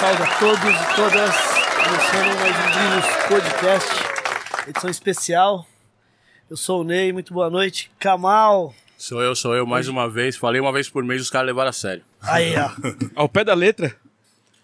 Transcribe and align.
salve 0.00 0.22
a 0.22 0.38
todos 0.38 0.58
e 0.64 0.96
todas. 0.96 1.34
Começando 1.76 2.40
mais 2.40 2.56
um 2.56 2.70
Gringos 2.72 3.26
Podcast, 3.28 3.90
edição 4.68 4.90
especial. 4.90 5.66
Eu 6.50 6.56
sou 6.56 6.80
o 6.80 6.84
Ney, 6.84 7.12
muito 7.12 7.32
boa 7.32 7.50
noite. 7.50 7.90
Kamal. 7.98 8.74
Sou 8.96 9.22
eu, 9.22 9.34
sou 9.34 9.54
eu, 9.54 9.66
mais 9.66 9.88
uma 9.88 10.08
vez. 10.08 10.36
Falei 10.36 10.60
uma 10.60 10.72
vez 10.72 10.88
por 10.88 11.04
mês, 11.04 11.22
os 11.22 11.30
caras 11.30 11.46
levaram 11.46 11.70
a 11.70 11.72
sério. 11.72 12.02
Aí, 12.22 12.54
ó. 12.56 12.70
Ao 13.14 13.28
pé 13.28 13.44
da 13.44 13.54
letra? 13.54 13.94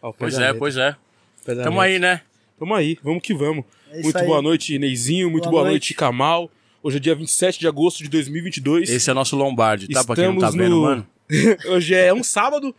Ao 0.02 0.12
pé 0.12 0.18
Pois 0.20 0.34
da 0.34 0.40
é, 0.40 0.44
letra. 0.46 0.58
pois 0.58 0.76
é. 0.76 0.96
Pé 1.44 1.54
Tamo 1.54 1.80
letra. 1.80 1.82
aí, 1.82 1.98
né? 1.98 2.20
Tamo 2.58 2.74
aí, 2.74 2.98
vamos 3.02 3.22
que 3.22 3.34
vamos. 3.34 3.64
É 3.90 3.94
isso 3.96 4.02
muito 4.04 4.18
aí. 4.18 4.26
boa 4.26 4.42
noite, 4.42 4.78
Neizinho. 4.78 5.30
Muito 5.30 5.44
Boa 5.44 5.50
boa, 5.52 5.62
noite. 5.64 5.72
noite, 5.90 5.94
Kamal. 5.94 6.50
Hoje 6.82 6.96
é 6.96 7.00
dia 7.00 7.14
27 7.14 7.60
de 7.60 7.68
agosto 7.68 8.02
de 8.02 8.08
2022. 8.08 8.90
Esse 8.90 9.10
é 9.10 9.14
nosso 9.14 9.36
Lombardi, 9.36 9.88
tá? 9.88 10.04
Pra 10.04 10.16
quem 10.16 10.26
não 10.26 10.38
tá 10.38 10.48
Estamos 10.48 10.56
vendo, 10.64 10.76
no- 10.76 10.82
mano. 10.82 11.06
Hoje 11.72 11.94
é 11.94 12.12
um 12.12 12.22
sábado. 12.22 12.74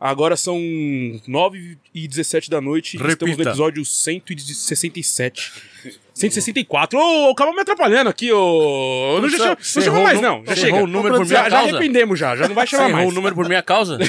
Agora 0.00 0.36
são 0.36 0.56
9 1.26 1.76
e 1.92 2.06
17 2.06 2.48
da 2.48 2.60
noite. 2.60 2.96
Estamos 2.96 3.36
no 3.36 3.42
episódio 3.42 3.84
167. 3.84 5.52
164. 6.14 6.96
Ô, 6.96 7.30
o 7.30 7.34
Kamal 7.34 7.52
me 7.54 7.60
atrapalhando 7.62 8.08
aqui, 8.08 8.30
ô. 8.30 9.18
Não, 9.20 9.28
já, 9.28 9.36
chama- 9.38 9.56
Você 9.60 9.78
não 9.80 9.84
chama 9.86 10.00
mais, 10.02 10.20
não. 10.20 10.44
Já 10.46 10.54
chega. 10.54 10.68
errou 10.68 10.84
o 10.84 10.86
número 10.86 11.16
por 11.16 11.26
já, 11.26 11.38
minha 11.40 11.50
já 11.50 11.56
causa? 11.56 11.76
arrependemos 11.76 12.18
já. 12.18 12.36
Já 12.36 12.46
não 12.46 12.54
vai 12.54 12.66
chamar 12.66 12.84
errou 12.90 12.96
mais. 12.96 13.08
o 13.08 13.12
número 13.12 13.34
por 13.34 13.48
minha 13.48 13.62
causa? 13.62 13.98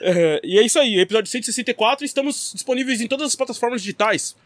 É, 0.00 0.40
e 0.44 0.58
é 0.58 0.62
isso 0.64 0.78
aí, 0.78 0.98
episódio 0.98 1.30
164. 1.30 2.04
Estamos 2.04 2.52
disponíveis 2.54 3.00
em 3.00 3.06
todas 3.06 3.26
as 3.28 3.36
plataformas 3.36 3.82
digitais. 3.82 4.36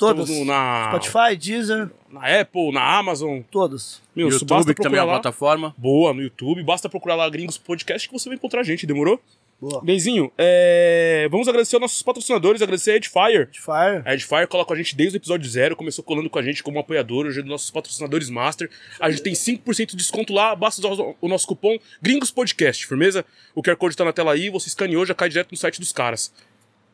Todos. 0.00 0.28
Estamos 0.28 0.46
no- 0.46 0.52
na, 0.52 0.88
Spotify, 0.98 1.36
Deezer, 1.36 1.90
na 2.10 2.40
Apple, 2.40 2.72
na 2.72 2.98
Amazon. 2.98 3.40
todos. 3.50 4.00
Meu, 4.16 4.28
YouTube, 4.28 4.48
basta 4.48 4.74
que 4.74 4.82
também 4.82 4.98
é 4.98 5.02
uma 5.02 5.12
lá. 5.12 5.20
plataforma. 5.20 5.74
Boa, 5.78 6.12
no 6.12 6.22
YouTube. 6.22 6.62
Basta 6.64 6.88
procurar 6.88 7.14
lá 7.14 7.28
Gringos 7.28 7.56
Podcast 7.58 8.08
que 8.08 8.12
você 8.12 8.28
vai 8.28 8.36
encontrar 8.36 8.60
a 8.60 8.64
gente, 8.64 8.86
demorou? 8.86 9.20
Boa. 9.60 9.82
Benzinho, 9.84 10.32
é, 10.38 11.28
vamos 11.30 11.46
agradecer 11.46 11.76
aos 11.76 11.82
nossos 11.82 12.02
patrocinadores, 12.02 12.62
agradecer 12.62 12.92
a 12.92 12.96
Edfire. 12.96 13.46
Fire. 13.52 14.02
A 14.06 14.14
Edfire 14.14 14.46
cola 14.46 14.64
com 14.64 14.72
a 14.72 14.76
gente 14.76 14.96
desde 14.96 15.16
o 15.16 15.18
episódio 15.18 15.46
zero, 15.50 15.76
começou 15.76 16.02
colando 16.02 16.30
com 16.30 16.38
a 16.38 16.42
gente 16.42 16.62
como 16.62 16.78
apoiador, 16.78 17.26
hoje 17.26 17.40
é 17.40 17.42
dos 17.42 17.50
nossos 17.50 17.70
patrocinadores 17.70 18.30
master. 18.30 18.70
A 18.98 19.10
gente 19.10 19.22
tem 19.22 19.34
5% 19.34 19.90
de 19.90 19.96
desconto 19.96 20.32
lá, 20.32 20.56
basta 20.56 20.80
usar 20.80 21.14
o 21.20 21.28
nosso 21.28 21.46
cupom 21.46 21.78
Gringos 22.00 22.30
Podcast, 22.30 22.86
firmeza? 22.86 23.22
O 23.54 23.62
QR 23.62 23.76
Code 23.76 23.94
tá 23.94 24.02
na 24.02 24.14
tela 24.14 24.32
aí, 24.32 24.48
você 24.48 24.68
escaneou, 24.68 25.04
já 25.04 25.14
cai 25.14 25.28
direto 25.28 25.50
no 25.52 25.58
site 25.58 25.78
dos 25.78 25.92
caras. 25.92 26.32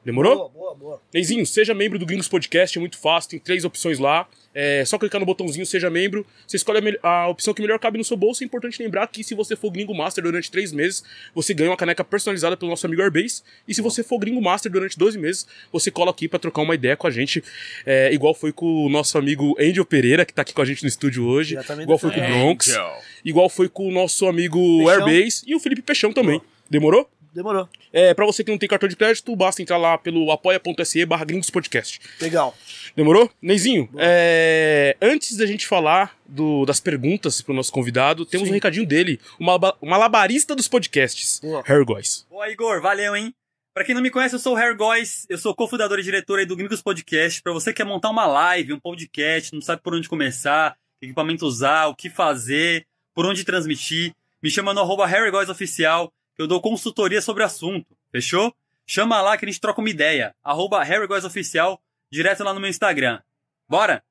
Demorou? 0.07 0.37
Boa, 0.37 0.49
boa, 0.49 0.75
boa. 0.77 1.03
Neizinho, 1.13 1.45
seja 1.45 1.75
membro 1.75 1.99
do 1.99 2.07
Gringos 2.07 2.29
Podcast, 2.29 2.79
é 2.79 2.81
muito 2.81 2.97
fácil, 2.97 3.31
tem 3.31 3.41
três 3.41 3.65
opções 3.65 3.99
lá. 3.99 4.29
É 4.55 4.85
só 4.85 4.97
clicar 4.99 5.21
no 5.21 5.27
botãozinho 5.27 5.67
Seja 5.67 5.91
Membro. 5.91 6.25
Você 6.47 6.57
escolhe 6.57 6.99
a, 7.03 7.09
a 7.09 7.29
opção 7.29 7.53
que 7.53 7.61
melhor 7.61 7.79
cabe 7.79 7.99
no 7.99 8.05
seu 8.05 8.17
bolso. 8.17 8.43
É 8.43 8.47
importante 8.47 8.81
lembrar 8.83 9.07
que 9.09 9.23
se 9.23 9.35
você 9.35 9.55
for 9.55 9.71
Gringo 9.71 9.95
Master 9.95 10.23
durante 10.23 10.51
três 10.51 10.73
meses, 10.73 11.05
você 11.35 11.53
ganha 11.53 11.71
uma 11.71 11.77
caneca 11.77 12.03
personalizada 12.03 12.57
pelo 12.57 12.71
nosso 12.71 12.87
amigo 12.87 13.03
Airbase. 13.03 13.43
E 13.69 13.75
se 13.75 13.83
você 13.83 14.03
for 14.03 14.19
Gringo 14.19 14.41
Master 14.41 14.73
durante 14.73 14.97
12 14.97 15.19
meses, 15.19 15.47
você 15.71 15.91
cola 15.91 16.11
aqui 16.11 16.27
pra 16.27 16.39
trocar 16.39 16.63
uma 16.63 16.75
ideia 16.75 16.97
com 16.97 17.07
a 17.07 17.11
gente. 17.11 17.45
É, 17.85 18.11
igual 18.15 18.33
foi 18.33 18.51
com 18.51 18.87
o 18.87 18.89
nosso 18.89 19.19
amigo 19.19 19.55
Angel 19.61 19.85
Pereira, 19.85 20.25
que 20.25 20.33
tá 20.33 20.41
aqui 20.41 20.55
com 20.55 20.63
a 20.63 20.65
gente 20.65 20.83
no 20.83 20.89
estúdio 20.89 21.27
hoje. 21.27 21.59
Igual 21.83 21.99
foi 21.99 22.13
com 22.13 22.21
o 22.21 22.23
Angel. 22.23 22.39
Bronx. 22.39 22.79
Igual 23.25 23.49
foi 23.51 23.69
com 23.69 23.89
o 23.89 23.93
nosso 23.93 24.27
amigo 24.27 24.59
Peixão. 24.59 25.07
Airbase 25.07 25.43
e 25.47 25.55
o 25.55 25.61
Felipe 25.61 25.83
Peixão 25.83 26.15
também. 26.15 26.41
Demorou? 26.71 27.09
Demorou. 27.37 27.69
É, 27.93 28.15
pra 28.15 28.25
você 28.25 28.43
que 28.43 28.51
não 28.51 28.57
tem 28.59 28.69
cartão 28.69 28.89
de 28.89 28.97
crédito, 28.97 29.37
basta 29.37 29.61
entrar 29.61 29.77
lá 29.77 29.99
pelo 29.99 30.31
apoia.se 30.33 31.05
barra 31.05 31.25
Gringos 31.25 31.51
Podcast. 31.51 32.01
Legal. 32.21 32.57
Demorou? 32.97 33.31
Neizinho, 33.43 33.89
é, 33.99 34.97
antes 35.03 35.37
da 35.37 35.45
gente 35.45 35.67
falar 35.67 36.17
do- 36.27 36.65
das 36.65 36.81
perguntas 36.81 37.43
pro 37.43 37.53
nosso 37.55 37.71
convidado, 37.71 38.25
temos 38.25 38.47
Sim. 38.47 38.53
um 38.53 38.55
recadinho 38.55 38.87
dele, 38.87 39.21
uma, 39.39 39.57
uma 39.83 39.97
labarista 39.99 40.57
dos 40.57 40.67
podcasts, 40.67 41.39
Boa. 41.41 41.63
Harry 41.67 41.85
Góes. 41.85 42.27
Boa, 42.31 42.49
Igor, 42.51 42.81
valeu, 42.81 43.15
hein? 43.15 43.35
Pra 43.75 43.85
quem 43.85 43.95
não 43.95 44.01
me 44.01 44.11
conhece, 44.11 44.35
eu 44.35 44.39
sou 44.39 44.55
o 44.55 44.57
Harry 44.57 44.75
Góes, 44.75 45.27
eu 45.29 45.37
sou 45.37 45.55
cofundador 45.55 45.99
e 45.99 46.03
diretor 46.03 46.39
aí 46.39 46.47
do 46.47 46.57
Gringos 46.57 46.81
Podcast. 46.81 47.43
Pra 47.43 47.53
você 47.53 47.71
que 47.73 47.77
quer 47.77 47.85
montar 47.85 48.09
uma 48.09 48.27
live, 48.27 48.73
um 48.73 48.81
podcast, 48.81 49.53
não 49.53 49.61
sabe 49.61 49.83
por 49.83 49.95
onde 49.95 50.09
começar, 50.09 50.75
que 50.99 51.05
equipamento 51.05 51.45
usar, 51.47 51.89
o 51.89 51.95
que 51.95 52.09
fazer, 52.09 52.87
por 53.15 53.27
onde 53.27 53.45
transmitir, 53.45 54.15
me 54.43 54.49
chama 54.51 54.73
no 54.73 54.81
arroba 54.81 55.07
Harry 55.07 55.31
Góes 55.31 55.51
Oficial, 55.51 56.11
eu 56.39 56.47
dou 56.47 56.61
consultoria 56.61 57.23
sobre 57.23 57.43
o 57.43 57.47
assunto, 57.47 57.97
fechou? 58.11 58.55
Chama 58.87 59.21
lá 59.21 59.37
que 59.37 59.45
a 59.45 59.49
gente 59.49 59.61
troca 59.61 59.81
uma 59.81 59.91
ideia, 59.91 60.35
arroba 60.45 60.83
Oficial, 61.25 61.81
direto 62.11 62.45
lá 62.45 62.55
no 62.55 62.61
meu 62.61 62.71
Instagram. 62.71 63.21
Bora? 63.69 64.03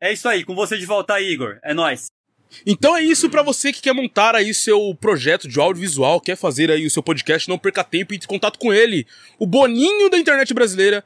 É 0.00 0.12
isso 0.12 0.28
aí, 0.28 0.44
com 0.44 0.54
você 0.54 0.78
de 0.78 0.86
volta 0.86 1.20
Igor. 1.20 1.58
É 1.62 1.74
nóis. 1.74 2.10
Então 2.66 2.96
é 2.96 3.02
isso 3.02 3.28
pra 3.28 3.42
você 3.42 3.72
que 3.72 3.80
quer 3.80 3.92
montar 3.92 4.34
aí 4.34 4.52
seu 4.52 4.94
projeto 5.00 5.48
de 5.48 5.58
audiovisual, 5.58 6.20
quer 6.20 6.36
fazer 6.36 6.70
aí 6.70 6.86
o 6.86 6.90
seu 6.90 7.02
podcast, 7.02 7.48
não 7.48 7.58
perca 7.58 7.82
tempo 7.82 8.12
e 8.12 8.16
entre 8.16 8.26
em 8.26 8.28
contato 8.28 8.58
com 8.58 8.72
ele, 8.72 9.06
o 9.38 9.46
boninho 9.46 10.10
da 10.10 10.18
internet 10.18 10.52
brasileira, 10.52 11.04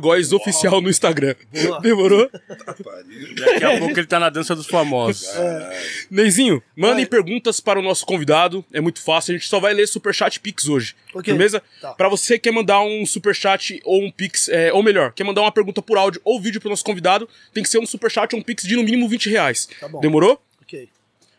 Góes 0.00 0.32
Oficial 0.32 0.80
no 0.80 0.88
Instagram. 0.88 1.34
Boa. 1.52 1.80
Demorou? 1.82 2.30
Daqui 2.30 3.64
a 3.64 3.78
pouco 3.78 3.98
ele 3.98 4.06
tá 4.06 4.18
na 4.18 4.30
dança 4.30 4.54
dos 4.54 4.66
famosos. 4.66 5.28
Neizinho, 6.10 6.62
mandem 6.76 7.06
perguntas 7.06 7.60
para 7.60 7.78
o 7.78 7.82
nosso 7.82 8.06
convidado. 8.06 8.64
É 8.72 8.80
muito 8.80 9.02
fácil, 9.02 9.34
a 9.34 9.38
gente 9.38 9.48
só 9.48 9.60
vai 9.60 9.74
ler 9.74 9.86
Superchat 9.86 10.40
Pix 10.40 10.68
hoje. 10.68 10.94
Ok. 11.14 11.32
Beleza? 11.32 11.62
Tá. 11.80 11.92
Pra 11.92 12.08
você 12.08 12.34
que 12.38 12.44
quer 12.44 12.52
mandar 12.52 12.80
um 12.82 13.06
Superchat 13.06 13.80
ou 13.84 14.02
um 14.02 14.10
Pix, 14.10 14.48
é, 14.48 14.72
ou 14.72 14.82
melhor, 14.82 15.12
quer 15.12 15.24
mandar 15.24 15.42
uma 15.42 15.52
pergunta 15.52 15.80
por 15.80 15.96
áudio 15.96 16.20
ou 16.24 16.40
vídeo 16.40 16.60
pro 16.60 16.70
nosso 16.70 16.84
convidado, 16.84 17.28
tem 17.52 17.62
que 17.62 17.68
ser 17.68 17.78
um 17.78 17.86
Superchat 17.86 18.34
ou 18.34 18.40
um 18.40 18.44
Pix 18.44 18.64
de 18.64 18.76
no 18.76 18.82
mínimo 18.82 19.08
20 19.08 19.30
reais. 19.30 19.68
Tá 19.80 19.88
bom. 19.88 20.00
Demorou? 20.00 20.40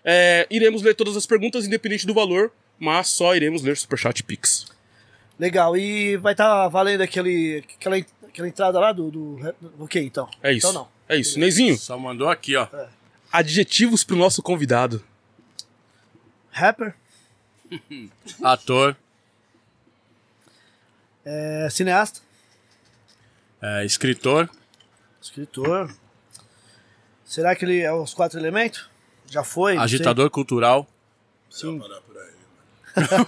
É, 0.07 0.45
iremos 0.51 0.83
ler 0.83 0.95
todas 0.95 1.17
as 1.17 1.25
perguntas, 1.25 1.65
independente 1.65 2.05
do 2.05 2.13
valor, 2.13 2.53
mas 2.77 3.07
só 3.07 3.35
iremos 3.35 3.63
ler 3.63 3.75
Superchat 3.75 4.23
Pix. 4.23 4.67
Legal. 5.39 5.75
E 5.75 6.15
vai 6.17 6.33
estar 6.33 6.67
valendo 6.67 7.01
aquele, 7.01 7.63
aquela, 7.75 7.97
aquela 8.27 8.47
entrada 8.47 8.79
lá 8.79 8.91
do, 8.93 9.09
do. 9.09 9.55
Ok, 9.79 10.01
então. 10.01 10.29
É 10.43 10.51
isso. 10.53 10.67
Então 10.67 10.81
não. 10.81 10.87
É 11.07 11.17
isso. 11.17 11.39
Neizinho, 11.39 11.77
Só 11.77 11.97
mandou 11.97 12.29
aqui, 12.29 12.55
ó. 12.55 12.67
adjetivos 13.31 14.03
pro 14.03 14.15
nosso 14.15 14.41
convidado. 14.41 15.03
Rapper, 16.51 16.95
Ator, 18.41 18.95
é, 21.25 21.67
cineasta, 21.69 22.21
é, 23.61 23.83
escritor, 23.85 24.49
escritor. 25.21 25.93
Será 27.25 27.55
que 27.55 27.65
ele 27.65 27.81
é 27.81 27.91
os 27.91 28.13
quatro 28.13 28.39
elementos? 28.39 28.89
Já 29.29 29.43
foi? 29.43 29.77
agitador 29.77 30.29
cultural. 30.29 30.87
Sim. 31.49 31.79
Parar 31.79 32.01
por 32.01 32.17
aí, 32.17 32.29
mano. 32.95 33.25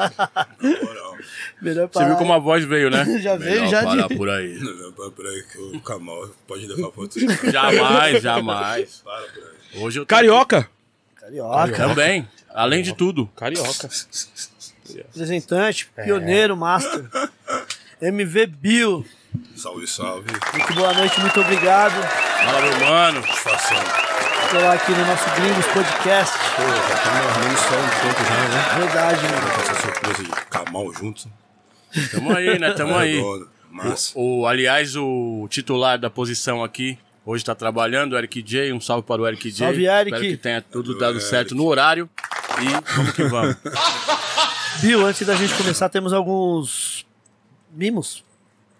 Na 0.61 0.83
moral. 0.83 1.17
Melhor 1.61 1.87
Você 1.87 1.93
parar. 1.93 2.07
viu 2.07 2.15
como 2.17 2.33
a 2.33 2.39
voz 2.39 2.63
veio, 2.63 2.89
né? 2.89 3.03
Já 3.19 3.35
veio, 3.35 3.63
Melhor 3.63 3.69
já 3.69 3.83
parar 3.83 4.07
de... 4.07 4.15
por 4.15 4.29
aí. 4.29 4.59
Não, 4.59 4.91
para 4.93 5.11
por 5.11 5.25
aí 5.25 5.43
que 5.51 5.57
o 5.57 5.81
Kamal 5.81 6.29
pode 6.47 6.67
levar 6.67 6.91
pra 6.91 7.03
caras. 7.07 7.41
Jamais, 7.51 8.21
jamais. 8.21 9.01
Para 9.03 9.27
por 9.27 9.43
aí. 9.43 9.83
Hoje 9.83 9.99
eu 9.99 10.05
tô 10.05 10.07
Carioca! 10.15 10.69
Carioca. 11.15 11.75
Também, 11.75 12.27
além 12.53 12.81
de 12.83 12.93
tudo. 12.95 13.27
Carioca. 13.35 13.89
Representante, 15.13 15.89
É. 15.97 16.03
pioneiro, 16.05 16.55
master. 16.55 17.09
MV 18.01 18.45
Bill. 18.45 19.05
Salve, 19.55 19.87
salve. 19.87 20.29
Muito 20.53 20.73
boa 20.73 20.93
noite, 20.93 21.19
muito 21.19 21.39
obrigado 21.41 21.93
Fala, 22.01 22.61
meu 22.61 22.79
mano. 22.87 23.21
Satisfação. 23.21 24.26
Estar 24.47 24.71
aqui 24.73 24.91
no 24.91 25.05
nosso 25.05 25.29
Gringos 25.35 25.65
Podcast. 25.67 26.33
Pô, 26.55 26.63
já 26.63 26.95
estamos 26.95 27.27
armando 27.27 27.57
só 27.57 27.75
um 27.75 27.89
tempo 28.01 28.23
já, 28.23 28.47
né? 28.47 28.59
Verdade, 28.79 29.21
mano. 29.23 29.51
Com 29.53 29.59
essa 29.61 29.75
surpresa 29.81 30.23
de 30.23 30.29
Kamal 30.49 30.93
juntos. 30.93 31.27
Tamo 32.11 32.33
aí, 32.35 32.57
né? 32.59 32.73
Tamo 32.73 32.95
aí. 32.97 33.21
Massa. 33.69 34.11
O, 34.15 34.47
aliás, 34.47 34.95
o 34.95 35.47
titular 35.49 35.99
da 35.99 36.09
posição 36.09 36.63
aqui 36.63 36.97
hoje 37.25 37.43
tá 37.43 37.53
trabalhando, 37.53 38.13
o 38.13 38.17
Eric 38.17 38.41
J. 38.41 38.71
Um 38.73 38.79
salve 38.79 39.05
para 39.05 39.21
o 39.21 39.27
Eric 39.27 39.51
J. 39.51 39.65
Salve, 39.65 39.85
Eric. 39.85 40.13
Espero 40.15 40.31
que 40.31 40.37
tenha 40.37 40.61
tudo 40.61 40.93
Valeu, 40.93 40.99
dado 40.99 41.15
Eric. 41.17 41.29
certo 41.29 41.53
no 41.55 41.65
horário. 41.65 42.09
E 42.61 42.67
vamos 42.95 43.11
que 43.13 43.23
vamos. 43.23 43.55
Bill, 44.81 45.05
antes 45.05 45.27
da 45.27 45.35
gente 45.35 45.53
começar, 45.55 45.89
temos 45.89 46.13
alguns 46.13 47.05
mimos. 47.73 48.23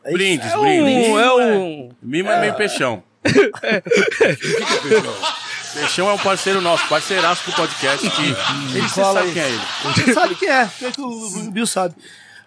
É? 0.04 0.12
Brindes, 0.12 0.48
É 0.52 0.58
brindes. 0.58 1.08
um, 1.10 1.19
é 1.19 1.34
um. 1.34 1.90
Mimo 2.02 2.30
é 2.30 2.40
meio 2.42 2.54
peixão. 2.56 3.04
Peixão 5.80 6.10
é 6.10 6.14
um 6.14 6.18
parceiro 6.18 6.60
nosso, 6.60 6.88
parceiraço 6.88 7.50
do 7.50 7.56
podcast. 7.56 8.10
Que 8.10 8.78
ele 8.78 8.90
Fala 8.90 9.22
sabe 9.22 9.34
quem 9.34 9.42
é 9.42 9.50
ele. 9.50 9.62
Você 9.84 10.14
sabe 10.14 10.36
quem 10.36 10.50
é, 10.50 10.70
é 10.82 10.92
que 10.92 11.02
o 11.02 11.52
Bill 11.52 11.68
sabe. 11.68 11.96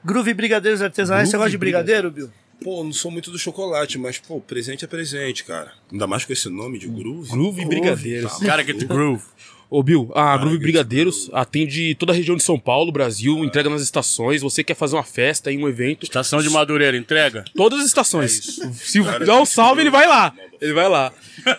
Groove 0.05 0.35
Brigadeiros 0.35 0.83
Artesanais, 0.83 1.29
você 1.29 1.37
gosta 1.37 1.51
de 1.51 1.59
brigadeiro, 1.59 2.11
Bill? 2.11 2.31
Pô, 2.63 2.83
não 2.83 2.93
sou 2.93 3.11
muito 3.11 3.31
do 3.31 3.39
chocolate, 3.39 3.99
mas, 3.99 4.19
pô, 4.19 4.41
presente 4.41 4.85
é 4.85 4.89
presente, 4.89 5.45
cara. 5.45 5.73
Ainda 5.91 6.07
mais 6.07 6.25
com 6.25 6.33
esse 6.33 6.49
nome 6.49 6.79
de 6.79 6.89
Groove. 6.89 7.31
Groove 7.31 7.65
Brigadeiros. 7.67 8.39
Cara, 8.39 8.65
get 8.65 8.85
groove. 8.85 9.23
Ô, 9.71 9.85
Bill, 9.85 10.11
a 10.17 10.37
Groove 10.37 10.59
Brigadeiros 10.59 11.31
atende 11.33 11.95
toda 11.95 12.13
a 12.13 12.15
região 12.15 12.37
de 12.37 12.43
São 12.43 12.59
Paulo, 12.59 12.91
Brasil, 12.91 13.45
entrega 13.45 13.71
nas 13.71 13.81
estações. 13.83 14.43
Você 14.43 14.65
quer 14.65 14.75
fazer 14.75 14.97
uma 14.97 15.05
festa 15.05 15.53
em 15.53 15.63
um 15.63 15.69
evento. 15.69 16.03
Estação 16.03 16.43
de 16.43 16.51
Madureira, 16.51 16.97
entrega? 16.97 17.45
Todas 17.55 17.79
as 17.79 17.87
estações. 17.87 18.59
Se 18.75 19.01
dá 19.25 19.41
um 19.41 19.47
salve, 19.47 19.83
ele 19.83 19.91
vai 19.91 20.09
lá. 20.09 20.35
Ele 20.61 20.73
vai 20.73 20.89
lá. 20.89 21.13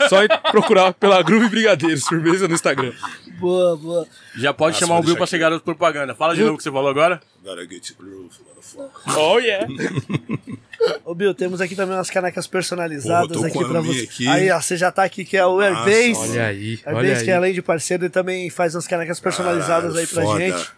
Só 0.09 0.23
ir 0.23 0.27
procurar 0.51 0.93
pela 0.93 1.21
Groove 1.23 1.47
Brigadeiros, 1.47 2.05
firmeza 2.05 2.49
no 2.49 2.53
Instagram. 2.53 2.91
Boa, 3.39 3.77
boa. 3.77 4.07
Já 4.35 4.53
pode 4.53 4.75
Ah, 4.75 4.79
chamar 4.79 4.99
o 4.99 5.03
Bill 5.03 5.15
pra 5.15 5.25
ser 5.25 5.37
garoto 5.37 5.63
propaganda. 5.63 6.13
Fala 6.13 6.35
de 6.35 6.41
novo 6.41 6.55
o 6.55 6.57
que 6.57 6.63
você 6.63 6.71
falou 6.71 6.89
agora. 6.89 7.21
Gotta 7.43 7.65
get 7.65 7.81
to 7.87 7.95
groove, 7.97 8.29
motherfucker. 8.45 9.17
Oh, 9.17 9.39
yeah. 9.39 9.65
Ô, 11.05 11.13
Bill, 11.13 11.33
temos 11.33 11.61
aqui 11.61 11.75
também 11.75 11.95
umas 11.95 12.09
canecas 12.09 12.47
personalizadas 12.47 13.37
tô 13.37 13.45
aqui 13.45 13.63
pra 13.65 13.81
você. 13.81 14.01
aqui. 14.01 14.27
Aí, 14.27 14.49
ó, 14.51 14.59
você 14.59 14.75
já 14.77 14.91
tá 14.91 15.03
aqui, 15.03 15.23
que 15.25 15.37
é 15.37 15.45
o 15.45 15.59
Airbase. 15.59 16.15
Olha 16.31 16.45
aí, 16.47 16.79
olha 16.85 16.97
Airbase, 16.97 17.23
que 17.25 17.31
aí. 17.31 17.37
além 17.37 17.53
de 17.53 17.61
parceiro, 17.61 18.03
ele 18.03 18.09
também 18.09 18.49
faz 18.49 18.73
umas 18.75 18.87
canecas 18.87 19.19
personalizadas 19.19 19.93
Caralho, 19.93 19.99
aí 19.99 20.07
pra 20.07 20.23
foda. 20.23 20.39
gente. 20.39 20.71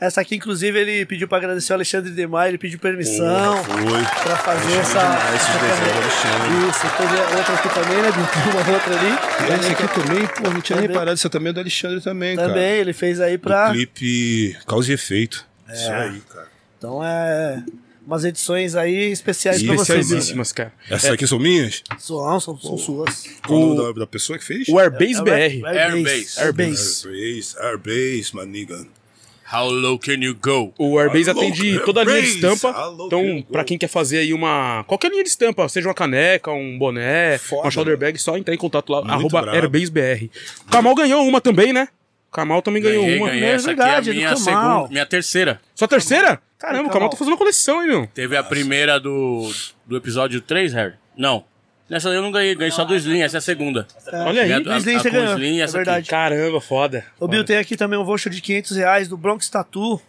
Essa 0.00 0.20
aqui, 0.20 0.34
inclusive, 0.34 0.76
ele 0.80 1.06
pediu 1.06 1.28
pra 1.28 1.38
agradecer 1.38 1.72
o 1.72 1.76
Alexandre 1.76 2.10
Demar, 2.10 2.48
ele 2.48 2.58
pediu 2.58 2.76
permissão 2.78 3.62
pra 3.62 4.36
fazer 4.36 4.72
essa. 4.78 4.98
demais 4.98 5.34
essa. 5.34 6.68
Isso, 6.68 6.96
teve 6.96 7.36
outra 7.38 7.54
aqui 7.54 7.68
também, 7.68 8.02
né, 8.02 8.08
uma 8.50 8.74
outra 8.74 8.98
ali. 8.98 9.60
Esse 9.60 9.72
aqui 9.72 9.94
também, 9.94 10.26
pô, 10.26 10.50
não 10.50 10.60
tinha 10.60 10.76
Também. 10.76 10.88
reparado. 10.90 11.14
Esse 11.14 11.28
também 11.28 11.50
é 11.50 11.52
do 11.52 11.60
Alexandre 11.60 12.00
também, 12.00 12.34
Também, 12.36 12.52
cara. 12.54 12.60
ele 12.60 12.92
fez 12.92 13.20
aí 13.20 13.38
pra. 13.38 13.68
O 13.68 13.72
clipe 13.72 14.56
Causa 14.66 14.90
e 14.90 14.94
Efeito. 14.94 15.46
Isso 15.72 15.90
aí, 15.92 16.20
cara. 16.32 16.48
Então 16.78 17.04
é. 17.04 17.62
Umas 18.06 18.24
edições 18.24 18.74
aí 18.74 19.10
especiais 19.12 19.62
pra 19.62 19.74
você, 19.74 19.92
Bill. 19.92 20.00
Especialíssimas, 20.00 20.52
cara. 20.52 20.72
Essas 20.90 21.10
aqui 21.10 21.26
são 21.26 21.38
minhas? 21.38 21.82
São, 21.98 22.40
são, 22.40 22.58
são 22.58 22.76
suas. 22.78 23.24
Qual 23.46 23.60
o 23.60 23.74
nome 23.74 23.94
da, 23.94 24.00
da 24.00 24.06
pessoa 24.06 24.38
que 24.38 24.44
fez? 24.44 24.68
O 24.68 24.78
Airbase 24.78 25.22
BR. 25.22 25.30
Airbase. 25.30 25.66
Airbase. 25.78 26.40
Airbase. 26.40 27.06
Airbase, 27.08 27.56
Airbase, 27.58 28.30
my 28.34 28.44
nigga. 28.44 28.86
How 29.52 29.68
low 29.70 29.98
can 29.98 30.14
you 30.14 30.34
go? 30.34 30.72
O 30.78 30.98
Airbase 30.98 31.28
Alô, 31.30 31.40
atende 31.42 31.78
toda 31.84 32.00
a 32.00 32.04
linha 32.04 32.22
de 32.22 32.28
estampa. 32.28 32.74
Então, 33.06 33.44
pra 33.52 33.62
quem 33.64 33.76
quer 33.76 33.88
fazer 33.88 34.18
aí 34.18 34.32
uma. 34.32 34.82
Qualquer 34.88 35.10
linha 35.10 35.22
de 35.22 35.28
estampa, 35.28 35.68
seja 35.68 35.86
uma 35.88 35.94
caneca, 35.94 36.50
um 36.50 36.78
boné, 36.78 37.36
Foda, 37.38 37.62
uma 37.62 37.70
shoulder 37.70 37.96
bag, 37.98 38.18
só 38.18 38.36
entrar 38.36 38.54
em 38.54 38.58
contato 38.58 38.90
lá, 38.90 39.02
Muito 39.02 39.36
arroba. 39.36 39.52
AirbaseBR. 39.52 40.30
O 40.66 40.70
Kamal 40.70 40.94
ganhou 40.94 41.22
uma 41.28 41.40
também, 41.40 41.72
né? 41.72 41.88
O 42.30 42.32
Kamal 42.32 42.62
também 42.62 42.82
ganhou 42.82 43.04
Ganhei, 43.04 43.18
uma. 43.18 43.28
ganhei. 43.28 43.44
É 43.44 43.52
Essa 43.52 43.66
verdade, 43.66 44.10
aqui 44.10 44.22
é 44.22 44.24
a 44.24 44.28
minha 44.30 44.36
segunda, 44.36 44.88
minha 44.88 45.04
terceira. 45.06 45.60
Sua 45.74 45.86
terceira? 45.86 46.40
Caramba, 46.62 46.88
o 46.88 46.92
Kamal. 46.92 47.10
Tá 47.10 47.16
fazendo 47.16 47.32
uma 47.32 47.38
coleção, 47.38 47.82
hein, 47.82 47.88
meu? 47.88 48.06
Teve 48.14 48.36
a 48.36 48.42
primeira 48.42 49.00
do, 49.00 49.50
do 49.84 49.96
episódio 49.96 50.40
3, 50.40 50.72
Harry? 50.72 50.94
Não. 51.16 51.44
Nessa 51.90 52.08
eu 52.08 52.22
não 52.22 52.30
ganhei, 52.30 52.54
ganhei 52.54 52.70
só 52.70 52.84
do 52.84 52.94
Slim, 52.94 53.20
essa 53.20 53.36
é 53.36 53.38
a 53.38 53.40
segunda. 53.40 53.86
Olha 54.12 54.42
aí. 54.42 54.62
Do 54.62 54.72
Slim 54.76 54.98
você 54.98 55.10
ganhou, 55.10 55.34
Slim 55.34 55.58
é 55.58 55.64
essa 55.64 55.76
aqui. 55.76 55.84
verdade. 55.84 56.08
Caramba, 56.08 56.60
foda. 56.60 57.04
Ô, 57.18 57.26
Bill, 57.26 57.44
tem 57.44 57.58
aqui 57.58 57.76
também 57.76 57.98
um 57.98 58.04
voucher 58.04 58.32
de 58.32 58.40
500 58.40 58.76
reais 58.76 59.08
do 59.08 59.16
Bronx 59.16 59.48
Tattoo. 59.48 60.00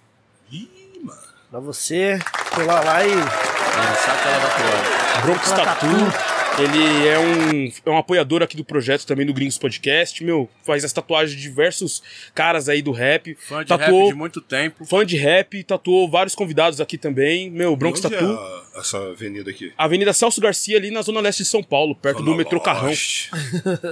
Pra 1.50 1.60
você 1.60 2.20
colar 2.56 2.84
lá 2.86 3.06
e. 3.06 3.14
Lançar 3.14 4.16
aquela 4.16 4.40
da. 4.40 5.22
Bronx 5.22 5.52
Tattoo. 5.52 6.43
Ele 6.60 7.08
é 7.08 7.18
um, 7.20 7.72
é 7.86 7.90
um 7.90 7.98
apoiador 7.98 8.44
aqui 8.44 8.56
do 8.56 8.64
projeto 8.64 9.06
também 9.08 9.26
do 9.26 9.34
Gringos 9.34 9.58
Podcast. 9.58 10.24
Meu, 10.24 10.48
faz 10.64 10.84
as 10.86 10.94
tatuagens 10.94 11.36
de 11.36 11.42
diversos 11.42 12.04
caras 12.36 12.70
aí 12.70 12.80
do 12.82 12.92
rap. 12.92 13.36
Fã 13.40 13.62
de 13.64 13.70
tatuou, 13.70 14.02
rap 14.06 14.12
de 14.14 14.18
muito 14.18 14.40
tempo. 14.40 14.86
fã 14.86 15.04
de 15.04 15.18
rap, 15.18 15.64
tatuou 15.64 16.08
vários 16.10 16.36
convidados 16.36 16.80
aqui 16.80 16.96
também. 16.98 17.50
Meu, 17.50 17.76
Bronx 17.76 18.00
Onde 18.06 18.16
Tattoo. 18.16 18.34
é 18.34 18.38
a- 18.78 18.80
essa 18.80 18.98
avenida 19.00 19.50
aqui? 19.50 19.74
Avenida 19.78 20.14
Celso 20.14 20.40
Garcia, 20.40 20.78
ali 20.78 20.92
na 20.92 21.02
zona 21.02 21.20
leste 21.22 21.40
de 21.42 21.50
São 21.50 21.64
Paulo, 21.64 21.96
perto 21.96 22.20
do 22.20 22.26
Zona 22.26 22.38
metrô 22.38 22.60
Carrão. 22.60 22.94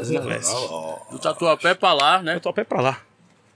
Zona 0.03 0.19
leste. 0.25 0.53
Do 1.11 1.17
Tatuapé 1.19 1.73
pra 1.73 1.93
lá, 1.93 2.21
né? 2.21 2.35
Eu 2.35 2.39
tô 2.39 2.49
a 2.49 2.53
pé 2.53 2.63
pra 2.63 2.79
lá. 2.79 3.01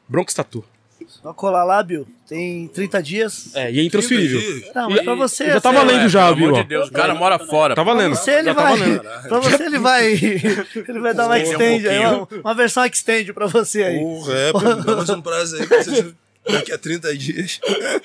Bronx 0.09 0.33
Tattoo. 0.33 0.65
Só 1.07 1.33
colar 1.33 1.63
lá, 1.63 1.81
Bill. 1.83 2.07
Tem 2.27 2.67
30 2.67 3.01
dias. 3.03 3.55
É, 3.55 3.71
e 3.71 3.79
é 3.79 3.83
intransferível. 3.83 4.71
Não, 4.73 4.89
mas 4.89 5.01
pra 5.03 5.15
você. 5.15 5.45
já 5.47 5.61
tá 5.61 5.69
assim, 5.69 5.77
valendo 5.77 6.05
É, 6.05 6.09
já, 6.09 6.23
pelo 6.25 6.35
viu? 6.35 6.47
amor 6.47 6.61
de 6.63 6.67
Deus, 6.69 6.89
o 6.89 6.91
cara 6.91 7.13
mora 7.15 7.37
fora. 7.39 7.75
Tá 7.75 7.83
Pra 7.83 7.93
valendo. 7.93 8.15
você 8.15 8.31
ele 8.31 8.43
já 8.45 8.55
tá 8.55 8.61
vai. 8.63 8.77
valendo. 8.77 9.01
Pra 9.29 9.39
você 9.39 9.63
ele 9.63 9.79
vai. 9.79 10.05
Ele 10.87 10.99
vai 10.99 11.13
dar 11.13 11.25
uma 11.27 11.35
um 11.35 11.37
extend 11.37 11.87
aí, 11.87 11.99
uma, 12.05 12.27
uma 12.43 12.53
versão 12.53 12.85
extend 12.85 13.33
pra 13.33 13.47
você 13.47 13.83
aí. 13.83 13.99
Porra, 13.99 14.33
é, 14.33 14.53
dá 14.83 14.95
mais 14.95 15.09
um 15.09 15.21
prazo 15.21 15.55
aí. 15.57 15.67
que 15.67 15.83
vocês- 15.83 16.13
Daqui 16.47 16.71
a 16.71 16.77
30 16.77 17.17
dias. 17.17 17.59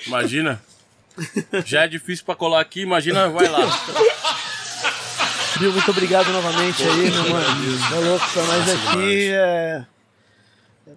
Imagina. 0.07 0.61
Já 1.67 1.83
é 1.85 1.89
difícil 1.89 2.25
pra 2.25 2.35
colar 2.35 2.61
aqui, 2.61 2.81
imagina, 2.81 3.29
vai 3.29 3.49
lá. 3.49 3.61
Bill, 5.59 5.73
muito 5.73 5.91
obrigado 5.91 6.31
novamente 6.33 6.83
aí, 6.83 7.11
meu 7.11 7.29
mano. 7.31 7.95
É 7.95 8.09
louco 8.09 8.31
pra 8.33 8.43
nós 8.45 8.69
aqui. 8.71 9.31
É... 9.33 9.85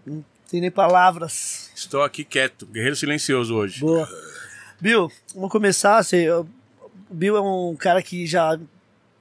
Não 0.08 0.24
tem 0.50 0.62
nem 0.62 0.72
palavras. 0.72 1.63
Estou 1.86 2.02
aqui 2.02 2.24
quieto, 2.24 2.66
guerreiro 2.66 2.96
silencioso 2.96 3.56
hoje. 3.56 3.80
Boa. 3.80 4.10
Bill, 4.80 5.12
vamos 5.34 5.52
começar. 5.52 5.98
Assim, 5.98 6.28
o 6.30 6.48
Bill 7.10 7.38
é 7.38 7.42
um 7.42 7.76
cara 7.76 8.02
que 8.02 8.26
já 8.26 8.60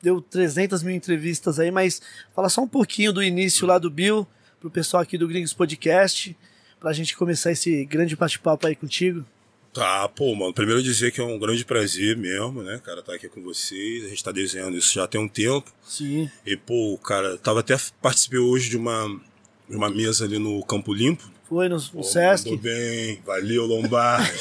deu 0.01 0.21
300 0.21 0.83
mil 0.83 0.95
entrevistas 0.95 1.59
aí, 1.59 1.71
mas 1.71 2.01
fala 2.35 2.49
só 2.49 2.63
um 2.63 2.69
pouquinho 2.69 3.13
do 3.13 3.23
início 3.23 3.67
lá 3.67 3.79
do 3.79 3.91
Bill, 3.91 4.27
pro 4.61 4.71
pessoal 4.71 5.03
aqui 5.03 5.17
do 5.17 5.29
Gringos 5.29 5.53
Podcast, 5.53 6.37
pra 6.81 6.93
gente 6.93 7.17
começar 7.17 7.53
esse 7.53 7.85
grande 7.85 8.17
bate-papo 8.17 8.67
aí 8.67 8.75
contigo. 8.75 9.25
Tá, 9.73 10.09
pô, 10.09 10.35
mano. 10.35 10.53
Primeiro 10.53 10.83
dizer 10.83 11.13
que 11.13 11.21
é 11.21 11.25
um 11.25 11.39
grande 11.39 11.65
prazer 11.65 12.17
mesmo, 12.17 12.63
né, 12.63 12.81
cara, 12.85 13.01
estar 13.01 13.15
aqui 13.15 13.29
com 13.29 13.43
vocês. 13.43 14.05
A 14.05 14.09
gente 14.09 14.23
tá 14.23 14.31
desenhando 14.31 14.77
isso 14.77 14.93
já 14.93 15.07
tem 15.07 15.21
um 15.21 15.29
tempo. 15.29 15.73
Sim. 15.83 16.31
E, 16.45 16.57
pô, 16.57 16.99
cara, 16.99 17.39
tava 17.39 17.61
até 17.61 17.77
participei 18.01 18.39
hoje 18.39 18.69
de 18.69 18.77
uma, 18.77 19.09
de 19.69 19.77
uma 19.77 19.89
mesa 19.89 20.25
ali 20.25 20.39
no 20.39 20.63
Campo 20.65 20.93
Limpo. 20.93 21.31
Foi 21.53 21.69
no, 21.69 21.77
no 21.77 21.83
Pô, 21.83 22.03
Sesc. 22.03 22.49
Mandou 22.49 22.63
bem, 22.65 23.21
valeu, 23.27 23.67
Lombardi. 23.67 24.33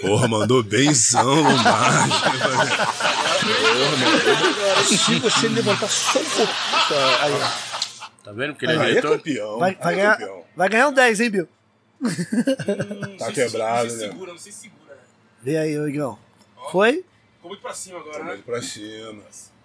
Porra, 0.00 0.26
mandou 0.26 0.60
benzão, 0.60 1.24
Lombardi. 1.40 2.14
Se 4.88 5.20
você 5.20 5.48
levantar 5.48 5.88
só 5.88 6.18
um 6.18 6.24
pouco. 6.24 6.52
Tá, 6.88 7.24
aí, 7.24 7.32
Tá 8.24 8.32
vendo? 8.32 8.54
Porque 8.54 8.66
ele 8.66 8.72
é 8.72 8.76
aí 8.76 8.82
é 8.82 8.88
diretor. 8.88 9.18
campeão. 9.18 9.58
Vai, 9.60 9.76
vai 9.76 9.92
é 9.92 9.96
ganhar, 9.96 10.18
campeão. 10.18 10.44
vai 10.56 10.68
ganhar 10.68 10.88
um 10.88 10.92
10, 10.92 11.20
hein, 11.20 11.30
Bill? 11.30 11.48
Tá 13.20 13.32
quebrado, 13.32 13.94
né? 13.96 14.08
não 14.12 14.36
se 14.38 14.50
segura. 14.50 14.98
Vê 15.44 15.56
aí, 15.58 15.78
ô 15.78 15.86
Igão. 15.86 16.18
Foi? 16.72 17.04
Ficou 17.36 17.50
muito 17.50 17.60
pra 17.60 17.72
cima 17.72 18.00
agora, 18.00 18.24
Vamos 18.24 18.40
pra 18.40 18.60
cima. 18.60 19.22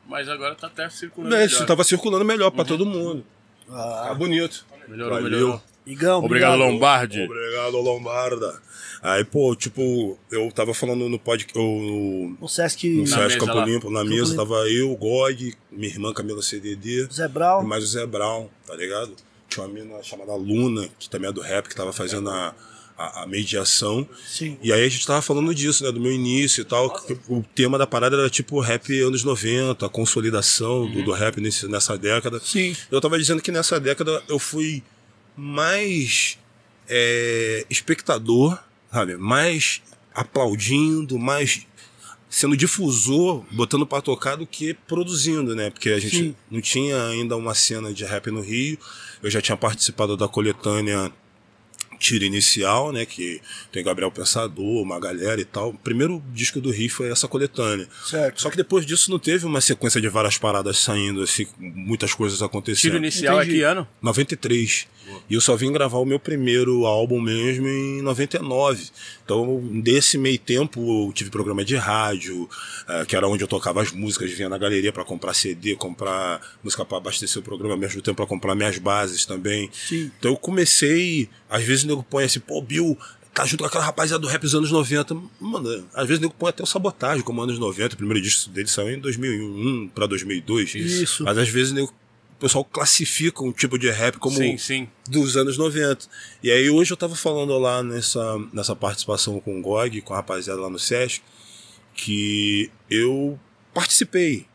Mas 0.07 0.29
agora 0.29 0.53
tá 0.53 0.67
até 0.67 0.87
circulando. 0.91 1.35
Não, 1.35 1.43
isso 1.43 1.55
melhor. 1.55 1.67
tava 1.67 1.83
circulando 1.83 2.23
melhor 2.23 2.51
pra 2.51 2.63
todo 2.63 2.85
mundo. 2.85 3.25
Ah, 3.67 4.05
Tá 4.09 4.13
bonito. 4.13 4.63
Melhorou, 4.87 5.15
Valeu. 5.15 5.31
melhorou. 5.31 5.61
Igão, 5.87 6.23
Obrigado, 6.23 6.57
Lombardi. 6.59 7.21
Obrigado, 7.23 7.77
Lombarda. 7.77 8.61
Aí, 9.01 9.23
pô, 9.23 9.55
tipo, 9.55 10.17
eu 10.31 10.51
tava 10.51 10.73
falando 10.73 11.07
no 11.07 11.17
podcast. 11.17 11.57
No, 11.57 12.35
O 12.41 12.47
Sesc 12.47 12.89
no 12.89 13.01
Na 13.03 13.07
Sesc 13.07 13.21
mesa 13.39 13.45
Campo. 13.45 13.61
Limpo, 13.65 13.89
na 13.89 13.99
Campo 13.99 14.09
mesa, 14.09 14.31
Limpo. 14.31 14.35
tava 14.35 14.69
eu, 14.69 14.91
o 14.91 14.97
Gog, 14.97 15.53
minha 15.71 15.87
irmã 15.93 16.11
Camila 16.13 16.41
CDD, 16.41 17.07
Zé 17.11 17.25
e 17.25 17.27
Brau. 17.29 17.63
mais 17.63 17.83
o 17.83 17.87
Zé 17.87 18.05
Brown, 18.05 18.49
tá 18.65 18.75
ligado? 18.75 19.13
Tinha 19.47 19.65
uma 19.65 19.73
mina 19.73 20.03
chamada 20.03 20.35
Luna, 20.35 20.89
que 20.99 21.09
também 21.09 21.29
é 21.29 21.33
do 21.33 21.39
rap, 21.41 21.69
que 21.69 21.75
tava 21.75 21.93
fazendo 21.93 22.29
a, 22.29 22.53
a, 22.97 23.23
a 23.23 23.27
mediação. 23.27 24.05
Sim. 24.27 24.57
E 24.61 24.73
aí 24.73 24.83
a 24.83 24.89
gente 24.89 25.05
tava 25.07 25.21
falando 25.21 25.55
disso, 25.55 25.83
né? 25.85 25.91
Do 25.91 26.01
meu 26.01 26.11
início 26.11 26.61
e 26.63 26.65
tal. 26.65 26.89
que 26.89 27.13
O 27.29 27.45
tema 27.55 27.77
da 27.77 27.87
parada 27.87 28.17
era 28.17 28.29
tipo 28.29 28.59
rap 28.59 28.91
anos 29.01 29.23
90, 29.23 29.85
a 29.85 29.89
consolidação 29.89 30.89
do, 30.91 31.01
do 31.03 31.11
rap 31.13 31.39
nesse, 31.39 31.65
nessa 31.69 31.97
década. 31.97 32.41
Sim. 32.43 32.75
Eu 32.91 32.99
tava 32.99 33.17
dizendo 33.17 33.41
que 33.41 33.51
nessa 33.53 33.79
década 33.79 34.21
eu 34.27 34.37
fui 34.39 34.83
mais 35.37 36.39
é, 36.89 37.65
espectador, 37.69 38.59
sabe? 38.91 39.15
Mais 39.17 39.81
aplaudindo, 40.13 41.19
mais 41.19 41.67
sendo 42.29 42.57
difusor, 42.57 43.43
botando 43.51 43.85
pra 43.85 44.01
tocar 44.01 44.35
do 44.35 44.47
que 44.47 44.73
produzindo, 44.73 45.55
né? 45.55 45.69
Porque 45.69 45.89
a 45.89 45.99
gente 45.99 46.17
Sim. 46.17 46.35
não 46.49 46.59
tinha 46.59 47.05
ainda 47.07 47.37
uma 47.37 47.53
cena 47.53 47.93
de 47.93 48.03
rap 48.03 48.31
no 48.31 48.41
Rio. 48.41 48.77
Eu 49.21 49.29
já 49.29 49.41
tinha 49.41 49.55
participado 49.55 50.17
da 50.17 50.27
coletânea 50.27 51.11
Tiro 51.99 52.25
Inicial, 52.25 52.91
né? 52.91 53.05
Que 53.05 53.41
tem 53.71 53.83
Gabriel 53.83 54.11
Pensador, 54.11 54.81
uma 54.81 54.99
galera 54.99 55.39
e 55.39 55.45
tal. 55.45 55.69
O 55.69 55.77
primeiro 55.77 56.23
disco 56.33 56.59
do 56.61 56.71
Rio 56.71 56.89
foi 56.89 57.09
essa 57.09 57.27
coletânea. 57.27 57.87
Certo. 58.05 58.41
Só 58.41 58.49
que 58.49 58.57
depois 58.57 58.85
disso 58.85 59.11
não 59.11 59.19
teve 59.19 59.45
uma 59.45 59.61
sequência 59.61 59.99
de 59.99 60.07
várias 60.09 60.37
paradas 60.37 60.77
saindo, 60.79 61.21
assim, 61.21 61.47
muitas 61.57 62.13
coisas 62.13 62.41
acontecendo. 62.41 62.81
Tiro 62.81 62.97
inicial 62.97 63.37
Entendi. 63.37 63.55
é 63.55 63.57
que 63.57 63.63
ano? 63.63 63.87
93. 64.01 64.87
E 65.29 65.33
eu 65.33 65.41
só 65.41 65.55
vim 65.55 65.71
gravar 65.71 65.97
o 65.97 66.05
meu 66.05 66.19
primeiro 66.19 66.85
álbum 66.85 67.19
mesmo 67.19 67.67
em 67.67 68.01
99. 68.01 68.89
Então, 69.27 69.59
desse 69.83 70.17
meio 70.17 70.39
tempo, 70.39 70.79
eu 71.09 71.11
tive 71.11 71.29
programa 71.29 71.65
de 71.65 71.75
rádio, 71.75 72.49
eh, 72.87 73.03
que 73.05 73.13
era 73.13 73.27
onde 73.27 73.43
eu 73.43 73.47
tocava 73.47 73.81
as 73.81 73.91
músicas, 73.91 74.31
vinha 74.31 74.47
na 74.47 74.57
galeria 74.57 74.93
para 74.93 75.03
comprar 75.03 75.33
CD, 75.33 75.75
comprar 75.75 76.39
música 76.63 76.85
para 76.85 76.97
abastecer 76.97 77.41
o 77.41 77.43
programa, 77.43 77.73
ao 77.73 77.77
mesmo 77.77 78.01
tempo 78.01 78.15
para 78.15 78.25
comprar 78.25 78.55
minhas 78.55 78.77
bases 78.77 79.25
também. 79.25 79.69
Sim. 79.73 80.09
Então 80.17 80.31
eu 80.31 80.37
comecei, 80.37 81.27
às 81.49 81.61
vezes 81.61 81.83
o 81.83 81.87
nego 81.87 82.03
põe 82.03 82.23
assim, 82.23 82.39
pô, 82.39 82.61
Bill, 82.61 82.97
tá 83.33 83.45
junto 83.45 83.59
com 83.63 83.67
aquela 83.67 83.83
rapaziada 83.83 84.21
do 84.21 84.29
rap 84.29 84.41
dos 84.41 84.55
anos 84.55 84.71
90. 84.71 85.13
Mano, 85.41 85.85
às 85.93 86.07
vezes 86.07 86.19
o 86.19 86.21
nego 86.21 86.33
põe 86.39 86.49
até 86.49 86.63
o 86.63 86.65
sabotagem 86.65 87.21
como 87.21 87.41
anos 87.41 87.59
90. 87.59 87.95
O 87.95 87.97
primeiro 87.97 88.21
disco 88.23 88.49
dele 88.49 88.69
saiu 88.69 88.91
em 88.91 88.99
2001 88.99 89.89
para 89.93 90.07
2002. 90.07 90.73
Isso. 90.73 91.25
Mas 91.25 91.37
às 91.37 91.49
vezes 91.49 91.73
o 91.73 91.75
nego- 91.75 91.93
o 92.37 92.39
pessoal 92.39 92.63
classifica 92.63 93.43
um 93.43 93.51
tipo 93.51 93.79
de 93.79 93.89
rap 93.89 94.17
como 94.19 94.37
Sim, 94.37 94.57
sim. 94.57 94.87
dos 95.09 95.35
anos 95.35 95.57
90. 95.57 96.05
E 96.43 96.51
aí 96.51 96.69
hoje 96.69 96.93
eu 96.93 96.97
tava 96.97 97.15
falando 97.15 97.57
lá 97.57 97.81
nessa, 97.81 98.37
nessa 98.53 98.75
participação 98.75 99.39
com 99.39 99.59
o 99.59 99.61
GOG, 99.61 100.01
com 100.01 100.13
a 100.13 100.17
rapaziada 100.17 100.61
lá 100.61 100.69
no 100.69 100.77
SESC, 100.77 101.21
que 101.95 102.69
eu 102.89 103.39
participei 103.73 104.45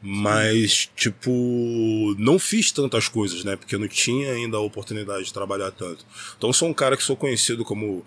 Mas, 0.00 0.88
tipo, 0.94 2.14
não 2.18 2.38
fiz 2.38 2.70
tantas 2.70 3.08
coisas, 3.08 3.42
né? 3.42 3.56
Porque 3.56 3.74
eu 3.74 3.80
não 3.80 3.88
tinha 3.88 4.32
ainda 4.32 4.56
a 4.56 4.60
oportunidade 4.60 5.24
de 5.24 5.32
trabalhar 5.32 5.72
tanto. 5.72 6.06
Então, 6.36 6.52
sou 6.52 6.68
um 6.68 6.74
cara 6.74 6.96
que 6.96 7.02
sou 7.02 7.16
conhecido 7.16 7.64
como. 7.64 8.04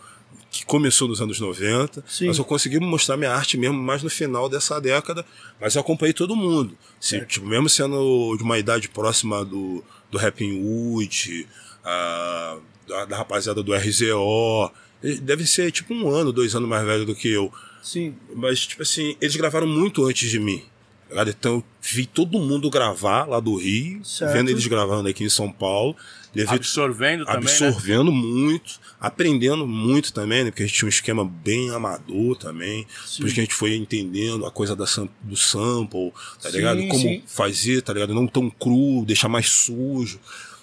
Que 0.51 0.65
começou 0.65 1.07
nos 1.07 1.21
anos 1.21 1.39
90, 1.39 2.03
Sim. 2.07 2.27
mas 2.27 2.37
eu 2.37 2.43
consegui 2.45 2.77
mostrar 2.79 3.15
minha 3.17 3.31
arte 3.31 3.57
mesmo 3.57 3.81
mais 3.81 4.03
no 4.03 4.09
final 4.09 4.47
dessa 4.49 4.79
década, 4.81 5.25
mas 5.59 5.73
eu 5.75 5.81
acompanhei 5.81 6.13
todo 6.13 6.35
mundo. 6.35 6.77
Se, 6.99 7.25
tipo, 7.25 7.45
mesmo 7.47 7.69
sendo 7.69 8.35
de 8.37 8.43
uma 8.43 8.59
idade 8.59 8.89
próxima 8.89 9.43
do, 9.45 9.81
do 10.11 10.17
Rapping 10.17 10.61
Wood, 10.61 11.47
a- 11.83 12.57
da, 12.87 13.05
da 13.05 13.17
rapaziada 13.17 13.63
do 13.63 13.73
RZO. 13.73 14.69
Deve 15.21 15.47
ser 15.47 15.71
tipo 15.71 15.93
um 15.93 16.09
ano, 16.09 16.31
dois 16.33 16.53
anos 16.55 16.67
mais 16.69 16.85
velho 16.85 17.05
do 17.05 17.15
que 17.15 17.29
eu. 17.29 17.51
Sim. 17.81 18.13
Mas, 18.35 18.67
tipo 18.67 18.83
assim, 18.83 19.15
eles 19.21 19.35
gravaram 19.35 19.65
muito 19.65 20.03
antes 20.05 20.29
de 20.29 20.39
mim. 20.39 20.61
tá? 21.09 21.23
Então 21.27 21.53
eu 21.55 21.63
vi 21.81 22.05
todo 22.05 22.37
mundo 22.39 22.69
gravar 22.69 23.25
lá 23.27 23.39
do 23.39 23.55
Rio, 23.55 24.03
Certo. 24.05 24.33
vendo 24.33 24.49
eles 24.49 24.67
gravando 24.67 25.07
aqui 25.09 25.23
em 25.23 25.29
São 25.29 25.51
Paulo. 25.51 25.95
Absorvendo 26.47 27.25
também, 27.25 27.41
né? 27.43 27.47
absorvendo 27.49 28.11
muito, 28.11 28.79
aprendendo 28.99 29.67
muito 29.67 30.13
também, 30.13 30.45
né? 30.45 30.51
Porque 30.51 30.63
a 30.63 30.65
gente 30.65 30.75
tinha 30.77 30.87
um 30.87 30.89
esquema 30.89 31.25
bem 31.25 31.69
amador 31.71 32.37
também. 32.37 32.87
Sim. 33.05 33.17
Por 33.21 33.25
isso 33.25 33.35
que 33.35 33.41
a 33.41 33.43
gente 33.43 33.55
foi 33.55 33.75
entendendo 33.75 34.45
a 34.45 34.51
coisa 34.51 34.75
da, 34.75 34.85
do 35.23 35.35
sample, 35.35 36.11
tá 36.41 36.49
Sim, 36.49 36.57
ligado? 36.57 36.87
Como 36.87 36.99
sim. 37.01 37.23
fazer, 37.27 37.81
tá 37.81 37.93
ligado? 37.93 38.13
Não 38.13 38.27
tão 38.27 38.49
cru, 38.49 39.03
deixar 39.05 39.27
mais 39.27 39.49
sujo. 39.49 40.19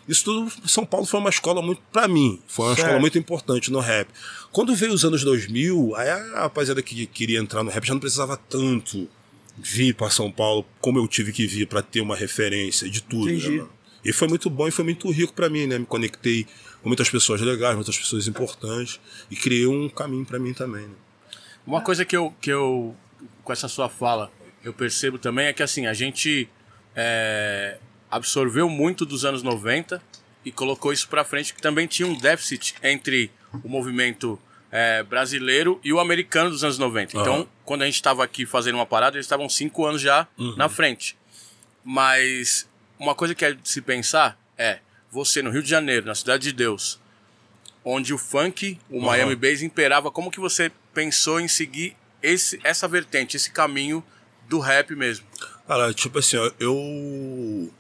Isso 0.09 0.25
tudo, 0.25 0.51
São 0.67 0.87
Paulo 0.87 1.05
foi 1.05 1.21
uma 1.21 1.29
escola 1.29 1.61
muito, 1.61 1.83
pra 1.93 2.09
mim, 2.09 2.41
foi 2.47 2.65
uma 2.65 2.75
Certo. 2.75 2.87
escola 2.87 2.99
muito 3.01 3.19
importante 3.19 3.71
no 3.71 3.79
rap. 3.79 4.09
Quando 4.51 4.75
veio 4.75 4.95
os 4.95 5.05
anos 5.05 5.23
2000, 5.23 5.95
aí 5.97 6.09
a 6.09 6.41
rapaziada 6.43 6.81
que 6.83 7.05
queria 7.05 7.39
entrar 7.39 7.63
no 7.63 7.71
rap 7.71 7.85
já 7.87 7.93
não 7.93 8.01
precisava 8.01 8.35
tanto 8.35 9.07
vir 9.59 9.95
pra 9.95 10.09
São 10.09 10.31
Paulo 10.33 10.65
como 10.81 10.99
eu 10.99 11.07
tive 11.07 11.31
que 11.31 11.47
vir 11.47 11.67
pra 11.67 11.83
ter 11.83 12.01
uma 12.01 12.17
referência 12.17 12.89
de 12.89 13.03
tudo, 13.03 13.27
né, 13.27 13.33
Entendi. 13.35 13.57
mano? 13.59 13.78
E 14.09 14.13
foi 14.13 14.27
muito 14.27 14.49
bom 14.49 14.67
e 14.67 14.71
foi 14.71 14.87
muito 14.87 15.11
rico 15.11 15.35
pra 15.35 15.51
mim, 15.51 15.67
né? 15.67 15.79
Me 15.79 15.85
conectei 15.85 16.47
com 16.83 16.89
muitas 16.89 17.11
pessoas 17.11 17.43
legais, 17.43 17.75
muitas 17.75 17.95
pessoas 17.99 18.27
importantes 18.27 18.99
e 19.31 19.37
criei 19.37 19.67
um 19.67 19.87
caminho 19.87 20.25
pra 20.25 20.39
mim 20.39 20.55
também, 20.55 20.87
né? 20.87 20.95
Uma 21.67 21.83
coisa 21.83 22.07
que 22.07 22.17
eu, 22.17 22.35
que 22.41 22.49
eu, 22.51 22.97
com 23.45 23.53
essa 23.53 23.69
sua 23.69 23.87
fala, 23.91 24.33
eu 24.65 24.73
percebo 24.73 25.19
também 25.19 25.49
é 25.49 25.53
que 25.53 25.63
assim, 25.63 25.87
a 25.87 25.93
gente 25.93 26.49
é, 26.97 27.77
absorveu 28.11 28.71
muito 28.71 29.05
dos 29.05 29.27
anos 29.27 29.43
90 29.43 30.03
e 30.43 30.51
colocou 30.51 30.91
isso 30.91 31.07
pra 31.07 31.23
frente, 31.23 31.53
que 31.53 31.61
também 31.61 31.87
tinha 31.87 32.09
um 32.09 32.17
déficit 32.17 32.77
entre 32.83 33.31
o 33.63 33.69
movimento 33.69 34.41
é, 34.73 35.03
brasileiro 35.03 35.79
e 35.85 35.93
o 35.93 36.01
americano 36.01 36.49
dos 36.49 36.65
anos 36.65 36.79
90. 36.79 37.15
Então, 37.15 37.35
Aham. 37.35 37.47
quando 37.63 37.83
a 37.83 37.85
gente 37.85 37.97
estava 37.97 38.25
aqui 38.25 38.47
fazendo 38.47 38.77
uma 38.77 38.87
parada, 38.87 39.17
eles 39.17 39.27
estavam 39.27 39.51
cinco 39.51 39.85
anos 39.85 40.01
já 40.01 40.27
na 40.57 40.71
frente. 40.71 41.15
Mas 41.85 42.67
uma 42.99 43.15
coisa 43.15 43.35
que 43.35 43.45
é 43.45 43.53
de 43.53 43.69
se 43.69 43.81
pensar 43.81 44.39
é, 44.57 44.81
você 45.11 45.43
no 45.43 45.51
Rio 45.51 45.63
de 45.63 45.71
Janeiro, 45.71 46.07
na 46.07 46.15
Cidade 46.15 46.45
de 46.45 46.53
Deus, 46.53 46.99
onde 47.85 48.13
o 48.13 48.19
funk, 48.19 48.79
o 48.91 48.99
Aham. 48.99 49.07
Miami 49.07 49.37
Bass 49.37 49.63
imperava, 49.63 50.11
como 50.11 50.31
que 50.31 50.41
você 50.41 50.71
pensou 50.93 51.41
em 51.41 51.49
seguir 51.49 51.97
esse, 52.23 52.61
essa 52.65 52.89
vertente, 52.89 53.37
esse 53.37 53.51
caminho 53.51 54.05
do 54.49 54.59
rap 54.59 54.95
mesmo? 54.95 55.27
Cara, 55.67 55.93
tipo 55.93 56.19
assim, 56.19 56.37
eu. 56.59 57.73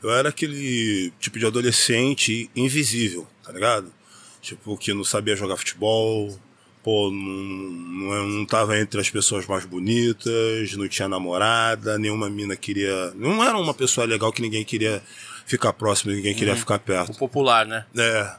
Eu 0.00 0.12
era 0.12 0.28
aquele 0.28 1.12
tipo 1.18 1.40
de 1.40 1.46
adolescente 1.46 2.48
invisível, 2.54 3.26
tá 3.42 3.50
ligado? 3.50 3.92
Tipo, 4.40 4.76
que 4.76 4.94
não 4.94 5.02
sabia 5.02 5.34
jogar 5.34 5.56
futebol, 5.56 6.38
pô, 6.88 7.10
não, 7.10 7.20
não, 7.20 8.26
não 8.28 8.46
tava 8.46 8.78
entre 8.80 8.98
as 8.98 9.10
pessoas 9.10 9.46
mais 9.46 9.66
bonitas, 9.66 10.72
não 10.74 10.88
tinha 10.88 11.06
namorada, 11.06 11.98
nenhuma 11.98 12.30
mina 12.30 12.56
queria. 12.56 13.12
Não 13.14 13.44
era 13.44 13.58
uma 13.58 13.74
pessoa 13.74 14.06
legal 14.06 14.32
que 14.32 14.40
ninguém 14.40 14.64
queria 14.64 15.02
ficar 15.44 15.74
próximo, 15.74 16.12
ninguém 16.12 16.34
queria 16.34 16.56
ficar 16.56 16.76
O 16.76 16.80
perto. 16.80 17.18
popular, 17.18 17.66
né? 17.66 17.84
É. 17.94 18.32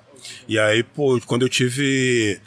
E 0.48 0.58
aí, 0.58 0.82
pô, 0.82 1.22
quando 1.28 1.44
eu 1.44 1.50
tive 1.50 2.40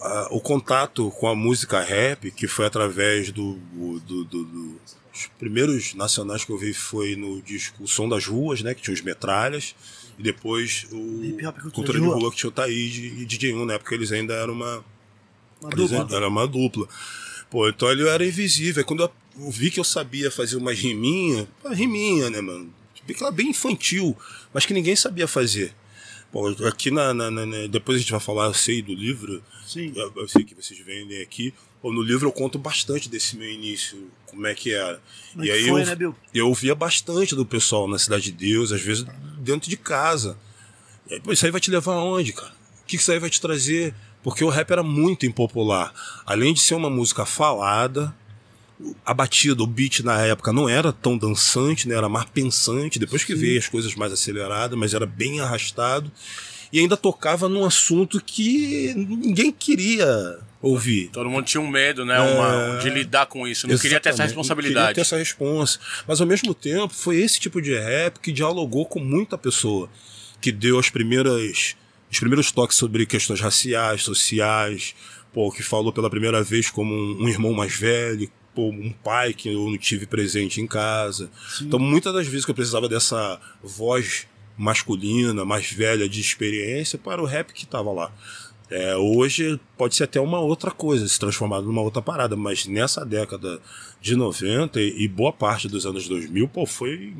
ah, 0.00 0.28
o 0.30 0.40
contato 0.40 1.10
com 1.18 1.26
a 1.26 1.34
música 1.34 1.80
rap, 1.80 2.30
que 2.30 2.46
foi 2.46 2.66
através 2.66 3.32
do, 3.32 3.54
do, 3.72 4.24
do- 4.24 4.24
do- 4.44 4.80
Os 5.12 5.26
primeiros 5.36 5.94
nacionais 5.94 6.44
que 6.44 6.52
eu 6.52 6.58
vi 6.58 6.72
foi 6.72 7.16
no 7.16 7.42
disco 7.42 7.82
O 7.82 7.88
Som 7.88 8.08
das 8.08 8.24
Ruas, 8.24 8.62
né? 8.62 8.72
Que 8.72 8.82
tinha 8.82 8.94
os 8.94 9.02
metralhas. 9.02 9.74
E 10.16 10.22
depois 10.22 10.86
o 10.92 11.24
e 11.24 11.36
Cultura 11.72 11.98
de 11.98 12.04
Rua. 12.06 12.30
Que 12.30 12.36
tinha 12.36 12.48
o 12.48 12.52
Thaís 12.52 12.94
e 12.96 13.24
DJ 13.26 13.52
1, 13.54 13.64
na 13.66 13.74
época 13.74 13.94
eles 13.96 14.12
ainda 14.12 14.34
eram 14.34 14.52
uma, 14.54 14.84
Uma 15.60 15.70
dupla. 15.70 16.08
Era 16.10 16.28
uma 16.28 16.46
dupla. 16.46 16.88
Pô, 17.50 17.68
então 17.68 17.90
ele 17.90 18.06
era 18.08 18.24
invisível. 18.26 18.80
Aí 18.80 18.84
quando 18.86 19.02
eu 19.02 19.50
vi 19.50 19.70
que 19.70 19.80
eu 19.80 19.84
sabia 19.84 20.30
fazer 20.30 20.56
umas 20.56 20.78
riminhas, 20.78 21.46
pô, 21.62 21.68
riminha, 21.70 22.30
né, 22.30 22.40
mano? 22.40 22.72
Aquela 23.08 23.32
bem 23.32 23.48
infantil, 23.50 24.16
mas 24.54 24.64
que 24.64 24.72
ninguém 24.72 24.94
sabia 24.94 25.26
fazer. 25.26 25.74
Pô, 26.30 26.46
aqui 26.68 26.92
na, 26.92 27.12
na- 27.12 27.28
na- 27.30 27.66
Depois 27.66 27.96
a 27.96 28.00
gente 28.00 28.12
vai 28.12 28.20
falar, 28.20 28.46
eu 28.46 28.54
sei, 28.54 28.80
do 28.80 28.94
livro. 28.94 29.42
Sim. 29.66 29.92
Eu, 29.96 30.12
eu 30.16 30.28
sei 30.28 30.44
que 30.44 30.54
vocês 30.54 30.78
vendem 30.78 31.20
aqui. 31.20 31.52
Pô, 31.82 31.92
no 31.92 32.02
livro 32.02 32.28
eu 32.28 32.32
conto 32.32 32.56
bastante 32.58 33.08
desse 33.08 33.36
meu 33.36 33.48
início, 33.50 34.08
como 34.26 34.46
é 34.46 34.54
que 34.54 34.72
era. 34.72 35.02
Como 35.32 35.44
é 35.44 35.48
e 35.48 35.50
aí 35.50 35.66
foi, 35.68 35.82
eu, 35.82 35.86
né, 35.86 35.94
Bill? 35.96 36.14
eu 36.32 36.46
ouvia 36.46 36.74
bastante 36.74 37.34
do 37.34 37.44
pessoal 37.44 37.88
na 37.88 37.98
Cidade 37.98 38.24
de 38.30 38.32
Deus, 38.32 38.70
às 38.70 38.80
vezes 38.80 39.04
dentro 39.38 39.68
de 39.68 39.76
casa. 39.76 40.38
E 41.08 41.14
aí, 41.14 41.20
pô, 41.20 41.32
isso 41.32 41.44
aí 41.44 41.50
vai 41.50 41.60
te 41.60 41.70
levar 41.70 41.94
aonde, 41.94 42.32
cara? 42.32 42.52
O 42.82 42.86
que 42.86 42.96
que 42.96 43.02
isso 43.02 43.10
aí 43.10 43.18
vai 43.18 43.30
te 43.30 43.40
trazer? 43.40 43.92
Porque 44.22 44.44
o 44.44 44.48
rap 44.48 44.70
era 44.70 44.82
muito 44.82 45.24
impopular. 45.26 45.92
Além 46.26 46.52
de 46.52 46.60
ser 46.60 46.74
uma 46.74 46.90
música 46.90 47.24
falada, 47.24 48.14
a 49.04 49.14
batida, 49.14 49.62
o 49.62 49.66
beat 49.66 50.00
na 50.00 50.20
época 50.24 50.52
não 50.52 50.68
era 50.68 50.92
tão 50.92 51.16
dançante, 51.16 51.88
né? 51.88 51.94
Era 51.94 52.08
mais 52.08 52.26
pensante. 52.26 52.98
Depois 52.98 53.24
que 53.24 53.34
veio 53.34 53.58
as 53.58 53.68
coisas 53.68 53.94
mais 53.94 54.12
aceleradas, 54.12 54.78
mas 54.78 54.94
era 54.94 55.06
bem 55.06 55.40
arrastado. 55.40 56.10
E 56.72 56.78
ainda 56.78 56.96
tocava 56.96 57.48
num 57.48 57.64
assunto 57.64 58.22
que 58.24 58.94
ninguém 58.94 59.50
queria 59.50 60.38
ouvir. 60.62 61.08
Todo 61.08 61.28
mundo 61.28 61.44
tinha 61.44 61.60
um 61.60 61.66
medo, 61.68 62.04
né? 62.04 62.20
Uma, 62.20 62.78
de 62.78 62.90
lidar 62.90 63.26
com 63.26 63.48
isso. 63.48 63.66
Não 63.66 63.76
queria 63.76 63.98
ter 63.98 64.10
essa 64.10 64.22
É. 64.22 64.26
Exatamente, 64.26 64.36
Não 64.36 64.42
responsabilidade. 64.42 64.86
queria 64.86 64.94
ter 64.94 65.00
essa 65.00 65.16
responsa. 65.16 65.78
Mas 66.06 66.20
ao 66.20 66.26
mesmo 66.26 66.54
tempo, 66.54 66.94
foi 66.94 67.16
esse 67.16 67.40
tipo 67.40 67.60
de 67.60 67.74
rap 67.76 68.20
que 68.20 68.30
dialogou 68.30 68.86
com 68.86 69.00
muita 69.00 69.36
pessoa. 69.36 69.88
Que 70.40 70.52
deu 70.52 70.78
as 70.78 70.88
primeiras, 70.88 71.74
os 72.10 72.18
primeiros 72.18 72.50
toques 72.50 72.76
sobre 72.76 73.06
questões 73.06 73.40
raciais, 73.40 74.02
sociais. 74.02 74.94
Pô, 75.32 75.50
que 75.50 75.62
falou 75.62 75.92
pela 75.92 76.10
primeira 76.10 76.42
vez 76.42 76.70
como 76.70 76.92
um, 76.92 77.22
um 77.22 77.28
irmão 77.28 77.52
mais 77.52 77.74
velho. 77.74 78.30
Pô, 78.54 78.68
um 78.68 78.90
pai 78.90 79.32
que 79.32 79.48
eu 79.48 79.70
não 79.70 79.78
tive 79.78 80.06
presente 80.06 80.60
em 80.60 80.66
casa. 80.66 81.30
Então, 81.60 81.78
muitas 81.78 82.12
das 82.12 82.26
vezes 82.26 82.44
que 82.44 82.50
eu 82.50 82.54
precisava 82.54 82.88
dessa 82.88 83.40
voz 83.62 84.26
masculina, 84.56 85.44
mais 85.44 85.70
velha, 85.70 86.08
de 86.08 86.20
experiência, 86.20 86.98
para 86.98 87.22
o 87.22 87.24
rap 87.24 87.52
que 87.52 87.64
tava 87.64 87.92
lá. 87.92 88.12
É, 88.68 88.94
hoje 88.96 89.58
pode 89.76 89.96
ser 89.96 90.04
até 90.04 90.20
uma 90.20 90.38
outra 90.38 90.70
coisa, 90.70 91.08
se 91.08 91.18
transformar 91.18 91.60
numa 91.60 91.80
outra 91.80 92.02
parada, 92.02 92.36
mas 92.36 92.66
nessa 92.66 93.04
década 93.04 93.60
de 94.00 94.14
90 94.14 94.80
e 94.80 95.04
e 95.04 95.08
boa 95.08 95.32
parte 95.32 95.66
dos 95.66 95.86
anos 95.86 96.06
2000, 96.06 96.46
pô, 96.48 96.66
foi 96.66 97.12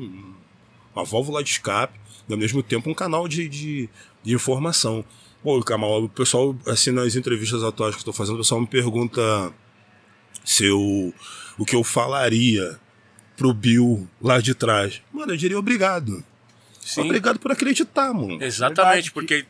uma 0.95 1.03
válvula 1.03 1.43
de 1.43 1.49
escape 1.49 1.99
e 2.31 2.33
ao 2.33 2.39
mesmo 2.39 2.61
tempo 2.63 2.89
um 2.89 2.93
canal 2.93 3.27
de, 3.27 3.47
de, 3.47 3.89
de 4.23 4.33
informação. 4.33 5.03
Pô, 5.43 5.59
Kamal, 5.63 6.03
o 6.03 6.09
pessoal, 6.09 6.55
assim, 6.67 6.91
nas 6.91 7.15
entrevistas 7.15 7.63
atuais 7.63 7.95
que 7.95 8.01
eu 8.01 8.05
tô 8.05 8.13
fazendo, 8.13 8.35
o 8.35 8.37
pessoal 8.39 8.61
me 8.61 8.67
pergunta 8.67 9.51
se 10.45 10.65
eu, 10.65 11.13
o 11.57 11.65
que 11.65 11.75
eu 11.75 11.83
falaria 11.83 12.79
pro 13.35 13.53
Bill 13.53 14.07
lá 14.21 14.39
de 14.39 14.53
trás. 14.53 15.01
Mano, 15.11 15.33
eu 15.33 15.37
diria 15.37 15.57
obrigado. 15.57 16.23
Sim, 16.79 17.01
Obrigado 17.01 17.39
por 17.39 17.51
acreditar, 17.51 18.11
mano. 18.13 18.41
exatamente, 18.43 19.11
porque 19.11 19.45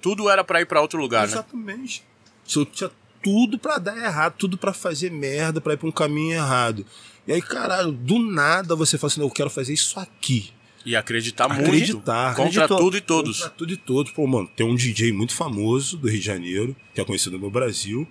tudo 0.00 0.30
era 0.30 0.44
pra 0.44 0.60
ir 0.60 0.66
pra 0.66 0.80
outro 0.80 0.98
lugar, 1.00 1.26
né? 1.26 1.32
Exatamente. 1.32 2.04
Tinha 2.46 2.90
tudo 3.22 3.58
pra 3.58 3.78
dar 3.78 3.96
errado, 3.96 4.34
tudo 4.38 4.56
pra 4.56 4.72
fazer 4.72 5.10
merda, 5.10 5.60
pra 5.60 5.74
ir 5.74 5.76
pra 5.76 5.88
um 5.88 5.92
caminho 5.92 6.34
errado. 6.34 6.86
E 7.26 7.32
aí, 7.32 7.42
caralho, 7.42 7.92
do 7.92 8.18
nada 8.18 8.74
você 8.76 8.96
fala 8.96 9.10
assim, 9.10 9.20
"Não, 9.20 9.26
eu 9.26 9.32
quero 9.32 9.50
fazer 9.50 9.72
isso 9.72 9.98
aqui. 10.00 10.52
E 10.88 10.96
acreditar, 10.96 11.44
Acreditar. 11.52 12.28
muito 12.28 12.36
contra 12.36 12.64
Acreditou. 12.64 12.78
tudo 12.78 12.96
e 12.96 13.00
todos. 13.02 13.40
Pra 13.40 13.50
tudo 13.50 13.72
e 13.74 13.76
todos. 13.76 14.10
Pô, 14.12 14.26
mano, 14.26 14.50
tem 14.56 14.64
um 14.66 14.74
DJ 14.74 15.12
muito 15.12 15.34
famoso 15.34 15.98
do 15.98 16.08
Rio 16.08 16.18
de 16.18 16.24
Janeiro, 16.24 16.74
que 16.94 17.00
é 17.02 17.04
conhecido 17.04 17.38
no 17.38 17.50
Brasil, 17.50 18.08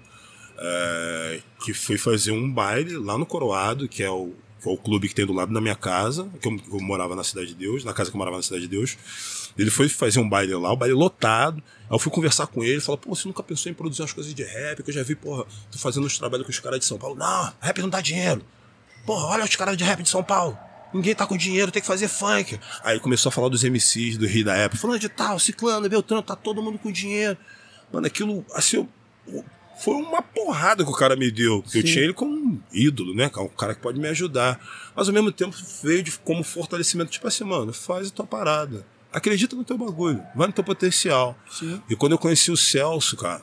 é, 0.60 1.40
que 1.66 1.74
foi 1.74 1.98
fazer 1.98 2.32
um 2.32 2.52
baile 2.52 2.96
lá 2.96 3.18
no 3.18 3.26
Coroado, 3.26 3.88
que 3.90 4.04
é 4.04 4.10
o, 4.12 4.32
que 4.62 4.70
é 4.70 4.72
o 4.72 4.78
clube 4.78 5.10
que 5.10 5.16
tem 5.16 5.26
do 5.26 5.34
lado 5.34 5.52
da 5.52 5.60
minha 5.60 5.74
casa, 5.74 6.30
que 6.40 6.48
eu, 6.48 6.56
eu 6.72 6.80
morava 6.80 7.16
na 7.16 7.24
Cidade 7.24 7.48
de 7.48 7.56
Deus, 7.56 7.84
na 7.84 7.94
casa 7.94 8.12
que 8.12 8.16
eu 8.16 8.20
morava 8.20 8.38
na 8.38 8.44
Cidade 8.44 8.62
de 8.62 8.68
Deus. 8.68 8.96
Ele 9.58 9.72
foi 9.72 9.90
fazer 9.90 10.20
um 10.20 10.30
baile 10.30 10.54
lá, 10.54 10.72
o 10.72 10.78
baile 10.78 10.94
lotado. 10.94 11.64
Aí 11.90 11.96
eu 11.96 11.98
fui 11.98 12.12
conversar 12.12 12.46
com 12.46 12.62
ele, 12.64 12.74
ele 12.74 12.82
falou, 12.82 13.00
pô, 13.00 13.16
você 13.16 13.28
nunca 13.28 13.42
pensou 13.42 13.72
em 13.72 13.74
produzir 13.74 14.04
umas 14.04 14.14
coisas 14.14 14.36
de 14.36 14.44
rap? 14.44 14.84
Que 14.84 14.92
eu 14.92 14.94
já 14.94 15.02
vi, 15.02 15.16
porra, 15.16 15.46
tu 15.72 15.80
fazendo 15.80 16.06
uns 16.06 16.16
trabalhos 16.20 16.46
com 16.46 16.52
os 16.52 16.60
caras 16.60 16.78
de 16.78 16.86
São 16.86 17.00
Paulo. 17.00 17.16
Não, 17.16 17.52
rap 17.60 17.82
não 17.82 17.90
dá 17.90 18.02
dinheiro. 18.02 18.44
Porra, 19.04 19.26
olha 19.30 19.46
os 19.46 19.56
caras 19.56 19.76
de 19.76 19.84
rap 19.84 20.04
de 20.04 20.10
São 20.10 20.24
Paulo. 20.24 20.56
Ninguém 20.94 21.14
tá 21.14 21.26
com 21.26 21.36
dinheiro, 21.38 21.72
tem 21.72 21.82
que 21.82 21.88
fazer 21.88 22.08
funk. 22.08 22.60
Aí 22.84 23.00
começou 23.00 23.30
a 23.30 23.32
falar 23.32 23.50
dos 23.50 23.64
MCs 23.64 24.18
do 24.18 24.26
Rio 24.26 24.46
da 24.46 24.56
época. 24.56 24.82
Falando 24.82 25.00
de 25.00 25.10
tal, 25.10 25.38
Ciclano, 25.40 25.88
Beltrano, 25.90 26.22
tá 26.24 26.36
todo 26.36 26.62
mundo 26.62 26.78
com 26.80 26.92
dinheiro. 26.92 27.38
Mano, 27.92 28.08
aquilo, 28.08 28.46
assim, 28.54 28.78
eu- 29.28 29.44
foi 29.80 29.94
uma 29.96 30.22
porrada 30.22 30.84
que 30.84 30.90
o 30.90 30.94
cara 30.94 31.16
me 31.16 31.30
deu. 31.30 31.62
porque 31.62 31.78
Eu 31.80 31.84
tinha 31.84 32.04
ele 32.04 32.14
como 32.14 32.32
um 32.36 32.60
ídolo, 32.74 33.14
né? 33.14 33.30
Um 33.38 33.48
cara 33.50 33.76
que 33.76 33.82
pode 33.82 34.00
me 34.00 34.08
ajudar. 34.08 34.60
Mas 34.96 35.08
ao 35.08 35.14
mesmo 35.14 35.32
tempo 35.32 35.56
veio 35.84 36.02
de- 36.02 36.12
como 36.20 36.44
fortalecimento, 36.44 37.12
tipo 37.12 37.28
assim, 37.28 37.44
mano, 37.44 37.72
faz 37.74 38.08
a 38.08 38.12
tua 38.12 38.26
parada. 38.26 38.86
Acredita 39.14 39.56
no 39.56 39.64
teu 39.64 39.78
bagulho, 39.78 40.22
vai 40.36 40.48
no 40.48 40.54
teu 40.54 40.64
potencial. 40.64 41.38
Sim. 41.52 41.82
E 41.90 41.96
quando 41.96 42.14
eu 42.14 42.18
conheci 42.18 42.52
o 42.52 42.58
Celso, 42.58 43.16
cara, 43.18 43.42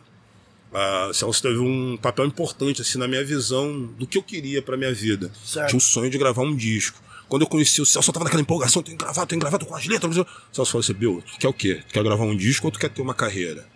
o 1.09 1.13
Celso 1.15 1.41
teve 1.43 1.59
um 1.59 1.97
papel 1.97 2.27
importante 2.27 2.83
assim 2.83 2.99
na 2.99 3.07
minha 3.07 3.25
visão 3.25 3.87
do 3.97 4.07
que 4.07 4.19
eu 4.19 4.23
queria 4.23 4.61
pra 4.61 4.77
minha 4.77 4.93
vida. 4.93 5.31
Certo. 5.45 5.69
Tinha 5.69 5.77
um 5.77 5.81
sonho 5.81 6.11
de 6.11 6.19
gravar 6.19 6.43
um 6.43 6.55
disco. 6.55 6.99
Quando 7.29 7.43
eu 7.43 7.49
conheci 7.49 7.81
o 7.81 7.87
Celso, 7.87 8.11
eu 8.11 8.13
tava 8.15 8.25
naquela 8.25 8.43
empolgação, 8.43 8.83
tenho 8.83 8.97
que 8.99 9.05
gravar, 9.05 9.27
tenho 9.27 9.41
que 9.41 9.45
gravar, 9.45 9.59
tô 9.59 9.67
com 9.67 9.75
as 9.75 9.87
letras. 9.87 10.17
O 10.19 10.27
Celso 10.53 10.71
falou 10.73 10.81
assim, 10.83 10.93
Bill, 10.93 11.23
tu 11.27 11.39
quer 11.39 11.49
o 11.49 11.53
quê? 11.53 11.83
Tu 11.89 11.93
quer 11.95 12.03
gravar 12.05 12.25
um 12.25 12.37
disco 12.37 12.67
ou 12.67 12.71
tu 12.71 12.79
quer 12.79 12.91
ter 12.91 13.03
uma 13.03 13.15
carreira? 13.15 13.67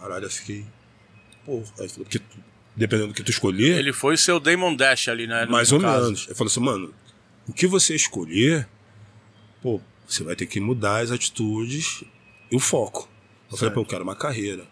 Caralho, 0.00 0.24
eu 0.26 0.30
fiquei... 0.30 0.64
Pô, 1.44 1.62
aí 1.78 1.88
falou, 1.88 2.04
porque 2.04 2.18
tu- 2.18 2.38
dependendo 2.76 3.08
do 3.08 3.14
que 3.14 3.22
tu 3.22 3.30
escolher, 3.30 3.78
Ele 3.78 3.92
foi 3.92 4.14
o 4.14 4.18
seu 4.18 4.38
Damon 4.38 4.74
Dash 4.74 5.08
ali, 5.08 5.26
né? 5.26 5.46
mais 5.46 5.72
ou 5.72 5.80
caso. 5.80 6.04
menos. 6.04 6.26
Ele 6.26 6.34
falou 6.34 6.50
assim, 6.50 6.60
mano, 6.60 6.94
o 7.48 7.52
que 7.52 7.66
você 7.66 7.94
escolher, 7.94 8.68
pô, 9.62 9.80
você 10.06 10.22
vai 10.22 10.36
ter 10.36 10.46
que 10.46 10.60
mudar 10.60 10.98
as 10.98 11.10
atitudes 11.10 12.04
e 12.50 12.56
o 12.56 12.60
foco. 12.60 13.08
Eu 13.50 13.56
falei, 13.56 13.72
pô, 13.74 13.80
eu 13.80 13.86
quero 13.86 14.02
uma 14.04 14.14
carreira. 14.16 14.66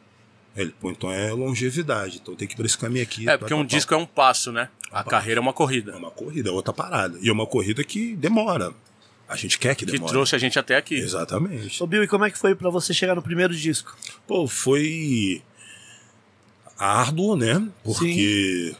Ele, 0.54 0.72
pô, 0.80 0.90
então 0.90 1.10
é 1.10 1.30
longevidade, 1.32 2.18
então 2.22 2.34
tem 2.34 2.46
que 2.48 2.54
ir 2.54 2.56
por 2.56 2.64
esse 2.64 2.78
caminho 2.78 3.02
aqui. 3.02 3.28
É, 3.28 3.36
porque 3.36 3.52
um 3.52 3.64
disco 3.64 3.92
é 3.92 3.96
um 3.96 4.06
passo, 4.06 4.50
né? 4.52 4.70
A 5.00 5.04
carreira 5.04 5.38
é 5.38 5.42
uma 5.42 5.50
É 5.50 5.54
corrida. 5.54 5.96
uma 5.96 6.10
corrida, 6.10 6.48
é 6.48 6.52
outra 6.52 6.72
parada. 6.72 7.18
E 7.20 7.28
é 7.28 7.32
uma 7.32 7.46
corrida 7.46 7.82
que 7.84 8.14
demora. 8.16 8.72
A 9.28 9.34
gente 9.36 9.58
quer 9.58 9.74
que 9.74 9.84
Que 9.84 9.92
demore. 9.92 10.12
trouxe 10.12 10.36
a 10.36 10.38
gente 10.38 10.58
até 10.58 10.76
aqui. 10.76 10.94
Exatamente. 10.94 11.82
Ô 11.82 11.86
Bill, 11.86 12.04
e 12.04 12.08
como 12.08 12.24
é 12.24 12.30
que 12.30 12.38
foi 12.38 12.54
pra 12.54 12.70
você 12.70 12.94
chegar 12.94 13.14
no 13.16 13.22
primeiro 13.22 13.54
disco? 13.54 13.96
Pô, 14.26 14.46
foi 14.46 15.42
árduo, 16.78 17.36
né? 17.36 17.66
Porque 17.82 18.74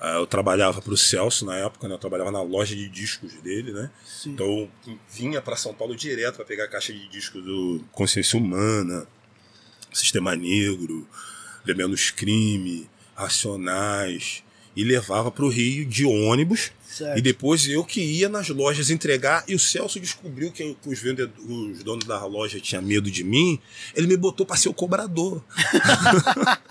ah, 0.00 0.14
eu 0.14 0.26
trabalhava 0.26 0.80
pro 0.80 0.96
Celso 0.96 1.44
na 1.44 1.56
época, 1.56 1.88
né? 1.88 1.94
Eu 1.94 1.98
trabalhava 1.98 2.30
na 2.30 2.42
loja 2.42 2.76
de 2.76 2.88
discos 2.88 3.32
dele, 3.42 3.72
né? 3.72 3.90
Sim. 4.06 4.30
Então 4.30 4.46
eu 4.86 4.98
vinha 5.10 5.40
para 5.42 5.56
São 5.56 5.74
Paulo 5.74 5.96
direto 5.96 6.36
para 6.36 6.44
pegar 6.44 6.64
a 6.64 6.68
caixa 6.68 6.92
de 6.92 7.08
discos 7.08 7.42
do 7.44 7.84
Consciência 7.92 8.38
Humana, 8.38 9.06
Sistema 9.92 10.36
Negro, 10.36 11.06
Menos 11.66 12.10
Crime, 12.10 12.88
Racionais, 13.16 14.42
e 14.78 14.84
levava 14.84 15.28
para 15.28 15.44
o 15.44 15.48
Rio 15.48 15.84
de 15.84 16.06
ônibus. 16.06 16.70
Certo. 16.98 17.16
E 17.16 17.22
depois 17.22 17.68
eu 17.68 17.84
que 17.84 18.00
ia 18.00 18.28
nas 18.28 18.48
lojas 18.48 18.90
entregar, 18.90 19.44
e 19.46 19.54
o 19.54 19.58
Celso 19.58 20.00
descobriu 20.00 20.50
que 20.50 20.76
os, 20.84 20.98
vendedores, 20.98 21.78
os 21.78 21.84
donos 21.84 22.04
da 22.04 22.24
loja 22.26 22.58
tinham 22.58 22.82
medo 22.82 23.08
de 23.08 23.22
mim, 23.22 23.60
ele 23.94 24.08
me 24.08 24.16
botou 24.16 24.44
para 24.44 24.56
ser 24.56 24.68
o 24.68 24.74
cobrador. 24.74 25.40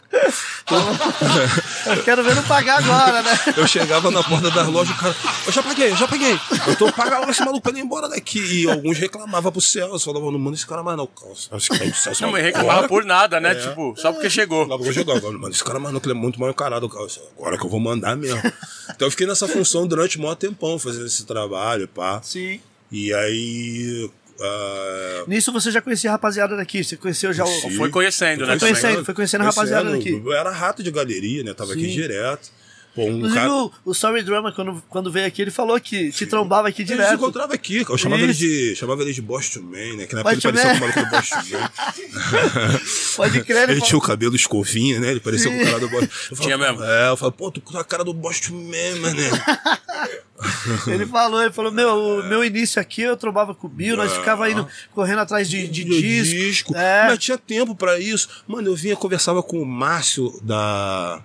Eu 1.86 2.04
quero 2.04 2.24
ver 2.24 2.36
não 2.36 2.44
pagar 2.44 2.80
agora, 2.80 3.22
né? 3.22 3.32
Eu 3.56 3.68
chegava 3.68 4.12
na 4.12 4.22
porta 4.24 4.50
das 4.52 4.68
lojas, 4.68 4.94
o 4.96 5.00
cara, 5.00 5.16
eu 5.46 5.52
já 5.52 5.64
paguei, 5.64 5.92
eu 5.92 5.96
já 5.96 6.08
paguei. 6.08 6.40
Eu 6.68 6.76
tô 6.76 6.92
pagando 6.92 7.30
esse 7.30 7.40
maluco 7.40 7.62
pra 7.62 7.72
ele 7.72 7.80
ir 7.80 7.84
embora 7.84 8.10
daqui. 8.10 8.40
E 8.40 8.70
alguns 8.70 8.98
reclamavam 8.98 9.52
pro 9.52 9.62
Celso, 9.62 10.06
falavam, 10.06 10.32
não 10.32 10.40
manda 10.40 10.56
esse 10.56 10.66
cara 10.66 10.84
mais 10.84 10.98
não. 10.98 11.10
Esse 11.54 11.70
cara 11.70 11.86
é 11.86 11.94
Celso. 11.94 12.22
Não, 12.24 12.32
mas 12.32 12.40
agora. 12.40 12.58
reclamava 12.58 12.88
por 12.88 13.06
nada, 13.06 13.40
né? 13.40 13.52
É. 13.52 13.56
Tipo, 13.56 13.94
só 13.98 14.12
porque 14.12 14.30
chegou. 14.30 14.68
Vou 14.68 14.92
jogar 14.92 15.18
agora, 15.18 15.38
mano. 15.38 15.54
Esse 15.54 15.64
cara, 15.64 15.80
mano, 15.80 16.02
que 16.02 16.08
ele 16.08 16.18
é 16.18 16.22
muito 16.22 16.40
mal 16.40 16.50
encarado. 16.50 16.90
cara. 16.90 17.08
Agora 17.38 17.58
que 17.58 17.66
eu 17.66 17.70
vou 17.70 17.80
mandar 17.80 18.16
mesmo. 18.18 18.42
Então 18.90 19.08
eu 19.08 19.12
fiquei 19.12 19.28
nessa 19.28 19.48
função 19.48 19.88
durante 19.88 20.17
um 20.18 20.24
maior 20.24 20.36
tempão 20.36 20.78
fazendo 20.80 21.06
esse 21.06 21.26
trabalho, 21.26 21.88
pá. 21.88 22.22
Sim. 22.24 22.60
E 22.92 23.14
aí. 23.14 24.10
ah, 24.40 25.24
Nisso 25.28 25.52
você 25.52 25.72
já 25.72 25.82
conhecia 25.82 26.10
a 26.10 26.14
rapaziada 26.14 26.56
daqui? 26.56 26.84
Você 26.84 26.96
conheceu 26.98 27.34
já 27.34 27.44
o. 27.44 27.48
Sim. 27.48 27.72
Foi 27.78 27.90
conhecendo, 27.90 28.46
né? 28.46 28.58
Foi 28.58 28.70
conhecendo, 28.70 28.90
também. 28.92 29.06
foi 29.06 29.14
conhecendo 29.14 29.42
a 29.42 29.46
rapaziada 29.46 29.92
daqui. 29.92 30.10
Eu 30.26 30.34
era 30.34 30.52
rato 30.52 30.82
de 30.84 30.92
galeria, 30.92 31.44
né? 31.44 31.54
Tava 31.54 31.74
aqui 31.74 31.86
Sim. 31.86 31.92
direto. 31.92 32.50
Pô, 32.96 33.04
um 33.04 33.18
Inclusive, 33.18 33.40
cara. 33.40 33.54
o, 33.54 33.72
o 33.86 33.94
Sorry 33.94 34.24
Drama, 34.24 34.52
quando, 34.52 34.84
quando 34.90 35.12
veio 35.12 35.28
aqui, 35.28 35.44
ele 35.44 35.52
falou 35.52 35.80
que 35.80 36.12
te 36.12 36.26
trombava 36.26 36.68
aqui 36.68 36.82
A 36.82 36.86
gente 36.86 36.96
se 36.96 37.04
direto. 37.04 37.14
encontrava 37.14 37.54
aqui, 37.54 37.86
eu 37.88 37.96
chamava 37.96 38.24
ele, 38.24 38.34
de, 38.34 38.76
chamava 38.76 39.04
ele 39.04 39.14
de 39.14 39.22
Boston 39.22 39.60
Man, 39.62 39.98
né? 39.98 40.08
Que 40.08 40.16
na 40.16 40.22
época 40.22 40.34
ele 40.34 40.42
parecia 40.42 40.74
Man. 40.74 40.74
com 40.74 40.78
o 40.78 40.80
maluco 40.80 41.00
do 41.02 41.10
Boston 41.12 41.36
Man. 41.52 42.80
Pode 43.18 43.44
crer, 43.44 43.64
ele 43.64 43.72
Ele 43.74 43.82
tinha 43.82 43.98
o 44.00 44.02
cabelo 44.02 44.36
escovinha, 44.36 45.00
né? 45.00 45.12
Ele 45.12 45.20
parecia 45.20 45.52
com 45.52 45.62
o 45.62 45.66
cara 45.66 45.80
do 45.80 45.90
Boston 45.90 46.08
eu 46.32 46.38
Tinha 46.38 46.58
mesmo? 46.58 46.84
É, 46.84 47.10
eu 47.10 47.18
falava, 47.18 47.38
pô, 47.38 47.52
tu 47.52 47.62
com 47.62 47.78
a 47.78 47.84
cara 47.84 48.04
do 48.04 48.14
Boston 48.16 48.54
Man, 48.56 49.00
mané. 49.00 49.30
Ele 50.88 51.06
falou, 51.06 51.42
ele 51.42 51.52
falou, 51.52 51.72
meu, 51.72 52.24
meu 52.26 52.44
início 52.44 52.82
aqui 52.82 53.02
eu 53.02 53.18
trombava 53.18 53.54
com 53.54 53.68
o 53.68 53.70
Bill, 53.70 53.98
nós 53.98 54.14
ficava 54.14 54.50
indo 54.50 54.68
correndo 54.94 55.20
atrás 55.20 55.50
de, 55.50 55.68
de 55.68 55.84
disco. 55.84 56.36
disco. 56.36 56.76
É. 56.76 57.08
Mas 57.08 57.20
tinha 57.20 57.38
tempo 57.38 57.76
pra 57.76 58.00
isso. 58.00 58.44
Mano, 58.48 58.70
eu 58.70 58.76
vinha 58.76 58.96
conversava 58.96 59.42
com 59.42 59.62
o 59.62 59.66
Márcio 59.66 60.40
da 60.44 61.22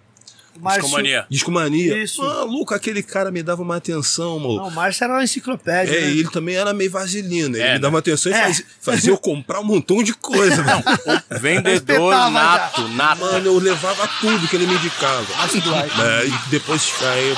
Márcio- 0.60 0.82
Discomania. 0.82 1.26
Discomania. 1.30 2.02
Isso. 2.02 2.22
Maluco, 2.22 2.74
aquele 2.74 3.02
cara 3.02 3.30
me 3.30 3.42
dava 3.42 3.62
uma 3.62 3.76
atenção, 3.76 4.38
mano. 4.38 4.56
Não, 4.56 4.68
o 4.68 4.70
Márcio 4.70 5.04
era 5.04 5.14
uma 5.14 5.24
enciclopédia. 5.24 5.94
É, 5.96 6.00
né? 6.02 6.10
e 6.12 6.20
ele 6.20 6.30
também 6.30 6.54
era 6.56 6.72
meio 6.72 6.90
vaselina. 6.90 7.56
Ele 7.56 7.66
É, 7.66 7.72
me 7.74 7.78
dava 7.78 7.98
atenção 7.98 8.30
e 8.30 8.34
É. 8.34 8.42
fazia, 8.44 8.64
fazia 8.80 9.10
eu 9.10 9.18
comprar 9.18 9.60
um 9.60 9.64
montão 9.64 10.02
de 10.02 10.14
coisa, 10.14 10.62
mano. 10.62 10.82
Vendedor 11.40 12.12
nato, 12.30 12.88
nato. 12.88 13.20
Mano, 13.20 13.46
eu 13.46 13.58
levava 13.58 14.08
tudo 14.20 14.46
que 14.48 14.56
ele 14.56 14.66
me 14.66 14.74
indicava. 14.74 15.26
É, 15.52 16.26
e 16.26 16.50
depois 16.50 16.92
aí, 17.02 17.32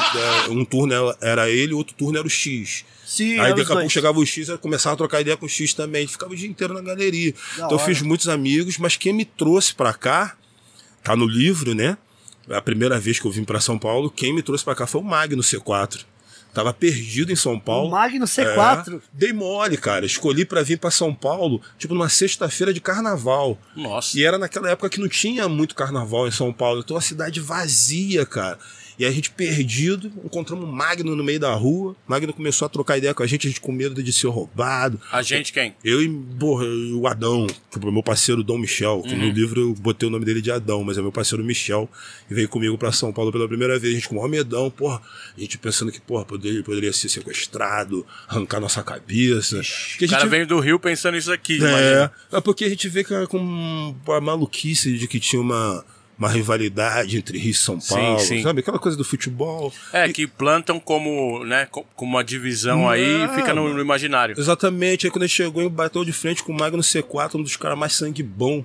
é, 0.47 0.51
um 0.51 0.65
turno 0.65 1.15
era 1.21 1.49
ele, 1.49 1.73
outro 1.75 1.95
turno 1.95 2.19
era 2.19 2.27
o 2.27 2.31
X. 2.31 2.85
Sim, 3.07 3.39
Aí 3.39 3.51
daqui 3.55 3.71
a 3.71 3.77
pouco 3.77 3.91
chegava 3.91 4.19
o 4.19 4.27
X, 4.27 4.49
eu 4.49 4.59
começava 4.59 4.95
a 4.95 4.97
trocar 4.97 5.21
ideia 5.21 5.37
com 5.37 5.47
o 5.47 5.49
X 5.49 5.73
também. 5.75 6.07
Ficava 6.07 6.33
o 6.33 6.37
dia 6.37 6.49
inteiro 6.49 6.75
na 6.75 6.81
galeria. 6.81 7.33
Da 7.33 7.39
então 7.57 7.71
eu 7.71 7.77
hora. 7.77 7.85
fiz 7.85 8.03
muitos 8.03 8.29
amigos, 8.29 8.77
mas 8.79 8.97
quem 8.97 9.13
me 9.13 9.25
trouxe 9.25 9.75
pra 9.75 9.93
cá, 9.93 10.35
tá 11.03 11.15
no 11.15 11.27
livro, 11.27 11.75
né? 11.75 11.97
A 12.51 12.61
primeira 12.61 12.99
vez 12.99 13.19
que 13.19 13.27
eu 13.27 13.31
vim 13.31 13.45
pra 13.45 13.61
São 13.61 13.79
Paulo, 13.79 14.11
quem 14.11 14.35
me 14.35 14.43
trouxe 14.43 14.65
pra 14.65 14.75
cá 14.75 14.87
foi 14.87 15.01
o 15.01 15.05
Magno 15.05 15.43
C4. 15.43 16.05
Tava 16.55 16.73
perdido 16.73 17.33
em 17.33 17.37
São 17.37 17.59
Paulo. 17.59 17.89
O 17.89 17.91
Magno 17.91 18.25
C4. 18.27 18.97
É, 18.97 19.01
dei 19.13 19.33
mole, 19.33 19.77
cara. 19.77 20.07
Escolhi 20.07 20.45
pra 20.45 20.63
vir 20.63 20.79
pra 20.79 20.91
São 20.91 21.13
Paulo, 21.13 21.61
tipo 21.77 21.95
numa 21.95 22.09
sexta-feira 22.09 22.73
de 22.73 22.81
carnaval. 22.81 23.59
Nossa. 23.75 24.17
E 24.17 24.25
era 24.25 24.39
naquela 24.39 24.71
época 24.71 24.89
que 24.89 25.01
não 25.01 25.09
tinha 25.09 25.49
muito 25.49 25.75
carnaval 25.75 26.29
em 26.29 26.31
São 26.31 26.53
Paulo. 26.53 26.81
Então 26.85 26.97
a 26.97 27.01
cidade 27.01 27.41
vazia, 27.41 28.25
cara. 28.25 28.57
E 28.99 29.05
a 29.05 29.11
gente 29.11 29.31
perdido, 29.31 30.11
encontramos 30.25 30.69
um 30.69 30.73
Magno 30.73 31.17
no 31.17 31.25
meio 31.25 31.41
da 31.41 31.53
rua. 31.55 31.97
Magno 32.07 32.33
começou 32.33 32.67
a 32.67 32.69
trocar 32.69 32.99
ideia 32.99 33.13
com 33.15 33.23
a 33.23 33.27
gente, 33.27 33.47
a 33.47 33.51
gente 33.51 33.61
com 33.61 33.73
medo 33.73 34.03
de 34.03 34.13
ser 34.13 34.29
roubado. 34.29 35.01
A 35.11 35.23
gente 35.23 35.53
quem? 35.53 35.75
Eu 35.85 36.03
e 36.03 36.09
porra, 36.39 36.65
o 36.67 37.07
Adão, 37.07 37.47
que 37.47 37.79
é 37.79 37.89
o 37.89 37.93
meu 37.93 38.03
parceiro 38.03 38.43
Dom 38.43 38.59
Michel, 38.59 39.03
que 39.03 39.15
no 39.15 39.29
livro 39.29 39.61
eu 39.61 39.75
botei 39.75 40.09
o 40.09 40.11
nome 40.11 40.25
dele 40.25 40.41
de 40.41 40.51
Adão, 40.51 40.85
mas 40.85 40.97
é 40.97 41.03
meu 41.03 41.13
parceiro 41.13 41.45
Michel, 41.45 41.89
e 42.31 42.35
veio 42.35 42.49
comigo 42.49 42.79
pra 42.79 42.93
São 42.93 43.13
Paulo 43.13 43.33
pela 43.33 43.49
primeira 43.49 43.79
vez. 43.79 43.95
A 43.95 43.97
gente 43.97 44.09
com 44.09 44.15
o 44.15 44.19
maior 44.19 44.31
medão, 44.31 44.71
porra, 44.71 45.01
a 45.37 45.41
gente 45.41 45.59
pensando 45.59 45.91
que, 45.91 46.01
porra, 46.01 46.25
poderia, 46.25 46.63
poderia 46.63 46.93
ser 46.93 47.09
sequestrado, 47.09 48.07
arrancar 48.29 48.61
nossa 48.61 48.83
cabeça. 48.83 49.61
O 50.01 50.09
cara 50.09 50.27
veio 50.27 50.47
do 50.47 50.61
Rio 50.61 50.79
pensando 50.79 51.17
isso 51.17 51.33
aqui. 51.33 51.55
é, 51.55 51.57
imagina. 51.57 52.13
é 52.33 52.41
porque 52.41 52.65
a 52.65 52.69
gente 52.69 52.89
vê 52.89 53.03
que, 53.03 53.27
com 53.27 53.95
a 54.09 54.21
maluquice 54.21 54.97
de 54.97 55.09
que 55.09 55.19
tinha 55.19 55.41
uma, 55.41 55.85
uma 56.19 56.29
rivalidade 56.29 57.17
entre 57.17 57.39
Rio 57.39 57.51
e 57.51 57.55
São 57.55 57.81
Sim, 57.81 57.95
Paulo, 57.95 58.19
sim. 58.21 58.43
sabe? 58.43 58.61
Aquela 58.61 58.79
coisa 58.79 58.97
do 58.97 59.05
futebol. 59.05 59.73
É, 59.93 60.07
E- 60.09 60.13
que 60.13 60.27
plantam 60.27 60.79
como, 60.79 61.45
né, 61.45 61.67
co- 61.67 61.85
como 61.97 62.13
uma 62.13 62.25
divisão 62.25 62.89
aí 62.89 63.03
e 63.23 63.27
Não, 63.27 63.35
fica 63.35 63.53
no, 63.55 63.73
no 63.75 63.81
imaginário. 63.81 64.35
Exatamente. 64.39 65.07
Aí 65.07 65.11
quando 65.11 65.23
ele 65.23 65.29
chegou 65.29 65.63
e 65.63 65.69
bateu 65.69 66.05
de 66.05 66.13
frente 66.13 66.43
com 66.43 66.53
o 66.53 66.57
Magno 66.57 66.83
C4, 66.83 67.35
um 67.37 67.43
dos 67.43 67.57
caras 67.57 67.79
mais 67.79 67.93
sangue 67.95 68.23
bom 68.23 68.65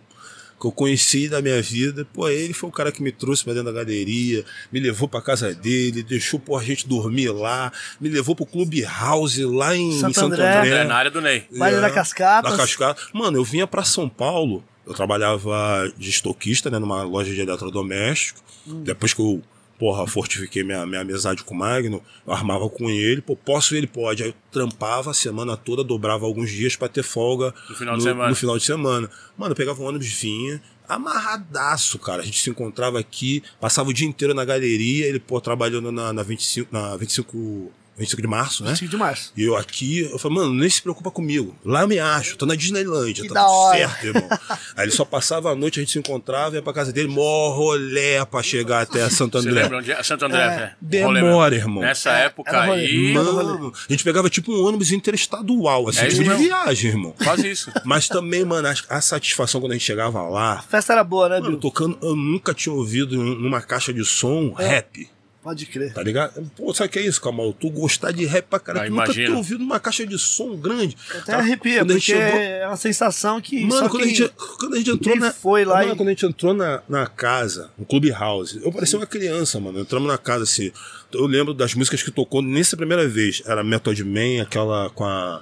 que 0.61 0.67
eu 0.67 0.71
conheci 0.73 1.29
da 1.29 1.41
minha 1.41 1.61
vida. 1.61 2.05
Pô, 2.13 2.27
ele 2.27 2.53
foi 2.53 2.67
o 2.69 2.71
cara 2.71 2.91
que 2.91 3.01
me 3.01 3.13
trouxe 3.13 3.45
pra 3.45 3.53
dentro 3.53 3.71
da 3.71 3.79
galeria, 3.79 4.43
me 4.71 4.79
levou 4.81 5.07
pra 5.07 5.21
casa 5.21 5.53
dele, 5.55 6.03
deixou 6.03 6.37
pô, 6.37 6.57
a 6.57 6.63
gente 6.63 6.85
dormir 6.85 7.29
lá, 7.29 7.71
me 7.99 8.09
levou 8.09 8.35
pro 8.35 8.45
Clube 8.45 8.81
House 8.83 9.37
lá 9.37 9.73
em 9.75 9.97
Santo 9.97 10.15
Santo, 10.15 10.33
André. 10.33 10.57
André. 10.57 10.69
É, 10.69 10.83
na 10.83 10.95
área 10.95 11.09
do 11.11 11.21
Ney. 11.21 11.45
Baile 11.57 11.79
da 11.79 11.89
Cascatas. 11.89 12.51
Da 12.51 12.57
Cascata. 12.57 13.01
Mano, 13.13 13.37
eu 13.37 13.43
vinha 13.45 13.65
pra 13.65 13.85
São 13.85 14.09
Paulo, 14.09 14.61
eu 14.89 14.95
trabalhava 14.95 15.91
de 15.95 16.09
estoquista, 16.09 16.69
né, 16.69 16.79
numa 16.79 17.03
loja 17.03 17.33
de 17.33 17.39
eletrodoméstico. 17.39 18.41
Hum. 18.67 18.81
Depois 18.83 19.13
que 19.13 19.21
eu, 19.21 19.41
porra, 19.77 20.07
fortifiquei 20.07 20.63
minha, 20.63 20.83
minha 20.85 21.01
amizade 21.01 21.43
com 21.43 21.53
o 21.53 21.57
Magno, 21.57 22.01
eu 22.25 22.33
armava 22.33 22.67
com 22.69 22.89
ele, 22.89 23.21
pô, 23.21 23.35
posso 23.35 23.75
ele 23.75 23.85
pode. 23.87 24.23
Aí 24.23 24.29
eu 24.29 24.35
trampava 24.51 25.11
a 25.11 25.13
semana 25.13 25.55
toda, 25.55 25.83
dobrava 25.83 26.25
alguns 26.25 26.49
dias 26.49 26.75
pra 26.75 26.87
ter 26.87 27.03
folga 27.03 27.53
No 27.69 27.75
final 27.75 27.97
de 27.97 28.03
semana. 28.03 28.29
no 28.29 28.35
final 28.35 28.57
de 28.57 28.65
semana. 28.65 29.09
Mano, 29.37 29.51
eu 29.51 29.55
pegava 29.55 29.79
um 29.81 29.85
ônibus, 29.85 30.07
vinha, 30.07 30.59
amarradaço, 30.87 31.99
cara. 31.99 32.23
A 32.23 32.25
gente 32.25 32.41
se 32.41 32.49
encontrava 32.49 32.99
aqui, 32.99 33.43
passava 33.61 33.89
o 33.89 33.93
dia 33.93 34.07
inteiro 34.07 34.33
na 34.33 34.43
galeria, 34.43 35.05
ele, 35.05 35.19
pô, 35.19 35.39
trabalhando 35.39 35.91
na, 35.91 36.11
na 36.11 36.23
25, 36.23 36.67
na 36.73 36.95
25 36.97 37.71
25 37.99 38.21
de 38.21 38.27
março, 38.27 38.63
né? 38.63 38.75
5 38.75 38.89
de 38.89 38.97
março. 38.97 39.31
E 39.37 39.43
eu 39.43 39.55
aqui, 39.55 40.01
eu 40.11 40.17
falei, 40.17 40.37
mano, 40.37 40.53
nem 40.53 40.69
se 40.69 40.81
preocupa 40.81 41.11
comigo. 41.11 41.55
Lá 41.63 41.81
eu 41.81 41.87
me 41.87 41.99
acho, 41.99 42.35
tô 42.37 42.45
na 42.45 42.55
Disneylândia, 42.55 43.23
Que 43.23 43.29
tá 43.29 43.41
tudo 43.41 43.51
hora. 43.53 43.77
certo, 43.77 44.05
irmão. 44.07 44.29
Aí 44.75 44.85
ele 44.85 44.91
só 44.91 45.03
passava 45.05 45.51
a 45.51 45.55
noite, 45.55 45.79
a 45.79 45.83
gente 45.83 45.91
se 45.91 45.99
encontrava, 45.99 46.55
ia 46.55 46.61
pra 46.61 46.73
casa 46.73 46.91
dele, 46.93 47.07
mó 47.09 47.49
rolé 47.49 48.23
pra 48.25 48.41
chegar 48.41 48.81
até 48.81 49.07
Santo 49.09 49.39
Você 49.41 49.49
André. 49.49 49.63
lembra 49.63 49.77
onde 49.79 49.91
é? 49.91 50.01
Santo 50.01 50.25
André, 50.25 50.39
é. 50.41 50.73
Demora, 50.81 51.19
Rolê 51.19 51.21
mesmo. 51.21 51.55
irmão. 51.55 51.83
Nessa 51.83 52.11
época 52.11 52.49
era 52.49 52.65
rolê. 52.65 52.81
aí, 52.85 53.13
Mano, 53.13 53.73
a 53.87 53.91
gente 53.91 54.03
pegava 54.03 54.29
tipo 54.29 54.51
um 54.53 54.65
ônibus 54.65 54.91
interestadual, 54.91 55.87
assim, 55.89 55.99
É 56.01 56.07
tipo 56.07 56.23
de 56.23 56.29
viagem, 56.35 56.91
irmão. 56.91 57.13
faz 57.19 57.43
isso. 57.43 57.71
Mas 57.83 58.07
também, 58.07 58.45
mano, 58.45 58.67
a, 58.67 58.73
a 58.97 59.01
satisfação 59.01 59.59
quando 59.61 59.71
a 59.71 59.75
gente 59.75 59.85
chegava 59.85 60.21
lá. 60.23 60.53
A 60.53 60.61
festa 60.61 60.93
era 60.93 61.03
boa, 61.03 61.27
né, 61.29 61.35
Mano, 61.39 61.51
Bill? 61.51 61.59
tocando, 61.59 61.97
eu 62.01 62.15
nunca 62.15 62.53
tinha 62.53 62.73
ouvido 62.73 63.17
numa 63.17 63.61
caixa 63.61 63.93
de 63.93 64.03
som 64.05 64.53
É. 64.57 64.67
rap. 64.67 65.09
Pode 65.41 65.65
crer. 65.67 65.93
Tá 65.93 66.03
ligado? 66.03 66.51
Pô, 66.57 66.73
sabe 66.73 66.89
o 66.89 66.91
que 66.91 66.99
é 66.99 67.01
isso, 67.03 67.21
Kamal? 67.21 67.53
Tu 67.53 67.69
gostar 67.69 68.11
de 68.11 68.25
rap 68.25 68.45
pra 68.49 68.59
caralho. 68.59 68.87
Ah, 68.87 68.87
Tu 68.87 68.91
nunca 68.91 69.05
imagino. 69.05 69.27
ter 69.27 69.33
ouvido 69.37 69.59
numa 69.59 69.79
caixa 69.79 70.05
de 70.05 70.19
som 70.19 70.53
grande. 70.57 70.97
Até 71.11 71.31
Tá? 71.31 71.37
arrepia, 71.37 71.81
a 71.81 71.85
porque 71.85 71.99
chegou- 72.01 72.21
é 72.21 72.67
uma 72.67 72.75
sensação 72.75 73.39
que 73.39 73.65
Mano, 73.65 73.89
quando, 73.89 74.03
quem... 74.03 74.11
a 74.11 74.15
gente, 74.15 74.33
quando 74.59 74.73
a 74.73 74.77
gente 74.77 74.91
entrou 74.91 75.13
quem 75.13 75.21
na. 75.21 75.31
foi 75.31 75.63
lá 75.63 75.77
mano, 75.79 75.93
e- 75.93 75.95
quando 75.95 76.09
a 76.09 76.11
gente 76.11 76.25
entrou 76.25 76.53
na, 76.53 76.83
na 76.89 77.07
casa, 77.07 77.71
no 77.77 77.85
Clubhouse, 77.85 78.59
eu 78.61 78.69
parecia 78.69 78.99
uma 78.99 79.05
criança, 79.07 79.61
mano. 79.61 79.79
Entramos 79.79 80.09
na 80.09 80.17
casa 80.17 80.43
assim. 80.43 80.73
Eu 81.13 81.25
lembro 81.25 81.53
das 81.53 81.73
músicas 81.73 82.03
que 82.03 82.11
tocou 82.11 82.41
nessa 82.41 82.75
primeira 82.75 83.07
vez. 83.07 83.41
Era 83.45 83.63
Method 83.63 84.03
Man, 84.03 84.41
aquela 84.43 84.89
com 84.89 85.05
a. 85.05 85.41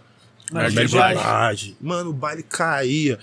J. 0.52 0.70
Blige. 0.70 0.96
Blige. 0.96 1.78
Mano, 1.82 2.12
o 2.12 2.14
baile 2.14 2.44
caía. 2.44 3.18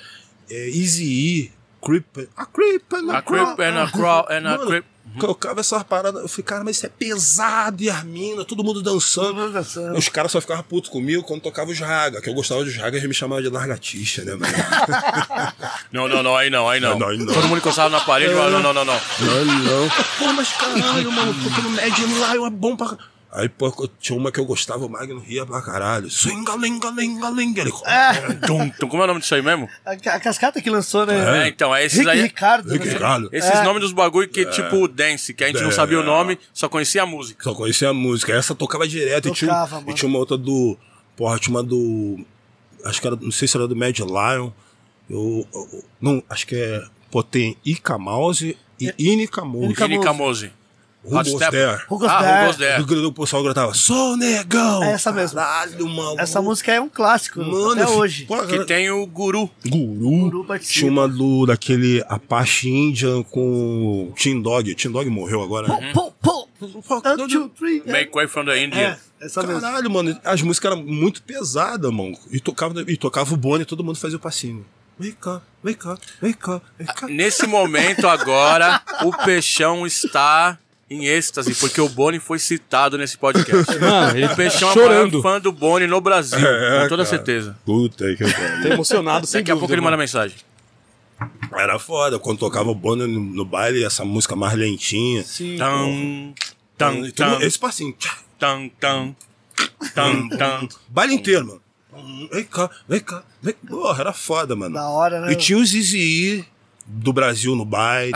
É, 0.51 0.69
Easy 0.71 1.05
E, 1.05 1.53
Creep. 1.81 2.29
A 2.37 2.45
Creep 2.45 2.83
and 2.95 3.11
A 3.13 3.23
creep 3.23 3.61
and 3.61 3.83
a 3.83 3.91
crawl 3.91 4.27
and 4.29 4.39
a 4.47 4.59
Mano, 4.59 4.85
creep. 5.05 5.21
Colocava 5.21 5.61
essas 5.61 5.83
paradas, 5.83 6.23
eu 6.23 6.29
falei, 6.29 6.45
cara, 6.45 6.65
mas 6.65 6.77
isso 6.77 6.87
é 6.87 6.89
pesado, 6.89 7.83
e 7.83 7.91
as 7.91 8.03
minas, 8.05 8.45
todo 8.45 8.65
mundo 8.65 8.83
dançando. 8.83 9.27
Todo 9.29 9.37
mundo 9.37 9.53
dançando. 9.53 9.97
Os 9.97 10.09
caras 10.09 10.33
só 10.33 10.41
ficavam 10.41 10.65
putos 10.65 10.91
comigo 10.91 11.23
quando 11.23 11.43
tocava 11.43 11.71
os 11.71 11.79
raga, 11.79 12.21
que 12.21 12.29
eu 12.29 12.35
gostava 12.35 12.65
dos 12.65 12.77
ragas, 12.77 12.95
eles 12.95 13.09
me 13.09 13.15
chamavam 13.15 13.43
de 13.43 13.49
largatixa, 13.49 14.25
né, 14.25 14.35
mano? 14.35 14.53
Não, 15.93 16.09
não, 16.09 16.23
não, 16.23 16.37
aí 16.37 16.51
não, 16.51 16.69
aí 16.69 16.81
não. 16.81 16.99
Não, 16.99 17.09
aí 17.09 17.19
não. 17.19 17.33
Todo 17.33 17.47
mundo 17.47 17.59
encostava 17.59 17.89
na 17.89 18.01
parede 18.01 18.33
e 18.33 18.35
falava, 18.35 18.51
não, 18.59 18.73
não, 18.73 18.85
não, 18.85 18.85
não. 18.85 18.95
Não, 19.21 19.45
não. 19.45 19.89
Pô, 20.19 20.33
mas 20.33 20.53
caralho, 20.53 21.13
mano, 21.13 21.35
tocando 21.35 21.71
Mad 21.71 21.99
Lion 21.99 22.47
é 22.47 22.51
bom 22.51 22.77
pra. 22.77 22.97
Aí, 23.35 23.49
pô, 23.49 23.89
tinha 23.99 24.17
uma 24.17 24.31
que 24.31 24.39
eu 24.39 24.45
gostava, 24.45 24.87
o 24.87 24.89
Magno 24.89 25.19
ria 25.19 25.45
pra 25.45 25.61
caralho. 25.61 26.09
Swingalingalingaling. 26.09 27.53
Ele. 27.59 27.73
Tum, 28.47 28.71
tum. 28.71 28.89
Como 28.89 29.03
é 29.03 29.05
o 29.05 29.09
nome 29.09 29.21
disso 29.21 29.35
aí 29.35 29.43
mesmo? 29.43 29.69
A, 29.85 29.93
a 29.93 30.21
cascata 30.21 30.63
que 30.63 30.71
lançou, 30.71 31.05
né? 31.05 31.45
É, 31.45 31.49
então, 31.49 31.75
é 31.75 31.85
esses 31.85 31.99
Rick 31.99 32.11
aí. 32.11 32.23
Ricardo. 32.23 32.71
Rick 32.73 32.87
né? 32.87 32.93
Ricardo. 32.93 33.29
Esses 33.33 33.51
É. 33.51 33.63
nomes 33.65 33.83
dos 33.83 33.93
bagulho 33.93 34.29
que, 34.29 34.47
tipo, 34.47 34.87
dance, 34.87 35.35
que 35.35 35.43
a 35.43 35.49
gente 35.49 35.61
não 35.63 35.71
É. 35.71 35.73
sabia 35.73 35.99
o 35.99 36.05
nome, 36.05 36.39
só 36.53 36.69
conhecia 36.69 37.03
a 37.03 37.07
música. 37.07 37.43
Só 37.43 37.55
conhecia 37.55 37.89
a 37.89 37.95
música. 37.95 38.33
Essa 38.33 38.55
tocava 38.55 38.87
direto. 38.87 39.29
e, 39.29 39.33
tinha, 39.33 39.51
Tocava, 39.51 39.91
e 39.91 39.95
tinha 39.95 40.09
uma 40.09 40.19
outra 40.19 40.37
do. 40.39 40.79
Porra, 41.17 41.39
tinha 41.39 41.55
uma 41.57 41.63
do. 41.63 42.21
Acho 42.85 43.01
que 43.01 43.07
era. 43.07 43.17
Não 43.17 43.33
sei 43.33 43.49
se 43.49 43.57
era 43.57 43.67
do 43.67 43.75
Mad 43.75 43.99
Lion. 43.99 44.51
Eu, 45.11 45.47
eu- 45.53 45.85
não, 46.01 46.23
acho 46.31 46.47
que 46.47 46.55
é. 46.55 46.83
Pô, 47.11 47.23
tem 47.23 47.57
Ica 47.65 47.99
Mouse 47.99 48.57
e 48.81 48.95
Inica 48.99 49.45
Mouse. 49.45 49.67
Inica 49.67 49.89
Kini 49.89 50.05
Who 51.05 51.23
goes 51.23 51.51
there? 51.51 51.83
Who 51.91 51.99
Goes 51.99 52.11
Ah, 52.11 52.23
There? 52.23 52.41
Who 52.41 52.47
Goes 52.47 52.57
There. 52.57 52.83
Do 52.85 53.09
o 53.09 53.13
pessoal 53.13 53.43
gritava, 53.45 53.75
sou 53.75 54.17
negão! 54.17 54.83
É 54.83 54.93
essa 54.93 55.13
mesmo. 55.13 55.39
Caralho, 55.39 55.89
mano. 55.89 56.19
Essa 56.19 56.41
música 56.41 56.73
é 56.73 56.81
um 56.81 56.89
clássico, 56.89 57.41
Mano, 57.41 57.73
até 57.73 57.87
hoje. 57.87 58.25
Pô, 58.25 58.39
Que 58.47 58.65
tem 58.65 58.91
o 58.91 59.07
Guru. 59.07 59.51
Guru. 59.69 60.31
Guru 60.31 60.45
participa. 60.45 60.79
Tinha 60.81 60.91
uma 60.91 61.07
do, 61.07 61.45
daquele 61.47 62.03
Apache 62.09 62.71
Indian 62.71 63.23
com 63.23 64.13
Tim 64.17 64.41
Dog. 64.41 64.75
Tim 64.75 64.91
Dog 64.91 65.09
morreu 65.11 65.43
agora, 65.43 65.69
né? 65.69 65.93
Pô, 65.93 66.11
pô, 66.23 66.49
one, 66.61 67.29
two, 67.29 67.49
three. 67.51 67.83
Make 67.87 68.11
Way 68.15 68.27
from 68.27 68.47
the 68.47 68.63
India. 68.65 68.99
É, 69.21 69.27
essa 69.27 69.43
mesmo. 69.43 69.61
Caralho, 69.61 69.91
mano, 69.91 70.19
as 70.25 70.41
músicas 70.41 70.73
eram 70.73 70.83
muito 70.83 71.23
pesadas, 71.23 71.93
mano. 71.93 72.17
E 72.31 72.41
tocava, 72.41 72.81
e 72.87 72.97
tocava 72.97 73.35
o 73.35 73.37
Bonnie 73.37 73.63
e 73.63 73.67
todo 73.67 73.85
mundo 73.85 73.99
fazia 73.99 74.17
o 74.17 74.21
passinho. 74.21 74.65
Wake 74.99 75.17
up, 75.29 75.43
wake 75.65 75.89
up, 75.89 76.01
wake 76.23 76.51
up, 76.51 76.65
wake 76.79 77.05
up. 77.05 77.13
Nesse 77.13 77.49
momento 77.49 78.07
agora, 78.07 78.81
o 79.03 79.11
Peixão 79.25 79.85
está 79.85 80.57
em 80.91 81.07
êxtase, 81.07 81.55
porque 81.55 81.81
o 81.81 81.89
Boni 81.89 82.19
foi 82.19 82.39
citado 82.39 82.97
nesse 82.99 83.17
podcast. 83.19 83.67
Mano, 83.81 84.17
ele 84.19 84.29
Peixão 84.35 84.69
é 84.69 84.71
o 84.71 84.75
chorando. 84.75 85.11
maior 85.11 85.23
fã 85.23 85.41
do 85.41 85.51
Boni 85.53 85.87
no 85.87 86.01
Brasil, 86.01 86.39
É, 86.39 86.83
com 86.83 86.89
toda 86.89 87.05
cara. 87.05 87.17
certeza. 87.17 87.57
Puta 87.65 88.15
que 88.15 88.25
Tá 88.25 88.33
pariu. 88.39 88.73
emocionado, 88.73 89.27
sem 89.27 89.41
Daqui 89.41 89.51
a 89.53 89.57
pouco 89.57 89.73
ele 89.73 89.81
manda 89.81 89.97
mensagem. 89.97 90.37
Era 91.57 91.79
foda. 91.79 92.19
Quando 92.19 92.39
tocava 92.39 92.71
o 92.71 92.75
Bonnie 92.75 93.07
no, 93.07 93.21
no 93.21 93.45
baile, 93.45 93.85
essa 93.85 94.05
música 94.05 94.35
mais 94.37 94.55
lentinha. 94.59 95.23
Sim. 95.23 95.57
Tan, 95.57 96.35
tan, 96.77 96.93
todo 96.93 96.97
mundo- 97.03 97.13
tan, 97.13 97.39
Esse 97.41 97.59
passinho. 97.59 97.95
tan, 98.39 98.69
tan, 98.81 99.15
tan, 99.95 100.29
tan. 100.37 100.69
Baile 100.89 101.15
inteiro, 101.15 101.47
mano. 101.47 101.61
Vem 102.33 102.43
cá, 102.45 102.69
vem 102.89 102.99
cá, 103.01 103.23
vem 103.41 103.55
Porra, 103.55 104.01
era 104.01 104.13
foda, 104.13 104.57
mano. 104.57 104.75
Da 104.75 104.89
hora, 104.89 105.21
né? 105.21 105.33
E 105.33 105.37
tinha 105.37 105.57
os 105.57 105.73
Easy 105.73 106.45
do 106.85 107.13
Brasil 107.13 107.55
no 107.55 107.65
baile. 107.65 108.13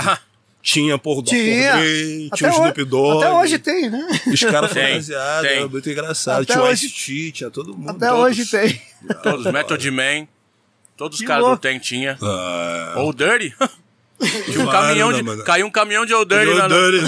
Tinha, 0.62 0.99
porra, 0.99 1.23
do 1.23 1.29
Tinha. 1.31 1.77
Dre, 1.77 2.27
Até, 2.27 2.37
tinha 2.37 2.51
o 2.51 2.53
Snoop 2.55 2.85
Dogg. 2.85 3.25
até 3.25 3.33
hoje 3.33 3.59
tem, 3.59 3.88
né? 3.90 4.09
Os 4.27 4.40
caras 4.40 4.71
fantasiados, 4.75 5.44
era 5.51 5.68
muito 5.68 5.88
engraçado. 5.90 6.42
Até 6.42 6.53
tinha 6.53 6.64
o 6.64 6.68
hoje- 6.68 6.87
Ice-T, 6.87 7.33
tinha 7.33 7.51
todo 7.51 7.75
mundo. 7.77 7.90
Até 7.90 8.09
todos. 8.09 8.25
hoje 8.25 8.44
tem. 8.47 8.83
Todos, 9.23 9.47
Method 9.53 9.90
Man, 9.92 10.27
todos 10.97 11.21
os 11.21 11.27
caras 11.27 11.44
do. 11.47 11.57
Tem 11.57 11.79
tinha. 11.79 12.18
Ah, 12.21 12.94
Ou 12.99 13.12
Dirty. 13.12 13.55
Tinha 14.51 14.64
um 14.64 14.68
caminhão 14.68 15.12
né, 15.12 15.23
de, 15.37 15.44
caiu 15.44 15.64
um 15.64 15.71
caminhão 15.71 16.05
de 16.05 16.12
Old 16.12 16.29
Dirty 16.35 16.53
na, 16.59 16.66
Dirty. 16.66 17.05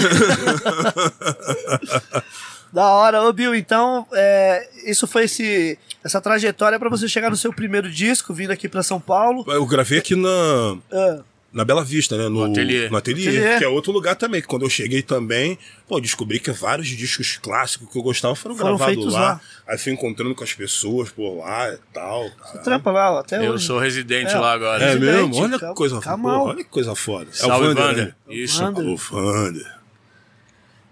Da 2.71 2.87
hora. 2.87 3.21
Ô, 3.23 3.33
Bill, 3.33 3.53
então, 3.53 4.07
é, 4.13 4.69
isso 4.85 5.05
foi 5.05 5.25
esse, 5.25 5.77
essa 6.03 6.21
trajetória 6.21 6.79
pra 6.79 6.89
você 6.89 7.07
chegar 7.09 7.29
no 7.29 7.35
seu 7.35 7.51
primeiro 7.51 7.91
disco, 7.91 8.33
vindo 8.33 8.51
aqui 8.51 8.69
pra 8.69 8.81
São 8.81 8.99
Paulo. 8.99 9.43
Eu 9.47 9.65
gravei 9.65 9.99
aqui 9.99 10.15
na, 10.15 10.77
Ah, 10.89 11.19
na 11.53 11.65
Bela 11.65 11.83
Vista, 11.83 12.15
né? 12.17 12.23
No, 12.23 12.29
No 12.29 12.43
ateliê. 12.51 12.89
No 12.89 12.95
ateliê, 12.97 13.27
Ateliê. 13.27 13.57
que 13.57 13.63
é 13.65 13.67
outro 13.67 13.91
lugar 13.91 14.15
também. 14.15 14.39
Que 14.41 14.47
quando 14.47 14.63
eu 14.63 14.69
cheguei 14.69 15.01
também, 15.01 15.57
pô, 15.87 15.99
descobri 15.99 16.39
que 16.39 16.49
vários 16.51 16.87
discos 16.87 17.37
clássicos 17.37 17.89
que 17.91 17.97
eu 17.97 18.01
gostava 18.01 18.33
foram, 18.35 18.55
Foram 18.55 18.77
gravados 18.77 19.13
lá. 19.13 19.19
lá. 19.19 19.41
Aí 19.67 19.77
fui 19.77 19.91
encontrando 19.91 20.33
com 20.33 20.43
as 20.43 20.53
pessoas 20.53 21.09
por 21.11 21.39
lá 21.39 21.73
e 21.73 21.77
tal. 21.93 22.29
cara. 22.31 22.59
trampa 22.59 22.91
lá, 22.91 23.19
até 23.19 23.45
Eu 23.45 23.53
hoje. 23.53 23.65
sou 23.65 23.79
residente 23.79 24.33
É. 24.33 24.39
lá 24.39 24.53
agora. 24.53 24.81
É 24.83 24.87
Residente, 24.93 25.11
mesmo? 25.29 25.35
Olha 25.43 25.59
que 25.59 25.73
coisa 25.73 25.99
calma. 25.99 26.29
foda. 26.31 26.43
Olha 26.51 26.63
que 26.63 26.69
coisa 26.69 26.95
foda. 26.95 27.25
É 27.25 27.33
o 27.33 27.33
Salve, 27.35 27.67
Vander, 27.67 27.83
Vander. 27.83 28.05
né? 28.05 28.13
Isso. 28.29 28.61
Vander. 28.61 28.85
O 28.87 28.95
Vander. 28.95 29.77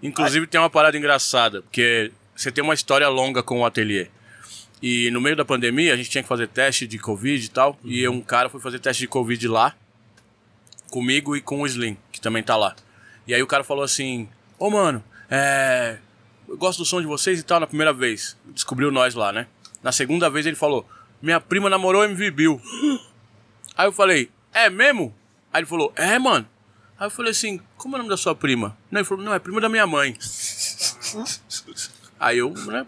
Inclusive 0.02 0.46
tem 0.46 0.60
uma 0.60 0.70
parada 0.70 0.96
engraçada, 0.96 1.62
porque 1.62 2.10
você 2.34 2.50
tem 2.50 2.64
uma 2.64 2.74
história 2.74 3.08
longa 3.08 3.42
com 3.42 3.60
o 3.60 3.66
ateliê. 3.66 4.08
E 4.82 5.10
no 5.10 5.20
meio 5.20 5.36
da 5.36 5.44
pandemia 5.44 5.92
a 5.92 5.96
gente 5.96 6.08
tinha 6.08 6.22
que 6.22 6.28
fazer 6.28 6.48
teste 6.48 6.86
de 6.86 6.98
Covid 6.98 7.44
e 7.44 7.48
tal. 7.50 7.78
E 7.84 8.08
um 8.08 8.20
cara 8.22 8.48
foi 8.48 8.60
fazer 8.60 8.78
teste 8.78 9.02
de 9.02 9.08
Covid 9.08 9.46
lá, 9.46 9.74
comigo 10.90 11.36
e 11.36 11.40
com 11.40 11.62
o 11.62 11.66
Slim, 11.66 11.96
que 12.12 12.20
também 12.20 12.42
tá 12.42 12.56
lá. 12.56 12.74
E 13.26 13.34
aí 13.34 13.42
o 13.42 13.46
cara 13.46 13.64
falou 13.64 13.84
assim: 13.84 14.28
Ô 14.58 14.70
mano, 14.70 15.02
é. 15.30 15.98
Eu 16.48 16.56
gosto 16.56 16.80
do 16.80 16.84
som 16.84 17.00
de 17.00 17.06
vocês 17.06 17.38
e 17.38 17.42
tal 17.42 17.60
na 17.60 17.66
primeira 17.66 17.92
vez. 17.92 18.36
Descobriu 18.46 18.90
nós 18.90 19.14
lá, 19.14 19.32
né? 19.32 19.46
Na 19.82 19.92
segunda 19.92 20.28
vez 20.28 20.44
ele 20.46 20.56
falou: 20.56 20.86
Minha 21.22 21.40
prima 21.40 21.70
namorou 21.70 22.04
MV 22.04 22.30
Bill. 22.30 22.60
Aí 23.76 23.86
eu 23.86 23.92
falei: 23.92 24.30
É 24.52 24.68
mesmo? 24.68 25.14
Aí 25.52 25.60
ele 25.60 25.66
falou: 25.66 25.92
É, 25.96 26.18
mano. 26.18 26.46
Aí 26.98 27.06
eu 27.06 27.10
falei 27.10 27.30
assim: 27.30 27.60
Como 27.76 27.94
é 27.94 27.96
o 27.96 27.98
nome 27.98 28.10
da 28.10 28.16
sua 28.16 28.34
prima? 28.34 28.76
Não, 28.90 29.00
ele 29.00 29.08
falou: 29.08 29.24
Não, 29.24 29.32
é 29.32 29.38
prima 29.38 29.60
da 29.60 29.68
minha 29.68 29.86
mãe. 29.86 30.16
Aí 32.18 32.38
eu, 32.38 32.50
né? 32.66 32.86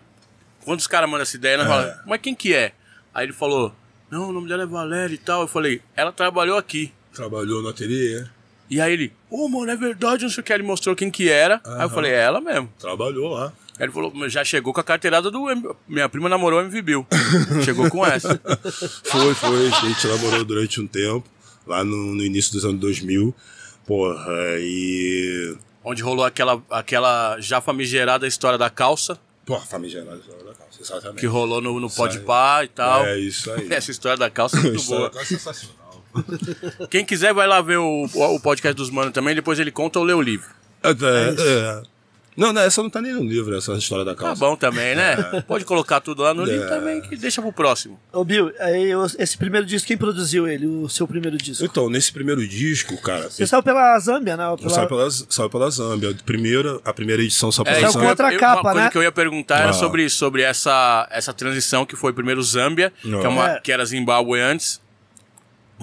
Quando 0.64 0.80
os 0.80 0.86
caras 0.86 1.08
mandam 1.08 1.22
essa 1.22 1.36
ideia, 1.36 1.56
nós 1.56 1.66
falamos, 1.66 1.94
mas 2.06 2.20
quem 2.20 2.34
que 2.34 2.54
é? 2.54 2.72
Aí 3.14 3.26
ele 3.26 3.32
falou: 3.32 3.74
Não, 4.10 4.28
o 4.28 4.32
nome 4.32 4.48
dela 4.48 4.64
é 4.64 4.66
Valéria 4.66 5.14
e 5.14 5.18
tal. 5.18 5.42
Eu 5.42 5.48
falei: 5.48 5.82
Ela 5.94 6.12
trabalhou 6.12 6.58
aqui. 6.58 6.92
Trabalhou 7.14 7.62
no 7.62 7.68
ateliê. 7.68 8.24
E 8.70 8.80
aí 8.80 8.92
ele: 8.92 9.12
Ô, 9.30 9.48
mano, 9.48 9.70
é 9.70 9.76
verdade, 9.76 10.22
não 10.24 10.30
sei 10.30 10.40
o 10.40 10.44
que. 10.44 10.52
Ele 10.52 10.62
mostrou 10.62 10.96
quem 10.96 11.10
que 11.10 11.28
era. 11.28 11.60
Aí 11.64 11.82
eu 11.82 11.90
falei: 11.90 12.12
É 12.12 12.16
ela 12.20 12.40
mesmo. 12.40 12.72
Trabalhou 12.78 13.28
lá. 13.34 13.52
Aí 13.78 13.84
ele 13.86 13.92
falou: 13.92 14.12
"Mas 14.14 14.32
Já 14.32 14.44
chegou 14.44 14.72
com 14.72 14.80
a 14.80 14.84
carteirada 14.84 15.30
do. 15.30 15.50
M- 15.50 15.74
Minha 15.88 16.08
prima 16.08 16.28
namorou 16.28 16.58
o 16.60 16.62
MV 16.62 16.82
Bill. 16.82 17.06
chegou 17.64 17.90
com 17.90 18.04
essa. 18.06 18.40
Foi, 19.04 19.34
foi. 19.34 19.66
A 19.68 19.80
gente 19.88 20.06
namorou 20.06 20.44
durante 20.44 20.80
um 20.80 20.86
tempo, 20.86 21.24
lá 21.66 21.82
no, 21.84 22.14
no 22.14 22.22
início 22.24 22.52
dos 22.52 22.64
anos 22.64 22.80
2000. 22.80 23.34
Porra, 23.86 24.32
e. 24.58 25.56
Onde 25.84 26.02
rolou 26.02 26.24
aquela, 26.24 26.62
aquela 26.70 27.40
já 27.40 27.60
famigerada 27.60 28.26
história 28.26 28.56
da 28.56 28.70
calça, 28.70 29.18
Porra, 29.44 29.66
famigerada 29.66 30.16
história 30.18 30.44
da 30.44 30.54
calça, 30.54 30.80
exatamente. 30.80 31.18
que 31.20 31.26
rolou 31.26 31.60
no, 31.60 31.80
no. 31.80 31.90
Pá 32.24 32.62
e 32.64 32.68
tal. 32.68 33.04
É 33.04 33.18
isso 33.18 33.50
aí. 33.52 33.66
Essa 33.72 33.90
história 33.90 34.16
da 34.16 34.30
calça 34.30 34.56
é 34.58 34.60
muito 34.60 34.82
boa. 34.84 35.08
da 35.08 35.10
calça 35.10 35.34
é 35.34 35.38
sensacional. 35.38 35.81
Quem 36.90 37.04
quiser 37.04 37.32
vai 37.34 37.46
lá 37.46 37.60
ver 37.60 37.78
o, 37.78 38.04
o 38.14 38.40
podcast 38.40 38.76
dos 38.76 38.90
manos 38.90 39.12
também, 39.12 39.34
depois 39.34 39.58
ele 39.58 39.70
conta 39.70 39.98
ou 39.98 40.04
lê 40.04 40.12
o 40.12 40.20
livro. 40.22 40.48
É, 40.82 40.90
é, 40.90 41.82
Não, 42.34 42.50
não, 42.50 42.62
essa 42.62 42.82
não 42.82 42.88
tá 42.88 43.00
nem 43.02 43.12
no 43.12 43.22
livro, 43.22 43.54
essa 43.54 43.72
história 43.74 44.04
da 44.06 44.14
Tá 44.14 44.22
calça. 44.22 44.40
bom 44.40 44.56
também, 44.56 44.94
né? 44.96 45.16
Pode 45.46 45.66
colocar 45.66 46.00
tudo 46.00 46.22
lá 46.22 46.32
no 46.32 46.44
livro 46.44 46.64
É. 46.64 46.68
também, 46.68 47.00
que 47.02 47.14
deixa 47.14 47.42
pro 47.42 47.52
próximo. 47.52 48.00
Ô, 48.10 48.24
Bill, 48.24 48.50
aí, 48.58 48.90
esse 49.18 49.36
primeiro 49.36 49.66
disco, 49.66 49.86
quem 49.86 49.98
produziu 49.98 50.48
ele? 50.48 50.66
O 50.66 50.88
seu 50.88 51.06
primeiro 51.06 51.36
disco? 51.36 51.62
Então, 51.62 51.90
nesse 51.90 52.10
primeiro 52.10 52.46
disco, 52.48 52.96
cara, 53.02 53.28
Você 53.30 53.46
saiu 53.46 53.62
pela 53.62 53.98
Zâmbia, 53.98 54.34
né? 54.36 54.44
Pela... 54.56 54.70
saiu 54.70 54.88
pela, 54.88 55.10
saiu 55.10 55.50
pela 55.50 55.70
Zâmbia. 55.70 56.10
A 56.10 56.14
primeira, 56.24 56.80
a 56.84 56.92
primeira 56.94 57.22
edição 57.22 57.52
saiu 57.52 57.66
É, 57.68 57.74
pela 57.74 57.80
Saiu 57.80 57.86
eu- 57.88 57.92
Zâmbia. 57.92 58.08
outra 58.08 58.32
eu- 58.32 58.40
capa, 58.40 58.60
uma 58.60 58.62
coisa 58.72 58.84
né? 58.86 58.90
que 58.90 58.96
eu 58.98 59.02
ia 59.02 59.12
perguntar 59.12 59.58
era 59.60 59.70
Ah. 59.70 59.74
sobre, 59.74 60.08
sobre 60.08 60.40
essa, 60.42 61.06
essa 61.10 61.34
transição 61.34 61.84
que 61.84 61.96
foi 61.96 62.14
primeiro 62.14 62.42
Zâmbia, 62.42 62.92
que, 63.02 63.12
é 63.14 63.28
uma, 63.28 63.50
É. 63.52 63.60
que 63.60 63.70
era 63.70 63.84
Zimbábue 63.84 64.40
antes, 64.40 64.80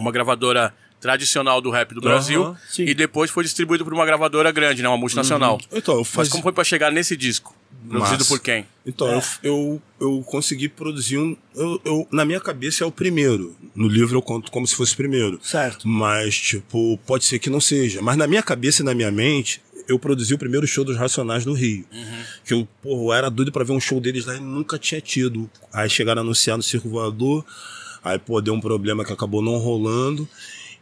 uma 0.01 0.11
gravadora 0.11 0.73
tradicional 1.01 1.61
do 1.61 1.69
rap 1.69 1.93
do 1.93 2.01
Brasil, 2.01 2.55
sim. 2.69 2.83
e 2.83 2.93
depois 2.93 3.31
foi 3.31 3.43
distribuído 3.43 3.85
por 3.85 3.93
uma 3.93 4.05
gravadora 4.05 4.51
grande, 4.51 4.81
né, 4.83 4.89
uma 4.89 4.97
multinacional. 4.97 5.57
Então, 5.71 5.93
eu 5.95 5.99
Mas 6.01 6.07
fazia... 6.09 6.31
como 6.31 6.43
foi 6.43 6.51
pra 6.51 6.63
chegar 6.65 6.91
nesse 6.91 7.15
disco? 7.15 7.55
Produzido 7.87 8.17
Massa. 8.19 8.27
por 8.27 8.39
quem? 8.41 8.65
Então, 8.85 9.07
É. 9.07 9.15
eu, 9.15 9.21
eu, 9.41 9.81
eu 10.01 10.21
consegui 10.23 10.67
produzir 10.67 11.17
um. 11.17 11.37
Eu, 11.55 11.81
eu- 11.85 12.07
na 12.11 12.25
minha 12.25 12.39
cabeça 12.41 12.83
é 12.83 12.87
o 12.87 12.91
primeiro. 12.91 13.55
No 13.73 13.87
livro 13.87 14.17
eu 14.17 14.21
conto 14.21 14.51
como 14.51 14.67
se 14.67 14.75
fosse 14.75 14.93
o 14.93 14.97
primeiro. 14.97 15.39
Certo. 15.41 15.87
Mas, 15.87 16.37
tipo, 16.37 16.97
pode 17.07 17.23
ser 17.23 17.39
que 17.39 17.49
não 17.49 17.61
seja. 17.61 18.01
Mas 18.01 18.17
na 18.17 18.27
minha 18.27 18.43
cabeça 18.43 18.81
e 18.81 18.85
na 18.85 18.93
minha 18.93 19.09
mente, 19.09 19.61
eu 19.87 19.97
produzi 19.97 20.33
o 20.33 20.37
primeiro 20.37 20.67
show 20.67 20.83
dos 20.83 20.97
Racionais 20.97 21.45
no 21.45 21.53
Rio. 21.53 21.85
Que 22.43 22.53
eu, 22.53 22.67
porra, 22.81 23.01
eu 23.03 23.13
era 23.13 23.29
doido 23.29 23.51
pra 23.51 23.63
ver 23.63 23.71
um 23.71 23.79
show 23.79 24.01
deles 24.01 24.25
lá 24.25 24.35
e 24.35 24.39
nunca 24.41 24.77
tinha 24.77 24.99
tido. 24.99 25.49
Aí 25.71 25.89
chegaram 25.89 26.21
a 26.21 26.23
anunciar 26.25 26.57
no 26.57 26.63
Circo 26.63 26.89
Voador. 26.89 27.45
Aí, 28.03 28.17
pô, 28.17 28.41
deu 28.41 28.53
um 28.53 28.61
problema 28.61 29.03
que 29.03 29.11
acabou 29.11 29.41
não 29.41 29.57
rolando. 29.57 30.27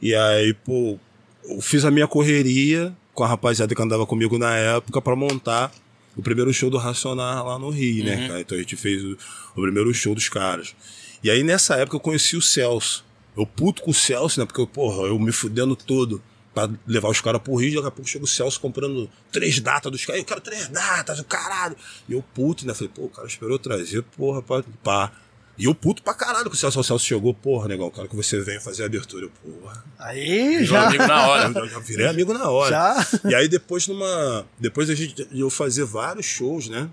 E 0.02 0.14
aí, 0.14 0.54
pô, 0.54 1.00
eu 1.44 1.62
fiz 1.62 1.86
a 1.86 1.92
minha 1.92 2.08
correria 2.08 2.96
com 3.14 3.24
a 3.24 3.28
rapaziada 3.28 3.74
que 3.74 3.82
andava 3.82 4.06
comigo 4.06 4.38
na 4.38 4.56
época 4.56 5.02
pra 5.02 5.16
montar 5.16 5.72
o 6.16 6.22
primeiro 6.22 6.52
show 6.54 6.70
do 6.70 6.78
Racionar 6.78 7.46
lá 7.46 7.60
no 7.60 7.70
Rio, 7.70 8.04
né, 8.04 8.28
cara? 8.28 8.42
Então 8.42 8.58
a 8.58 8.62
gente 8.62 8.76
fez 8.76 9.04
o, 9.04 9.18
o 9.56 9.62
primeiro 9.62 9.94
show 9.94 10.14
dos 10.14 10.30
caras. 10.30 10.76
E 11.24 11.30
aí 11.30 11.44
nessa 11.44 11.76
época 11.76 11.96
eu 11.96 12.00
conheci 12.00 12.36
o 12.36 12.42
Celso. 12.42 13.06
Eu 13.36 13.46
puto 13.46 13.84
com 13.84 13.92
o 13.92 13.94
Celso, 13.94 14.40
né? 14.40 14.46
Porque, 14.46 14.66
porra, 14.66 15.08
eu 15.08 15.18
me 15.20 15.32
fudendo 15.32 15.76
todo 15.76 16.22
pra 16.54 16.68
levar 16.88 17.10
os 17.10 17.22
caras 17.22 17.40
pro 17.40 17.56
Rio, 17.56 17.76
daqui 17.76 17.88
a 17.88 17.92
pouco 17.92 18.10
chega 18.10 18.26
o 18.26 18.28
Celso 18.28 18.60
comprando 18.60 19.08
três 19.32 19.60
datas 19.60 19.92
dos 19.92 20.04
caras. 20.04 20.22
Eu 20.22 20.26
quero 20.26 20.42
três 20.42 20.68
datas, 20.68 21.20
o 21.20 21.24
caralho. 21.24 21.76
E 22.10 22.14
eu 22.14 22.24
puto, 22.34 22.66
né? 22.66 22.74
Falei, 22.74 22.92
pô, 22.94 23.04
o 23.04 23.10
cara 23.10 23.28
esperou 23.28 23.60
trazer, 23.60 24.02
porra, 24.02 24.42
pá. 24.42 24.64
pá. 24.84 25.12
E 25.58 25.66
eu 25.66 25.74
puto 25.74 26.04
pra 26.04 26.14
caralho 26.14 26.50
que 26.50 26.56
o 26.56 26.60
Celso, 26.60 26.80
o 26.80 26.84
Celso 26.84 27.06
chegou, 27.06 27.34
porra, 27.34 27.68
negão, 27.68 27.90
quero 27.90 28.08
que 28.08 28.16
você 28.16 28.40
venha 28.42 28.62
fazer 28.62 28.84
a 28.84 28.86
abertura. 28.86 29.26
Eu, 29.26 29.32
porra. 29.32 29.84
Aí, 29.98 30.60
Virou 30.60 30.66
já. 30.66 30.88
amigo 30.88 31.08
na 31.08 31.28
hora. 31.28 31.60
Eu 31.60 31.68
já 31.68 31.80
virei 31.80 32.06
amigo 32.06 32.34
na 32.34 32.50
hora. 32.50 32.70
Já? 32.72 33.08
E 33.30 33.34
aí 33.36 33.48
depois 33.48 33.88
numa. 33.88 34.46
Depois 34.60 34.90
a 34.90 34.96
gente, 34.96 35.28
eu 35.32 35.50
fazer 35.50 35.84
vários 35.84 36.26
shows, 36.26 36.70
né? 36.70 36.88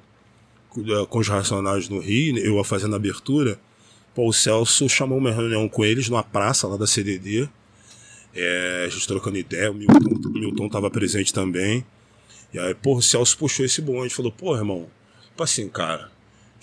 Com 0.70 0.82
com 1.06 1.18
os 1.18 1.28
Racionais 1.28 1.88
no 1.88 2.00
Rio, 2.00 2.38
eu 2.38 2.62
fazendo 2.64 2.94
a 2.94 2.96
abertura. 2.96 3.58
Pô, 4.14 4.28
o 4.28 4.32
Celso 4.32 4.88
chamou 4.88 5.18
uma 5.18 5.30
reunião 5.30 5.68
com 5.68 5.84
eles 5.84 6.08
numa 6.08 6.22
praça 6.22 6.66
lá 6.66 6.76
da 6.76 6.86
CDD. 6.86 7.48
É, 8.34 8.84
a 8.86 8.88
gente 8.88 9.06
trocando 9.06 9.36
ideia, 9.36 9.70
o 9.70 9.74
Milton, 9.74 10.28
o 10.28 10.32
Milton 10.32 10.68
tava 10.68 10.90
presente 10.90 11.32
também. 11.34 11.84
E 12.52 12.58
aí, 12.58 12.74
pô, 12.74 12.96
o 12.96 13.02
Celso 13.02 13.36
puxou 13.36 13.64
esse 13.66 13.82
bonde, 13.82 14.14
falou, 14.14 14.30
pô, 14.32 14.56
irmão, 14.56 14.88
tipo 15.26 15.42
assim, 15.42 15.68
cara, 15.68 16.10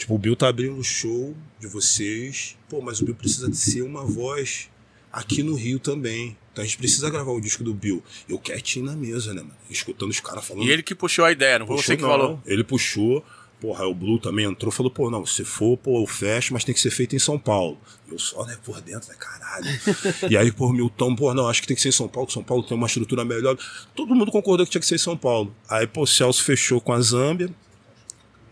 tipo, 0.01 0.15
o 0.15 0.17
Bill 0.17 0.35
tá 0.35 0.47
abrindo 0.47 0.77
o 0.77 0.83
show 0.83 1.35
de 1.59 1.67
vocês, 1.67 2.57
pô, 2.67 2.81
mas 2.81 2.99
o 3.01 3.05
Bill 3.05 3.15
precisa 3.15 3.49
de 3.49 3.55
ser 3.55 3.83
uma 3.83 4.03
voz 4.03 4.67
aqui 5.11 5.43
no 5.43 5.53
Rio 5.53 5.79
também. 5.79 6.35
Então 6.51 6.63
a 6.63 6.67
gente 6.67 6.77
precisa 6.77 7.09
gravar 7.09 7.31
o 7.31 7.39
disco 7.39 7.63
do 7.63 7.73
Bill. 7.73 8.03
Eu 8.27 8.39
quietinho 8.39 8.85
na 8.85 8.95
mesa, 8.95 9.33
né, 9.33 9.41
mano? 9.41 9.55
Escutando 9.69 10.09
os 10.09 10.19
caras 10.19 10.45
falando. 10.45 10.65
E 10.65 10.71
ele 10.71 10.81
que 10.81 10.95
puxou 10.95 11.23
a 11.23 11.31
ideia, 11.31 11.59
não 11.59 11.67
foi 11.67 11.77
você 11.77 11.95
que 11.95 12.01
não. 12.01 12.09
falou. 12.09 12.41
Ele 12.45 12.63
puxou, 12.63 13.23
porra, 13.59 13.85
o 13.85 13.93
Blue 13.93 14.17
também 14.17 14.45
entrou, 14.45 14.71
falou, 14.71 14.91
pô, 14.91 15.11
não, 15.11 15.23
se 15.23 15.45
for, 15.45 15.77
pô, 15.77 16.01
eu 16.01 16.07
fecho, 16.07 16.51
mas 16.51 16.63
tem 16.63 16.73
que 16.73 16.81
ser 16.81 16.89
feito 16.89 17.15
em 17.15 17.19
São 17.19 17.37
Paulo. 17.37 17.77
Eu 18.11 18.17
só, 18.17 18.43
né, 18.45 18.57
por 18.63 18.81
dentro, 18.81 19.07
né, 19.07 19.15
caralho. 19.19 19.67
e 20.29 20.35
aí, 20.35 20.51
pô, 20.51 20.73
Milton, 20.73 21.15
pô, 21.15 21.31
não, 21.33 21.47
acho 21.47 21.61
que 21.61 21.67
tem 21.67 21.75
que 21.75 21.81
ser 21.81 21.89
em 21.89 21.93
São 21.93 22.07
Paulo, 22.07 22.25
que 22.25 22.33
São 22.33 22.43
Paulo 22.43 22.63
tem 22.63 22.75
uma 22.75 22.87
estrutura 22.87 23.23
melhor. 23.23 23.55
Todo 23.95 24.15
mundo 24.15 24.31
concordou 24.31 24.65
que 24.65 24.71
tinha 24.71 24.81
que 24.81 24.87
ser 24.87 24.95
em 24.95 24.97
São 24.97 25.15
Paulo. 25.15 25.55
Aí, 25.69 25.85
pô, 25.85 26.01
o 26.01 26.07
Celso 26.07 26.43
fechou 26.43 26.81
com 26.81 26.91
a 26.91 26.99
Zâmbia. 26.99 27.53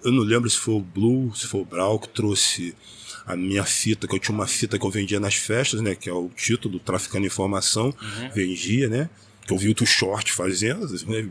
Eu 0.03 0.11
não 0.11 0.23
lembro 0.23 0.49
se 0.49 0.57
foi 0.57 0.75
o 0.75 0.79
Blue, 0.79 1.33
se 1.35 1.45
foi 1.47 1.61
o 1.61 1.65
Brau 1.65 1.99
que 1.99 2.09
trouxe 2.09 2.75
a 3.25 3.35
minha 3.35 3.63
fita, 3.63 4.07
que 4.07 4.15
eu 4.15 4.19
tinha 4.19 4.33
uma 4.33 4.47
fita 4.47 4.79
que 4.79 4.85
eu 4.85 4.89
vendia 4.89 5.19
nas 5.19 5.35
festas, 5.35 5.81
né? 5.81 5.95
Que 5.95 6.09
é 6.09 6.13
o 6.13 6.29
título, 6.35 6.79
Traficando 6.79 7.27
Informação. 7.27 7.93
Vendia, 8.33 8.87
né? 8.87 9.09
Que 9.45 9.53
eu 9.53 9.57
vi 9.57 9.69
o 9.69 9.75
Too 9.75 9.87
Short 9.87 10.31
fazendo, 10.31 10.87
né, 11.07 11.27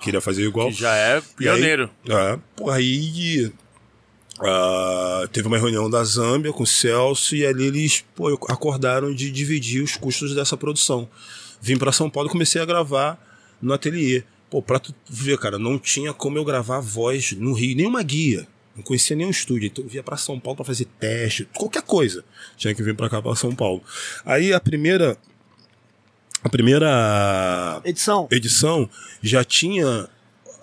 queria 0.00 0.20
fazer 0.20 0.44
igual. 0.44 0.68
Que 0.68 0.74
já 0.74 0.94
é 0.94 1.22
pioneiro. 1.36 1.90
E 2.04 2.12
aí, 2.12 2.18
é, 2.18 2.38
pô, 2.54 2.70
aí 2.70 3.52
ah, 4.40 5.26
teve 5.32 5.48
uma 5.48 5.58
reunião 5.58 5.88
da 5.88 6.02
Zâmbia 6.04 6.52
com 6.52 6.62
o 6.62 6.66
Celso 6.66 7.34
e 7.34 7.46
ali 7.46 7.64
eles 7.66 8.04
pô, 8.14 8.28
acordaram 8.48 9.14
de 9.14 9.30
dividir 9.30 9.82
os 9.82 9.96
custos 9.96 10.34
dessa 10.34 10.56
produção. 10.56 11.08
Vim 11.60 11.78
pra 11.78 11.92
São 11.92 12.10
Paulo 12.10 12.28
e 12.28 12.32
comecei 12.32 12.60
a 12.60 12.64
gravar 12.64 13.18
no 13.60 13.72
ateliê. 13.72 14.22
Pô, 14.54 14.62
pra 14.62 14.78
tu 14.78 14.94
ver, 15.10 15.36
cara, 15.36 15.58
não 15.58 15.80
tinha 15.80 16.12
como 16.12 16.38
eu 16.38 16.44
gravar 16.44 16.78
voz 16.78 17.32
no 17.32 17.52
Rio, 17.54 17.74
nenhuma 17.76 18.00
guia. 18.04 18.46
Não 18.76 18.84
conhecia 18.84 19.16
nenhum 19.16 19.30
estúdio, 19.30 19.66
então 19.66 19.82
eu 19.82 19.90
via 19.90 20.00
pra 20.00 20.16
São 20.16 20.38
Paulo 20.38 20.58
pra 20.58 20.64
fazer 20.64 20.84
teste, 21.00 21.48
qualquer 21.52 21.82
coisa. 21.82 22.24
Tinha 22.56 22.72
que 22.72 22.80
vir 22.80 22.94
pra 22.94 23.10
cá, 23.10 23.20
pra 23.20 23.34
São 23.34 23.52
Paulo. 23.52 23.82
Aí 24.24 24.52
a 24.52 24.60
primeira. 24.60 25.18
A 26.40 26.48
primeira 26.48 27.82
Edição. 27.84 28.28
edição 28.30 28.88
já 29.20 29.42
tinha 29.42 30.08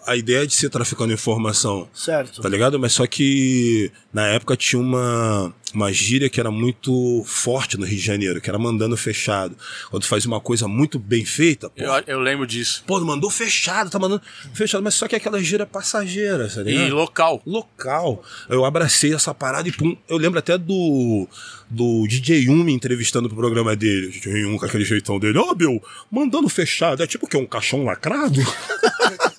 a 0.05 0.15
ideia 0.15 0.45
de 0.47 0.53
ser 0.55 0.69
traficando 0.69 1.13
informação, 1.13 1.87
Certo. 1.93 2.41
tá 2.41 2.49
ligado? 2.49 2.79
Mas 2.79 2.93
só 2.93 3.05
que 3.07 3.91
na 4.13 4.27
época 4.27 4.55
tinha 4.57 4.79
uma, 4.81 5.53
uma 5.73 5.91
gíria 5.93 6.29
que 6.29 6.39
era 6.39 6.49
muito 6.51 7.23
forte 7.25 7.77
no 7.77 7.85
Rio 7.85 7.97
de 7.97 8.03
Janeiro, 8.03 8.41
que 8.41 8.49
era 8.49 8.57
mandando 8.59 8.97
fechado. 8.97 9.55
Quando 9.89 10.03
tu 10.03 10.07
faz 10.09 10.25
uma 10.25 10.39
coisa 10.39 10.67
muito 10.67 10.97
bem 10.99 11.23
feita, 11.23 11.69
pô, 11.69 11.83
Eu, 11.83 12.03
eu 12.07 12.19
lembro 12.19 12.45
disso. 12.47 12.83
pô, 12.87 12.99
mandou 13.01 13.29
fechado, 13.29 13.89
tá 13.89 13.99
mandando 13.99 14.21
fechado, 14.53 14.83
mas 14.83 14.95
só 14.95 15.07
que 15.07 15.15
aquela 15.15 15.41
gíria 15.41 15.65
passageira, 15.65 16.47
tá 16.49 16.63
ligado? 16.63 16.87
E 16.87 16.91
local. 16.91 17.41
local. 17.45 18.23
Eu 18.49 18.65
abracei 18.65 19.13
essa 19.13 19.33
parada 19.33 19.67
e 19.69 19.71
pum. 19.71 19.95
Eu 20.09 20.17
lembro 20.17 20.39
até 20.39 20.57
do, 20.57 21.27
do 21.69 22.07
DJ 22.07 22.49
Um 22.49 22.63
me 22.63 22.73
entrevistando 22.73 23.29
pro 23.29 23.37
programa 23.37 23.75
dele. 23.75 24.07
O 24.07 24.11
DJ 24.11 24.45
Um 24.45 24.57
com 24.57 24.65
aquele 24.65 24.83
jeitão 24.83 25.19
dele. 25.19 25.37
Ó, 25.37 25.53
Bill, 25.53 25.81
mandando 26.11 26.49
fechado. 26.49 27.01
É 27.03 27.07
tipo 27.07 27.25
o 27.25 27.29
quê? 27.29 27.37
Um 27.37 27.45
caixão 27.45 27.83
lacrado? 27.85 28.39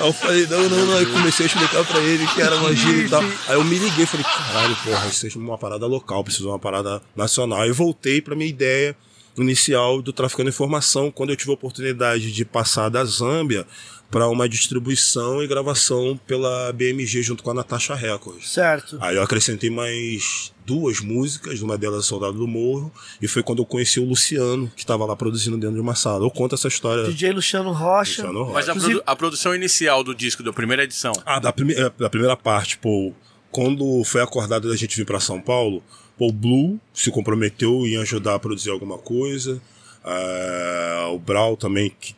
Aí 0.00 0.06
eu 0.06 0.12
falei, 0.12 0.46
não, 0.46 0.68
não, 0.68 0.86
não. 0.86 0.96
Aí 0.96 1.06
comecei 1.06 1.46
a 1.46 1.48
explicar 1.48 1.84
pra 1.84 2.00
ele 2.00 2.26
que 2.26 2.40
era 2.40 2.56
uma 2.56 2.74
gíria 2.74 3.06
e 3.06 3.08
tal. 3.08 3.22
Aí 3.22 3.54
eu 3.54 3.64
me 3.64 3.78
liguei, 3.78 4.06
falei, 4.06 4.24
caralho, 4.24 4.76
porra, 4.76 5.06
isso 5.08 5.26
é 5.26 5.30
uma 5.36 5.58
parada 5.58 5.86
local, 5.86 6.22
preciso 6.22 6.44
de 6.44 6.50
uma 6.50 6.58
parada 6.58 7.02
nacional. 7.16 7.62
Aí 7.62 7.68
eu 7.68 7.74
voltei 7.74 8.20
pra 8.20 8.34
minha 8.34 8.48
ideia 8.48 8.96
inicial 9.36 10.02
do 10.02 10.12
Traficando 10.12 10.48
Informação, 10.48 11.10
quando 11.10 11.30
eu 11.30 11.36
tive 11.36 11.50
a 11.50 11.54
oportunidade 11.54 12.32
de 12.32 12.44
passar 12.44 12.88
da 12.88 13.04
Zâmbia 13.04 13.66
para 14.10 14.28
uma 14.28 14.48
distribuição 14.48 15.42
e 15.42 15.46
gravação 15.46 16.18
pela 16.26 16.72
BMG 16.72 17.22
junto 17.22 17.42
com 17.42 17.50
a 17.50 17.54
Natasha 17.54 17.94
Records. 17.94 18.48
Certo. 18.48 18.98
Aí 19.00 19.16
eu 19.16 19.22
acrescentei 19.22 19.70
mais 19.70 20.52
duas 20.68 21.00
músicas, 21.00 21.62
uma 21.62 21.78
delas 21.78 22.04
Soldado 22.04 22.34
do 22.34 22.46
Morro, 22.46 22.92
e 23.22 23.26
foi 23.26 23.42
quando 23.42 23.60
eu 23.60 23.64
conheci 23.64 23.98
o 23.98 24.04
Luciano, 24.04 24.70
que 24.76 24.82
estava 24.82 25.06
lá 25.06 25.16
produzindo 25.16 25.56
dentro 25.56 25.76
de 25.76 25.80
uma 25.80 25.94
sala. 25.94 26.26
Eu 26.26 26.30
conto 26.30 26.54
essa 26.54 26.68
história. 26.68 27.04
DJ 27.04 27.32
Luciano 27.32 27.72
Rocha. 27.72 28.22
Luciano 28.22 28.42
Rocha. 28.42 28.52
Mas 28.52 28.68
a, 28.68 28.74
produ- 28.74 29.02
a 29.06 29.16
produção 29.16 29.54
inicial 29.54 30.04
do 30.04 30.14
disco, 30.14 30.42
da 30.42 30.52
primeira 30.52 30.84
edição. 30.84 31.14
Ah, 31.24 31.38
da, 31.38 31.50
prime 31.50 31.72
é, 31.72 31.90
da 31.98 32.10
primeira 32.10 32.36
parte, 32.36 32.76
pô. 32.76 33.14
Quando 33.50 34.04
foi 34.04 34.20
acordado 34.20 34.68
da 34.68 34.76
gente 34.76 34.94
vir 34.94 35.06
para 35.06 35.18
São 35.18 35.40
Paulo, 35.40 35.82
pô, 36.18 36.28
o 36.28 36.32
Blue 36.32 36.78
se 36.92 37.10
comprometeu 37.10 37.86
em 37.86 37.96
ajudar 37.96 38.34
a 38.34 38.38
produzir 38.38 38.68
alguma 38.68 38.98
coisa. 38.98 39.62
Ah, 40.04 41.08
o 41.10 41.18
Brau 41.18 41.56
também 41.56 41.90
que 41.98 42.14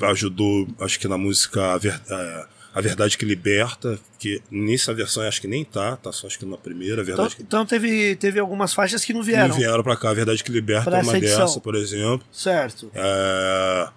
ajudou, 0.00 0.66
acho 0.80 0.98
que 0.98 1.06
na 1.06 1.18
música 1.18 1.74
A, 1.74 1.76
ah, 1.76 2.46
A 2.72 2.80
Verdade 2.80 3.18
que 3.18 3.24
Liberta, 3.24 3.98
que 4.18 4.40
nessa 4.50 4.94
versão 4.94 5.24
acho 5.24 5.40
que 5.40 5.48
nem 5.48 5.64
tá, 5.64 5.96
tá 5.96 6.12
só 6.12 6.26
acho 6.28 6.38
que 6.38 6.46
na 6.46 6.56
primeira, 6.56 7.00
A 7.00 7.02
Então, 7.02 7.04
Verdade 7.16 7.36
que 7.36 7.42
então 7.42 7.66
teve, 7.66 8.14
teve 8.16 8.38
algumas 8.38 8.72
faixas 8.72 9.04
que 9.04 9.12
não 9.12 9.20
não 9.20 9.26
vieram. 9.26 9.54
vieram 9.56 9.82
pra 9.82 9.96
cá. 9.96 10.10
A 10.10 10.14
Verdade 10.14 10.44
que 10.44 10.52
Liberta 10.52 10.88
Pra 10.90 11.00
é 11.00 11.02
uma 11.02 11.18
dessa, 11.18 11.60
por 11.60 11.74
exemplo. 11.74 12.24
Certo. 12.30 12.90
É, 12.94 13.88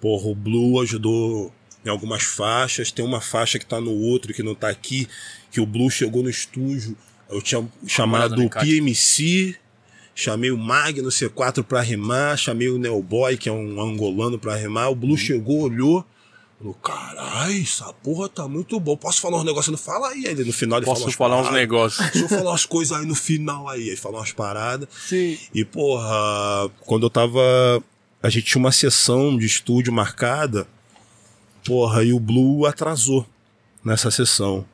porra, 0.00 0.28
o 0.28 0.34
Blue 0.34 0.80
ajudou 0.80 1.52
em 1.84 1.88
algumas 1.88 2.22
faixas. 2.22 2.92
Tem 2.92 3.04
uma 3.04 3.20
faixa 3.20 3.58
que 3.58 3.66
tá 3.66 3.80
no 3.80 3.92
outro, 3.92 4.32
que 4.32 4.42
não 4.42 4.54
tá 4.54 4.68
aqui, 4.68 5.08
que 5.50 5.60
o 5.60 5.66
Blue 5.66 5.90
chegou 5.90 6.22
no 6.22 6.30
estúdio. 6.30 6.96
Eu 7.28 7.42
tinha 7.42 7.66
chamado 7.86 8.36
no 8.36 8.46
o. 8.46 8.50
PMC, 8.50 9.56
chamei 10.14 10.50
o 10.50 10.58
Magno 10.58 11.08
C4 11.08 11.62
pra 11.64 11.80
rimar, 11.80 12.36
chamei 12.36 12.68
o 12.68 12.78
Neoboy, 12.78 13.36
que 13.36 13.48
é 13.48 13.52
um 13.52 13.80
angolano, 13.80 14.38
pra 14.38 14.54
rimar. 14.56 14.90
O. 14.90 14.94
Blue 14.94 15.16
chegou, 15.16 15.62
olhou. 15.62 16.06
Falou, 16.60 16.74
caralho, 16.74 17.62
essa 17.62 17.90
porra 17.90 18.28
tá 18.28 18.46
muito 18.46 18.78
bom. 18.78 18.94
Posso 18.94 19.18
falar 19.18 19.38
uns 19.38 19.44
negócios? 19.44 19.72
Não 19.72 19.78
fala 19.78 20.10
aí. 20.10 20.26
Ele, 20.26 20.44
no 20.44 20.52
final 20.52 20.78
ele 20.78 20.84
fala 20.84 20.94
Posso 20.94 21.06
umas 21.06 21.14
falar 21.14 21.40
uns 21.40 21.50
negócios. 21.50 22.10
Deixa 22.10 22.26
eu 22.26 22.28
falar 22.28 22.50
umas 22.50 22.66
coisas 22.66 22.98
aí 22.98 23.06
no 23.06 23.14
final 23.14 23.66
aí. 23.66 23.88
Aí 23.88 23.96
fala 23.96 24.18
umas 24.18 24.32
paradas. 24.32 24.86
Sim. 25.08 25.38
E, 25.54 25.64
porra, 25.64 26.70
quando 26.80 27.06
eu 27.06 27.10
tava. 27.10 27.40
A 28.22 28.28
gente 28.28 28.44
tinha 28.44 28.60
uma 28.60 28.72
sessão 28.72 29.38
de 29.38 29.46
estúdio 29.46 29.90
marcada. 29.90 30.68
porra, 31.64 32.04
e 32.04 32.12
o 32.12 32.20
Blue 32.20 32.66
atrasou 32.66 33.26
nessa 33.82 34.10
sessão. 34.10 34.66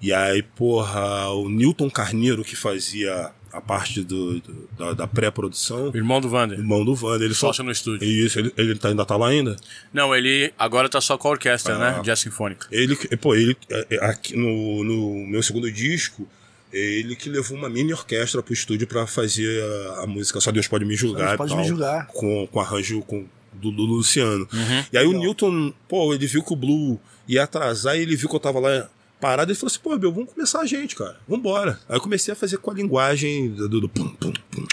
E 0.00 0.12
aí, 0.12 0.40
porra, 0.40 1.30
o 1.30 1.48
Newton 1.48 1.90
Carneiro, 1.90 2.44
que 2.44 2.54
fazia 2.54 3.32
a 3.52 3.60
parte 3.60 4.02
do, 4.02 4.40
do- 4.40 4.68
da, 4.78 4.92
da 4.94 5.06
pré-produção, 5.06 5.90
Irmão 5.94 6.20
do 6.20 6.28
Vander. 6.28 6.58
irmão 6.58 6.84
do 6.84 6.94
Wander, 6.94 7.26
ele 7.26 7.34
só. 7.34 7.48
Sócio 7.48 7.64
no 7.64 7.70
estúdio. 7.70 8.06
Isso, 8.06 8.38
ele, 8.38 8.52
ele 8.56 8.74
tá, 8.76 8.88
ainda 8.88 9.04
tá 9.04 9.16
lá 9.16 9.28
ainda? 9.28 9.56
Não, 9.92 10.14
ele 10.14 10.52
agora 10.58 10.88
tá 10.88 11.00
só 11.00 11.18
com 11.18 11.28
a 11.28 11.32
orquestra, 11.32 11.74
Ah. 11.74 11.78
né? 11.98 12.00
Jazz 12.02 12.20
Sinfônica. 12.20 12.66
Ele, 12.70 12.96
que- 12.96 13.14
pô, 13.16 13.34
ele, 13.34 13.56
é, 13.70 13.86
é, 13.90 14.04
aqui 14.06 14.36
no, 14.36 14.82
no 14.84 15.26
meu 15.26 15.42
segundo 15.42 15.70
disco, 15.70 16.26
ele 16.72 17.14
que 17.14 17.28
levou 17.28 17.56
uma 17.58 17.68
mini 17.68 17.92
orquestra 17.92 18.42
pro 18.42 18.54
estúdio 18.54 18.86
pra 18.86 19.06
fazer 19.06 19.62
a, 19.98 20.04
a 20.04 20.06
música 20.06 20.40
Só 20.40 20.50
Deus 20.50 20.66
Pode 20.66 20.84
Me 20.86 20.96
Julgar. 20.96 21.36
Deus 21.36 21.36
Pode 21.36 21.52
e 21.52 21.56
Me 21.56 21.62
tal, 21.62 21.68
Julgar. 21.68 22.06
Com, 22.06 22.46
com 22.46 22.60
arranjo 22.60 23.02
com, 23.02 23.26
do, 23.52 23.70
do 23.70 23.82
Luciano. 23.84 24.48
Uhum. 24.50 24.84
E 24.90 24.96
aí 24.96 25.06
o 25.06 25.12
Newton, 25.12 25.74
pô, 25.86 26.14
ele 26.14 26.26
viu 26.26 26.42
que 26.42 26.52
o 26.52 26.56
Blue 26.56 26.98
ia 27.28 27.42
atrasar 27.44 27.96
e 27.98 28.00
ele 28.00 28.16
viu 28.16 28.28
que 28.28 28.34
eu 28.34 28.40
tava 28.40 28.58
lá 28.58 28.88
parado 29.22 29.52
e 29.52 29.54
falou 29.54 29.68
assim: 29.68 29.78
pô, 29.80 29.96
Bill, 29.96 30.12
vamos 30.12 30.32
começar 30.32 30.60
a 30.60 30.66
gente, 30.66 30.96
cara. 30.96 31.16
Vambora. 31.28 31.78
Aí 31.88 31.96
eu 31.96 32.00
comecei 32.00 32.32
a 32.32 32.36
fazer 32.36 32.58
com 32.58 32.70
a 32.70 32.74
linguagem 32.74 33.50
do, 33.54 33.68
do, 33.68 33.80
do 33.82 33.88
pum, 33.88 34.08
pum, 34.08 34.32
pum, 34.50 34.66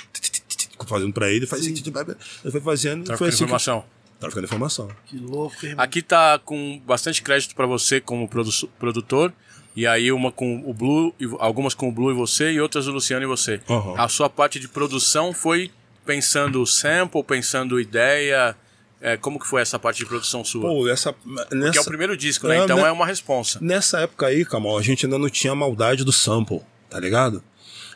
fazendo 0.87 1.13
pra 1.13 1.29
ele, 1.31 1.45
blá, 1.91 2.03
blá. 2.03 2.15
ele 2.43 2.51
foi 2.51 2.61
fazendo, 2.61 3.01
e 3.01 3.05
Tá 3.05 3.15
foi 3.17 3.27
ficando 3.27 3.29
assim. 3.29 3.37
que- 3.37 3.43
informação. 3.43 3.85
Tá 4.19 4.27
ficando 4.27 4.43
informação. 4.45 4.89
Que 5.05 5.17
louco, 5.17 5.55
hein, 5.63 5.69
mano? 5.69 5.81
Aqui 5.81 6.01
tá 6.01 6.39
com 6.43 6.81
bastante 6.85 7.21
crédito 7.21 7.55
pra 7.55 7.65
você 7.65 8.01
como 8.01 8.27
produ- 8.27 8.67
produtor. 8.79 9.31
E 9.75 9.85
aí 9.87 10.11
uma 10.11 10.31
com 10.31 10.61
o 10.65 10.73
Blue, 10.73 11.13
algumas 11.39 11.73
com 11.73 11.87
o 11.87 11.91
Blue 11.91 12.11
e 12.11 12.13
você, 12.13 12.51
e 12.51 12.59
outras 12.59 12.87
o 12.87 12.91
Luciano 12.91 13.23
e 13.23 13.27
você. 13.27 13.61
Uhum. 13.69 13.95
A 14.01 14.09
sua 14.09 14.29
parte 14.29 14.59
de 14.59 14.67
produção 14.67 15.31
foi 15.31 15.71
pensando 16.05 16.65
sample, 16.65 17.23
pensando 17.23 17.79
ideia. 17.79 18.57
É, 19.01 19.15
como 19.15 19.39
que 19.39 19.47
foi 19.47 19.61
essa 19.61 19.79
parte 19.79 19.97
de 19.99 20.05
produção 20.05 20.43
sua? 20.43 20.61
Pô, 20.61 20.87
essa. 20.89 21.13
Porque 21.13 21.55
Nessa, 21.55 21.79
é 21.79 21.81
o 21.81 21.85
primeiro 21.85 22.17
disco, 22.17 22.47
né? 22.47 22.57
É, 22.57 22.63
Então 22.63 22.77
né? 22.77 22.87
é 22.87 22.91
uma 22.91 23.05
responsa. 23.05 23.57
Nessa 23.61 23.99
época 24.01 24.27
aí, 24.27 24.43
Kamal, 24.43 24.77
a 24.77 24.81
gente 24.81 25.05
ainda 25.05 25.17
não 25.17 25.29
tinha 25.29 25.53
a 25.53 25.55
maldade 25.55 26.03
do 26.03 26.11
sample, 26.11 26.61
tá 26.89 26.99
ligado? 26.99 27.41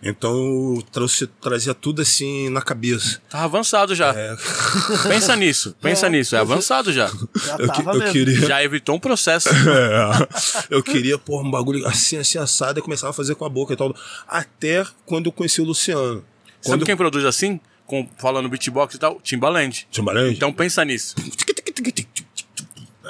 Então 0.05 0.31
eu 0.75 0.81
trouxe, 0.91 1.27
trazia 1.27 1.73
tudo 1.73 2.01
assim 2.01 2.49
na 2.49 2.61
cabeça. 2.61 3.21
Tá 3.29 3.43
avançado 3.43 3.95
já. 3.95 4.09
É. 4.13 4.35
Pensa 5.07 5.33
nisso, 5.35 5.75
pensa 5.81 6.09
nisso. 6.09 6.35
É 6.35 6.39
avançado 6.39 6.91
já. 6.91 7.07
Já 7.07 7.55
Eu, 7.57 7.71
que- 7.71 7.81
eu 7.81 8.11
queria. 8.11 8.45
Já 8.47 8.63
evitou 8.63 8.95
um 8.95 8.99
processo. 8.99 9.49
É, 9.65 10.27
eu 10.69 10.83
queria 10.83 11.17
pôr 11.17 11.41
um 11.41 11.49
bagulho 11.49 11.85
assim, 11.87 12.17
assim, 12.17 12.37
assado 12.37 12.79
e 12.79 12.81
começava 12.81 13.11
a 13.11 13.13
fazer 13.13 13.35
com 13.35 13.45
a 13.45 13.49
boca 13.49 13.73
e 13.73 13.77
tal. 13.77 13.95
Até 14.27 14.85
quando 15.05 15.27
eu 15.27 15.31
conheci 15.31 15.61
o 15.61 15.65
Luciano. 15.65 16.15
Sabe 16.15 16.25
Quando 16.65 16.85
quem 16.85 16.95
produz 16.97 17.23
assim? 17.25 17.59
Com, 17.85 18.07
falando 18.17 18.49
beatbox 18.49 18.95
e 18.95 18.97
tal? 18.99 19.19
Timbaland. 19.21 19.87
Timbaland? 19.91 20.33
Então 20.35 20.53
pensa 20.53 20.83
nisso. 20.85 21.15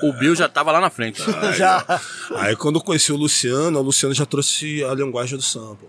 O 0.02 0.12
Bill 0.12 0.36
já 0.36 0.50
tava 0.50 0.72
lá 0.72 0.82
na 0.82 0.90
frente. 0.90 1.22
Já. 1.56 2.02
Aí 2.36 2.56
quando 2.58 2.76
eu 2.78 2.82
conheci 2.82 3.14
o 3.14 3.16
Luciano, 3.16 3.80
o 3.80 3.82
Luciano 3.82 4.14
já 4.14 4.26
trouxe 4.26 4.84
a 4.84 4.94
linguagem 4.94 5.38
do 5.38 5.44
sample. 5.44 5.88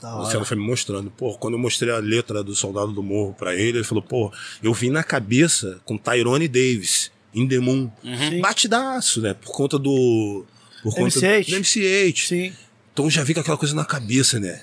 Da 0.00 0.16
O. 0.16 0.22
Luciano 0.22 0.44
foi 0.44 0.56
me 0.56 0.64
mostrando. 0.64 1.10
Pô, 1.12 1.34
quando 1.38 1.54
eu 1.54 1.60
mostrei 1.60 1.94
a 1.94 1.98
letra 1.98 2.42
do 2.42 2.56
Soldado 2.56 2.92
do 2.92 3.02
Morro 3.02 3.34
pra 3.38 3.54
ele, 3.54 3.78
ele 3.78 3.84
falou, 3.84 4.02
pô, 4.02 4.32
eu 4.62 4.74
vim 4.74 4.90
na 4.90 5.04
cabeça 5.04 5.80
com 5.84 5.96
Tyrone 5.96 6.48
Davis, 6.48 7.12
In 7.32 7.46
The 7.46 7.60
Moon. 7.60 7.88
Sim. 8.02 8.40
Batidaço, 8.40 9.20
né? 9.20 9.34
Por 9.34 9.52
conta 9.52 9.78
do... 9.78 10.44
Por 10.82 10.94
conta 10.94 11.20
MC8. 11.20 11.50
do 11.50 11.56
MC8. 11.56 12.26
Sim. 12.26 12.52
Então 12.92 13.08
já 13.08 13.22
vi 13.22 13.32
com 13.32 13.40
aquela 13.40 13.58
coisa 13.58 13.76
na 13.76 13.84
cabeça, 13.84 14.40
né? 14.40 14.60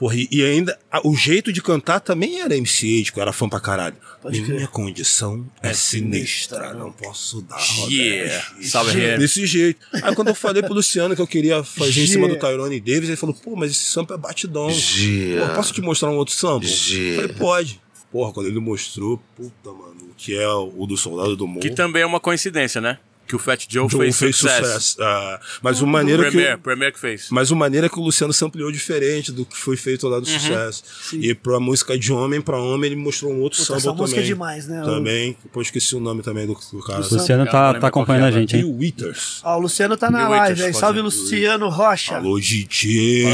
Porra, 0.00 0.16
e, 0.16 0.26
e 0.32 0.42
ainda 0.42 0.78
a- 0.90 1.06
o 1.06 1.14
jeito 1.14 1.52
de 1.52 1.60
cantar 1.60 2.00
também 2.00 2.40
era 2.40 2.56
MC8, 2.56 3.12
que 3.12 3.18
eu 3.18 3.22
era 3.22 3.34
fã 3.34 3.46
pra 3.50 3.60
caralho. 3.60 3.96
Pode 4.22 4.40
Minha 4.40 4.56
crer. 4.56 4.68
condição 4.68 5.46
é 5.62 5.74
sinistra, 5.74 6.72
não 6.72 6.90
posso 6.90 7.42
dar 7.42 7.60
Yeah. 7.86 8.46
Salve, 8.62 8.92
Rian. 8.98 9.18
Desse 9.18 9.44
jeito. 9.46 9.78
Aí 10.02 10.14
quando 10.14 10.28
eu 10.28 10.34
falei 10.34 10.62
pro 10.62 10.72
Luciano 10.72 11.14
que 11.14 11.20
eu 11.20 11.26
queria 11.26 11.62
fazer 11.62 12.02
em 12.02 12.06
cima 12.06 12.26
do 12.26 12.32
Yeah. 12.34 12.48
Tyrone 12.48 12.80
Davis, 12.80 13.08
ele 13.10 13.16
falou, 13.16 13.34
pô, 13.34 13.54
mas 13.54 13.72
esse 13.72 13.92
sample 13.92 14.14
é 14.14 14.18
batidão. 14.18 14.70
Yeah. 14.70 15.48
Pô, 15.50 15.54
posso 15.56 15.74
te 15.74 15.82
mostrar 15.82 16.08
um 16.08 16.16
outro 16.16 16.34
sample? 16.34 16.66
Yeah. 16.68 17.10
Eu 17.10 17.28
falei, 17.28 17.36
pode. 17.36 17.80
Porra, 18.10 18.32
quando 18.32 18.46
ele 18.46 18.58
mostrou, 18.58 19.22
puta, 19.36 19.70
mano, 19.70 19.96
o 20.10 20.14
que 20.16 20.34
é 20.34 20.48
o 20.48 20.86
do 20.86 20.96
Soldado 20.96 21.36
do 21.36 21.46
Morro. 21.46 21.60
Que 21.60 21.70
também 21.70 22.02
é 22.02 22.06
uma 22.06 22.18
coincidência, 22.20 22.80
né? 22.80 22.98
Que 23.30 23.36
o 23.36 23.38
Fat 23.38 23.64
Joe, 23.68 23.88
Joe 23.88 24.00
fez, 24.00 24.18
fez 24.18 24.36
sucesso. 24.36 24.64
sucesso. 24.64 24.96
Ah, 25.00 25.38
mas 25.62 25.80
o 25.80 25.86
maneiro 25.86 26.24
que... 26.24 26.30
Premier, 26.32 26.56
o- 26.56 26.58
Premier 26.58 26.92
que 26.92 26.98
fez. 26.98 27.28
Mas 27.30 27.52
o 27.52 27.56
maneiro 27.56 27.86
é 27.86 27.88
que 27.88 27.96
o 27.96 28.02
Luciano 28.02 28.32
sampleou 28.32 28.72
diferente 28.72 29.30
do 29.30 29.46
que 29.46 29.56
foi 29.56 29.76
feito 29.76 30.08
lá 30.08 30.18
do 30.18 30.28
Uhum. 30.28 30.38
sucesso. 30.40 30.82
E 31.14 31.32
pra 31.32 31.60
música 31.60 31.96
de 31.96 32.12
homem 32.12 32.40
pra 32.40 32.58
homem, 32.58 32.90
ele 32.90 33.00
mostrou 33.00 33.32
um 33.32 33.40
outro 33.40 33.56
Puta, 33.60 33.66
sample 33.66 33.78
essa 33.78 33.88
também. 33.90 34.00
música 34.02 34.20
é 34.20 34.24
demais, 34.24 34.66
né? 34.66 34.82
Também. 34.84 35.36
Depois 35.44 35.68
esqueci 35.68 35.94
o 35.94 36.00
nome 36.00 36.22
também 36.22 36.44
do, 36.44 36.58
do 36.72 36.80
cara. 36.84 37.02
Do 37.02 37.14
Luciano 37.14 37.46
tá, 37.46 37.74
tá 37.74 37.86
acompanhando 37.86 38.24
a 38.24 38.30
que 38.32 38.36
é, 38.36 38.40
gente, 38.40 38.56
hein? 38.56 38.62
Bill 38.64 38.76
Withers. 38.76 39.40
Ó, 39.44 39.56
o 39.56 39.60
Luciano 39.60 39.96
tá 39.96 40.10
na 40.10 40.18
Bill 40.22 40.30
live 40.30 40.62
aí. 40.64 40.74
Salve, 40.74 41.00
Luciano 41.00 41.68
Rocha. 41.68 42.16
Alô, 42.16 42.36
DJ. 42.40 43.24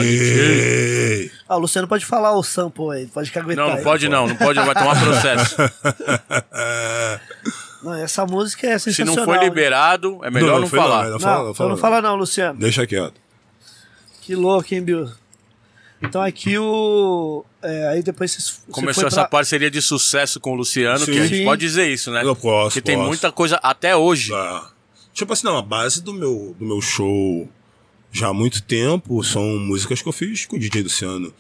Ó, 1.49 1.57
o 1.57 1.61
Luciano 1.61 1.89
pode 1.89 2.05
falar 2.05 2.37
o 2.37 2.43
sample 2.43 2.91
aí. 2.93 3.07
Pode 3.07 3.33
caguetar 3.33 3.57
Não, 3.65 3.71
não 3.71 3.79
aí. 3.79 3.83
pode 3.85 4.09
não, 4.11 4.29
não 4.29 4.37
pode, 4.37 4.61
vai 4.61 4.75
tomar 4.75 5.01
processo. 5.01 5.57
Não, 7.83 7.95
essa 7.95 8.25
música 8.27 8.67
é 8.67 8.79
Se 8.79 8.93
sensacional. 8.93 9.17
não 9.17 9.25
for 9.25 9.43
liberado, 9.45 10.19
é 10.23 10.31
melhor 10.31 10.61
não, 10.61 10.67
foi 10.69 10.79
falar. 10.79 11.05
Não, 11.05 11.11
Não, 11.13 11.21
fala, 11.21 11.43
então 11.43 11.55
fala, 11.55 11.71
não 11.71 11.77
fala 11.77 12.03
não, 12.03 12.17
Luciano. 12.17 12.59
Deixa 12.59 12.87
quieto. 12.87 13.15
Que 14.23 14.35
louco, 14.35 14.75
hein, 14.75 14.83
Bill? 14.83 15.09
Então 16.03 16.21
aqui 16.21 16.59
o... 16.59 17.45
é, 17.63 17.89
aí 17.89 18.03
depois 18.03 18.31
vocês... 18.33 18.61
Começou 18.71 19.03
foi 19.03 19.09
essa 19.09 19.21
pra- 19.23 19.29
parceria 19.29 19.71
de 19.71 19.81
sucesso 19.81 20.39
com 20.39 20.53
o 20.53 20.55
Luciano, 20.55 20.99
Sim. 20.99 21.13
que 21.13 21.19
a 21.19 21.23
gente 21.27 21.39
Sim. 21.39 21.45
pode 21.45 21.61
dizer 21.61 21.89
isso, 21.89 22.11
né? 22.11 22.23
Eu 22.25 22.37
posso, 22.37 22.75
Que 22.75 22.83
tem 22.83 22.97
muita 22.97 23.33
coisa 23.33 23.59
até 23.63 23.97
hoje. 23.97 24.33
Ah, 24.35 24.69
tipo 25.15 25.33
assim, 25.33 25.47
não, 25.47 25.57
a 25.57 25.63
base 25.63 26.03
do 26.03 26.13
meu, 26.13 26.55
do 26.59 26.65
meu 26.67 26.81
show 26.83 27.49
já 28.13 28.29
há 28.29 28.33
muito 28.35 28.63
tempo 28.63 29.23
são 29.25 29.43
músicas 29.59 30.03
que 30.03 30.09
eu 30.09 30.13
fiz 30.13 30.45
com 30.45 30.57
o 30.57 30.59
DJ 30.59 30.83
Luciano. 30.83 31.33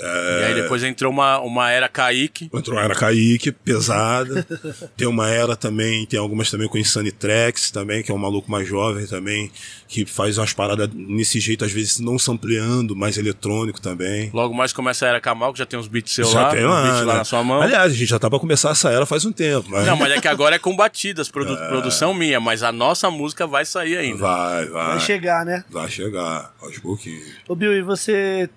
E 0.00 0.44
aí 0.44 0.54
depois 0.54 0.82
entrou 0.84 1.12
uma, 1.12 1.38
uma 1.40 1.70
era 1.70 1.88
Kaique. 1.88 2.48
Entrou 2.54 2.76
uma 2.76 2.84
era 2.84 2.94
Kaique, 2.94 3.50
pesada. 3.52 4.46
tem 4.96 5.06
uma 5.08 5.28
era 5.28 5.56
também, 5.56 6.06
tem 6.06 6.18
algumas 6.18 6.50
também 6.50 6.68
com 6.68 6.78
Insane 6.78 7.10
Tracks 7.10 7.70
também, 7.70 8.02
que 8.02 8.10
é 8.10 8.14
um 8.14 8.18
maluco 8.18 8.50
mais 8.50 8.68
jovem 8.68 9.06
também, 9.06 9.50
que 9.88 10.06
faz 10.06 10.38
umas 10.38 10.52
paradas 10.52 10.88
nesse 10.94 11.40
jeito, 11.40 11.64
às 11.64 11.72
vezes 11.72 11.98
não 11.98 12.18
sampleando, 12.18 12.94
mais 12.94 13.18
eletrônico 13.18 13.80
também. 13.80 14.30
Logo 14.32 14.54
mais 14.54 14.72
começa 14.72 15.04
a 15.04 15.08
era 15.08 15.20
Kamal, 15.20 15.52
que 15.52 15.58
já 15.58 15.66
tem 15.66 15.78
uns 15.78 15.88
beats 15.88 16.12
seus 16.14 16.30
Já 16.30 16.42
lá, 16.42 16.50
tem 16.50 16.64
uns 16.64 16.70
lá, 16.70 16.82
beats 16.82 17.00
lá 17.00 17.12
né? 17.14 17.18
na 17.18 17.24
sua 17.24 17.42
mão. 17.42 17.60
Aliás, 17.62 17.92
a 17.92 17.96
gente 17.96 18.08
já 18.08 18.18
tá 18.18 18.30
pra 18.30 18.38
começar 18.38 18.70
essa 18.70 18.90
era 18.90 19.04
faz 19.06 19.24
um 19.24 19.32
tempo, 19.32 19.68
mas 19.70 19.86
Não, 19.86 19.96
mas 19.96 20.12
é 20.12 20.20
que 20.20 20.28
agora 20.28 20.56
é 20.56 20.58
com 20.58 20.76
batidas, 20.76 21.28
produ- 21.28 21.56
produção 21.68 22.14
minha, 22.14 22.38
mas 22.38 22.62
a 22.62 22.70
nossa 22.70 23.10
música 23.10 23.46
vai 23.46 23.64
sair 23.64 23.96
ainda. 23.96 24.18
vai, 24.18 24.66
vai. 24.66 24.86
Vai 24.88 25.00
chegar, 25.00 25.44
né? 25.44 25.64
Vai 25.70 25.88
chegar, 25.90 26.52
aos 26.60 26.78
pouquinhos. 26.78 27.26
Ô, 27.48 27.54
Bill, 27.54 27.74
e 27.76 27.82
você 27.82 28.48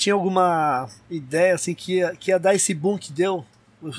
tinha 0.00 0.14
alguma 0.14 0.88
ideia, 1.10 1.54
assim, 1.54 1.74
que 1.74 1.96
ia, 1.96 2.16
que 2.16 2.30
ia 2.30 2.38
dar 2.38 2.54
esse 2.54 2.72
boom 2.72 2.96
que 2.96 3.12
deu? 3.12 3.44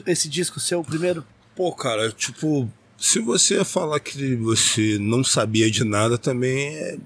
Esse 0.07 0.27
disco 0.27 0.59
seu, 0.59 0.83
primeiro? 0.83 1.23
Pô, 1.55 1.71
cara, 1.73 2.11
tipo, 2.11 2.67
se 2.97 3.19
você 3.19 3.63
falar 3.63 3.99
que 3.99 4.35
você 4.35 4.97
não 4.99 5.23
sabia 5.23 5.69
de 5.69 5.83
nada 5.83 6.17
também 6.17 6.75
é. 6.75 6.97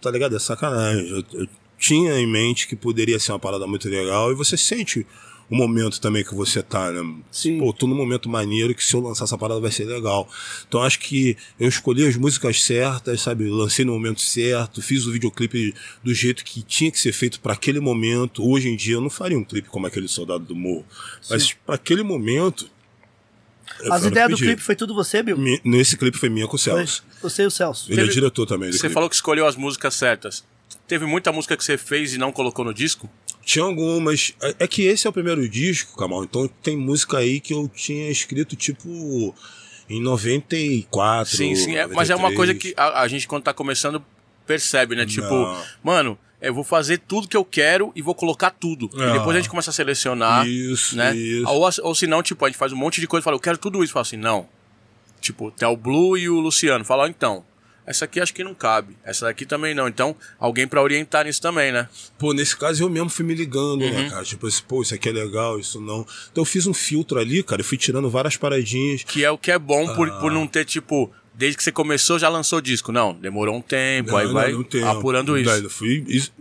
Tá 0.00 0.10
ligado? 0.10 0.34
É 0.34 0.40
sacanagem. 0.40 1.08
Eu, 1.08 1.40
eu 1.40 1.46
tinha 1.78 2.18
em 2.18 2.26
mente 2.26 2.66
que 2.66 2.74
poderia 2.74 3.18
ser 3.20 3.30
uma 3.30 3.38
parada 3.38 3.66
muito 3.66 3.88
legal 3.88 4.32
e 4.32 4.34
você 4.34 4.56
sente 4.56 5.06
o 5.50 5.56
momento 5.56 6.00
também 6.00 6.22
que 6.24 6.32
você 6.34 6.62
tá, 6.62 6.92
né? 6.92 7.02
Sim. 7.30 7.58
Pô, 7.58 7.72
tô 7.72 7.86
num 7.88 7.94
momento 7.96 8.28
maneiro 8.28 8.72
que 8.74 8.84
se 8.84 8.94
eu 8.94 9.00
lançar 9.00 9.24
essa 9.24 9.36
parada 9.36 9.60
vai 9.60 9.70
ser 9.72 9.84
legal. 9.84 10.28
Então 10.68 10.80
acho 10.82 11.00
que 11.00 11.36
eu 11.58 11.68
escolhi 11.68 12.06
as 12.06 12.16
músicas 12.16 12.62
certas, 12.62 13.20
sabe? 13.20 13.48
Lancei 13.50 13.84
no 13.84 13.92
momento 13.92 14.20
certo, 14.20 14.80
fiz 14.80 15.06
o 15.06 15.12
videoclipe 15.12 15.74
do 16.04 16.14
jeito 16.14 16.44
que 16.44 16.62
tinha 16.62 16.90
que 16.90 16.98
ser 17.00 17.12
feito 17.12 17.40
para 17.40 17.52
aquele 17.54 17.80
momento. 17.80 18.48
Hoje 18.48 18.68
em 18.68 18.76
dia 18.76 18.94
eu 18.94 19.00
não 19.00 19.10
faria 19.10 19.36
um 19.36 19.42
clipe 19.44 19.68
como 19.68 19.86
aquele 19.86 20.06
Soldado 20.06 20.44
do 20.44 20.54
Morro, 20.54 20.86
mas 21.28 21.52
para 21.52 21.74
aquele 21.74 22.02
momento. 22.04 22.70
As 23.90 24.04
ideias 24.04 24.30
do 24.30 24.36
clipe 24.36 24.60
foi 24.62 24.76
tudo 24.76 24.94
você, 24.94 25.22
Bill? 25.22 25.38
Mi- 25.38 25.60
Nesse 25.64 25.96
clipe 25.96 26.18
foi 26.18 26.28
minha 26.28 26.46
com 26.46 26.56
o 26.56 26.58
Foi 26.58 26.72
Celso. 26.74 27.04
você 27.22 27.42
e 27.42 27.46
o 27.46 27.50
Celso. 27.50 27.90
Ele 27.90 28.00
é 28.00 28.02
Teve- 28.04 28.14
diretor 28.14 28.44
também 28.46 28.70
Você 28.72 28.78
clipe. 28.80 28.94
falou 28.94 29.08
que 29.08 29.14
escolheu 29.14 29.46
as 29.46 29.56
músicas 29.56 29.94
certas. 29.94 30.44
Teve 30.86 31.06
muita 31.06 31.30
música 31.32 31.56
que 31.56 31.62
você 31.64 31.78
fez 31.78 32.12
e 32.14 32.18
não 32.18 32.32
colocou 32.32 32.64
no 32.64 32.74
disco? 32.74 33.08
Tinha 33.50 33.64
algumas. 33.64 34.32
É 34.40 34.54
é 34.60 34.68
que 34.68 34.82
esse 34.82 35.06
é 35.08 35.10
o 35.10 35.12
primeiro 35.12 35.48
disco, 35.48 35.96
Kamal. 35.98 36.22
Então 36.22 36.46
tem 36.62 36.76
música 36.76 37.18
aí 37.18 37.40
que 37.40 37.52
eu 37.52 37.68
tinha 37.68 38.08
escrito, 38.08 38.54
tipo, 38.54 39.34
em 39.88 40.00
94. 40.00 41.36
Sim, 41.36 41.56
sim. 41.56 41.74
é- 41.74 41.86
mas 41.88 42.10
é 42.10 42.14
uma 42.14 42.30
93. 42.30 42.36
coisa 42.36 42.54
que 42.54 42.74
a, 42.76 43.00
a 43.02 43.08
gente, 43.08 43.26
quando 43.26 43.42
tá 43.42 43.52
começando, 43.52 44.04
percebe, 44.46 44.94
né? 44.94 45.04
Tipo, 45.04 45.28
Não. 45.34 45.62
mano, 45.82 46.18
eu 46.40 46.54
vou 46.54 46.62
fazer 46.62 46.98
tudo 46.98 47.26
que 47.26 47.36
eu 47.36 47.44
quero 47.44 47.90
e 47.96 48.00
vou 48.02 48.14
colocar 48.14 48.50
tudo. 48.50 48.88
E 48.94 49.02
Ah. 49.02 49.12
depois 49.14 49.36
a 49.36 49.40
gente 49.40 49.50
começa 49.50 49.70
a 49.70 49.72
selecionar. 49.72 50.46
Isso, 50.46 50.96
né? 50.96 51.12
isso. 51.16 51.48
Ou, 51.48 51.68
ou 51.82 51.94
se 51.94 52.06
não, 52.06 52.22
tipo, 52.22 52.44
a 52.44 52.48
gente 52.48 52.56
faz 52.58 52.72
um 52.72 52.76
monte 52.76 53.00
de 53.00 53.08
coisa 53.08 53.22
e 53.22 53.24
fala, 53.24 53.34
eu 53.34 53.40
quero 53.40 53.58
tudo 53.58 53.82
isso. 53.82 53.92
Fala 53.92 54.02
assim, 54.02 54.16
não. 54.16 54.48
Tipo, 55.20 55.50
tem 55.50 55.66
o 55.66 55.76
Blue 55.76 56.16
e 56.16 56.28
o 56.28 56.38
Luciano. 56.38 56.84
Fala, 56.84 57.08
então. 57.08 57.44
Essa 57.86 58.04
aqui 58.04 58.20
acho 58.20 58.32
que 58.32 58.44
não 58.44 58.54
cabe. 58.54 58.96
Essa 59.04 59.26
daqui 59.26 59.44
também 59.44 59.74
não. 59.74 59.88
Então, 59.88 60.14
alguém 60.38 60.66
pra 60.66 60.80
orientar 60.82 61.24
nisso 61.24 61.40
também, 61.42 61.72
né? 61.72 61.88
Pô, 62.18 62.32
nesse 62.32 62.56
caso 62.56 62.82
eu 62.84 62.88
mesmo 62.90 63.08
fui 63.10 63.24
me 63.24 63.34
ligando, 63.34 63.82
Uhum. 63.82 63.90
né, 63.92 64.10
cara? 64.10 64.24
Tipo 64.24 64.46
assim, 64.46 64.62
pô, 64.68 64.82
isso 64.82 64.94
aqui 64.94 65.08
é 65.08 65.12
legal, 65.12 65.58
isso 65.58 65.80
não. 65.80 66.06
Então 66.30 66.42
eu 66.42 66.44
fiz 66.44 66.66
um 66.66 66.74
filtro 66.74 67.18
ali, 67.18 67.42
cara. 67.42 67.60
Eu 67.60 67.64
fui 67.64 67.76
tirando 67.78 68.08
várias 68.08 68.36
paradinhas. 68.36 69.02
Que 69.02 69.24
é 69.24 69.30
o 69.30 69.38
que 69.38 69.50
é 69.50 69.58
bom 69.58 69.94
por, 69.94 70.08
Ah. 70.08 70.18
por 70.20 70.30
não 70.30 70.46
ter, 70.46 70.64
tipo, 70.64 71.10
desde 71.34 71.56
que 71.56 71.64
você 71.64 71.72
começou 71.72 72.18
já 72.18 72.28
lançou 72.28 72.60
disco. 72.60 72.92
Não, 72.92 73.12
demorou 73.14 73.56
um 73.56 73.62
tempo, 73.62 74.14
aí 74.16 74.26
Não, 74.26 74.34
vai 74.34 74.52
não, 74.52 74.64
não 74.72 74.90
apurando 74.90 75.36
isso. 75.38 75.70
Fui, 75.70 76.04
isso- 76.06 76.32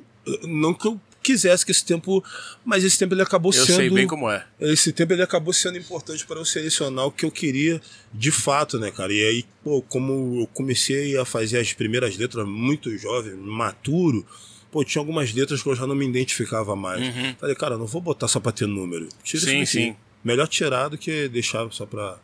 Não 0.43 0.73
que 0.75 0.87
eu 0.87 0.99
quisesse 1.31 1.65
que 1.65 1.71
esse 1.71 1.85
tempo. 1.85 2.23
Mas 2.65 2.83
esse 2.83 2.97
tempo 2.97 3.13
ele 3.13 3.21
acabou 3.21 3.51
Eu 3.53 3.65
sendo. 3.65 3.75
sei 3.75 3.89
bem 3.89 4.07
como 4.07 4.29
é. 4.29 4.45
Esse 4.59 4.91
tempo 4.91 5.13
ele 5.13 5.21
acabou 5.21 5.53
sendo 5.53 5.77
importante 5.77 6.25
para 6.25 6.37
eu 6.39 6.45
selecionar 6.45 7.05
o 7.05 7.11
que 7.11 7.25
eu 7.25 7.31
queria 7.31 7.81
de 8.13 8.31
fato, 8.31 8.79
né, 8.79 8.91
cara? 8.91 9.13
E 9.13 9.23
aí, 9.23 9.45
pô, 9.63 9.81
como 9.81 10.41
eu 10.41 10.47
comecei 10.47 11.17
a 11.17 11.25
fazer 11.25 11.59
as 11.59 11.73
primeiras 11.73 12.17
letras 12.17 12.47
muito 12.47 12.95
jovem, 12.97 13.33
maturo, 13.35 14.25
pô, 14.71 14.83
tinha 14.83 15.01
algumas 15.01 15.31
letras 15.33 15.61
que 15.61 15.69
eu 15.69 15.75
já 15.75 15.85
não 15.87 15.95
me 15.95 16.07
identificava 16.07 16.75
mais. 16.75 17.01
Falei, 17.39 17.55
cara, 17.55 17.77
não 17.77 17.85
vou 17.85 18.01
botar 18.01 18.27
só 18.27 18.39
pra 18.39 18.51
ter 18.51 18.67
número. 18.67 19.07
Tira 19.23 19.43
Uhum. 19.43 19.49
Sim, 19.49 19.61
isso 19.61 19.75
daqui. 19.75 19.87
sim. 19.89 19.95
Melhor 20.23 20.47
tirar 20.47 20.89
do 20.89 20.97
que 20.97 21.27
deixar 21.29 21.71
só 21.71 21.85
pra 21.85 22.17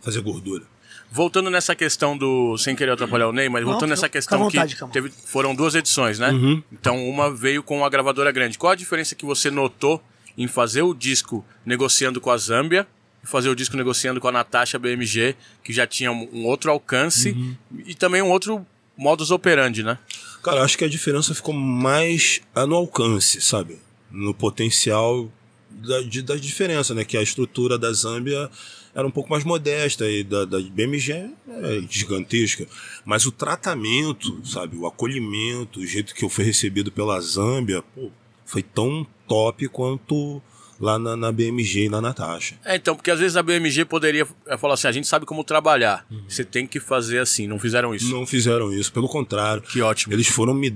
fazer 0.00 0.20
gordura. 0.20 0.64
Voltando 1.12 1.50
nessa 1.50 1.74
questão 1.76 2.16
do. 2.16 2.56
Sem 2.56 2.74
querer 2.74 2.92
atrapalhar 2.92 3.28
o 3.28 3.32
Ney, 3.32 3.48
mas 3.48 3.62
Não, 3.62 3.70
voltando 3.70 3.90
nessa 3.90 4.08
questão 4.08 4.38
vontade, 4.38 4.76
que 4.76 4.86
teve, 4.88 5.10
foram 5.10 5.54
duas 5.54 5.74
edições, 5.74 6.18
né? 6.18 6.30
Então 6.72 7.06
uma 7.06 7.30
veio 7.30 7.62
com 7.62 7.84
a 7.84 7.90
gravadora 7.90 8.32
grande. 8.32 8.56
Qual 8.56 8.72
a 8.72 8.74
diferença 8.74 9.14
que 9.14 9.26
você 9.26 9.50
notou 9.50 10.02
em 10.38 10.48
fazer 10.48 10.80
o 10.80 10.94
disco 10.94 11.44
negociando 11.66 12.18
com 12.18 12.30
a 12.30 12.36
Zâmbia 12.38 12.86
e 13.22 13.26
fazer 13.26 13.50
o 13.50 13.54
disco 13.54 13.76
negociando 13.76 14.20
com 14.20 14.28
a 14.28 14.32
Natasha 14.32 14.78
BMG, 14.78 15.36
que 15.62 15.72
já 15.72 15.86
tinha 15.86 16.10
um 16.10 16.46
outro 16.46 16.70
alcance 16.70 17.36
e 17.84 17.94
também 17.94 18.22
um 18.22 18.30
outro 18.30 18.66
modus 18.96 19.30
operandi, 19.30 19.82
né? 19.82 19.98
Cara, 20.42 20.58
eu 20.58 20.64
acho 20.64 20.76
que 20.76 20.84
a 20.84 20.88
diferença 20.88 21.34
ficou 21.34 21.54
mais 21.54 22.40
ah, 22.54 22.66
no 22.66 22.74
alcance, 22.74 23.40
sabe? 23.40 23.78
No 24.10 24.34
potencial 24.34 25.30
da, 25.70 26.00
de, 26.00 26.22
da 26.22 26.36
diferença, 26.36 26.94
né? 26.94 27.04
Que 27.04 27.16
a 27.16 27.22
estrutura 27.22 27.78
da 27.78 27.92
Zâmbia 27.92 28.50
era 28.94 29.06
um 29.06 29.10
pouco 29.10 29.30
mais 29.30 29.44
modesta 29.44 30.08
e 30.08 30.22
da, 30.22 30.44
da 30.44 30.60
BMG 30.60 31.12
é 31.12 31.82
gigantesca. 31.88 32.66
Mas 33.04 33.24
o 33.26 33.32
tratamento, 33.32 34.44
sabe? 34.46 34.76
O 34.76 34.86
acolhimento, 34.86 35.80
o 35.80 35.86
jeito 35.86 36.14
que 36.14 36.24
eu 36.24 36.28
fui 36.28 36.44
recebido 36.44 36.92
pela 36.92 37.20
Zâmbia, 37.20 37.82
pô, 37.94 38.10
foi 38.44 38.62
tão 38.62 39.06
top 39.26 39.66
quanto 39.68 40.42
lá 40.82 40.98
na, 40.98 41.16
na 41.16 41.30
BMG 41.30 41.84
e 41.84 41.88
na 41.88 42.00
Natasha. 42.00 42.56
É, 42.64 42.74
então, 42.76 42.94
porque 42.96 43.10
às 43.10 43.20
vezes 43.20 43.36
a 43.36 43.42
BMG 43.42 43.84
poderia 43.84 44.26
eh, 44.46 44.56
falar 44.58 44.74
assim: 44.74 44.88
a 44.88 44.92
gente 44.92 45.06
sabe 45.06 45.24
como 45.24 45.44
trabalhar, 45.44 46.04
você 46.28 46.44
tem 46.44 46.66
que 46.66 46.80
fazer 46.80 47.20
assim. 47.20 47.46
Não 47.46 47.58
fizeram 47.58 47.94
isso. 47.94 48.10
Não 48.10 48.26
fizeram 48.26 48.72
isso, 48.72 48.92
pelo 48.92 49.08
contrário. 49.08 49.62
Que 49.62 49.80
ótimo. 49.80 50.12
Eles 50.12 50.26
foram 50.26 50.52
me 50.52 50.70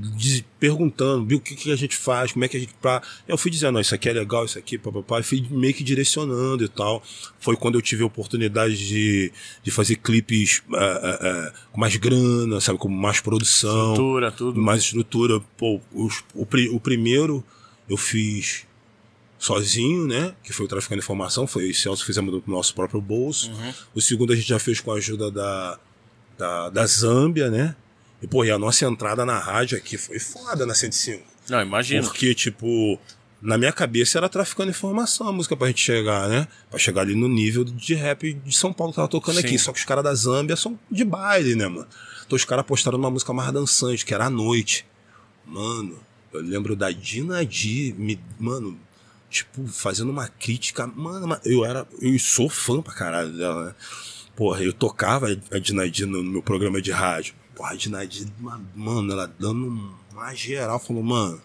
perguntando, 0.60 1.26
viu, 1.26 1.38
o 1.38 1.40
que, 1.40 1.54
que 1.54 1.70
a 1.72 1.76
gente 1.76 1.96
faz, 1.96 2.32
como 2.32 2.44
é 2.44 2.48
que 2.48 2.56
a 2.56 2.60
gente. 2.60 2.72
Pra... 2.80 3.02
Eu 3.26 3.36
fui 3.36 3.50
dizendo, 3.50 3.78
isso 3.80 3.94
aqui 3.94 4.08
é 4.08 4.12
legal, 4.12 4.44
isso 4.44 4.58
aqui, 4.58 4.78
papapá, 4.78 5.20
e 5.20 5.22
fui 5.22 5.44
meio 5.50 5.74
que 5.74 5.82
direcionando 5.84 6.64
e 6.64 6.68
tal. 6.68 7.02
Foi 7.40 7.56
quando 7.56 7.74
eu 7.74 7.82
tive 7.82 8.02
a 8.02 8.06
oportunidade 8.06 8.76
de, 8.76 9.32
de 9.62 9.70
fazer 9.70 9.96
clipes 9.96 10.62
é, 10.72 10.76
é, 10.84 11.28
é, 11.28 11.52
com 11.72 11.80
mais 11.80 11.96
grana, 11.96 12.60
sabe, 12.60 12.78
com 12.78 12.88
mais 12.88 13.20
produção, 13.20 13.88
Estrutura, 13.92 14.30
tudo. 14.32 14.60
mais 14.60 14.82
estrutura. 14.82 15.40
Pô, 15.56 15.80
os- 15.92 16.22
o, 16.34 16.46
o 16.74 16.80
primeiro 16.80 17.44
eu 17.88 17.96
fiz 17.96 18.66
sozinho, 19.38 20.06
né? 20.06 20.34
Que 20.42 20.52
foi 20.52 20.66
o 20.66 20.68
Traficando 20.68 21.00
Informação, 21.00 21.46
foi 21.46 21.70
e 21.70 21.74
Celso 21.74 22.04
fizemos 22.04 22.32
do 22.32 22.42
nosso 22.46 22.74
próprio 22.74 23.00
bolso. 23.00 23.50
Uhum. 23.50 23.74
O 23.94 24.00
segundo 24.00 24.32
a 24.32 24.36
gente 24.36 24.48
já 24.48 24.58
fez 24.58 24.80
com 24.80 24.92
a 24.92 24.96
ajuda 24.96 25.30
da, 25.30 25.78
da, 26.38 26.70
da 26.70 26.86
Zâmbia, 26.86 27.50
né? 27.50 27.76
E, 28.22 28.26
pô, 28.26 28.44
e 28.44 28.50
a 28.50 28.58
nossa 28.58 28.84
entrada 28.86 29.24
na 29.26 29.38
rádio 29.38 29.76
aqui 29.76 29.98
foi 29.98 30.18
foda 30.18 30.64
na 30.64 30.74
105. 30.74 31.22
Não, 31.48 31.62
imagina. 31.62 32.02
Porque, 32.02 32.34
tipo, 32.34 32.98
na 33.40 33.58
minha 33.58 33.72
cabeça 33.72 34.18
era 34.18 34.28
traficando 34.28 34.70
informação 34.70 35.28
a 35.28 35.32
música 35.32 35.56
pra 35.56 35.68
gente 35.68 35.80
chegar, 35.80 36.28
né? 36.28 36.48
Pra 36.70 36.78
chegar 36.78 37.02
ali 37.02 37.14
no 37.14 37.28
nível 37.28 37.62
de 37.64 37.94
rap 37.94 38.32
de 38.32 38.56
São 38.56 38.72
Paulo 38.72 38.92
que 38.92 38.96
tava 38.96 39.08
tocando 39.08 39.40
Sim. 39.40 39.46
aqui. 39.46 39.58
Só 39.58 39.72
que 39.72 39.78
os 39.78 39.84
caras 39.84 40.02
da 40.02 40.14
Zâmbia 40.14 40.56
são 40.56 40.78
de 40.90 41.04
baile, 41.04 41.54
né, 41.54 41.68
mano? 41.68 41.86
Então 42.26 42.36
os 42.36 42.44
caras 42.44 42.64
postaram 42.64 42.98
uma 42.98 43.10
música 43.10 43.32
mais 43.32 43.52
dançante, 43.52 44.04
que 44.04 44.14
era 44.14 44.26
a 44.26 44.30
noite. 44.30 44.86
Mano, 45.46 45.96
eu 46.32 46.40
lembro 46.40 46.74
da 46.74 46.90
Dinadi, 46.90 47.94
me, 47.96 48.18
mano, 48.38 48.78
tipo, 49.36 49.66
fazendo 49.66 50.10
uma 50.10 50.28
crítica. 50.28 50.86
Mano, 50.86 51.38
eu 51.44 51.64
era. 51.64 51.86
Eu 52.00 52.18
sou 52.18 52.48
fã 52.48 52.80
pra 52.80 52.94
caralho 52.94 53.32
dela, 53.36 53.66
né? 53.66 53.74
Porra, 54.34 54.62
eu 54.62 54.72
tocava 54.72 55.28
a 55.50 55.58
Dinadi 55.58 56.04
no, 56.04 56.22
meu 56.22 56.42
programa 56.42 56.80
de 56.80 56.90
rádio. 56.90 57.34
Porra, 57.54 57.72
a 57.72 57.76
Dinadi, 57.76 58.26
mano, 58.74 59.12
ela 59.12 59.32
dando 59.38 59.96
uma 60.12 60.34
geral, 60.34 60.78
falou, 60.78 61.02
mano. 61.02 61.40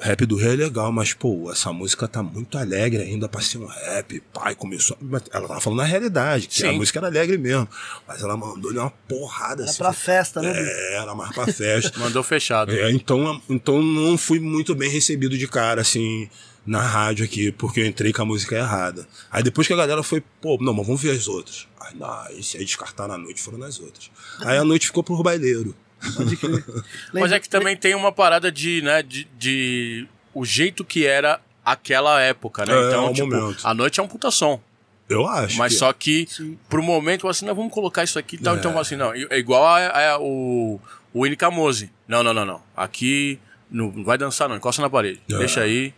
Rap 0.00 0.24
do 0.26 0.36
Rei 0.36 0.52
é 0.52 0.56
legal, 0.56 0.92
mas, 0.92 1.12
pô, 1.12 1.50
essa 1.50 1.72
música 1.72 2.06
tá 2.06 2.22
muito 2.22 2.56
alegre 2.56 3.02
ainda 3.02 3.28
pra 3.28 3.40
ser 3.40 3.58
um 3.58 3.66
rap. 3.66 4.22
Pai, 4.32 4.54
começou. 4.54 4.96
Ela 5.32 5.48
tava 5.48 5.60
falando 5.60 5.78
na 5.80 5.84
realidade, 5.84 6.46
que 6.46 6.64
a 6.64 6.70
Sim. 6.70 6.76
música 6.76 7.00
era 7.00 7.08
alegre 7.08 7.36
mesmo. 7.36 7.68
Mas 8.06 8.22
ela 8.22 8.36
mandou-lhe 8.36 8.78
uma 8.78 8.90
porrada 8.90 9.62
Era 9.62 9.70
assim. 9.70 9.78
pra 9.78 9.92
festa, 9.92 10.40
né? 10.40 10.52
É, 10.54 11.02
era 11.02 11.14
mais 11.16 11.34
pra 11.34 11.48
festa. 11.48 11.98
Mandou 11.98 12.22
fechado. 12.22 12.70
É, 12.70 12.92
então, 12.92 13.42
então 13.50 13.82
não 13.82 14.16
fui 14.16 14.38
muito 14.38 14.72
bem 14.72 14.88
recebido 14.88 15.36
de 15.36 15.48
cara, 15.48 15.80
assim, 15.80 16.30
na 16.68 16.82
rádio 16.82 17.24
aqui, 17.24 17.50
porque 17.50 17.80
eu 17.80 17.86
entrei 17.86 18.12
com 18.12 18.22
a 18.22 18.24
música 18.24 18.54
errada. 18.56 19.06
Aí 19.30 19.42
depois 19.42 19.66
que 19.66 19.72
a 19.72 19.76
galera 19.76 20.02
foi, 20.02 20.22
pô, 20.40 20.58
não, 20.60 20.74
mas 20.74 20.86
vamos 20.86 21.00
ver 21.00 21.12
as 21.12 21.26
outras. 21.26 21.66
Aí, 21.80 21.94
não, 21.96 22.08
aí, 22.10 22.40
aí 22.54 22.64
descartaram 22.64 23.14
a 23.14 23.18
noite, 23.18 23.40
foram 23.40 23.58
nas 23.58 23.80
outras. 23.80 24.10
Aí 24.40 24.58
a 24.58 24.64
noite 24.64 24.86
ficou 24.86 25.02
pro 25.02 25.22
baileiro. 25.22 25.74
Mas 27.12 27.32
é 27.32 27.40
que 27.40 27.48
também 27.48 27.76
tem 27.76 27.92
uma 27.94 28.12
parada 28.12 28.52
de, 28.52 28.80
né, 28.82 29.02
de, 29.02 29.24
de 29.36 30.06
o 30.32 30.44
jeito 30.44 30.84
que 30.84 31.04
era 31.04 31.40
aquela 31.64 32.20
época, 32.20 32.64
né? 32.64 32.72
É, 32.72 32.86
então, 32.88 33.06
ao 33.06 33.12
tipo, 33.12 33.26
momento. 33.28 33.66
a 33.66 33.74
noite 33.74 33.98
é 33.98 34.02
um 34.02 34.06
puta 34.06 34.30
som. 34.30 34.60
Eu 35.08 35.26
acho. 35.26 35.56
Mas 35.58 35.72
que- 35.72 35.78
só 35.80 35.92
que 35.92 36.26
Sim. 36.30 36.56
pro 36.68 36.82
momento, 36.82 37.26
assim, 37.26 37.44
não, 37.46 37.54
vamos 37.54 37.72
colocar 37.72 38.04
isso 38.04 38.18
aqui 38.18 38.36
e 38.36 38.38
tal. 38.38 38.54
É. 38.54 38.58
Então, 38.58 38.78
assim, 38.78 38.94
não. 38.94 39.12
É 39.12 39.38
igual 39.38 39.64
a, 39.66 40.12
a- 40.12 40.18
o, 40.20 40.78
o 41.12 41.22
Winnie 41.24 41.36
Camose. 41.36 41.90
Não, 42.06 42.22
não, 42.22 42.32
não, 42.34 42.44
não. 42.44 42.62
Aqui 42.76 43.40
não 43.70 43.90
não 43.90 44.04
vai 44.04 44.16
dançar, 44.18 44.48
não. 44.48 44.56
Encosta 44.56 44.80
na 44.82 44.88
parede. 44.90 45.20
É. 45.30 45.38
Deixa 45.38 45.62
aí. 45.62 45.92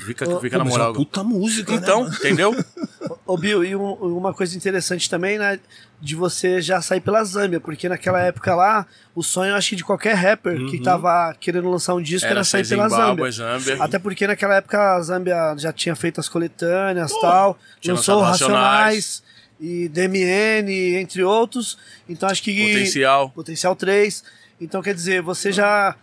Fica, 0.00 0.28
Ô, 0.28 0.40
fica 0.40 0.58
na 0.58 0.64
mas 0.64 0.72
é 0.72 0.76
uma 0.76 0.84
moral. 0.86 0.94
puta 0.94 1.22
música, 1.24 1.72
Então, 1.74 2.04
né? 2.04 2.10
entendeu? 2.18 2.54
Ô, 3.26 3.36
Bill, 3.36 3.64
e 3.64 3.74
um- 3.76 3.92
uma 4.16 4.32
coisa 4.34 4.56
interessante 4.56 5.08
também, 5.08 5.38
né? 5.38 5.58
De 6.00 6.14
você 6.16 6.60
já 6.60 6.80
sair 6.82 7.00
pela 7.00 7.22
Zâmbia, 7.24 7.60
porque 7.60 7.88
naquela 7.88 8.20
época 8.20 8.54
lá, 8.54 8.86
o 9.14 9.22
sonho, 9.22 9.54
acho 9.54 9.70
que 9.70 9.76
de 9.76 9.84
qualquer 9.84 10.14
rapper 10.14 10.66
que 10.66 10.80
tava 10.82 11.34
querendo 11.38 11.70
lançar 11.70 11.94
um 11.94 12.02
disco 12.02 12.26
era, 12.26 12.36
Era 12.36 12.44
sair 12.44 12.66
pela 12.68 12.88
Zâmbia. 12.88 13.30
Zâmbia. 13.30 13.76
Até 13.82 13.98
porque 13.98 14.26
naquela 14.26 14.56
época 14.56 14.96
a 14.96 15.00
Zâmbia 15.02 15.54
já 15.58 15.72
tinha 15.72 15.94
feito 15.94 16.18
as 16.20 16.28
coletâneas 16.28 17.10
e 17.12 17.20
tal, 17.20 17.58
tinha 17.80 17.94
lançou 17.94 18.20
lançado 18.20 18.50
Racionais 18.52 19.22
e 19.60 19.88
DMN, 19.88 20.96
entre 20.96 21.22
outros. 21.22 21.78
Então 22.08 22.28
acho 22.28 22.42
que. 22.42 22.72
Potencial. 22.72 23.30
Potencial 23.30 23.76
3. 23.76 24.24
Então 24.60 24.82
quer 24.82 24.94
dizer, 24.94 25.22
você 25.22 25.52
já. 25.52 25.94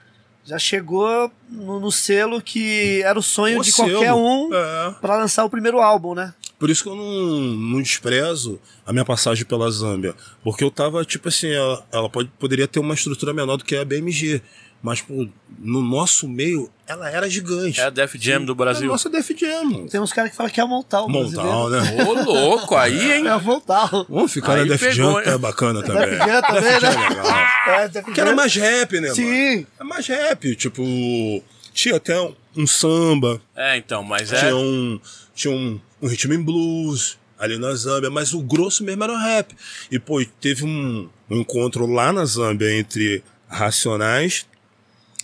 Já 0.50 0.58
chegou 0.58 1.32
no, 1.47 1.80
no 1.80 1.91
selo 1.91 2.41
que 2.41 3.02
era 3.04 3.18
o 3.20 3.22
sonho 3.22 3.60
O 3.60 3.64
de 3.64 3.72
selo. 3.72 3.91
qualquer 3.91 4.14
um 4.14 4.50
É. 4.54 4.95
pra 5.00 5.16
lançar 5.18 5.45
o 5.45 5.50
primeiro 5.50 5.80
álbum, 5.80 6.16
né? 6.16 6.34
Por 6.58 6.70
isso 6.70 6.84
que 6.84 6.89
eu 6.89 6.95
não, 6.95 7.39
não 7.39 7.82
desprezo 7.82 8.60
a 8.86 8.91
minha 8.91 9.06
passagem 9.06 9.45
pela 9.45 9.70
Zâmbia. 9.70 10.16
Porque 10.43 10.64
eu 10.64 10.72
tava, 10.72 11.06
tipo 11.06 11.30
assim, 11.30 11.50
ela, 11.52 11.86
ela 11.91 12.10
pode, 12.10 12.30
poderia 12.39 12.68
ter 12.68 12.80
uma 12.80 12.93
estrutura 12.95 13.32
menor 13.34 13.58
do 13.58 13.64
que 13.64 13.76
a 13.76 13.86
BMG. 13.86 14.41
Mas, 14.82 15.02
pô, 15.02 15.28
no 15.60 15.82
nosso 15.82 16.28
meio, 16.28 16.70
ela 16.89 17.07
era 17.07 17.29
gigante. 17.29 17.79
É 17.79 17.83
a 17.83 17.89
Def 17.91 18.15
Jam 18.15 18.43
do 18.43 18.51
É 18.51 18.53
a 18.53 18.55
Brasil. 18.55 18.87
nossa 18.87 19.09
Def 19.11 19.29
Jam. 19.37 19.85
Tem 19.87 19.99
uns 20.01 20.11
caras 20.11 20.31
que 20.31 20.35
falam 20.37 20.51
que 20.51 20.59
é 20.59 20.65
montar 20.65 21.03
o 21.03 21.07
Montal, 21.07 21.69
né? 21.69 21.79
Ô, 22.03 22.13
louco, 22.13 22.75
aí, 22.75 23.11
hein? 23.13 23.27
É 23.27 23.37
montar. 23.39 23.89
Vamos 24.09 24.33
ficar 24.33 24.53
Aí 24.53 24.61
na 24.61 24.65
Def 24.69 24.81
pegou, 24.81 24.93
Jam, 25.13 25.21
que 25.23 25.29
é 25.29 25.37
bacana 25.37 25.83
também. 25.85 26.09
Def 26.09 26.17
Jam 26.17 26.41
também, 26.41 26.61
Def 26.63 26.81
Jam 26.81 26.91
né? 26.91 27.05
é 27.05 27.09
legal. 27.09 27.25
É, 27.69 27.87
Def 27.87 28.03
Porque 28.05 28.19
era 28.19 28.29
Jam. 28.31 28.35
mais 28.35 28.55
rap, 28.55 28.93
né, 28.95 29.01
mano? 29.01 29.15
Sim. 29.15 29.67
É 29.79 29.83
mais 29.83 30.07
rap. 30.07 30.55
Tipo, 30.55 31.43
tinha 31.73 31.95
até 31.97 32.19
um, 32.19 32.33
um 32.57 32.65
samba, 32.65 33.39
É, 33.55 33.77
então, 33.77 34.01
mas 34.01 34.33
é. 34.33 34.39
tinha 34.39 34.55
um, 34.55 34.99
tinha 35.35 35.53
um, 35.53 35.79
um 36.01 36.07
ritmo 36.07 36.33
em 36.33 36.41
blues 36.41 37.19
ali 37.37 37.59
na 37.59 37.73
Zâmbia, 37.75 38.09
mas 38.09 38.33
o 38.33 38.41
grosso 38.41 38.83
mesmo 38.83 39.03
era 39.03 39.13
o 39.13 39.17
rap. 39.17 39.55
E, 39.91 39.99
pô, 39.99 40.25
teve 40.41 40.65
um, 40.65 41.07
um 41.29 41.37
encontro 41.41 41.85
lá 41.85 42.11
na 42.11 42.25
Zâmbia 42.25 42.73
entre 42.77 43.23
Racionais 43.47 44.45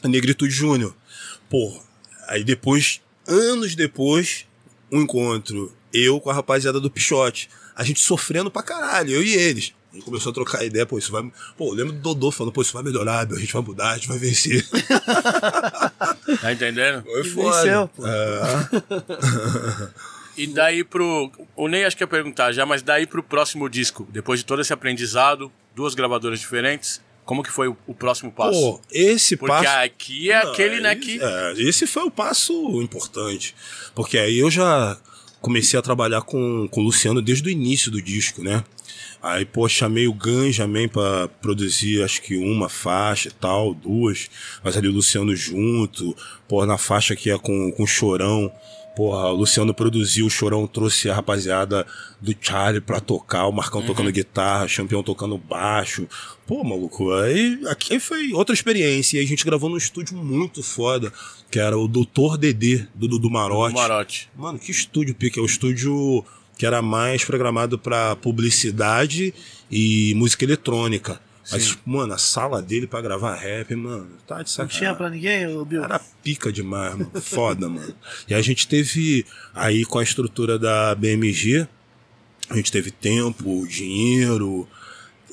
e 0.04 0.08
Negritude 0.08 0.54
Júnior. 0.54 0.94
Pô, 1.50 1.82
aí 2.28 2.44
depois, 2.44 3.02
anos 3.28 3.76
depois, 3.76 4.46
um 4.92 5.02
encontro, 5.02 5.72
eu 5.94 6.20
com 6.20 6.30
a 6.30 6.34
rapaziada 6.34 6.80
do 6.80 6.90
Pichote. 6.90 7.50
A 7.76 7.84
gente 7.84 8.00
sofrendo 8.00 8.50
pra 8.50 8.64
caralho, 8.64 9.12
eu 9.12 9.24
e 9.24 9.34
eles. 9.34 9.74
A 9.92 9.96
gente 9.96 10.06
começou 10.06 10.32
a 10.32 10.34
trocar 10.34 10.64
ideia, 10.66 10.86
pô, 10.86 10.98
isso 10.98 11.12
vai. 11.12 11.24
Pô, 11.58 11.70
eu 11.70 11.74
lembro 11.74 11.94
do 11.94 12.00
Dodô 12.00 12.32
falando, 12.32 12.52
pô, 12.52 12.62
isso 12.62 12.74
vai 12.74 12.84
melhorar, 12.84 13.26
meu, 13.28 13.38
a 13.38 13.40
gente 13.40 13.54
vai 13.54 13.62
mudar, 13.62 13.92
a 13.92 13.96
gente 13.96 14.08
vai 14.08 14.18
vencer. 14.18 14.66
Tá 16.42 16.52
entendendo? 16.52 17.04
Foi 17.04 17.24
foda. 17.24 17.58
venceu, 17.58 17.88
pô. 17.88 18.04
É. 18.06 19.92
E 20.38 20.48
daí 20.48 20.84
pro. 20.84 21.32
O 21.56 21.68
Ney 21.68 21.86
acho 21.86 21.96
que 21.96 22.04
ia 22.04 22.08
perguntar 22.08 22.52
já, 22.52 22.66
mas 22.66 22.82
daí 22.82 23.08
pro 23.08 23.24
próximo 23.24 23.70
disco, 23.70 24.06
depois 24.12 24.40
de 24.40 24.46
todo 24.46 24.62
esse 24.62 24.74
aprendizado, 24.74 25.52
duas 25.74 25.96
gravadoras 25.96 26.40
diferentes, 26.40 27.02
como 27.26 27.42
que 27.44 27.52
foi 27.52 27.68
o, 27.68 27.76
o 27.88 27.94
próximo 27.94 28.32
passo? 28.32 28.60
Pô, 28.60 28.82
esse 28.92 29.36
Porque 29.36 29.52
passo. 29.52 29.78
aqui 29.80 30.32
é 30.32 30.44
Não, 30.44 30.52
aquele, 30.52 30.80
né, 30.80 30.94
esse- 30.94 31.02
que. 31.02 31.20
é, 31.22 31.54
esse 31.58 31.88
foi 31.88 32.04
o 32.04 32.12
passo 32.12 32.54
importante. 32.82 33.56
Porque 33.94 34.18
aí 34.18 34.38
eu 34.40 34.50
já 34.52 34.98
comecei 35.42 35.78
a 35.78 35.82
trabalhar 35.82 36.22
com, 36.22 36.68
com 36.70 36.82
o 36.82 36.84
Luciano 36.84 37.22
desde 37.22 37.48
o 37.48 37.52
início 37.52 37.92
do 37.92 38.02
disco, 38.02 38.42
né? 38.44 38.64
Aí, 39.22 39.44
pô, 39.44 39.68
chamei 39.68 40.08
o 40.08 40.14
Ganja 40.14 40.64
também 40.66 40.88
pra 40.88 41.28
produzir, 41.42 42.04
acho 42.04 42.22
que 42.22 42.38
uma 42.38 42.70
faixa 42.70 43.30
e 43.30 43.32
tal, 43.32 43.74
duas. 43.74 44.30
Mas 44.64 44.78
ali 44.78 44.88
o 44.88 44.92
Luciano 44.92 45.36
junto, 45.36 46.16
pô, 46.48 46.64
na 46.66 46.78
faixa 46.78 47.16
que 47.16 47.32
é 47.32 47.38
com, 47.38 47.72
com 47.72 47.84
o 47.84 47.88
Chorão. 47.88 48.52
Porra, 48.96 49.30
o 49.30 49.36
Luciano 49.36 49.74
produziu, 49.74 50.26
o 50.26 50.30
Chorão 50.30 50.66
trouxe 50.66 51.10
a 51.10 51.16
rapaziada 51.16 51.86
do 52.22 52.34
Charlie 52.40 52.80
pra 52.80 53.02
tocar, 53.02 53.46
o 53.46 53.52
Marcão 53.52 53.82
tocando 53.82 54.12
guitarra, 54.12 54.66
o 54.66 54.70
Champion 54.70 55.04
tocando 55.04 55.38
baixo. 55.38 56.08
Pô, 56.48 56.64
maluco, 56.64 57.12
aí 57.12 57.60
aqui 57.68 58.00
foi 58.00 58.32
outra 58.32 58.54
experiência. 58.54 59.18
E 59.20 59.24
a 59.24 59.28
gente 59.28 59.44
gravou 59.44 59.70
num 59.70 59.78
estúdio 59.78 60.16
muito 60.18 60.64
foda, 60.64 61.12
que 61.52 61.60
era 61.60 61.78
o 61.78 61.88
Doutor 61.88 62.38
Dedê, 62.38 62.88
do 62.96 63.08
Dudu 63.08 63.30
Marote. 63.30 63.76
Marote. 63.76 64.30
Mano, 64.36 64.58
que 64.58 64.72
estúdio, 64.72 65.14
Pique? 65.14 65.40
É 65.40 65.42
o 65.42 65.46
estúdio 65.46 66.24
que 66.58 66.66
era 66.66 66.82
mais 66.82 67.26
programado 67.26 67.78
pra 67.78 68.16
publicidade 68.16 69.34
e 69.70 70.14
música 70.16 70.46
eletrônica. 70.46 71.20
Mas, 71.52 71.78
mano, 71.86 72.14
a 72.14 72.18
sala 72.18 72.62
dele 72.62 72.88
pra 72.88 73.02
gravar 73.02 73.36
rap, 73.36 73.76
mano, 73.76 74.10
tá 74.28 74.36
de 74.36 74.42
Não 74.42 74.48
sacanagem. 74.48 74.78
tinha 74.80 74.96
pra 74.96 75.10
ninguém, 75.10 75.64
Bill? 75.66 75.84
Era 75.84 76.00
pica 76.24 76.52
demais, 76.52 76.96
mano. 76.96 77.12
Foda, 77.22 77.68
mano. 77.70 77.94
E 78.28 78.34
a 78.34 78.42
gente 78.42 78.68
teve, 78.68 79.26
aí 79.54 79.86
com 79.86 80.00
a 80.00 80.04
estrutura 80.04 80.58
da 80.58 80.96
BMG, 80.96 81.68
a 82.50 82.56
gente 82.56 82.72
teve 82.72 82.90
tempo, 82.92 83.68
dinheiro, 83.68 84.68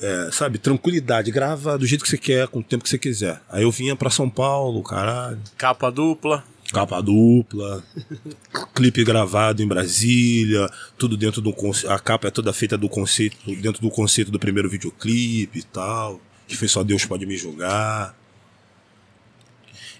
é, 0.01 0.29
sabe, 0.31 0.57
tranquilidade. 0.59 1.31
Grava 1.31 1.77
do 1.77 1.85
jeito 1.85 2.03
que 2.03 2.09
você 2.09 2.17
quer, 2.17 2.47
com 2.47 2.59
o 2.59 2.63
tempo 2.63 2.83
que 2.83 2.89
você 2.89 2.97
quiser. 2.97 3.41
Aí 3.49 3.63
eu 3.63 3.71
vinha 3.71 3.95
pra 3.95 4.09
São 4.09 4.29
Paulo, 4.29 4.83
caralho. 4.83 5.39
Capa 5.57 5.91
dupla. 5.91 6.43
Capa 6.73 6.99
dupla, 7.01 7.83
clipe 8.73 9.03
gravado 9.03 9.61
em 9.61 9.67
Brasília, 9.67 10.67
tudo 10.97 11.15
dentro 11.15 11.39
do 11.39 11.53
conce- 11.53 11.87
a 11.87 11.99
capa 11.99 12.27
é 12.27 12.31
toda 12.31 12.51
feita 12.51 12.75
do 12.77 12.89
conceito, 12.89 13.37
dentro 13.61 13.79
do 13.81 13.91
conceito 13.91 14.31
do 14.31 14.39
primeiro 14.39 14.67
videoclipe 14.67 15.59
e 15.59 15.63
tal, 15.63 16.19
que 16.47 16.57
foi 16.57 16.67
só 16.67 16.83
Deus 16.83 17.05
pode 17.05 17.25
me 17.27 17.37
julgar. 17.37 18.15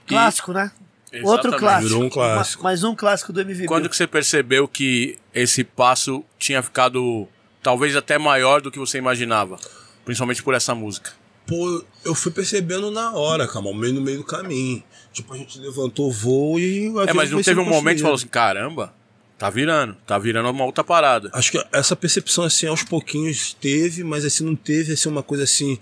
Clássico, 0.07 0.51
né? 0.51 0.71
Outro 1.23 1.49
Exatamente. 1.49 1.59
clássico. 1.59 1.87
Virou 1.89 2.03
um 2.03 2.09
clássico. 2.09 2.63
Ma- 2.63 2.69
mais 2.69 2.83
um 2.83 2.95
clássico 2.95 3.31
do 3.31 3.41
MV 3.41 3.67
Quando 3.67 3.87
que 3.87 3.95
você 3.95 4.07
percebeu 4.07 4.67
que 4.67 5.19
esse 5.33 5.63
passo 5.63 6.23
tinha 6.39 6.61
ficado 6.63 7.27
talvez 7.61 7.95
até 7.95 8.17
maior 8.17 8.61
do 8.61 8.71
que 8.71 8.79
você 8.79 8.97
imaginava? 8.97 9.59
Principalmente 10.03 10.41
por 10.41 10.55
essa 10.55 10.73
música. 10.73 11.11
Pô, 11.45 11.83
eu 12.03 12.15
fui 12.15 12.31
percebendo 12.31 12.89
na 12.89 13.11
hora, 13.13 13.47
cara, 13.47 13.61
meio 13.73 13.93
no 13.93 14.01
meio 14.01 14.17
do 14.17 14.23
caminho. 14.23 14.81
Tipo, 15.13 15.33
a 15.35 15.37
gente 15.37 15.59
levantou 15.59 16.09
o 16.09 16.11
voo 16.11 16.59
e. 16.59 16.87
É, 17.07 17.13
mas 17.13 17.29
não 17.29 17.41
teve 17.41 17.59
um 17.59 17.65
momento 17.65 17.97
que 17.97 18.01
falou 18.01 18.15
assim, 18.15 18.27
caramba, 18.27 18.93
tá 19.37 19.49
virando, 19.49 19.95
tá 20.07 20.17
virando 20.17 20.49
uma 20.49 20.65
outra 20.65 20.83
parada. 20.83 21.29
Acho 21.33 21.51
que 21.51 21.65
essa 21.71 21.95
percepção, 21.95 22.43
assim, 22.43 22.65
aos 22.65 22.83
pouquinhos 22.83 23.53
teve, 23.53 24.03
mas 24.03 24.25
assim, 24.25 24.43
não 24.43 24.55
teve 24.55 24.93
assim, 24.93 25.07
uma 25.07 25.21
coisa 25.21 25.43
assim. 25.43 25.77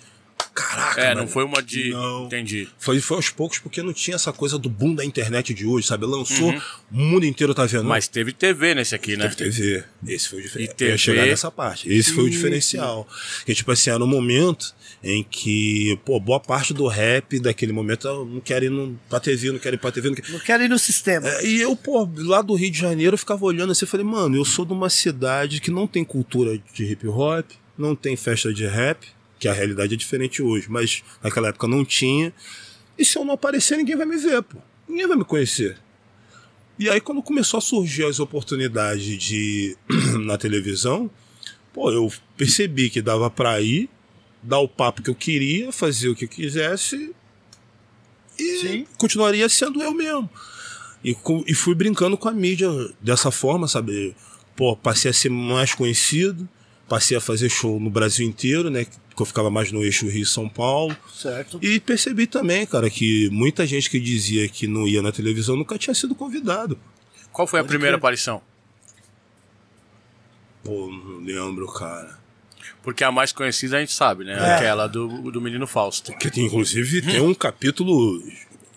Caraca, 0.53 0.99
É, 0.99 1.09
mano. 1.09 1.21
não 1.21 1.27
foi 1.27 1.45
uma 1.45 1.61
de. 1.63 1.91
Não. 1.91 2.25
Entendi. 2.25 2.67
Foi, 2.77 2.99
foi 2.99 3.17
aos 3.17 3.29
poucos, 3.29 3.57
porque 3.59 3.81
não 3.81 3.93
tinha 3.93 4.15
essa 4.15 4.33
coisa 4.33 4.57
do 4.59 4.69
boom 4.69 4.93
da 4.93 5.05
internet 5.05 5.53
de 5.53 5.65
hoje, 5.65 5.87
sabe? 5.87 6.05
Lançou, 6.05 6.51
o 6.91 6.95
mundo 6.97 7.25
inteiro 7.25 7.53
tá 7.55 7.65
vendo. 7.65 7.83
Uhum. 7.83 7.87
Mas 7.89 8.07
teve 8.09 8.33
TV 8.33 8.75
nesse 8.75 8.93
aqui, 8.93 9.15
né? 9.15 9.29
Teve 9.29 9.51
TV. 9.51 9.83
Esse 10.07 10.27
foi 10.29 10.39
o 10.39 10.41
E 10.41 10.43
diferencial. 10.43 10.75
TV. 10.75 10.89
Eu 10.89 10.93
ia 10.93 10.97
chegar 10.97 11.25
nessa 11.25 11.49
parte. 11.49 11.89
Esse 11.91 12.13
foi 12.13 12.25
o 12.25 12.29
diferencial. 12.29 13.07
Que, 13.45 13.55
tipo 13.55 13.71
assim, 13.71 13.89
era 13.91 14.03
um 14.03 14.07
momento 14.07 14.75
em 15.03 15.23
que, 15.23 15.97
pô, 16.05 16.19
boa 16.19 16.39
parte 16.39 16.73
do 16.73 16.85
rap 16.85 17.39
daquele 17.39 17.71
momento 17.71 18.07
eu 18.07 18.25
não 18.25 18.39
quer 18.41 18.61
ir 18.61 18.69
no, 18.69 18.99
pra 19.09 19.19
TV, 19.19 19.51
não 19.51 19.57
quer 19.59 19.73
ir 19.73 19.77
pra 19.77 19.91
TV, 19.91 20.09
não 20.09 20.15
quer... 20.15 20.29
Não 20.29 20.39
quero 20.39 20.63
ir 20.63 20.69
no 20.69 20.77
sistema. 20.77 21.27
É, 21.29 21.45
e 21.45 21.61
eu, 21.61 21.75
pô, 21.75 22.07
lá 22.17 22.41
do 22.41 22.53
Rio 22.55 22.69
de 22.69 22.77
Janeiro, 22.77 23.13
eu 23.13 23.17
ficava 23.17 23.43
olhando 23.45 23.71
assim, 23.71 23.85
eu 23.85 23.89
falei, 23.89 24.05
mano, 24.05 24.35
eu 24.35 24.45
sou 24.45 24.63
de 24.65 24.73
uma 24.73 24.89
cidade 24.89 25.59
que 25.61 25.71
não 25.71 25.87
tem 25.87 26.03
cultura 26.03 26.59
de 26.73 26.83
hip 26.83 27.07
hop, 27.07 27.49
não 27.77 27.95
tem 27.95 28.15
festa 28.15 28.53
de 28.53 28.67
rap, 28.67 29.07
que 29.41 29.47
a 29.47 29.53
realidade 29.53 29.95
é 29.95 29.97
diferente 29.97 30.39
hoje, 30.39 30.67
mas 30.69 31.03
naquela 31.21 31.47
época 31.47 31.67
não 31.67 31.83
tinha. 31.83 32.31
E 32.95 33.03
se 33.03 33.17
eu 33.17 33.25
não 33.25 33.33
aparecer, 33.33 33.75
ninguém 33.75 33.95
vai 33.95 34.05
me 34.05 34.15
ver, 34.15 34.43
pô. 34.43 34.59
Ninguém 34.87 35.07
vai 35.07 35.17
me 35.17 35.25
conhecer. 35.25 35.79
E 36.77 36.87
aí, 36.87 37.01
quando 37.01 37.23
começou 37.23 37.57
a 37.57 37.61
surgir 37.61 38.05
as 38.05 38.19
oportunidades 38.19 39.17
de 39.17 39.75
na 40.23 40.37
televisão, 40.37 41.09
pô, 41.73 41.91
eu 41.91 42.13
percebi 42.37 42.91
que 42.91 43.01
dava 43.01 43.31
pra 43.31 43.59
ir, 43.59 43.89
dar 44.43 44.59
o 44.59 44.67
papo 44.67 45.01
que 45.01 45.09
eu 45.09 45.15
queria, 45.15 45.71
fazer 45.71 46.09
o 46.09 46.15
que 46.15 46.25
eu 46.25 46.29
quisesse 46.29 47.11
e 48.37 48.57
Sim. 48.59 48.87
continuaria 48.95 49.49
sendo 49.49 49.81
eu 49.81 49.91
mesmo. 49.91 50.29
E, 51.03 51.17
e 51.47 51.53
fui 51.55 51.73
brincando 51.73 52.15
com 52.15 52.29
a 52.29 52.31
mídia 52.31 52.69
dessa 53.01 53.31
forma, 53.31 53.67
sabe? 53.67 54.15
Pô, 54.55 54.77
passei 54.77 55.09
a 55.09 55.13
ser 55.13 55.29
mais 55.29 55.73
conhecido, 55.73 56.47
passei 56.91 57.15
a 57.15 57.21
fazer 57.21 57.47
show 57.47 57.79
no 57.79 57.89
Brasil 57.89 58.27
inteiro, 58.27 58.69
né? 58.69 58.83
Que 58.83 59.21
eu 59.21 59.25
ficava 59.25 59.49
mais 59.49 59.71
no 59.71 59.81
eixo 59.81 60.09
Rio-São 60.09 60.49
Paulo. 60.49 60.93
Certo. 61.09 61.57
E 61.61 61.79
percebi 61.79 62.27
também, 62.27 62.65
cara, 62.65 62.89
que 62.89 63.29
muita 63.29 63.65
gente 63.65 63.89
que 63.89 63.97
dizia 63.97 64.49
que 64.49 64.67
não 64.67 64.85
ia 64.85 65.01
na 65.01 65.09
televisão 65.09 65.55
nunca 65.55 65.77
tinha 65.77 65.93
sido 65.93 66.13
convidado. 66.13 66.77
Qual 67.31 67.47
foi 67.47 67.61
a 67.61 67.63
Pode 67.63 67.69
primeira 67.69 67.93
crer. 67.95 67.99
aparição? 67.99 68.41
Pô, 70.65 70.91
não 70.91 71.19
lembro, 71.19 71.65
cara. 71.71 72.19
Porque 72.83 73.05
a 73.05 73.11
mais 73.11 73.31
conhecida 73.31 73.77
a 73.77 73.79
gente 73.79 73.93
sabe, 73.93 74.25
né? 74.25 74.33
É. 74.33 74.55
Aquela 74.55 74.85
do, 74.87 75.31
do 75.31 75.39
menino 75.39 75.65
Fausto. 75.65 76.11
Que 76.17 76.29
tem, 76.29 76.45
inclusive 76.45 77.01
tem 77.01 77.21
um 77.21 77.33
capítulo 77.33 78.21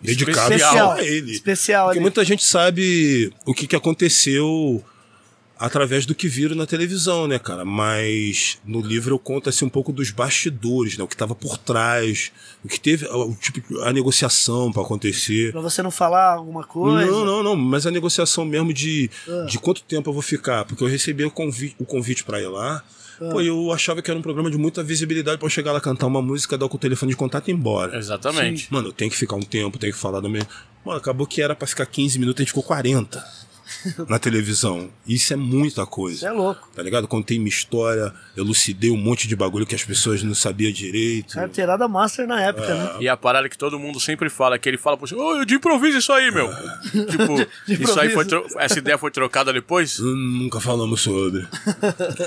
dedicado 0.01 0.53
Especial. 0.55 0.73
só 0.77 0.93
a 0.93 1.03
ele. 1.03 1.33
Especial 1.33 1.87
Porque 1.87 1.99
ali. 1.99 2.03
muita 2.03 2.25
gente 2.25 2.45
sabe 2.45 3.33
o 3.45 3.53
que, 3.53 3.67
que 3.67 3.75
aconteceu 3.75 4.85
através 5.65 6.05
do 6.07 6.15
que 6.15 6.29
viram 6.29 6.55
na 6.55 6.67
televisão, 6.67 7.27
né, 7.27 7.39
cara? 7.39 7.65
Mas 7.65 8.59
no 8.65 8.81
livro 8.81 9.15
eu 9.15 9.19
conto 9.19 9.49
assim 9.49 9.65
um 9.65 9.69
pouco 9.69 9.93
dos 9.93 10.11
bastidores, 10.11 10.97
né? 10.99 11.05
O 11.05 11.09
que 11.09 11.17
tava 11.17 11.35
por 11.35 11.57
trás, 11.59 12.31
o 12.65 12.69
que 12.69 12.79
teve, 12.79 13.07
o 13.07 13.35
tipo, 13.35 13.81
a 13.83 13.93
negociação 13.93 14.73
para 14.73 14.83
acontecer. 14.83 15.53
Pra 15.53 15.61
você 15.61 15.83
não 15.83 15.91
falar 15.91 16.35
alguma 16.35 16.65
coisa. 16.65 17.11
Não, 17.11 17.25
não, 17.25 17.43
não, 17.43 17.57
mas 17.57 17.87
a 17.87 17.91
negociação 17.91 18.45
mesmo 18.45 18.73
de, 18.73 19.11
Ah. 19.29 19.47
de 19.47 19.59
quanto 19.59 19.83
tempo 19.83 20.11
eu 20.11 20.13
vou 20.15 20.23
ficar, 20.23 20.65
porque 20.65 20.83
eu 20.85 20.89
recebi 20.89 21.25
o 21.25 21.31
convite, 21.31 21.77
o 21.79 21.85
convite 21.85 22.25
para 22.25 22.41
ir 22.41 22.49
lá. 22.49 22.83
Ah. 23.21 23.31
Pô, 23.31 23.41
eu 23.41 23.71
achava 23.73 24.03
que 24.03 24.11
era 24.11 24.19
um 24.19 24.23
programa 24.23 24.51
de 24.51 24.59
muita 24.59 24.83
visibilidade 24.83 25.39
pra 25.39 25.47
eu 25.47 25.51
chegar 25.51 25.73
lá 25.73 25.81
cantar 25.81 26.07
uma 26.07 26.21
música, 26.21 26.59
dar 26.59 26.69
com 26.69 26.77
o 26.77 26.81
telefone 26.81 27.11
de 27.13 27.17
contato 27.17 27.49
e 27.49 27.53
ir 27.53 27.55
embora. 27.55 27.97
Exatamente. 27.97 28.67
Mano, 28.73 28.89
eu 28.89 28.93
tenho 28.93 29.11
que 29.11 29.17
ficar 29.17 29.37
um 29.37 29.43
tempo, 29.43 29.79
tenho 29.79 29.93
que 29.93 29.99
falar 29.99 30.21
do 30.21 30.29
mesmo. 30.29 30.49
Mano, 30.85 30.99
acabou 30.99 31.27
que 31.27 31.41
era 31.41 31.55
pra 31.55 31.67
ficar 31.67 31.87
15 31.87 32.19
minutos, 32.19 32.41
a 32.41 32.43
gente 32.43 32.49
ficou 32.51 32.63
40 32.63 33.25
na 34.09 34.19
televisão. 34.19 34.89
Isso 35.07 35.33
é 35.33 35.37
muita 35.37 35.85
coisa. 35.87 36.19
Você 36.21 36.27
é 36.27 36.31
louco. 36.33 36.69
Tá 36.75 36.83
ligado? 36.83 37.07
Contei 37.09 37.39
minha 37.39 37.49
história, 37.49 38.13
elucidei 38.37 38.91
um 38.91 38.97
monte 38.97 39.27
de 39.29 39.37
bagulho 39.37 39.67
que 39.67 39.75
as 39.75 39.85
pessoas 39.85 40.23
não 40.23 40.35
sabiam 40.35 40.73
direito. 40.73 41.35
Carteirada 41.35 41.87
master 41.89 42.27
na 42.27 42.41
época, 42.43 42.67
É. 42.67 42.75
né? 42.75 42.91
E 43.01 43.09
a 43.09 43.17
parada 43.17 43.49
que 43.49 43.57
todo 43.59 43.79
mundo 43.79 43.99
sempre 44.01 44.29
fala, 44.31 44.59
que 44.59 44.69
ele 44.69 44.79
fala, 44.79 44.97
poxa, 44.97 45.17
ô, 45.17 45.45
de 45.45 45.55
improviso 45.55 45.99
isso 45.99 46.13
aí, 46.13 46.31
meu. 46.31 46.49
tipo, 47.67 47.83
isso 47.85 48.01
aí 48.01 48.11
foi 48.11 48.25
tro- 48.25 48.47
essa 48.59 48.79
ideia 48.79 48.97
foi 48.99 49.11
trocada 49.11 49.53
depois? 49.53 49.99
Nunca 49.99 50.61
falamos 50.61 51.01
sobre. 51.01 51.47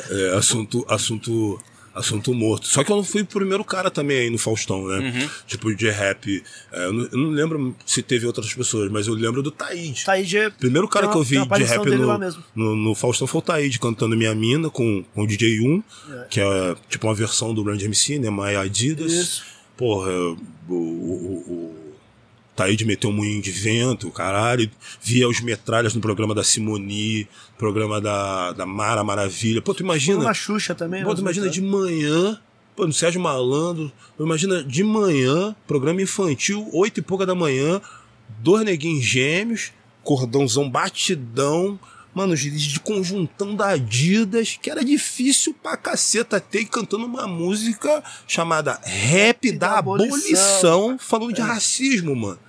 É, 0.09 0.35
assunto, 0.37 0.85
assunto, 0.89 1.59
assunto 1.97 2.33
morto. 2.33 2.67
Só 2.67 2.83
que 2.83 2.91
eu 2.91 2.95
não 2.95 3.03
fui 3.03 3.21
o 3.21 3.25
primeiro 3.25 3.63
cara 3.63 3.89
também 3.91 4.19
aí 4.19 4.29
no 4.29 4.37
Faustão, 4.37 4.87
né? 4.87 4.97
Uhum. 4.99 5.29
Tipo, 5.47 5.75
de 5.75 5.89
rap. 5.89 6.43
É, 6.71 6.85
eu, 6.85 6.93
não, 6.93 7.03
eu 7.11 7.17
não 7.17 7.29
lembro 7.29 7.75
se 7.85 8.01
teve 8.01 8.25
outras 8.25 8.53
pessoas, 8.53 8.91
mas 8.91 9.07
eu 9.07 9.13
lembro 9.13 9.41
do 9.41 9.51
Taíde. 9.51 10.05
Tá 10.05 10.13
aí 10.13 10.25
de. 10.25 10.49
Primeiro 10.51 10.87
cara 10.87 11.07
Tem 11.07 11.11
que 11.13 11.17
uma- 11.17 11.21
eu 11.21 11.25
vi 11.25 11.37
uma 11.37 11.57
de 11.57 11.63
rap 11.63 11.85
no, 11.85 12.33
no, 12.55 12.75
no 12.75 12.95
Faustão 12.95 13.27
foi 13.27 13.39
o 13.39 13.41
Taíde 13.41 13.79
cantando 13.79 14.15
Minha 14.15 14.33
Mina 14.35 14.69
com, 14.69 15.03
com 15.13 15.23
o 15.23 15.27
DJ 15.27 15.59
1, 15.61 15.83
que 16.29 16.39
é 16.39 16.75
tipo 16.89 17.07
uma 17.07 17.15
versão 17.15 17.53
do 17.53 17.63
Run 17.63 17.77
MC, 17.79 18.19
né? 18.19 18.29
My 18.29 18.55
Adidas. 18.55 19.11
Isso. 19.11 19.43
Porra, 19.75 20.11
o, 20.11 20.73
o, 20.73 20.73
o 20.73 21.86
Taíde 22.57 22.85
meteu 22.85 23.11
um 23.11 23.13
moinho 23.13 23.39
de 23.39 23.51
vento, 23.51 24.09
caralho. 24.09 24.67
Via 24.99 25.29
os 25.29 25.39
metralhas 25.41 25.93
no 25.93 26.01
programa 26.01 26.33
da 26.33 26.43
Simoni, 26.43 27.27
programa 27.55 28.01
da, 28.01 28.51
da 28.51 28.65
Mara 28.65 29.03
Maravilha. 29.03 29.61
Pô, 29.61 29.75
tu 29.75 29.83
imagina. 29.83 30.17
Uma 30.21 30.33
Xuxa 30.33 30.73
também. 30.73 31.03
Pô, 31.03 31.09
né? 31.09 31.15
tu 31.15 31.21
imagina 31.21 31.47
de 31.47 31.61
manhã, 31.61 32.41
pô, 32.75 32.87
no 32.87 32.91
Sérgio 32.91 33.21
Malandro, 33.21 33.91
imagina 34.19 34.63
de 34.63 34.83
manhã, 34.83 35.55
programa 35.67 36.01
infantil, 36.01 36.67
oito 36.73 36.99
e 36.99 37.03
pouca 37.03 37.27
da 37.27 37.35
manhã, 37.35 37.79
dois 38.39 38.65
neguinhos 38.65 39.05
gêmeos, 39.05 39.71
cordãozão 40.03 40.67
batidão, 40.67 41.79
mano, 42.11 42.33
os 42.33 42.39
de 42.39 42.79
conjuntão 42.79 43.55
da 43.55 43.67
Adidas, 43.67 44.57
que 44.59 44.71
era 44.71 44.83
difícil 44.83 45.53
pra 45.53 45.77
caceta 45.77 46.39
ter, 46.39 46.65
cantando 46.65 47.05
uma 47.05 47.27
música 47.27 48.03
chamada 48.27 48.79
Rap 48.83 49.51
da, 49.51 49.67
da 49.67 49.77
Abolição, 49.77 50.07
Abolição. 50.07 50.97
falando 50.97 51.33
de 51.33 51.41
racismo, 51.41 52.15
mano. 52.15 52.46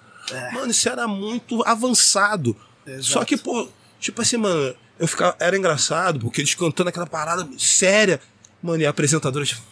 Mano, 0.52 0.70
isso 0.70 0.88
era 0.88 1.06
muito 1.06 1.62
avançado. 1.66 2.56
Exato. 2.86 3.04
Só 3.04 3.24
que, 3.24 3.36
pô, 3.36 3.68
tipo 4.00 4.22
assim, 4.22 4.36
mano, 4.36 4.74
eu 4.98 5.06
ficava. 5.06 5.36
Era 5.38 5.56
engraçado, 5.56 6.20
porque 6.20 6.40
eles 6.40 6.54
cantando 6.54 6.88
aquela 6.88 7.06
parada 7.06 7.48
séria. 7.58 8.20
Mano, 8.62 8.82
e 8.82 8.86
a 8.86 8.90
apresentadora, 8.90 9.44
tipo, 9.44 9.62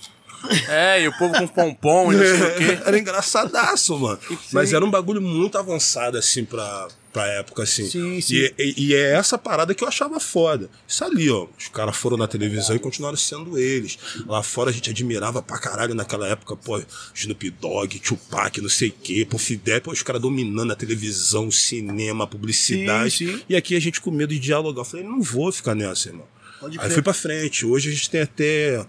É, 0.68 1.02
e 1.02 1.08
o 1.08 1.18
povo 1.18 1.34
com 1.34 1.48
pompom 1.48 2.12
e 2.12 2.16
não 2.16 2.22
sei 2.22 2.34
o 2.34 2.54
quê. 2.56 2.82
era 2.86 2.98
engraçadaço, 2.98 3.98
mano. 3.98 4.18
Mas 4.52 4.72
era 4.72 4.84
um 4.84 4.90
bagulho 4.90 5.20
muito 5.20 5.58
avançado, 5.58 6.16
assim, 6.18 6.44
pra, 6.44 6.88
pra 7.16 7.26
época, 7.28 7.62
assim. 7.62 7.88
Sim, 7.88 8.20
sim. 8.20 8.34
E, 8.34 8.54
e- 8.58 8.74
e 8.88 8.94
é 8.94 9.14
essa 9.14 9.38
parada 9.38 9.74
que 9.74 9.82
eu 9.82 9.88
achava 9.88 10.20
foda. 10.20 10.68
Isso 10.86 11.02
ali, 11.02 11.30
ó. 11.30 11.46
Os 11.58 11.68
caras 11.68 11.96
foram 11.96 12.18
na 12.18 12.28
televisão 12.28 12.76
e 12.76 12.78
continuaram 12.78 13.16
sendo 13.16 13.58
eles. 13.58 13.98
Lá 14.26 14.42
fora 14.42 14.68
a 14.68 14.72
gente 14.72 14.90
admirava 14.90 15.40
pra 15.40 15.58
caralho 15.58 15.94
naquela 15.94 16.28
época, 16.28 16.54
pô, 16.56 16.82
Snoop 17.14 17.48
Dogg, 17.52 17.98
Tupac, 18.00 18.60
não 18.60 18.68
sei 18.68 18.88
o 18.90 18.92
quê, 18.92 19.26
pô, 19.28 19.38
Fidel, 19.38 19.80
pô, 19.80 19.92
os 19.92 20.02
caras 20.02 20.20
dominando 20.20 20.72
a 20.72 20.76
televisão, 20.76 21.46
o 21.48 21.52
cinema, 21.52 22.24
a 22.24 22.26
publicidade. 22.26 23.10
Sim, 23.16 23.26
sim. 23.38 23.42
E 23.48 23.56
aqui 23.56 23.74
a 23.74 23.80
gente 23.80 23.98
com 24.00 24.10
medo 24.10 24.34
de 24.34 24.38
dialogar. 24.38 24.82
Eu 24.82 24.84
falei, 24.84 25.06
não 25.06 25.22
vou 25.22 25.50
ficar 25.50 25.74
nessa, 25.74 26.10
irmão. 26.10 26.26
Pode 26.60 26.78
Aí 26.78 26.90
fui 26.90 27.00
pra 27.02 27.14
frente. 27.14 27.64
Hoje 27.64 27.88
a 27.88 27.92
gente 27.92 28.10
tem 28.10 28.20
até. 28.20 28.84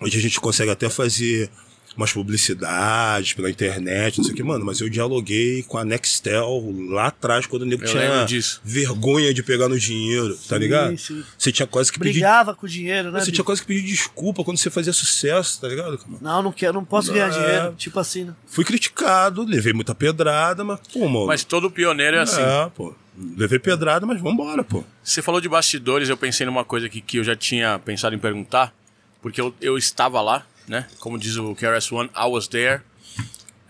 Hoje 0.00 0.16
a 0.18 0.20
gente 0.22 0.40
consegue 0.40 0.70
até 0.70 0.88
fazer 0.88 1.50
umas 1.98 2.12
publicidades 2.12 3.32
pela 3.34 3.50
internet, 3.50 4.18
não 4.18 4.24
sei 4.24 4.32
o 4.32 4.36
que, 4.36 4.42
mano. 4.42 4.64
Mas 4.64 4.80
eu 4.80 4.88
dialoguei 4.88 5.62
com 5.64 5.76
a 5.76 5.84
Nextel 5.84 6.72
lá 6.90 7.08
atrás, 7.08 7.44
quando 7.46 7.62
o 7.62 7.66
nego 7.66 7.84
Eu 7.84 7.88
tinha 7.90 8.26
vergonha 8.64 9.34
de 9.34 9.42
pegar 9.42 9.68
no 9.68 9.78
dinheiro, 9.78 10.38
tá 10.48 10.56
ligado? 10.56 10.96
sim. 10.96 11.24
Você 11.36 11.50
tinha 11.50 11.66
quase 11.66 11.92
que 11.92 11.98
pedir. 11.98 12.12
Brigava 12.20 12.54
com 12.54 12.66
o 12.66 12.68
dinheiro, 12.68 13.10
né? 13.10 13.18
Você 13.18 13.26
Bill? 13.26 13.34
tinha 13.34 13.44
quase 13.44 13.60
que 13.60 13.66
pedir 13.66 13.82
desculpa 13.82 14.44
quando 14.44 14.56
você 14.58 14.70
fazia 14.70 14.92
sucesso, 14.92 15.60
tá 15.60 15.68
ligado? 15.68 15.98
Não, 16.20 16.40
não 16.42 16.52
quero, 16.52 16.74
não 16.74 16.84
posso 16.84 17.12
ganhar 17.12 17.28
É. 17.28 17.30
dinheiro. 17.30 17.74
Tipo 17.76 17.98
assim, 17.98 18.24
né? 18.24 18.34
Fui 18.46 18.64
criticado, 18.64 19.42
levei 19.42 19.72
muita 19.72 19.94
pedrada, 19.94 20.62
mas, 20.62 20.78
pô, 20.92 21.08
mano. 21.08 21.26
Mas 21.26 21.42
todo 21.42 21.68
pioneiro 21.70 22.16
é 22.16 22.20
assim. 22.20 22.40
É, 22.40 22.70
pô. 22.76 22.94
Levei 23.36 23.58
pedrada, 23.58 24.06
mas 24.06 24.20
vambora, 24.20 24.62
pô. 24.62 24.84
Você 25.02 25.20
falou 25.20 25.40
de 25.40 25.48
bastidores, 25.48 26.08
eu 26.08 26.16
pensei 26.16 26.46
numa 26.46 26.64
coisa 26.64 26.86
aqui 26.86 27.00
que 27.00 27.16
eu 27.18 27.24
já 27.24 27.34
tinha 27.34 27.76
pensado 27.80 28.14
em 28.14 28.18
perguntar, 28.18 28.72
porque 29.20 29.40
eu, 29.40 29.52
eu 29.60 29.76
estava 29.76 30.20
lá, 30.20 30.46
né? 30.68 30.86
Como 30.98 31.18
diz 31.18 31.36
o 31.36 31.54
KRS-One, 31.54 32.10
I 32.14 32.28
was 32.28 32.46
there. 32.48 32.82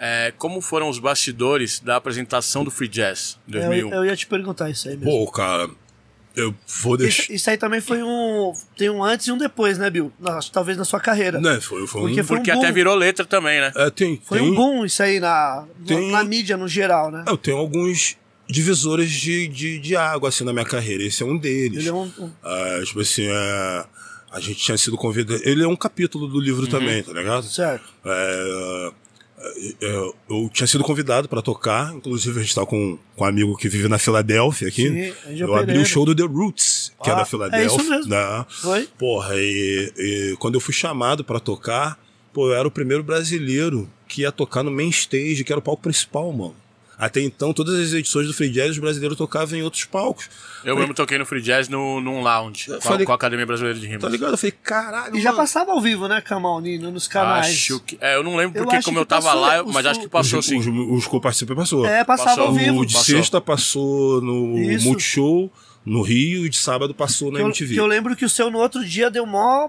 É, 0.00 0.32
como 0.38 0.60
foram 0.60 0.88
os 0.88 0.98
bastidores 0.98 1.80
da 1.80 1.96
apresentação 1.96 2.62
do 2.62 2.70
Free 2.70 2.86
Jazz 2.88 3.36
em 3.48 3.54
Eu, 3.56 3.60
2001? 3.62 3.94
eu 3.94 4.04
ia 4.04 4.16
te 4.16 4.26
perguntar 4.26 4.70
isso 4.70 4.88
aí 4.88 4.96
mesmo. 4.96 5.10
Pô, 5.10 5.30
cara, 5.32 5.68
eu 6.36 6.54
vou 6.82 6.96
deixar. 6.96 7.22
Isso, 7.24 7.32
isso 7.32 7.50
aí 7.50 7.56
também 7.56 7.80
foi 7.80 8.00
um. 8.00 8.52
Tem 8.76 8.88
um 8.88 9.02
antes 9.02 9.26
e 9.26 9.32
um 9.32 9.36
depois, 9.38 9.76
né, 9.76 9.90
Bill? 9.90 10.12
Na- 10.20 10.38
talvez 10.52 10.78
na 10.78 10.84
sua 10.84 11.00
carreira. 11.00 11.40
Né, 11.40 11.60
foi, 11.60 11.84
foi 11.88 12.00
Porque 12.02 12.20
um. 12.20 12.24
foi 12.24 12.36
Porque 12.36 12.52
um 12.52 12.58
até 12.58 12.68
boom. 12.68 12.74
virou 12.74 12.94
letra 12.94 13.24
também, 13.26 13.60
né? 13.60 13.72
É, 13.74 13.90
tem, 13.90 14.22
Foi 14.24 14.38
tem, 14.38 14.48
um 14.50 14.54
boom 14.54 14.84
isso 14.84 15.02
aí 15.02 15.18
na, 15.18 15.66
Tem- 15.84 16.12
na 16.12 16.22
mídia 16.22 16.56
no 16.56 16.68
geral, 16.68 17.10
né? 17.10 17.24
Eu 17.26 17.36
tenho 17.36 17.56
alguns 17.56 18.16
divisores 18.48 19.10
de, 19.10 19.48
de, 19.48 19.78
de 19.80 19.96
água 19.96 20.28
assim 20.28 20.44
na 20.44 20.52
minha 20.52 20.64
carreira. 20.64 21.02
Esse 21.02 21.24
é 21.24 21.26
um 21.26 21.36
deles. 21.36 21.78
Ele 21.80 21.88
é 21.88 21.92
um. 21.92 22.04
um- 22.20 22.30
Ah, 22.40 22.80
tipo 22.84 23.00
assim, 23.00 23.26
é, 23.28 23.84
a 24.30 24.40
gente 24.40 24.56
tinha 24.56 24.76
sido 24.76 24.96
convidado. 24.96 25.40
Ele 25.44 25.62
é 25.62 25.68
um 25.68 25.76
capítulo 25.76 26.26
do 26.28 26.40
livro 26.40 26.66
também, 26.66 27.02
tá 27.02 27.12
ligado? 27.12 27.44
certo. 27.44 27.84
É, 28.04 28.92
é, 29.82 30.10
eu 30.28 30.50
tinha 30.52 30.66
sido 30.66 30.82
convidado 30.82 31.28
pra 31.28 31.40
tocar, 31.40 31.94
inclusive 31.94 32.40
a 32.40 32.42
gente 32.42 32.54
tá 32.54 32.66
com, 32.66 32.98
com 33.16 33.24
um 33.24 33.26
amigo 33.26 33.56
que 33.56 33.68
vive 33.68 33.88
na 33.88 33.98
Filadélfia 33.98 34.68
aqui. 34.68 34.88
Sim, 34.88 35.36
eu 35.36 35.54
abri 35.54 35.78
o 35.78 35.86
show 35.86 36.04
do 36.04 36.14
The 36.14 36.24
Roots, 36.24 36.92
que 37.02 37.08
é 37.08 37.12
Ah, 37.12 37.16
da 37.16 37.22
é 37.22 37.24
Filadélfia. 37.24 37.66
isso 37.76 37.88
mesmo. 37.90 38.10
né? 38.10 38.46
Foi? 38.48 38.88
Porra, 38.98 39.34
e, 39.36 39.92
e 39.96 40.36
quando 40.38 40.54
eu 40.56 40.60
fui 40.60 40.74
chamado 40.74 41.22
pra 41.24 41.38
tocar, 41.38 41.98
pô, 42.32 42.48
eu 42.48 42.54
era 42.54 42.66
o 42.66 42.70
primeiro 42.70 43.02
brasileiro 43.04 43.88
que 44.08 44.22
ia 44.22 44.32
tocar 44.32 44.62
no 44.62 44.70
main 44.70 44.88
stage, 44.88 45.44
que 45.44 45.52
era 45.52 45.60
o 45.60 45.62
palco 45.62 45.82
principal, 45.82 46.32
mano. 46.32 46.56
Até 46.98 47.20
então, 47.20 47.52
todas 47.52 47.78
as 47.78 47.92
edições 47.92 48.26
do 48.26 48.34
Free 48.34 48.50
Jazz, 48.50 48.70
os 48.72 48.78
brasileiros 48.78 49.16
tocavam 49.16 49.56
em 49.56 49.62
outros 49.62 49.84
palcos. 49.84 50.28
Eu 50.64 50.76
mesmo 50.76 50.92
toquei 50.92 51.16
no 51.16 51.24
Free 51.24 51.40
Jazz 51.40 51.68
no, 51.68 52.00
num 52.00 52.20
lounge, 52.20 52.66
com, 52.66 52.74
a- 52.74 52.80
falei- 52.80 53.06
com 53.06 53.12
a 53.12 53.14
Academia 53.14 53.46
Brasileira 53.46 53.78
de 53.78 53.86
Rimas. 53.86 54.02
Tá 54.02 54.08
ligado? 54.08 54.32
Eu 54.32 54.36
falei, 54.36 54.50
caralho, 54.62 55.16
E 55.16 55.20
já 55.20 55.30
mano. 55.30 55.42
passava 55.42 55.70
ao 55.70 55.80
vivo, 55.80 56.08
né, 56.08 56.20
Kamal 56.20 56.60
Nino, 56.60 56.90
nos 56.90 57.06
canais. 57.06 57.46
Acho 57.46 57.78
que. 57.78 57.96
É, 58.00 58.16
eu 58.16 58.24
não 58.24 58.34
lembro 58.34 58.58
Eu 58.58 58.64
porque, 58.64 58.82
como 58.82 58.98
eu 58.98 59.06
tava 59.06 59.22
passou, 59.26 59.40
lá, 59.40 59.56
eu- 59.58 59.66
os 59.66 59.72
mas 59.72 59.86
acho 59.86 60.00
que 60.00 60.08
passou 60.08 60.40
os, 60.40 60.46
sim. 60.46 60.58
Os, 60.58 60.66
os 60.66 61.06
que 61.06 61.14
eu 61.14 61.20
participei 61.20 61.54
passou. 61.54 61.86
É, 61.86 62.02
passava 62.02 62.30
Passou. 62.30 62.46
ao 62.46 62.52
vivo. 62.54 62.80
O 62.80 62.84
de 62.84 62.94
Passou. 62.94 63.14
sexta 63.14 63.40
passou 63.40 64.20
no 64.20 64.58
Isso. 64.58 64.84
Multishow, 64.88 65.52
no 65.86 66.02
Rio, 66.02 66.44
e 66.46 66.48
de 66.48 66.56
sábado 66.58 66.92
passou 66.92 67.30
na 67.30 67.36
Que 67.38 67.42
eu, 67.44 67.46
MTV. 67.46 67.74
que 67.74 67.80
eu 67.80 67.86
lembro 67.86 68.16
que 68.16 68.24
o 68.24 68.28
seu 68.28 68.50
no 68.50 68.58
outro 68.58 68.84
dia 68.84 69.08
deu 69.08 69.24
mó 69.24 69.68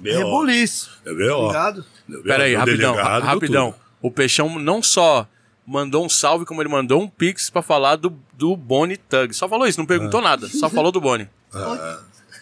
rebuliço. 0.00 0.90
É 1.04 1.12
B.O. 1.12 1.48
Ligado? 1.48 1.84
Pera 2.24 2.44
aí, 2.44 2.50
Meu 2.52 2.60
rapidão, 2.60 2.92
delegado, 2.92 3.22
rapidão. 3.24 3.74
O 4.00 4.10
Peixão 4.10 4.58
não 4.60 4.80
só 4.82 5.26
mandou 5.68 6.04
um 6.04 6.08
salve, 6.08 6.46
como 6.46 6.62
ele 6.62 6.68
mandou 6.70 7.02
um 7.02 7.08
pix 7.08 7.50
pra 7.50 7.60
falar 7.60 7.96
do, 7.96 8.16
do 8.32 8.56
Bonnie 8.56 8.96
Tug. 8.96 9.34
Só 9.34 9.46
falou 9.48 9.66
isso, 9.66 9.78
não 9.78 9.84
É. 9.84 9.88
perguntou 9.88 10.20
nada. 10.22 10.48
Só 10.48 10.68
falou 10.70 10.90
do 10.90 11.00
Bonnie. 11.00 11.28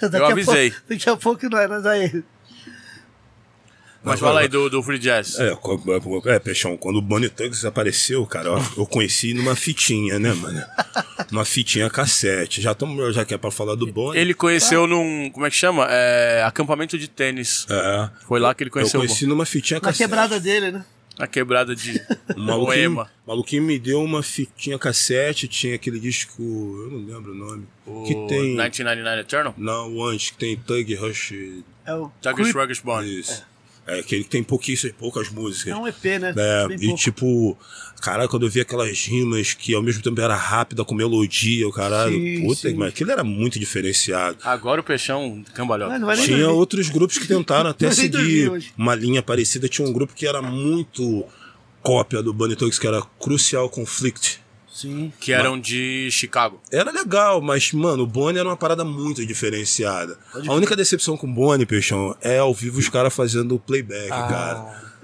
Daqui 0.01 0.17
Eu 0.17 0.27
a 0.27 0.31
avisei. 0.33 0.71
pouco- 0.71 0.87
daqui 0.89 1.11
a 1.11 1.17
pouco 1.17 1.49
não 1.49 1.59
é, 1.59 1.67
nós 1.67 1.85
aí. 1.87 2.23
Mas 4.05 4.21
fala 4.21 4.41
aí 4.41 4.47
do, 4.47 4.71
do 4.71 4.81
Free 4.85 5.01
Jazz. 5.01 5.37
É, 5.41 5.51
co- 5.57 5.83
é, 6.27 6.39
Peixão, 6.39 6.77
quando 6.77 6.97
o 6.97 7.03
Bonnie 7.03 7.29
Tugs 7.29 7.65
apareceu, 7.65 8.25
cara, 8.25 8.51
eu, 8.51 8.63
eu 8.77 8.87
conheci 8.87 9.35
numa 9.35 9.57
fitinha, 9.57 10.17
né, 10.21 10.33
mano? 10.33 10.63
Numa 11.33 11.45
fitinha 11.45 11.91
cassete. 11.91 12.61
Já, 12.63 12.73
tamo, 12.73 13.11
já 13.11 13.25
que 13.25 13.35
é 13.35 13.39
pra 13.39 13.51
falar 13.51 13.75
do 13.75 13.85
Bonnie. 13.93 14.21
Ele 14.21 14.33
conheceu 14.33 14.87
num. 14.87 15.29
Como 15.31 15.45
é 15.45 15.51
que 15.51 15.57
chama? 15.57 15.89
É, 15.91 16.45
acampamento 16.45 16.97
de 16.97 17.09
tênis. 17.09 17.67
É, 17.69 18.09
Foi 18.29 18.39
lá 18.39 18.55
que 18.55 18.63
ele 18.63 18.69
eu 18.69 18.73
conheceu 18.75 19.01
o 19.01 19.03
conheci 19.05 19.27
numa 19.27 19.45
fitinha 19.45 19.79
Na 19.81 19.89
cassete. 19.89 20.05
quebrada 20.05 20.39
dele, 20.39 20.71
né? 20.71 20.85
A 21.19 21.27
quebrada 21.27 21.75
de 21.75 22.01
maluquinho, 22.37 22.67
Poema. 22.67 23.11
o 23.25 23.29
maluquinho 23.31 23.63
me 23.63 23.79
deu 23.79 24.03
uma 24.03 24.23
fitinha 24.23 24.79
cassete, 24.79 25.49
tinha 25.49 25.75
aquele 25.75 25.99
disco, 25.99 26.43
eu 26.43 26.91
não 26.91 27.07
lembro 27.07 27.33
o 27.33 27.35
nome. 27.35 27.67
O 27.87 28.03
que 28.05 28.15
tem. 28.29 28.43
1999 28.55 29.21
Eternal? 29.21 29.55
Não, 29.57 29.95
o 29.95 30.05
antes, 30.05 30.31
que 30.31 30.37
tem 30.37 30.57
Thug 30.57 30.95
Rush. 30.95 31.33
É 31.87 31.95
o 31.95 32.11
Tug 32.21 32.35
Creep. 32.35 32.49
Sluggish 32.49 32.81
Bonnie. 32.81 33.21
Isso. 33.21 33.43
É, 33.43 33.56
aquele 33.87 34.25
que 34.25 34.31
tem 34.31 34.43
pouquíssimas, 34.43 34.97
poucas 34.99 35.29
músicas. 35.31 35.73
É 35.73 35.77
um 35.77 35.87
EP, 35.87 36.05
né? 36.21 36.35
É, 36.37 36.67
e 36.75 36.87
pouco. 36.87 37.01
tipo, 37.01 37.59
caralho, 38.01 38.29
quando 38.29 38.45
eu 38.47 38.51
vi 38.51 38.61
aquelas 38.61 39.07
rimas 39.07 39.55
que 39.55 39.75
ao 39.75 39.83
mesmo 39.83 40.03
tempo 40.03 40.21
era 40.21 40.35
rápida, 40.35 40.85
com 40.85 40.95
melodia, 40.95 41.67
o 41.69 41.73
caralho, 41.73 42.13
Sim, 42.13 42.43
puta, 42.47 42.69
sim. 42.71 42.75
mas 42.75 42.89
aquilo 42.89 43.11
era 43.13 43.23
muito 43.25 43.59
diferenciado. 43.59 44.39
Agora 44.43 44.81
o 44.81 44.85
Peixão 44.85 45.45
cambalhota. 45.55 45.99
Não, 45.99 46.09
não 46.09 46.15
Tinha 46.15 46.39
dormir. 46.39 46.45
outros 46.45 46.89
grupos 46.89 47.19
que 47.19 47.27
tentaram 47.27 47.71
até 47.71 47.91
seguir 47.91 48.73
uma 48.77 48.95
linha 48.95 49.23
parecida. 49.23 49.69
Tinha 49.69 49.87
um 49.89 49.93
grupo 49.93 50.15
que 50.15 50.27
era 50.27 50.43
muito 50.43 51.25
cópia 51.83 52.21
do 52.23 52.33
Bunny 52.33 52.57
Tugs, 52.57 52.79
que 52.79 52.87
era 52.87 53.01
Crucial 53.21 53.69
Conflict. 53.71 54.41
Sim. 54.77 55.11
Que 55.19 55.33
eram 55.33 55.59
de 55.59 56.11
Chicago. 56.11 56.61
Era 56.71 56.91
legal, 56.91 57.41
mas, 57.41 57.73
mano, 57.73 58.03
o 58.03 58.07
Bonnie 58.07 58.39
era 58.39 58.47
uma 58.47 58.59
parada 58.59 58.85
muito 58.85 59.25
diferenciada. 59.25 60.19
A 60.47 60.53
única 60.53 60.77
decepção 60.77 61.17
com 61.17 61.27
o 61.27 61.33
Bonnie, 61.33 61.65
Peixão, 61.65 62.15
é 62.21 62.39
ao 62.39 62.53
vivo 62.53 62.79
os 62.79 62.91
caras 62.91 63.15
fazendo 63.15 63.59
playback, 63.59 64.11
cara. 64.11 64.96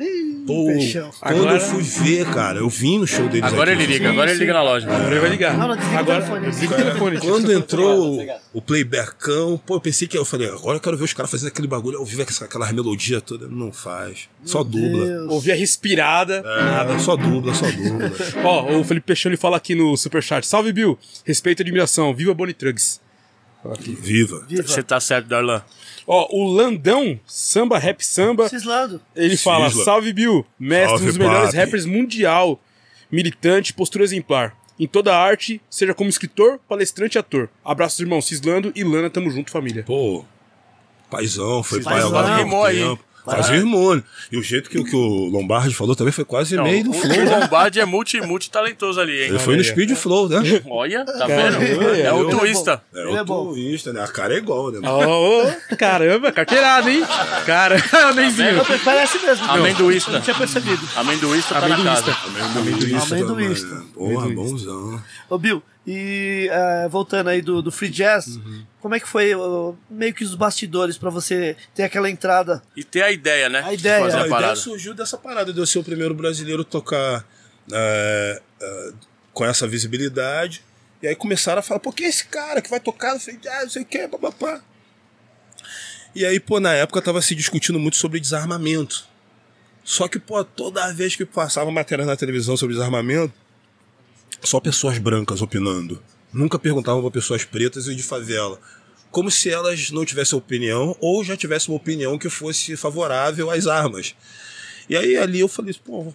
Pô, 0.47 0.67
peixão. 0.67 1.11
quando 1.21 1.37
Agora- 1.37 1.57
eu 1.57 1.61
fui 1.61 1.83
ver, 1.83 2.27
cara, 2.27 2.59
eu 2.59 2.69
vim 2.69 2.99
no 2.99 3.07
show 3.07 3.29
deles 3.29 3.45
Agora 3.45 3.73
aqui. 3.73 3.83
ele 3.83 3.93
liga, 3.93 4.11
agora 4.11 4.31
ele 4.31 4.41
liga 4.41 4.53
na 4.53 4.63
loja. 4.63 4.87
Agora 4.91 5.11
ele 5.11 5.21
vai 5.21 5.31
ligar. 5.31 5.57
Não, 5.57 5.71
Agora, 5.99 6.41
desliga 6.41 6.75
o 6.75 6.77
telefone. 6.77 7.19
Quando 7.19 7.53
entrou 7.53 8.19
o, 8.53 8.61
playbackão, 8.61 9.61
pô, 9.65 9.77
eu 9.77 9.81
pensei 9.81 10.09
que 10.09 10.17
eu 10.19 10.25
falei, 10.25 10.49
agora 10.49 10.77
eu 10.77 10.81
quero 10.81 10.97
ver 10.97 11.05
os 11.05 11.13
caras 11.13 11.31
fazendo 11.31 11.49
aquele 11.49 11.69
bagulho 11.69 11.99
ao 11.99 12.05
vivo, 12.05 12.23
aquela- 12.23 12.73
melodia 12.73 13.21
toda. 13.21 13.47
Não 13.49 13.71
faz. 13.71 14.29
Só 14.45 14.63
dubla. 14.65 15.07
Deus. 15.07 15.31
Ouvi 15.31 15.53
a 15.53 15.55
respirada. 15.55 16.43
Nada, 16.43 16.99
só 16.99 17.17
dubla, 17.17 17.55
só 17.55 17.67
dubla. 17.71 18.11
Ó, 18.45 18.79
o 18.79 18.85
Felipe 18.85 19.07
Peixão 19.07 19.31
ele 19.31 19.37
fala 19.37 19.57
aqui 19.59 19.75
no 19.75 19.97
Superchat. 19.97 20.47
Salve, 20.47 20.73
Bill. 20.73 20.99
Respeito 21.25 21.61
e 21.61 21.63
admiração. 21.63 22.15
Viva 22.15 22.33
Bonnie 22.35 22.55
Trugs. 22.55 23.01
Viva. 24.01 24.45
Viva. 24.49 24.63
Você 24.63 24.83
tá 24.83 24.99
certo, 25.01 25.27
Darlan. 25.29 25.63
Ó, 26.07 26.27
o 26.37 26.53
Landão, 26.53 27.19
samba, 27.25 27.79
rap 27.79 28.05
samba, 28.05 28.49
Cislando. 28.49 29.01
ele 29.15 29.37
fala: 29.37 29.69
Cisla. 29.69 29.85
Salve, 29.85 30.13
Bill. 30.13 30.45
Mestre, 30.59 30.89
Salve, 30.89 31.05
um 31.05 31.07
dos 31.07 31.19
melhores 31.19 31.47
papi. 31.47 31.57
rappers 31.59 31.87
mundial. 31.87 32.61
Militante, 33.11 33.73
postura 33.73 34.03
exemplar. 34.05 34.57
Em 34.81 34.87
toda 34.89 35.15
a 35.15 35.23
arte, 35.23 35.61
seja 35.71 35.95
como 35.95 36.09
escritor, 36.11 36.59
palestrante 36.69 37.17
e 37.17 37.21
ator. 37.21 37.49
Abraços, 37.65 38.01
irmãos 38.01 38.25
Cislando 38.27 38.73
e 38.75 38.83
Lana, 38.83 39.11
tamo 39.11 39.31
junto, 39.31 39.51
família. 39.51 39.85
Pô, 39.85 40.25
paizão, 41.11 41.63
foi 41.63 41.83
pai 41.83 42.01
Paizão. 42.01 42.09
agora 42.19 42.37
Rimou 42.37 42.65
aí. 42.65 42.79
tempo. 42.79 43.05
Quase 43.25 43.53
né? 43.53 44.03
E 44.33 44.37
o 44.37 44.43
jeito 44.43 44.69
que, 44.69 44.79
o- 44.79 44.85
que 44.85 44.97
o 44.97 45.27
Lombardi 45.27 45.75
falou 45.75 45.95
também 45.95 46.13
foi 46.13 46.25
quase 46.25 46.57
Não, 46.57 46.65
meio 46.65 46.83
do 46.85 46.91
o, 46.91 46.93
flow. 46.93 47.13
o 47.13 47.25
né? 47.25 47.39
Lombardi 47.39 47.79
é 47.81 47.85
multi, 47.85 48.21
multi 48.21 48.51
talentoso 48.51 49.01
ali, 49.01 49.13
hein? 49.23 49.29
Ele 49.29 49.39
foi 49.39 49.57
no 49.57 49.63
speed 49.63 49.93
flow, 49.95 50.29
né? 50.29 50.41
Olha, 50.69 51.05
tá 51.05 51.27
Cara, 51.27 51.51
vendo? 51.59 51.95
é 51.95 52.01
É 52.03 52.13
o 52.13 52.29
twista. 52.29 52.83
É 52.95 53.01
é 53.01 53.23
o 53.23 53.25
bom. 53.25 53.47
turista, 53.49 53.93
né? 53.93 54.03
A 54.03 54.09
cara 54.09 54.35
é 54.35 54.39
igual, 54.39 54.73
né? 54.73 54.81
Ó, 54.83 55.45
ô, 55.45 55.77
caramba, 55.77 56.33
carteirada, 56.33 56.91
hein? 56.91 57.03
Cara. 57.47 57.77
Não, 57.93 58.79
Parece 58.85 59.19
mesmo. 59.19 59.51
Amendoísta. 59.51 60.11
Não 60.11 60.21
tinha 60.21 60.35
percebido. 60.37 60.89
Amendoísta 60.97 61.55
tá 61.55 61.69
na 61.69 61.75
Amendoísta. 61.77 62.13
casa. 62.13 62.19
Amendoísta. 62.59 63.15
Amendoísta. 63.15 63.27
também, 63.27 63.49
né? 63.49 63.83
Porra, 63.95 64.29
bonzão. 64.31 65.01
Ô, 65.31 65.39
Bill, 65.39 65.63
e 65.87 66.49
eh, 66.51 66.89
voltando 66.89 67.29
aí 67.31 67.43
do, 67.43 67.61
do 67.61 67.73
Free 67.73 67.89
Jazz, 67.91 68.37
Uhum. 68.37 68.65
como 68.81 68.95
é 68.95 69.01
que 69.01 69.09
foi 69.09 69.35
ó, 69.35 69.75
meio 69.91 70.15
que 70.15 70.23
os 70.23 70.35
bastidores 70.35 70.97
pra 70.97 71.11
você 71.11 71.57
ter 71.75 71.83
aquela 71.83 72.09
entrada? 72.09 72.63
E 72.77 72.85
ter 72.85 73.03
a 73.03 73.11
ideia, 73.11 73.49
né? 73.49 73.63
A 73.65 73.75
ideia. 73.75 73.97
De 73.97 74.03
fazer 74.05 74.19
A 74.19 74.23
a 74.23 74.39
ideia 74.39 74.57
surgiu 74.57 74.95
dessa 74.95 75.19
parada 75.19 75.53
de 75.53 75.59
eu 75.59 75.67
ser 75.67 75.81
o 75.81 75.85
primeiro 75.85 76.15
brasileiro 76.15 76.63
a 76.63 76.65
tocar 76.65 77.27
é, 77.73 78.41
com 79.33 79.45
essa 79.45 79.67
visibilidade. 79.67 80.63
E 81.03 81.09
aí 81.09 81.17
começaram 81.17 81.59
a 81.59 81.63
falar, 81.63 81.81
pô, 81.81 81.93
quem 81.93 82.07
é 82.07 82.09
esse 82.11 82.27
cara 82.27 82.63
que 82.63 82.71
vai 82.71 82.79
tocar? 82.79 83.15
Eu 83.15 83.21
falei, 83.21 83.41
ah, 83.49 83.63
não 83.63 83.71
sei 83.71 83.83
o 83.83 83.85
que, 83.85 84.07
papapá. 84.07 84.61
E 86.15 86.25
aí, 86.25 86.39
pô, 86.39 86.61
na 86.61 86.73
época 86.75 87.03
tava 87.03 87.21
se 87.23 87.35
discutindo 87.35 87.79
muito 87.79 87.97
sobre 87.97 88.21
desarmamento. 88.21 89.05
Só 89.83 90.07
que, 90.07 90.19
pô, 90.19 90.45
toda 90.45 90.93
vez 90.93 91.17
que 91.17 91.25
passava 91.25 91.71
matéria 91.73 92.05
na 92.05 92.15
televisão 92.17 92.57
sobre 92.57 92.75
desarmamento, 92.77 93.35
só 94.43 94.61
pessoas 94.61 94.99
brancas 94.99 95.43
opinando. 95.43 96.03
Nunca 96.33 96.59
perguntavam 96.59 97.03
para 97.03 97.11
pessoas 97.11 97.45
pretas 97.45 97.87
e 97.87 97.95
de 97.95 98.03
favela. 98.03 98.59
Como 99.11 99.31
se 99.31 99.51
elas 99.51 99.91
não 99.91 100.05
tivessem 100.05 100.39
opinião 100.39 100.97
ou 101.01 101.23
já 101.23 101.37
tivessem 101.37 101.73
uma 101.73 101.77
opinião 101.77 102.19
que 102.19 102.31
fosse 102.31 102.77
favorável 102.77 103.51
às 103.51 103.67
armas. 103.67 104.15
E 104.89 104.97
aí 104.97 105.17
ali 105.17 105.41
eu 105.41 105.49
falei, 105.49 105.75
pô, 105.85 106.13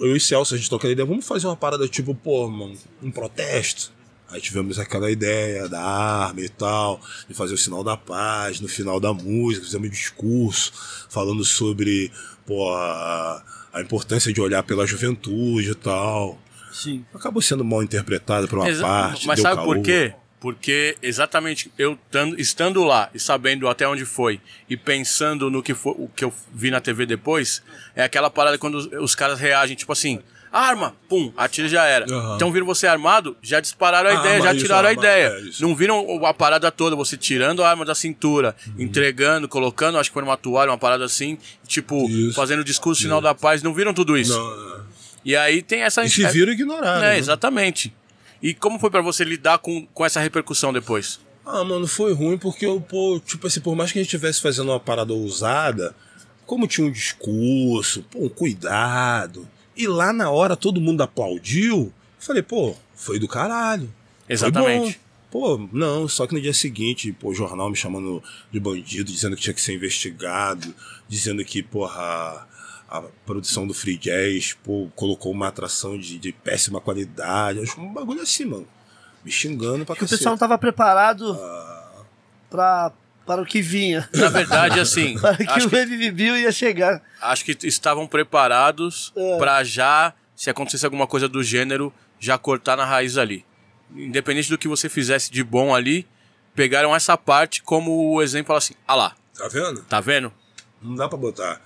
eu 0.00 0.16
e 0.16 0.20
Celso, 0.20 0.54
a 0.54 0.56
gente 0.56 0.68
trocando 0.68 0.92
ideia, 0.92 1.06
vamos 1.06 1.26
fazer 1.26 1.46
uma 1.46 1.56
parada 1.56 1.86
tipo, 1.88 2.14
pô, 2.14 2.48
mano, 2.48 2.76
um 3.02 3.10
protesto. 3.10 3.92
Aí 4.28 4.40
tivemos 4.40 4.78
aquela 4.78 5.10
ideia 5.10 5.68
da 5.68 5.82
arma 5.82 6.40
e 6.40 6.48
tal, 6.48 7.00
de 7.28 7.34
fazer 7.34 7.54
o 7.54 7.58
sinal 7.58 7.82
da 7.82 7.96
paz 7.96 8.60
no 8.60 8.68
final 8.68 9.00
da 9.00 9.12
música, 9.12 9.64
fizemos 9.64 9.88
um 9.88 9.90
discurso 9.90 10.72
falando 11.08 11.44
sobre 11.44 12.12
pô, 12.46 12.72
a, 12.72 13.44
a 13.72 13.80
importância 13.80 14.32
de 14.32 14.40
olhar 14.40 14.62
pela 14.62 14.86
juventude 14.86 15.70
e 15.70 15.74
tal. 15.74 16.38
Sim. 16.72 17.04
Acabou 17.14 17.42
sendo 17.42 17.64
mal 17.64 17.82
interpretado 17.82 18.46
por 18.48 18.58
uma 18.58 18.68
Exa- 18.68 18.86
parte. 18.86 19.26
Mas 19.26 19.36
deu 19.36 19.42
sabe 19.42 19.56
caô. 19.56 19.66
por 19.66 19.80
quê? 19.82 20.12
Porque 20.40 20.96
exatamente 21.02 21.70
eu 21.76 21.98
tando- 22.10 22.40
estando 22.40 22.82
lá 22.82 23.10
e 23.14 23.18
sabendo 23.20 23.68
até 23.68 23.86
onde 23.86 24.06
foi 24.06 24.40
e 24.70 24.76
pensando 24.76 25.50
no 25.50 25.62
que, 25.62 25.74
foi, 25.74 25.92
o 25.98 26.08
que 26.08 26.24
eu 26.24 26.32
vi 26.54 26.70
na 26.70 26.80
TV 26.80 27.04
depois, 27.04 27.62
é 27.94 28.02
aquela 28.02 28.30
parada 28.30 28.56
quando 28.56 28.76
os, 28.76 28.86
os 28.86 29.14
caras 29.14 29.38
reagem, 29.38 29.76
tipo 29.76 29.92
assim, 29.92 30.18
arma, 30.50 30.96
pum, 31.10 31.30
atira 31.36 31.66
e 31.68 31.70
já 31.70 31.84
era. 31.84 32.06
Aham. 32.10 32.36
Então 32.36 32.50
viram 32.50 32.64
você 32.64 32.86
armado, 32.86 33.36
já 33.42 33.60
dispararam 33.60 34.08
a 34.08 34.12
Ah, 34.12 34.20
ideia, 34.20 34.40
já 34.40 34.52
isso, 34.54 34.62
tiraram 34.64 34.88
a 34.88 34.90
arma, 34.90 35.02
ideia. 35.02 35.26
é 35.28 35.40
isso. 35.42 35.62
Não 35.62 35.76
viram 35.76 36.04
o- 36.06 36.24
a 36.24 36.32
parada 36.32 36.72
toda, 36.72 36.96
você 36.96 37.18
tirando 37.18 37.62
a 37.62 37.68
arma 37.68 37.84
da 37.84 37.94
cintura, 37.94 38.56
Uhum. 38.66 38.74
entregando, 38.78 39.46
colocando, 39.46 39.98
acho 39.98 40.08
que 40.08 40.14
foi 40.14 40.22
numa 40.22 40.38
toalha, 40.38 40.70
uma 40.70 40.78
parada 40.78 41.04
assim, 41.04 41.36
tipo, 41.66 42.08
Isso. 42.08 42.34
fazendo 42.34 42.60
o 42.60 42.64
discurso 42.64 43.02
final 43.02 43.20
da 43.20 43.34
paz, 43.34 43.62
não 43.62 43.74
viram 43.74 43.92
tudo 43.92 44.16
isso. 44.16 44.32
Não, 44.36 44.76
é. 44.76 44.80
E 45.24 45.36
aí 45.36 45.62
tem 45.62 45.82
essa... 45.82 46.04
e 46.04 46.10
se 46.10 46.26
viram 46.28 46.52
ignoraram. 46.52 47.04
É, 47.04 47.10
né? 47.12 47.18
exatamente. 47.18 47.94
E 48.42 48.54
como 48.54 48.78
foi 48.78 48.90
pra 48.90 49.02
você 49.02 49.22
lidar 49.22 49.58
com, 49.58 49.86
com 49.86 50.04
essa 50.04 50.20
repercussão 50.20 50.72
depois? 50.72 51.20
Ah, 51.44 51.64
mano, 51.64 51.86
foi 51.86 52.12
ruim 52.12 52.38
porque 52.38 52.64
eu, 52.64 52.80
pô, 52.80 53.20
tipo 53.24 53.46
assim, 53.46 53.60
por 53.60 53.74
mais 53.74 53.92
que 53.92 53.98
a 53.98 54.02
gente 54.02 54.14
estivesse 54.14 54.40
fazendo 54.40 54.70
uma 54.70 54.80
parada 54.80 55.12
ousada, 55.12 55.94
como 56.46 56.66
tinha 56.66 56.86
um 56.86 56.90
discurso, 56.90 58.04
pô, 58.10 58.24
um 58.24 58.28
cuidado, 58.28 59.48
e 59.76 59.86
lá 59.86 60.12
na 60.12 60.30
hora 60.30 60.56
todo 60.56 60.80
mundo 60.80 61.02
aplaudiu, 61.02 61.76
eu 61.76 61.92
falei, 62.18 62.42
pô, 62.42 62.74
foi 62.94 63.18
do 63.18 63.28
caralho. 63.28 63.92
Exatamente. 64.28 65.00
Pô, 65.30 65.68
não, 65.72 66.08
só 66.08 66.26
que 66.26 66.34
no 66.34 66.40
dia 66.40 66.52
seguinte, 66.52 67.12
pô, 67.12 67.28
o 67.28 67.34
jornal 67.34 67.70
me 67.70 67.76
chamando 67.76 68.22
de 68.50 68.58
bandido, 68.58 69.12
dizendo 69.12 69.36
que 69.36 69.42
tinha 69.42 69.54
que 69.54 69.60
ser 69.60 69.74
investigado, 69.74 70.74
dizendo 71.08 71.44
que, 71.44 71.62
porra, 71.62 72.48
a, 72.90 73.02
produção 73.24 73.66
do 73.66 73.72
Free 73.74 73.96
Jazz, 73.96 74.54
pô, 74.64 74.88
colocou 74.96 75.30
uma 75.32 75.48
atração 75.48 75.98
de, 75.98 76.18
de 76.18 76.32
péssima 76.32 76.80
qualidade. 76.80 77.60
Acho 77.60 77.80
um 77.80 77.92
bagulho 77.92 78.22
assim, 78.22 78.44
mano. 78.44 78.66
Me 79.24 79.30
xingando 79.30 79.84
pra 79.86 79.94
Que 79.94 80.04
o 80.04 80.08
pessoal 80.08 80.32
não 80.32 80.38
tava 80.38 80.56
preparado 80.58 81.38
pra, 82.48 82.92
para 83.26 83.42
o 83.42 83.46
que 83.46 83.60
vinha. 83.62 84.08
Na 84.14 84.28
verdade, 84.28 84.80
assim, 84.80 85.18
Para 85.20 85.36
que 85.36 85.44
acho 85.44 85.66
o 85.66 85.70
que, 85.70 85.76
Baby 85.76 86.10
Bill 86.10 86.36
ia 86.36 86.52
chegar. 86.52 87.02
acho 87.20 87.44
que 87.44 87.56
estavam 87.66 88.06
preparados 88.06 89.12
É. 89.16 89.38
pra 89.38 89.62
já, 89.62 90.12
se 90.34 90.48
acontecesse 90.50 90.84
alguma 90.84 91.06
coisa 91.06 91.28
do 91.28 91.42
gênero, 91.42 91.92
já 92.18 92.36
cortar 92.38 92.76
na 92.76 92.84
raiz 92.84 93.16
ali. 93.18 93.44
Independente 93.94 94.48
do 94.48 94.58
que 94.58 94.68
você 94.68 94.88
fizesse 94.88 95.30
de 95.30 95.42
bom 95.44 95.74
ali, 95.74 96.06
pegaram 96.54 96.94
essa 96.94 97.16
parte 97.16 97.62
como 97.62 98.12
o 98.14 98.22
exemplo 98.22 98.54
assim, 98.54 98.74
ah 98.86 98.94
lá, 98.94 99.16
Tá 99.36 99.48
vendo? 99.48 99.82
tá 99.84 100.00
vendo? 100.00 100.32
Não 100.82 100.94
dá 100.94 101.08
pra 101.08 101.18
botar. 101.18 101.60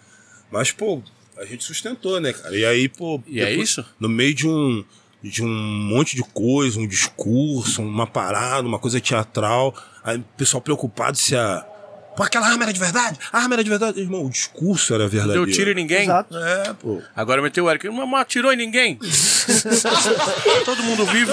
Mas, 0.54 0.70
pô, 0.70 1.02
a 1.36 1.44
gente 1.44 1.64
sustentou, 1.64 2.20
né, 2.20 2.32
cara? 2.32 2.56
E 2.56 2.64
aí, 2.64 2.88
pô. 2.88 3.20
E 3.26 3.40
é 3.40 3.52
isso? 3.52 3.84
No 3.98 4.08
meio 4.08 4.32
de 4.32 4.46
um. 4.46 4.84
De 5.20 5.42
um 5.42 5.48
monte 5.48 6.14
de 6.14 6.22
coisa, 6.22 6.78
um 6.78 6.86
discurso, 6.86 7.82
uma 7.82 8.06
parada, 8.06 8.68
uma 8.68 8.78
coisa 8.78 9.00
teatral. 9.00 9.74
Aí 10.04 10.18
o 10.18 10.24
pessoal 10.36 10.60
preocupado 10.60 11.16
se 11.16 11.34
a. 11.34 11.66
Pô, 12.14 12.22
aquela 12.22 12.46
arma 12.46 12.62
era 12.62 12.72
de 12.72 12.78
verdade? 12.78 13.18
A 13.32 13.38
arma 13.38 13.56
era 13.56 13.64
de 13.64 13.70
verdade. 13.70 13.98
Irmão, 13.98 14.26
o 14.26 14.30
discurso 14.30 14.94
era 14.94 15.08
verdadeiro. 15.08 15.44
Deu 15.46 15.52
tiro 15.54 15.70
em 15.72 15.74
ninguém? 15.74 16.02
Exato. 16.02 16.36
É, 16.36 16.74
pô. 16.74 17.02
Agora 17.16 17.42
meteu 17.42 17.64
o 17.64 17.70
Eric, 17.70 17.88
mas 17.88 17.96
não 17.96 18.16
atirou 18.16 18.52
em 18.52 18.56
ninguém. 18.56 18.96
Todo 20.64 20.82
mundo 20.84 21.04
vivo. 21.06 21.32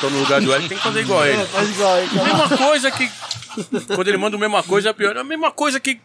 Tô 0.00 0.10
no 0.10 0.20
lugar 0.20 0.40
do 0.40 0.52
Eric, 0.54 0.68
tem 0.68 0.78
que 0.78 0.84
fazer 0.84 1.00
igual 1.00 1.22
a 1.22 1.28
ele. 1.28 1.42
É, 1.42 1.46
faz 1.46 1.70
igual 1.70 1.94
aí, 1.94 2.08
cara. 2.10 2.24
Mesma 2.24 2.58
coisa 2.58 2.90
que. 2.92 3.10
Quando 3.94 4.08
ele 4.08 4.18
manda 4.18 4.36
a 4.36 4.40
mesma 4.40 4.62
coisa, 4.62 4.90
é 4.90 4.92
pior. 4.92 5.16
É 5.16 5.20
a 5.20 5.24
mesma 5.24 5.50
coisa 5.50 5.80
que. 5.80 5.98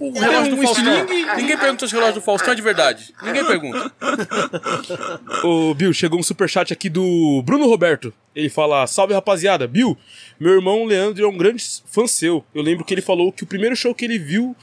O, 0.00 0.08
o 0.08 0.12
relógio 0.12 0.56
do 0.56 0.60
um 0.60 0.64
Faustão. 0.64 1.06
Ninguém 1.36 1.56
pergunta 1.56 1.86
se 1.86 1.94
o 1.94 1.98
relógio 1.98 2.20
do 2.20 2.24
Faustão 2.24 2.52
é 2.52 2.56
de 2.56 2.62
verdade. 2.62 3.14
Ninguém 3.22 3.44
pergunta. 3.44 3.92
Ô, 5.44 5.74
Bill, 5.74 5.92
chegou 5.92 6.18
um 6.18 6.22
superchat 6.22 6.72
aqui 6.72 6.88
do 6.88 7.42
Bruno 7.44 7.66
Roberto. 7.66 8.12
Ele 8.34 8.48
fala: 8.48 8.86
Salve 8.86 9.14
rapaziada, 9.14 9.66
Bill, 9.66 9.96
meu 10.38 10.52
irmão 10.54 10.84
Leandro 10.84 11.24
é 11.24 11.28
um 11.28 11.36
grande 11.36 11.64
fã 11.86 12.06
seu. 12.06 12.44
Eu 12.54 12.62
lembro 12.62 12.84
que 12.84 12.92
ele 12.94 13.02
falou 13.02 13.32
que 13.32 13.44
o 13.44 13.46
primeiro 13.46 13.76
show 13.76 13.94
que 13.94 14.04
ele 14.04 14.18
viu. 14.18 14.56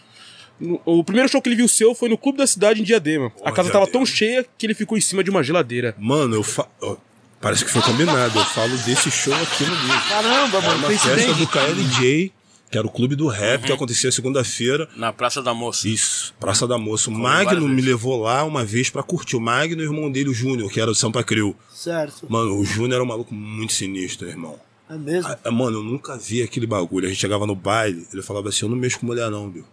no- 0.59 0.81
O 0.85 1.03
primeiro 1.03 1.29
show 1.29 1.41
que 1.41 1.47
ele 1.49 1.55
viu 1.55 1.67
seu 1.67 1.95
foi 1.95 2.09
no 2.09 2.17
Clube 2.17 2.37
da 2.37 2.47
Cidade 2.47 2.81
em 2.81 2.83
Diadema. 2.83 3.27
A 3.27 3.29
Porra, 3.29 3.51
casa 3.53 3.69
tava 3.71 3.85
Diadema. 3.85 3.91
tão 3.91 4.05
cheia 4.05 4.45
que 4.57 4.65
ele 4.65 4.73
ficou 4.73 4.97
em 4.97 5.01
cima 5.01 5.23
de 5.23 5.29
uma 5.29 5.41
geladeira. 5.43 5.95
Mano, 5.97 6.35
eu 6.35 6.43
fa... 6.43 6.67
ó, 6.81 6.97
Parece 7.41 7.63
que 7.63 7.71
foi 7.71 7.81
combinado. 7.81 8.37
Eu 8.37 8.43
falo 8.45 8.75
desse 8.79 9.09
show 9.09 9.33
aqui 9.33 9.63
no 9.63 9.73
livro. 9.73 10.09
Caramba, 10.09 10.57
Era 10.57 10.67
mano, 10.67 10.87
uma 10.87 10.99
festa 10.99 11.33
do 11.35 11.47
KLJ, 11.47 12.33
que 12.69 12.77
era 12.77 12.85
o 12.85 12.89
clube 12.89 13.15
do 13.15 13.27
rap, 13.27 13.63
que 13.63 13.71
acontecia 13.71 14.11
segunda-feira. 14.11 14.87
Na 14.95 15.11
Praça 15.11 15.41
da 15.41 15.53
Moça. 15.53 15.87
Isso, 15.87 16.33
Praça 16.39 16.67
da 16.67 16.77
Moça. 16.77 17.09
O 17.09 17.19
várias 17.19 17.53
Magno 17.53 17.67
me 17.67 17.81
levou 17.81 18.21
lá 18.21 18.43
uma 18.43 18.63
vez 18.63 18.89
pra 18.89 19.01
curtir. 19.01 19.35
O 19.35 19.41
Magno 19.41 19.81
e 19.81 19.87
o 19.87 19.89
irmão 19.89 20.11
dele, 20.11 20.29
o 20.29 20.33
Júnior, 20.33 20.71
que 20.71 20.79
era 20.79 20.91
do 20.91 20.95
Sampa 20.95 21.23
Creu. 21.23 21.55
Certo. 21.73 22.27
Mano, 22.29 22.59
o 22.59 22.63
Júnior 22.63 22.93
era 22.95 23.03
um 23.03 23.07
maluco 23.07 23.33
muito 23.33 23.73
sinistro, 23.73 24.27
irmão. 24.27 24.59
É 24.89 24.97
mesmo? 24.97 25.35
Ah, 25.43 25.51
Mano, 25.51 25.79
eu 25.79 25.83
nunca 25.83 26.17
vi 26.17 26.41
aquele 26.43 26.67
bagulho. 26.67 27.05
A 27.05 27.09
gente 27.09 27.19
chegava 27.19 27.45
no 27.47 27.55
baile, 27.55 28.07
ele 28.13 28.21
falava 28.21 28.49
assim: 28.49 28.65
Eu 28.65 28.69
não 28.69 28.77
mexo 28.77 28.99
com 28.99 29.05
mulher, 29.07 29.29
não, 29.31 29.49
Bill. 29.49 29.65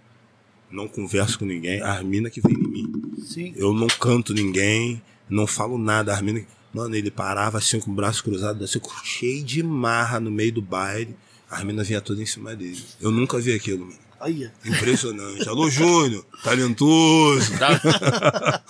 Não 0.71 0.89
converso 0.89 1.39
com 1.39 1.45
ninguém. 1.45 1.81
A 1.83 1.93
Armina 1.93 2.31
que 2.31 2.41
vem 2.41 2.55
em 2.55 2.69
mim. 2.69 2.93
Sim. 3.23 3.53
Eu 3.57 3.73
não 3.73 3.87
canto 3.87 4.35
ninguém, 4.35 5.03
não 5.29 5.47
falo 5.47 5.79
nada. 5.79 6.13
A 6.13 6.17
Armina. 6.17 6.45
Mano, 6.73 6.95
ele 6.95 7.11
parava 7.11 7.57
assim 7.59 7.81
com 7.81 7.91
o 7.91 7.95
braço 7.95 8.23
cruzado, 8.23 8.63
assim, 8.63 8.79
cheio 9.03 9.43
de 9.43 9.63
marra 9.63 10.21
no 10.21 10.31
meio 10.31 10.53
do 10.53 10.61
baile. 10.61 11.17
A 11.57 11.61
Armina 11.61 11.83
vinha 11.83 12.03
toda 12.03 12.23
em 12.23 12.27
cima 12.27 12.55
dele. 12.55 12.85
Eu 13.01 13.11
nunca 13.11 13.39
vi 13.39 13.55
aquilo, 13.55 13.87
mano. 13.87 13.99
Olha. 14.21 14.53
Impressionante. 14.63 15.49
Alô, 15.49 15.71
Júnior, 15.71 16.23
talentoso. 16.45 17.59
Tá? 17.59 18.63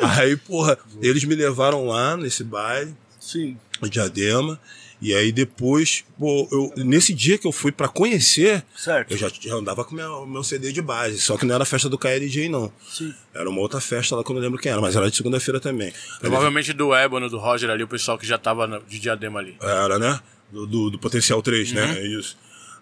Aí, 0.00 0.34
porra, 0.38 0.78
eles 1.02 1.24
me 1.24 1.34
levaram 1.34 1.86
lá 1.86 2.16
nesse 2.16 2.42
baile, 2.42 2.94
Sim. 3.20 3.58
o 3.82 3.88
Diadema. 3.88 4.58
E 5.04 5.12
aí 5.12 5.32
depois, 5.32 6.04
pô, 6.16 6.48
eu, 6.52 6.72
nesse 6.84 7.12
dia 7.12 7.36
que 7.36 7.44
eu 7.44 7.50
fui 7.50 7.72
pra 7.72 7.88
conhecer, 7.88 8.64
Certo. 8.76 9.10
eu 9.10 9.18
já, 9.18 9.28
já 9.28 9.52
andava 9.56 9.84
com 9.84 9.90
o 9.90 9.96
meu, 9.96 10.24
meu 10.24 10.44
CD 10.44 10.70
de 10.70 10.80
base. 10.80 11.18
Só 11.18 11.36
que 11.36 11.44
não 11.44 11.56
era 11.56 11.64
a 11.64 11.66
festa 11.66 11.88
do 11.88 11.98
KLJ, 11.98 12.48
não. 12.48 12.72
Sim. 12.88 13.12
Era 13.34 13.50
uma 13.50 13.60
outra 13.60 13.80
festa 13.80 14.14
lá 14.14 14.22
que 14.22 14.30
eu 14.30 14.34
não 14.36 14.40
lembro 14.40 14.60
quem 14.60 14.70
era, 14.70 14.80
mas 14.80 14.94
era 14.94 15.10
de 15.10 15.16
segunda-feira 15.16 15.58
também. 15.58 15.88
Aí 15.88 16.20
Provavelmente 16.20 16.72
do 16.72 16.94
Ébano, 16.94 17.28
do 17.28 17.36
Roger 17.36 17.68
ali, 17.70 17.82
o 17.82 17.88
pessoal 17.88 18.16
que 18.16 18.24
já 18.24 18.38
tava 18.38 18.80
de 18.88 19.00
diadema 19.00 19.40
ali. 19.40 19.56
Era, 19.60 19.98
né? 19.98 20.20
Do, 20.52 20.66
do, 20.66 20.90
do 20.90 20.98
Potencial 20.98 21.40
3, 21.42 21.72
né? 21.72 21.98
É 21.98 22.06
isso. 22.06 22.36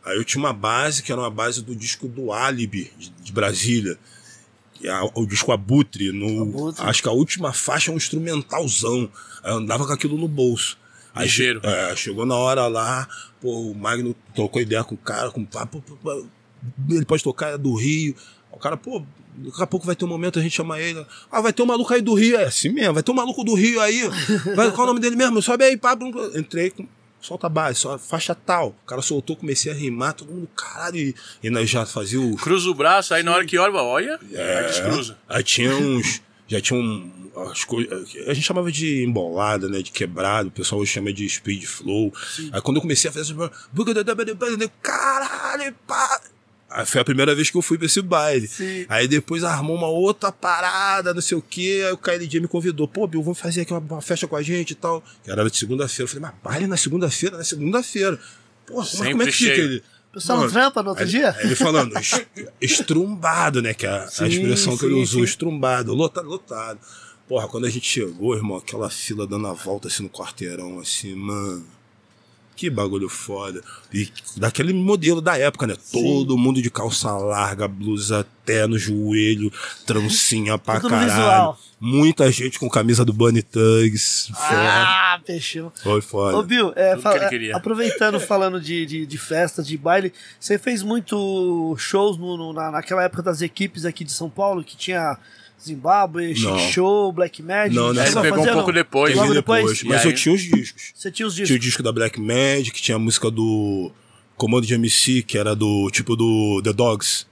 Aí 0.04 0.16
eu 0.16 0.24
tinha 0.24 0.42
uma 0.42 0.52
base 0.52 1.02
que 1.02 1.12
era 1.12 1.20
uma 1.20 1.30
base 1.30 1.62
do 1.62 1.74
disco 1.76 2.08
do 2.08 2.32
Alibi, 2.32 2.90
de, 2.98 3.10
de 3.10 3.32
Brasília. 3.32 3.98
Que 4.74 4.88
é 4.88 4.90
a- 4.90 5.04
o 5.14 5.24
disco 5.26 5.52
Abutre. 5.52 6.10
No, 6.10 6.42
Abutre. 6.42 6.82
Acho 6.84 7.02
que 7.02 7.08
a 7.08 7.12
última 7.12 7.52
faixa 7.52 7.90
é 7.90 7.94
um 7.94 7.96
instrumentalzão. 7.96 9.10
Eu 9.44 9.54
andava 9.54 9.86
com 9.86 9.92
aquilo 9.92 10.16
no 10.18 10.26
bolso. 10.28 10.76
Aí 11.14 11.28
che- 11.28 11.42
é, 11.62 11.96
chegou 11.96 12.24
na 12.26 12.34
hora 12.36 12.66
lá, 12.66 13.06
pô, 13.40 13.70
o 13.70 13.74
Magno 13.74 14.14
trocou 14.34 14.60
ideia 14.62 14.82
com 14.84 14.94
o 14.94 14.98
cara, 14.98 15.30
com 15.30 15.44
papo. 15.44 15.82
Ele 16.88 17.04
pode 17.04 17.22
tocar, 17.22 17.50
é 17.54 17.58
do 17.58 17.74
Rio. 17.74 18.14
O 18.50 18.58
cara, 18.58 18.76
pô, 18.76 19.02
daqui 19.36 19.62
a 19.62 19.66
pouco 19.66 19.86
vai 19.86 19.94
ter 19.96 20.04
um 20.04 20.08
momento, 20.08 20.38
a 20.38 20.42
gente 20.42 20.54
chama 20.56 20.78
ele. 20.80 21.04
Ah, 21.30 21.40
vai 21.40 21.52
ter 21.52 21.62
um 21.62 21.66
maluco 21.66 21.92
aí 21.92 22.00
do 22.02 22.14
Rio. 22.14 22.36
É 22.36 22.44
assim 22.44 22.68
mesmo, 22.70 22.94
vai 22.94 23.02
ter 23.02 23.10
um 23.10 23.14
maluco 23.14 23.44
do 23.44 23.54
Rio 23.54 23.80
aí. 23.80 24.02
Vai, 24.56 24.70
qual 24.70 24.80
é 24.80 24.84
o 24.84 24.86
nome 24.86 25.00
dele 25.00 25.16
mesmo? 25.16 25.40
Sobe 25.42 25.64
aí, 25.64 25.76
Pablo. 25.76 26.08
Entrei 26.38 26.70
com. 26.70 26.86
Solta 27.20 27.46
a 27.46 27.50
base, 27.50 27.80
só 27.80 27.98
faixa 27.98 28.34
tal. 28.34 28.68
O 28.82 28.86
cara 28.86 29.02
soltou, 29.02 29.36
comecei 29.36 29.70
a 29.70 29.74
rimar, 29.74 30.14
todo 30.14 30.32
mundo, 30.32 30.48
caralho. 30.56 30.96
E, 30.96 31.14
e 31.42 31.50
nós 31.50 31.68
já 31.68 31.84
fazia 31.84 32.20
o. 32.20 32.34
Cruza 32.36 32.68
o 32.70 32.74
braço, 32.74 33.12
aí 33.12 33.22
na 33.22 33.32
hora 33.34 33.44
que 33.44 33.58
olha, 33.58 33.74
olha, 33.74 34.18
aí 34.22 34.66
descruza. 34.66 35.18
Aí 35.28 35.42
tinha 35.42 35.74
uns. 35.76 36.22
Já 36.48 36.60
tinha 36.60 36.80
um. 36.80 37.30
As 37.50 37.62
coisas, 37.64 38.12
a 38.26 38.34
gente 38.34 38.44
chamava 38.44 38.72
de 38.72 39.04
embolada, 39.04 39.68
né? 39.68 39.82
De 39.82 39.92
quebrado. 39.92 40.48
O 40.48 40.52
pessoal 40.52 40.80
hoje 40.80 40.92
chama 40.92 41.12
de 41.12 41.28
speed 41.28 41.64
flow. 41.64 42.12
Aí 42.52 42.60
quando 42.60 42.78
eu 42.78 42.82
comecei 42.82 43.08
a 43.08 43.12
fazer. 43.12 43.34
Caralho, 44.82 45.74
pá! 45.86 46.20
Aí 46.70 46.86
foi 46.86 47.00
a 47.00 47.04
primeira 47.04 47.34
vez 47.34 47.50
que 47.50 47.56
eu 47.56 47.62
fui 47.62 47.76
pra 47.76 47.86
esse 47.86 48.00
baile. 48.00 48.46
Sim. 48.46 48.86
Aí 48.88 49.08
depois 49.08 49.42
armou 49.42 49.76
uma 49.76 49.88
outra 49.88 50.30
parada, 50.30 51.12
não 51.12 51.20
sei 51.20 51.36
o 51.36 51.42
quê. 51.42 51.82
Aí 51.86 51.92
o 51.92 51.98
KLJ 51.98 52.40
me 52.40 52.46
convidou. 52.48 52.86
Pô, 52.86 53.06
Bill, 53.06 53.22
vamos 53.22 53.38
fazer 53.40 53.62
aqui 53.62 53.72
uma, 53.72 53.80
uma 53.80 54.00
festa 54.00 54.26
com 54.28 54.36
a 54.36 54.42
gente 54.42 54.70
e 54.70 54.74
tal. 54.76 55.02
Que 55.24 55.30
era 55.30 55.48
de 55.50 55.56
segunda-feira. 55.56 56.04
Eu 56.04 56.08
falei, 56.08 56.22
mas 56.22 56.34
baile 56.42 56.66
na 56.68 56.76
segunda-feira? 56.76 57.36
Na 57.38 57.44
segunda-feira. 57.44 58.18
Pô, 58.66 58.74
como, 58.84 59.04
é- 59.04 59.10
como 59.10 59.22
é 59.22 59.26
Sempre 59.26 59.32
que 59.32 59.32
fica 59.32 59.56
ele? 59.56 59.82
O 60.10 60.12
pessoal 60.14 60.40
não 60.40 60.48
trampa 60.50 60.82
no 60.82 60.88
outro 60.90 61.04
Aí- 61.04 61.10
dia? 61.10 61.30
aí 61.38 61.44
ele 61.46 61.54
falando, 61.56 61.96
"Es- 61.98 62.26
estrumbado, 62.60 63.62
né? 63.62 63.74
Que 63.74 63.86
é 63.86 63.90
a, 63.90 64.04
a 64.04 64.08
Sim, 64.08 64.26
expressão 64.26 64.76
que 64.76 64.84
ele 64.84 64.94
sim, 64.94 65.02
usou, 65.02 65.20
sim. 65.20 65.24
estrumbado, 65.24 65.94
lotado, 65.94 66.28
lotado. 66.28 66.78
Porra, 67.28 67.46
quando 67.46 67.66
a 67.66 67.70
gente 67.70 67.86
chegou, 67.86 68.34
irmão, 68.34 68.56
aquela 68.56 68.90
fila 68.90 69.26
dando 69.26 69.46
a 69.46 69.52
volta 69.52 69.86
assim 69.88 70.02
no 70.02 70.08
quarteirão, 70.10 70.80
assim, 70.80 71.14
mano. 71.14 71.64
Que 72.60 72.68
bagulho 72.68 73.08
foda. 73.08 73.62
E 73.90 74.06
daquele 74.36 74.74
modelo 74.74 75.22
da 75.22 75.38
época, 75.38 75.66
né? 75.66 75.74
Todo 75.90 76.36
mundo 76.36 76.60
de 76.60 76.70
calça 76.70 77.10
larga, 77.16 77.66
blusa 77.66 78.20
até 78.20 78.66
no 78.66 78.78
joelho, 78.78 79.50
trancinha 79.86 80.58
pra 80.58 80.74
Tudo 80.74 80.82
no 80.84 80.90
caralho. 80.90 81.10
visual. 81.10 81.58
Muita 81.80 82.30
gente 82.30 82.58
com 82.58 82.68
camisa 82.68 83.02
do 83.02 83.14
Bunny 83.14 83.40
Thugs. 83.42 84.30
Ah, 84.36 85.18
fechou. 85.24 85.72
Foi 85.82 86.02
foda. 86.02 86.36
Ô, 86.36 86.42
Bill, 86.42 86.74
é, 86.76 86.98
fala- 86.98 87.30
que 87.30 87.50
aproveitando, 87.50 88.20
falando 88.20 88.60
de, 88.60 88.84
de, 88.84 89.06
de 89.06 89.16
festa, 89.16 89.62
de 89.62 89.78
baile, 89.78 90.12
você 90.38 90.58
fez 90.58 90.82
muito 90.82 91.74
shows 91.78 92.18
no, 92.18 92.36
no- 92.36 92.52
na, 92.52 92.70
naquela 92.70 93.02
época 93.04 93.22
das 93.22 93.40
equipes 93.40 93.86
aqui 93.86 94.04
de 94.04 94.12
São 94.12 94.28
Paulo, 94.28 94.62
que 94.62 94.76
tinha 94.76 95.16
Zimbábue. 95.64 96.34
Show, 96.72 97.12
Black 97.12 97.42
Magic. 97.42 97.74
Não, 97.74 97.92
não. 97.92 98.02
a 98.02 98.06
Ele 98.06 98.14
pegou 98.20 98.38
fazer, 98.38 98.50
um 98.50 98.54
pouco 98.54 98.68
não? 98.68 98.74
depois. 98.74 99.14
Logo 99.14 99.28
Teve 99.28 99.38
depois? 99.40 99.82
Mas 99.84 100.04
eu 100.04 100.14
tinha 100.14 100.34
os 100.34 100.40
discos. 100.42 100.92
Você 100.94 101.10
tinha 101.10 101.26
os 101.26 101.34
Tinha 101.34 101.44
o 101.44 101.46
discos. 101.48 101.64
disco 101.64 101.82
da 101.82 101.92
Black 101.92 102.20
Magic, 102.20 102.80
tinha 102.80 102.96
a 102.96 102.98
música 102.98 103.30
do 103.30 103.90
Comando 104.36 104.66
de 104.66 104.74
MC, 104.74 105.22
que 105.22 105.36
era 105.36 105.54
do 105.54 105.90
tipo 105.90 106.16
do 106.16 106.60
The 106.64 106.72
Dogs. 106.72 107.26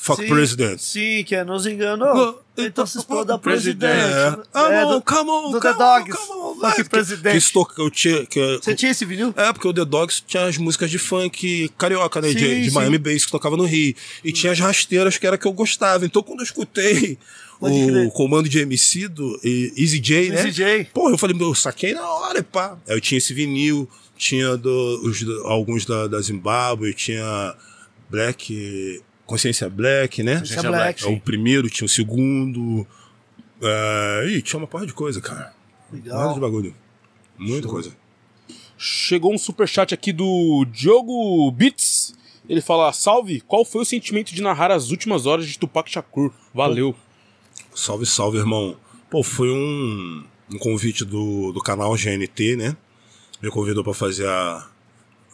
Fuck 0.00 0.22
Sim, 0.22 0.28
President. 0.28 0.78
Sim, 0.78 1.24
que 1.24 1.34
é 1.34 1.42
nos 1.42 1.66
enganou. 1.66 2.40
Então 2.56 2.86
se 2.86 2.98
exploda 2.98 3.34
a 3.34 3.38
presidente. 3.38 3.92
É. 3.92 4.30
Come 4.52 4.74
É, 4.74 4.86
do, 4.86 5.02
come 5.02 5.30
on, 5.30 5.50
do 5.50 5.60
come 5.60 5.60
The 5.60 5.72
Dogs. 5.74 6.16
come 6.16 6.40
on, 6.40 6.54
Fuck. 6.60 6.76
Que- 6.76 6.84
President. 6.88 7.32
Que 7.32 7.36
isso 7.38 7.52
toca- 7.52 7.82
eu 7.82 7.90
tinha, 7.90 8.24
que, 8.24 8.58
Você 8.62 8.76
tinha 8.76 8.92
esse 8.92 9.04
vinil? 9.04 9.34
É, 9.36 9.52
porque 9.52 9.66
o 9.66 9.74
The 9.74 9.84
Dogs 9.84 10.22
tinha 10.24 10.44
as 10.44 10.56
músicas 10.56 10.88
de 10.88 10.98
funk 10.98 11.68
carioca, 11.76 12.20
né? 12.20 12.28
Sim, 12.28 12.34
de 12.36 12.62
de 12.62 12.68
sim. 12.70 12.74
Miami 12.76 12.98
Bass 12.98 13.24
que 13.26 13.32
tocava 13.32 13.56
no 13.56 13.64
Rio. 13.64 13.92
E 14.22 14.30
tinha 14.30 14.52
as 14.52 14.60
rasteiras 14.60 15.18
que 15.18 15.26
era 15.26 15.36
que 15.36 15.46
eu 15.48 15.52
gostava. 15.52 16.06
Então 16.06 16.22
quando 16.22 16.38
eu 16.40 16.44
escutei 16.44 17.18
o 17.60 18.10
comando 18.12 18.48
de 18.48 18.58
MC 18.60 19.08
do 19.08 19.38
e- 19.42 19.72
Easy 19.76 19.98
J, 19.98 20.30
né? 20.30 20.36
Easy 20.36 20.50
J. 20.52 20.84
Pô, 20.94 21.10
eu 21.10 21.18
falei, 21.18 21.36
meu, 21.36 21.48
eu 21.48 21.54
saquei 21.54 21.92
na 21.94 22.08
hora, 22.08 22.38
e 22.38 22.42
pá. 22.42 22.78
Aí 22.88 22.96
eu 22.96 23.00
tinha 23.00 23.18
esse 23.18 23.34
vinil, 23.34 23.88
tinha 24.16 24.56
do- 24.56 25.00
os- 25.04 25.22
alguns 25.44 25.84
da, 25.84 26.06
da 26.06 26.20
Zimbábue, 26.20 26.94
tinha 26.94 27.54
Black. 28.10 29.02
Consciência 29.26 29.68
Black, 29.68 30.22
né? 30.22 30.38
Consciência 30.38 30.70
Black. 30.70 31.04
É 31.04 31.08
o 31.08 31.20
primeiro, 31.20 31.68
tinha 31.68 31.84
o 31.84 31.88
segundo. 31.88 32.86
É, 33.60 34.26
ih, 34.30 34.40
tinha 34.42 34.58
uma 34.58 34.66
porra 34.66 34.86
de 34.86 34.92
coisa, 34.94 35.20
cara. 35.20 35.52
Nada 35.92 36.02
de 36.02 36.08
Legal. 36.08 36.40
bagulho. 36.40 36.74
Muita 37.36 37.68
coisa. 37.68 37.90
Chegou 38.78 39.34
um 39.34 39.38
superchat 39.38 39.92
aqui 39.92 40.12
do 40.12 40.64
Diogo 40.70 41.50
Beats. 41.50 42.14
Ele 42.48 42.60
fala: 42.60 42.92
Salve, 42.92 43.40
qual 43.42 43.64
foi 43.64 43.82
o 43.82 43.84
sentimento 43.84 44.32
de 44.34 44.40
narrar 44.40 44.70
as 44.70 44.90
últimas 44.90 45.26
horas 45.26 45.46
de 45.46 45.58
Tupac 45.58 45.90
Shakur? 45.90 46.32
Valeu. 46.54 46.94
Salve, 47.78 48.06
salve, 48.06 48.38
irmão. 48.38 48.76
Pô, 49.10 49.22
foi 49.22 49.50
um, 49.50 50.24
um 50.52 50.58
convite 50.58 51.04
do, 51.04 51.52
do 51.52 51.60
canal 51.60 51.94
GNT, 51.96 52.56
né? 52.56 52.76
Me 53.40 53.50
convidou 53.50 53.84
pra 53.84 53.94
fazer 53.94 54.26
a, 54.26 54.68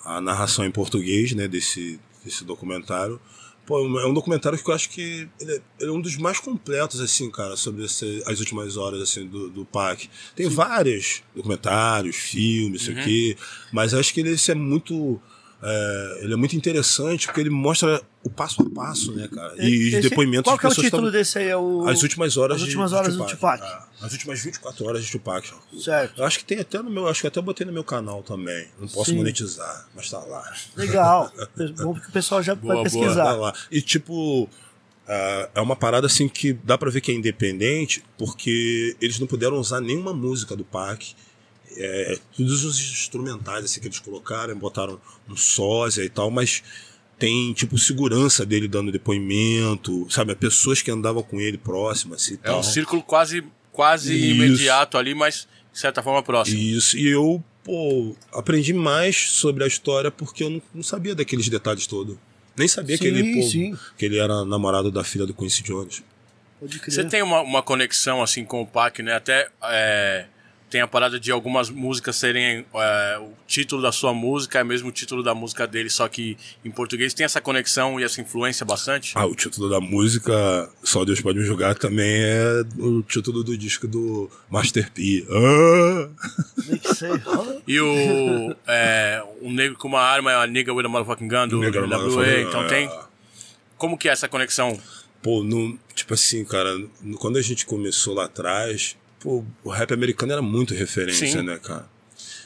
a 0.04 0.20
narração 0.20 0.64
em 0.64 0.70
português, 0.70 1.32
né? 1.32 1.48
Desse, 1.48 1.98
desse 2.24 2.44
documentário. 2.44 3.18
Pô, 3.66 3.78
é 3.98 4.06
um 4.06 4.12
documentário 4.12 4.58
que 4.62 4.68
eu 4.70 4.74
acho 4.74 4.90
que 4.90 5.26
ele 5.40 5.52
é, 5.54 5.60
ele 5.80 5.90
é 5.90 5.92
um 5.92 6.00
dos 6.00 6.16
mais 6.18 6.38
completos, 6.38 7.00
assim, 7.00 7.30
cara, 7.30 7.56
sobre 7.56 7.86
esse- 7.86 8.22
as 8.26 8.38
últimas 8.38 8.76
horas, 8.76 9.00
assim, 9.00 9.26
do, 9.26 9.48
do 9.48 9.64
PAC. 9.64 10.10
Tem 10.36 10.46
vários 10.50 11.22
documentários, 11.34 12.14
filmes, 12.14 12.82
sei 12.82 12.92
o 12.92 12.96
quê, 13.04 13.36
mas 13.72 13.94
acho 13.94 14.12
que 14.12 14.20
ele 14.20 14.30
esse 14.32 14.50
é 14.50 14.54
muito... 14.54 15.18
é, 15.66 16.18
ele 16.22 16.34
é 16.34 16.36
muito 16.36 16.54
interessante 16.54 17.26
porque 17.26 17.40
ele 17.40 17.48
mostra 17.48 18.02
o 18.22 18.28
passo 18.28 18.60
a 18.62 18.68
passo, 18.70 19.12
né, 19.12 19.26
cara? 19.28 19.54
E 19.58 19.88
os 19.88 19.94
Esse- 19.94 20.08
depoimentos 20.10 20.44
Qual 20.44 20.56
de 20.56 20.60
que 20.60 20.66
é 20.66 20.68
o 20.68 20.74
título 20.74 21.10
desse 21.10 21.38
aí? 21.38 21.48
É 21.48 21.56
o... 21.56 21.86
as 21.88 22.02
últimas 22.02 22.36
horas, 22.36 22.56
As 22.56 22.60
de- 22.62 22.66
últimas 22.68 22.90
de 22.90 22.96
horas 22.96 23.16
do 23.16 23.24
Tupac. 23.26 23.62
Ah, 23.62 23.86
as 24.02 24.12
últimas 24.12 24.40
24 24.42 24.84
horas 24.86 25.04
de 25.04 25.10
Tupac. 25.10 25.50
Certo. 25.82 26.18
Eu 26.20 26.24
acho 26.26 26.38
que 26.38 26.44
tem 26.44 26.58
até 26.60 26.82
no 26.82 26.90
meu, 26.90 27.08
acho 27.08 27.22
que 27.22 27.26
até 27.26 27.40
botei 27.40 27.66
no 27.66 27.72
meu 27.72 27.82
canal 27.84 28.22
também. 28.22 28.68
Não 28.78 28.86
posso 28.88 29.10
Sim. 29.10 29.16
monetizar, 29.16 29.88
mas 29.96 30.10
tá 30.10 30.18
lá. 30.18 30.52
Legal. 30.76 31.32
Bom 31.82 31.94
que 31.94 32.08
o 32.08 32.12
pessoal 32.12 32.42
já 32.42 32.54
Boa, 32.54 32.74
vai 32.74 32.84
boa. 32.84 32.84
pesquisar. 33.00 33.24
Tá 33.24 33.32
lá. 33.32 33.54
E 33.70 33.80
tipo, 33.80 34.48
ah, 35.08 35.48
é 35.54 35.60
uma 35.62 35.76
parada 35.76 36.06
assim 36.06 36.28
que 36.28 36.52
dá 36.52 36.76
pra 36.76 36.90
ver 36.90 37.00
que 37.00 37.10
é 37.10 37.14
independente, 37.14 38.04
porque 38.18 38.94
eles 39.00 39.18
não 39.18 39.26
puderam 39.26 39.56
usar 39.56 39.80
nenhuma 39.80 40.12
música 40.12 40.54
do 40.54 40.64
Pac. 40.64 41.14
É, 41.76 42.18
todos 42.36 42.64
os 42.64 42.78
instrumentais 42.80 43.64
assim 43.64 43.80
que 43.80 43.86
eles 43.86 43.98
colocaram, 43.98 44.56
botaram 44.56 45.00
um 45.28 45.36
sósia 45.36 46.02
e 46.04 46.08
tal, 46.08 46.30
mas 46.30 46.62
tem 47.18 47.52
tipo 47.52 47.78
segurança 47.78 48.44
dele 48.44 48.68
dando 48.68 48.92
depoimento, 48.92 50.06
sabe? 50.10 50.34
Pessoas 50.34 50.82
que 50.82 50.90
andavam 50.90 51.22
com 51.22 51.40
ele 51.40 51.58
próximas 51.58 52.22
assim, 52.22 52.34
e 52.34 52.38
É 52.42 52.46
tal. 52.46 52.60
um 52.60 52.62
círculo 52.62 53.02
quase, 53.02 53.44
quase 53.72 54.14
Isso. 54.14 54.34
imediato 54.34 54.98
ali, 54.98 55.14
mas 55.14 55.48
de 55.72 55.78
certa 55.78 56.02
forma 56.02 56.22
próximo. 56.22 56.58
Isso, 56.58 56.96
e 56.96 57.08
eu, 57.08 57.42
pô, 57.62 58.14
aprendi 58.32 58.72
mais 58.72 59.30
sobre 59.30 59.64
a 59.64 59.66
história 59.66 60.10
porque 60.10 60.44
eu 60.44 60.50
não, 60.50 60.62
não 60.74 60.82
sabia 60.82 61.14
daqueles 61.14 61.48
detalhes 61.48 61.86
todos. 61.86 62.16
Nem 62.56 62.68
sabia 62.68 62.96
que, 62.96 63.10
Sim, 63.10 63.16
ele, 63.16 63.70
pô, 63.72 63.78
que 63.98 64.04
ele 64.04 64.18
era 64.18 64.44
namorado 64.44 64.90
da 64.90 65.02
filha 65.02 65.26
do 65.26 65.34
Quincy 65.34 65.62
Jones. 65.64 66.02
Você 66.86 67.04
tem 67.04 67.20
uma, 67.22 67.40
uma 67.40 67.62
conexão 67.62 68.22
assim 68.22 68.44
com 68.44 68.62
o 68.62 68.66
Pac, 68.66 69.00
né? 69.02 69.14
Até 69.14 69.48
é, 69.64 70.26
tem 70.74 70.80
a 70.80 70.88
parada 70.88 71.20
de 71.20 71.30
algumas 71.30 71.70
músicas 71.70 72.16
serem 72.16 72.66
é, 72.74 73.18
o 73.20 73.30
título 73.46 73.80
da 73.80 73.92
sua 73.92 74.12
música 74.12 74.58
é 74.58 74.64
mesmo 74.64 74.88
o 74.88 74.90
título 74.90 75.22
da 75.22 75.32
música 75.32 75.68
dele, 75.68 75.88
só 75.88 76.08
que 76.08 76.36
em 76.64 76.70
português 76.72 77.14
tem 77.14 77.24
essa 77.24 77.40
conexão 77.40 78.00
e 78.00 78.02
essa 78.02 78.20
influência 78.20 78.66
bastante. 78.66 79.12
Ah, 79.14 79.24
o 79.24 79.36
título 79.36 79.70
da 79.70 79.80
música, 79.80 80.68
Só 80.82 81.04
Deus 81.04 81.20
Pode 81.20 81.38
Me 81.38 81.44
Julgar, 81.44 81.76
também 81.76 82.24
é 82.24 82.64
o 82.76 83.02
título 83.02 83.44
do 83.44 83.56
disco 83.56 83.86
do 83.86 84.28
Master 84.50 84.90
P. 84.90 85.24
Ah! 85.30 86.08
E 87.68 87.78
o 87.78 88.56
é, 88.66 89.22
um 89.42 89.52
negro 89.52 89.78
com 89.78 89.86
uma 89.86 90.00
arma 90.00 90.32
é 90.32 90.34
a 90.34 90.44
nigga 90.44 90.74
with 90.74 90.86
a 90.86 90.88
motherfucking 90.88 91.28
gun 91.28 91.46
do 91.46 91.60
NWA, 91.60 92.40
então 92.40 92.66
tem. 92.66 92.88
é. 92.88 93.00
Como 93.78 93.96
que 93.96 94.08
é 94.08 94.12
essa 94.12 94.28
conexão? 94.28 94.76
Pô, 95.22 95.44
no, 95.44 95.78
tipo 95.94 96.14
assim, 96.14 96.44
cara, 96.44 96.76
quando 97.18 97.38
a 97.38 97.42
gente 97.42 97.64
começou 97.64 98.12
lá 98.12 98.24
atrás, 98.24 98.96
pô, 99.24 99.42
o 99.64 99.70
rap 99.70 99.92
americano 99.94 100.32
era 100.32 100.42
muito 100.42 100.74
referência, 100.74 101.26
Sim. 101.26 101.42
né, 101.42 101.58
cara? 101.58 101.88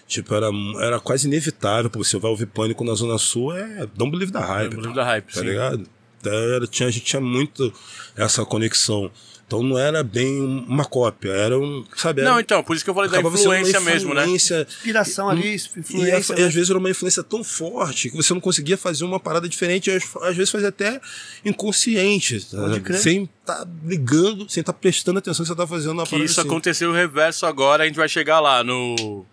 Tipo, 0.07 0.33
era, 0.35 0.47
era 0.81 1.01
quase 1.01 1.27
inevitável, 1.27 1.91
pô, 1.91 2.03
você 2.03 2.17
vai 2.19 2.31
ouvir 2.31 2.47
Pânico 2.47 2.85
na 2.85 2.95
Zona 2.95 3.19
Sul, 3.19 3.53
é 3.55 3.85
Don't 3.95 4.11
Believe 4.13 4.33
the 4.33 4.39
Hype. 4.39 4.71
Don't 4.71 4.77
Believe 4.77 4.95
the 4.95 5.03
Hype, 5.05 5.35
Tá 5.35 5.41
sim. 5.41 5.47
ligado? 5.47 5.87
Então, 6.21 6.33
era, 6.33 6.67
tinha, 6.67 6.89
a 6.89 6.91
gente 6.93 7.05
tinha 7.05 7.21
muito 7.21 7.73
essa 8.17 8.45
conexão. 8.45 9.11
Então 9.49 9.63
não 9.63 9.79
era 9.79 10.05
bem 10.05 10.43
uma 10.69 10.85
cópia, 10.85 11.31
era 11.31 11.59
um, 11.59 11.83
sabe? 11.97 12.21
Era, 12.21 12.33
Não, 12.33 12.39
então, 12.39 12.63
por 12.63 12.77
isso 12.77 12.85
que 12.85 12.91
eu 12.91 12.95
falei 12.95 13.11
da 13.11 13.19
influência 13.19 13.81
mesmo, 13.81 14.13
né? 14.13 14.25
influência 14.25 14.67
Inspiração 14.69 15.31
ali, 15.31 15.53
e, 15.53 15.55
influência. 15.55 16.35
e 16.35 16.41
né? 16.41 16.47
às 16.47 16.53
vezes 16.55 16.69
era 16.69 16.79
uma 16.79 16.91
influência 16.91 17.23
tão 17.23 17.43
forte 17.43 18.11
que 18.11 18.17
você 18.17 18.35
não 18.35 18.43
conseguia 18.43 18.77
fazer 18.77 19.05
uma 19.05 19.19
parada 19.19 19.49
diferente, 19.49 19.91
às, 19.91 20.05
às 20.17 20.37
vezes 20.37 20.51
fazia 20.51 20.69
até 20.69 21.01
inconsciente, 21.43 22.41
sabe? 22.41 22.81
crer. 22.81 22.99
sem 22.99 23.23
estar 23.41 23.67
ligando, 23.87 24.47
sem 24.51 24.61
estar 24.61 24.75
prestando 24.75 25.19
atenção 25.19 25.43
que 25.45 25.49
você 25.49 25.57
tá 25.57 25.67
fazendo 25.67 25.93
uma 25.93 26.05
Que 26.05 26.11
parada 26.11 26.27
isso 26.31 26.41
assim. 26.41 26.49
aconteceu 26.51 26.91
o 26.91 26.93
reverso 26.93 27.47
agora, 27.47 27.85
a 27.85 27.87
gente 27.87 27.97
vai 27.97 28.09
chegar 28.09 28.41
lá 28.41 28.63
no. 28.63 29.25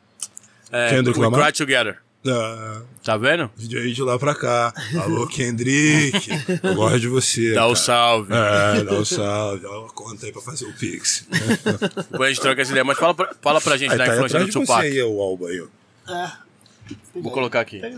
É, 0.71 0.91
Kendrick 0.91 1.19
Lamar? 1.19 1.43
Cry 1.43 1.51
Together. 1.51 2.04
Ah, 2.27 2.81
Tá 3.03 3.17
vendo? 3.17 3.51
vídeo 3.55 3.79
aí 3.79 3.93
de 3.93 4.01
lá 4.01 4.17
pra 4.17 4.33
cá. 4.33 4.73
Alô, 5.03 5.27
Kendrick. 5.29 6.27
Eu 6.63 6.75
gosto 6.75 6.99
de 6.99 7.07
você. 7.07 7.53
Dá 7.53 7.65
o 7.65 7.73
cara. 7.73 7.75
salve. 7.75 8.33
É, 8.33 8.83
dá 8.83 8.93
o 8.93 9.05
salve. 9.05 9.61
Dá 9.61 9.69
uma 9.79 9.89
conta 9.89 10.25
aí 10.25 10.31
pra 10.31 10.41
fazer 10.41 10.65
o 10.65 10.73
Pix. 10.73 11.27
Depois 12.11 12.21
a 12.21 12.33
gente 12.33 12.41
troca 12.41 12.61
essa 12.61 12.71
ideia. 12.71 12.83
Mas 12.83 12.97
fala 12.97 13.13
pra, 13.13 13.35
fala 13.41 13.61
pra 13.61 13.77
gente 13.77 13.91
Aí 13.91 13.97
da 13.97 14.05
tá 14.05 14.13
influência 14.15 14.39
do 14.39 14.45
de 14.45 14.51
você 14.53 14.59
Tupac. 14.61 14.85
aí, 14.87 15.03
o 15.03 15.21
Alba 15.21 15.47
aí. 15.49 15.61
ó. 15.61 16.11
É, 16.11 16.31
Vou 17.15 17.31
colocar 17.31 17.61
aqui. 17.61 17.83
aí. 17.83 17.93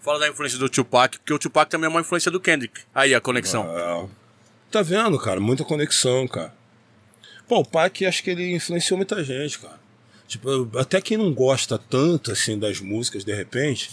Fala 0.00 0.20
da 0.20 0.28
influência 0.28 0.58
do 0.58 0.68
Tupac, 0.68 1.18
porque 1.18 1.32
o 1.34 1.38
Tupac 1.38 1.68
também 1.70 1.86
é 1.86 1.90
uma 1.90 2.00
influência 2.00 2.30
do 2.30 2.38
Kendrick. 2.40 2.80
Aí 2.94 3.14
a 3.14 3.20
conexão. 3.20 3.64
Ah, 3.68 4.06
Tá 4.70 4.82
vendo, 4.82 5.18
cara? 5.18 5.40
Muita 5.40 5.64
conexão, 5.64 6.26
cara. 6.28 6.52
Pô, 7.48 7.60
o 7.60 7.64
Pac, 7.64 8.04
acho 8.04 8.22
que 8.22 8.30
ele 8.30 8.52
influenciou 8.54 8.96
muita 8.96 9.22
gente, 9.22 9.58
cara. 9.60 9.78
Tipo, 10.26 10.68
até 10.78 11.00
quem 11.00 11.16
não 11.16 11.32
gosta 11.32 11.78
tanto, 11.78 12.32
assim, 12.32 12.58
das 12.58 12.80
músicas, 12.80 13.24
de 13.24 13.32
repente, 13.34 13.90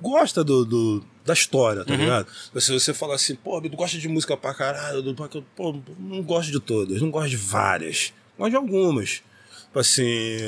gosta 0.00 0.42
do, 0.44 0.64
do- 0.64 1.04
da 1.24 1.34
história, 1.34 1.84
tá 1.84 1.94
ligado? 1.94 2.28
Se 2.58 2.72
você 2.72 2.94
falar 2.94 3.16
assim, 3.16 3.34
pô, 3.34 3.60
tu 3.60 3.68
gosta 3.76 3.98
de 3.98 4.08
música 4.08 4.36
pra 4.36 4.54
caralho, 4.54 5.02
do 5.02 5.14
pô, 5.54 5.78
não 5.98 6.22
gosto 6.22 6.50
de 6.50 6.58
todas, 6.60 7.02
não 7.02 7.10
gosto 7.10 7.28
de 7.30 7.36
várias, 7.36 8.12
gosto 8.38 8.50
de 8.50 8.56
algumas. 8.56 9.22
Tipo 9.66 9.78
assim, 9.78 10.38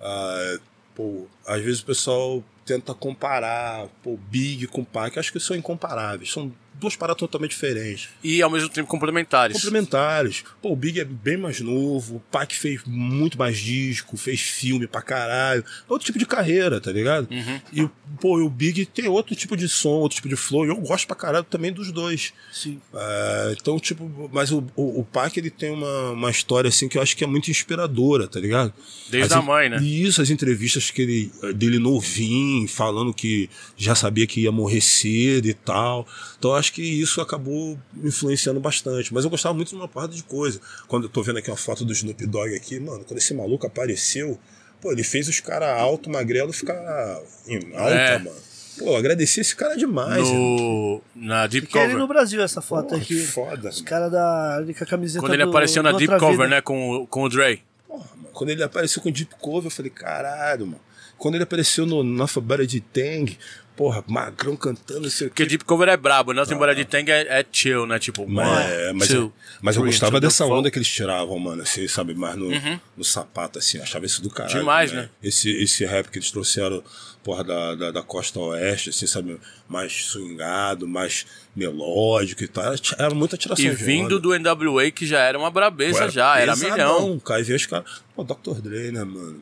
ah, 0.00 0.58
pô, 0.94 1.26
às 1.46 1.62
vezes 1.62 1.80
o 1.80 1.86
pessoal 1.86 2.44
tenta 2.66 2.92
comparar, 2.92 3.86
pô, 4.02 4.18
Big 4.28 4.66
com 4.66 4.84
Pac, 4.84 5.18
acho 5.18 5.32
que 5.32 5.40
são 5.40 5.56
incomparáveis, 5.56 6.30
são 6.30 6.52
duas 6.80 6.96
paradas 6.96 7.20
totalmente 7.20 7.50
diferentes. 7.50 8.08
E 8.22 8.42
ao 8.42 8.50
mesmo 8.50 8.68
tempo 8.68 8.88
complementares. 8.88 9.56
Complementares. 9.56 10.42
Pô, 10.60 10.72
o 10.72 10.76
Big 10.76 10.98
é 10.98 11.04
bem 11.04 11.36
mais 11.36 11.60
novo, 11.60 12.16
o 12.16 12.20
Pac 12.20 12.52
fez 12.56 12.80
muito 12.86 13.38
mais 13.38 13.58
disco, 13.58 14.16
fez 14.16 14.40
filme 14.40 14.86
pra 14.86 15.02
caralho. 15.02 15.62
É 15.62 15.92
outro 15.92 16.06
tipo 16.06 16.18
de 16.18 16.26
carreira, 16.26 16.80
tá 16.80 16.90
ligado? 16.90 17.28
Uhum. 17.30 17.60
E, 17.72 17.88
pô, 18.20 18.38
o 18.40 18.48
Big 18.48 18.86
tem 18.86 19.08
outro 19.08 19.36
tipo 19.36 19.56
de 19.56 19.68
som, 19.68 19.90
outro 19.90 20.16
tipo 20.16 20.28
de 20.28 20.36
flow, 20.36 20.64
e 20.64 20.68
eu 20.68 20.76
gosto 20.76 21.06
pra 21.06 21.14
caralho 21.14 21.44
também 21.44 21.72
dos 21.72 21.92
dois. 21.92 22.32
Sim. 22.52 22.80
É, 22.94 23.54
então, 23.60 23.78
tipo, 23.78 24.30
mas 24.32 24.50
o, 24.50 24.64
o, 24.74 25.00
o 25.00 25.04
Pac, 25.04 25.36
ele 25.36 25.50
tem 25.50 25.70
uma, 25.70 26.10
uma 26.12 26.30
história, 26.30 26.68
assim, 26.68 26.88
que 26.88 26.96
eu 26.96 27.02
acho 27.02 27.16
que 27.16 27.24
é 27.24 27.26
muito 27.26 27.50
inspiradora, 27.50 28.26
tá 28.26 28.40
ligado? 28.40 28.72
Desde 29.10 29.34
As 29.34 29.38
a 29.38 29.42
mãe, 29.42 29.68
né? 29.68 29.78
E 29.80 30.04
isso, 30.04 30.22
as 30.22 30.30
entrevistas 30.30 30.90
que 30.90 31.02
ele, 31.02 31.32
dele 31.54 31.78
novinho, 31.78 32.66
falando 32.68 33.12
que 33.12 33.50
já 33.76 33.94
sabia 33.94 34.26
que 34.26 34.40
ia 34.40 34.52
morrer 34.52 34.80
cedo 34.80 35.46
e 35.46 35.54
tal. 35.54 36.06
Então, 36.38 36.52
eu 36.52 36.56
acho 36.70 36.72
que 36.72 36.82
isso 36.82 37.20
acabou 37.20 37.76
me 37.92 38.08
influenciando 38.08 38.60
bastante. 38.60 39.12
Mas 39.12 39.24
eu 39.24 39.30
gostava 39.30 39.54
muito 39.54 39.70
de 39.70 39.74
uma 39.74 39.88
parte 39.88 40.14
de 40.14 40.22
coisa. 40.22 40.60
Quando 40.86 41.04
eu 41.04 41.08
tô 41.10 41.22
vendo 41.22 41.38
aqui 41.38 41.50
uma 41.50 41.56
foto 41.56 41.84
do 41.84 41.92
Snoop 41.92 42.24
Dogg 42.26 42.54
aqui, 42.54 42.78
mano, 42.78 43.04
quando 43.04 43.18
esse 43.18 43.34
maluco 43.34 43.66
apareceu, 43.66 44.38
pô, 44.80 44.92
ele 44.92 45.02
fez 45.02 45.28
os 45.28 45.40
caras 45.40 45.68
alto, 45.80 46.08
magrelo 46.08 46.52
ficar 46.52 47.20
em 47.48 47.56
alta, 47.76 47.90
É. 47.94 48.18
mano. 48.18 48.36
Pô, 48.78 48.96
agradeci 48.96 49.40
esse 49.40 49.54
cara 49.54 49.76
demais. 49.76 50.26
No, 50.30 51.02
na 51.14 51.46
Deep 51.46 51.66
Que 51.66 51.76
ele 51.76 51.84
Cover. 51.88 51.98
no 51.98 52.06
Brasil, 52.08 52.40
essa 52.40 52.62
foto 52.62 52.88
Porra, 52.90 53.02
aqui. 53.02 53.16
que 53.16 53.26
foda, 53.26 53.68
Os 53.68 53.82
caras 53.82 54.10
da 54.10 54.62
com 54.78 54.84
a 54.84 54.86
camiseta 54.86 55.20
Quando 55.20 55.34
ele 55.34 55.44
do- 55.44 55.50
apareceu 55.50 55.82
na 55.82 55.92
Deep 55.92 56.18
Cover, 56.18 56.30
Vida. 56.36 56.48
né? 56.48 56.60
Com, 56.62 56.90
o- 57.02 57.06
com 57.06 57.24
o 57.24 57.28
Dre. 57.28 57.62
Porra, 57.86 58.06
mano. 58.16 58.28
Quando 58.32 58.50
ele 58.50 58.62
apareceu 58.62 59.02
com 59.02 59.08
o 59.10 59.12
Deep 59.12 59.34
Cover, 59.38 59.66
eu 59.66 59.70
falei, 59.70 59.90
caralho, 59.90 60.66
mano. 60.66 60.80
Quando 61.18 61.34
ele 61.34 61.44
apareceu 61.44 61.84
no 61.84 62.02
Nossa 62.02 62.40
Bara 62.40 62.66
de 62.66 62.80
Tang, 62.80 63.36
porra, 63.80 64.04
magrão 64.06 64.54
cantando, 64.56 65.00
não 65.00 65.08
sei 65.08 65.28
o 65.28 65.30
Porque 65.30 65.44
quê. 65.44 65.48
Deep 65.48 65.64
Cover 65.64 65.88
é 65.88 65.96
brabo, 65.96 66.34
né? 66.34 66.42
Embora 66.50 66.74
de 66.74 66.84
Tang 66.84 67.10
é, 67.10 67.40
é 67.40 67.46
chill, 67.50 67.86
né? 67.86 67.98
Tipo, 67.98 68.28
Mas, 68.28 68.46
one, 68.46 68.72
é, 68.74 68.92
mas, 68.92 69.08
two, 69.08 69.32
mas 69.62 69.74
eu 69.74 69.84
gostava 69.84 70.20
dessa 70.20 70.44
onda 70.44 70.70
que 70.70 70.76
eles 70.76 70.86
tiravam, 70.86 71.38
mano, 71.38 71.62
assim, 71.62 71.88
sabe, 71.88 72.14
mais 72.14 72.36
no, 72.36 72.50
no 72.94 73.02
sapato, 73.02 73.58
assim, 73.58 73.78
eu 73.78 73.82
achava 73.82 74.04
isso 74.04 74.20
do 74.20 74.28
caralho. 74.28 74.58
Demais, 74.58 74.92
né? 74.92 75.08
Esse, 75.22 75.50
esse 75.50 75.86
rap 75.86 76.10
que 76.10 76.18
eles 76.18 76.30
trouxeram, 76.30 76.84
porra, 77.24 77.42
da, 77.42 77.74
da, 77.74 77.90
da 77.90 78.02
costa 78.02 78.38
oeste, 78.38 78.90
assim, 78.90 79.06
sabe, 79.06 79.40
mais 79.66 80.08
swingado, 80.08 80.86
mais 80.86 81.24
melódico 81.56 82.44
e 82.44 82.48
tal, 82.48 82.64
era, 82.64 82.76
era 82.98 83.14
muita 83.14 83.38
tiração 83.38 83.64
E 83.64 83.70
vindo 83.70 84.20
do 84.20 84.38
NWA, 84.38 84.90
que 84.90 85.06
já 85.06 85.20
era 85.20 85.38
uma 85.38 85.50
brabeza 85.50 86.04
Pô, 86.04 86.10
já, 86.10 86.38
era 86.38 86.54
milhão. 86.54 87.18
Cara, 87.18 87.40
e 87.40 87.54
os 87.54 87.64
caras. 87.64 88.02
Pô, 88.14 88.24
Dr. 88.24 88.60
Dre, 88.60 88.92
né, 88.92 89.04
mano? 89.04 89.40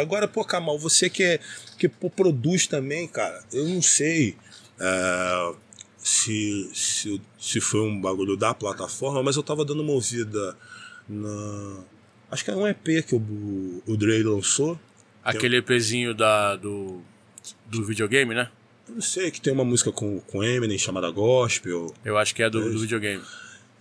Agora, 0.00 0.26
pô, 0.28 0.44
Kamal, 0.44 0.78
você 0.78 1.08
que, 1.10 1.22
é, 1.22 1.40
que 1.78 1.88
pô, 1.88 2.08
produz 2.10 2.66
também, 2.66 3.06
cara, 3.08 3.42
eu 3.52 3.66
não 3.66 3.80
sei 3.82 4.36
é, 4.80 5.54
se, 5.98 6.70
se, 6.74 7.20
se 7.38 7.60
foi 7.60 7.80
um 7.80 8.00
bagulho 8.00 8.36
da 8.36 8.52
plataforma, 8.54 9.22
mas 9.22 9.36
eu 9.36 9.42
tava 9.42 9.64
dando 9.64 9.82
uma 9.82 9.92
ouvida 9.92 10.56
na. 11.08 11.84
Acho 12.30 12.44
que 12.44 12.50
é 12.50 12.56
um 12.56 12.66
EP 12.66 13.04
que 13.06 13.14
o, 13.14 13.82
o 13.86 13.96
Dre 13.96 14.22
lançou. 14.22 14.78
Aquele 15.24 15.56
EPzinho 15.58 16.14
da, 16.14 16.56
do, 16.56 17.00
do 17.66 17.84
videogame, 17.84 18.34
né? 18.34 18.48
Eu 18.88 18.94
não 18.96 19.02
sei, 19.02 19.30
que 19.30 19.40
tem 19.40 19.52
uma 19.52 19.64
música 19.64 19.92
com, 19.92 20.18
com 20.20 20.42
Eminem 20.42 20.76
chamada 20.78 21.08
Gospel. 21.10 21.94
Eu 22.04 22.18
acho 22.18 22.34
que 22.34 22.42
é 22.42 22.50
do, 22.50 22.60
do 22.72 22.80
videogame. 22.80 23.22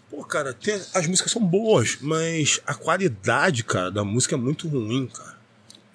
Pô, 0.10 0.24
cara, 0.24 0.54
tem- 0.54 0.80
as 0.94 1.08
músicas 1.08 1.32
são 1.32 1.42
boas, 1.44 1.98
mas 2.02 2.62
a 2.68 2.76
qualidade, 2.76 3.64
cara, 3.64 3.90
da 3.90 4.04
música 4.04 4.36
é 4.36 4.38
muito 4.38 4.68
ruim, 4.68 5.08
cara. 5.08 5.40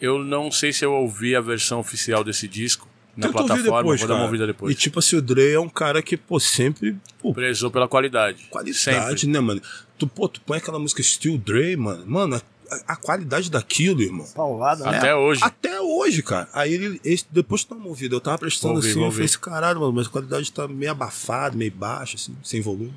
Eu 0.01 0.19
não 0.19 0.51
sei 0.51 0.73
se 0.73 0.85
eu 0.85 0.93
ouvi 0.93 1.35
a 1.35 1.41
versão 1.41 1.81
oficial 1.81 2.23
desse 2.23 2.47
disco 2.47 2.87
na 3.17 3.29
Tenta 3.29 3.39
ouvir 3.41 3.49
plataforma, 3.49 3.81
depois, 3.83 4.01
vou 4.01 4.09
dar 4.09 4.15
uma 4.17 4.25
ouvida 4.25 4.47
depois. 4.47 4.73
E 4.75 4.79
tipo 4.79 4.99
assim, 4.99 5.17
o 5.17 5.23
Dre 5.23 5.53
é 5.53 5.61
um 5.61 5.69
cara 5.71 6.03
que, 6.03 6.17
pô, 6.19 6.39
sempre. 6.39 6.97
Pô, 7.19 7.33
Prezou 7.33 7.71
pela 7.71 7.89
qualidade. 7.89 8.45
qualidade, 8.51 8.79
Sempre. 8.79 9.27
né, 9.29 9.41
mano? 9.41 9.63
Tu, 9.97 10.07
pô, 10.07 10.29
tu 10.29 10.41
põe 10.43 10.59
aquela 10.59 10.79
música 10.79 11.03
Still 11.03 11.39
Dre, 11.39 11.77
mano. 11.77 12.05
Mano, 12.07 12.37
a, 12.71 12.93
a 12.93 12.97
qualidade 12.97 13.51
daquilo, 13.51 14.03
irmão. 14.03 14.27
Paulada, 14.35 14.85
né? 14.91 14.99
Até 14.99 15.15
hoje. 15.17 15.41
Até 15.43 15.81
hoje, 15.81 16.23
cara. 16.23 16.47
Aí 16.53 16.75
ele, 16.75 17.01
esse- 17.03 17.25
depois 17.31 17.65
tu 17.65 17.71
dá 17.71 17.77
uma 17.81 17.89
ouvida, 17.89 18.15
eu 18.15 18.21
tava 18.21 18.37
prestando 18.37 18.75
ouvir, 18.75 18.91
assim, 18.91 19.03
eu 19.03 19.11
falei 19.11 19.25
assim, 19.25 19.39
caralho, 19.39 19.81
mano, 19.81 19.93
mas 19.95 20.09
a 20.09 20.11
qualidade 20.11 20.53
tá 20.53 20.69
meio 20.69 20.91
abafada, 20.93 21.57
meio 21.57 21.73
baixa, 21.73 22.17
assim, 22.17 22.37
sem 22.45 22.61
volume. 22.61 22.93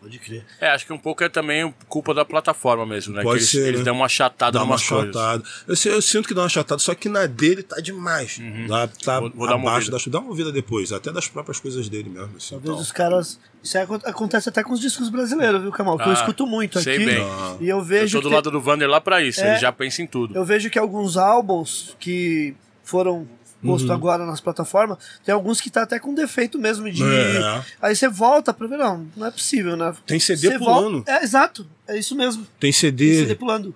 Pode 0.00 0.18
crer. 0.18 0.46
É, 0.58 0.68
acho 0.70 0.86
que 0.86 0.92
um 0.94 0.98
pouco 0.98 1.22
é 1.22 1.28
também 1.28 1.74
culpa 1.86 2.14
da 2.14 2.24
plataforma 2.24 2.86
mesmo, 2.86 3.14
né? 3.14 3.22
Pode 3.22 3.34
que 3.36 3.40
eles, 3.42 3.50
ser, 3.50 3.68
eles 3.68 3.80
né? 3.80 3.84
dão 3.84 3.94
uma 3.94 4.06
achatada 4.06 4.52
Dá 4.58 4.64
uma 4.64 4.72
umas 4.72 4.88
coisas. 4.88 5.14
chatada. 5.14 5.42
Eu, 5.68 5.92
eu 5.92 6.00
sinto 6.02 6.26
que 6.26 6.32
dá 6.32 6.40
uma 6.40 6.48
chatada, 6.48 6.78
só 6.78 6.94
que 6.94 7.06
na 7.08 7.26
dele 7.26 7.62
tá 7.62 7.80
demais. 7.82 8.40
Dá, 8.66 8.88
tá 8.88 9.20
Vou- 9.20 9.30
vou 9.30 9.46
dar 9.46 9.56
uma 9.56 9.70
abaixo 9.70 9.90
das. 9.90 10.06
Dá 10.06 10.18
uma 10.18 10.30
ouvida 10.30 10.50
depois, 10.50 10.90
até 10.90 11.12
das 11.12 11.28
próprias 11.28 11.60
coisas 11.60 11.86
dele 11.90 12.08
mesmo. 12.08 12.34
Assim, 12.36 12.50
Talvez 12.50 12.70
então. 12.70 12.80
os 12.80 12.90
caras. 12.92 13.38
Isso 13.62 13.76
acon- 13.78 14.00
acontece 14.04 14.48
até 14.48 14.62
com 14.64 14.72
os 14.72 14.80
discos 14.80 15.10
brasileiros, 15.10 15.60
viu, 15.60 15.70
Kamal? 15.70 15.98
Que 15.98 16.04
eu 16.04 16.10
Ah, 16.10 16.14
escuto 16.14 16.46
muito 16.46 16.80
sei 16.80 16.96
aqui. 16.96 17.04
bem. 17.04 17.18
E 17.60 17.68
eu 17.68 17.76
Eu 17.78 17.84
vejo. 17.84 18.16
tô 18.18 18.22
do 18.22 18.28
que 18.30 18.34
lado 18.36 18.50
do 18.50 18.58
Vander 18.60 18.88
lá 18.88 19.02
pra 19.02 19.22
isso, 19.22 19.42
É. 19.42 19.50
ele 19.50 19.58
já 19.58 19.70
pensa 19.70 20.00
em 20.00 20.06
tudo. 20.06 20.34
Eu 20.34 20.46
vejo 20.46 20.70
que 20.70 20.78
alguns 20.78 21.18
álbuns 21.18 21.94
que 22.00 22.54
foram 22.82 23.28
postos 23.62 23.88
Uhum. 23.88 23.94
agora 23.96 24.24
nas 24.26 24.40
plataformas, 24.40 24.98
tem 25.24 25.34
alguns 25.34 25.60
que 25.60 25.68
tá 25.70 25.82
até 25.82 25.98
com 25.98 26.14
defeito 26.14 26.58
mesmo 26.58 26.90
de. 26.90 27.02
É. 27.02 27.62
Aí 27.82 27.94
você 27.94 28.08
volta 28.08 28.52
pra 28.54 28.66
ver, 28.66 28.78
não, 28.78 29.06
não 29.16 29.26
é 29.26 29.30
possível, 29.30 29.76
né? 29.76 29.94
Tem 30.06 30.18
CD 30.20 30.48
Você 30.48 30.58
pulando. 30.58 30.92
volta- 30.92 31.12
É, 31.12 31.22
exato. 31.24 31.66
É 31.88 31.98
isso 31.98 32.14
mesmo. 32.16 32.42
Tem 32.58 32.70
Tem 32.70 32.72
CD, 32.72 33.14
CD 33.20 33.34
pulando. 33.34 33.74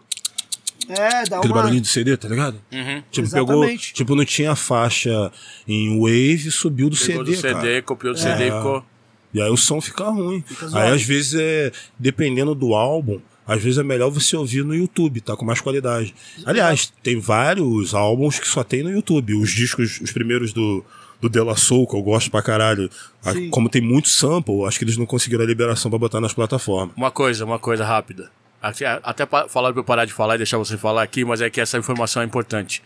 É, 0.88 1.24
dá 1.28 1.38
aquele 1.38 1.52
uma. 1.52 1.60
barulhinho 1.62 1.80
de 1.80 1.88
CD, 1.88 2.14
tá 2.16 2.28
ligado? 2.28 2.60
Uhum. 2.70 3.02
Tipo, 3.10 3.30
pegou, 3.30 3.76
tipo, 3.78 4.14
não 4.14 4.24
tinha 4.24 4.54
faixa 4.54 5.32
em 5.66 5.98
Wave, 5.98 6.50
subiu 6.50 6.90
do 6.90 6.96
Pegou 6.96 7.24
CD, 7.24 7.36
do 7.36 7.40
CD, 7.40 7.52
cara. 7.54 7.82
copiou 7.82 8.12
do 8.12 8.20
CD 8.20 8.48
e 8.48 8.50
ficou. 8.50 8.84
E 9.32 9.40
aí 9.40 9.50
o 9.50 9.56
som 9.56 9.80
fica 9.80 10.04
ruim. 10.10 10.44
zoado. 10.60 10.76
aí 10.78 10.92
às 10.94 11.02
vezes 11.02 11.34
é, 11.40 11.72
dependendo 11.98 12.54
do 12.54 12.74
álbum, 12.74 13.18
às 13.46 13.62
vezes 13.62 13.78
é 13.78 13.82
melhor 13.82 14.10
você 14.10 14.36
ouvir 14.36 14.64
no 14.64 14.74
YouTube, 14.74 15.20
tá 15.20 15.36
com 15.36 15.44
mais 15.44 15.60
qualidade. 15.60 16.14
Aliás, 16.46 16.92
tem 17.02 17.18
vários 17.20 17.94
álbuns 17.94 18.38
que 18.38 18.48
só 18.48 18.62
tem 18.64 18.82
no 18.82 18.90
YouTube. 18.90 19.34
Os 19.34 19.50
discos, 19.50 20.00
os 20.00 20.12
primeiros 20.12 20.52
do 20.52 20.84
do 21.20 21.28
De 21.30 21.40
La 21.40 21.56
Soul, 21.56 21.86
que 21.86 21.96
eu 21.96 22.02
gosto 22.02 22.30
pra 22.30 22.42
caralho. 22.42 22.90
A- 23.24 23.32
Sim. 23.32 23.48
Como 23.48 23.70
tem 23.70 23.80
muito 23.80 24.08
sample, 24.10 24.64
acho 24.66 24.78
que 24.78 24.84
eles 24.84 24.98
não 24.98 25.06
conseguiram 25.06 25.42
a 25.42 25.46
liberação 25.46 25.90
pra 25.90 25.98
botar 25.98 26.20
nas 26.20 26.34
plataformas. 26.34 26.94
Uma 26.96 27.10
coisa, 27.10 27.44
uma 27.46 27.58
coisa 27.58 27.82
rápida. 27.82 28.30
Até 28.60 29.26
falaram 29.48 29.72
pra 29.72 29.80
eu 29.80 29.84
parar 29.84 30.04
de 30.04 30.12
falar 30.12 30.34
e 30.34 30.38
deixar 30.38 30.58
você 30.58 30.76
falar 30.76 31.02
aqui, 31.02 31.24
mas 31.24 31.40
é 31.40 31.48
que 31.48 31.60
essa 31.62 31.78
informação 31.78 32.20
é 32.22 32.26
importante. 32.26 32.82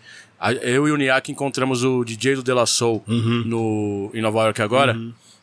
Eu 0.63 0.87
e 0.87 0.93
o 0.93 0.97
Niak 0.97 1.33
encontramos 1.33 1.83
o 1.83 2.05
DJ 2.05 2.37
do 2.37 2.43
De 2.45 2.53
La 2.53 2.67
Soul 2.67 3.03
Uhum. 3.09 3.43
no, 3.45 4.11
em 4.15 4.21
Nova 4.23 4.45
York 4.45 4.63
agora. 4.63 4.97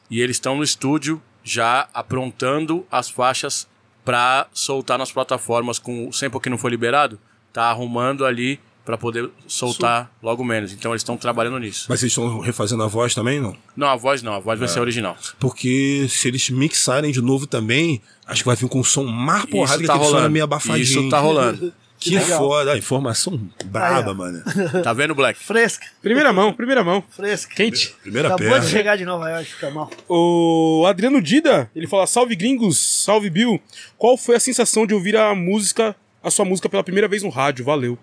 E 0.09 0.22
eles 0.22 0.38
estão 0.38 0.55
no 0.55 0.63
estúdio 0.63 1.22
já 1.43 1.89
aprontando 1.93 2.86
as 2.89 3.09
faixas 3.09 3.68
pra 4.06 4.47
soltar 4.53 4.97
nas 4.97 5.12
plataformas 5.12 5.80
com 5.80 6.08
o 6.08 6.14
sample 6.14 6.39
que 6.39 6.49
não 6.49 6.58
foi 6.58 6.72
liberado. 6.72 7.20
Tá 7.51 7.64
arrumando 7.66 8.26
ali 8.26 8.60
pra 8.86 8.97
poder 8.99 9.30
soltar 9.47 10.12
logo 10.22 10.43
menos. 10.43 10.72
Então 10.72 10.91
eles 10.91 11.01
estão 11.01 11.18
trabalhando 11.18 11.58
nisso. 11.58 11.88
Mas 11.89 11.99
vocês 12.01 12.12
estão 12.12 12.39
refazendo 12.39 12.84
a 12.84 12.88
voz 12.88 13.16
também, 13.16 13.41
não? 13.41 13.58
Não, 13.76 13.88
a 13.88 13.95
voz 13.95 14.22
não, 14.22 14.34
a 14.36 14.39
voz 14.39 14.60
vai 14.60 14.68
É. 14.68 14.72
ser 14.72 14.80
original. 14.80 15.18
Porque 15.39 16.06
se 16.08 16.28
eles 16.28 16.49
mixarem 16.51 17.12
de 17.12 17.20
novo 17.22 17.47
também, 17.47 17.99
acho 18.28 18.43
que 18.43 18.47
vai 18.47 18.56
vir 18.56 18.70
com 18.70 18.80
um 18.80 18.84
som 18.84 19.06
mais 19.06 19.45
porrada 19.45 19.82
que 19.82 19.88
tá 19.88 19.93
aquele 19.95 20.08
som 20.08 20.16
rolando. 20.16 20.32
meio 20.32 20.43
abafadinho. 20.45 20.84
Isso 20.84 21.10
tá 21.10 21.20
rolando. 21.20 21.74
Que 22.10 22.18
legal. 22.18 22.38
foda. 22.39 22.74
Ah, 22.74 22.78
informação 22.78 23.38
braba, 23.66 23.97
Aí, 23.97 24.08
ó. 24.10 24.14
mano. 24.14 24.43
Tá 24.84 24.93
vendo, 24.93 25.14
Black? 25.16 25.39
Fresca, 25.43 25.86
Primeira 26.01 26.32
mão, 26.32 26.53
primeira 26.53 26.84
mão. 26.84 27.03
fresca. 27.10 27.53
Quente. 27.56 27.95
Primeira 28.01 28.28
Acabou 28.30 28.47
perna. 28.49 28.66
de 28.66 28.72
chegar 28.72 28.95
de 28.97 29.06
Nova 29.06 29.30
York, 29.30 29.56
Kamal. 29.60 29.89
O 30.08 30.86
Adriano 30.88 31.22
Dida, 31.22 31.70
ele 31.76 31.88
fala: 31.88 32.06
Salve 32.08 32.36
gringos, 32.36 32.78
salve 32.78 33.30
Bill. 33.30 33.62
Qual 33.97 34.18
foi 34.18 34.36
a 34.36 34.39
sensação 34.39 34.86
de 34.88 34.93
ouvir 34.93 35.16
a 35.18 35.34
música, 35.36 35.95
a 36.24 36.30
sua 36.32 36.45
música 36.45 36.70
pela 36.70 36.84
primeira 36.84 37.08
vez 37.08 37.24
no 37.24 37.30
rádio? 37.30 37.66
Valeu. 37.66 37.97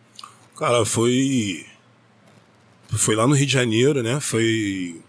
Cara, 0.57 0.85
foi. 0.85 1.65
Foi 2.91 3.15
lá 3.17 3.27
no 3.27 3.35
Rio 3.35 3.47
de 3.47 3.53
Janeiro, 3.53 4.03
né? 4.03 4.21
Foi. 4.21 5.01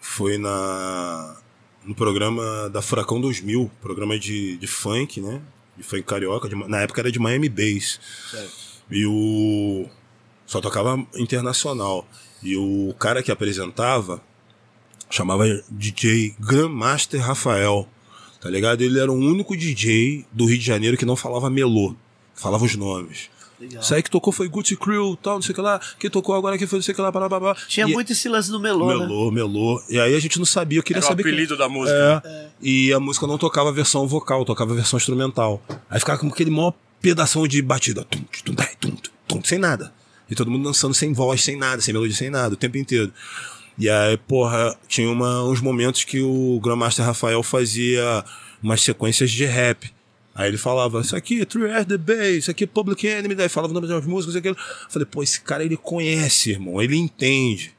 Foi 0.00 0.36
na. 0.38 1.36
No 1.84 1.94
programa 1.94 2.70
da 2.70 2.80
Furacão 2.80 3.20
2000, 3.20 3.70
programa 3.82 4.18
de, 4.18 4.56
de 4.56 4.66
funk, 4.66 5.20
né? 5.20 5.40
De 5.76 5.82
funk 5.82 6.02
carioca. 6.04 6.48
de- 6.48 6.54
na 6.68 6.80
época 6.82 7.00
era 7.00 7.10
de 7.12 7.18
Miami 7.18 7.48
Bass. 7.48 7.98
E 8.90 9.06
o. 9.06 9.86
Só 10.46 10.60
tocava 10.60 11.04
internacional. 11.16 12.06
E 12.42 12.56
o 12.56 12.94
cara 12.98 13.22
que 13.22 13.32
apresentava 13.32 14.22
chamava 15.10 15.44
DJ 15.70 16.34
Grandmaster 16.38 17.20
Rafael. 17.20 17.88
Tá 18.40 18.50
ligado? 18.50 18.82
Ele 18.82 19.00
era 19.00 19.10
o 19.10 19.14
único 19.14 19.56
DJ 19.56 20.26
do 20.30 20.44
Rio 20.44 20.58
de 20.58 20.64
Janeiro 20.64 20.96
que 20.98 21.06
não 21.06 21.16
falava 21.16 21.48
melô. 21.48 21.96
Falava 22.34 22.64
os 22.64 22.74
nomes. 22.76 23.30
Legal. 23.64 23.82
Isso 23.82 23.94
aí 23.94 24.02
que 24.02 24.10
tocou 24.10 24.32
foi 24.32 24.48
Gucci 24.48 24.76
Crew, 24.76 25.16
tal, 25.22 25.34
não 25.34 25.42
sei 25.42 25.52
o 25.52 25.54
que 25.54 25.60
lá. 25.60 25.80
Quem 25.98 26.10
tocou 26.10 26.34
agora 26.34 26.56
aqui 26.56 26.66
foi 26.66 26.78
não 26.78 26.82
sei 26.82 26.92
o 26.92 26.94
que 26.96 27.00
lá, 27.02 27.10
blá, 27.10 27.28
blá, 27.28 27.40
blá. 27.40 27.54
Tinha 27.68 27.86
e, 27.86 27.92
muito 27.92 28.12
esse 28.12 28.28
lance 28.28 28.50
do 28.50 28.60
melô, 28.60 28.86
né? 28.88 29.06
Melô, 29.06 29.30
melô. 29.30 29.82
E 29.88 29.98
aí 29.98 30.14
a 30.14 30.20
gente 30.20 30.38
não 30.38 30.44
sabia, 30.46 30.78
eu 30.78 30.82
queria 30.82 30.98
Era 31.00 31.06
o 31.06 31.08
saber. 31.08 31.22
que- 31.22 31.28
apelido 31.28 31.56
da 31.56 31.68
música. 31.68 32.22
É, 32.24 32.46
E 32.62 32.92
a 32.92 33.00
música 33.00 33.26
não 33.26 33.38
tocava 33.38 33.70
a 33.70 33.72
versão 33.72 34.06
vocal, 34.06 34.44
tocava 34.44 34.72
a 34.72 34.76
versão 34.76 34.96
instrumental. 34.96 35.62
Aí 35.88 35.98
ficava 35.98 36.18
com 36.18 36.28
aquele 36.28 36.50
maior 36.50 36.74
pedação 37.00 37.46
de 37.48 37.60
batida. 37.62 38.04
Tum, 38.04 38.20
tum, 38.44 38.54
tum, 38.54 38.64
tum, 38.80 38.90
tum, 38.96 39.10
tum, 39.28 39.44
sem 39.44 39.58
nada. 39.58 39.92
E 40.30 40.34
todo 40.34 40.50
mundo 40.50 40.64
dançando 40.64 40.94
sem 40.94 41.12
voz, 41.12 41.42
sem 41.44 41.56
nada, 41.56 41.82
sem 41.82 41.92
melodia, 41.92 42.16
sem 42.16 42.30
nada, 42.30 42.54
o 42.54 42.56
tempo 42.56 42.78
inteiro. 42.78 43.12
E 43.78 43.90
aí, 43.90 44.16
porra, 44.16 44.74
tinha 44.88 45.10
uma, 45.10 45.42
uns 45.44 45.60
momentos 45.60 46.04
que 46.04 46.22
o 46.22 46.60
Grandmaster 46.62 47.04
Rafael 47.04 47.42
fazia 47.42 48.24
umas 48.62 48.80
sequências 48.82 49.30
de 49.30 49.44
rap. 49.44 49.92
Aí 50.34 50.48
ele 50.48 50.58
falava, 50.58 51.00
isso 51.00 51.14
aqui, 51.14 51.44
Three 51.46 51.68
Years 51.68 51.86
the 51.86 51.96
Bass, 51.96 52.38
isso 52.38 52.50
aqui, 52.50 52.66
Public 52.66 53.06
Enemy, 53.06 53.36
daí 53.36 53.48
falava 53.48 53.70
o 53.70 53.74
nome 53.74 53.86
das 53.86 54.04
músicas 54.04 54.34
e 54.34 54.38
aquilo. 54.38 54.56
Eu 54.58 54.90
falei, 54.90 55.06
pô, 55.06 55.22
esse 55.22 55.40
cara 55.40 55.64
ele 55.64 55.76
conhece, 55.76 56.50
irmão, 56.50 56.82
ele 56.82 56.96
entende. 56.96 57.72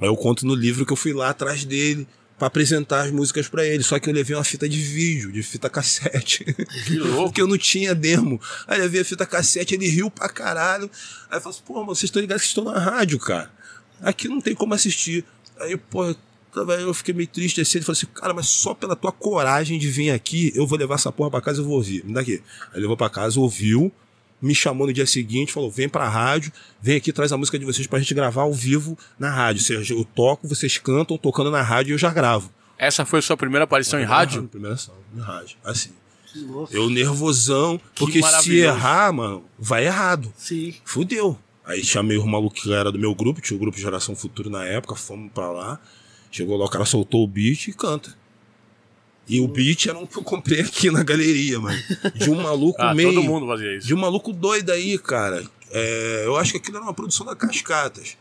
Aí 0.00 0.08
eu 0.08 0.16
conto 0.16 0.46
no 0.46 0.54
livro 0.54 0.86
que 0.86 0.92
eu 0.92 0.96
fui 0.96 1.12
lá 1.12 1.28
atrás 1.28 1.64
dele 1.64 2.08
pra 2.38 2.46
apresentar 2.46 3.02
as 3.02 3.10
músicas 3.10 3.48
pra 3.48 3.66
ele. 3.66 3.82
Só 3.82 3.98
que 3.98 4.08
eu 4.08 4.14
levei 4.14 4.34
uma 4.34 4.42
fita 4.42 4.66
de 4.66 4.80
vídeo, 4.80 5.30
de 5.30 5.42
fita 5.42 5.68
cassete. 5.68 6.42
Que 6.86 6.96
louco. 6.96 7.24
Porque 7.24 7.42
eu 7.42 7.46
não 7.46 7.58
tinha 7.58 7.94
demo. 7.94 8.40
Aí 8.66 8.78
eu 8.78 8.84
levei 8.84 9.02
a 9.02 9.04
fita 9.04 9.26
cassete, 9.26 9.74
ele 9.74 9.86
riu 9.86 10.10
pra 10.10 10.26
caralho. 10.30 10.90
Aí 11.30 11.36
eu 11.36 11.40
falei 11.42 11.56
assim, 11.56 11.66
pô, 11.66 11.74
mano, 11.74 11.94
vocês 11.94 12.04
estão 12.04 12.22
ligados 12.22 12.42
que 12.42 12.48
estão 12.48 12.64
na 12.64 12.78
rádio, 12.78 13.18
cara. 13.18 13.52
Aqui 14.00 14.26
não 14.26 14.40
tem 14.40 14.54
como 14.54 14.72
assistir. 14.72 15.22
Aí, 15.58 15.76
pô, 15.76 16.16
eu 16.54 16.66
tava- 16.66 16.74
eu 16.80 16.94
fiquei 16.94 17.14
meio 17.14 17.28
triste 17.28 17.60
assim. 17.60 17.78
Ele 17.78 17.84
falou 17.84 17.96
assim, 17.96 18.06
cara, 18.06 18.34
mas 18.34 18.46
só 18.48 18.74
pela 18.74 18.96
tua 18.96 19.12
coragem 19.12 19.78
de 19.78 19.88
vir 19.88 20.10
aqui, 20.10 20.52
eu 20.54 20.66
vou 20.66 20.78
levar 20.78 20.96
essa 20.96 21.10
porra 21.12 21.30
pra 21.30 21.40
casa 21.40 21.60
e 21.60 21.64
vou 21.64 21.74
ouvir. 21.74 22.04
Me 22.04 22.12
dá 22.12 22.20
aqui. 22.20 22.42
Aí 22.72 22.80
levou 22.80 22.96
pra 22.96 23.08
casa, 23.10 23.38
ouviu, 23.40 23.90
me 24.42 24.54
chamou 24.54 24.86
no 24.86 24.92
dia 24.92 25.06
seguinte, 25.06 25.52
falou: 25.52 25.70
vem 25.70 25.88
pra 25.88 26.08
rádio, 26.08 26.52
vem 26.80 26.96
aqui, 26.96 27.12
traz 27.12 27.32
a 27.32 27.36
música 27.36 27.58
de 27.58 27.64
vocês 27.64 27.86
pra 27.86 27.98
gente 27.98 28.14
gravar 28.14 28.42
ao 28.42 28.52
vivo 28.52 28.96
na 29.18 29.30
rádio. 29.30 29.60
Ou 29.60 29.66
seja, 29.66 29.94
eu 29.94 30.04
toco, 30.04 30.48
vocês 30.48 30.78
cantam, 30.78 31.16
tocando 31.18 31.50
na 31.50 31.62
rádio 31.62 31.90
e 31.90 31.94
eu 31.94 31.98
já 31.98 32.10
gravo. 32.10 32.50
Essa 32.78 33.04
foi 33.04 33.18
a 33.18 33.22
sua 33.22 33.36
primeira 33.36 33.64
aparição 33.64 34.00
em 34.00 34.04
rádio? 34.04 34.44
Primeira 34.44 34.74
ação, 34.74 34.94
em 35.14 35.20
rádio. 35.20 35.56
Assim. 35.62 35.90
Que 36.32 36.38
louco. 36.40 36.72
Eu 36.74 36.88
nervosão, 36.88 37.80
porque 37.96 38.20
se 38.22 38.56
errar, 38.58 39.12
mano, 39.12 39.44
vai 39.58 39.84
errado. 39.84 40.32
Sim. 40.38 40.72
Fudeu. 40.84 41.36
Aí 41.64 41.84
chamei 41.84 42.16
o 42.16 42.26
maluco 42.26 42.54
que 42.56 42.72
era 42.72 42.90
do 42.90 42.98
meu 42.98 43.14
grupo, 43.14 43.40
tinha 43.40 43.56
o 43.56 43.60
grupo 43.60 43.76
Geração 43.78 44.14
Futuro 44.16 44.48
na 44.48 44.64
época, 44.64 44.94
fomos 44.96 45.30
pra 45.32 45.50
lá. 45.50 45.80
Chegou 46.30 46.56
lá, 46.56 46.64
o 46.66 46.68
cara 46.70 46.84
soltou 46.84 47.24
o 47.24 47.26
beat 47.26 47.68
e 47.68 47.72
canta. 47.72 48.14
E 49.28 49.40
o 49.40 49.46
beat 49.48 49.86
era 49.86 49.98
um 49.98 50.06
que 50.06 50.16
eu 50.16 50.22
comprei 50.24 50.60
aqui 50.60 50.90
na 50.90 51.02
galeria, 51.02 51.58
mano. 51.60 51.78
De 52.14 52.30
um 52.30 52.42
maluco 52.42 52.80
Ah, 52.82 52.94
meio. 52.94 53.12
todo 53.14 53.22
mundo 53.22 53.46
fazia 53.46 53.76
isso. 53.76 53.86
De 53.86 53.94
um 53.94 53.98
maluco 53.98 54.32
doido 54.32 54.70
aí, 54.70 54.98
cara. 54.98 55.44
É, 55.70 56.22
eu 56.26 56.36
acho 56.36 56.52
que 56.52 56.58
aquilo 56.58 56.76
era 56.78 56.84
uma 56.86 56.94
produção 56.94 57.24
da 57.26 57.36
Cascatas. 57.36 58.16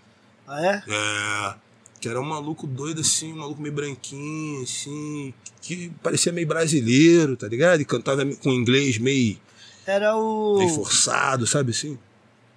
Ah, 0.48 0.66
é? 0.66 0.84
É, 0.88 1.56
que 2.00 2.08
era 2.10 2.20
um 2.20 2.26
maluco 2.26 2.66
doido 2.68 3.02
assim, 3.02 3.34
um 3.34 3.38
maluco 3.38 3.62
meio 3.62 3.74
branquinho, 3.74 4.64
assim, 4.64 5.34
que 5.62 5.92
parecia 6.02 6.32
meio 6.32 6.48
brasileiro, 6.48 7.36
tá 7.36 7.48
ligado? 7.48 7.82
E 7.82 7.86
cantava 7.86 8.24
com 8.38 8.52
inglês 8.52 8.98
meio, 8.98 9.38
Era 9.86 10.16
o. 10.16 10.58
meio 10.58 10.70
forçado, 10.70 11.46
sabe 11.46 11.72
assim? 11.72 11.98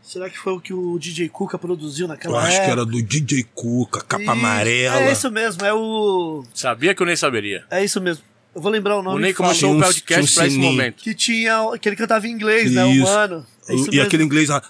Será 0.02 0.28
que 0.28 0.36
foi 0.38 0.52
o 0.52 0.60
que 0.60 0.74
o 0.74 0.98
DJ 0.98 1.28
Cuca 1.28 1.56
produziu 1.58 2.04
Eu 2.04 2.08
naquela 2.08 2.38
acho 2.40 2.48
época? 2.52 2.64
que 2.64 2.70
era 2.72 2.84
do 2.84 3.02
DJ 3.02 3.46
Cuca, 3.54 4.00
capa 4.02 4.22
Isso. 4.22 4.30
amarela. 4.32 4.96
É 5.02 5.12
isso 5.12 5.30
mesmo, 5.30 5.64
é 5.64 5.72
o. 5.72 6.44
Sabia 6.52 6.94
que 6.94 7.00
eu 7.02 7.06
nem 7.06 7.16
saberia. 7.16 7.64
É 7.70 7.82
isso 7.84 8.00
mesmo. 8.00 8.22
Eu 8.54 8.60
vou 8.60 8.70
lembrar 8.70 8.98
o 8.98 9.02
nome. 9.02 9.16
O 9.16 9.20
Ney 9.20 9.30
e 9.30 9.34
começou 9.34 9.72
o 9.72 9.76
um- 9.76 9.80
podcast 9.80 10.04
tinha 10.06 10.20
um 10.20 10.34
pra 10.34 10.46
esse 10.46 10.58
momento. 10.58 11.02
Que 11.02 11.14
tinha. 11.14 11.56
Que 11.80 11.88
ele 11.88 11.96
cantava 11.96 12.26
em 12.26 12.30
inglês, 12.32 12.70
né? 12.72 12.84
O 12.84 12.92
Isso. 12.92 13.04
mano. 13.04 13.46
É 13.68 13.74
isso 13.74 13.86
e 13.88 13.90
mesmo. 13.92 14.06
aquele 14.06 14.24
inglês 14.24 14.48
lá. 14.50 14.60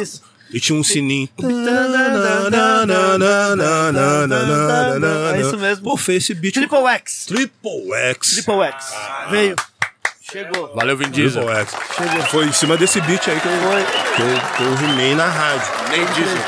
Isso. 0.00 0.22
E 0.50 0.60
tinha 0.60 0.78
um 0.78 0.84
sininho. 0.84 1.28
É 5.34 5.40
isso 5.40 5.58
mesmo. 5.58 5.84
Pô, 5.84 5.96
fez 5.96 6.24
esse 6.24 6.34
beat. 6.34 6.54
Triple 6.54 6.86
X. 6.86 7.26
Triple 7.26 7.92
X. 8.10 8.32
Triple 8.34 8.62
X. 8.62 8.94
Veio. 9.30 9.56
Chegou. 10.32 10.72
Valeu, 10.74 10.96
Vin 10.96 11.10
Diesel. 11.10 11.48
X. 11.50 11.74
Foi 12.30 12.46
em 12.46 12.52
cima 12.52 12.76
desse 12.76 13.00
beat 13.02 13.28
aí 13.28 13.38
que 13.40 13.46
eu, 13.46 13.52
que 14.16 14.22
eu, 14.22 14.56
que 14.56 14.62
eu 14.62 14.74
rimei 14.88 15.14
na 15.14 15.26
rádio. 15.28 15.66
Nem 15.90 16.04
Diesel. 16.06 16.42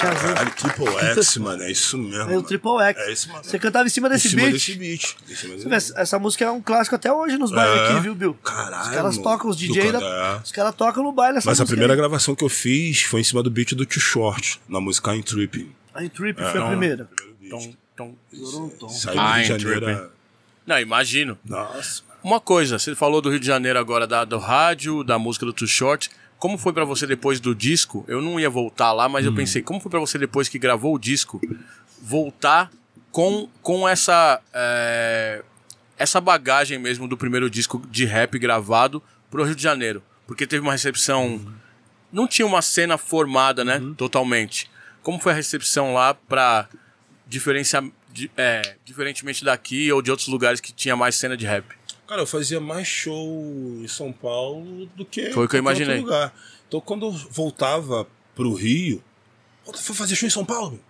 Shazam. 0.00 0.34
Caralho, 0.34 0.50
Triple 0.52 0.86
X, 0.98 1.36
mano. 1.38 1.62
É 1.62 1.70
isso 1.70 1.98
mesmo. 1.98 2.30
É 2.30 2.36
o. 2.36 2.42
Triple 2.42 2.80
X. 2.82 3.00
É 3.02 3.12
esse, 3.12 3.28
mano. 3.28 3.44
Você 3.44 3.58
cantava 3.58 3.86
em 3.86 3.90
cima 3.90 4.08
Em 4.08 4.10
desse 4.12 4.28
cima 4.30 4.42
beat. 4.42 4.52
desse 4.54 4.74
beat. 4.76 5.16
Em 5.28 5.34
cima 5.34 5.54
desse 5.56 5.68
vê, 5.68 6.00
essa- 6.00 6.18
música 6.18 6.44
é 6.44 6.50
um 6.50 6.60
clássico 6.60 6.96
até 6.96 7.12
hoje 7.12 7.36
nos 7.36 7.50
bailes 7.50 7.80
É. 7.80 7.92
aqui, 7.92 8.00
viu, 8.00 8.14
Bill? 8.14 8.34
Caralho, 8.42 8.82
Os 8.82 8.88
caras 8.94 9.18
tocam, 9.18 9.50
os 9.50 9.56
DJ, 9.56 9.92
da- 9.92 10.00
é. 10.00 10.40
os 10.42 10.52
caras 10.52 10.74
tocam 10.74 11.02
no 11.02 11.12
baile 11.12 11.38
essa 11.38 11.48
Mas 11.50 11.60
a 11.60 11.66
primeira 11.66 11.92
aí. 11.92 11.96
gravação 11.98 12.34
que 12.34 12.42
eu 12.44 12.48
fiz 12.48 13.02
foi 13.02 13.20
em 13.20 13.24
cima 13.24 13.42
do 13.42 13.50
beat 13.50 13.74
do 13.74 13.84
Too 13.84 14.00
Short, 14.00 14.60
na 14.68 14.80
música 14.80 15.14
I'm 15.14 15.22
Tripping. 15.22 15.70
A 15.94 16.08
Trip 16.08 16.40
É. 16.40 16.50
foi 16.50 16.60
a 16.62 16.66
primeira. 16.66 17.08
Tom, 17.50 17.74
tom. 17.96 18.14
Tom. 18.78 18.88
Saiu 18.88 19.16
do 19.16 19.20
I'm 19.22 19.32
Rio 19.34 19.42
de 19.42 19.48
Janeiro. 19.64 19.80
Tripping. 19.86 20.00
é- 20.02 20.08
Não, 20.66 20.80
imagino. 20.80 21.38
Nossa. 21.44 22.02
Uma 22.22 22.40
coisa, 22.40 22.78
você 22.78 22.94
falou 22.94 23.20
do 23.22 23.30
Rio 23.30 23.40
de 23.40 23.46
Janeiro 23.46 23.78
agora, 23.78 24.06
da, 24.06 24.24
do 24.24 24.38
rádio, 24.38 25.02
da 25.02 25.18
música 25.18 25.46
do 25.46 25.52
Too 25.52 25.66
Short. 25.66 26.10
Como 26.38 26.58
foi 26.58 26.72
pra 26.72 26.84
você 26.84 27.06
depois 27.06 27.40
do 27.40 27.54
disco? 27.54 28.04
Eu 28.08 28.20
não 28.20 28.38
ia 28.38 28.48
voltar 28.50 28.92
lá, 28.92 29.06
Hum. 29.06 29.10
mas 29.10 29.24
eu 29.26 29.34
pensei, 29.34 29.62
como 29.62 29.80
foi 29.80 29.90
pra 29.90 30.00
você 30.00 30.18
depois 30.18 30.48
que 30.48 30.58
gravou 30.58 30.94
o 30.94 30.98
disco, 30.98 31.40
voltar 32.00 32.70
com, 33.10 33.48
com 33.62 33.88
essa, 33.88 34.40
é, 34.52 35.42
essa 35.98 36.20
bagagem 36.20 36.78
mesmo 36.78 37.08
do 37.08 37.16
primeiro 37.16 37.48
disco 37.50 37.82
de 37.90 38.04
rap 38.04 38.38
gravado 38.38 39.02
pro 39.30 39.44
Rio 39.44 39.54
de 39.54 39.62
Janeiro? 39.62 40.02
Porque 40.26 40.46
teve 40.46 40.62
uma 40.62 40.72
recepção. 40.72 41.40
Não 42.12 42.26
tinha 42.26 42.46
uma 42.46 42.62
cena 42.62 42.96
formada, 42.98 43.64
né? 43.64 43.82
Totalmente. 43.96 44.70
Como 45.02 45.18
foi 45.18 45.32
a 45.32 45.34
recepção 45.34 45.94
lá 45.94 46.12
pra 46.14 46.68
diferenciar. 47.26 47.82
di- 48.12 48.30
é, 48.36 48.76
diferentemente 48.84 49.44
daqui 49.44 49.90
ou 49.92 50.02
de 50.02 50.10
outros 50.10 50.28
lugares 50.28 50.60
que 50.60 50.72
tinha 50.72 50.96
mais 50.96 51.14
cena 51.14 51.36
de 51.36 51.46
rap? 51.46 51.64
Cara, 52.10 52.22
eu 52.22 52.26
fazia 52.26 52.58
mais 52.58 52.88
show 52.88 53.24
em 53.80 53.86
São 53.86 54.12
Paulo 54.12 54.86
do 54.96 55.04
que 55.04 55.30
Foi 55.32 55.44
o 55.46 55.48
que 55.48 55.54
eu 55.54 55.58
em 55.58 55.62
imaginei. 55.62 55.98
outro 55.98 56.10
lugar. 56.10 56.34
Então, 56.66 56.80
quando 56.80 57.06
eu 57.06 57.12
voltava 57.12 58.04
pro 58.34 58.52
Rio, 58.52 59.00
tu 59.64 59.78
foi 59.78 59.94
fazer 59.94 60.16
show 60.16 60.26
em 60.26 60.30
São 60.30 60.44
Paulo? 60.44 60.72
meu?" 60.72 60.80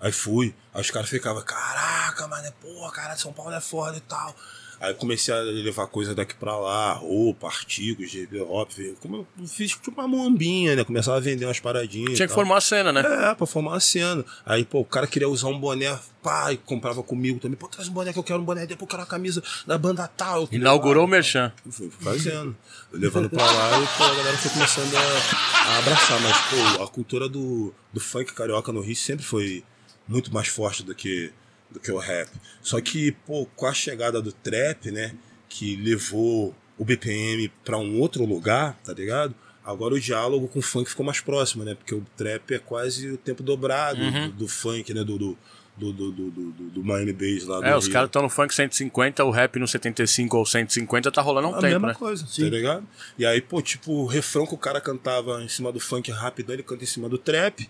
Aí 0.00 0.10
fui. 0.10 0.54
Aí 0.72 0.80
os 0.80 0.90
caras 0.90 1.10
ficavam, 1.10 1.42
caraca, 1.42 2.26
mano, 2.26 2.46
é 2.46 2.50
porra, 2.52 2.90
cara, 2.92 3.14
São 3.18 3.30
Paulo 3.30 3.52
é 3.52 3.60
foda 3.60 3.98
e 3.98 4.00
tal. 4.00 4.34
Aí 4.80 4.94
comecei 4.94 5.34
a 5.34 5.38
levar 5.40 5.86
coisa 5.88 6.14
daqui 6.14 6.34
pra 6.34 6.56
lá, 6.56 6.94
roupa, 6.94 7.48
artigos 7.48 8.14
hip 8.14 8.40
hop. 8.40 8.70
Como 9.00 9.26
eu 9.38 9.46
fiz 9.46 9.72
tipo 9.72 9.90
uma 9.90 10.08
moambinha, 10.08 10.74
né? 10.74 10.84
Começava 10.84 11.18
a 11.18 11.20
vender 11.20 11.44
umas 11.44 11.60
paradinhas. 11.60 12.16
Tinha 12.16 12.26
que 12.26 12.32
formar 12.32 12.56
a 12.56 12.60
cena, 12.62 12.90
né? 12.90 13.00
É, 13.00 13.34
pra 13.34 13.46
formar 13.46 13.72
uma 13.72 13.80
cena. 13.80 14.24
Aí, 14.46 14.64
pô, 14.64 14.80
o 14.80 14.84
cara 14.84 15.06
queria 15.06 15.28
usar 15.28 15.48
um 15.48 15.60
boné, 15.60 15.98
pá, 16.22 16.50
e 16.50 16.56
comprava 16.56 17.02
comigo 17.02 17.38
também. 17.38 17.58
Pô, 17.58 17.68
traz 17.68 17.88
um 17.88 17.92
boné 17.92 18.10
que 18.10 18.18
eu 18.18 18.24
quero 18.24 18.40
um 18.40 18.44
boné, 18.44 18.62
depois 18.62 18.80
eu 18.80 18.86
quero 18.86 19.02
a 19.02 19.06
camisa 19.06 19.42
da 19.66 19.76
banda 19.76 20.08
tal. 20.08 20.48
Inaugurou 20.50 21.04
o 21.04 21.08
Merchan. 21.08 21.52
Fui 21.70 21.90
fazendo. 22.00 22.56
Levando 22.90 23.28
pra 23.28 23.44
lá 23.44 23.82
e 23.82 23.86
pô, 23.98 24.04
a 24.04 24.14
galera 24.14 24.38
foi 24.38 24.50
começando 24.50 24.94
a, 24.96 25.72
a 25.72 25.78
abraçar. 25.78 26.20
Mas, 26.22 26.36
pô, 26.48 26.82
a 26.84 26.88
cultura 26.88 27.28
do, 27.28 27.74
do 27.92 28.00
funk 28.00 28.32
carioca 28.32 28.72
no 28.72 28.80
Rio 28.80 28.96
sempre 28.96 29.26
foi 29.26 29.62
muito 30.08 30.32
mais 30.32 30.48
forte 30.48 30.82
do 30.82 30.94
que, 30.94 31.30
do 31.70 31.78
que 31.80 31.90
o 31.92 31.98
rap. 31.98 32.28
Só 32.62 32.80
que, 32.80 33.12
pô, 33.26 33.46
com 33.56 33.66
a 33.66 33.72
chegada 33.72 34.20
do 34.20 34.32
trap, 34.32 34.90
né, 34.90 35.14
que 35.48 35.76
levou 35.76 36.54
o 36.78 36.84
BPM 36.84 37.48
pra 37.64 37.78
um 37.78 37.98
outro 38.00 38.24
lugar, 38.24 38.78
tá 38.84 38.92
ligado? 38.92 39.34
Agora 39.64 39.94
o 39.94 40.00
diálogo 40.00 40.48
com 40.48 40.58
o 40.58 40.62
funk 40.62 40.88
ficou 40.88 41.04
mais 41.04 41.20
próximo, 41.20 41.62
né? 41.64 41.74
Porque 41.74 41.94
o 41.94 42.04
trap 42.16 42.54
é 42.54 42.58
quase 42.58 43.10
o 43.10 43.16
tempo 43.16 43.42
dobrado 43.42 44.00
Uhum. 44.00 44.28
do, 44.30 44.32
do 44.36 44.48
funk, 44.48 44.92
né? 44.94 45.04
Do, 45.04 45.18
do, 45.18 45.38
do, 45.76 45.92
do, 45.92 46.10
do, 46.12 46.30
do, 46.30 46.50
do 46.70 46.84
Miami 46.84 47.12
Bass 47.12 47.44
lá 47.46 47.60
do 47.60 47.66
É, 47.66 47.76
os 47.76 47.86
caras 47.86 48.08
estão 48.08 48.22
no 48.22 48.28
funk 48.30 48.54
150, 48.54 49.22
o 49.24 49.30
rap 49.30 49.58
no 49.58 49.68
75 49.68 50.36
ou 50.36 50.46
150 50.46 51.12
tá 51.12 51.20
rolando 51.22 51.48
há 51.48 51.50
um 51.50 51.54
a 51.54 51.58
tempo, 51.60 51.72
mesma 51.74 51.88
né? 51.88 51.94
coisa, 51.94 52.26
Sim. 52.26 52.44
tá 52.44 52.50
ligado? 52.56 52.88
E 53.18 53.24
aí, 53.26 53.40
pô, 53.40 53.60
tipo, 53.62 53.92
o 53.92 54.06
refrão 54.06 54.46
que 54.46 54.54
o 54.54 54.58
cara 54.58 54.80
cantava 54.80 55.42
em 55.44 55.48
cima 55.48 55.70
do 55.70 55.78
funk 55.78 56.10
rapidão, 56.10 56.54
ele 56.54 56.62
canta 56.62 56.82
em 56.82 56.86
cima 56.86 57.08
do 57.08 57.18
trap. 57.18 57.68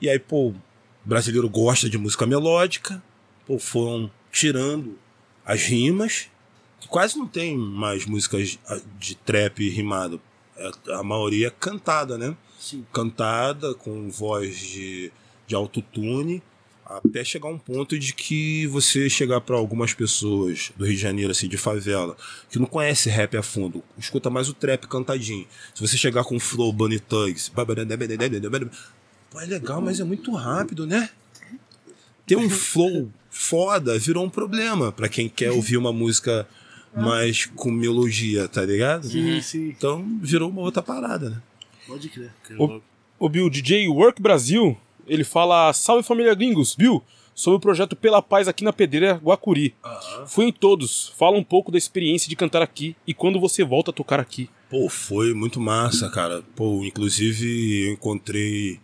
E 0.00 0.08
aí, 0.08 0.18
pô, 0.18 0.48
o 0.48 0.54
brasileiro 1.04 1.48
gosta 1.48 1.88
de 1.88 1.98
música 1.98 2.26
melódica. 2.26 3.02
Pô, 3.50 3.58
foram 3.58 4.08
tirando 4.30 4.96
as 5.44 5.62
rimas. 5.62 6.28
Quase 6.88 7.18
não 7.18 7.26
tem 7.26 7.58
mais 7.58 8.06
músicas 8.06 8.56
de 8.96 9.16
trap 9.16 9.68
rimado. 9.68 10.20
É- 10.56 10.70
A 10.94 11.02
maioria 11.02 11.48
é 11.48 11.50
cantada, 11.50 12.16
né? 12.16 12.36
Sim. 12.60 12.86
Cantada, 12.92 13.74
com 13.74 14.08
voz 14.08 14.56
de, 14.56 15.10
de 15.48 15.56
autotune. 15.56 16.40
Até 16.86 17.24
chegar 17.24 17.48
um 17.48 17.58
ponto 17.58 17.98
de 17.98 18.14
que 18.14 18.68
você 18.68 19.10
chegar 19.10 19.40
para 19.40 19.56
algumas 19.56 19.92
pessoas 19.94 20.70
do 20.76 20.84
Rio 20.86 20.94
de 20.94 21.02
Janeiro, 21.02 21.32
assim, 21.32 21.48
de 21.48 21.56
favela, 21.56 22.16
que 22.48 22.56
não 22.56 22.66
conhece 22.66 23.10
rap 23.10 23.36
a 23.36 23.42
fundo, 23.42 23.82
escuta 23.98 24.30
mais 24.30 24.48
o 24.48 24.54
trap 24.54 24.86
cantadinho. 24.86 25.44
Se 25.74 25.80
você 25.80 25.96
chegar 25.96 26.22
com 26.22 26.38
flow, 26.38 26.72
Bunny 26.72 27.00
Tugs, 27.00 27.48
pô, 29.30 29.40
é 29.40 29.46
legal, 29.46 29.80
mas 29.80 29.98
é 29.98 30.04
muito 30.04 30.32
rápido, 30.32 30.86
né? 30.86 31.10
Ter 32.24 32.36
um 32.36 32.48
flow 32.48 33.10
foda 33.30 33.98
virou 33.98 34.24
um 34.24 34.30
problema 34.30 34.92
para 34.92 35.08
quem 35.08 35.28
quer 35.28 35.50
ouvir 35.50 35.76
uma 35.76 35.92
música 35.92 36.46
mais 36.94 37.46
com 37.46 37.70
melodia, 37.70 38.48
tá 38.48 38.62
ligado? 38.62 39.06
Sim, 39.06 39.40
sim. 39.40 39.68
Então 39.68 40.04
virou 40.20 40.50
uma 40.50 40.60
outra 40.60 40.82
parada, 40.82 41.30
né? 41.30 41.42
Pode 41.86 42.08
crer. 42.08 42.32
O, 42.58 42.80
o 43.18 43.28
Bill, 43.28 43.48
DJ 43.48 43.88
Work 43.88 44.20
Brasil, 44.20 44.76
ele 45.06 45.24
fala: 45.24 45.72
Salve 45.72 46.02
família 46.02 46.34
gringos, 46.34 46.74
Bill, 46.74 47.02
sobre 47.34 47.56
o 47.56 47.60
projeto 47.60 47.96
Pela 47.96 48.20
Paz 48.20 48.48
aqui 48.48 48.62
na 48.64 48.72
Pedreira 48.72 49.14
Guacuri. 49.14 49.74
Fui 50.26 50.46
em 50.46 50.52
todos, 50.52 51.12
fala 51.16 51.36
um 51.36 51.44
pouco 51.44 51.72
da 51.72 51.78
experiência 51.78 52.28
de 52.28 52.36
cantar 52.36 52.62
aqui 52.62 52.96
e 53.06 53.14
quando 53.14 53.40
você 53.40 53.64
volta 53.64 53.90
a 53.90 53.94
tocar 53.94 54.20
aqui. 54.20 54.50
Pô, 54.68 54.88
foi 54.88 55.34
muito 55.34 55.60
massa, 55.60 56.08
cara. 56.10 56.42
Pô, 56.54 56.84
inclusive 56.84 57.86
eu 57.86 57.92
encontrei 57.94 58.78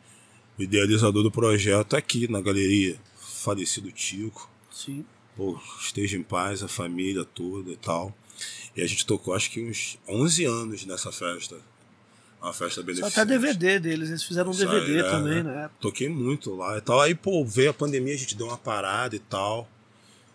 o 0.59 0.63
idealizador 0.63 1.23
do 1.23 1.31
projeto 1.31 1.95
aqui 1.95 2.31
na 2.31 2.41
galeria, 2.41 2.97
falecido 3.47 3.91
Tico. 3.93 4.51
Sim. 4.71 5.05
Pô, 5.37 5.59
esteja 5.81 6.17
em 6.17 6.23
paz, 6.23 6.63
a 6.63 6.69
família 6.69 7.25
toda 7.25 7.71
e 7.71 7.77
tal. 7.77 8.13
E 8.77 8.83
a 8.83 8.87
gente 8.87 9.07
tocou 9.07 9.35
acho 9.35 9.51
que 9.51 9.61
uns 9.63 9.99
11 10.09 10.45
anos 10.45 10.85
nessa 10.85 11.13
festa. 11.13 11.57
Uma 12.43 12.53
festa 12.53 12.81
Só 12.81 12.83
beneficente. 12.83 13.21
até 13.21 13.25
DVD 13.25 13.79
deles, 13.79 14.09
eles 14.11 14.23
fizeram 14.23 14.49
um 14.49 14.53
Isso 14.53 14.67
DVD 14.67 15.01
aí, 15.01 15.07
é, 15.07 15.11
também, 15.11 15.43
né? 15.43 15.55
né? 15.55 15.71
Toquei 15.81 16.09
muito 16.09 16.55
lá 16.55 16.77
e 16.77 16.81
tal. 16.81 17.01
Aí, 17.01 17.15
pô, 17.15 17.45
veio 17.45 17.71
a 17.71 17.75
pandemia, 17.75 18.15
a 18.15 18.19
gente 18.19 18.37
deu 18.37 18.47
uma 18.47 18.59
parada 18.59 19.15
e 19.17 19.19
tal. 19.19 19.69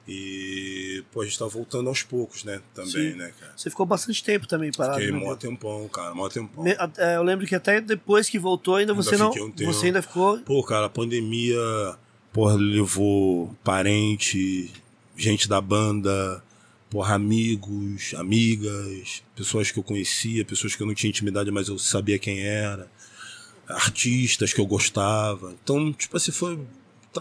E, 0.08 1.04
pô, 1.12 1.22
a 1.22 1.26
gente 1.26 1.38
tá 1.38 1.46
voltando 1.46 1.88
aos 1.88 2.02
poucos, 2.04 2.44
né? 2.44 2.60
Também, 2.74 2.92
Sim. 2.92 3.14
né, 3.14 3.32
cara? 3.40 3.54
Você 3.56 3.70
ficou 3.70 3.86
bastante 3.86 4.24
tempo 4.24 4.48
também 4.48 4.72
parado. 4.72 5.00
Fiquei 5.00 5.12
né, 5.14 5.20
mó 5.20 5.36
tempão, 5.36 5.88
cara, 5.88 6.14
mó 6.14 6.28
tempão. 6.28 6.64
Me- 6.64 6.76
é, 6.98 7.16
Eu 7.16 7.24
lembro 7.24 7.46
que 7.46 7.56
até 7.56 7.80
depois 7.80 8.28
que 8.30 8.40
voltou, 8.40 8.76
ainda 8.76 8.94
Ainda 8.94 9.04
você 9.04 9.16
não. 9.16 9.30
um 9.32 9.54
você 9.66 9.86
ainda 9.88 10.02
ficou. 10.02 10.40
Pô, 10.40 10.64
cara, 10.64 10.88
a 10.88 10.90
pandemia, 10.90 11.56
porra, 12.32 12.56
levou 12.56 13.56
parente, 13.64 14.72
gente 15.16 15.48
da 15.48 15.60
banda, 15.62 16.44
porra, 16.90 17.16
amigos, 17.16 18.14
amigas, 18.18 19.24
pessoas 19.36 19.72
que 19.72 19.80
eu 19.80 19.84
conhecia, 19.84 20.45
pessoas 20.45 20.76
que 20.76 20.84
eu 20.84 20.88
não 20.88 20.94
tinha 20.94 21.10
intimidade, 21.10 21.52
mas 21.52 21.68
eu 21.68 21.78
sabia 21.78 22.20
quem 22.20 22.41
era, 22.41 22.90
artistas 23.68 24.53
que 24.53 24.60
eu 24.60 24.66
gostava. 24.66 25.53
Então, 25.64 25.91
tipo 25.94 26.18
assim, 26.18 26.32
foi 26.32 26.60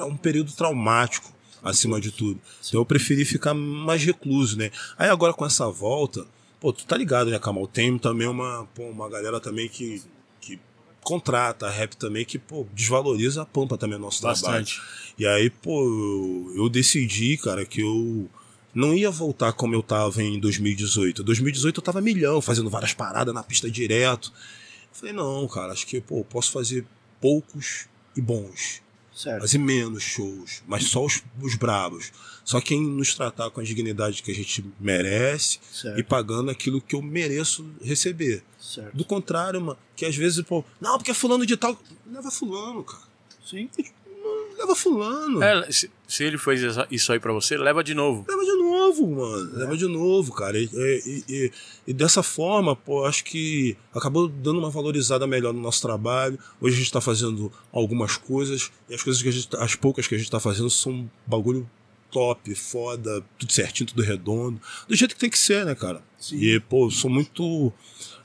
um 0.01 0.16
período 0.16 0.53
traumático, 0.53 1.32
acima 1.62 2.01
de 2.01 2.11
tudo. 2.11 2.41
Então 2.66 2.81
eu 2.81 2.87
preferi 2.87 3.24
ficar 3.24 3.55
mais 3.55 4.05
recluso, 4.05 4.57
né? 4.57 4.70
Aí 4.99 5.09
agora 5.09 5.32
com 5.32 5.45
essa 5.45 5.69
volta, 5.70 6.27
pô, 6.59 6.73
tu 6.73 6.85
tá 6.87 6.97
ligado, 6.97 7.31
né, 7.31 7.39
Kamal? 7.39 7.66
Tem 7.66 7.97
também 7.99 8.27
uma, 8.27 8.66
pô, 8.74 8.85
uma 8.85 9.09
galera 9.09 9.41
também 9.41 9.69
que, 9.69 10.03
contrata 11.11 11.69
rap 11.69 11.97
também 11.97 12.24
que, 12.24 12.39
pô, 12.39 12.65
desvaloriza 12.73 13.43
a 13.43 13.47
pampa 13.47 13.77
também 13.77 13.97
o 13.97 14.01
nosso 14.01 14.20
trabalho. 14.20 14.43
Bastante. 14.43 14.81
E 15.19 15.27
aí, 15.27 15.51
pô, 15.51 15.82
eu, 15.85 16.53
eu 16.57 16.69
decidi, 16.69 17.37
cara, 17.37 17.66
que 17.66 17.81
eu 17.81 18.28
não 18.73 18.95
ia 18.95 19.11
voltar 19.11 19.53
como 19.53 19.74
eu 19.74 19.82
tava 19.82 20.23
em 20.23 20.39
2018. 20.39 21.24
2018 21.24 21.78
eu 21.78 21.82
tava 21.82 22.01
milhão, 22.01 22.41
fazendo 22.41 22.70
várias 22.70 22.95
paradas 22.95 23.35
na 23.35 23.43
pista 23.43 23.69
direto. 23.69 24.32
Falei, 24.93 25.12
não, 25.12 25.49
cara, 25.49 25.73
acho 25.73 25.87
que, 25.87 26.01
pô, 26.01 26.24
posso 26.24 26.53
fazer 26.53 26.87
poucos 27.20 27.87
e 28.16 28.20
bons. 28.20 28.81
Certo. 29.12 29.41
Fazer 29.41 29.59
menos 29.59 30.03
shows, 30.03 30.62
mas 30.66 30.85
só 30.85 31.05
os, 31.05 31.23
os 31.43 31.57
bravos. 31.57 32.12
Só 32.51 32.60
quem 32.60 32.82
nos 32.85 33.14
tratar 33.14 33.48
com 33.51 33.60
a 33.60 33.62
dignidade 33.62 34.24
que 34.24 34.31
a 34.32 34.35
gente 34.35 34.64
merece 34.81 35.60
Certo. 35.72 36.01
e 36.01 36.02
pagando 36.02 36.51
aquilo 36.51 36.81
que 36.81 36.97
eu 36.97 37.02
mereço 37.02 37.64
receber. 37.81 38.43
Certo. 38.59 38.97
Do 38.97 39.05
contrário, 39.05 39.60
mano, 39.60 39.78
que 39.94 40.05
às 40.05 40.16
vezes, 40.16 40.43
pô, 40.44 40.64
não, 40.81 40.98
porque 40.98 41.12
é 41.12 41.14
fulano 41.14 41.47
de 41.47 41.56
tal. 41.56 41.81
Leva 42.12 42.28
fulano, 42.28 42.82
cara. 42.82 43.05
Sim. 43.48 43.68
Leva 44.59 44.74
fulano. 44.74 45.40
É, 45.43 45.70
se, 45.70 45.89
se 46.09 46.24
ele 46.24 46.36
fez 46.36 46.60
isso 46.90 47.12
aí 47.12 47.20
pra 47.20 47.32
você, 47.32 47.56
leva 47.56 47.85
de 47.85 47.94
novo. 47.94 48.27
Leva 48.28 48.44
de 48.44 48.52
novo, 48.56 49.06
mano. 49.14 49.56
Leva 49.56 49.77
de 49.77 49.86
novo, 49.86 50.32
cara. 50.32 50.59
E, 50.59 50.68
e- 50.72 51.24
e- 51.28 51.52
e 51.86 51.93
dessa 51.93 52.22
forma, 52.22 52.74
pô, 52.74 53.05
acho 53.05 53.22
que 53.24 53.77
acabou 53.94 54.27
dando 54.28 54.59
uma 54.59 54.70
valorizada 54.70 55.24
melhor 55.27 55.55
no 55.55 55.60
nosso 55.60 55.81
trabalho. 55.81 56.36
Hoje 56.60 56.74
a 56.74 56.78
gente 56.81 56.93
tá 56.93 57.01
fazendo 57.01 57.51
algumas 57.72 58.16
coisas, 58.16 58.70
e 58.89 58.94
as 58.94 59.02
coisas 59.02 59.22
que 59.22 59.28
a 59.28 59.32
gente, 59.32 59.48
as 59.56 59.74
poucas 59.77 60.06
que 60.09 60.14
a 60.16 60.18
gente 60.18 60.31
tá 60.31 60.40
fazendo 60.40 60.68
são 60.68 60.93
um 60.93 61.09
bagulho 61.27 61.68
top, 62.11 62.55
foda, 62.55 63.23
tudo 63.39 63.53
certinho, 63.53 63.89
tudo 63.89 64.03
redondo. 64.03 64.61
Do 64.89 64.95
jeito 64.95 65.15
que 65.15 65.20
tem 65.20 65.31
que 65.31 65.39
ser, 65.39 65.65
né, 65.65 65.74
cara? 65.74 66.03
E, 66.32 66.61
pô, 66.61 66.91
sou 66.91 67.11
muito, 67.11 67.73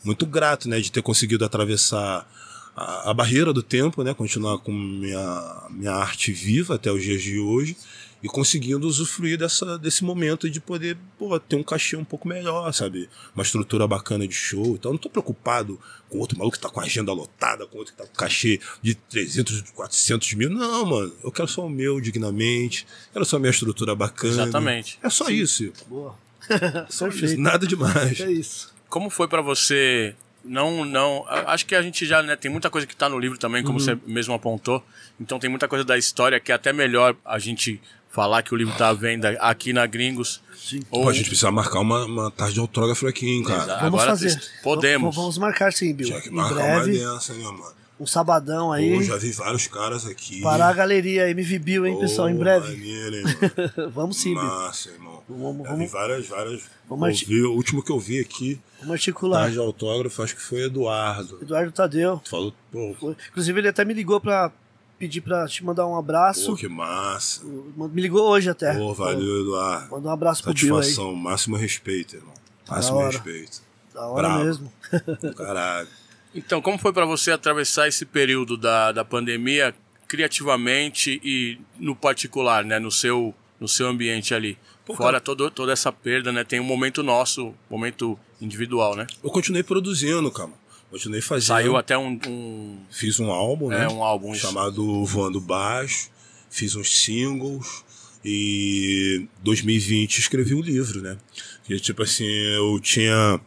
muito 0.03 0.26
grato, 0.26 0.68
né, 0.68 0.80
de 0.80 0.91
ter 0.91 1.02
conseguido 1.02 1.45
atravessar 1.45 2.30
a, 2.76 3.12
a 3.12 3.14
barreira 3.14 3.53
do 3.53 3.64
tempo, 3.64 4.03
né, 4.03 4.14
continuar 4.14 4.57
com 4.60 4.72
minha, 4.72 5.68
minha 5.70 5.94
arte 5.94 6.32
viva 6.32 6.76
até 6.76 6.91
os 6.91 7.02
dias 7.02 7.22
de 7.22 7.40
hoje 7.40 7.78
e 8.26 8.27
conseguindo 8.27 8.88
usufruir 8.88 9.38
dessa, 9.38 9.77
desse 9.77 10.03
momento 10.03 10.49
de 10.49 10.60
poder 10.60 10.97
pô, 11.15 11.39
ter 11.39 11.56
um 11.56 11.61
cachê 11.61 11.95
um 11.95 12.03
pouco 12.03 12.27
melhor, 12.27 12.73
sabe? 12.73 13.07
Uma 13.35 13.43
estrutura 13.43 13.88
bacana 13.88 14.27
de 14.27 14.34
show. 14.34 14.73
Então 14.73 14.89
eu 14.89 14.93
não 14.93 14.97
tô 14.97 15.11
preocupado 15.11 15.80
com 16.10 16.18
outro 16.18 16.35
maluco 16.35 16.57
que 16.57 16.64
tá 16.64 16.68
com 16.68 16.80
a 16.80 16.84
agenda 16.85 17.14
lotada, 17.14 17.68
com 17.68 17.77
outro 17.77 17.93
que 17.93 18.02
tá 18.02 18.07
com 18.07 18.15
cachê 18.15 18.60
de 18.81 18.95
300, 18.95 19.69
400 19.69 20.34
mil. 20.34 20.49
Não, 20.49 20.85
mano. 20.88 21.14
Eu 21.23 21.31
quero 21.31 21.47
só 21.47 21.68
o 21.68 21.69
meu 21.69 22.02
dignamente, 22.02 22.88
quero 23.14 23.23
só 23.26 23.35
a 23.35 23.39
minha 23.39 23.52
estrutura 23.52 23.93
bacana. 23.93 24.41
Exatamente. 24.41 24.97
É 25.03 25.10
só 25.11 25.30
isso. 25.30 25.72
Boa. 25.88 26.18
Só 26.89 27.07
isso. 27.07 27.39
Nada 27.39 27.65
demais. 27.65 28.19
É 28.19 28.31
isso. 28.31 28.72
Como 28.88 29.10
foi 29.10 29.27
pra 29.27 29.41
você 29.41 30.15
não 30.43 30.85
não 30.85 31.26
acho 31.27 31.65
que 31.65 31.73
a 31.73 31.81
gente 31.81 32.06
já 32.06 32.22
né, 32.22 32.35
tem 32.35 32.52
muita 32.52 32.69
coisa 32.69 32.85
que 32.85 32.95
tá 32.95 33.10
no 33.10 33.18
livro 33.18 33.35
também 33.35 33.64
como 33.64 33.80
você 33.80 33.97
mesmo 34.06 34.34
apontou 34.34 34.85
então 35.19 35.39
tem 35.39 35.49
muita 35.49 35.68
coisa 35.68 35.84
da 35.84 35.97
história 35.97 36.39
que 36.39 36.52
é 36.52 36.56
até 36.56 36.72
melhor 36.72 37.15
a 37.26 37.39
gente 37.39 37.81
falar 38.16 38.42
que 38.44 38.54
o 38.54 38.58
livro 38.58 38.74
tá 38.78 38.88
à 38.90 38.94
venda 38.94 39.30
aqui 39.42 39.74
na 39.74 39.86
Gringos 39.86 40.42
ou 40.90 41.04
Pô, 41.04 41.10
a 41.10 41.14
gente 41.14 41.28
precisa 41.28 41.52
marcar 41.52 41.82
uma, 41.82 42.06
uma 42.06 42.32
tarde 42.32 42.54
de 42.56 42.60
autógrafo 42.62 43.06
aqui, 43.06 43.28
hein, 43.30 43.44
cara. 43.44 43.64
Exato. 43.64 43.84
Vamos 43.84 44.02
Agora 44.02 44.10
fazer. 44.18 44.42
podemos. 44.64 45.14
V- 45.16 45.22
Vamos 45.22 45.38
marcar 45.38 45.72
sim, 45.74 45.94
Bill. 45.94 46.08
Tinha 46.08 46.22
que 46.22 46.30
Em 46.30 46.32
marcar 46.32 46.56
breve, 46.56 47.00
uma 47.04 47.14
dessa, 47.14 47.34
né, 47.34 47.44
mano? 47.44 47.76
um 48.00 48.06
sabadão 48.08 48.72
aí. 48.72 48.96
Pô, 48.96 49.04
já 49.04 49.18
vi 49.18 49.32
vários 49.32 49.68
caras 49.68 50.06
aqui. 50.08 50.42
Parar 50.42 50.70
a 50.70 50.74
galeria 50.74 51.30
MV 51.30 51.60
Bill, 51.60 51.86
hein, 51.86 52.00
pessoal, 52.00 52.30
em 52.30 52.36
breve. 52.36 52.72
Maneiro, 52.76 53.16
hein, 53.18 53.24
mano? 53.24 53.92
vamos 53.94 54.18
sim, 54.18 54.34
Bill. 54.34 54.44
Massa, 54.44 54.90
irmão. 54.90 55.22
Vamos- 55.30 55.64
Já 55.64 55.72
vamos- 55.72 55.86
vi 55.86 55.92
várias, 55.92 56.28
várias. 56.28 56.62
vamos 56.90 57.22
Eu 57.22 57.28
vi- 57.28 57.42
o 57.44 57.52
último 57.54 57.84
que 57.84 57.92
eu 57.92 58.00
vi 58.00 58.20
aqui, 58.20 58.60
Vamos 58.80 58.94
articular. 58.94 59.40
tarde 59.42 59.54
de 59.54 59.60
autógrafo, 59.60 60.24
acho 60.24 60.36
que 60.36 60.42
foi 60.42 60.64
Eduardo. 60.64 61.38
Eduardo 61.42 61.72
Tadeu. 61.72 62.22
Falou, 62.30 62.54
pô, 62.72 63.16
Inclusive, 63.30 63.60
ele 63.60 63.68
até 63.68 63.84
me 63.86 63.94
ligou 63.94 64.20
pra 64.20 64.52
pedir 64.97 65.22
pra 65.22 65.47
te 65.47 65.63
mandar 65.63 65.88
um 65.88 65.97
abraço. 65.97 66.51
pô 66.51 66.55
que 66.55 66.67
massa. 66.67 67.41
Me 67.45 68.01
ligou 68.01 68.27
hoje 68.30 68.49
até. 68.49 68.73
Pô, 68.73 68.93
valeu, 68.93 69.41
Eduardo. 69.41 69.91
Manda 69.91 70.07
um 70.09 70.11
abraço 70.11 70.43
pro 70.43 70.53
Bill 70.53 70.77
aí. 70.77 70.84
Satisfação, 70.84 71.13
máximo 71.15 71.55
respeito, 71.55 72.15
irmão. 72.15 72.34
Máximo 72.67 72.97
hora. 72.97 73.11
respeito. 73.11 73.61
Da 73.93 74.07
hora 74.07 74.27
Bravo. 74.27 74.43
mesmo. 74.45 74.73
Caralho. 75.35 75.88
Então, 76.34 76.61
como 76.61 76.77
foi 76.77 76.91
pra 76.91 77.05
você 77.05 77.31
atravessar 77.31 77.88
esse 77.88 78.05
período 78.05 78.57
da, 78.57 78.91
da 78.91 79.05
pandemia 79.05 79.73
criativamente 80.07 81.19
e 81.23 81.57
no 81.80 81.95
particular, 81.95 82.63
né, 82.63 82.80
no 82.80 82.91
seu 82.91 83.34
no 83.59 83.67
seu 83.67 83.88
ambiente 83.88 84.34
ali? 84.34 84.57
Fora 84.95 85.19
todo, 85.19 85.49
toda 85.49 85.72
essa 85.72 85.91
perda, 85.91 86.31
né? 86.31 86.43
Tem 86.43 86.59
um 86.59 86.63
momento 86.63 87.01
nosso, 87.01 87.55
momento 87.69 88.19
individual, 88.39 88.95
né? 88.95 89.07
Eu 89.23 89.31
continuei 89.31 89.63
produzindo, 89.63 90.30
cara. 90.30 90.51
Continuei 90.95 91.19
fazendo. 91.19 91.47
Saiu 91.47 91.76
até 91.76 91.97
um, 91.97 92.17
um 92.26 92.77
Fiz 92.89 93.19
um 93.19 93.30
álbum, 93.30 93.67
né? 93.67 93.84
É, 93.84 93.88
um 93.89 94.01
álbum, 94.01 94.34
chamado 94.34 95.03
Voando 95.03 95.41
Baixo. 95.41 96.09
Fiz 96.49 96.73
uns 96.73 97.01
singles. 97.01 97.84
E 98.23 99.27
2020 99.43 100.19
escrevi 100.19 100.53
o 100.53 100.61
livro, 100.61 101.01
né? 101.01 101.17
Que 101.65 101.77
tipo 101.81 102.01
assim, 102.01 102.26
eu 102.26 102.80
tinha 102.80 103.41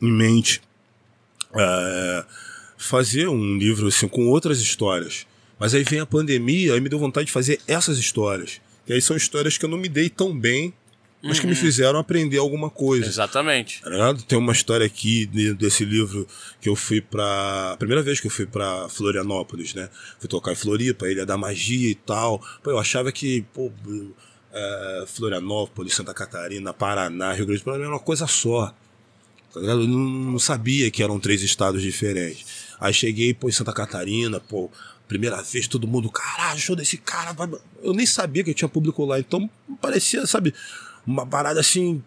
em 0.00 0.10
mente 0.10 0.60
é, 1.54 2.24
fazer 2.76 3.28
um 3.28 3.56
livro 3.56 3.86
assim 3.86 4.08
com 4.08 4.26
outras 4.26 4.58
histórias. 4.60 5.28
Mas 5.60 5.74
aí 5.74 5.84
vem 5.84 6.00
a 6.00 6.06
pandemia, 6.06 6.74
aí 6.74 6.80
me 6.80 6.88
deu 6.88 6.98
vontade 6.98 7.26
de 7.26 7.32
fazer 7.32 7.60
essas 7.68 7.98
histórias. 7.98 8.60
E 8.88 8.92
aí 8.92 9.00
são 9.00 9.16
histórias 9.16 9.56
que 9.56 9.64
eu 9.64 9.70
não 9.70 9.78
me 9.78 9.88
dei 9.88 10.10
tão 10.10 10.36
bem, 10.36 10.74
mas 11.22 11.38
que 11.38 11.46
me 11.46 11.54
fizeram 11.54 11.98
aprender 11.98 12.38
alguma 12.38 12.68
coisa. 12.68 13.06
Exatamente. 13.06 13.80
Tá? 13.82 14.14
Tem 14.26 14.36
uma 14.38 14.52
história 14.52 14.84
aqui 14.84 15.26
de- 15.26 15.54
desse 15.54 15.84
livro 15.84 16.26
que 16.60 16.68
eu 16.68 16.74
fui 16.76 17.00
pra. 17.00 17.76
Primeira 17.78 18.02
vez 18.02 18.18
que 18.20 18.26
eu 18.26 18.30
fui 18.30 18.46
pra 18.46 18.88
Florianópolis, 18.88 19.72
né? 19.74 19.88
Fui 20.18 20.28
tocar 20.28 20.52
em 20.52 20.56
Floripa, 20.56 21.08
Ilha 21.08 21.24
da 21.24 21.36
Magia 21.38 21.88
e 21.90 21.94
tal. 21.94 22.38
Pô, 22.62 22.70
eu 22.70 22.78
achava 22.78 23.12
que, 23.12 23.42
pô, 23.54 23.70
é, 24.52 25.04
Florianópolis, 25.06 25.94
Santa 25.94 26.12
Catarina, 26.12 26.72
Paraná, 26.72 27.32
Rio 27.32 27.46
Grande 27.46 27.62
do 27.62 27.64
Sul 27.64 27.74
era 27.74 27.88
uma 27.88 27.98
coisa 28.00 28.26
só. 28.26 28.74
Tá 29.52 29.60
ligado? 29.60 29.82
Eu 29.82 29.86
não, 29.88 30.38
sabia 30.38 30.90
que 30.90 31.02
eram 31.02 31.20
três 31.20 31.42
estados 31.42 31.82
diferentes. 31.82 32.44
Aí 32.80 32.92
cheguei, 32.92 33.32
pô, 33.34 33.48
em 33.48 33.52
Santa 33.52 33.72
Catarina, 33.72 34.40
pô, 34.40 34.70
primeira 35.06 35.40
vez, 35.42 35.68
todo 35.68 35.86
mundo, 35.86 36.10
caralho, 36.10 36.58
show 36.58 36.74
desse 36.74 36.96
cara. 36.96 37.34
Eu 37.82 37.92
nem 37.92 38.06
sabia 38.06 38.42
que 38.42 38.54
tinha 38.54 38.68
público 38.68 39.04
lá, 39.04 39.18
então 39.20 39.48
parecia, 39.80 40.26
sabe, 40.26 40.54
uma 41.06 41.26
parada 41.26 41.60
assim, 41.60 42.02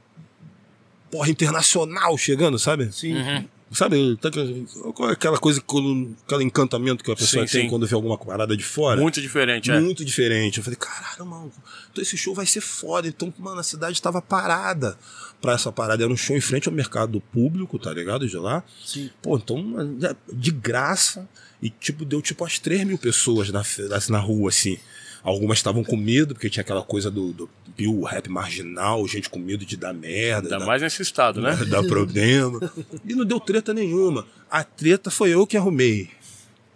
porra, 1.12 1.30
internacional 1.30 2.18
chegando, 2.18 2.58
sabe? 2.58 2.92
Sim. 2.92 3.16
Sabe, 3.72 4.16
tá 4.18 4.30
é 4.30 5.12
aquela 5.12 5.38
coisa, 5.38 5.60
aquele 5.60 6.44
encantamento 6.44 7.04
que 7.04 7.12
a 7.12 7.16
pessoa 7.16 7.46
Sim, 7.46 7.52
tem 7.52 7.62
sim. 7.64 7.70
quando 7.70 7.86
vê 7.86 7.96
alguma 7.96 8.18
parada 8.18 8.56
de 8.56 8.64
fora? 8.64 9.02
Muito 9.02 9.20
diferente, 9.20 9.72
é. 9.72 9.80
Muito 9.80 10.06
diferente. 10.06 10.60
Eu 10.60 10.64
falei, 10.64 10.78
caralho, 10.78 11.26
mano, 11.26 11.52
então 11.92 12.02
esse 12.02 12.16
show 12.16 12.34
vai 12.34 12.46
ser 12.46 12.62
foda. 12.62 13.08
Então, 13.08 13.34
mano, 13.38 13.60
a 13.60 13.64
cidade 13.64 14.00
tava 14.02 14.22
parada 14.22 14.98
pra 15.42 15.54
essa 15.54 15.72
parada. 15.72 16.04
Era 16.04 16.14
um 16.14 16.16
show 16.16 16.38
em 16.38 16.42
frente 16.42 16.70
ao 16.70 16.74
mercado 16.74 17.20
público, 17.20 17.78
tá 17.80 17.92
ligado? 17.92 18.28
De 18.28 18.38
lá. 18.38 18.64
Sim. 18.86 19.10
Pô, 19.22 19.36
então, 19.36 19.66
de 20.32 20.52
graça. 20.52 21.28
E, 21.62 21.70
tipo, 21.70 22.06
deu 22.06 22.22
tipo 22.22 22.44
umas 22.44 22.60
3 22.60 22.84
mil 22.84 22.98
pessoas 22.98 23.50
na, 23.50 23.64
na 24.10 24.20
rua, 24.20 24.50
assim. 24.50 24.78
Algumas 25.26 25.58
estavam 25.58 25.84
com 25.84 25.98
medo, 25.98 26.36
porque 26.36 26.50
tinha 26.50 26.62
aquela 26.62 26.84
coisa 26.84 27.10
do, 27.10 27.34
do 27.34 27.50
Bill 27.76 28.04
rap 28.04 28.30
marginal, 28.30 29.06
gente 29.08 29.28
com 29.30 29.40
medo 29.40 29.66
de 29.66 29.76
dar 29.76 29.92
merda. 29.94 30.48
Ainda 30.48 30.60
dar- 30.60 30.66
mais 30.66 30.82
nesse 30.84 31.02
estado, 31.02 31.42
né? 31.42 31.56
dar 31.68 31.84
problema. 31.84 32.60
E 33.04 33.16
não 33.16 33.26
deu 33.26 33.40
treta 33.40 33.74
nenhuma. 33.74 34.26
A 34.52 34.64
treta 34.64 35.10
foi 35.10 35.32
eu 35.32 35.48
que 35.48 35.58
arrumei. 35.58 36.10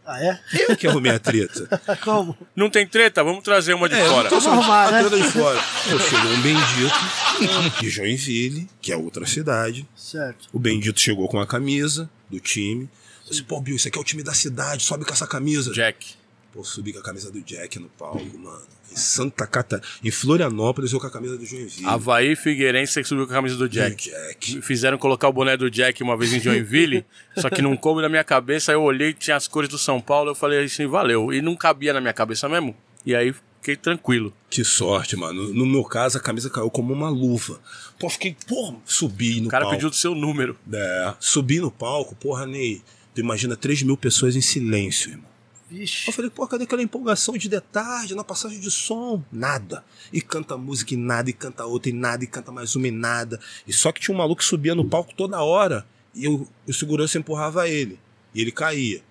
Ah, 0.03 0.19
é? 0.25 0.39
Eu 0.67 0.75
que 0.75 0.87
arrumei 0.87 1.11
a 1.11 1.19
treta. 1.19 1.79
Como? 2.03 2.35
Não 2.55 2.67
tem 2.67 2.87
treta? 2.87 3.23
Vamos 3.23 3.43
trazer 3.43 3.75
uma 3.75 3.87
de 3.87 3.93
É, 3.93 4.03
fora. 4.07 4.25
eu 4.25 4.29
tô 4.31 4.39
Vamos 4.39 4.57
arrumar, 4.59 4.87
a 4.87 4.91
né? 4.93 4.99
treta 5.01 5.17
de 5.23 5.31
fora. 5.31 5.59
Pô, 5.59 5.99
chegou 5.99 6.31
um 6.31 6.41
bendito 6.41 7.79
de 7.79 7.89
Joinville, 7.91 8.67
que 8.81 8.91
é 8.91 8.97
outra 8.97 9.27
cidade. 9.27 9.87
Certo. 9.95 10.47
O 10.51 10.57
Bendito 10.57 10.99
chegou 10.99 11.27
com 11.29 11.39
a 11.39 11.45
camisa 11.45 12.09
do 12.27 12.39
time. 12.39 12.89
Eu 13.25 13.29
disse, 13.29 13.43
pô, 13.43 13.61
Bill, 13.61 13.75
isso 13.75 13.87
aqui 13.87 13.99
é 13.99 14.01
o 14.01 14.03
time 14.03 14.23
da 14.23 14.33
cidade, 14.33 14.81
sobe 14.83 15.05
com 15.05 15.13
essa 15.13 15.27
camisa. 15.27 15.71
Jack. 15.71 16.15
Pô, 16.51 16.63
subi 16.63 16.91
com 16.93 16.99
a 16.99 17.03
camisa 17.03 17.31
do 17.31 17.39
Jack 17.41 17.77
no 17.79 17.89
palco, 17.89 18.37
mano. 18.37 18.61
Em 18.91 18.95
Santa 18.95 19.45
Catarina. 19.45 19.87
Em 20.03 20.09
Florianópolis, 20.09 20.91
eu 20.91 20.99
com 20.99 21.05
a 21.05 21.11
camisa 21.11 21.37
do 21.37 21.45
Joinville. 21.45 21.85
Havaí 21.85 22.35
Figueirense 22.35 22.99
que 23.01 23.07
subiu 23.07 23.27
com 23.27 23.33
a 23.33 23.35
camisa 23.35 23.55
do 23.55 23.69
Jack. 23.69 24.09
Jack. 24.09 24.61
Fizeram 24.63 24.97
colocar 24.97 25.27
o 25.29 25.33
boné 25.33 25.55
do 25.55 25.69
Jack 25.69 26.01
uma 26.01 26.17
vez 26.17 26.33
em 26.33 26.39
Joinville, 26.39 27.05
só 27.37 27.51
que 27.51 27.61
não 27.61 27.77
coube 27.77 28.01
na 28.01 28.09
minha 28.09 28.23
cabeça. 28.23 28.71
Eu 28.71 28.81
olhei, 28.81 29.13
tinha 29.13 29.35
as 29.35 29.47
cores 29.47 29.69
do 29.69 29.77
São 29.77 30.01
Paulo, 30.01 30.31
eu 30.31 30.35
falei 30.35 30.63
assim, 30.63 30.87
valeu. 30.87 31.31
E 31.31 31.39
não 31.39 31.55
cabia 31.55 31.93
na 31.93 32.01
minha 32.01 32.13
cabeça 32.13 32.49
mesmo. 32.49 32.75
E 33.05 33.13
aí 33.15 33.31
fiquei 33.61 33.75
tranquilo. 33.75 34.33
Que 34.49 34.63
sorte, 34.63 35.15
mano. 35.15 35.53
No 35.53 35.67
meu 35.67 35.83
caso, 35.83 36.17
a 36.17 36.21
camisa 36.21 36.49
caiu 36.49 36.71
como 36.71 36.91
uma 36.91 37.09
luva. 37.09 37.61
Pô, 37.99 38.09
fiquei, 38.09 38.35
porra, 38.47 38.75
subi 38.85 39.39
no 39.39 39.47
O 39.47 39.51
cara 39.51 39.65
palco. 39.65 39.75
pediu 39.77 39.89
o 39.89 39.93
seu 39.93 40.15
número. 40.15 40.57
É, 40.73 41.13
subi 41.19 41.59
no 41.59 41.69
palco, 41.69 42.15
porra, 42.15 42.47
Ney. 42.47 42.81
Tu 43.13 43.21
imagina 43.21 43.55
3 43.55 43.83
mil 43.83 43.95
pessoas 43.97 44.35
em 44.35 44.41
silêncio, 44.41 45.11
irmão. 45.11 45.28
Vixe. 45.69 46.07
Eu 46.09 46.13
falei, 46.13 46.31
pô, 46.31 46.47
cadê 46.47 46.63
aquela 46.63 46.81
empolgação 46.81 47.37
de 47.37 47.47
detalhe 47.47 48.15
na 48.15 48.23
passagem 48.23 48.59
de 48.59 48.71
som? 48.71 49.23
Nada. 49.31 49.83
E 50.11 50.21
canta 50.21 50.57
música 50.57 50.93
e 50.93 50.97
nada, 50.97 51.29
e 51.29 51.33
canta 51.33 51.65
outra 51.65 51.89
e 51.89 51.93
nada, 51.93 52.23
e 52.23 52.27
canta 52.27 52.51
mais 52.51 52.75
uma 52.75 52.87
e 52.87 52.91
nada. 52.91 53.39
E 53.67 53.73
só 53.73 53.91
que 53.91 54.01
tinha 54.01 54.13
um 54.15 54.17
maluco 54.17 54.39
que 54.41 54.47
subia 54.47 54.73
no 54.73 54.83
palco 54.85 55.13
toda 55.15 55.41
hora 55.41 55.85
e 56.15 56.25
eu, 56.25 56.47
o 56.67 56.73
segurança 56.73 57.17
empurrava 57.19 57.67
ele. 57.69 57.99
E 58.33 58.41
ele 58.41 58.51
caía. 58.51 59.01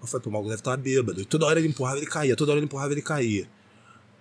Eu 0.00 0.06
falei, 0.06 0.24
pô, 0.24 0.30
o 0.30 0.32
maluco 0.32 0.48
deve 0.50 0.60
estar 0.60 0.76
bêbado. 0.76 1.20
E 1.20 1.24
toda 1.24 1.46
hora 1.46 1.58
ele 1.60 1.68
empurrava, 1.68 1.98
ele 1.98 2.06
caía. 2.06 2.34
Toda 2.34 2.50
hora 2.52 2.58
ele 2.58 2.64
empurrava, 2.66 2.92
ele 2.92 3.02
caía. 3.02 3.46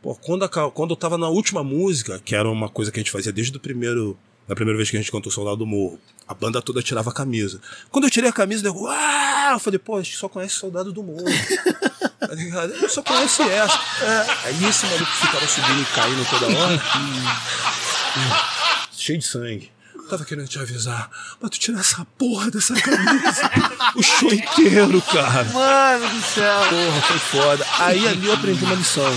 Pô, 0.02 0.14
quando, 0.16 0.44
a- 0.46 0.72
quando 0.72 0.92
eu 0.92 0.96
tava 0.96 1.18
na 1.18 1.28
última 1.30 1.64
música, 1.64 2.20
que 2.24 2.36
era 2.36 2.50
uma 2.50 2.70
coisa 2.70 2.92
que 2.92 3.00
a 3.00 3.02
gente 3.04 3.12
fazia 3.12 3.32
desde 3.32 3.56
o 3.58 3.60
primeiro. 3.60 4.18
Da 4.48 4.56
primeira 4.56 4.78
vez 4.78 4.90
que 4.90 4.98
a 4.98 5.00
gente 5.00 5.12
cantou 5.12 5.32
Soldado 5.32 5.58
do 5.58 5.66
Morro, 5.68 6.00
a 6.30 6.34
banda 6.36 6.62
toda 6.62 6.84
tirava 6.84 7.10
a 7.10 7.14
camisa. 7.14 7.60
Quando 7.90 8.04
eu 8.04 8.12
tirei 8.12 8.30
a 8.30 8.34
camisa, 8.34 8.68
eu, 8.68 8.76
uau! 8.76 9.54
Eu 9.54 9.60
falei, 9.60 9.80
pô, 9.80 9.98
a 9.98 10.04
gente 10.04 10.16
só 10.16 10.30
conhece 10.30 10.54
Soldado 10.54 10.94
do 10.94 11.02
Morro. 11.02 11.26
Tá 12.20 12.36
ligado? 12.36 12.74
Eu 12.74 12.90
só 12.90 13.02
conhece 13.02 13.42
essa. 13.42 13.80
É. 14.04 14.48
Aí 14.48 14.66
esse 14.66 14.86
maluco 14.86 15.12
ficava 15.12 15.48
subindo 15.48 15.82
e 15.82 15.86
caindo 15.86 16.30
toda 16.30 16.46
hora. 16.46 16.82
Cheio 18.92 19.18
de 19.18 19.26
sangue. 19.26 19.72
Tava 20.10 20.26
querendo 20.26 20.48
te 20.48 20.60
avisar, 20.60 21.10
mas 21.42 21.50
tu 21.50 21.60
tira 21.60 21.80
essa 21.80 22.06
porra 22.18 22.52
dessa 22.52 22.76
camisa. 22.76 23.50
o 23.96 24.04
show 24.04 24.32
inteiro, 24.32 25.02
cara. 25.02 25.46
Mano 25.46 26.10
do 26.10 26.22
céu. 26.22 26.60
Porra, 26.70 27.02
foi 27.02 27.20
foda. 27.20 27.66
Aí 27.80 28.08
ali 28.08 28.28
eu 28.28 28.34
aprendi 28.34 28.64
uma 28.66 28.76
lição. 28.76 29.12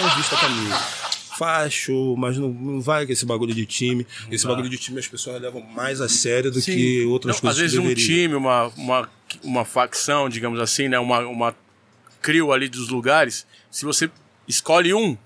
Não 0.00 0.16
vista 0.16 0.36
a 0.36 0.40
camisa. 0.40 1.01
Faz 1.38 1.72
show, 1.72 2.16
mas 2.16 2.36
não, 2.36 2.48
não 2.48 2.80
vai 2.80 3.06
com 3.06 3.12
esse 3.12 3.24
bagulho 3.24 3.54
de 3.54 3.64
time. 3.66 4.06
Esse 4.30 4.46
bagulho 4.46 4.68
de 4.68 4.78
time 4.78 4.98
as 4.98 5.08
pessoas 5.08 5.40
levam 5.40 5.60
mais 5.62 6.00
a 6.00 6.08
sério 6.08 6.50
do 6.50 6.60
Sim. 6.60 6.74
que 6.74 7.04
outras 7.06 7.36
Não, 7.36 7.40
coisas 7.40 7.56
às 7.56 7.62
vezes 7.62 7.78
que 7.78 7.92
um 7.92 7.94
time, 7.94 8.34
uma, 8.34 8.66
uma, 8.76 9.10
uma 9.42 9.64
facção, 9.64 10.28
digamos 10.28 10.60
assim, 10.60 10.88
né? 10.88 10.98
Uma, 10.98 11.20
uma 11.20 11.56
crio 12.20 12.52
ali 12.52 12.68
dos 12.68 12.88
lugares. 12.88 13.46
Se 13.70 13.84
você 13.84 14.10
escolhe 14.46 14.94
um, 14.94 15.16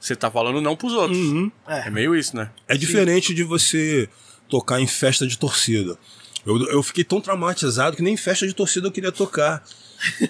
você 0.00 0.14
tá 0.14 0.30
falando 0.30 0.60
não 0.60 0.76
pros 0.76 0.92
outros. 0.92 1.18
Uhum. 1.18 1.50
É 1.66 1.90
meio 1.90 2.14
isso, 2.14 2.36
né? 2.36 2.50
É 2.68 2.76
diferente 2.76 3.34
de 3.34 3.42
você 3.42 4.08
tocar 4.48 4.80
em 4.80 4.86
festa 4.86 5.26
de 5.26 5.36
torcida. 5.36 5.98
Eu, 6.44 6.64
eu 6.68 6.82
fiquei 6.82 7.02
tão 7.02 7.20
traumatizado 7.20 7.96
que 7.96 8.02
nem 8.02 8.14
em 8.14 8.16
festa 8.16 8.46
de 8.46 8.54
torcida 8.54 8.86
eu 8.86 8.92
queria 8.92 9.10
tocar. 9.10 9.64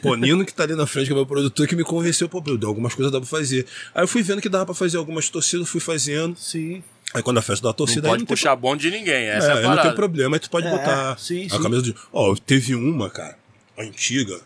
Pô, 0.03 0.15
Nino 0.15 0.45
que 0.45 0.53
tá 0.55 0.63
ali 0.65 0.75
na 0.75 0.87
frente, 0.87 1.07
que 1.07 1.13
é 1.13 1.15
meu 1.17 1.27
produtor, 1.27 1.67
que 1.67 1.77
me 1.77 1.85
convenceu, 1.85 2.29
pô, 2.29 2.41
Bruno, 2.41 2.67
algumas 2.67 2.95
coisas 2.95 3.13
dá 3.13 3.19
pra 3.21 3.29
fazer. 3.29 3.67
Aí 3.95 4.03
eu 4.05 4.09
fui 4.09 4.23
vendo 4.23 4.41
que 4.41 4.49
dava 4.49 4.67
pra 4.67 4.75
fazer 4.75 4.97
algumas 4.97 5.29
torcidas, 5.29 5.69
fui 5.69 5.81
fazendo. 5.81 6.37
Sim. 6.37 6.83
Aí 7.15 7.23
quando 7.23 7.39
a 7.39 7.43
festa 7.43 7.63
da 7.63 7.69
Não 7.69 7.75
torcida, 7.75 8.09
aí 8.09 8.13
pode 8.13 8.23
não 8.23 8.27
tem 8.27 8.37
puxar 8.37 8.57
bonde 8.57 8.91
de 8.91 8.97
ninguém. 8.97 9.27
Essa 9.29 9.47
é, 9.47 9.51
é, 9.51 9.53
a 9.53 9.57
aí 9.57 9.63
não 9.63 9.69
parada. 9.71 9.89
tem 9.89 9.97
problema, 9.97 10.37
aí 10.37 10.41
tu 10.41 10.51
pode 10.51 10.67
É, 10.67 10.71
botar 10.71 11.19
sim, 11.19 11.47
a 11.47 11.51
sim. 11.51 11.63
camisa 11.63 11.83
de. 11.83 11.95
Ó, 12.13 12.35
teve 12.35 12.75
uma, 12.75 13.09
cara, 13.09 13.39
antiga. 13.79 14.41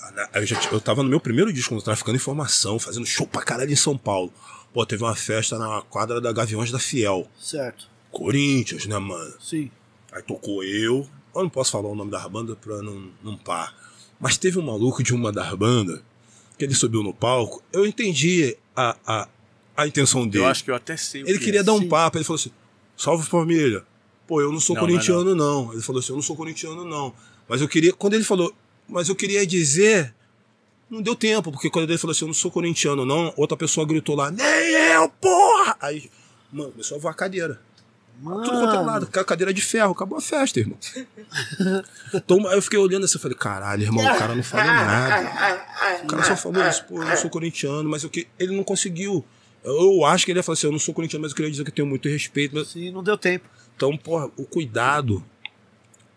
a- 0.00 0.28
Eu, 0.40 0.46
já, 0.46 0.56
t- 0.56 0.68
eu 0.72 0.80
tava 0.80 1.02
no 1.02 1.08
meu 1.08 1.20
primeiro 1.20 1.52
disco, 1.52 1.74
no 1.74 1.82
Traficando 1.82 2.16
Informação, 2.16 2.78
fazendo 2.78 3.04
show 3.04 3.26
pra 3.26 3.42
caralho 3.42 3.70
em 3.72 3.76
São 3.76 3.96
Paulo. 3.98 4.32
Pô, 4.72 4.84
teve 4.86 5.02
uma 5.02 5.14
festa 5.16 5.58
na 5.58 5.82
quadra 5.82 6.20
da 6.20 6.32
Gaviões 6.32 6.70
da 6.70 6.78
Fiel. 6.78 7.28
Certo. 7.38 7.88
Corinthians, 8.10 8.86
né, 8.86 8.98
mano? 8.98 9.34
Sim. 9.40 9.70
Aí 10.12 10.22
tocou 10.22 10.62
eu. 10.64 11.06
Eu 11.34 11.42
não 11.42 11.50
posso 11.50 11.72
falar 11.72 11.88
o 11.90 11.94
nome 11.94 12.10
da 12.10 12.26
banda 12.28 12.56
pra 12.56 12.80
não, 12.80 13.08
não 13.22 13.36
par. 13.36 13.74
Mas 14.18 14.36
teve 14.36 14.58
um 14.58 14.62
maluco 14.62 15.02
de 15.02 15.14
uma 15.14 15.30
das 15.30 15.52
bandas 15.54 16.00
que 16.58 16.64
ele 16.64 16.74
subiu 16.74 17.02
no 17.02 17.12
palco. 17.12 17.62
Eu 17.72 17.86
entendi 17.86 18.56
a, 18.74 18.96
a, 19.06 19.28
a 19.76 19.86
intenção 19.86 20.26
dele. 20.26 20.44
Eu 20.44 20.48
acho 20.48 20.64
que 20.64 20.70
eu 20.70 20.74
até 20.74 20.96
sei. 20.96 21.22
Ele 21.22 21.38
que 21.38 21.44
queria 21.44 21.60
é. 21.60 21.62
dar 21.62 21.74
um 21.74 21.80
Sim. 21.80 21.88
papo, 21.88 22.16
ele 22.16 22.24
falou 22.24 22.38
assim: 22.38 22.50
salve 22.96 23.26
família. 23.26 23.84
Pô, 24.26 24.40
eu 24.40 24.50
não 24.50 24.58
sou 24.58 24.74
Não, 24.74 24.82
não 24.82 24.88
é 24.88 24.92
corintiano, 24.92 25.34
não, 25.34 25.72
Ele 25.72 25.82
falou 25.82 26.00
assim: 26.00 26.12
eu 26.12 26.16
não 26.16 26.22
sou 26.22 26.36
corintiano, 26.36 26.84
não. 26.84 27.14
Mas 27.48 27.60
eu 27.60 27.68
queria. 27.68 27.92
Quando 27.92 28.14
ele 28.14 28.24
falou, 28.24 28.54
mas 28.88 29.08
eu 29.08 29.14
queria 29.14 29.46
dizer. 29.46 30.14
Não 30.88 31.02
deu 31.02 31.16
tempo, 31.16 31.50
porque 31.50 31.68
quando 31.68 31.90
ele 31.90 31.98
falou 31.98 32.12
assim: 32.12 32.24
eu 32.24 32.28
não 32.28 32.34
sou 32.34 32.50
corintiano, 32.50 33.04
não, 33.04 33.32
outra 33.36 33.56
pessoa 33.56 33.86
gritou 33.86 34.14
lá: 34.14 34.30
nem 34.30 34.46
eu, 34.94 35.08
porra! 35.08 35.76
Aí, 35.80 36.10
mano, 36.52 36.70
começou 36.70 36.96
a 36.96 37.00
voar 37.00 37.10
a 37.10 37.14
cadeira. 37.14 37.60
Mano. 38.20 38.42
Tudo 38.44 38.58
quanto 38.60 38.74
é 38.76 38.80
lado, 38.80 39.06
ca- 39.08 39.24
cadeira 39.24 39.52
de 39.52 39.60
ferro, 39.60 39.92
acabou 39.92 40.16
a 40.18 40.20
festa, 40.20 40.58
irmão. 40.58 40.78
então 42.14 42.50
eu 42.52 42.62
fiquei 42.62 42.78
olhando 42.78 43.04
assim, 43.04 43.16
eu 43.16 43.20
falei, 43.20 43.36
caralho, 43.36 43.82
irmão, 43.82 44.04
o 44.04 44.18
cara 44.18 44.34
não 44.34 44.42
falou 44.42 44.64
nada. 44.66 45.62
O 46.02 46.06
cara 46.06 46.22
só 46.24 46.36
falou 46.36 46.66
isso, 46.66 46.84
pô, 46.84 47.02
eu 47.02 47.08
não 47.08 47.16
sou 47.16 47.30
corintiano, 47.30 47.88
mas 47.88 48.02
eu 48.04 48.10
que... 48.10 48.26
ele 48.38 48.56
não 48.56 48.64
conseguiu. 48.64 49.24
Eu 49.64 50.04
acho 50.04 50.24
que 50.24 50.30
ele 50.32 50.38
ia 50.38 50.42
falar 50.42 50.54
assim, 50.54 50.66
eu 50.66 50.72
não 50.72 50.78
sou 50.78 50.94
corintiano, 50.94 51.22
mas 51.22 51.32
eu 51.32 51.36
queria 51.36 51.50
dizer 51.50 51.64
que 51.64 51.70
eu 51.70 51.74
tenho 51.74 51.88
muito 51.88 52.08
respeito. 52.08 52.54
mas- 52.54 52.68
Sim, 52.68 52.90
não 52.90 53.02
deu 53.02 53.18
tempo. 53.18 53.48
Então, 53.76 53.96
porra, 53.96 54.30
o 54.36 54.44
cuidado 54.44 55.22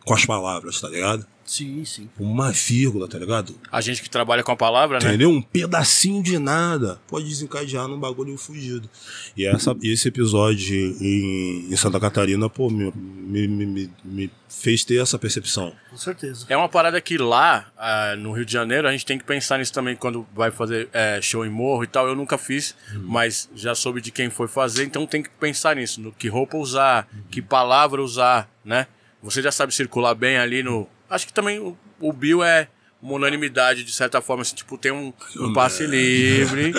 com 0.06 0.14
as 0.14 0.26
palavras, 0.26 0.80
tá 0.80 0.88
ligado? 0.88 1.26
Sim, 1.50 1.84
sim. 1.84 2.08
Uma 2.20 2.52
vírgula, 2.52 3.08
tá 3.08 3.18
ligado? 3.18 3.56
A 3.72 3.82
gente 3.82 4.04
que 4.04 4.10
trabalha 4.10 4.44
com 4.44 4.52
a 4.52 4.56
palavra, 4.56 5.00
né? 5.00 5.08
Entendeu? 5.10 5.32
Um 5.32 5.42
pedacinho 5.42 6.22
de 6.22 6.38
nada 6.38 7.02
pode 7.08 7.28
desencadear 7.28 7.88
num 7.88 8.00
bagulho 8.00 8.38
fugido. 8.38 8.88
E 9.36 9.48
essa, 9.48 9.76
e 9.82 9.92
esse 9.92 10.08
episódio 10.10 10.76
em, 11.02 11.66
em 11.74 11.76
Santa 11.76 12.00
Catarina, 12.00 12.48
pô, 12.48 12.70
me, 12.70 12.92
me, 12.96 13.48
me- 13.48 13.90
me, 14.06 14.32
fez 14.48 14.84
ter 14.86 15.02
essa 15.02 15.18
percepção. 15.18 15.74
Com 15.90 15.98
certeza. 15.98 16.46
É 16.50 16.56
uma 16.56 16.70
parada 16.70 17.02
que 17.02 17.18
lá, 17.18 17.72
ah, 17.76 18.16
no 18.16 18.32
Rio 18.32 18.46
de 18.46 18.54
Janeiro, 18.54 18.88
a 18.88 18.92
gente 18.92 19.06
tem 19.08 19.18
que 19.18 19.24
pensar 19.26 19.58
nisso 19.58 19.74
também 19.74 19.96
quando 19.96 20.28
vai 20.36 20.52
fazer 20.52 20.88
eh, 20.94 21.20
show 21.20 21.44
em 21.44 21.50
morro 21.50 21.84
e 21.84 21.88
tal. 21.88 22.08
Eu 22.08 22.16
nunca 22.16 22.38
fiz, 22.38 22.76
mas 22.94 23.50
já 23.56 23.74
soube 23.74 24.02
de 24.02 24.12
quem 24.12 24.30
foi 24.30 24.48
fazer, 24.48 24.84
então 24.84 25.08
tem 25.08 25.24
que 25.24 25.30
pensar 25.32 25.76
nisso, 25.76 26.00
no 26.00 26.12
que 26.12 26.28
roupa 26.28 26.58
usar, 26.58 27.08
que 27.32 27.42
palavra 27.42 28.04
usar, 28.04 28.48
né? 28.64 28.86
Você 29.24 29.42
já 29.42 29.52
sabe 29.52 29.74
circular 29.74 30.14
bem 30.14 30.38
ali 30.38 30.62
no. 30.62 30.88
Acho 31.10 31.26
que 31.28 31.34
também 31.34 31.60
o, 31.60 31.78
o 32.00 32.14
Bill 32.14 32.44
é 32.44 32.68
uma 33.02 33.14
unanimidade, 33.14 33.84
de 33.86 33.92
certa 33.94 34.22
forma, 34.22 34.42
assim, 34.42 34.56
tipo, 34.56 34.78
tem 34.78 34.92
um, 34.92 35.14
um 35.38 35.54
passe 35.54 35.86
livre. 35.88 36.74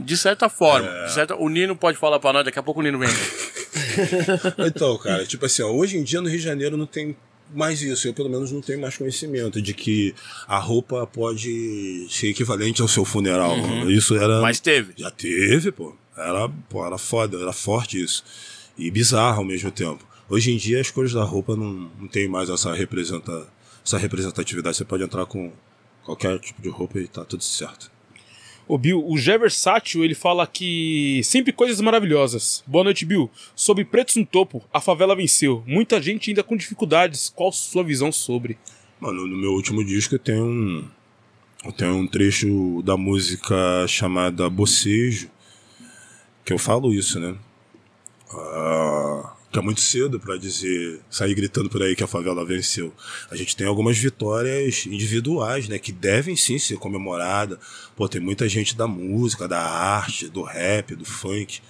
De 0.00 0.16
certa 0.16 0.48
forma. 0.48 0.88
de 1.04 1.12
certa- 1.12 1.36
o 1.36 1.48
Nino 1.48 1.76
pode 1.76 1.98
falar 1.98 2.18
pra 2.18 2.32
nós, 2.32 2.44
daqui 2.44 2.58
a 2.58 2.62
pouco 2.62 2.80
o 2.80 2.82
Nino 2.82 2.98
vem. 2.98 3.08
Então, 4.66 4.96
cara, 4.98 5.24
tipo 5.26 5.44
assim, 5.46 5.62
ó, 5.62 5.70
hoje 5.70 5.96
em 5.96 6.02
dia 6.02 6.20
no 6.20 6.28
Rio 6.28 6.38
de 6.38 6.44
Janeiro 6.44 6.76
não 6.76 6.86
tem 6.86 7.16
mais 7.54 7.82
isso. 7.82 8.06
Eu, 8.08 8.14
pelo 8.14 8.28
menos, 8.28 8.50
não 8.52 8.60
tenho 8.60 8.80
mais 8.80 8.96
conhecimento 8.96 9.60
de 9.60 9.74
que 9.74 10.14
a 10.46 10.58
roupa 10.58 11.06
pode 11.06 12.06
ser 12.10 12.28
equivalente 12.28 12.80
ao 12.82 12.88
seu 12.88 13.04
funeral. 13.04 13.56
Isso 13.88 14.16
era. 14.16 14.40
Mas 14.40 14.60
teve. 14.60 14.92
Já 14.96 15.10
teve, 15.10 15.72
pô. 15.72 15.94
Era, 16.16 16.48
pô, 16.68 16.84
era 16.86 16.98
foda, 16.98 17.38
era 17.40 17.52
forte 17.52 18.02
isso. 18.02 18.24
E 18.78 18.90
bizarro 18.90 19.38
ao 19.38 19.44
mesmo 19.44 19.70
tempo. 19.70 20.04
Hoje 20.28 20.52
em 20.52 20.56
dia 20.56 20.80
as 20.80 20.90
cores 20.90 21.12
da 21.12 21.24
roupa 21.24 21.56
não, 21.56 21.90
não 21.98 22.08
tem 22.08 22.28
mais 22.28 22.48
essa, 22.48 22.72
representa, 22.72 23.46
essa 23.84 23.98
representatividade. 23.98 24.76
Você 24.76 24.84
pode 24.84 25.02
entrar 25.02 25.26
com 25.26 25.52
qualquer 26.04 26.38
tipo 26.38 26.60
de 26.62 26.68
roupa 26.68 26.98
e 26.98 27.06
tá 27.06 27.24
tudo 27.24 27.44
certo. 27.44 27.90
Ô 28.70 28.78
Bill, 28.78 29.04
o 29.04 29.18
Gé 29.18 29.36
Versátil, 29.36 30.04
ele 30.04 30.14
fala 30.14 30.46
que 30.46 31.20
sempre 31.24 31.52
coisas 31.52 31.80
maravilhosas. 31.80 32.62
Boa 32.66 32.84
noite, 32.84 33.04
Bill. 33.04 33.28
Sobre 33.52 33.84
Pretos 33.84 34.14
no 34.14 34.24
Topo, 34.24 34.62
a 34.72 34.80
favela 34.80 35.16
venceu. 35.16 35.64
Muita 35.66 36.00
gente 36.00 36.30
ainda 36.30 36.44
com 36.44 36.56
dificuldades. 36.56 37.32
Qual 37.34 37.50
sua 37.50 37.82
visão 37.82 38.12
sobre? 38.12 38.56
Mano, 39.00 39.26
no 39.26 39.36
meu 39.36 39.50
último 39.54 39.84
disco 39.84 40.16
tem 40.20 40.40
um. 40.40 40.88
Tem 41.76 41.88
um 41.88 42.06
trecho 42.06 42.80
da 42.84 42.96
música 42.96 43.86
chamada 43.88 44.48
Bocejo, 44.48 45.28
que 46.44 46.52
eu 46.52 46.58
falo 46.58 46.94
isso, 46.94 47.18
né? 47.18 47.36
Ah, 48.32 49.32
que 49.50 49.58
é 49.58 49.62
muito 49.62 49.80
cedo 49.80 50.20
pra 50.20 50.36
dizer, 50.36 51.00
sair 51.10 51.34
gritando 51.34 51.68
por 51.68 51.82
aí 51.82 51.96
que 51.96 52.04
a 52.04 52.06
favela 52.06 52.44
venceu. 52.44 52.92
A 53.30 53.36
gente 53.36 53.56
tem 53.56 53.66
algumas 53.66 53.98
vitórias 53.98 54.86
individuais, 54.86 55.68
né? 55.68 55.78
Que 55.78 55.90
devem 55.90 56.36
sim 56.36 56.58
ser 56.58 56.76
comemoradas. 56.76 57.58
Pô, 57.96 58.08
tem 58.08 58.20
muita 58.20 58.48
gente 58.48 58.76
da 58.76 58.86
música, 58.86 59.48
da 59.48 59.60
arte, 59.60 60.28
do 60.28 60.42
rap, 60.42 60.94
do 60.94 61.04
funk, 61.04 61.60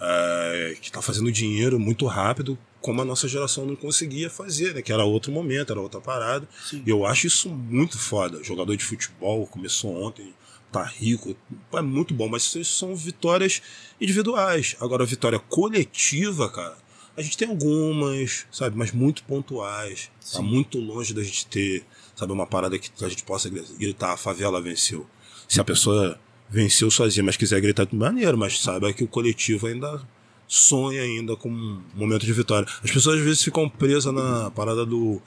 ah, 0.00 0.74
que 0.80 0.90
tá 0.90 1.02
fazendo 1.02 1.30
dinheiro 1.30 1.78
muito 1.78 2.06
rápido 2.06 2.58
como 2.80 3.02
a 3.02 3.04
nossa 3.04 3.26
geração 3.26 3.66
não 3.66 3.74
conseguia 3.74 4.30
fazer, 4.30 4.72
né? 4.74 4.80
Que 4.80 4.92
era 4.92 5.04
outro 5.04 5.32
momento, 5.32 5.72
era 5.72 5.80
outra 5.80 6.00
parada. 6.00 6.48
Sim. 6.64 6.82
E 6.86 6.90
eu 6.90 7.04
acho 7.04 7.26
isso 7.26 7.48
muito 7.48 7.98
foda. 7.98 8.42
Jogador 8.44 8.76
de 8.76 8.84
futebol 8.84 9.44
começou 9.46 10.04
ontem, 10.04 10.32
tá 10.70 10.84
rico, 10.84 11.36
é 11.72 11.82
muito 11.82 12.14
bom, 12.14 12.28
mas 12.28 12.44
isso 12.54 12.78
são 12.78 12.94
vitórias 12.94 13.60
individuais. 14.00 14.76
Agora, 14.80 15.02
a 15.02 15.06
vitória 15.06 15.38
coletiva, 15.38 16.48
cara, 16.48 16.76
a 17.16 17.22
gente 17.22 17.36
tem 17.36 17.48
algumas, 17.48 18.46
sabe, 18.52 18.76
mas 18.76 18.92
muito 18.92 19.24
pontuais. 19.24 20.10
Tá 20.32 20.42
muito 20.42 20.78
longe 20.78 21.14
da 21.14 21.22
gente 21.22 21.46
ter, 21.46 21.84
sabe, 22.14 22.32
uma 22.32 22.46
parada 22.46 22.78
que 22.78 22.90
a 23.02 23.08
gente 23.08 23.22
possa 23.22 23.48
gritar, 23.48 24.12
a 24.12 24.16
favela 24.16 24.60
venceu. 24.60 25.06
Se 25.48 25.60
a 25.60 25.64
pessoa 25.64 26.18
venceu 26.48 26.90
sozinha, 26.90 27.24
mas 27.24 27.36
quiser 27.36 27.60
gritar 27.60 27.86
de 27.86 27.96
maneiro, 27.96 28.36
mas 28.36 28.60
saiba 28.60 28.92
que 28.92 29.02
o 29.02 29.08
coletivo 29.08 29.66
ainda 29.66 30.06
sonha 30.46 31.02
ainda 31.02 31.36
com 31.36 31.48
um 31.48 31.82
momento 31.94 32.24
de 32.24 32.32
vitória. 32.32 32.68
As 32.82 32.90
pessoas 32.90 33.18
às 33.18 33.24
vezes 33.24 33.42
ficam 33.42 33.68
presas 33.68 34.12
na 34.12 34.50
parada 34.50 34.84
do, 34.84 35.20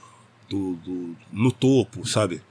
do, 0.48 0.76
do 0.76 1.16
no 1.32 1.52
topo, 1.52 2.08
sabe? 2.08 2.42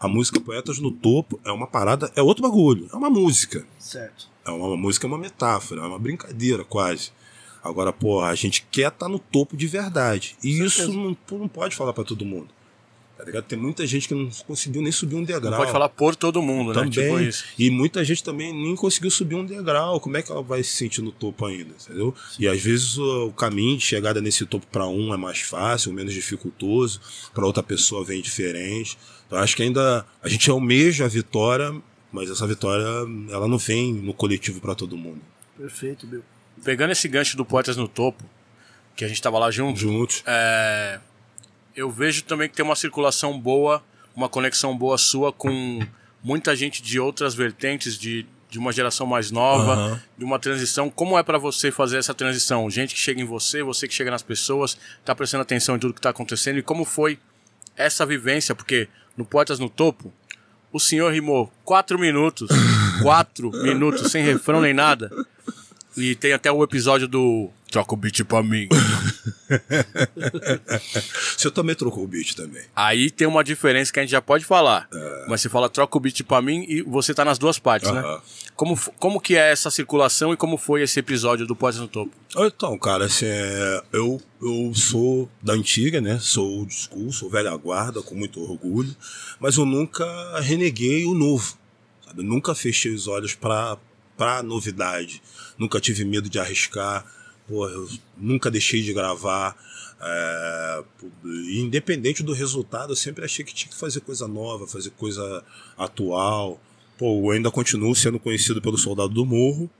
A 0.00 0.08
música 0.08 0.40
Poetas 0.40 0.80
no 0.80 0.90
Topo 0.90 1.38
é 1.44 1.52
uma 1.52 1.66
parada, 1.66 2.10
é 2.16 2.22
outro 2.22 2.42
bagulho, 2.42 2.88
é 2.92 2.96
uma 2.96 3.08
música. 3.08 3.64
Certo. 3.78 4.28
É 4.44 4.50
uma, 4.50 4.66
uma 4.68 4.76
música, 4.76 5.06
é 5.06 5.08
uma 5.08 5.18
metáfora, 5.18 5.82
é 5.82 5.84
uma 5.84 5.98
brincadeira 5.98 6.64
quase. 6.64 7.12
Agora, 7.62 7.92
porra, 7.92 8.28
a 8.28 8.34
gente 8.34 8.66
quer 8.70 8.88
estar 8.88 9.08
no 9.08 9.18
topo 9.18 9.56
de 9.56 9.66
verdade. 9.66 10.36
E 10.42 10.60
isso 10.60 10.92
não, 10.92 11.16
não 11.30 11.48
pode 11.48 11.76
falar 11.76 11.92
pra 11.92 12.04
todo 12.04 12.24
mundo. 12.24 12.48
Tá 13.22 13.26
ligado? 13.26 13.44
Tem 13.44 13.56
muita 13.56 13.86
gente 13.86 14.08
que 14.08 14.14
não 14.14 14.28
conseguiu 14.48 14.82
nem 14.82 14.90
subir 14.90 15.14
um 15.14 15.22
degrau. 15.22 15.52
Não 15.52 15.58
pode 15.58 15.70
falar 15.70 15.88
por 15.88 16.16
todo 16.16 16.42
mundo, 16.42 16.72
também. 16.72 16.90
né? 16.90 17.04
Tipo 17.04 17.20
isso. 17.20 17.44
E 17.56 17.70
muita 17.70 18.02
gente 18.02 18.24
também 18.24 18.52
nem 18.52 18.74
conseguiu 18.74 19.12
subir 19.12 19.36
um 19.36 19.46
degrau. 19.46 20.00
Como 20.00 20.16
é 20.16 20.22
que 20.22 20.32
ela 20.32 20.42
vai 20.42 20.60
se 20.64 20.74
sentir 20.74 21.02
no 21.02 21.12
topo 21.12 21.46
ainda? 21.46 21.72
Entendeu? 21.80 22.12
E 22.36 22.48
às 22.48 22.60
vezes 22.60 22.98
o, 22.98 23.26
o 23.28 23.32
caminho 23.32 23.78
de 23.78 23.84
chegada 23.84 24.20
nesse 24.20 24.44
topo 24.44 24.66
para 24.66 24.88
um 24.88 25.14
é 25.14 25.16
mais 25.16 25.38
fácil, 25.38 25.92
menos 25.92 26.12
dificultoso. 26.12 27.00
Para 27.32 27.46
outra 27.46 27.62
pessoa 27.62 28.04
vem 28.04 28.20
diferente. 28.20 28.98
Então 29.28 29.38
acho 29.38 29.54
que 29.54 29.62
ainda 29.62 30.04
a 30.20 30.28
gente 30.28 30.50
almeja 30.50 31.04
a 31.04 31.08
vitória, 31.08 31.72
mas 32.10 32.28
essa 32.28 32.44
vitória 32.44 32.84
ela 33.30 33.46
não 33.46 33.58
vem 33.58 33.92
no 33.92 34.12
coletivo 34.12 34.60
para 34.60 34.74
todo 34.74 34.96
mundo. 34.96 35.20
Perfeito, 35.56 36.08
Bill. 36.08 36.24
Pegando 36.64 36.90
esse 36.92 37.08
gancho 37.08 37.36
do 37.36 37.44
Poetas 37.44 37.76
no 37.76 37.88
Topo, 37.88 38.22
que 38.94 39.04
a 39.04 39.08
gente 39.08 39.20
tava 39.20 39.38
lá 39.38 39.50
junto, 39.50 39.78
Juntos. 39.80 40.22
é, 40.26 41.00
eu 41.74 41.90
vejo 41.90 42.22
também 42.24 42.48
que 42.48 42.54
tem 42.54 42.64
uma 42.64 42.76
circulação 42.76 43.38
boa, 43.38 43.82
uma 44.14 44.28
conexão 44.28 44.76
boa 44.76 44.98
sua 44.98 45.32
com 45.32 45.80
muita 46.22 46.54
gente 46.54 46.82
de 46.82 47.00
outras 47.00 47.34
vertentes, 47.34 47.98
de, 47.98 48.26
de 48.50 48.58
uma 48.58 48.70
geração 48.70 49.06
mais 49.06 49.30
nova, 49.30 49.72
Aham. 49.72 50.02
de 50.18 50.24
uma 50.24 50.38
transição. 50.38 50.88
Como 50.90 51.18
é 51.18 51.22
pra 51.22 51.38
você 51.38 51.70
fazer 51.72 51.96
essa 51.96 52.12
transição? 52.14 52.68
Gente 52.70 52.94
que 52.94 53.00
chega 53.00 53.20
em 53.20 53.24
você, 53.24 53.62
você 53.62 53.88
que 53.88 53.94
chega 53.94 54.10
nas 54.10 54.22
pessoas, 54.22 54.76
tá 55.04 55.14
prestando 55.14 55.42
atenção 55.42 55.74
em 55.76 55.78
tudo 55.78 55.94
que 55.94 56.00
tá 56.00 56.10
acontecendo 56.10 56.58
e 56.58 56.62
como 56.62 56.84
foi 56.84 57.18
essa 57.76 58.04
vivência? 58.06 58.54
Porque 58.54 58.88
no 59.16 59.24
Poetas 59.24 59.58
no 59.58 59.68
Topo, 59.70 60.12
o 60.70 60.78
senhor 60.78 61.12
rimou 61.12 61.50
quatro 61.64 61.98
minutos, 61.98 62.48
quatro 63.02 63.50
minutos, 63.50 64.12
sem 64.12 64.22
refrão 64.22 64.60
nem 64.60 64.74
nada. 64.74 65.10
E 65.96 66.14
tem 66.14 66.32
até 66.32 66.50
o 66.50 66.62
episódio 66.64 67.06
do 67.06 67.50
Troca 67.70 67.94
o 67.94 67.96
beat 67.96 68.22
pra 68.24 68.42
mim. 68.42 68.68
Você 71.36 71.50
também 71.50 71.74
trocou 71.74 72.04
o 72.04 72.06
beat 72.06 72.34
também. 72.34 72.62
Aí 72.74 73.10
tem 73.10 73.26
uma 73.26 73.42
diferença 73.42 73.92
que 73.92 73.98
a 73.98 74.02
gente 74.02 74.12
já 74.12 74.20
pode 74.22 74.44
falar. 74.44 74.88
Mas 75.28 75.40
você 75.40 75.48
fala 75.48 75.68
troca 75.68 75.96
o 75.96 76.00
beat 76.00 76.22
pra 76.22 76.42
mim 76.42 76.64
e 76.68 76.82
você 76.82 77.14
tá 77.14 77.24
nas 77.24 77.38
duas 77.38 77.58
partes, 77.58 77.90
né? 77.90 78.00
Aham. 78.00 78.20
Como, 78.54 78.76
f- 78.76 78.90
como 78.98 79.20
que 79.20 79.34
é 79.36 79.50
essa 79.50 79.70
circulação 79.70 80.32
e 80.32 80.36
como 80.36 80.56
foi 80.58 80.82
esse 80.82 81.00
episódio 81.00 81.46
do 81.46 81.56
Poetas 81.56 81.80
no 81.80 81.88
Topo? 81.88 82.12
Então, 82.36 82.78
cara, 82.78 83.06
assim, 83.06 83.24
é, 83.26 83.82
eu, 83.92 84.20
eu 84.42 84.72
sou 84.74 85.28
da 85.42 85.54
antiga, 85.54 86.00
né? 86.00 86.18
Sou 86.20 86.46
old 86.58 86.72
school, 86.74 87.10
sou 87.12 87.30
velha 87.30 87.54
guarda, 87.56 88.02
com 88.02 88.14
muito 88.14 88.40
orgulho, 88.42 88.94
mas 89.40 89.56
eu 89.56 89.64
nunca 89.64 90.04
reneguei 90.40 91.06
o 91.06 91.14
novo, 91.14 91.56
sabe? 92.06 92.20
Eu 92.20 92.24
nunca 92.24 92.54
fechei 92.54 92.94
os 92.94 93.08
olhos 93.08 93.34
pra, 93.34 93.78
pra 94.16 94.42
novidade, 94.42 95.22
nunca 95.58 95.80
tive 95.80 96.04
medo 96.04 96.28
de 96.28 96.38
arriscar, 96.38 97.04
porra, 97.48 97.70
eu 97.72 97.88
nunca 98.16 98.50
deixei 98.50 98.82
de 98.82 98.92
gravar. 98.92 99.56
é, 100.04 100.84
independente 101.50 102.22
do 102.22 102.32
resultado, 102.32 102.92
eu 102.92 102.96
sempre 102.96 103.24
achei 103.24 103.44
que 103.44 103.54
tinha 103.54 103.70
que 103.70 103.78
fazer 103.78 104.00
coisa 104.00 104.26
nova, 104.26 104.66
fazer 104.66 104.90
coisa 104.90 105.44
atual. 105.78 106.60
Pô, 106.98 107.20
eu 107.26 107.30
ainda 107.30 107.50
continuo 107.50 107.94
sendo 107.94 108.18
conhecido 108.18 108.60
pelo 108.60 108.76
Soldado 108.78 109.10
do 109.10 109.24
Morro, 109.24 109.70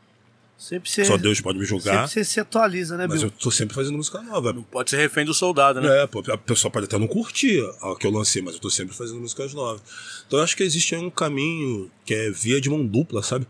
Sempre 0.56 0.88
você, 0.88 1.04
só 1.04 1.16
Deus 1.16 1.40
pode 1.40 1.59
me 1.59 1.64
julgar. 1.64 2.06
sempre 2.09 2.10
você 2.10 2.24
se 2.24 2.38
atualiza, 2.38 2.96
né, 2.96 3.09
Mas 3.09 3.18
Bill? 3.18 3.26
eu 3.28 3.30
tô 3.32 3.50
sempre 3.50 3.74
fazendo 3.74 3.96
música 3.96 4.22
nova. 4.22 4.54
Pode 4.70 4.90
ser 4.90 4.96
refém 4.98 5.24
do 5.24 5.34
soldado, 5.34 5.80
né? 5.80 6.02
É, 6.02 6.06
pô, 6.06 6.22
a 6.30 6.38
pessoa 6.38 6.70
pode 6.70 6.84
até 6.86 6.96
não 6.96 7.09
curtir 7.09 7.60
a 7.82 7.96
que 7.96 8.06
eu 8.06 8.12
lancei, 8.12 8.40
mas 8.42 8.54
eu 8.54 8.60
tô 8.60 8.70
sempre 8.70 8.94
fazendo 8.94 9.18
músicas 9.20 9.52
novas. 9.54 9.82
Então 10.24 10.38
eu 10.38 10.44
acho 10.44 10.56
que 10.56 10.62
existe 10.62 10.94
aí 10.94 11.00
um 11.04 11.10
caminho 11.10 11.90
que 12.04 12.14
é 12.14 12.30
via 12.30 12.60
de 12.60 12.70
mão 12.70 12.86
dupla, 12.86 13.24
sabe? 13.24 13.44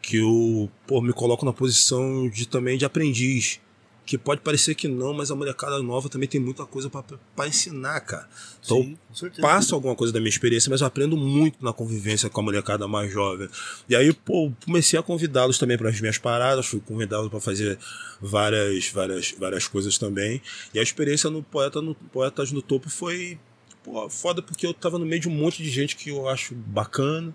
Que 0.00 0.18
eu, 0.18 0.70
pô, 0.86 1.00
me 1.00 1.12
coloco 1.12 1.44
na 1.44 1.52
posição 1.52 2.28
de 2.28 2.46
também 2.46 2.78
de 2.78 2.84
aprendiz. 2.84 3.60
Que 4.06 4.16
pode 4.16 4.40
parecer 4.40 4.74
que 4.74 4.88
não, 4.88 5.12
mas 5.12 5.30
a 5.30 5.34
molecada 5.34 5.82
nova 5.82 6.08
também 6.08 6.26
tem 6.26 6.40
muita 6.40 6.64
coisa 6.64 6.88
pra 6.88 7.46
ensinar, 7.46 8.00
cara. 8.00 8.26
Então, 8.64 8.82
Sim, 9.12 9.30
passo 9.38 9.74
alguma 9.74 9.94
coisa 9.94 10.10
da 10.10 10.18
minha 10.18 10.30
experiência, 10.30 10.70
mas 10.70 10.80
eu 10.80 10.86
aprendo 10.86 11.14
muito 11.14 11.62
na 11.62 11.74
convivência 11.74 12.30
com 12.30 12.40
a 12.40 12.42
molecada 12.42 12.88
mais 12.88 13.12
jovem. 13.12 13.50
E 13.86 13.94
aí, 13.94 14.10
pô, 14.14 14.50
comecei 14.64 14.98
a 14.98 15.02
convidá-los 15.02 15.58
também 15.58 15.76
para 15.76 15.90
as 15.90 16.00
minhas 16.00 16.16
paradas, 16.16 16.64
fui 16.64 16.80
convidá-los 16.80 17.28
para 17.28 17.38
fazer 17.38 17.78
várias, 18.18 18.88
várias, 18.88 19.34
várias 19.38 19.66
coisas 19.66 19.98
também. 19.98 20.40
E 20.72 20.78
a 20.78 20.82
experiência 20.82 21.28
no 21.28 21.42
Poeta 21.42 21.82
no 21.82 21.94
Poetas 21.94 22.50
no 22.50 22.62
Topo 22.62 22.88
foi 22.88 23.38
pô, 23.84 24.08
foda 24.08 24.40
porque 24.40 24.66
eu 24.66 24.72
tava 24.72 24.98
no 24.98 25.04
meio 25.04 25.20
de 25.20 25.28
um 25.28 25.32
monte 25.32 25.62
de 25.62 25.68
gente 25.68 25.96
que 25.96 26.10
eu 26.10 26.28
acho 26.28 26.54
bacana, 26.54 27.34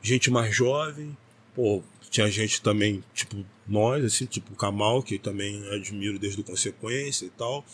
gente 0.00 0.30
mais 0.30 0.54
jovem, 0.54 1.16
pô, 1.54 1.82
tinha 2.12 2.30
gente 2.30 2.60
também, 2.60 3.02
tipo, 3.14 3.42
nós, 3.66 4.04
assim, 4.04 4.26
tipo 4.26 4.52
o 4.52 4.56
Kamal, 4.56 5.02
que 5.02 5.18
também 5.18 5.66
admiro 5.70 6.18
desde 6.18 6.42
o 6.42 6.44
Consequência 6.44 7.24
e 7.24 7.30
tal. 7.30 7.64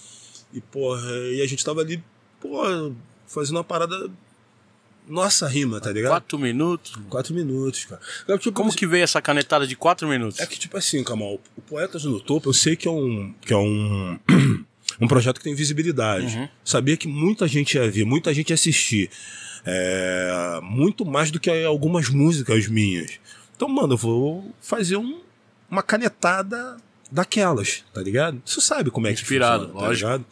E, 0.55 0.61
porra, 0.61 1.11
e 1.33 1.43
a 1.43 1.47
gente 1.47 1.65
tava 1.65 1.81
ali, 1.81 2.03
pô, 2.41 2.93
fazendo 3.27 3.57
uma 3.57 3.65
parada. 3.65 4.09
Nossa 5.09 5.49
rima, 5.49 5.81
tá 5.81 5.91
ligado? 5.91 6.13
Quatro 6.13 6.39
minutos. 6.39 6.93
Quatro 7.09 7.35
minutos, 7.35 7.85
cara. 7.87 8.01
Eu, 8.29 8.39
tipo, 8.39 8.55
Como 8.55 8.73
que 8.73 8.87
veio 8.87 9.03
essa 9.03 9.21
canetada 9.21 9.67
de 9.67 9.75
quatro 9.75 10.07
minutos? 10.07 10.39
É 10.39 10.47
que, 10.47 10.59
tipo 10.59 10.77
assim, 10.77 11.03
Kamal, 11.03 11.41
o 11.57 11.61
Poetas 11.63 12.05
no 12.05 12.21
Topo, 12.21 12.51
eu 12.51 12.55
sei 12.55 12.77
que 12.77 12.87
é 12.87 12.91
um. 12.91 13.35
Que 13.41 13.53
é 13.53 13.57
um 13.57 14.21
um 15.01 15.09
projeto 15.09 15.39
que 15.39 15.45
tem 15.45 15.55
visibilidade. 15.55 16.49
Sabia 16.65 16.97
que 16.97 17.09
muita 17.09 17.49
gente 17.49 17.77
ia 17.77 17.91
ver, 17.91 18.05
muita 18.05 18.33
gente 18.33 18.51
ia 18.51 18.55
assistir. 18.55 19.11
É, 19.67 20.61
muito 20.63 21.05
mais 21.05 21.33
do 21.33 21.41
que 21.41 21.51
algumas 21.65 22.09
músicas 22.09 22.69
minhas. 22.69 23.19
Então, 23.59 23.69
mano, 23.69 23.95
eu 23.95 23.99
vou 23.99 24.55
fazer 24.61 24.97
um- 24.97 25.19
uma 25.69 25.83
canetada 25.83 26.77
daquelas, 27.11 27.83
tá 27.93 28.01
ligado? 28.01 28.41
Você 28.45 28.61
sabe 28.61 28.89
como 28.89 29.09
é 29.09 29.13
que 29.13 29.21
Inspirado, 29.21 29.65
funciona, 29.65 29.81
tá 29.81 29.87
lógico. 29.89 30.07
ligado? 30.07 30.25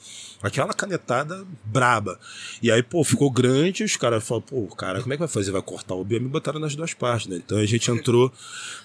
Aquela 0.42 0.72
canetada 0.72 1.44
braba. 1.64 2.20
E 2.62 2.70
aí, 2.70 2.82
pô, 2.84 3.02
ficou 3.02 3.28
grande, 3.30 3.82
os 3.82 3.96
caras 3.96 4.22
falaram, 4.22 4.46
pô, 4.46 4.66
cara, 4.76 5.00
como 5.00 5.12
é 5.12 5.16
que 5.16 5.18
vai 5.18 5.26
fazer? 5.28 5.50
Vai 5.50 5.60
cortar 5.62 5.94
o 5.96 6.04
B? 6.04 6.20
Me 6.20 6.28
botaram 6.28 6.60
nas 6.60 6.76
duas 6.76 6.94
partes, 6.94 7.26
né? 7.26 7.36
Então 7.44 7.58
a 7.58 7.66
gente 7.66 7.90
entrou 7.90 8.30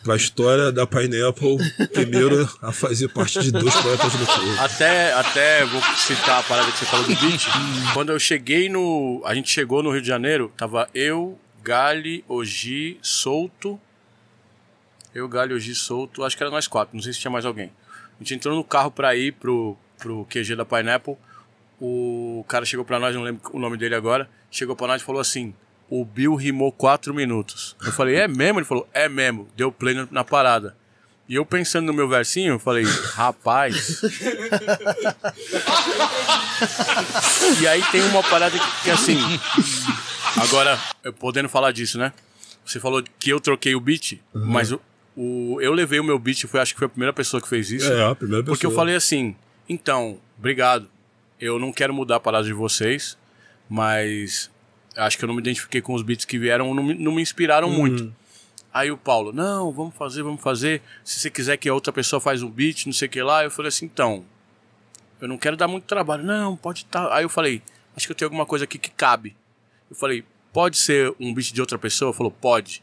pra 0.04 0.16
história 0.16 0.72
da 0.72 0.88
Pineapple 0.88 1.58
primeiro 1.94 2.50
a 2.64 2.72
fazer 2.72 3.10
parte 3.10 3.40
de 3.44 3.52
dois 3.52 3.76
poetas 3.76 4.12
no 4.16 4.26
topo. 4.26 4.60
Até, 4.60 5.14
até 5.14 5.64
vou 5.66 5.82
citar 5.98 6.40
a 6.40 6.44
parada 6.44 6.72
que 6.72 6.80
você 6.80 6.86
falou 6.86 7.06
do 7.06 7.16
beat. 7.16 7.46
Quando 7.94 8.12
eu 8.12 8.20
cheguei 8.20 8.68
no. 8.70 9.22
A 9.24 9.36
gente 9.36 9.52
chegou 9.52 9.84
no 9.84 9.92
Rio 9.92 10.02
de 10.02 10.08
Janeiro, 10.08 10.52
tava 10.58 10.90
eu, 10.96 11.38
Gali, 11.62 12.24
Oji, 12.28 12.98
Solto. 13.04 13.80
Eu, 15.14 15.28
Gali, 15.28 15.54
Oji, 15.54 15.76
Solto. 15.76 16.24
Acho 16.24 16.38
que 16.38 16.44
era 16.44 16.50
nós 16.52 16.68
quatro, 16.68 16.96
não 16.96 17.02
sei 17.04 17.14
se 17.14 17.20
tinha 17.20 17.32
mais 17.32 17.46
alguém. 17.46 17.72
A 18.20 18.24
gente 18.24 18.36
entrou 18.36 18.56
no 18.56 18.64
carro 18.64 18.92
pra 18.92 19.16
ir 19.16 19.34
pro, 19.34 19.76
pro 19.98 20.26
QG 20.26 20.56
da 20.56 20.66
Pineapple. 20.66 21.16
O 21.80 22.46
cara 22.48 22.64
chegou 22.66 22.86
pra 22.86 23.00
nós, 23.00 23.16
não 23.16 23.24
lembro 23.24 23.42
o 23.54 23.60
nome 23.60 23.76
dele 23.78 23.96
agora. 23.96 24.30
Chegou 24.52 24.76
pra 24.76 24.88
nós 24.88 25.02
e 25.02 25.06
falou 25.06 25.20
assim: 25.20 25.54
O 25.90 26.06
Bill 26.06 26.36
rimou 26.36 26.72
quatro 26.72 27.14
minutos. 27.14 27.76
Eu 27.84 27.92
falei: 27.92 28.16
É 28.18 28.28
mesmo? 28.28 28.60
Ele 28.60 28.66
falou: 28.66 28.88
É 28.94 29.10
mesmo. 29.10 29.48
Deu 29.56 29.72
play 29.72 30.08
na- 30.12 30.24
parada. 30.24 30.78
E 31.28 31.36
eu 31.36 31.46
pensando 31.46 31.86
no 31.88 31.94
meu 31.94 32.10
versinho, 32.10 32.54
eu 32.56 32.60
falei, 32.60 32.84
rapaz. 33.14 34.02
e 37.62 37.68
aí 37.68 37.82
tem 37.92 38.02
uma 38.04 38.22
parada 38.24 38.58
que, 38.58 38.84
que 38.84 38.92
assim. 38.92 39.18
Agora, 40.42 40.80
eu 41.04 41.14
podendo 41.14 41.48
falar 41.50 41.72
disso, 41.72 41.98
né? 41.98 42.12
Você 42.66 42.80
falou 42.80 43.02
que 43.20 43.30
eu 43.30 43.40
troquei 43.40 43.76
o 43.76 43.80
beat, 43.80 44.20
mas 44.34 44.72
o, 44.72 44.82
o- 45.16 45.60
eu 45.62 45.74
levei 45.74 46.00
o 46.00 46.04
meu 46.04 46.18
beat, 46.20 46.46
foi, 46.48 46.60
acho 46.60 46.74
que 46.74 46.80
foi 46.80 46.86
a 46.86 46.90
primeira 46.90 47.14
pessoa 47.14 47.42
que 47.42 47.48
fez 47.48 47.72
isso. 47.72 47.92
É, 47.92 48.06
a 48.10 48.16
primeira 48.16 48.44
pessoa. 48.44 48.56
Porque 48.56 48.66
eu 48.66 48.72
falei 48.72 48.96
assim, 48.96 49.36
então, 49.68 50.20
obrigado. 50.38 50.88
Eu 51.40 51.58
não 51.60 51.72
quero 51.74 51.94
mudar 51.94 52.18
a 52.18 52.20
parada 52.20 52.46
de 52.46 52.54
vocês, 52.54 53.18
mas 53.70 54.52
acho 54.96 55.18
que 55.18 55.24
eu 55.24 55.28
não 55.28 55.34
me 55.36 55.42
identifiquei 55.42 55.82
com 55.82 55.94
os 55.94 56.02
beats 56.02 56.26
que 56.26 56.38
vieram, 56.38 56.74
não 56.74 56.84
me, 56.84 56.94
não 56.94 57.12
me 57.14 57.22
inspiraram 57.22 57.70
muito. 57.70 58.14
Aí 58.74 58.90
o 58.92 58.98
Paulo, 58.98 59.34
não, 59.34 59.72
vamos 59.72 59.96
fazer, 59.96 60.24
vamos 60.24 60.42
fazer. 60.42 60.82
Se 61.04 61.20
você 61.20 61.30
quiser 61.30 61.58
que 61.58 61.68
a 61.68 61.74
outra 61.74 61.92
pessoa 61.92 62.22
faz 62.22 62.42
um 62.44 62.50
beat, 62.50 62.86
não 62.86 62.94
sei 62.94 63.08
o 63.08 63.12
que 63.12 63.22
lá. 63.22 63.44
Eu 63.44 63.52
falei 63.52 63.68
assim, 63.70 63.86
então, 63.86 64.24
eu 65.20 65.28
não 65.28 65.38
quero 65.38 65.58
dar 65.58 65.68
muito 65.68 65.84
trabalho. 65.86 66.24
Não, 66.24 66.56
pode 66.56 66.80
estar. 66.84 67.12
Aí 67.12 67.24
eu 67.26 67.30
falei, 67.30 67.62
acho 67.96 68.06
que 68.08 68.12
eu 68.12 68.16
tenho 68.16 68.28
alguma 68.28 68.46
coisa 68.46 68.64
aqui 68.66 68.78
que 68.78 68.90
cabe. 68.92 69.36
Eu 69.90 69.96
falei, 69.96 70.24
pode 70.54 70.78
ser 70.78 71.14
um 71.20 71.34
beat 71.34 71.52
de 71.54 71.60
outra 71.60 71.78
pessoa? 71.78 72.14
Falou, 72.14 72.32
pode. 72.32 72.82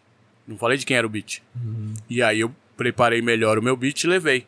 Não 0.48 0.56
falei 0.58 0.76
de 0.78 0.84
quem 0.86 0.96
era 0.96 1.06
o 1.06 1.10
beat. 1.10 1.42
E 2.08 2.22
aí 2.22 2.40
eu 2.40 2.52
preparei 2.76 3.20
melhor 3.22 3.58
o 3.58 3.62
meu 3.62 3.76
beat 3.76 4.02
e 4.02 4.06
levei. 4.06 4.46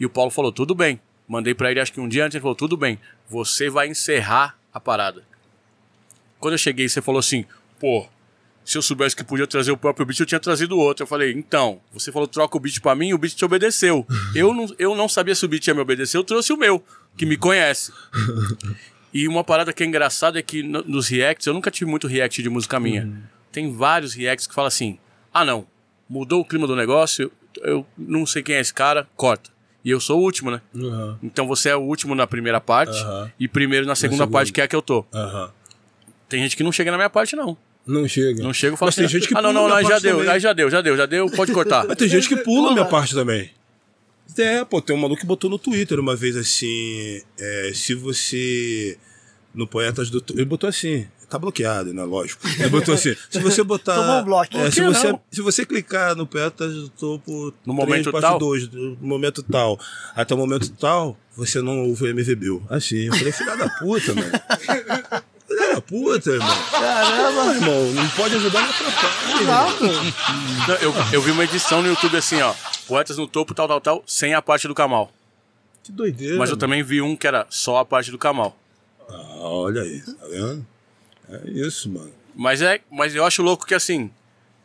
E 0.00 0.06
o 0.06 0.10
Paulo 0.10 0.30
falou, 0.30 0.50
tudo 0.50 0.74
bem. 0.74 0.98
Mandei 1.28 1.54
pra 1.54 1.70
ele, 1.70 1.78
acho 1.80 1.92
que 1.92 2.00
um 2.00 2.08
dia 2.08 2.24
antes, 2.24 2.34
ele 2.34 2.42
falou, 2.42 2.54
tudo 2.56 2.76
bem. 2.76 2.98
Você 3.28 3.68
vai 3.68 3.86
encerrar 3.88 4.58
a 4.72 4.80
parada. 4.80 5.22
Quando 6.40 6.54
eu 6.54 6.58
cheguei, 6.58 6.88
você 6.88 7.02
falou 7.02 7.18
assim, 7.18 7.44
pô, 7.80 8.06
se 8.64 8.78
eu 8.78 8.82
soubesse 8.82 9.14
que 9.14 9.22
podia 9.24 9.46
trazer 9.46 9.70
o 9.72 9.76
próprio 9.76 10.06
beat, 10.06 10.20
eu 10.20 10.26
tinha 10.26 10.40
trazido 10.40 10.78
outro. 10.78 11.02
Eu 11.02 11.06
falei, 11.06 11.32
então, 11.32 11.80
você 11.92 12.10
falou 12.10 12.26
troca 12.26 12.56
o 12.56 12.60
beat 12.60 12.80
pra 12.80 12.94
mim, 12.94 13.12
o 13.12 13.18
beat 13.18 13.34
te 13.34 13.44
obedeceu. 13.44 14.06
eu, 14.34 14.54
não, 14.54 14.66
eu 14.78 14.94
não 14.96 15.08
sabia 15.08 15.34
se 15.34 15.44
o 15.44 15.48
beat 15.48 15.66
ia 15.66 15.74
me 15.74 15.80
obedecer, 15.80 16.16
eu 16.16 16.24
trouxe 16.24 16.52
o 16.52 16.56
meu, 16.56 16.82
que 17.16 17.26
me 17.26 17.36
conhece. 17.36 17.92
E 19.14 19.26
uma 19.28 19.42
parada 19.42 19.72
que 19.72 19.82
é 19.82 19.86
engraçada 19.86 20.38
é 20.38 20.42
que 20.42 20.62
no- 20.62 20.82
nos 20.82 21.08
reacts, 21.08 21.46
eu 21.46 21.54
nunca 21.54 21.70
tive 21.70 21.90
muito 21.90 22.06
react 22.06 22.42
de 22.42 22.50
música 22.50 22.78
minha. 22.78 23.02
Tem 23.50 23.72
vários 23.74 24.12
reacts 24.12 24.46
que 24.46 24.54
falam 24.54 24.66
assim: 24.68 24.98
ah, 25.40 25.44
não, 25.44 25.66
mudou 26.08 26.40
o 26.40 26.44
clima 26.44 26.66
do 26.66 26.74
negócio, 26.76 27.30
eu 27.62 27.86
não 27.96 28.24
sei 28.26 28.42
quem 28.42 28.54
é 28.56 28.60
esse 28.60 28.72
cara, 28.74 29.08
corta. 29.16 29.50
E 29.84 29.90
eu 29.90 30.00
sou 30.00 30.18
o 30.18 30.22
último, 30.22 30.50
né? 30.50 30.60
Aham, 30.74 31.18
Então 31.22 31.46
você 31.46 31.68
é 31.68 31.76
o 31.76 31.80
último 31.80 32.14
na 32.14 32.26
primeira 32.26 32.60
parte 32.60 32.98
Aham. 32.98 33.30
e 33.38 33.46
primeiro 33.46 33.86
na 33.86 33.94
segunda 33.94 34.24
segunda. 34.24 34.32
parte, 34.32 34.52
que 34.52 34.60
é 34.60 34.64
a 34.64 34.68
que 34.68 34.74
eu 34.74 34.82
tô. 34.82 35.04
aham. 35.14 35.50
Tem 36.28 36.42
gente 36.42 36.56
que 36.56 36.64
não 36.64 36.72
chega 36.72 36.90
na 36.90 36.96
minha 36.96 37.08
parte, 37.10 37.36
não. 37.36 37.56
Não 37.86 38.08
chega. 38.08 38.42
Não 38.42 38.52
chega 38.52 38.74
e 38.74 38.76
fala 38.76 38.88
Mas 38.88 38.96
tem 38.96 39.04
assim, 39.04 39.12
gente 39.14 39.28
que 39.28 39.34
ah, 39.36 39.40
não, 39.40 39.50
pula 39.50 39.60
não, 39.60 39.66
minha 39.68 39.78
aí 39.78 39.84
já 39.84 39.98
deu, 40.00 40.16
também. 40.16 40.32
aí 40.32 40.40
já 40.40 40.52
deu, 40.52 40.68
já 40.70 40.80
deu, 40.80 40.96
já 40.96 41.06
deu, 41.06 41.30
pode 41.30 41.52
cortar. 41.52 41.86
Mas 41.86 41.96
tem 41.96 42.08
gente 42.08 42.28
que 42.28 42.36
pula 42.38 42.70
a 42.70 42.72
minha 42.72 42.84
parte 42.84 43.14
também. 43.14 43.48
É, 44.36 44.64
pô, 44.64 44.82
tem 44.82 44.94
um 44.96 44.98
maluco 44.98 45.20
que 45.20 45.26
botou 45.26 45.48
no 45.48 45.56
Twitter 45.56 46.00
uma 46.00 46.16
vez 46.16 46.36
assim. 46.36 47.22
é, 47.38 47.70
se 47.72 47.94
você. 47.94 48.98
No 49.54 49.68
Poetas 49.68 50.10
do. 50.10 50.22
Ele 50.34 50.44
botou 50.44 50.68
assim. 50.68 51.06
Tá 51.28 51.38
bloqueado, 51.38 51.92
né? 51.92 52.04
Lógico. 52.04 52.46
Ele 52.46 52.68
botou 52.68 52.94
assim. 52.94 53.16
Se 53.28 53.40
você 53.40 53.62
botar. 53.64 53.96
Tomou 53.96 54.20
um 54.20 54.24
bloco. 54.24 54.56
é, 54.56 54.70
se, 54.70 54.80
você, 54.80 55.10
não. 55.10 55.20
se 55.30 55.40
você 55.42 55.66
clicar 55.66 56.14
no 56.14 56.26
Poetas 56.26 56.72
do 56.72 56.88
Topo. 56.88 57.52
No 57.64 57.74
3, 57.74 57.76
momento 57.76 58.12
parte 58.12 58.22
tal? 58.22 58.38
2, 58.38 58.70
no 58.70 58.96
momento 59.00 59.42
tal. 59.42 59.80
Até 60.14 60.34
o 60.34 60.38
momento 60.38 60.70
tal, 60.70 61.18
você 61.36 61.60
não 61.60 61.88
ouve 61.88 62.04
o 62.04 62.06
MV 62.08 62.34
Bill. 62.36 62.62
Assim. 62.70 63.06
Eu 63.06 63.14
falei, 63.14 63.32
filha 63.32 63.56
da 63.56 63.68
puta, 63.68 64.14
mano. 64.14 64.30
Filha 65.46 65.74
da 65.74 65.80
puta, 65.80 66.30
irmão. 66.30 66.56
Caramba! 66.72 67.54
Irmão, 67.54 67.92
não 67.92 68.08
pode 68.10 68.34
ajudar 68.34 68.60
na. 68.62 69.66
Não, 70.66 70.74
eu, 70.76 70.92
eu 71.12 71.22
vi 71.22 71.30
uma 71.30 71.44
edição 71.44 71.82
no 71.82 71.88
YouTube 71.88 72.16
assim, 72.16 72.40
ó. 72.42 72.52
Poetas 72.88 73.16
no 73.16 73.28
topo, 73.28 73.54
tal, 73.54 73.68
tal, 73.68 73.80
tal, 73.80 74.04
sem 74.06 74.34
a 74.34 74.42
parte 74.42 74.66
do 74.66 74.74
Kamal. 74.74 75.10
Que 75.84 75.92
doideira. 75.92 76.36
Mas 76.36 76.50
eu 76.50 76.56
mano. 76.56 76.60
também 76.60 76.82
vi 76.82 77.00
um 77.00 77.14
que 77.14 77.28
era 77.28 77.46
só 77.48 77.78
a 77.78 77.84
parte 77.84 78.10
do 78.10 78.18
Kamal. 78.18 78.56
Ah, 79.08 79.36
olha 79.38 79.82
aí, 79.82 80.00
tá 80.00 80.26
vendo? 80.28 80.66
É 81.28 81.50
isso, 81.50 81.90
mano. 81.90 82.12
Mas 82.34 82.62
é, 82.62 82.80
mas 82.90 83.14
eu 83.14 83.24
acho 83.24 83.42
louco 83.42 83.66
que 83.66 83.74
assim, 83.74 84.10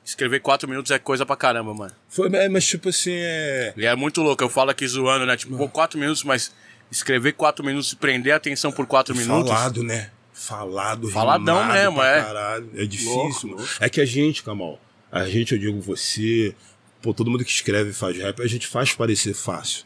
escrever 0.04 0.42
quatro 0.42 0.68
minutos 0.68 0.92
é 0.92 1.00
coisa 1.00 1.26
pra 1.26 1.36
caramba, 1.36 1.74
mano. 1.74 1.94
Foi, 2.10 2.30
mas 2.30 2.66
tipo 2.66 2.90
assim, 2.90 3.14
é. 3.14 3.74
E 3.78 3.86
é 3.86 3.96
muito 3.96 4.22
louco, 4.22 4.44
eu 4.44 4.50
falo 4.50 4.70
aqui 4.72 4.88
zoando, 4.88 5.26
né? 5.26 5.38
Tipo, 5.38 5.58
pô, 5.58 5.70
quatro 5.70 6.00
minutos, 6.00 6.24
mas 6.24 6.52
escrever 6.92 7.34
quatro 7.34 7.66
minutos 7.66 7.94
e 7.94 7.96
prender 7.96 8.34
a 8.34 8.36
atenção 8.36 8.72
por 8.72 8.86
quatro 8.86 9.16
minutos. 9.16 9.50
Falado, 9.50 9.84
né? 9.84 10.12
Falado, 10.34 11.10
Faladão 11.10 11.66
mesmo, 11.66 12.02
é. 12.02 12.22
Caralho. 12.22 12.70
É 12.76 12.86
difícil. 12.86 13.14
Louco, 13.14 13.48
mano. 13.48 13.58
louco. 13.58 13.74
É 13.80 13.90
que 13.90 14.02
a 14.02 14.06
gente, 14.06 14.44
Kamal, 14.44 14.80
a 15.12 15.26
gente, 15.26 15.54
eu 15.54 15.60
digo 15.60 15.80
você, 15.80 16.56
pô, 17.02 17.14
todo 17.14 17.30
mundo 17.30 17.46
que 17.46 17.52
escreve 17.52 17.92
e 17.92 17.94
faz 17.94 18.18
rap, 18.18 18.42
a 18.42 18.48
gente 18.48 18.68
faz 18.68 18.94
parecer 18.94 19.34
fácil. 19.34 19.86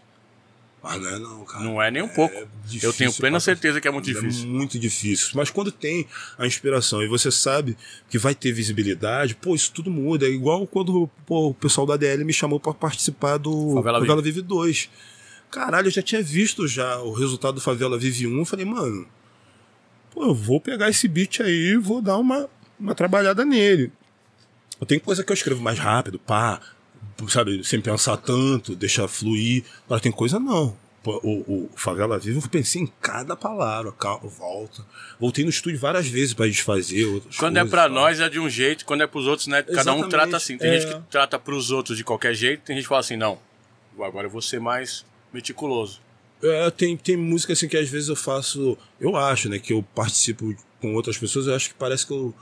Mas 0.87 1.01
não 1.01 1.09
é 1.09 1.19
não, 1.19 1.45
cara. 1.45 1.63
Não 1.63 1.81
é 1.81 1.89
nem 1.91 2.03
um 2.03 2.07
pouco. 2.07 2.47
difícil 2.65 2.89
eu 2.89 2.93
tenho 2.93 3.11
plena 3.13 3.33
pra- 3.33 3.39
certeza 3.39 3.81
que 3.81 3.87
é 3.87 3.91
muito 3.91 4.09
É 4.09 4.13
difícil. 4.13 4.47
muito 4.47 4.77
difícil. 4.79 5.29
Mas 5.33 5.49
quando 5.49 5.71
tem 5.71 6.05
a 6.37 6.45
inspiração 6.45 7.01
e 7.01 7.07
você 7.07 7.31
sabe 7.31 7.75
que 8.09 8.17
vai 8.19 8.35
ter 8.35 8.51
visibilidade, 8.51 9.33
pô, 9.35 9.55
isso 9.55 9.71
tudo 9.71 9.89
muda. 9.89 10.25
É 10.27 10.29
igual 10.29 10.65
quando 10.67 11.09
pô, 11.25 11.47
o 11.49 11.53
pessoal 11.53 11.87
da 11.87 11.97
DL 11.97 12.23
me 12.23 12.31
chamou 12.33 12.59
pra 12.59 12.73
participar 12.73 13.37
do 13.37 13.73
Favela 13.75 13.99
Favela, 13.99 14.21
Vive 14.21 14.41
2. 14.41 14.89
Caralho, 15.51 15.87
eu 15.87 15.91
já 15.91 16.01
tinha 16.01 16.21
visto 16.21 16.67
já 16.67 16.99
o 17.01 17.13
resultado 17.13 17.55
do 17.55 17.61
Favela 17.61 17.97
Vive 17.97 18.27
1. 18.27 18.37
Eu 18.37 18.45
falei, 18.45 18.65
mano, 18.65 19.07
pô, 20.11 20.23
eu 20.23 20.35
vou 20.35 20.59
pegar 20.61 20.89
esse 20.89 21.07
beat 21.07 21.39
aí 21.41 21.71
e 21.73 21.77
vou 21.77 22.01
dar 22.01 22.17
uma, 22.17 22.47
uma 22.79 22.93
trabalhada 22.93 23.43
nele. 23.43 23.91
Tem 24.87 24.99
coisa 24.99 25.23
que 25.23 25.31
eu 25.31 25.33
escrevo 25.33 25.61
mais 25.61 25.79
rápido, 25.79 26.19
pá, 26.19 26.59
sabe, 27.27 27.63
sem 27.63 27.81
pensar 27.81 28.17
tanto, 28.17 28.75
deixa 28.75 29.07
fluir. 29.07 29.63
Agora 29.85 30.01
tem 30.01 30.11
coisa 30.11 30.39
não. 30.39 30.75
O, 31.05 31.65
o 31.65 31.69
Favela 31.75 32.17
Vive, 32.17 32.39
eu 32.39 32.49
pensei 32.49 32.81
em 32.81 32.87
cada 32.99 33.35
palavra, 33.35 33.91
calma, 33.91 34.27
volta. 34.27 34.83
Voltei 35.19 35.43
no 35.43 35.51
estúdio 35.51 35.79
várias 35.79 36.07
vezes 36.07 36.33
pra 36.33 36.47
desfazer 36.47 37.05
Quando 37.37 37.57
é 37.57 37.59
coisas, 37.59 37.69
pra 37.69 37.83
tal. 37.83 37.91
nós 37.91 38.19
é 38.19 38.27
de 38.27 38.39
um 38.39 38.49
jeito, 38.49 38.85
quando 38.85 39.01
é 39.01 39.07
pros 39.07 39.27
outros, 39.27 39.45
né? 39.47 39.61
Cada 39.61 39.91
um 39.91 39.97
Exatamente, 39.97 40.09
trata 40.09 40.37
assim. 40.37 40.57
Tem 40.57 40.71
é. 40.71 40.79
gente 40.79 40.91
que 40.91 41.01
trata 41.11 41.37
pros 41.37 41.69
outros 41.69 41.95
de 41.95 42.03
qualquer 42.03 42.33
jeito, 42.33 42.63
tem 42.63 42.75
gente 42.75 42.85
que 42.85 42.89
fala 42.89 43.01
assim, 43.01 43.17
não, 43.17 43.37
agora 43.99 44.25
eu 44.25 44.31
vou 44.31 44.41
ser 44.41 44.59
mais 44.59 45.05
meticuloso. 45.31 46.01
É, 46.41 46.69
tem, 46.71 46.97
tem 46.97 47.15
música 47.15 47.53
assim 47.53 47.67
que 47.67 47.77
às 47.77 47.89
vezes 47.89 48.09
eu 48.09 48.15
faço. 48.15 48.77
Eu 48.99 49.15
acho, 49.15 49.47
né? 49.47 49.59
Que 49.59 49.73
eu 49.73 49.83
participo 49.93 50.55
com 50.81 50.93
outras 50.95 51.17
pessoas, 51.17 51.47
eu 51.47 51.55
acho 51.55 51.69
que 51.69 51.75
parece 51.75 52.05
que 52.05 52.13
eu, 52.13 52.33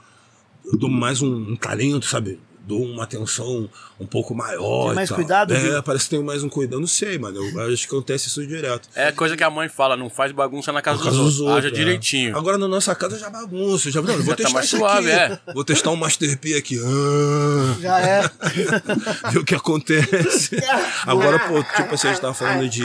eu 0.64 0.78
dou 0.78 0.90
mais 0.90 1.22
um, 1.22 1.52
um 1.52 1.56
talento, 1.56 2.06
sabe? 2.06 2.40
Dou 2.66 2.82
uma 2.82 3.04
atenção 3.04 3.68
um 4.00 4.06
pouco 4.06 4.34
maior. 4.34 4.84
Tem 4.84 4.92
e 4.92 4.94
mais 4.94 5.08
tal. 5.10 5.16
cuidado, 5.16 5.52
É, 5.52 5.58
viu? 5.60 5.82
parece 5.82 6.04
que 6.04 6.10
tem 6.16 6.24
mais 6.24 6.42
um 6.42 6.48
cuidado. 6.48 6.80
Não 6.80 6.86
sei, 6.86 7.18
mano. 7.18 7.36
Eu 7.38 7.72
acho 7.72 7.86
que 7.86 7.94
acontece 7.94 8.28
isso 8.28 8.46
direto. 8.46 8.88
É 8.94 9.12
coisa 9.12 9.36
que 9.36 9.44
a 9.44 9.50
mãe 9.50 9.68
fala, 9.68 9.96
não 9.98 10.08
faz 10.08 10.32
bagunça 10.32 10.72
na 10.72 10.80
casa, 10.80 10.96
Por 10.98 11.04
causa 11.04 11.18
dos, 11.18 11.26
dos 11.36 11.40
outros. 11.40 11.58
Haja 11.58 11.68
é. 11.68 11.70
direitinho. 11.70 12.34
Agora 12.36 12.56
na 12.56 12.66
nossa 12.66 12.94
casa 12.94 13.18
já 13.18 13.28
bagunça. 13.28 13.90
Já, 13.90 14.00
não, 14.00 14.14
eu 14.14 14.22
vou 14.22 14.26
Já 14.26 14.30
tá 14.30 14.36
testar 14.36 14.52
mais 14.54 14.66
isso 14.66 14.76
suave, 14.78 15.12
aqui. 15.12 15.40
é. 15.46 15.52
Vou 15.52 15.62
testar 15.64 15.90
um 15.90 15.96
Master 15.96 16.38
P 16.38 16.54
aqui. 16.54 16.78
Ah, 16.82 17.76
Já 17.80 18.00
é. 18.00 18.22
ver 19.30 19.38
o 19.40 19.44
que 19.44 19.54
acontece. 19.54 20.56
Agora, 21.06 21.38
pô, 21.40 21.62
tipo 21.62 21.94
assim, 21.94 22.08
a 22.08 22.10
gente 22.12 22.20
tava 22.22 22.32
falando 22.34 22.66
de, 22.68 22.82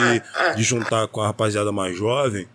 de 0.56 0.62
juntar 0.62 1.08
com 1.08 1.22
a 1.22 1.26
rapaziada 1.28 1.72
mais 1.72 1.96
jovem. 1.96 2.46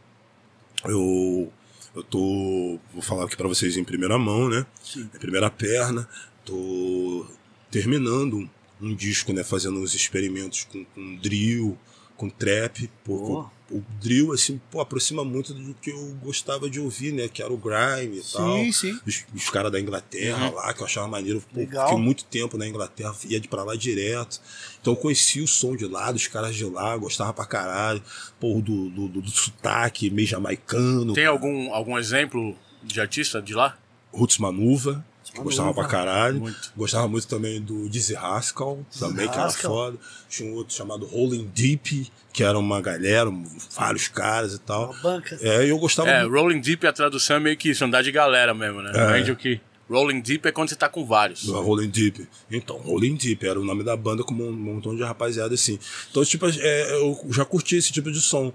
Eu, 0.83 1.51
eu 1.95 2.03
tô. 2.03 2.77
Vou 2.93 3.01
falar 3.01 3.25
aqui 3.25 3.35
pra 3.35 3.47
vocês 3.47 3.77
em 3.77 3.83
primeira 3.83 4.17
mão, 4.19 4.47
né? 4.47 4.65
Em 4.95 5.05
primeira 5.19 5.49
perna. 5.49 6.07
Tô 6.45 7.25
terminando 7.71 8.49
um, 8.81 8.95
disco, 8.95 9.33
né? 9.33 9.43
Fazendo 9.43 9.79
uns 9.79 9.93
experimentos 9.93 10.63
com, 10.63 10.85
com 10.85 11.15
drill, 11.17 11.77
com 12.15 12.29
trap. 12.29 12.89
Pô, 13.03 13.49
o 13.71 13.83
drill, 13.99 14.31
assim, 14.31 14.61
pô, 14.69 14.79
aproxima 14.79 15.23
muito 15.23 15.53
do 15.53 15.73
que 15.73 15.89
eu 15.89 16.15
gostava 16.23 16.69
de 16.69 16.79
ouvir, 16.79 17.11
né? 17.11 17.27
Que 17.27 17.41
era 17.41 17.51
o 17.51 17.57
grime 17.57 18.19
e 18.19 18.21
tal. 18.21 18.57
Sim, 18.57 18.71
sim. 18.71 18.99
Os, 19.05 19.25
os 19.33 19.49
caras 19.49 19.71
da 19.71 19.79
Inglaterra 19.79 20.51
lá, 20.51 20.73
que 20.73 20.81
eu 20.81 20.85
achava 20.85 21.07
maneiro. 21.07 21.43
Pô, 21.53 21.59
Legal. 21.59 21.87
Fiquei 21.87 22.03
muito 22.03 22.23
tempo 22.25 22.57
na 22.57 22.67
Inglaterra, 22.67 23.15
ia 23.27 23.39
de 23.39 23.47
pra 23.47 23.63
lá 23.63 23.75
direto. 23.75 24.39
Então 24.79 24.93
eu 24.93 24.97
conheci 24.97 25.41
o 25.41 25.47
som 25.47 25.75
de 25.75 25.85
lá, 25.87 26.11
dos 26.11 26.27
caras 26.27 26.55
de 26.55 26.65
lá, 26.65 26.95
gostava 26.95 27.33
pra 27.33 27.45
caralho. 27.45 28.03
Pô, 28.39 28.61
do, 28.61 28.89
do, 28.89 29.07
do, 29.07 29.21
do 29.21 29.31
sotaque 29.31 30.09
meio 30.09 30.27
jamaicano. 30.27 31.13
Tem 31.13 31.25
algum, 31.25 31.73
algum 31.73 31.97
exemplo 31.97 32.55
de 32.83 33.01
artista 33.01 33.41
de 33.41 33.53
lá? 33.53 33.77
Roots 34.11 34.37
Manuva, 34.37 35.05
que 35.35 35.41
gostava 35.43 35.73
pra 35.73 35.85
caralho. 35.85 36.39
Muito. 36.39 36.71
Gostava 36.75 37.07
muito 37.07 37.27
também 37.27 37.61
do 37.61 37.89
Dizzy 37.89 38.13
Rascal, 38.13 38.85
também, 38.99 39.27
que 39.27 39.37
era 39.37 39.49
foda. 39.51 39.97
Tinha 40.29 40.49
um 40.49 40.55
outro 40.55 40.73
chamado 40.73 41.05
Rolling 41.05 41.49
Deep, 41.53 42.11
que 42.33 42.43
era 42.43 42.57
uma 42.57 42.81
galera, 42.81 43.31
vários 43.75 44.07
caras 44.07 44.53
e 44.53 44.59
tal. 44.59 44.91
Uma 44.91 45.01
banca. 45.01 45.37
É, 45.41 45.65
e 45.65 45.69
eu 45.69 45.77
gostava 45.77 46.09
É, 46.09 46.21
muito. 46.23 46.33
Rolling 46.33 46.61
Deep, 46.61 46.87
a 46.87 46.93
tradução 46.93 47.35
é 47.37 47.39
meio 47.39 47.57
que 47.57 47.69
isso, 47.69 47.83
andar 47.85 48.01
de 48.01 48.11
galera 48.11 48.53
mesmo, 48.53 48.81
né? 48.81 48.91
É. 48.95 49.09
Entende 49.11 49.31
o 49.31 49.35
que? 49.35 49.59
Rolling 49.87 50.19
Deep 50.19 50.47
é 50.47 50.51
quando 50.51 50.69
você 50.69 50.75
tá 50.75 50.89
com 50.89 51.05
vários. 51.05 51.45
Do 51.45 51.61
Rolling 51.61 51.89
Deep. 51.89 52.27
Então, 52.49 52.77
Rolling 52.77 53.15
Deep 53.15 53.45
era 53.45 53.59
o 53.59 53.63
nome 53.63 53.83
da 53.83 53.95
banda 53.95 54.23
com 54.23 54.33
um 54.33 54.51
montão 54.51 54.95
de 54.95 55.03
rapaziada 55.03 55.53
assim. 55.53 55.77
Então, 56.09 56.25
tipo, 56.25 56.47
é, 56.47 56.91
eu 56.93 57.19
já 57.29 57.45
curti 57.45 57.75
esse 57.75 57.91
tipo 57.91 58.11
de 58.11 58.19
som. 58.19 58.51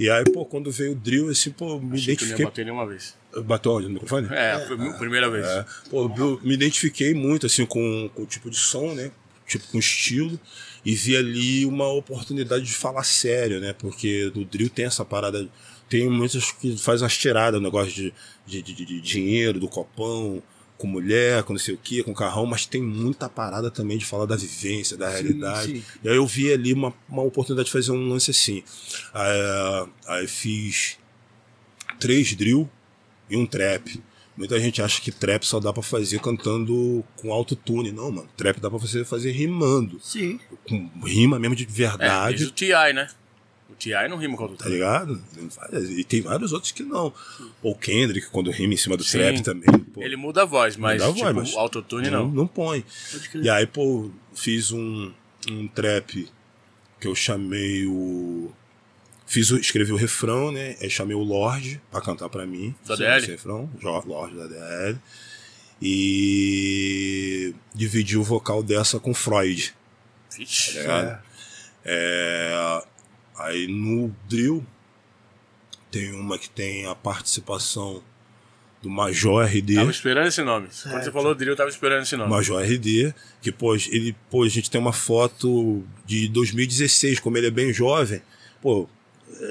E 0.00 0.08
aí, 0.08 0.24
pô, 0.24 0.46
quando 0.46 0.72
veio 0.72 0.92
o 0.92 0.94
drill, 0.94 1.28
assim, 1.28 1.50
pô, 1.50 1.78
me 1.78 1.92
Achei 1.92 2.16
que 2.16 2.22
eu 2.22 2.28
identifiquei. 2.28 2.44
bater 2.46 2.64
nenhuma 2.64 2.86
vez. 2.86 3.14
Bateu 3.44 3.72
onde? 3.72 3.86
No 3.86 3.92
microfone? 3.92 4.28
É, 4.30 4.58
foi 4.66 4.88
a 4.88 4.94
primeira 4.94 5.28
vez. 5.28 5.46
É. 5.46 5.66
Pô, 5.90 6.10
eu 6.16 6.40
me 6.42 6.54
identifiquei 6.54 7.12
muito, 7.12 7.44
assim, 7.44 7.66
com, 7.66 8.10
com 8.14 8.22
o 8.22 8.26
tipo 8.26 8.48
de 8.48 8.56
som, 8.56 8.94
né? 8.94 9.10
Tipo, 9.46 9.68
com 9.68 9.78
estilo. 9.78 10.40
E 10.86 10.94
vi 10.94 11.18
ali 11.18 11.66
uma 11.66 11.86
oportunidade 11.92 12.64
de 12.64 12.72
falar 12.72 13.04
sério, 13.04 13.60
né? 13.60 13.74
Porque 13.74 14.30
do 14.30 14.42
drill 14.42 14.70
tem 14.70 14.86
essa 14.86 15.04
parada. 15.04 15.46
Tem 15.86 16.08
muitas 16.08 16.50
que 16.50 16.78
faz 16.78 17.02
umas 17.02 17.18
tiradas, 17.18 17.60
o 17.60 17.62
negócio 17.62 17.92
de, 17.92 18.14
de, 18.46 18.62
de, 18.62 18.86
de 18.86 19.00
dinheiro, 19.02 19.60
do 19.60 19.68
copão, 19.68 20.42
com 20.80 20.86
mulher, 20.86 21.42
com 21.42 21.52
não 21.52 21.60
sei 21.60 21.74
o 21.74 21.76
que, 21.76 22.02
com 22.02 22.14
carrão, 22.14 22.46
mas 22.46 22.64
tem 22.64 22.80
muita 22.82 23.28
parada 23.28 23.70
também 23.70 23.98
de 23.98 24.06
falar 24.06 24.24
da 24.24 24.34
vivência, 24.34 24.96
da 24.96 25.10
realidade. 25.10 25.72
sim. 25.72 25.84
E 26.02 26.08
aí 26.08 26.16
eu 26.16 26.26
vi 26.26 26.50
ali 26.50 26.72
uma, 26.72 26.92
uma 27.06 27.22
oportunidade 27.22 27.66
de 27.66 27.72
fazer 27.72 27.92
um 27.92 28.08
lance 28.08 28.30
assim. 28.30 28.62
Aí, 29.12 29.88
aí 30.08 30.26
fiz 30.26 30.96
três 31.98 32.34
drill 32.34 32.68
e 33.28 33.36
um 33.36 33.44
trap. 33.44 34.02
Muita 34.36 34.58
gente 34.58 34.80
acha 34.80 35.02
que 35.02 35.12
trap 35.12 35.44
só 35.44 35.60
dá 35.60 35.70
pra 35.70 35.82
fazer 35.82 36.18
cantando 36.18 37.04
com 37.16 37.30
autotune. 37.30 37.92
Não, 37.92 38.10
mano. 38.10 38.28
Trap 38.38 38.58
dá 38.58 38.70
pra 38.70 38.78
você 38.78 39.04
fazer 39.04 39.32
rimando. 39.32 40.00
Sim. 40.02 40.40
Com 40.66 40.88
rima 41.04 41.38
mesmo 41.38 41.54
de 41.54 41.64
É, 41.64 41.66
verdade. 41.66 42.38
diz 42.38 42.48
o 42.48 42.52
T.I., 42.52 42.94
né? 42.94 43.08
O 43.80 43.82
T.I. 43.82 44.08
não 44.08 44.18
rima 44.18 44.36
com 44.36 44.44
o 44.44 44.46
Tá 44.48 44.52
autotune. 44.52 44.74
ligado? 44.74 45.22
E 45.90 46.04
tem 46.04 46.20
vários 46.20 46.52
outros 46.52 46.70
que 46.70 46.82
não. 46.82 47.12
O 47.62 47.74
Kendrick, 47.74 48.26
quando 48.28 48.50
rima 48.50 48.74
em 48.74 48.76
cima 48.76 48.94
do 48.96 49.02
Sim. 49.02 49.18
trap 49.18 49.42
também. 49.42 49.78
Pô, 49.84 50.02
Ele 50.02 50.16
muda 50.16 50.42
a 50.42 50.44
voz, 50.44 50.76
mas, 50.76 51.00
dá 51.00 51.06
voz, 51.06 51.16
tipo, 51.18 51.32
mas 51.32 51.54
o 51.54 51.58
autotune 51.58 52.10
não, 52.10 52.26
não. 52.28 52.34
não 52.34 52.46
põe. 52.46 52.84
E 53.42 53.48
aí, 53.48 53.66
pô, 53.66 54.10
fiz 54.34 54.70
um, 54.70 55.10
um 55.50 55.66
trap 55.68 56.28
que 57.00 57.06
eu 57.08 57.14
chamei 57.14 57.86
o. 57.86 58.52
Fiz 59.26 59.50
o, 59.50 59.56
escrevi 59.58 59.92
o 59.92 59.96
refrão, 59.96 60.50
né? 60.52 60.76
Aí 60.80 60.90
chamei 60.90 61.16
o 61.16 61.22
Lorde 61.22 61.80
pra 61.90 62.00
cantar 62.02 62.28
pra 62.28 62.44
mim. 62.46 62.74
Da 62.86 62.96
DL? 62.96 63.26
refrão, 63.28 63.70
Lorde 64.04 64.36
da 64.36 64.46
DL. 64.46 64.98
E 65.80 67.54
dividi 67.74 68.16
o 68.18 68.22
vocal 68.22 68.62
dessa 68.62 69.00
com 69.00 69.14
Freud. 69.14 69.74
Vixe. 70.36 70.74
Tá 70.74 70.80
ligado? 70.80 71.22
É, 71.84 72.82
aí 73.40 73.66
no 73.66 74.14
drill 74.28 74.64
tem 75.90 76.12
uma 76.14 76.38
que 76.38 76.48
tem 76.48 76.86
a 76.86 76.94
participação 76.94 78.02
do 78.82 78.88
Major 78.88 79.44
RD. 79.44 79.74
Tava 79.74 79.90
esperando 79.90 80.26
esse 80.28 80.42
nome. 80.42 80.68
Quando 80.82 81.02
você 81.04 81.12
falou 81.12 81.34
drill, 81.34 81.52
eu 81.52 81.56
tava 81.56 81.68
esperando 81.68 82.02
esse 82.02 82.16
nome. 82.16 82.30
Major 82.30 82.62
RD, 82.62 83.12
que 83.42 83.52
pô, 83.52 83.74
ele, 83.74 84.14
pô, 84.30 84.42
a 84.44 84.48
gente 84.48 84.70
tem 84.70 84.80
uma 84.80 84.92
foto 84.92 85.82
de 86.06 86.28
2016, 86.28 87.20
como 87.20 87.36
ele 87.36 87.48
é 87.48 87.50
bem 87.50 87.72
jovem. 87.72 88.22
Pô, 88.62 88.88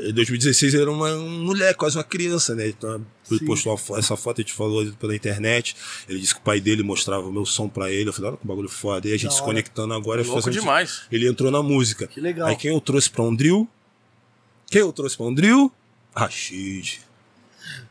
em 0.03 0.13
2016 0.13 0.73
ele 0.73 0.81
era 0.83 0.91
uma, 0.91 1.13
um 1.15 1.43
moleque, 1.43 1.77
quase 1.77 1.97
uma 1.97 2.03
criança, 2.03 2.55
né? 2.55 2.69
Então, 2.69 3.05
ele 3.29 3.39
Sim. 3.39 3.45
postou 3.45 3.75
uma 3.87 3.99
essa 3.99 4.15
foto, 4.17 4.39
a 4.39 4.41
gente 4.41 4.53
falou 4.53 4.85
pela 4.93 5.15
internet. 5.15 5.75
Ele 6.07 6.19
disse 6.19 6.33
que 6.33 6.39
o 6.39 6.43
pai 6.43 6.59
dele 6.59 6.81
mostrava 6.81 7.27
o 7.27 7.31
meu 7.31 7.45
som 7.45 7.67
pra 7.69 7.91
ele. 7.91 8.09
Eu 8.09 8.13
falei, 8.13 8.31
olha 8.31 8.37
que 8.39 8.47
bagulho 8.47 8.69
foda. 8.69 9.07
E 9.07 9.13
a 9.13 9.17
gente 9.17 9.33
se 9.33 9.43
conectando 9.43 9.93
agora. 9.93 10.21
Louco 10.23 10.41
fazendo- 10.41 10.59
demais. 10.59 11.03
Ele 11.11 11.27
entrou 11.27 11.51
na 11.51 11.61
música. 11.61 12.07
Que 12.07 12.19
legal. 12.19 12.47
Aí 12.47 12.55
quem 12.55 12.71
eu 12.71 12.81
trouxe 12.81 13.09
pra 13.09 13.21
um 13.23 13.35
drill? 13.35 13.69
Quem 14.69 14.81
eu 14.81 14.93
trouxe 14.93 15.17
pra 15.17 15.25
um 15.25 15.33
drill? 15.33 15.71
Rashid. 16.15 17.01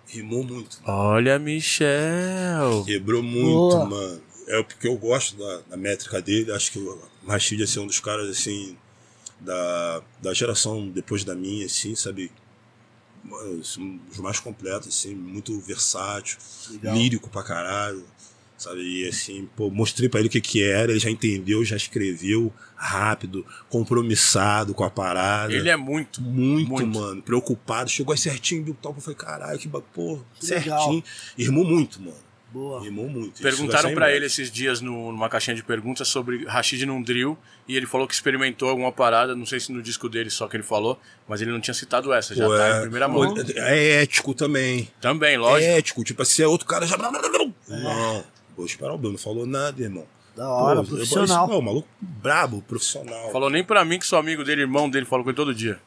Rimou 0.06 0.42
muito. 0.44 0.78
Olha, 0.84 1.38
Michel. 1.38 2.84
Quebrou 2.86 3.22
muito, 3.22 3.76
Boa. 3.76 3.84
mano. 3.84 4.22
É 4.46 4.62
porque 4.62 4.88
eu 4.88 4.96
gosto 4.96 5.36
da, 5.36 5.60
da 5.70 5.76
métrica 5.76 6.22
dele. 6.22 6.52
Acho 6.52 6.72
que 6.72 6.78
o 6.78 6.98
Rashid 7.26 7.60
ia 7.60 7.66
ser 7.66 7.80
um 7.80 7.86
dos 7.86 8.00
caras, 8.00 8.28
assim, 8.30 8.76
da, 9.40 10.02
da 10.22 10.32
geração 10.32 10.88
depois 10.88 11.24
da 11.24 11.34
minha, 11.34 11.66
assim, 11.66 11.94
sabe? 11.94 12.32
Assim, 13.60 13.82
um 13.82 13.96
dos 14.08 14.18
mais 14.18 14.40
completos, 14.40 14.88
assim, 14.88 15.14
muito 15.14 15.58
versátil, 15.60 16.38
Legal. 16.70 16.94
lírico 16.96 17.28
pra 17.28 17.42
caralho, 17.42 18.04
sabe? 18.58 18.80
E 18.82 19.08
assim, 19.08 19.48
pô, 19.56 19.70
mostrei 19.70 20.08
pra 20.08 20.20
ele 20.20 20.28
o 20.28 20.30
que 20.30 20.40
que 20.40 20.62
era, 20.62 20.90
ele 20.90 21.00
já 21.00 21.08
entendeu, 21.10 21.64
já 21.64 21.76
escreveu 21.76 22.52
rápido, 22.76 23.46
compromissado 23.70 24.74
com 24.74 24.84
a 24.84 24.90
parada. 24.90 25.52
Ele 25.52 25.68
é 25.70 25.76
muito. 25.76 26.20
Muito, 26.20 26.68
Muito. 26.70 26.98
mano, 26.98 27.22
preocupado. 27.22 27.88
Chegou 27.88 28.12
aí 28.12 28.18
certinho, 28.18 28.62
viu 28.64 28.74
o 28.74 28.76
tal, 28.76 28.94
eu 28.94 29.00
falei, 29.00 29.16
caralho, 29.16 29.58
que 29.58 29.68
Que 30.38 30.46
certinho. 30.46 30.74
legal. 30.74 31.02
Rimou 31.38 31.64
muito, 31.64 32.00
mano. 32.02 32.28
Boa. 32.50 32.80
Rimou 32.82 33.08
muito. 33.10 33.42
Perguntaram 33.42 33.90
em 33.90 33.94
ele 34.16 34.24
esses 34.24 34.50
dias 34.50 34.80
no- 34.80 35.12
numa 35.12 35.28
caixinha 35.28 35.54
de 35.54 35.62
perguntas 35.62 36.08
sobre 36.08 36.46
Rashid 36.46 36.86
num 36.86 37.02
drill 37.02 37.36
e 37.68 37.76
ele 37.76 37.84
falou 37.84 38.08
que 38.08 38.14
experimentou 38.14 38.70
alguma 38.70 38.90
parada, 38.90 39.36
não 39.36 39.44
sei 39.44 39.60
se 39.60 39.70
no 39.70 39.82
disco 39.82 40.08
dele 40.08 40.30
só 40.30 40.48
que 40.48 40.56
ele 40.56 40.62
falou, 40.62 40.98
mas 41.28 41.42
ele 41.42 41.50
não 41.52 41.60
tinha 41.60 41.74
citado 41.74 42.10
essa, 42.10 42.34
já 42.34 42.46
Pô, 42.46 42.56
tá 42.56 42.68
é, 42.68 42.78
em 42.78 42.80
primeira 42.82 43.06
pô, 43.06 43.22
mão. 43.22 43.34
é 43.54 44.02
ético 44.02 44.32
também. 44.32 44.88
Também, 44.98 45.36
lógico. 45.36 45.70
É 45.70 45.76
ético. 45.78 46.02
Tipo, 46.02 46.24
se 46.24 46.42
é 46.42 46.46
outro 46.46 46.66
cara 46.66 46.86
já. 46.86 46.96
Não, 46.96 47.12
vou 48.58 48.66
esperar 48.66 48.92
o 48.92 48.98
Bruno. 48.98 49.12
Não 49.12 49.18
falou 49.18 49.46
nada, 49.46 49.80
irmão. 49.82 50.04
Da 50.36 50.48
hora, 50.48 50.82
Pô, 50.82 50.90
profissional. 50.90 51.48
Não, 51.48 51.60
maluco 51.60 51.88
brabo, 52.00 52.62
profissional. 52.62 53.32
Falou 53.32 53.50
nem 53.50 53.64
pra 53.64 53.84
mim 53.84 53.98
que 53.98 54.06
sou 54.06 54.18
amigo 54.20 54.44
dele, 54.44 54.60
irmão 54.60 54.88
dele, 54.88 55.04
falou 55.04 55.24
com 55.24 55.30
ele 55.30 55.36
todo 55.36 55.52
dia. 55.52 55.80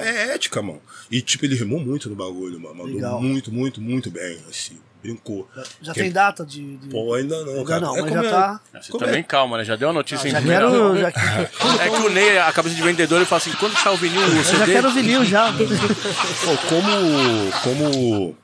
É 0.00 0.34
ética, 0.34 0.62
mano. 0.62 0.80
E, 1.10 1.20
tipo, 1.20 1.44
ele 1.44 1.54
rimou 1.54 1.78
muito 1.78 2.08
no 2.08 2.16
bagulho, 2.16 2.58
mano. 2.58 2.74
Mandou 2.76 2.94
Legal. 2.94 3.20
muito, 3.20 3.52
muito, 3.52 3.82
muito 3.82 4.10
bem, 4.10 4.38
assim. 4.48 4.78
Brincou. 5.02 5.46
Já 5.82 5.92
tem 5.92 6.10
data 6.10 6.46
de. 6.46 6.78
de... 6.78 6.88
Pô, 6.88 7.12
ainda 7.12 7.44
não, 7.44 7.52
Ainda 7.56 7.64
cara. 7.66 7.80
não, 7.82 7.94
é 7.98 8.00
mas 8.00 8.10
já 8.14 8.24
é- 8.24 8.30
tá. 8.30 8.60
Você 8.80 8.90
Como 8.90 9.04
também 9.04 9.20
é? 9.20 9.22
calma, 9.22 9.58
né? 9.58 9.64
Já 9.66 9.76
deu 9.76 9.90
a 9.90 9.92
notícia 9.92 10.28
em 10.28 10.30
Já 10.30 10.40
quero. 10.40 10.70
mão. 10.70 10.96
Já, 10.96 11.08
É 11.84 11.90
que 11.90 12.06
o 12.06 12.08
Ney, 12.08 12.38
a 12.38 12.50
cabeça 12.54 12.74
de 12.74 12.80
vendedor, 12.82 13.16
ele 13.18 13.26
fala 13.26 13.36
assim, 13.42 13.52
quando 13.60 13.76
sai 13.76 13.92
o 13.92 13.98
vinil, 13.98 14.18
o 14.22 14.24
eu 14.38 14.42
já 14.44 14.64
quero 14.64 14.90
vinil 14.92 15.22
já. 15.26 15.52
Pô, 15.52 16.56
como, 16.70 17.52
como 17.62 18.36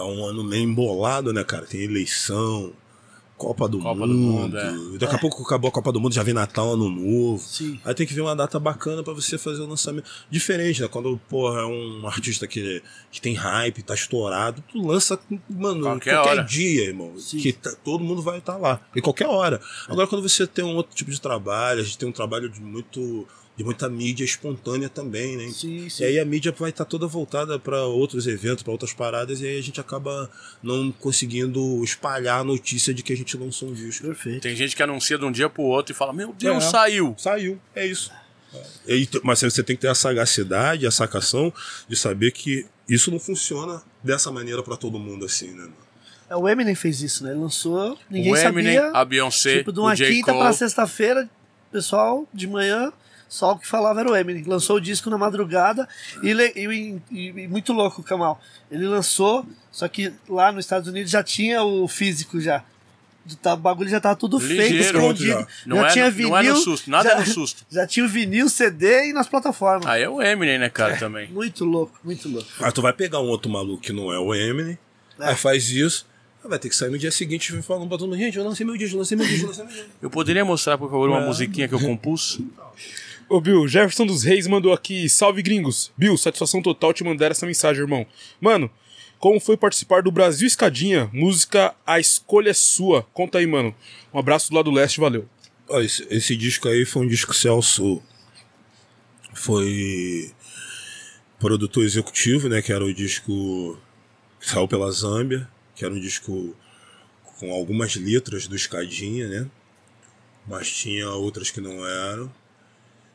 é 0.00 0.04
um 0.04 0.24
ano 0.24 0.42
meio 0.44 0.62
embolado, 0.64 1.32
né, 1.32 1.42
cara? 1.44 1.66
Tem 1.66 1.82
eleição, 1.82 2.72
Copa 3.36 3.68
do 3.68 3.78
Copa 3.80 4.06
do 4.06 4.14
Mundo. 4.14 4.56
Mundo, 4.56 4.98
Daqui 4.98 5.14
a 5.14 5.18
pouco 5.18 5.42
acabou 5.42 5.68
a 5.68 5.72
Copa 5.72 5.92
do 5.92 6.00
Mundo, 6.00 6.14
já 6.14 6.22
vem 6.22 6.32
Natal, 6.32 6.72
Ano 6.72 6.88
Novo. 6.88 7.38
Sim. 7.46 7.78
Aí 7.84 7.94
tem 7.94 8.06
que 8.06 8.14
ver 8.14 8.22
uma 8.22 8.34
data 8.34 8.58
bacana 8.58 9.02
pra 9.02 9.12
você 9.12 9.36
fazer 9.36 9.60
o 9.60 9.66
lançamento. 9.66 10.08
Diferente, 10.30 10.80
né? 10.80 10.88
Quando, 10.88 11.20
porra, 11.28 11.60
é 11.60 11.64
um 11.66 12.06
artista 12.06 12.46
que, 12.46 12.82
que 13.10 13.20
tem 13.20 13.34
hype, 13.34 13.82
tá 13.82 13.94
estourado, 13.94 14.64
tu 14.72 14.80
lança, 14.86 15.18
mano, 15.50 15.82
Qualquer 15.82 16.14
qualquer, 16.14 16.44
dia, 16.46 16.84
irmão. 16.84 17.12
Sim. 17.18 17.38
Que 17.38 17.52
tá- 17.52 17.74
todo 17.84 18.02
mundo 18.02 18.22
vai 18.22 18.38
estar 18.38 18.56
lá. 18.56 18.80
Em 18.96 19.02
qualquer 19.02 19.26
hora. 19.26 19.60
Agora, 19.86 20.06
quando 20.06 20.26
você 20.26 20.46
tem 20.46 20.64
um 20.64 20.74
outro 20.74 20.94
tipo 20.96 21.10
de 21.10 21.20
trabalho, 21.20 21.80
a 21.80 21.84
gente 21.84 21.98
tem 21.98 22.08
um 22.08 22.12
trabalho 22.12 22.48
de 22.48 22.60
muito. 22.60 23.28
De 23.56 23.64
muita 23.64 23.88
mídia 23.88 24.22
espontânea 24.24 24.88
também, 24.88 25.34
né? 25.36 25.48
Sim, 25.48 25.88
sim. 25.88 26.02
E 26.02 26.06
aí 26.06 26.18
a 26.18 26.24
mídia 26.26 26.52
vai 26.58 26.68
estar 26.68 26.84
toda 26.84 27.06
voltada 27.06 27.58
para 27.58 27.84
outros 27.86 28.26
eventos, 28.26 28.62
para 28.62 28.70
outras 28.70 28.92
paradas, 28.92 29.40
e 29.40 29.46
aí 29.46 29.58
a 29.58 29.62
gente 29.62 29.80
acaba 29.80 30.30
não 30.62 30.92
conseguindo 30.92 31.82
espalhar 31.82 32.40
a 32.40 32.44
notícia 32.44 32.92
de 32.92 33.02
que 33.02 33.14
a 33.14 33.16
gente 33.16 33.34
lançou 33.36 33.70
um 33.70 33.72
disco. 33.72 34.06
Perfeito. 34.06 34.42
Tem 34.42 34.54
gente 34.54 34.76
que 34.76 34.82
anuncia 34.82 35.16
de 35.16 35.24
um 35.24 35.32
dia 35.32 35.48
pro 35.48 35.62
outro 35.62 35.92
e 35.92 35.96
fala, 35.96 36.12
meu 36.12 36.34
Deus, 36.34 36.64
É. 36.64 36.68
saiu. 36.70 37.14
Saiu, 37.16 37.58
é 37.74 37.86
isso. 37.86 38.12
E 38.86 38.92
aí, 38.92 39.06
t- 39.06 39.20
mas 39.24 39.40
você 39.40 39.62
tem 39.62 39.74
que 39.74 39.82
ter 39.82 39.88
a 39.88 39.94
sagacidade, 39.94 40.86
a 40.86 40.90
sacação 40.90 41.50
de 41.88 41.96
saber 41.96 42.32
que 42.32 42.66
isso 42.88 43.10
não 43.10 43.18
funciona 43.18 43.82
dessa 44.04 44.30
maneira 44.30 44.62
para 44.62 44.76
todo 44.76 44.98
mundo 44.98 45.24
assim, 45.24 45.48
né? 45.52 45.68
É, 46.28 46.36
o 46.36 46.46
Eminem 46.48 46.74
fez 46.74 47.00
isso, 47.02 47.24
né? 47.24 47.30
Ele 47.30 47.40
lançou, 47.40 47.98
ninguém 48.10 48.32
o 48.32 48.36
Eminem, 48.36 48.74
sabia. 48.76 48.90
a 48.92 49.04
Beyoncé, 49.04 49.58
tipo, 49.58 49.72
de 49.72 49.78
o 49.78 49.82
uma 49.82 49.94
J. 49.94 50.08
quinta 50.10 50.32
Cole. 50.32 50.38
pra 50.44 50.52
sexta-feira, 50.52 51.28
pessoal, 51.72 52.26
de 52.34 52.46
manhã, 52.46 52.92
só 53.28 53.52
o 53.52 53.58
que 53.58 53.66
falava 53.66 54.00
era 54.00 54.10
o 54.10 54.16
Eminem. 54.16 54.44
Lançou 54.44 54.76
o 54.76 54.80
disco 54.80 55.10
na 55.10 55.18
madrugada 55.18 55.88
e, 56.22 56.30
e- 56.30 57.00
e- 57.10 57.28
e 57.42 57.48
muito 57.48 57.72
louco, 57.72 58.02
Kamal. 58.02 58.40
Ele 58.70 58.86
lançou, 58.86 59.44
só 59.72 59.86
que 59.88 60.12
lá 60.28 60.50
nos 60.52 60.64
Estados 60.64 60.88
Unidos 60.88 61.10
já 61.10 61.22
tinha 61.22 61.62
o 61.62 61.86
físico 61.88 62.40
já. 62.40 62.62
O 63.52 63.56
bagulho 63.56 63.88
já 63.90 64.00
tava 64.00 64.14
tudo 64.14 64.38
feito, 64.38 64.72
escondido. 64.76 65.26
já. 65.26 65.46
Não, 65.66 65.78
já 65.78 65.86
é, 65.88 65.90
tinha 65.90 66.10
vinil. 66.12 66.28
não 66.30 66.38
é 66.38 66.42
no 66.44 66.56
susto, 66.56 66.88
nada 66.88 67.08
já, 67.08 67.16
é 67.16 67.18
no 67.18 67.26
susto. 67.26 67.66
Já 67.70 67.84
tinha 67.84 68.06
o 68.06 68.08
vinil, 68.08 68.48
CD 68.48 69.08
e 69.08 69.12
nas 69.12 69.28
plataformas. 69.28 69.84
Aí 69.88 70.02
é 70.04 70.08
o 70.08 70.22
Eminem, 70.22 70.60
né, 70.60 70.70
cara, 70.70 70.96
também. 70.96 71.28
Muito 71.32 71.64
louco, 71.64 71.98
muito 72.04 72.28
louco. 72.28 72.48
Aí 72.60 72.70
tu 72.70 72.80
vai 72.80 72.92
pegar 72.92 73.18
um 73.20 73.26
outro 73.26 73.50
maluco 73.50 73.82
que 73.82 73.92
não 73.92 74.12
é 74.12 74.18
o 74.20 74.32
Eminem, 74.32 74.78
É. 75.18 75.30
aí 75.30 75.34
faz 75.34 75.68
isso, 75.70 76.06
vai 76.44 76.56
ter 76.60 76.68
que 76.68 76.76
sair 76.76 76.88
no 76.90 76.96
dia 76.98 77.10
seguinte 77.10 77.48
e 77.52 77.60
falando 77.62 77.88
pra 77.88 77.98
todo 77.98 78.08
mundo, 78.10 78.16
gente, 78.18 78.38
eu 78.38 78.44
lancei 78.44 78.64
meu 78.64 78.76
disco, 78.76 78.94
eu 78.94 78.98
lancei 79.00 79.16
meu 79.18 79.26
disco, 79.26 79.42
eu 79.42 79.48
lancei 79.48 79.64
meu 79.64 79.74
disco. 79.74 79.88
Eu 80.00 80.08
poderia 80.08 80.44
mostrar, 80.44 80.78
por 80.78 80.88
favor, 80.88 81.08
uma 81.08 81.22
É. 81.22 81.26
musiquinha 81.26 81.66
que 81.66 81.74
eu 81.74 81.80
compus? 81.80 82.38
Ô, 83.28 83.40
Bill, 83.40 83.66
Jefferson 83.66 84.06
dos 84.06 84.22
Reis 84.22 84.46
mandou 84.46 84.72
aqui, 84.72 85.08
salve 85.08 85.42
gringos. 85.42 85.92
Bill, 85.96 86.16
satisfação 86.16 86.62
total 86.62 86.92
te 86.94 87.02
mandar 87.02 87.32
essa 87.32 87.44
mensagem, 87.44 87.82
irmão. 87.82 88.06
Mano, 88.40 88.70
como 89.18 89.40
foi 89.40 89.56
participar 89.56 90.00
do 90.00 90.12
Brasil 90.12 90.46
Escadinha? 90.46 91.10
Música 91.12 91.74
A 91.84 91.98
Escolha 91.98 92.50
é 92.50 92.54
Sua. 92.54 93.02
Conta 93.12 93.38
aí, 93.38 93.46
mano. 93.46 93.74
Um 94.14 94.18
abraço 94.20 94.48
do 94.48 94.54
lado 94.54 94.70
leste, 94.70 95.00
valeu. 95.00 95.28
Esse, 95.68 96.06
esse 96.08 96.36
disco 96.36 96.68
aí 96.68 96.84
foi 96.84 97.02
um 97.02 97.08
disco 97.08 97.34
Celso. 97.34 98.00
Foi 99.34 100.30
produtor 101.40 101.84
executivo, 101.84 102.48
né? 102.48 102.62
Que 102.62 102.72
era 102.72 102.84
o 102.84 102.94
disco 102.94 103.76
que 104.38 104.48
saiu 104.48 104.68
pela 104.68 104.88
Zâmbia, 104.92 105.48
que 105.74 105.84
era 105.84 105.92
um 105.92 105.98
disco 105.98 106.54
com 107.40 107.52
algumas 107.52 107.96
letras 107.96 108.46
do 108.46 108.54
Escadinha, 108.54 109.26
né? 109.26 109.50
Mas 110.46 110.70
tinha 110.70 111.10
outras 111.10 111.50
que 111.50 111.60
não 111.60 111.84
eram. 111.84 112.32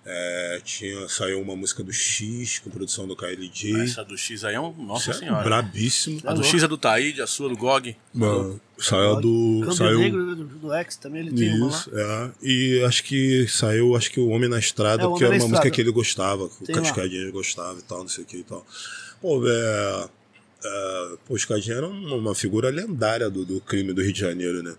É, 0.04 0.60
tinha, 0.64 1.08
saiu 1.08 1.40
uma 1.40 1.56
música 1.56 1.84
do 1.84 1.94
X, 1.94 2.58
com 2.58 2.72
produção 2.72 3.08
do 3.08 3.16
KLJ. 3.16 3.82
Essa 3.82 4.04
do 4.04 4.18
X 4.18 4.44
aí 4.44 4.56
é 4.56 4.60
um... 4.60 4.74
Nossa 4.74 5.12
Isso 5.12 5.24
é 5.24 5.26
senhora. 5.26 5.44
brabíssimo. 5.44 6.20
A 6.26 6.34
do 6.34 6.44
X 6.44 6.64
é 6.64 6.68
do 6.68 6.78
Taíde, 6.78 7.22
a 7.22 7.28
sua 7.28 7.48
do 7.50 7.56
GOG. 7.56 7.96
Mano, 8.12 8.60
saiu 8.80 9.22
do. 9.22 9.60
Câmbio 9.60 9.76
Saiu, 9.76 10.00
Negro 10.00 10.36
do, 10.36 10.46
do 10.46 10.74
X 10.74 10.96
também, 10.96 11.22
ele 11.22 11.32
tem 11.32 11.54
uma. 11.56 11.70
Isso, 11.70 11.92
é. 11.94 12.32
E 12.42 12.84
acho 12.84 13.04
que 13.04 13.48
saiu, 13.48 13.96
acho 13.96 14.10
que 14.10 14.20
o 14.20 14.30
Homem 14.30 14.50
na 14.50 14.58
Estrada, 14.58 15.04
É, 15.04 15.08
porque 15.08 15.24
era 15.24 15.36
uma 15.36 15.48
música 15.48 15.70
que 15.70 15.82
ele 15.82 15.92
gostava, 15.92 16.50
que 16.50 16.72
o 16.72 16.76
lá. 16.76 16.82
Escadinha 16.82 17.30
gostava 17.32 17.78
e 17.78 17.84
tal, 17.84 18.00
não 18.00 18.10
sei 18.10 18.24
o 18.24 18.28
que 18.28 18.38
e 18.38 18.44
tal. 18.44 18.66
Pô, 19.22 19.48
é, 19.48 20.10
é, 20.64 21.16
pô, 21.28 21.36
o 21.36 21.38
Escadinha 21.38 21.76
era 21.78 21.88
uma, 21.88 22.16
uma 22.16 22.36
figura 22.36 22.72
lendária 22.72 23.30
do, 23.30 23.46
do 23.46 23.62
crime 23.62 23.94
do 23.94 24.02
Rio 24.02 24.14
de 24.14 24.20
Janeiro, 24.20 24.64
né? 24.64 24.74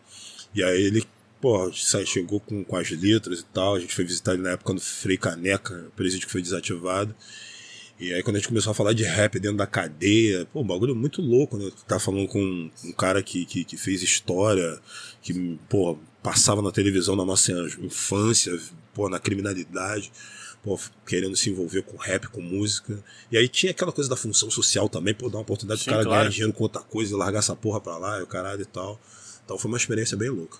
E 0.52 0.62
aí 0.64 0.82
ele, 0.82 1.04
pô, 1.42 1.70
sai- 1.74 2.06
chegou 2.06 2.40
com, 2.40 2.62
com 2.64 2.76
as 2.76 2.88
letras 2.90 3.40
e 3.40 3.44
tal, 3.52 3.74
a 3.74 3.80
gente 3.80 3.94
foi 3.94 4.04
visitar 4.04 4.32
ele 4.32 4.42
na 4.42 4.50
época 4.52 4.72
do 4.72 4.80
Frei 4.80 5.18
Caneca, 5.18 5.86
o 5.88 5.90
presídio 5.90 6.26
que 6.26 6.32
foi 6.32 6.40
desativado. 6.40 7.14
E 8.00 8.12
aí 8.14 8.22
quando 8.22 8.36
a 8.36 8.38
gente 8.38 8.48
começou 8.48 8.70
a 8.70 8.74
falar 8.74 8.94
de 8.94 9.02
rap 9.04 9.38
dentro 9.38 9.56
da 9.58 9.66
cadeia, 9.66 10.46
pô, 10.52 10.60
um 10.62 10.66
bagulho 10.66 10.94
muito 10.94 11.20
louco, 11.20 11.58
né? 11.58 11.70
Tá 11.86 11.98
falando 11.98 12.26
com 12.28 12.70
um 12.84 12.92
cara 12.92 13.22
que, 13.22 13.44
que, 13.44 13.64
que 13.64 13.76
fez 13.76 14.02
história, 14.02 14.80
que, 15.20 15.58
pô, 15.68 15.98
passava 16.22 16.62
na 16.62 16.70
televisão 16.72 17.14
na 17.14 17.24
nossa 17.24 17.52
infância, 17.80 18.58
pô, 18.94 19.08
na 19.08 19.20
criminalidade, 19.20 20.10
pô, 20.64 20.78
querendo 21.06 21.36
se 21.36 21.50
envolver 21.50 21.82
com 21.82 21.96
rap, 21.96 22.26
com 22.28 22.40
música. 22.40 23.02
E 23.30 23.36
aí 23.36 23.48
tinha 23.48 23.70
aquela 23.70 23.92
coisa 23.92 24.08
da 24.10 24.16
função 24.16 24.50
social 24.50 24.88
também, 24.88 25.14
pô, 25.14 25.28
dar 25.28 25.38
uma 25.38 25.42
oportunidade 25.42 25.80
Sim, 25.80 25.84
pro 25.86 25.92
cara 25.94 26.04
claro. 26.04 26.20
ganhar 26.22 26.30
dinheiro 26.30 26.52
com 26.52 26.62
outra 26.64 26.82
coisa 26.82 27.12
e 27.12 27.16
largar 27.16 27.38
essa 27.40 27.54
porra 27.54 27.80
pra 27.80 27.98
lá, 27.98 28.18
e 28.18 28.22
o 28.22 28.26
caralho 28.26 28.62
e 28.62 28.66
tal. 28.66 29.00
Então 29.44 29.56
foi 29.58 29.68
uma 29.70 29.76
experiência 29.78 30.16
bem 30.16 30.28
louca. 30.30 30.58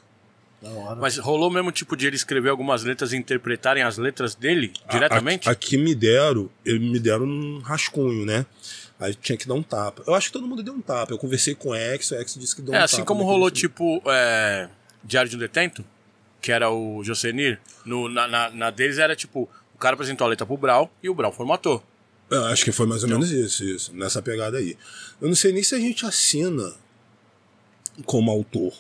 Mas 1.01 1.19
rolou 1.19 1.51
mesmo 1.51 1.73
tipo 1.73 1.97
de 1.97 2.07
ele 2.07 2.17
escrever 2.17 2.49
algumas 2.51 2.85
letras 2.85 3.13
e 3.13 3.17
interpretarem 3.17 3.83
as 3.83 3.99
letras 3.99 4.35
dele 4.35 4.73
diretamente? 4.91 5.49
Aqui 5.49 5.77
me 5.77 5.95
deram, 5.95 6.49
eles 6.65 6.81
me 6.81 7.01
deram 7.01 7.25
um 7.25 7.59
rascunho, 7.59 8.25
né? 8.25 8.47
Aí 9.01 9.15
tinha 9.17 9.37
que 9.37 9.49
dar 9.49 9.55
um 9.55 9.63
tapa. 9.63 10.05
Eu 10.07 10.15
acho 10.15 10.29
que 10.29 10.33
todo 10.35 10.47
mundo 10.47 10.63
deu 10.63 10.73
um 10.75 10.81
tapa. 10.81 11.13
Eu 11.13 11.19
conversei 11.19 11.55
com 11.57 11.71
o 11.71 11.75
Ex, 11.75 12.11
o 12.13 12.15
Ex 12.15 12.35
disse 12.39 12.55
que 12.55 12.63
deu 12.63 12.73
é, 12.75 12.81
um 12.81 12.83
assim 12.85 12.99
tapa. 12.99 13.07
como 13.09 13.21
naquele 13.21 13.33
rolou 13.35 13.51
tipo 13.51 14.01
é, 14.07 14.69
Diário 15.03 15.29
de 15.29 15.35
um 15.35 15.39
Detento, 15.41 15.85
que 16.41 16.53
era 16.53 16.71
o 16.71 17.03
Josenir, 17.03 17.59
no, 17.85 18.09
na, 18.09 18.29
na, 18.29 18.51
na 18.51 18.71
deles 18.71 18.99
era 18.99 19.17
tipo, 19.17 19.49
o 19.75 19.79
cara 19.79 19.95
apresentou 19.95 20.25
a 20.25 20.31
letra 20.31 20.47
pro 20.47 20.57
Brau 20.57 20.93
e 21.03 21.09
o 21.09 21.15
Brau 21.15 21.33
formatou. 21.33 21.83
Eu 22.31 22.45
acho 22.47 22.65
que 22.65 22.71
foi 22.71 22.87
mais 22.87 23.03
ou 23.03 23.09
Então. 23.09 23.19
menos 23.19 23.33
isso, 23.35 23.65
isso, 23.65 23.93
nessa 23.95 24.23
pegada 24.23 24.59
aí. 24.59 24.77
Eu 25.21 25.27
não 25.27 25.35
sei 25.35 25.53
nem 25.53 25.63
se 25.65 25.75
a 25.75 25.79
gente 25.81 26.07
assina 26.07 26.73
como 28.07 28.31
autor, 28.31 28.73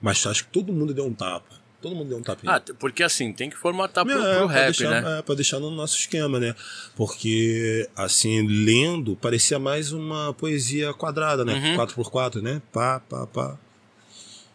mas 0.00 0.24
acho 0.26 0.44
que 0.44 0.50
todo 0.50 0.72
mundo 0.72 0.92
deu 0.94 1.04
um 1.06 1.12
tapa. 1.14 1.60
Todo 1.80 1.96
mundo 1.96 2.08
deu 2.10 2.18
um 2.18 2.22
tapinha. 2.22 2.52
Ah, 2.56 2.62
porque 2.78 3.02
assim, 3.02 3.32
tem 3.32 3.48
que 3.48 3.56
formatar 3.56 4.04
pro, 4.04 4.12
É, 4.12 4.38
pro 4.38 4.48
pra 4.48 4.54
rap, 4.54 4.66
deixar, 4.76 4.90
né? 5.02 5.18
É, 5.18 5.22
pra 5.22 5.34
deixar 5.34 5.58
no 5.60 5.70
nosso 5.70 5.96
esquema, 5.96 6.38
né? 6.38 6.54
Porque, 6.94 7.88
assim, 7.96 8.46
lendo, 8.46 9.16
parecia 9.16 9.58
mais 9.58 9.90
uma 9.90 10.34
poesia 10.34 10.92
quadrada, 10.92 11.42
né? 11.42 11.54
Uhum. 11.54 11.76
4x4, 11.86 12.42
né? 12.42 12.60
Pá, 12.70 13.00
pá, 13.00 13.26
pá. 13.26 13.58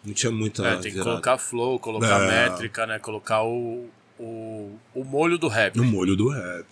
Não 0.04 0.14
tinha 0.14 0.32
muita. 0.32 0.64
É, 0.68 0.72
tem 0.74 0.84
que 0.84 0.90
virada. 0.92 1.10
colocar 1.10 1.38
flow, 1.40 1.80
colocar 1.80 2.22
É. 2.22 2.28
métrica, 2.50 2.86
né? 2.86 3.00
Colocar 3.00 3.42
o, 3.44 3.90
o, 4.20 4.72
o 4.94 5.04
molho 5.04 5.40
do 5.40 5.48
rap. 5.48 5.76
No 5.76 5.84
molho 5.84 6.16
do 6.16 6.30
rap. 6.30 6.66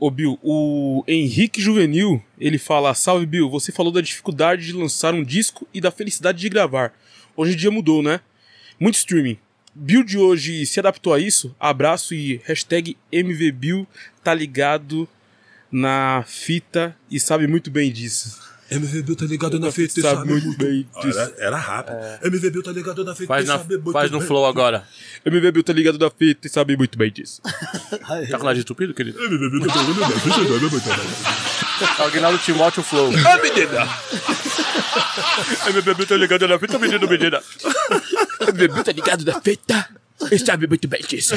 Ô 0.00 0.10
Bill, 0.10 0.38
o 0.42 1.04
Henrique 1.06 1.60
Juvenil, 1.62 2.20
ele 2.38 2.58
fala: 2.58 2.92
Salve 2.94 3.24
Bill, 3.26 3.48
você 3.48 3.70
falou 3.70 3.92
da 3.92 4.00
dificuldade 4.00 4.66
de 4.66 4.72
lançar 4.72 5.14
um 5.14 5.22
disco 5.22 5.68
e 5.72 5.80
da 5.80 5.92
felicidade 5.92 6.38
de 6.40 6.48
gravar. 6.48 6.92
Hoje 7.36 7.52
em 7.52 7.56
dia 7.56 7.70
mudou, 7.70 8.02
né? 8.02 8.20
Muito 8.80 8.94
streaming. 8.96 9.38
Bill 9.74 10.02
de 10.02 10.16
hoje 10.16 10.64
se 10.66 10.80
adaptou 10.80 11.12
a 11.12 11.20
isso? 11.20 11.54
Abraço 11.60 12.14
e 12.14 12.40
hashtag 12.44 12.96
MVBill 13.12 13.86
tá 14.24 14.32
ligado 14.32 15.06
na 15.70 16.24
fita 16.26 16.96
e 17.10 17.20
sabe 17.20 17.46
muito 17.46 17.70
bem 17.70 17.92
disso. 17.92 18.40
MVB 18.70 19.14
tá 19.14 19.24
ligado 19.26 19.60
na 19.60 19.70
fita 19.70 20.00
e 20.00 20.02
Sabe 20.02 20.16
sabe 20.16 20.28
muito 20.30 20.46
muito. 20.46 20.58
bem 20.58 20.88
disso. 21.00 21.18
Era, 21.20 21.34
era 21.38 21.56
rápido. 21.56 21.96
MVB 22.24 22.62
tá 22.62 22.72
ligado 22.72 23.04
na 23.04 23.14
fita 23.14 23.28
Faz, 23.28 23.44
e 23.44 23.48
na, 23.48 23.58
sabe 23.58 23.74
muito 23.76 23.92
faz 23.92 24.10
no 24.10 24.18
bem. 24.18 24.26
flow 24.26 24.44
agora. 24.46 24.84
MVBill 25.24 25.62
tá 25.62 25.72
ligado 25.72 25.98
na 26.00 26.10
fita 26.10 26.46
e 26.48 26.50
sabe 26.50 26.76
muito 26.76 26.98
bem 26.98 27.12
disso. 27.12 27.40
Tá 28.28 28.38
com 28.38 28.44
nariz 28.44 28.60
estupido, 28.60 28.92
querido? 28.92 29.20
MVB 29.22 29.68
tá 29.68 29.82
ligado 29.82 30.00
na 30.00 30.10
fita 30.10 30.28
e 30.40 30.48
sabe 30.48 30.60
muito 30.70 30.84
bem. 30.84 31.55
Aguinaldo 31.98 32.38
Timóteo 32.38 32.82
Flow. 32.82 33.10
Ah, 33.26 33.38
menina! 33.38 33.88
MVBill 35.70 36.06
tá 36.06 36.16
ligado 36.16 36.48
na 36.48 36.58
fita, 36.58 36.78
menino, 36.78 37.06
menina. 37.08 37.42
MVBill 38.40 38.84
tá 38.84 38.92
ligado 38.92 39.24
na 39.24 39.40
fita 39.40 39.88
e 40.30 40.38
sabe 40.38 40.66
muito 40.66 40.88
bem 40.88 41.02
disso. 41.02 41.34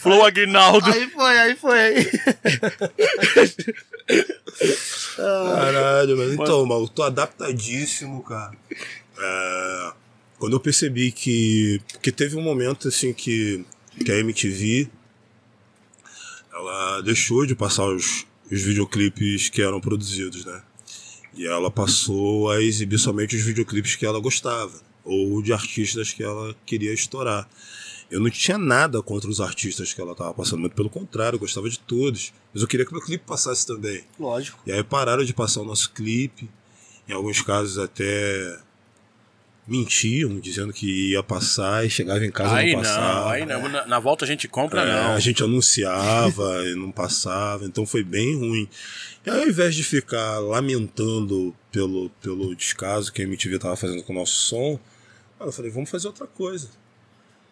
Flow 0.00 0.24
Aguinaldo. 0.24 0.90
aí 0.90 1.08
foi, 1.10 1.38
aí 1.38 1.56
foi. 1.56 1.78
Aí. 1.78 2.10
Caralho, 5.16 6.16
mas 6.16 6.32
então, 6.32 6.66
maluco, 6.66 6.92
tô 6.92 7.02
adaptadíssimo, 7.02 8.22
cara. 8.22 8.52
É, 9.18 9.92
quando 10.38 10.54
eu 10.54 10.60
percebi 10.60 11.12
que. 11.12 11.80
Porque 11.92 12.10
teve 12.10 12.36
um 12.36 12.42
momento 12.42 12.88
assim 12.88 13.12
que, 13.12 13.64
que 14.04 14.10
a 14.10 14.18
MTV 14.18 14.88
ela 16.58 17.00
deixou 17.02 17.46
de 17.46 17.54
passar 17.54 17.86
os, 17.86 18.26
os 18.50 18.60
videoclipes 18.60 19.48
que 19.48 19.62
eram 19.62 19.80
produzidos, 19.80 20.44
né? 20.44 20.62
E 21.34 21.46
ela 21.46 21.70
passou 21.70 22.50
a 22.50 22.60
exibir 22.60 22.98
somente 22.98 23.36
os 23.36 23.42
videoclipes 23.42 23.94
que 23.94 24.04
ela 24.04 24.18
gostava, 24.18 24.80
ou 25.04 25.40
de 25.40 25.52
artistas 25.52 26.12
que 26.12 26.22
ela 26.22 26.54
queria 26.66 26.92
estourar. 26.92 27.48
Eu 28.10 28.20
não 28.20 28.30
tinha 28.30 28.58
nada 28.58 29.00
contra 29.02 29.30
os 29.30 29.40
artistas 29.40 29.92
que 29.92 30.00
ela 30.00 30.14
tava 30.14 30.34
passando, 30.34 30.60
muito 30.60 30.74
pelo 30.74 30.90
contrário, 30.90 31.36
eu 31.36 31.40
gostava 31.40 31.68
de 31.68 31.78
todos. 31.78 32.32
Mas 32.52 32.62
eu 32.62 32.68
queria 32.68 32.84
que 32.84 32.92
meu 32.92 33.02
clipe 33.02 33.24
passasse 33.24 33.66
também. 33.66 34.02
Lógico. 34.18 34.58
E 34.66 34.72
aí 34.72 34.82
pararam 34.82 35.22
de 35.22 35.34
passar 35.34 35.60
o 35.60 35.64
nosso 35.64 35.92
clipe. 35.92 36.50
Em 37.06 37.12
alguns 37.12 37.40
casos 37.42 37.78
até 37.78 38.58
mentiam, 39.68 40.40
dizendo 40.40 40.72
que 40.72 41.10
ia 41.10 41.22
passar 41.22 41.84
e 41.86 41.90
chegava 41.90 42.24
em 42.24 42.30
casa 42.30 42.54
Aí 42.56 42.70
e 42.70 42.72
não 42.72 42.82
não, 42.82 42.88
passava. 42.88 43.32
aí 43.32 43.46
não. 43.46 43.68
Na, 43.68 43.86
na 43.86 43.98
volta 44.00 44.24
a 44.24 44.28
gente 44.28 44.48
compra, 44.48 44.80
É, 44.82 44.86
não. 44.86 45.14
A 45.14 45.20
gente 45.20 45.42
anunciava 45.42 46.64
e 46.66 46.74
não 46.74 46.90
passava, 46.90 47.64
então 47.66 47.84
foi 47.84 48.02
bem 48.02 48.36
ruim. 48.36 48.68
E 49.26 49.30
aí, 49.30 49.42
ao 49.42 49.48
invés 49.48 49.74
de 49.74 49.84
ficar 49.84 50.38
lamentando 50.38 51.54
pelo, 51.70 52.08
pelo 52.22 52.54
descaso 52.56 53.12
que 53.12 53.20
a 53.20 53.24
MTV 53.24 53.56
estava 53.56 53.76
fazendo 53.76 54.02
com 54.02 54.12
o 54.12 54.16
nosso 54.16 54.32
som, 54.34 54.80
eu 55.38 55.52
falei, 55.52 55.70
vamos 55.70 55.90
fazer 55.90 56.06
outra 56.08 56.26
coisa. 56.26 56.68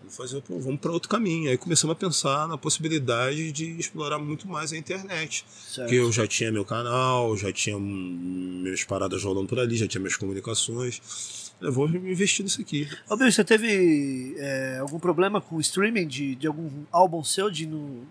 Vamos 0.07 0.17
fazer, 0.17 0.41
pô, 0.41 0.61
vamos 0.61 0.79
para 0.79 0.93
outro 0.93 1.09
caminho. 1.09 1.51
Aí 1.51 1.59
começamos 1.59 1.93
a 1.93 1.99
pensar 1.99 2.47
na 2.47 2.57
possibilidade 2.57 3.51
de 3.51 3.77
explorar 3.77 4.21
muito 4.21 4.47
mais 4.47 4.73
a 4.73 4.77
internet. 4.77 5.45
Certo. 5.49 5.89
Porque 5.89 5.97
eu 5.97 6.13
já 6.13 6.29
tinha 6.29 6.53
meu 6.53 6.65
canal, 6.65 7.37
já 7.37 7.53
tinha 7.53 7.77
minhas 7.77 8.85
paradas 8.85 9.25
rolando 9.25 9.49
por 9.49 9.59
ali, 9.59 9.77
já 9.77 9.89
tinha 9.89 10.01
minhas 10.01 10.15
comunicações. 10.15 11.51
Eu 11.61 11.73
vou 11.73 11.89
investir 11.89 12.45
nisso 12.45 12.61
aqui. 12.61 12.89
Ô, 13.11 13.17
Bill, 13.17 13.33
você 13.33 13.43
teve 13.43 14.37
é, 14.39 14.79
algum 14.79 15.01
problema 15.01 15.41
com 15.41 15.57
o 15.57 15.61
streaming 15.61 16.07
de, 16.07 16.37
de 16.37 16.47
algum 16.47 16.71
álbum 16.93 17.25
seu, 17.25 17.51
de 17.51 17.67
no, 17.67 18.07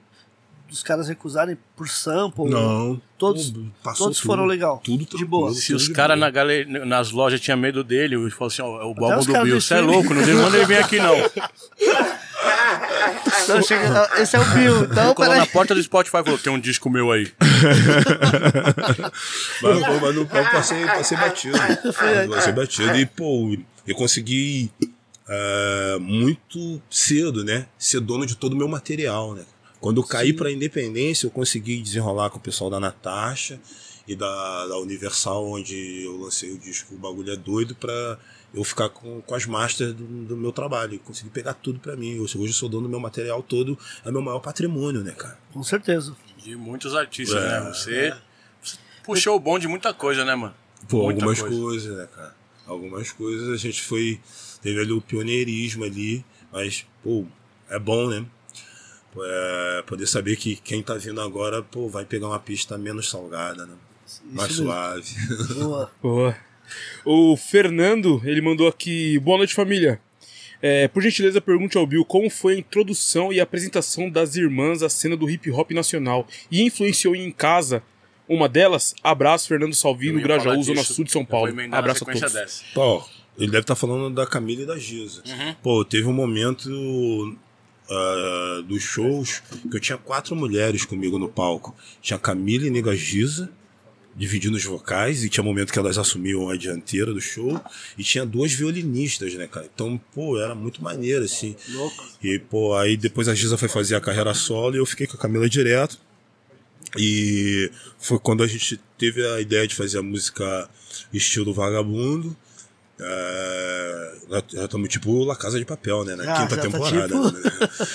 dos 0.68 0.84
caras 0.84 1.08
recusarem 1.08 1.58
por 1.76 1.88
sample? 1.88 2.50
Não. 2.50 3.02
Todos, 3.18 3.52
todos 3.98 4.18
tudo. 4.20 4.28
foram 4.28 4.46
legal. 4.46 4.82
Tudo 4.84 5.06
de 5.18 5.24
boa. 5.26 5.54
Se 5.54 5.74
os 5.74 5.88
caras 5.88 6.20
na 6.20 6.30
gale- 6.30 6.66
nas 6.86 7.12
lojas 7.12 7.40
tinham 7.40 7.58
medo 7.58 7.84
dele, 7.84 8.16
ele 8.16 8.30
falou 8.32 8.48
assim: 8.48 8.62
ó, 8.62 8.82
é 8.82 8.86
o 8.86 8.88
álbum 8.90 9.18
os 9.20 9.26
do 9.26 9.42
Bill. 9.42 9.62
Você 9.62 9.76
é 9.76 9.80
louco, 9.82 10.14
não 10.14 10.22
manda 10.42 10.58
ele 10.58 10.66
vir 10.66 10.78
aqui 10.78 10.98
não. 10.98 11.16
Não, 13.48 13.62
chega- 13.62 14.10
esse 14.18 14.36
é 14.36 14.40
o 14.40 14.46
Bill. 14.54 14.84
Então, 14.86 15.14
Colou 15.14 15.30
peraí. 15.32 15.38
na 15.40 15.46
porta 15.46 15.76
do 15.76 15.82
Spotify 15.84 16.18
e 16.18 16.24
falou: 16.24 16.38
tem 16.40 16.52
um 16.52 16.60
disco 16.60 16.90
meu 16.90 17.12
aí. 17.12 17.32
Mas, 19.62 19.80
pô, 19.86 19.94
mas 20.02 20.16
não, 20.16 20.22
eu 20.22 20.28
passei, 20.28 20.86
passei 20.86 21.18
batido. 21.18 21.58
passei 22.30 22.54
batido. 22.54 22.96
E, 22.98 23.06
pô, 23.06 23.56
eu 23.88 23.96
consegui 23.96 24.72
é, 25.28 25.98
muito 26.00 26.82
cedo, 26.90 27.44
né? 27.44 27.68
Ser 27.78 28.00
dono 28.00 28.26
de 28.26 28.36
todo 28.36 28.54
o 28.54 28.58
meu 28.58 28.68
material, 28.68 29.34
né? 29.36 29.44
Quando 29.86 30.02
eu 30.02 30.04
caí 30.04 30.34
pra 30.34 30.52
independência, 30.52 31.28
eu 31.28 31.30
consegui 31.30 31.80
desenrolar 31.80 32.32
com 32.32 32.40
o 32.40 32.42
pessoal 32.42 32.72
da 32.72 32.80
Natasha 32.80 33.62
e 34.08 34.16
da, 34.16 34.66
da 34.66 34.80
Universal, 34.80 35.48
onde 35.48 36.02
eu 36.04 36.18
lancei 36.18 36.52
o 36.52 36.58
disco 36.58 36.96
O 36.96 36.98
Bagulho 36.98 37.32
é 37.32 37.36
Doido, 37.36 37.76
pra 37.76 38.18
eu 38.52 38.64
ficar 38.64 38.90
com, 38.90 39.22
com 39.22 39.36
as 39.36 39.46
masters 39.46 39.94
do, 39.94 40.04
do 40.04 40.36
meu 40.36 40.52
trabalho. 40.52 40.98
Consegui 41.02 41.30
pegar 41.30 41.54
tudo 41.54 41.78
pra 41.80 41.96
mim. 41.96 42.18
Hoje 42.18 42.36
eu 42.36 42.54
sou 42.54 42.68
dono 42.68 42.86
do 42.86 42.90
meu 42.90 43.00
material 43.00 43.44
todo, 43.44 43.78
é 44.04 44.12
meu 44.12 44.24
maior 44.24 44.40
patrimônio, 44.40 45.04
né, 45.04 45.12
cara? 45.12 45.38
Com 45.54 45.62
certeza. 45.62 46.18
De 46.36 46.56
muitos 46.56 46.96
artistas, 46.96 47.40
É, 47.40 47.48
né? 47.48 47.70
Você, 47.72 48.18
você 48.64 48.78
puxou 49.04 49.36
o 49.36 49.40
bom 49.40 49.60
de 49.60 49.68
muita 49.68 49.94
coisa, 49.94 50.26
né, 50.26 50.34
mano? 50.34 50.56
Pô, 50.90 51.04
Muita 51.04 51.20
algumas 51.24 51.40
coisa. 51.40 51.56
coisas, 51.62 51.96
né, 51.96 52.08
cara? 52.08 52.36
Algumas 52.66 53.12
coisas 53.12 53.50
a 53.50 53.58
gente 53.58 53.84
foi. 53.84 54.20
Teve 54.64 54.80
ali 54.80 54.94
o 54.94 55.00
pioneirismo 55.00 55.84
ali, 55.84 56.26
mas, 56.52 56.88
pô, 57.04 57.24
é 57.70 57.78
bom, 57.78 58.10
né? 58.10 58.26
É, 59.24 59.84
poder 59.88 60.08
saber 60.08 60.36
que 60.36 60.56
quem 60.58 60.84
tá 60.84 60.96
vindo 60.96 61.22
agora, 61.22 61.62
pô, 61.62 61.88
vai 61.88 62.06
pegar 62.06 62.28
uma 62.28 62.40
pista 62.40 62.78
menos 62.78 63.10
salgada, 63.10 63.66
né? 63.66 63.74
Mais 64.32 64.50
mesmo. 64.50 64.66
suave. 64.66 65.54
Boa. 65.56 65.92
Boa. 66.02 66.38
O 67.06 67.38
Fernando, 67.38 68.22
ele 68.26 68.42
mandou 68.42 68.68
aqui. 68.68 69.20
Boa 69.20 69.38
noite, 69.38 69.54
família. 69.54 70.00
É, 70.62 70.88
por 70.88 71.02
gentileza, 71.02 71.40
pergunte 71.40 71.78
ao 71.78 71.86
Bill 71.86 72.04
como 72.04 72.30
foi 72.30 72.56
a 72.56 72.58
introdução 72.58 73.32
e 73.32 73.40
a 73.40 73.44
apresentação 73.44 74.10
das 74.10 74.36
irmãs 74.36 74.82
à 74.82 74.90
cena 74.90 75.16
do 75.16 75.30
hip 75.30 75.50
hop 75.52 75.72
nacional 75.72 76.28
e 76.50 76.62
influenciou 76.64 77.16
em 77.16 77.32
casa. 77.32 77.84
Uma 78.28 78.50
delas, 78.50 78.96
abraço, 79.04 79.48
Fernando 79.48 79.76
Salvino, 79.76 80.20
Grajaú, 80.20 80.62
Zona 80.64 80.84
Sul 80.84 81.06
de 81.06 81.12
São 81.12 81.24
Paulo. 81.24 81.54
Abraço 81.72 82.04
a 82.04 82.12
todos. 82.12 82.34
dessa. 82.34 82.64
Pô, 82.74 83.04
ele 83.38 83.52
deve 83.52 83.62
estar 83.62 83.76
falando 83.76 84.14
da 84.14 84.26
Camila 84.26 84.64
e 84.64 84.66
da 84.66 84.80
Giza. 84.80 85.22
Uhum. 85.28 85.56
Pô, 85.62 85.86
teve 85.86 86.08
um 86.08 86.14
momento 86.14 87.38
ah, 87.90 88.64
dos 88.68 88.82
shows 88.82 89.42
que 89.70 89.76
eu 89.76 89.80
tinha 89.80 89.98
quatro 89.98 90.36
mulheres 90.36 90.86
comigo 90.86 91.20
no 91.20 91.30
palco. 91.30 91.76
Tinha 92.02 92.18
Camila 92.18 92.66
e 92.68 92.70
Nega 92.70 92.96
Giza, 92.96 93.50
dividindo 94.16 94.56
os 94.56 94.64
vocais, 94.64 95.24
e 95.24 95.30
tinha 95.30 95.44
momento 95.44 95.74
que 95.74 95.80
elas 95.80 95.98
assumiam 95.98 96.50
a 96.50 96.56
dianteira 96.56 97.14
do 97.14 97.20
show, 97.20 97.60
e 97.98 98.04
tinha 98.04 98.26
duas 98.26 98.54
violinistas, 98.54 99.34
né, 99.34 99.46
cara? 99.46 99.70
Então, 99.74 100.00
pô, 100.14 100.40
era 100.40 100.56
muito 100.56 100.82
maneiro, 100.82 101.26
assim. 101.26 101.56
E, 102.24 102.40
pô, 102.40 102.76
aí 102.76 102.96
depois 102.96 103.28
a 103.28 103.36
Giza 103.36 103.58
foi 103.58 103.68
fazer 103.68 103.96
a 103.96 104.02
carreira 104.02 104.34
solo 104.34 104.76
e 104.76 104.80
eu 104.80 104.86
fiquei 104.86 105.06
com 105.06 105.18
a 105.18 105.20
Camila 105.20 105.50
direto. 105.50 106.00
E 106.98 107.70
foi 108.00 108.18
quando 108.18 108.42
a 108.42 108.48
gente 108.48 108.80
teve 108.98 109.26
a 109.28 109.42
ideia 109.42 109.68
de 109.68 109.76
fazer 109.76 109.98
a 110.00 110.04
música 110.04 110.70
estilo 111.12 111.54
vagabundo. 111.54 112.36
É, 113.00 114.14
já 114.54 114.64
estamos 114.66 114.90
tipo 114.90 115.24
La 115.26 115.36
Casa 115.36 115.60
de 115.60 115.66
Papel, 115.66 116.06
né? 116.06 116.16
Na 116.16 116.34
Ah, 116.34 116.42
quinta 116.42 116.56
tá 116.56 116.62
temporada. 116.62 117.08
tipo- 117.08 117.32
né? 117.32 117.42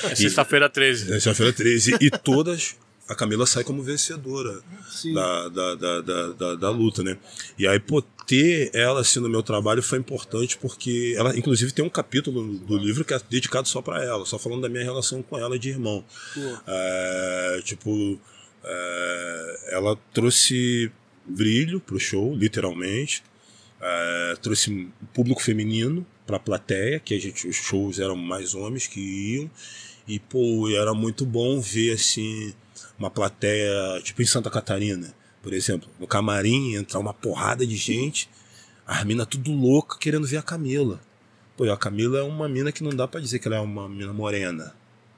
É 0.11 0.15
sexta-feira 0.15 0.69
13. 0.69 1.07
Sexta-feira 1.07 1.53
13. 1.53 1.97
E 2.01 2.11
todas, 2.11 2.77
a 3.09 3.15
Camila 3.15 3.47
sai 3.47 3.65
como 3.65 3.83
vencedora 3.83 4.61
da, 5.15 5.49
da, 5.49 5.75
da, 5.75 6.01
da, 6.03 6.27
da, 6.33 6.55
da 6.57 6.71
luta, 6.71 7.03
né? 7.03 7.17
E 7.59 7.67
aí, 7.67 7.81
pô, 7.81 8.03
ter 8.27 8.71
ela 8.75 9.01
assim 9.01 9.21
no 9.21 9.29
meu 9.29 9.43
trabalho 9.43 9.83
foi 9.83 9.99
importante 9.99 10.57
porque 10.59 11.15
ela, 11.17 11.37
inclusive, 11.37 11.73
tem 11.73 11.85
um 11.85 11.89
capítulo 11.91 12.55
do 12.59 12.77
livro 12.79 13.05
que 13.05 13.13
é 13.15 13.21
dedicado 13.29 13.67
só 13.69 13.81
pra 13.83 14.05
ela, 14.05 14.25
só 14.27 14.39
falando 14.39 14.61
da 14.63 14.69
minha 14.69 14.85
relação 14.85 15.23
com 15.23 15.39
ela 15.39 15.59
de 15.59 15.71
irmão. 15.71 16.05
É, 16.67 17.61
tipo, 17.65 18.21
é, 18.63 19.61
ela 19.73 19.97
trouxe 20.13 20.93
brilho 21.27 21.81
pro 21.81 21.99
show, 21.99 22.35
literalmente. 22.37 23.23
É, 23.81 24.35
trouxe 24.43 24.71
um 24.71 24.91
público 25.13 25.43
feminino 25.43 26.07
pra 26.27 26.39
plateia, 26.39 27.01
que 27.01 27.15
a 27.15 27.19
gente, 27.21 27.49
os 27.49 27.57
shows 27.57 27.99
eram 27.99 28.15
mais 28.17 28.55
homens 28.55 28.87
que 28.87 29.01
iam. 29.01 29.51
E, 30.07 30.19
pô, 30.19 30.69
era 30.71 30.93
muito 30.93 31.25
bom 31.25 31.61
ver, 31.61 31.93
assim, 31.93 32.53
uma 32.99 33.11
plateia, 33.11 34.01
tipo 34.03 34.21
em 34.23 34.27
Santa 34.27 34.51
Catarina, 34.51 35.15
por 35.43 35.53
exemplo, 35.53 35.89
no 35.99 36.07
camarim, 36.07 36.75
entrar 36.75 36.99
uma 36.99 37.15
porrada 37.15 37.67
de 37.67 37.77
gente, 37.77 38.29
as 38.87 39.05
minas 39.05 39.27
tudo 39.27 39.53
louca 39.53 39.97
querendo 39.99 40.27
ver 40.27 40.39
a 40.39 40.43
Camila. 40.43 41.01
Pô, 41.57 41.71
a 41.71 41.77
Camila 41.77 42.19
é 42.19 42.23
uma 42.23 42.49
mina 42.49 42.73
que 42.73 42.83
não 42.83 42.91
dá 42.91 43.07
pra 43.07 43.21
dizer 43.21 43.39
que 43.39 43.47
ela 43.49 43.57
é 43.57 43.61
uma 43.61 43.89
mina 43.89 44.13
morena. 44.13 44.65
Tá 44.65 44.75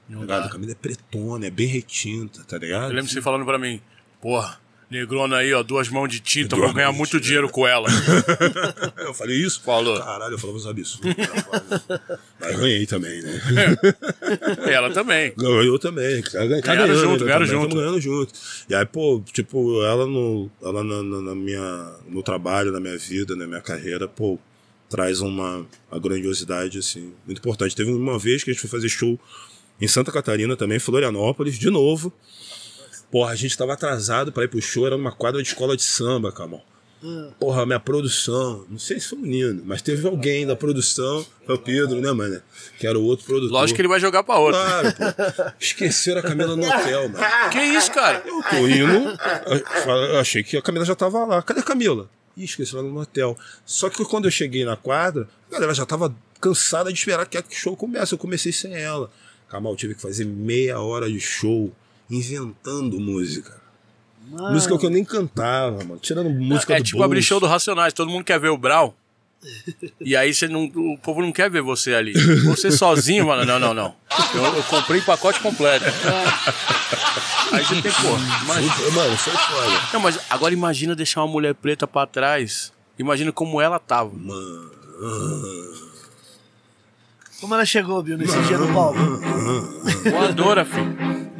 Não 0.08 0.20
ligado? 0.22 0.40
dá. 0.42 0.46
A 0.46 0.50
Camila 0.50 0.72
é 0.72 0.74
pretona, 0.74 1.46
é 1.46 1.50
bem 1.50 1.66
retinta, 1.66 2.44
tá 2.44 2.58
ligado? 2.58 2.90
Eu 2.90 2.96
lembro 2.96 3.10
você 3.10 3.22
falando 3.22 3.44
pra 3.44 3.58
mim, 3.58 3.80
porra, 4.20 4.60
negrona 4.92 5.38
aí, 5.38 5.52
ó, 5.52 5.62
duas 5.62 5.88
mãos 5.88 6.08
de 6.08 6.20
tinta, 6.20 6.54
Duas 6.54 6.66
vou 6.68 6.74
ganhar 6.74 6.92
muito 6.92 7.10
tinta. 7.12 7.22
dinheiro 7.24 7.48
com 7.48 7.66
ela. 7.66 7.88
Eu 8.98 9.12
falei 9.14 9.36
isso? 9.36 9.60
Falou. 9.62 9.98
Caralho, 9.98 10.34
eu 10.34 10.38
falava 10.38 10.58
uns 10.58 10.66
absurdos. 10.66 11.14
Mas 12.40 12.56
ganhei 12.56 12.86
também, 12.86 13.20
né? 13.22 13.40
ela 14.66 14.90
também. 14.90 15.32
Ganhou 15.36 15.78
também. 15.78 16.22
Ganharam 16.22 16.60
ganhando, 16.86 16.94
junto, 16.98 17.24
ganharam 17.24 17.46
também, 17.46 17.60
junto. 17.62 17.76
ganhando 17.76 18.00
junto. 18.00 18.32
E 18.68 18.74
aí, 18.74 18.86
pô, 18.86 19.22
tipo, 19.32 19.82
ela 19.84 20.06
no, 20.06 20.50
ela 20.62 20.82
na, 20.84 21.02
na- 21.02 21.20
na 21.20 21.34
minha, 21.34 21.92
no 22.08 22.22
trabalho, 22.22 22.70
na 22.72 22.80
minha 22.80 22.96
vida, 22.96 23.34
na 23.36 23.46
minha 23.46 23.60
carreira, 23.60 24.06
pô, 24.08 24.38
traz 24.88 25.20
uma, 25.20 25.66
uma 25.90 26.00
grandiosidade, 26.00 26.78
assim, 26.78 27.12
muito 27.26 27.38
importante. 27.38 27.74
Teve 27.76 27.90
uma 27.90 28.18
vez 28.18 28.44
que 28.44 28.50
a 28.50 28.52
gente 28.52 28.60
foi 28.60 28.70
fazer 28.70 28.88
show 28.88 29.18
em 29.80 29.88
Santa 29.88 30.12
Catarina 30.12 30.56
também, 30.56 30.78
Florianópolis, 30.78 31.58
de 31.58 31.70
novo. 31.70 32.12
Porra, 33.12 33.32
a 33.32 33.36
gente 33.36 33.56
tava 33.56 33.74
atrasado 33.74 34.32
pra 34.32 34.44
ir 34.44 34.48
pro 34.48 34.60
show, 34.60 34.86
era 34.86 34.96
numa 34.96 35.12
quadra 35.12 35.40
de 35.42 35.48
escola 35.48 35.76
de 35.76 35.82
samba, 35.82 36.32
Camão. 36.32 36.62
Porra, 37.38 37.66
minha 37.66 37.80
produção, 37.80 38.64
não 38.70 38.78
sei 38.78 39.00
se 39.00 39.08
foi 39.08 39.18
menino, 39.18 39.60
mas 39.66 39.82
teve 39.82 40.06
alguém 40.06 40.46
da 40.46 40.54
produção, 40.54 41.26
foi 41.44 41.56
o 41.56 41.58
Pedro, 41.58 42.00
né, 42.00 42.12
mano? 42.12 42.40
Que 42.78 42.86
era 42.86 42.96
o 42.96 43.02
outro 43.02 43.26
produtor. 43.26 43.52
Lógico 43.52 43.74
que 43.74 43.82
ele 43.82 43.88
vai 43.88 43.98
jogar 43.98 44.22
pra 44.22 44.38
outra. 44.38 44.60
Claro, 44.60 44.94
pô. 44.94 45.52
Esqueceram 45.58 46.20
a 46.20 46.22
Camila 46.22 46.54
no 46.54 46.64
hotel, 46.64 47.08
mano. 47.08 47.50
Que 47.50 47.58
isso, 47.58 47.90
cara? 47.90 48.22
Eu 48.24 48.40
tô 48.48 48.68
indo, 48.68 49.18
eu 50.14 50.20
achei 50.20 50.44
que 50.44 50.56
a 50.56 50.62
Camila 50.62 50.84
já 50.84 50.94
tava 50.94 51.24
lá. 51.24 51.42
Cadê 51.42 51.58
a 51.58 51.64
Camila? 51.64 52.08
Ih, 52.36 52.44
esqueci 52.44 52.72
ela 52.72 52.84
no 52.84 52.98
hotel. 52.98 53.36
Só 53.66 53.90
que 53.90 54.04
quando 54.04 54.26
eu 54.26 54.30
cheguei 54.30 54.64
na 54.64 54.76
quadra, 54.76 55.28
a 55.50 55.54
galera 55.54 55.74
já 55.74 55.84
tava 55.84 56.14
cansada 56.40 56.92
de 56.92 56.98
esperar 56.98 57.26
que 57.26 57.36
o 57.36 57.44
show 57.50 57.76
comece. 57.76 58.14
Eu 58.14 58.18
comecei 58.18 58.52
sem 58.52 58.74
ela. 58.74 59.10
Camal, 59.48 59.74
tive 59.74 59.96
que 59.96 60.00
fazer 60.00 60.24
meia 60.24 60.80
hora 60.80 61.10
de 61.10 61.20
show 61.20 61.72
inventando 62.16 63.00
música. 63.00 63.60
Mano, 64.30 64.52
Música 64.54 64.78
que 64.78 64.86
eu 64.86 64.90
nem 64.90 65.04
cantava, 65.04 65.78
mano. 65.84 65.98
Tirando 66.00 66.30
música 66.30 66.74
é 66.74 66.78
do 66.78 66.84
tipo 66.84 66.98
bolso. 66.98 67.06
abrir 67.06 67.22
show 67.22 67.40
do 67.40 67.46
Racionais, 67.46 67.92
todo 67.92 68.10
mundo 68.10 68.24
quer 68.24 68.38
ver 68.38 68.50
o 68.50 68.56
Brau. 68.56 68.94
E 70.00 70.14
aí 70.14 70.32
você 70.32 70.46
não, 70.46 70.66
o 70.66 70.96
povo 70.98 71.20
não 71.20 71.32
quer 71.32 71.50
ver 71.50 71.62
você 71.62 71.94
ali. 71.94 72.12
Você 72.44 72.70
sozinho, 72.70 73.26
mano, 73.26 73.44
não, 73.44 73.58
não, 73.58 73.74
não. 73.74 73.94
Eu, 74.34 74.44
eu 74.44 74.62
comprei 74.62 75.00
o 75.00 75.04
pacote 75.04 75.40
completo. 75.40 75.84
Aí 77.52 77.62
você 77.64 77.82
tem, 77.82 77.92
pô, 77.92 78.08
imagina. 78.44 78.72
Foi- 78.72 78.90
Mano, 78.92 79.16
foi 79.18 79.32
foda. 79.34 79.80
Não, 79.92 80.00
mas 80.00 80.18
agora 80.30 80.54
imagina 80.54 80.94
deixar 80.94 81.20
uma 81.22 81.26
mulher 81.32 81.54
preta 81.54 81.86
pra 81.86 82.06
trás. 82.06 82.72
Imagina 82.98 83.30
como 83.32 83.60
ela 83.60 83.78
tava. 83.78 84.10
Como 87.40 87.54
ela 87.54 87.64
chegou, 87.66 88.02
Bill, 88.02 88.16
nesse 88.16 88.40
dia 88.42 88.56
no 88.56 88.72
palco? 88.72 88.98
Voadora, 90.10 90.64
filho. 90.64 91.31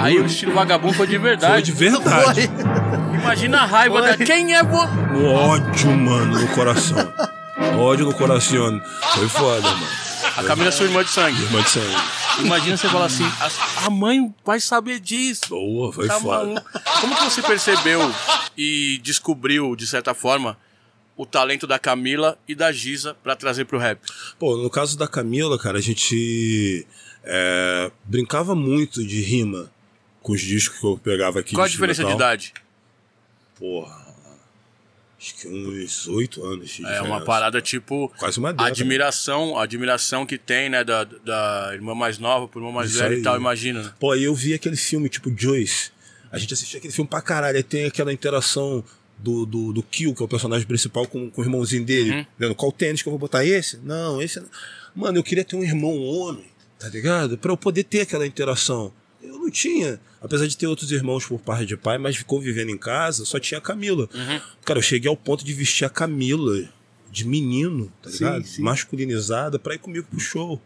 Aí 0.00 0.18
o 0.18 0.26
estilo 0.26 0.52
vagabundo 0.52 0.94
foi 0.94 1.06
de 1.06 1.18
Foi 1.18 1.28
verdade. 1.28 1.66
de 1.66 1.72
verdade. 1.72 2.50
Imagina 3.14 3.60
a 3.62 3.66
raiva 3.66 4.02
da. 4.02 4.16
Quem 4.16 4.54
é 4.54 4.62
você? 4.62 4.92
O 5.16 5.24
ódio, 5.32 5.90
mano, 5.96 6.40
no 6.40 6.48
coração. 6.48 7.12
ódio 7.78 8.06
no 8.06 8.14
coração. 8.14 8.80
Foi 9.14 9.28
foda, 9.28 9.62
mano. 9.70 9.86
A 10.36 10.42
Camila 10.44 10.68
é 10.68 10.70
sua 10.72 10.86
irmã 10.86 11.04
de 11.04 11.10
sangue. 11.10 11.42
Irmã 11.42 11.62
de 11.62 11.68
sangue. 11.70 11.96
Imagina 12.40 12.76
você 12.76 12.88
falar 12.88 13.04
assim: 13.06 13.26
a, 13.84 13.90
mãe 13.90 14.34
vai 14.44 14.58
saber 14.60 14.98
disso. 14.98 15.48
Boa, 15.50 15.92
foi 15.92 16.08
Tá 16.08 16.18
foda. 16.18 16.38
maluco. 16.46 16.70
Como 17.00 17.14
que 17.16 17.24
você 17.24 17.42
percebeu 17.42 18.00
e 18.56 18.98
descobriu, 19.02 19.76
de 19.76 19.86
certa 19.86 20.14
forma, 20.14 20.56
o 21.16 21.26
talento 21.26 21.66
da 21.66 21.78
Camila 21.78 22.38
e 22.48 22.54
da 22.54 22.72
Giza 22.72 23.14
pra 23.22 23.36
trazer 23.36 23.66
pro 23.66 23.78
rap? 23.78 24.00
Pô, 24.38 24.56
no 24.56 24.70
caso 24.70 24.96
da 24.96 25.06
Camila, 25.06 25.58
cara, 25.58 25.76
a 25.78 25.82
gente 25.82 26.86
é, 27.24 27.90
brincava 28.04 28.54
muito 28.54 29.04
de 29.06 29.20
rima 29.20 29.70
com 30.20 30.32
os 30.32 30.40
discos 30.40 30.78
que 30.78 30.86
eu 30.86 30.98
pegava 30.98 31.40
aqui. 31.40 31.54
Qual 31.54 31.64
a 31.64 31.68
diferença 31.68 32.04
de 32.04 32.12
idade? 32.12 32.52
Porra, 33.58 34.14
acho 35.18 35.34
que 35.36 35.48
uns 35.48 36.08
oito 36.08 36.44
anos 36.44 36.80
É 36.84 37.00
uma 37.02 37.20
parada 37.20 37.60
tipo. 37.60 38.12
Quase 38.18 38.38
uma 38.38 38.52
década. 38.52 38.68
Admiração, 38.68 39.58
a 39.58 39.62
admiração 39.64 40.26
que 40.26 40.38
tem, 40.38 40.68
né, 40.68 40.82
da, 40.82 41.04
da 41.04 41.70
irmã 41.72 41.94
mais 41.94 42.18
nova 42.18 42.48
por 42.48 42.60
irmã 42.60 42.72
mais 42.72 42.90
Isso 42.90 42.98
velha 42.98 43.14
aí. 43.14 43.20
e 43.20 43.22
tal, 43.22 43.36
imagina. 43.36 43.82
né? 43.82 43.92
Pô, 44.00 44.12
aí 44.12 44.24
eu 44.24 44.34
vi 44.34 44.54
aquele 44.54 44.76
filme, 44.76 45.08
tipo 45.08 45.32
Joyce. 45.36 45.90
A 46.30 46.38
gente 46.38 46.54
assistia 46.54 46.78
aquele 46.78 46.92
filme 46.92 47.08
pra 47.08 47.20
caralho. 47.20 47.56
Aí 47.56 47.62
tem 47.62 47.84
aquela 47.84 48.12
interação 48.12 48.82
do, 49.18 49.44
do, 49.46 49.72
do 49.72 49.82
Kill, 49.82 50.14
que 50.14 50.22
é 50.22 50.24
o 50.24 50.28
personagem 50.28 50.66
principal, 50.66 51.06
com, 51.06 51.30
com 51.30 51.40
o 51.40 51.44
irmãozinho 51.44 51.84
dele. 51.84 52.26
Uhum. 52.40 52.54
Qual 52.54 52.72
tênis 52.72 53.02
que 53.02 53.08
eu 53.08 53.12
vou 53.12 53.18
botar 53.18 53.44
esse? 53.44 53.78
Não, 53.84 54.20
esse. 54.20 54.42
Mano, 54.94 55.18
eu 55.18 55.22
queria 55.22 55.44
ter 55.44 55.56
um 55.56 55.62
irmão 55.62 55.96
homem, 56.02 56.44
tá 56.82 56.88
ligado? 56.88 57.38
Pra 57.38 57.52
eu 57.52 57.56
poder 57.56 57.84
ter 57.84 58.00
aquela 58.00 58.26
interação. 58.26 58.92
Eu 59.22 59.38
não 59.38 59.48
tinha. 59.48 60.00
Apesar 60.20 60.48
de 60.48 60.56
ter 60.56 60.66
outros 60.66 60.90
irmãos 60.90 61.24
por 61.24 61.38
parte 61.38 61.64
de 61.64 61.76
pai, 61.76 61.96
mas 61.96 62.16
ficou 62.16 62.40
vivendo 62.40 62.70
em 62.70 62.78
casa, 62.78 63.24
só 63.24 63.38
tinha 63.38 63.58
a 63.58 63.60
Camila. 63.60 64.08
Uhum. 64.12 64.40
Cara, 64.64 64.80
eu 64.80 64.82
cheguei 64.82 65.08
ao 65.08 65.16
ponto 65.16 65.44
de 65.44 65.52
vestir 65.52 65.84
a 65.84 65.88
Camila 65.88 66.68
de 67.08 67.24
menino, 67.26 67.92
tá 68.02 68.10
Sim, 68.10 68.24
ligado? 68.24 68.46
sim. 68.46 68.62
Masculinizada 68.62 69.58
pra 69.58 69.74
ir 69.74 69.78
comigo 69.78 70.06
pro 70.10 70.18
show, 70.18 70.60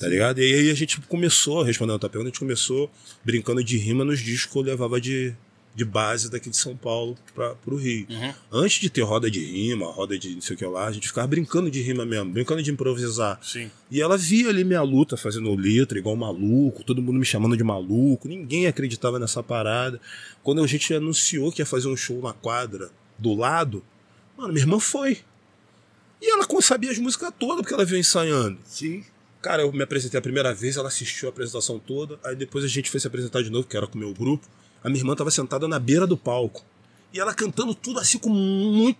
tá 0.00 0.08
ligado? 0.08 0.40
E 0.40 0.42
aí 0.42 0.70
a 0.70 0.74
gente 0.74 1.00
começou, 1.02 1.62
respondendo 1.62 1.96
a 1.96 1.98
tua 1.98 2.08
pergunta, 2.08 2.28
a 2.28 2.32
gente 2.32 2.40
começou 2.40 2.90
brincando 3.22 3.62
de 3.62 3.76
rima 3.76 4.04
nos 4.04 4.18
discos 4.18 4.50
que 4.52 4.58
eu 4.58 4.62
levava 4.62 5.00
de, 5.00 5.34
de 5.74 5.84
base 5.84 6.30
daqui 6.30 6.48
de 6.48 6.56
São 6.56 6.76
Paulo 6.76 7.16
pra, 7.34 7.54
pro 7.56 7.76
Rio. 7.76 8.06
Uhum. 8.08 8.34
Antes 8.52 8.80
de 8.80 8.88
ter 8.88 9.02
roda 9.02 9.30
de 9.30 9.44
rima, 9.44 9.86
roda 9.86 10.16
de 10.16 10.34
não 10.34 10.40
sei 10.40 10.54
o 10.54 10.58
que 10.58 10.64
lá, 10.64 10.86
a 10.86 10.92
gente 10.92 11.08
ficava 11.08 11.26
brincando 11.26 11.70
de 11.70 11.82
rima 11.82 12.06
mesmo, 12.06 12.30
brincando 12.30 12.62
de 12.62 12.70
improvisar. 12.70 13.38
Sim. 13.42 13.70
E 13.90 14.00
ela 14.00 14.16
via 14.16 14.48
ali 14.48 14.62
minha 14.62 14.82
luta 14.82 15.16
fazendo 15.16 15.52
letra, 15.54 15.98
igual 15.98 16.14
maluco, 16.14 16.84
todo 16.84 17.02
mundo 17.02 17.18
me 17.18 17.24
chamando 17.24 17.56
de 17.56 17.64
maluco, 17.64 18.28
ninguém 18.28 18.66
acreditava 18.66 19.18
nessa 19.18 19.42
parada. 19.42 20.00
Quando 20.42 20.62
a 20.62 20.66
gente 20.66 20.94
anunciou 20.94 21.50
que 21.50 21.60
ia 21.60 21.66
fazer 21.66 21.88
um 21.88 21.96
show 21.96 22.22
na 22.22 22.32
quadra 22.32 22.90
do 23.18 23.34
lado, 23.34 23.82
mano, 24.36 24.52
minha 24.52 24.62
irmã 24.62 24.78
foi. 24.78 25.18
E 26.22 26.32
ela 26.32 26.46
sabia 26.62 26.90
as 26.90 26.98
músicas 26.98 27.32
todas, 27.38 27.62
porque 27.62 27.74
ela 27.74 27.84
veio 27.84 28.00
ensaiando. 28.00 28.58
Sim. 28.64 29.04
Cara, 29.42 29.62
eu 29.62 29.72
me 29.72 29.82
apresentei 29.82 30.18
a 30.18 30.22
primeira 30.22 30.54
vez, 30.54 30.76
ela 30.76 30.88
assistiu 30.88 31.28
a 31.28 31.30
apresentação 31.30 31.78
toda, 31.78 32.18
aí 32.24 32.34
depois 32.34 32.64
a 32.64 32.68
gente 32.68 32.90
foi 32.90 32.98
se 32.98 33.06
apresentar 33.06 33.42
de 33.42 33.50
novo, 33.50 33.66
que 33.66 33.76
era 33.76 33.86
com 33.86 33.96
o 33.96 33.98
meu 33.98 34.14
grupo. 34.14 34.48
A 34.84 34.90
minha 34.90 35.00
irmã 35.00 35.16
tava 35.16 35.30
sentada 35.30 35.66
na 35.66 35.78
beira 35.78 36.06
do 36.06 36.14
palco. 36.14 36.62
E 37.10 37.18
ela 37.18 37.32
cantando 37.32 37.74
tudo 37.74 37.98
assim 37.98 38.18
com 38.18 38.28
muito. 38.28 38.98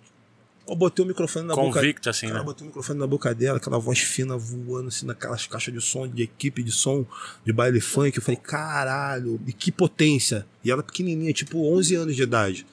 Eu 0.67 0.75
botei 0.75 1.05
o 1.05 1.07
microfone 1.07 1.45
na 1.45 1.53
boca 1.53 1.79
Convicta, 1.79 2.09
assim, 2.09 2.25
Cara, 2.25 2.39
né? 2.39 2.45
botei 2.45 2.63
o 2.63 2.67
microfone 2.67 2.97
na 2.97 3.05
boca 3.05 3.35
dela, 3.35 3.57
aquela 3.57 3.77
voz 3.77 3.99
fina 3.99 4.35
voando 4.35 4.87
assim 4.87 5.05
naquelas 5.05 5.45
caixas 5.45 5.71
de 5.71 5.79
som, 5.79 6.07
de 6.07 6.23
equipe 6.23 6.63
de 6.63 6.71
som, 6.71 7.05
de 7.45 7.53
baile 7.53 7.79
funk. 7.79 8.17
Eu 8.17 8.23
falei, 8.23 8.39
caralho, 8.41 9.39
e 9.45 9.53
que 9.53 9.71
potência. 9.71 10.43
E 10.63 10.71
ela 10.71 10.81
pequenininha, 10.81 11.31
tipo 11.33 11.71
11 11.71 11.95
anos 11.95 12.15
de 12.15 12.23
idade. 12.23 12.65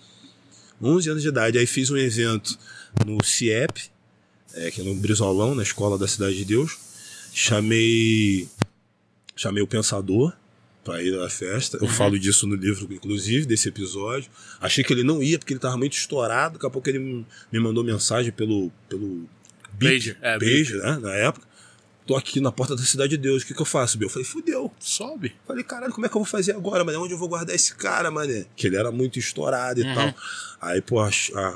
11 0.81 1.11
anos 1.11 1.23
de 1.23 1.29
idade. 1.29 1.59
Aí 1.59 1.67
fiz 1.67 1.91
um 1.91 1.99
evento 1.99 2.59
no 3.07 3.23
CIEP, 3.23 3.91
é, 4.55 4.71
que 4.71 4.81
é 4.81 4.85
no 4.85 4.95
Brizolão, 4.95 5.55
na 5.55 5.63
escola 5.63 5.99
da 5.99 6.09
Cidade 6.09 6.37
de 6.37 6.47
Deus. 6.47 6.79
Chamei, 7.35 8.49
chamei 9.37 9.63
o 9.63 9.67
Pensador 9.67 10.33
pra 10.85 11.03
ir 11.03 11.19
à 11.21 11.29
festa. 11.29 11.79
Eu 11.81 11.89
falo 11.89 12.19
disso 12.19 12.47
no 12.47 12.55
livro, 12.55 12.93
inclusive, 12.93 13.47
desse 13.47 13.69
episódio. 13.69 14.31
Achei 14.61 14.83
que 14.83 14.93
ele 14.93 15.05
não 15.05 15.23
ia, 15.23 15.39
porque 15.39 15.53
ele 15.53 15.61
tava 15.61 15.77
muito 15.77 15.97
estourado. 15.97 16.55
Daqui 16.55 16.67
a 16.67 16.71
pouco 16.71 16.89
ele 16.89 16.99
me 16.99 17.61
mandou 17.61 17.85
mensagem 17.85 18.33
pelo, 18.33 18.71
pelo 18.89 19.29
Pager, 19.79 20.17
é, 20.21 20.39
Pager, 20.39 20.79
né, 20.79 20.99
na 21.01 21.15
época. 21.15 21.47
tô 22.07 22.17
aqui 22.17 22.41
na 22.41 22.51
porta 22.51 22.75
da 22.75 22.83
Cidade 22.83 23.11
de 23.11 23.17
Deus, 23.17 23.43
o 23.43 23.47
que, 23.47 23.55
que 23.55 23.61
eu 23.61 23.67
faço, 23.67 23.97
Bill? 23.97 24.07
Eu 24.07 24.13
falei, 24.13 24.27
fudeu. 24.27 24.73
Sobe. 24.79 25.35
Falei, 25.47 25.63
caralho, 25.65 25.93
como 25.93 26.05
é 26.05 26.09
que 26.09 26.17
eu 26.17 26.21
vou 26.21 26.29
fazer 26.29 26.53
agora, 26.53 26.85
mano? 26.85 27.03
Onde 27.03 27.13
eu 27.13 27.19
vou 27.19 27.29
guardar 27.29 27.55
esse 27.55 27.75
cara, 27.75 28.11
mano? 28.11 28.45
Que 28.57 28.67
ele 28.67 28.77
era 28.77 28.91
muito 28.91 29.19
estourado 29.19 29.81
e 29.81 29.95
tal. 29.95 30.15
Aí, 30.61 30.81
pô, 30.81 30.97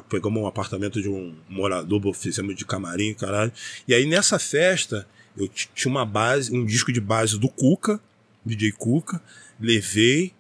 pegamos 0.09 0.43
um 0.43 0.47
apartamento 0.47 1.01
de 1.03 1.09
um 1.09 1.35
morador, 1.49 2.01
pô, 2.01 2.13
fizemos 2.13 2.55
de 2.55 2.65
camarim, 2.65 3.13
caralho. 3.15 3.53
E 3.87 3.95
aí, 3.95 4.07
nessa 4.07 4.39
festa, 4.39 5.07
eu 5.37 5.49
tinha 5.49 5.91
uma 5.91 6.05
base, 6.05 6.55
um 6.55 6.65
disco 6.65 6.93
de 6.93 7.01
base 7.01 7.39
do 7.39 7.49
Cuca, 7.49 8.01
DJ 8.47 8.73
Cuca, 8.73 9.21
levei 9.61 10.33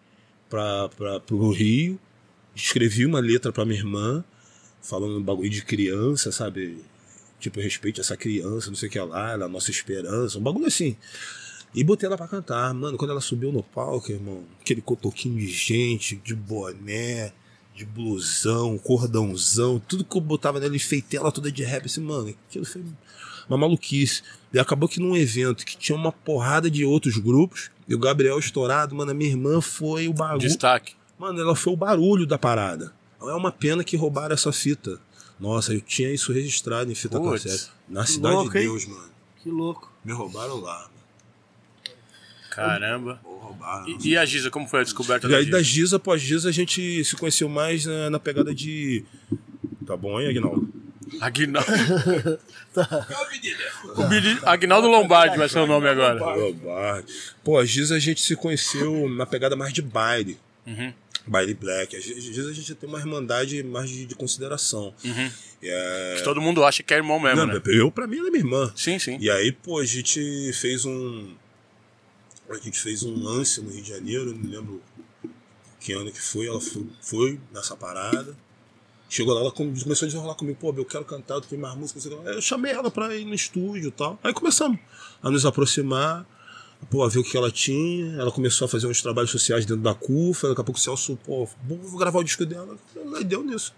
pra, 0.48 0.88
pro 1.20 1.50
Rio, 1.50 1.98
escrevi 2.54 3.04
uma 3.04 3.20
letra 3.20 3.52
pra 3.52 3.64
minha 3.64 3.78
irmã, 3.78 4.24
falando 4.80 5.18
um 5.18 5.22
bagulho 5.22 5.50
de 5.50 5.62
criança, 5.62 6.30
sabe? 6.30 6.78
Tipo, 7.40 7.60
respeite 7.60 8.00
essa 8.00 8.16
criança, 8.16 8.68
não 8.68 8.76
sei 8.76 8.88
o 8.88 8.92
que 8.92 8.98
lá, 9.00 9.32
ela 9.32 9.44
é 9.44 9.46
a 9.46 9.48
nossa 9.48 9.70
esperança, 9.70 10.38
um 10.38 10.42
bagulho 10.42 10.66
assim. 10.66 10.96
E 11.74 11.84
botei 11.84 12.06
ela 12.06 12.16
pra 12.16 12.26
cantar. 12.26 12.72
Mano, 12.72 12.96
quando 12.96 13.10
ela 13.10 13.20
subiu 13.20 13.52
no 13.52 13.62
palco, 13.62 14.10
irmão, 14.10 14.44
aquele 14.60 14.80
cotoquinho 14.80 15.38
de 15.38 15.48
gente, 15.48 16.16
de 16.16 16.34
boné, 16.34 17.32
de 17.74 17.84
blusão, 17.84 18.78
cordãozão, 18.78 19.78
tudo 19.78 20.04
que 20.04 20.16
eu 20.16 20.20
botava 20.20 20.58
nela, 20.58 20.74
enfeitei 20.74 21.20
ela 21.20 21.30
toda 21.30 21.52
de 21.52 21.62
rap, 21.62 21.84
assim, 21.84 22.00
mano, 22.00 22.34
aquilo 22.48 22.64
foi 22.64 22.82
uma 23.48 23.56
maluquice. 23.58 24.22
E 24.52 24.58
acabou 24.58 24.88
que 24.88 25.00
num 25.00 25.16
evento 25.16 25.64
que 25.64 25.76
tinha 25.76 25.96
uma 25.96 26.10
porrada 26.12 26.70
de 26.70 26.84
outros 26.84 27.16
grupos, 27.18 27.70
e 27.88 27.94
o 27.94 27.98
Gabriel 27.98 28.38
estourado, 28.38 28.94
mano, 28.94 29.10
a 29.10 29.14
minha 29.14 29.30
irmã 29.30 29.60
foi 29.60 30.08
o 30.08 30.12
bagulho. 30.12 30.40
Destaque. 30.40 30.94
Mano, 31.18 31.40
ela 31.40 31.54
foi 31.54 31.72
o 31.72 31.76
barulho 31.76 32.26
da 32.26 32.36
parada. 32.38 32.92
É 33.20 33.32
uma 33.32 33.50
pena 33.52 33.82
que 33.84 33.96
roubaram 33.96 34.34
essa 34.34 34.52
fita. 34.52 35.00
Nossa, 35.38 35.72
eu 35.74 35.80
tinha 35.80 36.10
isso 36.12 36.32
registrado 36.32 36.90
em 36.90 36.94
fita 36.94 37.18
Putz. 37.20 37.42
cassete. 37.44 37.70
Na 37.88 38.04
Cidade 38.06 38.34
louco, 38.34 38.50
de 38.52 38.58
hein? 38.58 38.64
Deus, 38.64 38.86
mano. 38.86 39.10
Que 39.42 39.50
louco. 39.50 39.92
Me 40.04 40.12
roubaram 40.12 40.60
lá. 40.60 40.78
mano. 40.80 40.90
Caramba. 42.50 43.20
Pô, 43.22 43.36
roubaram. 43.36 43.86
E, 43.88 44.08
e 44.08 44.16
a 44.16 44.24
Giza, 44.24 44.50
como 44.50 44.66
foi 44.66 44.80
a 44.80 44.82
descoberta 44.84 45.26
E 45.26 45.30
da 45.30 45.36
aí 45.36 45.44
Giza? 45.44 45.56
da 45.56 45.62
Giza, 45.62 45.96
após 45.96 46.22
Giza, 46.22 46.48
a 46.48 46.52
gente 46.52 47.04
se 47.04 47.16
conheceu 47.16 47.48
mais 47.48 47.84
na, 47.84 48.10
na 48.10 48.18
pegada 48.18 48.54
de. 48.54 49.04
Tá 49.86 49.96
bom, 49.96 50.20
hein, 50.20 50.28
Aguinaldo? 51.20 51.70
Aguinaldo. 51.70 52.38
o 54.02 54.04
Billy- 54.08 54.38
Aguinaldo 54.44 54.88
Lombardi 54.88 55.36
vai 55.38 55.48
ser 55.48 55.60
o 55.60 55.66
nome 55.66 55.88
agora. 55.88 56.14
Lombardi. 56.36 57.12
Pô, 57.44 57.58
a 57.58 57.64
Giza 57.64 57.94
a 57.96 57.98
gente 57.98 58.20
se 58.20 58.34
conheceu 58.36 59.08
na 59.08 59.24
pegada 59.26 59.56
mais 59.56 59.72
de 59.72 59.82
baile. 59.82 60.38
Uhum. 60.66 60.92
Baile 61.26 61.54
black. 61.54 61.96
A 61.96 62.00
Giza 62.00 62.50
a 62.50 62.52
gente 62.52 62.74
tem 62.74 62.88
uma 62.88 62.98
irmandade 62.98 63.62
mais 63.62 63.88
de, 63.90 64.06
de 64.06 64.14
consideração. 64.14 64.94
Uhum. 65.04 65.30
É... 65.62 66.14
Que 66.18 66.22
todo 66.24 66.40
mundo 66.40 66.64
acha 66.64 66.82
que 66.82 66.92
é 66.94 66.98
irmão 66.98 67.18
mesmo, 67.18 67.46
Não, 67.46 67.54
né? 67.54 67.60
eu, 67.66 67.90
pra 67.90 68.06
mim, 68.06 68.18
ela 68.18 68.28
é 68.28 68.30
minha 68.30 68.42
irmã. 68.44 68.72
Sim, 68.76 68.98
sim. 68.98 69.16
E 69.20 69.30
aí, 69.30 69.50
pô, 69.52 69.78
a 69.80 69.84
gente 69.84 70.52
fez 70.52 70.84
um. 70.84 71.34
A 72.48 72.54
gente 72.58 72.78
fez 72.78 73.02
um 73.02 73.12
lance 73.20 73.60
no 73.60 73.70
Rio 73.70 73.82
de 73.82 73.88
Janeiro, 73.88 74.32
não 74.32 74.48
lembro 74.50 74.82
que 75.80 75.92
ano 75.92 76.12
que 76.12 76.20
foi. 76.20 76.46
Ela 76.46 76.60
foi, 76.60 76.86
foi 77.00 77.40
nessa 77.52 77.76
parada. 77.76 78.36
Chegou 79.08 79.34
lá, 79.34 79.40
ela 79.40 79.50
come- 79.52 79.80
começou 79.80 80.06
a 80.06 80.08
desenrolar 80.08 80.34
comigo, 80.34 80.58
pô, 80.60 80.74
eu 80.76 80.84
quero 80.84 81.04
cantar, 81.04 81.40
tu 81.40 81.46
tem 81.48 81.58
mais 81.58 81.76
música, 81.76 82.00
não. 82.10 82.26
Eu 82.26 82.40
chamei 82.42 82.72
ela 82.72 82.90
pra 82.90 83.14
ir 83.14 83.24
no 83.24 83.34
estúdio 83.34 83.88
e 83.88 83.92
tal. 83.92 84.18
Aí 84.22 84.32
começamos 84.32 84.78
a 85.22 85.30
nos 85.30 85.46
aproximar, 85.46 86.26
pô, 86.90 87.04
a 87.04 87.08
ver 87.08 87.20
o 87.20 87.24
que 87.24 87.36
ela 87.36 87.50
tinha. 87.50 88.14
Ela 88.16 88.32
começou 88.32 88.64
a 88.66 88.68
fazer 88.68 88.86
uns 88.88 89.00
trabalhos 89.00 89.30
sociais 89.30 89.64
dentro 89.64 89.82
da 89.82 89.94
CUFA, 89.94 90.48
daqui 90.48 90.60
a 90.60 90.64
pouco 90.64 90.78
o 90.78 90.82
Celso, 90.82 91.16
pô, 91.24 91.48
vou 91.64 91.98
gravar 91.98 92.18
o 92.18 92.24
disco 92.24 92.44
dela. 92.44 92.76
Aí 93.16 93.22
deu 93.24 93.44
nisso. 93.44 93.72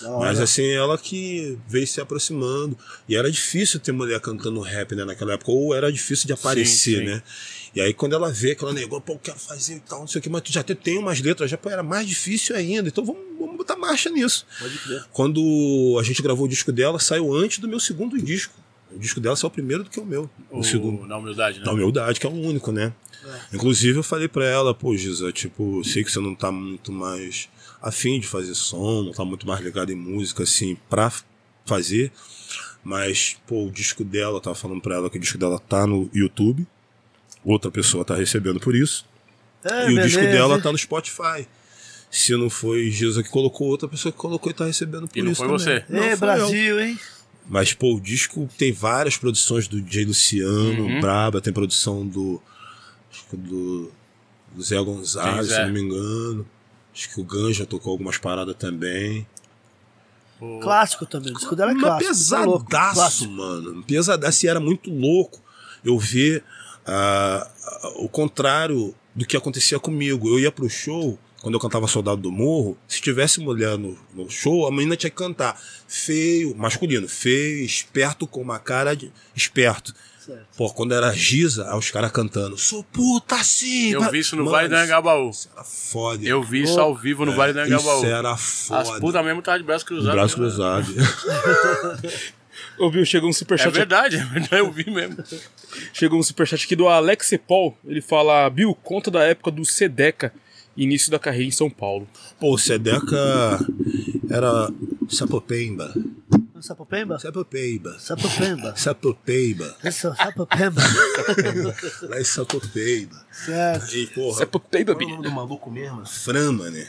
Da 0.00 0.08
Mas 0.18 0.36
hora. 0.36 0.44
assim, 0.44 0.66
ela 0.70 0.96
que 0.96 1.58
veio 1.68 1.86
se 1.86 2.00
aproximando. 2.00 2.78
E 3.08 3.16
era 3.16 3.30
difícil 3.30 3.78
ter 3.80 3.92
mulher 3.92 4.18
cantando 4.20 4.60
rap, 4.60 4.94
né, 4.94 5.04
naquela 5.04 5.34
época. 5.34 5.50
Ou 5.50 5.74
era 5.74 5.92
difícil 5.92 6.26
de 6.26 6.32
aparecer, 6.32 7.00
sim. 7.00 7.04
né? 7.04 7.22
E 7.74 7.80
aí 7.80 7.94
quando 7.94 8.14
ela 8.14 8.30
vê 8.32 8.54
que 8.54 8.64
ela 8.64 8.72
negou, 8.72 9.00
pô, 9.00 9.12
eu 9.14 9.18
quero 9.18 9.38
fazer 9.38 9.76
e 9.76 9.80
tal, 9.80 10.00
não 10.00 10.06
sei 10.08 10.18
o 10.18 10.22
que, 10.22 10.28
mas 10.28 10.42
tu 10.42 10.52
já 10.52 10.60
até 10.60 10.74
tem 10.74 10.98
umas 10.98 11.20
letras, 11.20 11.50
já 11.50 11.56
pô, 11.56 11.70
era 11.70 11.82
mais 11.82 12.06
difícil 12.08 12.56
ainda. 12.56 12.88
Então 12.88 13.04
vamos, 13.04 13.22
vamos 13.38 13.56
botar 13.56 13.76
marcha 13.76 14.10
nisso. 14.10 14.44
Pode 14.58 14.78
crer. 14.78 15.04
Quando 15.12 15.96
a 16.00 16.02
gente 16.02 16.20
gravou 16.22 16.46
o 16.46 16.48
disco 16.48 16.72
dela, 16.72 16.98
saiu 16.98 17.32
antes 17.34 17.58
do 17.58 17.68
meu 17.68 17.78
segundo 17.80 18.20
disco. 18.20 18.52
O 18.92 18.98
disco 18.98 19.20
dela 19.20 19.36
saiu 19.36 19.50
primeiro 19.50 19.84
do 19.84 19.90
que 19.90 20.00
o 20.00 20.04
meu. 20.04 20.28
O, 20.50 20.58
O- 20.60 20.64
segundo. 20.64 21.06
Na 21.06 21.16
humildade, 21.16 21.60
né? 21.60 21.64
Da 21.64 21.72
humildade, 21.72 22.18
que 22.18 22.26
é 22.26 22.28
o 22.28 22.32
único, 22.32 22.72
né? 22.72 22.92
Inclusive 23.52 23.98
eu 23.98 24.02
falei 24.02 24.26
pra 24.26 24.44
ela, 24.46 24.74
pô, 24.74 24.96
Giza, 24.96 25.30
tipo, 25.30 25.84
sei 25.84 26.02
que 26.02 26.10
você 26.10 26.18
não 26.20 26.34
tá 26.34 26.50
muito 26.50 26.90
mais 26.90 27.48
afim 27.80 28.18
de 28.18 28.26
fazer 28.26 28.54
som, 28.54 29.02
não 29.04 29.12
tá 29.12 29.24
muito 29.24 29.46
mais 29.46 29.60
ligado 29.60 29.92
em 29.92 29.94
música, 29.94 30.42
assim, 30.42 30.76
pra 30.88 31.12
fazer. 31.64 32.10
Mas, 32.82 33.36
pô, 33.46 33.66
o 33.66 33.70
disco 33.70 34.02
dela, 34.02 34.36
eu 34.36 34.40
tava 34.40 34.56
falando 34.56 34.80
pra 34.80 34.94
ela 34.96 35.10
que 35.10 35.18
o 35.18 35.20
disco 35.20 35.38
dela 35.38 35.58
tá 35.58 35.86
no 35.86 36.10
YouTube. 36.14 36.66
Outra 37.44 37.70
pessoa 37.70 38.04
tá 38.04 38.14
recebendo 38.14 38.60
por 38.60 38.74
isso. 38.74 39.04
É, 39.64 39.90
e 39.90 39.98
o 39.98 40.02
disco 40.02 40.18
beleza, 40.20 40.38
dela 40.38 40.60
tá 40.60 40.70
no 40.72 40.78
Spotify. 40.78 41.46
Se 42.10 42.34
não 42.36 42.50
foi 42.50 42.90
Giza 42.90 43.22
que 43.22 43.28
colocou, 43.28 43.68
outra 43.68 43.88
pessoa 43.88 44.10
que 44.10 44.18
colocou 44.18 44.50
e 44.50 44.54
tá 44.54 44.64
recebendo 44.64 45.06
por 45.06 45.16
E 45.18 45.22
não 45.22 45.32
isso. 45.32 45.44
foi 45.44 45.58
também. 45.58 45.80
você. 45.80 45.84
Não, 45.88 45.98
Ê, 46.02 46.16
foi 46.16 46.28
eu. 46.28 46.34
Brasil, 46.34 46.80
hein? 46.80 46.98
Mas, 47.48 47.72
pô, 47.72 47.94
o 47.96 48.00
disco 48.00 48.48
tem 48.58 48.72
várias 48.72 49.16
produções 49.16 49.66
do 49.68 49.80
DJ 49.80 50.04
Luciano, 50.04 50.84
Uhum. 50.84 51.00
Braba, 51.00 51.40
tem 51.40 51.52
produção 51.52 52.06
do. 52.06 52.40
Acho 53.12 53.24
que 53.30 53.36
do, 53.36 53.90
do 54.54 54.62
Zé 54.62 54.76
Gonzalez, 54.82 55.46
se 55.48 55.52
Zé. 55.54 55.64
não 55.66 55.72
me 55.72 55.80
engano. 55.80 56.46
Acho 56.94 57.08
que 57.14 57.20
o 57.20 57.24
Ganja 57.24 57.64
tocou 57.66 57.92
algumas 57.92 58.18
paradas 58.18 58.54
também. 58.56 59.26
O- 60.40 60.58
Clássico 60.60 61.06
também. 61.06 61.32
O 61.32 61.36
disco 61.36 61.54
dela 61.56 61.70
é 61.72 61.74
Mas 61.74 61.82
clássico. 61.82 62.04
tá 62.04 62.08
pesadaço, 62.08 62.94
Clássico. 62.94 63.32
mano. 63.32 63.82
Pesadaço. 63.84 64.46
E 64.46 64.48
era 64.48 64.60
muito 64.60 64.90
louco 64.90 65.40
eu 65.84 65.98
ver 65.98 66.42
ah, 66.86 67.48
o 67.96 68.08
contrário 68.08 68.94
do 69.14 69.26
que 69.26 69.36
acontecia 69.36 69.78
comigo. 69.78 70.28
Eu 70.28 70.38
ia 70.38 70.52
pro 70.52 70.68
show, 70.68 71.18
quando 71.40 71.54
eu 71.54 71.60
cantava 71.60 71.86
Soldado 71.86 72.20
do 72.20 72.30
Morro, 72.30 72.76
se 72.86 73.00
tivesse 73.00 73.40
mulher 73.40 73.76
no, 73.78 73.98
no 74.14 74.30
show, 74.30 74.66
a 74.66 74.70
menina 74.70 74.96
tinha 74.96 75.10
que 75.10 75.16
cantar 75.16 75.60
feio, 75.86 76.54
masculino, 76.56 77.08
feio, 77.08 77.64
esperto, 77.64 78.26
com 78.26 78.40
uma 78.40 78.58
cara 78.58 78.94
de 78.94 79.12
esperto. 79.34 79.94
Certo. 80.18 80.46
Pô, 80.54 80.70
quando 80.70 80.92
era 80.92 81.10
Giza, 81.12 81.74
os 81.74 81.90
caras 81.90 82.12
cantando, 82.12 82.56
sou 82.58 82.84
puta 82.84 83.42
sim. 83.42 83.92
Eu 83.92 84.10
vi 84.10 84.18
isso 84.18 84.36
no 84.36 84.44
Mano, 84.44 84.54
Vale 84.56 84.68
do 84.68 84.74
Anhangabaú. 84.76 85.30
Isso 85.30 85.48
era 85.52 85.64
foda. 85.64 86.24
Eu 86.24 86.42
vi 86.42 86.62
isso 86.62 86.78
ao 86.78 86.94
vivo 86.94 87.24
no 87.24 87.34
Vale 87.34 87.54
do 87.54 87.60
Anhangabaú. 87.60 87.96
Isso 87.96 88.06
era 88.06 88.32
As 88.32 88.40
foda. 88.42 89.00
putas 89.00 89.24
mesmo 89.24 89.40
estavam 89.40 89.60
de 89.60 89.64
braço 89.66 89.86
cruzado. 89.86 90.12
Braço 90.12 90.34
cruzado. 90.36 90.86
Ô, 92.80 92.90
Bill, 92.90 93.04
chegou 93.04 93.28
um 93.28 93.30
É 93.30 93.34
superchat 93.34 93.70
verdade, 93.74 94.16
é 94.16 94.24
verdade, 94.24 94.56
eu 94.56 94.72
vi 94.72 94.90
mesmo. 94.90 95.22
Chegou 95.92 96.18
um 96.18 96.22
superchat 96.22 96.64
aqui 96.64 96.74
do 96.74 96.88
Alex 96.88 97.30
Paul. 97.46 97.76
Ele 97.84 98.00
fala: 98.00 98.48
Bill, 98.48 98.74
conta 98.74 99.10
da 99.10 99.22
época 99.22 99.50
do 99.50 99.66
Sedeca, 99.66 100.32
início 100.74 101.10
da 101.10 101.18
carreira 101.18 101.46
em 101.46 101.50
São 101.50 101.68
Paulo. 101.68 102.08
Pô, 102.38 102.54
o 102.54 102.58
Sedeca 102.58 103.58
era 104.30 104.70
Sapopemba. 105.10 105.92
Sapopemba? 106.60 107.18
Sapopemba. 107.18 107.98
Sapopemba. 107.98 108.74
Sapopemba. 108.76 109.76
Sapopemba. 110.16 110.82
Lá 112.02 112.20
em 112.20 112.24
Sapopemba. 112.24 113.26
certo. 113.30 113.94
E, 113.94 114.06
porra, 114.08 114.42
é 114.42 114.46
putei, 114.46 114.84
qual 114.84 114.98
é 114.98 115.04
o 115.04 115.08
nome 115.08 115.22
do 115.22 115.30
maluco 115.30 115.70
mesmo? 115.70 116.06
Fran, 116.06 116.52
mané. 116.52 116.88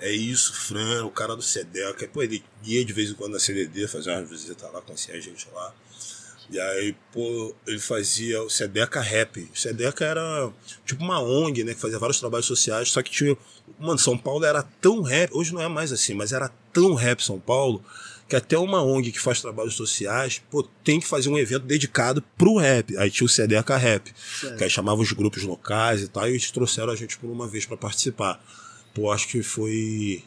É 0.00 0.10
isso, 0.10 0.54
Fran, 0.54 1.04
o 1.04 1.10
cara 1.10 1.36
do 1.36 1.42
Sedeca. 1.42 2.08
Pô, 2.08 2.22
ele 2.22 2.42
ia 2.64 2.84
de 2.84 2.92
vez 2.92 3.10
em 3.10 3.14
quando 3.14 3.32
na 3.32 3.38
CDD, 3.38 3.86
fazer 3.86 4.10
umas 4.10 4.28
visitas 4.28 4.72
lá, 4.72 4.80
conhecia 4.80 5.14
a 5.14 5.20
gente 5.20 5.46
lá. 5.52 5.74
E 6.50 6.58
aí, 6.58 6.96
pô, 7.12 7.54
ele 7.66 7.78
fazia 7.78 8.42
o 8.42 8.50
Sedeca 8.50 9.00
Rap. 9.00 9.48
O 9.54 9.56
Sedeca 9.56 10.04
era 10.04 10.50
tipo 10.84 11.04
uma 11.04 11.22
ONG, 11.22 11.62
né? 11.62 11.74
Que 11.74 11.80
fazia 11.80 11.98
vários 11.98 12.18
trabalhos 12.18 12.46
sociais, 12.46 12.90
só 12.90 13.02
que 13.02 13.10
tinha. 13.10 13.36
Mano, 13.78 13.98
São 13.98 14.18
Paulo 14.18 14.44
era 14.44 14.62
tão 14.80 15.02
rap, 15.02 15.30
hoje 15.32 15.54
não 15.54 15.60
é 15.60 15.68
mais 15.68 15.92
assim, 15.92 16.12
mas 16.12 16.32
era 16.32 16.50
tão 16.72 16.94
rap 16.94 17.22
São 17.22 17.38
Paulo, 17.38 17.84
que 18.28 18.34
até 18.34 18.58
uma 18.58 18.82
ONG 18.82 19.12
que 19.12 19.20
faz 19.20 19.40
trabalhos 19.40 19.74
sociais, 19.74 20.42
pô, 20.50 20.62
tem 20.82 20.98
que 20.98 21.06
fazer 21.06 21.28
um 21.28 21.38
evento 21.38 21.66
dedicado 21.66 22.22
pro 22.36 22.56
rap. 22.56 22.96
Aí 22.96 23.10
tinha 23.10 23.26
o 23.26 23.28
Sedeca 23.28 23.76
Rap, 23.76 24.12
que 24.56 24.64
aí 24.64 24.70
chamava 24.70 25.00
os 25.00 25.12
grupos 25.12 25.44
locais 25.44 26.02
e 26.02 26.08
tal, 26.08 26.26
e 26.26 26.30
eles 26.30 26.50
trouxeram 26.50 26.90
a 26.90 26.96
gente 26.96 27.16
por 27.16 27.30
uma 27.30 27.46
vez 27.46 27.64
pra 27.64 27.76
participar. 27.76 28.42
Pô, 28.94 29.10
acho 29.12 29.28
que 29.28 29.42
foi 29.42 30.24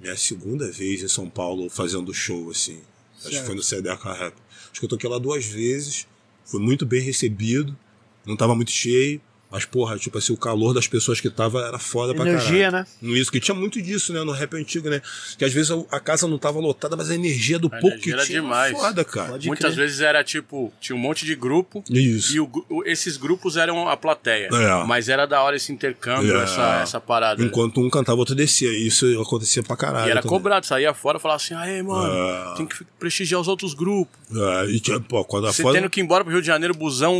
minha 0.00 0.16
segunda 0.16 0.70
vez 0.70 1.02
em 1.02 1.08
São 1.08 1.28
Paulo 1.28 1.68
fazendo 1.68 2.14
show, 2.14 2.50
assim. 2.50 2.80
Acho 3.18 3.40
que 3.40 3.46
foi 3.46 3.54
no 3.54 3.62
Sedeca 3.62 4.12
Rap. 4.12 4.34
Acho 4.70 4.80
que 4.80 4.84
eu 4.84 4.88
toquei 4.88 5.10
lá 5.10 5.18
duas 5.18 5.44
vezes, 5.44 6.06
foi 6.44 6.60
muito 6.60 6.86
bem 6.86 7.00
recebido, 7.02 7.76
não 8.24 8.36
tava 8.36 8.54
muito 8.54 8.70
cheio, 8.70 9.20
Mas, 9.50 9.64
porra, 9.64 9.96
tipo 9.98 10.18
assim, 10.18 10.32
o 10.32 10.36
calor 10.36 10.74
das 10.74 10.86
pessoas 10.86 11.20
que 11.20 11.30
tava 11.30 11.60
era 11.66 11.78
foda 11.78 12.14
pra 12.14 12.26
Energia, 12.28 12.66
caralho. 12.70 12.84
né? 12.84 12.86
No 13.00 13.16
Isso, 13.16 13.32
que 13.32 13.40
tinha 13.40 13.54
muito 13.54 13.80
disso, 13.80 14.12
né? 14.12 14.22
No 14.22 14.32
rap 14.32 14.54
antigo, 14.54 14.90
né? 14.90 15.00
Que 15.38 15.44
às 15.44 15.52
vezes 15.54 15.70
a- 15.90 16.00
casa 16.00 16.28
não 16.28 16.36
tava 16.36 16.58
lotada, 16.60 16.96
mas 16.96 17.10
a 17.10 17.14
energia 17.14 17.58
do 17.58 17.68
A 17.68 17.70
pouco 17.70 17.98
que 17.98 18.10
energia 18.10 18.14
era 18.14 18.24
tinha 18.26 18.40
demais. 18.42 18.72
era 18.74 18.78
foda, 18.82 19.04
cara. 19.04 19.30
Pode 19.30 19.46
Muitas 19.46 19.74
crer. 19.74 19.86
vezes 19.86 20.00
era 20.00 20.22
tipo, 20.22 20.70
tinha 20.80 20.94
um 20.94 20.98
monte 20.98 21.24
de 21.24 21.34
grupo. 21.34 21.82
Isso. 21.90 22.34
E 22.36 22.40
o 22.40 22.50
o- 22.68 22.84
esses 22.84 23.16
grupos 23.16 23.56
eram 23.56 23.88
a 23.88 23.96
plateia. 23.96 24.48
É. 24.52 24.84
Mas 24.84 25.08
era 25.08 25.26
da 25.26 25.40
hora 25.42 25.56
esse 25.56 25.72
intercâmbio, 25.72 26.36
É. 26.38 26.42
essa, 26.44 26.80
essa 26.82 27.00
parada. 27.00 27.42
Enquanto 27.42 27.80
um 27.80 27.88
cantava, 27.88 28.18
outro 28.18 28.34
descia. 28.34 28.70
Isso 28.70 29.06
acontecia 29.22 29.62
pra 29.62 29.76
caralho. 29.76 30.08
E 30.08 30.10
era 30.10 30.20
também. 30.20 30.36
cobrado, 30.36 30.66
saía 30.66 30.92
fora 30.92 31.16
e 31.18 31.20
falava 31.20 31.42
assim, 31.42 31.54
aê, 31.54 31.82
mano, 31.82 32.12
É. 32.12 32.54
tem 32.56 32.66
que 32.66 32.84
prestigiar 32.98 33.40
os 33.40 33.48
outros 33.48 33.72
grupos. 33.72 34.14
É, 34.30 34.66
e 34.66 34.78
tinha, 34.80 35.00
pô, 35.00 35.24
quando 35.24 35.46
a 35.46 35.52
Você 35.52 35.62
foda, 35.62 35.78
tendo 35.78 35.88
que 35.88 36.00
ir 36.00 36.04
embora 36.04 36.22
pro 36.22 36.32
Rio 36.32 36.42
de 36.42 36.46
Janeiro, 36.46 36.74
busão, 36.74 37.14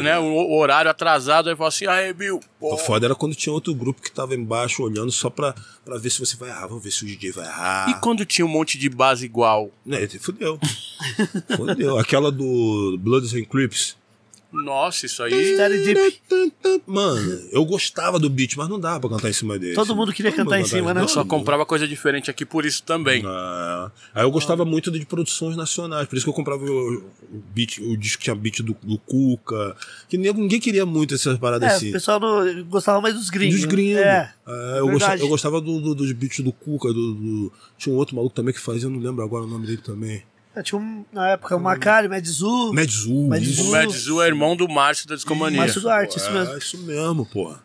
né, 0.00 0.16
o 0.18 0.52
o 0.52 0.58
horário 0.58 0.90
atrasado, 0.90 1.48
aí 1.50 1.56
fala 1.56 1.71
assim, 1.74 1.86
aê, 1.86 2.12
Bill, 2.12 2.40
pô. 2.60 2.74
a 2.74 2.78
foda 2.78 3.06
era 3.06 3.14
quando 3.14 3.34
tinha 3.34 3.52
outro 3.52 3.74
grupo 3.74 4.02
que 4.02 4.10
tava 4.10 4.34
embaixo 4.34 4.82
olhando 4.82 5.10
só 5.10 5.30
pra, 5.30 5.54
pra 5.84 5.98
ver 5.98 6.10
se 6.10 6.20
você 6.20 6.36
vai 6.36 6.50
errar. 6.50 6.66
Vamos 6.66 6.84
ver 6.84 6.90
se 6.90 7.04
o 7.04 7.06
DJ 7.06 7.32
vai 7.32 7.46
errar. 7.46 7.90
E 7.90 7.94
quando 8.00 8.24
tinha 8.24 8.44
um 8.44 8.48
monte 8.48 8.78
de 8.78 8.88
base 8.88 9.24
igual? 9.24 9.70
Né, 9.84 10.06
fudeu. 10.20 10.58
fudeu. 11.56 11.98
Aquela 11.98 12.30
do 12.30 12.98
Bloods 12.98 13.34
and 13.34 13.44
Crips. 13.44 13.96
Nossa, 14.52 15.06
isso 15.06 15.22
aí... 15.22 15.32
Mano, 16.86 17.40
eu 17.50 17.64
gostava 17.64 18.18
do 18.18 18.28
beat, 18.28 18.56
mas 18.56 18.68
não 18.68 18.78
dava 18.78 19.00
pra 19.00 19.10
cantar 19.10 19.30
em 19.30 19.32
cima 19.32 19.58
dele. 19.58 19.74
Todo 19.74 19.96
mundo 19.96 20.12
queria 20.12 20.30
cantar 20.30 20.60
em 20.60 20.64
cima, 20.64 20.92
né? 20.92 21.00
Eu 21.00 21.08
só 21.08 21.24
comprava 21.24 21.64
coisa 21.64 21.88
diferente 21.88 22.30
aqui 22.30 22.44
por 22.44 22.66
isso 22.66 22.82
também. 22.82 23.22
Ah, 23.26 23.90
aí 24.14 24.24
eu 24.24 24.30
gostava 24.30 24.64
muito 24.64 24.90
de 24.90 25.04
produções 25.06 25.56
nacionais, 25.56 26.06
por 26.06 26.16
isso 26.16 26.24
que 26.26 26.30
eu 26.30 26.34
comprava 26.34 26.62
o, 26.64 26.96
o 27.32 27.42
beat, 27.54 27.78
o 27.78 27.96
disco 27.96 28.18
que 28.18 28.24
tinha 28.24 28.36
beat 28.36 28.60
do, 28.60 28.76
do 28.82 28.98
Cuca, 28.98 29.74
que 30.08 30.18
ninguém 30.18 30.60
queria 30.60 30.84
muito 30.84 31.14
essas 31.14 31.38
paradas 31.38 31.72
É, 31.72 31.74
assim. 31.76 31.88
o 31.88 31.92
pessoal 31.92 32.20
não, 32.20 32.64
gostava 32.64 33.00
mais 33.00 33.14
dos 33.14 33.30
gringos. 33.30 33.56
Dos 33.56 33.64
gringos. 33.64 34.00
É. 34.02 34.32
É, 34.46 34.78
eu, 34.80 34.86
verdade. 34.86 34.90
gostava, 34.92 35.16
eu 35.22 35.28
gostava 35.28 35.60
do, 35.60 35.80
do- 35.80 35.94
dos 35.94 36.12
beats 36.12 36.40
do 36.40 36.52
Cuca, 36.52 36.88
do, 36.92 37.14
do- 37.14 37.52
tinha 37.78 37.94
um 37.94 37.98
outro 37.98 38.14
maluco 38.16 38.34
também 38.34 38.52
que 38.52 38.60
fazia, 38.60 38.84
eu 38.86 38.90
não 38.90 38.98
lembro 39.00 39.24
agora 39.24 39.44
o 39.44 39.48
nome 39.48 39.66
dele 39.66 39.80
também. 39.82 40.22
É, 40.54 40.62
Tinha 40.62 40.78
um, 40.78 41.04
na 41.12 41.30
época 41.30 41.56
o 41.56 41.60
Macari, 41.60 42.08
Medzu. 42.08 42.72
Medzu. 42.72 43.28
Medzu. 43.28 43.50
isso. 43.50 43.68
O 43.68 43.72
Medzu 43.72 44.22
é 44.22 44.26
irmão 44.26 44.54
do 44.54 44.68
Márcio 44.68 45.08
da 45.08 45.14
Discomania. 45.14 45.58
Márcio 45.58 45.80
Duarte, 45.80 46.18
isso 46.18 46.28
É, 46.28 46.32
mesmo. 46.32 46.58
isso 46.58 46.78
mesmo, 46.78 47.28
hora. 47.34 47.58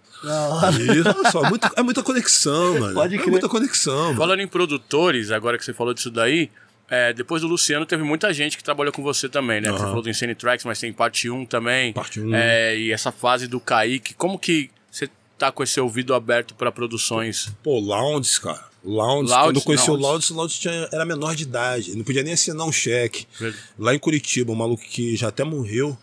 Isso, 0.82 1.10
olha 1.10 1.32
só, 1.32 1.44
muita- 1.50 1.72
é 1.76 1.84
muita 1.84 2.02
conexão, 2.02 2.80
mano. 2.80 2.94
Pode 2.96 3.16
É 3.16 3.18
crer. 3.20 3.30
muita 3.32 3.48
conexão, 3.50 4.06
mano. 4.06 4.18
Falando 4.18 4.40
em 4.40 4.48
produtores, 4.48 5.32
agora 5.32 5.58
que 5.58 5.66
você 5.66 5.74
falou 5.74 5.94
disso 5.94 6.10
daí, 6.10 6.50
é, 6.90 7.14
depois 7.14 7.42
do 7.42 7.48
Luciano 7.48 7.86
teve 7.86 8.02
muita 8.04 8.34
gente 8.34 8.58
que 8.58 8.64
trabalhou 8.64 8.92
com 8.94 9.04
você 9.04 9.28
também, 9.30 9.62
né? 9.62 9.70
Você 9.70 9.76
Aham. 9.80 9.88
falou 9.90 10.02
do 10.02 10.10
Insane 10.10 10.34
Tracks, 10.34 10.66
mas 10.66 10.80
tem 10.80 10.92
parte 10.92 11.30
1 11.30 11.46
também. 11.46 11.94
Parte 11.94 12.20
um. 12.20 12.34
É, 12.34 12.76
e 12.78 12.92
essa 12.92 13.12
fase 13.12 13.48
do 13.48 13.60
Kaique, 13.60 14.14
como 14.16 14.40
que 14.40 14.72
você 14.90 15.08
tá 15.38 15.52
com 15.52 15.62
esse 15.62 15.80
ouvido 15.80 16.16
aberto 16.16 16.56
pra 16.56 16.72
produções? 16.72 17.52
Pô, 17.62 17.80
Lounds, 17.80 18.40
cara. 18.40 18.66
Lounds, 18.88 19.32
Lounds, 19.32 19.48
quando 19.48 19.56
eu 19.58 19.62
conheci 19.64 19.90
Lounds. 19.90 20.06
o 20.06 20.08
Lounds, 20.08 20.30
o 20.30 20.34
Lounds 20.36 20.60
tinha, 20.60 20.90
era 20.94 21.06
menor 21.06 21.36
de 21.36 21.44
idade. 21.44 21.96
Não 21.96 22.06
podia 22.06 22.24
nem 22.24 22.34
assinar 22.34 22.66
um 22.66 22.72
cheque. 22.72 23.28
Verdade. 23.38 23.64
Lá 23.78 23.94
em 23.94 24.00
Curitiba, 24.00 24.52
um 24.52 24.56
maluco 24.56 24.82
que 24.84 25.16
já 25.18 25.28
até 25.28 25.44
morreu, 25.44 25.98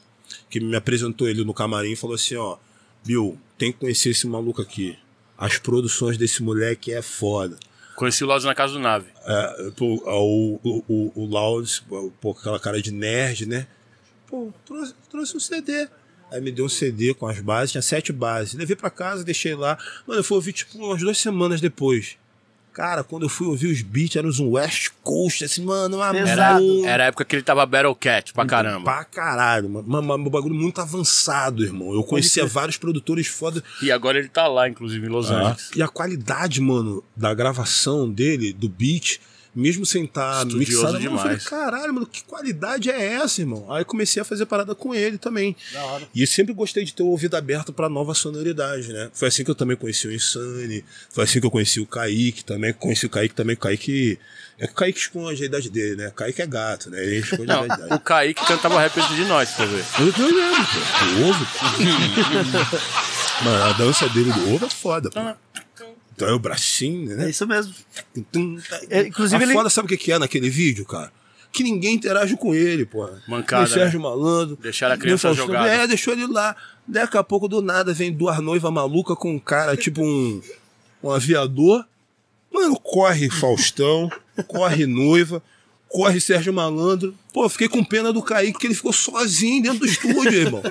que 0.50 0.60
me 0.60 0.76
apresentou 0.76 1.26
ele 1.26 1.44
no 1.44 1.54
camarim 1.54 1.92
e 1.92 1.96
falou 1.96 2.14
assim, 2.14 2.36
ó, 2.36 2.58
Bill, 3.04 3.38
tem 3.56 3.72
que 3.72 3.78
conhecer 3.78 4.10
esse 4.10 4.26
maluco 4.26 4.60
aqui. 4.60 4.98
As 5.38 5.56
produções 5.58 6.18
desse 6.18 6.42
moleque 6.42 6.92
é 6.92 7.00
foda. 7.00 7.56
Conheci 7.96 8.22
o 8.22 8.26
Laudes 8.26 8.44
na 8.44 8.54
casa 8.54 8.74
do 8.74 8.78
Nave. 8.78 9.06
É, 9.24 9.70
pô, 9.76 10.02
o, 10.04 10.60
o, 10.62 10.84
o, 10.88 11.12
o 11.22 11.26
Lounds, 11.26 11.82
pô, 12.20 12.32
aquela 12.32 12.60
cara 12.60 12.82
de 12.82 12.90
nerd, 12.90 13.46
né? 13.46 13.66
Pô, 14.26 14.52
trouxe, 14.66 14.94
trouxe 15.10 15.36
um 15.36 15.40
CD. 15.40 15.88
Aí 16.30 16.40
me 16.40 16.50
deu 16.50 16.64
um 16.64 16.68
CD 16.68 17.14
com 17.14 17.26
as 17.26 17.40
bases, 17.40 17.70
tinha 17.72 17.82
sete 17.82 18.12
bases. 18.12 18.54
Levei 18.54 18.74
pra 18.74 18.90
casa, 18.90 19.22
deixei 19.22 19.54
lá. 19.54 19.78
Mano, 20.06 20.20
eu 20.20 20.24
fui 20.24 20.34
ouvir 20.34 20.52
tipo 20.52 20.76
umas 20.78 21.00
duas 21.00 21.16
semanas 21.16 21.60
depois. 21.60 22.16
Cara, 22.74 23.04
quando 23.04 23.22
eu 23.22 23.28
fui 23.28 23.46
ouvir 23.46 23.68
os 23.68 23.82
beats, 23.82 24.16
eram 24.16 24.28
uns 24.28 24.40
West 24.40 24.88
Coast, 25.00 25.44
assim, 25.44 25.64
mano, 25.64 25.96
uma 25.98 26.12
muito- 26.58 26.86
Era 26.88 27.04
a 27.04 27.06
época 27.06 27.24
que 27.24 27.36
ele 27.36 27.42
tava 27.44 27.64
Battle 27.64 27.94
Cat 27.94 28.32
pra 28.34 28.44
caramba. 28.44 28.84
Pra 28.84 29.04
caralho, 29.04 29.70
mano. 29.70 29.86
Um 30.16 30.28
bagulho 30.28 30.56
muito 30.56 30.80
avançado, 30.80 31.62
irmão. 31.64 31.94
Eu 31.94 32.02
conhecia 32.02 32.44
vários 32.44 32.76
produtores 32.76 33.28
foda. 33.28 33.62
E 33.80 33.92
agora 33.92 34.18
ele 34.18 34.28
tá 34.28 34.48
lá, 34.48 34.68
inclusive, 34.68 35.06
em 35.06 35.08
Los 35.08 35.30
Angeles. 35.30 35.70
E 35.76 35.82
a 35.82 35.86
qualidade, 35.88 36.60
mano, 36.60 37.02
da 37.16 37.32
gravação 37.32 38.10
dele, 38.10 38.52
do 38.52 38.68
beat, 38.68 39.20
mesmo 39.54 39.86
sem 39.86 40.04
estar 40.04 40.46
Estudioso 40.46 40.58
mixado, 40.58 40.92
mano, 40.94 41.04
eu 41.04 41.18
falei, 41.18 41.36
demais. 41.36 41.44
caralho, 41.48 41.94
mano, 41.94 42.06
que 42.06 42.24
qualidade 42.24 42.90
é 42.90 43.14
essa, 43.14 43.40
irmão? 43.40 43.72
Aí 43.72 43.84
comecei 43.84 44.20
a 44.20 44.24
fazer 44.24 44.46
parada 44.46 44.74
com 44.74 44.94
ele 44.94 45.16
também. 45.18 45.54
Da 45.72 45.84
hora. 45.84 46.08
E 46.14 46.20
eu 46.22 46.26
sempre 46.26 46.52
gostei 46.52 46.84
de 46.84 46.92
ter 46.92 47.02
o 47.02 47.06
ouvido 47.06 47.36
aberto 47.36 47.72
pra 47.72 47.88
nova 47.88 48.14
sonoridade, 48.14 48.92
né? 48.92 49.10
Foi 49.12 49.28
assim 49.28 49.44
que 49.44 49.50
eu 49.50 49.54
também 49.54 49.76
conheci 49.76 50.06
o 50.08 50.12
Insane, 50.12 50.84
foi 51.10 51.24
assim 51.24 51.40
que 51.40 51.46
eu 51.46 51.50
conheci 51.50 51.80
o 51.80 51.86
Kaique 51.86 52.44
também, 52.44 52.72
conheci 52.72 53.06
o 53.06 53.10
Kaique 53.10 53.34
também, 53.34 53.54
o 53.54 53.58
Kaique... 53.58 54.18
É 54.56 54.66
que 54.68 54.72
o 54.72 54.76
Kaique 54.76 54.98
esconde 55.00 55.42
a 55.42 55.46
idade 55.46 55.68
dele, 55.68 55.96
né? 55.96 56.08
O 56.08 56.12
Kaique 56.12 56.40
é 56.40 56.46
gato, 56.46 56.88
né? 56.88 57.02
Ele 57.04 57.16
esconde 57.18 57.46
Não, 57.46 57.62
a 57.62 57.66
idade. 57.66 57.92
o 57.94 57.98
Kaique 57.98 58.46
cantava 58.46 58.78
rap 58.80 58.96
antes 59.00 59.16
de 59.16 59.24
nós, 59.24 59.50
pra 59.50 59.66
ver. 59.66 59.84
Eu 59.98 60.12
tô 60.12 60.22
olhando, 60.22 60.56
pô. 60.56 61.20
O 61.20 61.28
ovo. 61.28 61.46
Mano, 63.44 63.64
a 63.64 63.72
dança 63.72 64.08
dele 64.10 64.32
do 64.32 64.54
ovo 64.54 64.66
é 64.66 64.70
foda, 64.70 65.10
pô. 65.10 65.20
Então 66.14 66.28
é 66.28 66.32
o 66.32 66.38
bracinho, 66.38 67.12
É 67.12 67.16
né? 67.16 67.30
isso 67.30 67.46
mesmo. 67.46 67.74
Tum, 68.30 68.58
É, 68.88 69.02
inclusive 69.08 69.42
a 69.42 69.46
ele- 69.46 69.52
foda, 69.54 69.68
sabe 69.70 69.92
o 69.92 69.98
que 69.98 70.12
é 70.12 70.18
naquele 70.18 70.48
vídeo, 70.48 70.84
cara? 70.84 71.12
Que 71.52 71.62
ninguém 71.62 71.94
interage 71.94 72.36
com 72.36 72.54
ele, 72.54 72.84
pô. 72.84 73.08
Mancada, 73.28 73.64
O 73.64 73.66
Sérgio 73.66 74.00
Malandro. 74.00 74.56
Deixaram 74.60 74.94
a 74.94 74.98
criança 74.98 75.32
jogada. 75.34 75.68
É, 75.68 75.86
deixou 75.86 76.12
ele 76.12 76.26
lá. 76.26 76.56
Daqui 76.86 77.16
a 77.16 77.22
pouco, 77.22 77.46
do 77.48 77.62
nada, 77.62 77.92
vem 77.94 78.12
duas 78.12 78.38
noivas 78.40 78.72
malucas 78.72 79.16
com 79.16 79.32
um 79.34 79.38
cara, 79.38 79.76
tipo 79.76 80.02
um, 80.02 80.40
um 81.02 81.10
aviador. 81.10 81.84
Mano, 82.52 82.78
corre 82.78 83.30
Faustão, 83.30 84.10
corre 84.48 84.84
noiva, 84.86 85.42
corre 85.88 86.20
Sérgio 86.20 86.52
Malandro. 86.52 87.14
Pô, 87.32 87.48
fiquei 87.48 87.68
com 87.68 87.84
pena 87.84 88.12
do 88.12 88.22
Kaique, 88.22 88.58
que 88.58 88.66
ele 88.66 88.74
ficou 88.74 88.92
sozinho 88.92 89.62
dentro 89.62 89.78
do 89.80 89.86
estúdio, 89.86 90.32
irmão. 90.32 90.62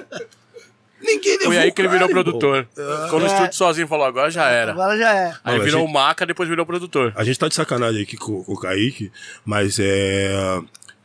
Ninguém 1.04 1.34
levou 1.34 1.48
Foi 1.54 1.58
aí 1.58 1.70
o 1.70 1.74
que 1.74 1.82
ele 1.82 1.90
virou 1.90 2.08
produtor. 2.10 2.68
Ficou 3.06 3.20
no 3.20 3.26
É. 3.26 3.30
estúdio 3.30 3.54
sozinho 3.54 3.86
e 3.86 3.88
falou, 3.88 4.06
agora 4.06 4.32
já 4.32 4.48
era. 4.50 4.72
Agora 4.72 4.98
já 4.98 5.14
é. 5.14 5.34
Aí 5.44 5.58
Não, 5.58 5.64
virou 5.66 5.82
gente- 5.82 5.90
o 5.90 5.94
Maca, 5.94 6.26
depois 6.26 6.48
virou 6.50 6.66
produtor. 6.66 7.12
A 7.16 7.24
gente 7.24 7.38
tá 7.38 7.48
de 7.48 7.56
sacanagem 7.56 8.02
aqui 8.04 8.16
com, 8.18 8.44
com 8.44 8.54
o 8.54 8.58
Kaique, 8.60 9.12
mas 9.46 9.78
é. 9.80 10.60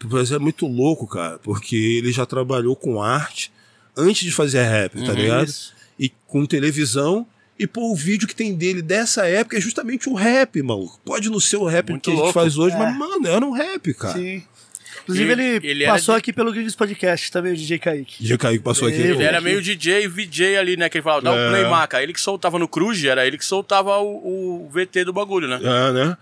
Mas 0.05 0.31
é 0.31 0.39
muito 0.39 0.67
louco, 0.67 1.07
cara, 1.09 1.39
porque 1.43 1.75
ele 1.75 2.13
já 2.13 2.25
trabalhou 2.25 2.77
com 2.77 3.03
arte 3.03 3.51
antes 3.97 4.25
de 4.25 4.31
fazer 4.33 4.63
rap, 4.63 4.93
tá 5.05 5.13
ligado? 5.13 5.49
isso. 5.49 5.75
E 5.99 6.09
com 6.27 6.47
televisão. 6.47 7.27
E 7.59 7.67
pô, 7.67 7.91
o 7.91 7.97
vídeo 7.97 8.29
que 8.29 8.37
tem 8.37 8.55
dele 8.55 8.81
dessa 8.81 9.27
época 9.27 9.59
é 9.59 9.61
justamente 9.61 10.09
o 10.09 10.15
rap, 10.15 10.63
maluco. 10.63 11.01
Pode 11.05 11.29
não 11.29 11.41
ser 11.41 11.57
o 11.57 11.65
rap 11.65 11.91
Muito 11.91 12.05
que 12.05 12.11
a 12.11 12.13
gente 12.13 12.23
louco. 12.23 12.33
faz 12.39 12.57
hoje, 12.57 12.77
É. 12.77 12.79
mas, 12.79 12.97
mano, 12.97 13.27
era 13.27 13.45
um 13.45 13.51
rap, 13.51 13.93
cara. 13.95 14.17
Sim. 14.17 14.45
Inclusive, 15.09 15.33
Ele- 15.33 15.67
ele, 15.67 15.87
passou 15.87 16.15
aqui 16.15 16.33
pelo 16.33 16.53
Gringos 16.53 16.75
Podcast 16.77 17.33
também, 17.33 17.53
o 17.53 17.57
DJ 17.57 17.79
Kaique. 17.79 18.23
DJ 18.23 18.37
Kaique 18.37 18.63
passou 18.63 18.89
aqui. 18.89 18.97
Ele 18.99 19.23
era 19.23 19.41
meio 19.41 19.63
DJ 19.63 20.05
e 20.05 20.09
VJ 20.09 20.57
ali, 20.59 20.77
né? 20.77 20.89
Que 20.89 20.99
ele 20.99 21.03
falava, 21.03 21.23
dá 21.23 21.35
É. 21.35 21.47
o 21.47 21.51
play 21.51 21.65
Maca. 21.65 22.03
Ele 22.03 22.13
que 22.13 22.21
soltava 22.21 22.59
no 22.59 22.69
Cruz, 22.69 23.03
era 23.05 23.27
ele 23.27 23.39
que 23.39 23.45
soltava 23.45 23.97
o, 23.99 24.67
o 24.67 24.69
VT 24.71 25.05
do 25.05 25.13
bagulho, 25.13 25.49
né? 25.49 25.59
É, 25.63 25.93
né? 25.93 26.17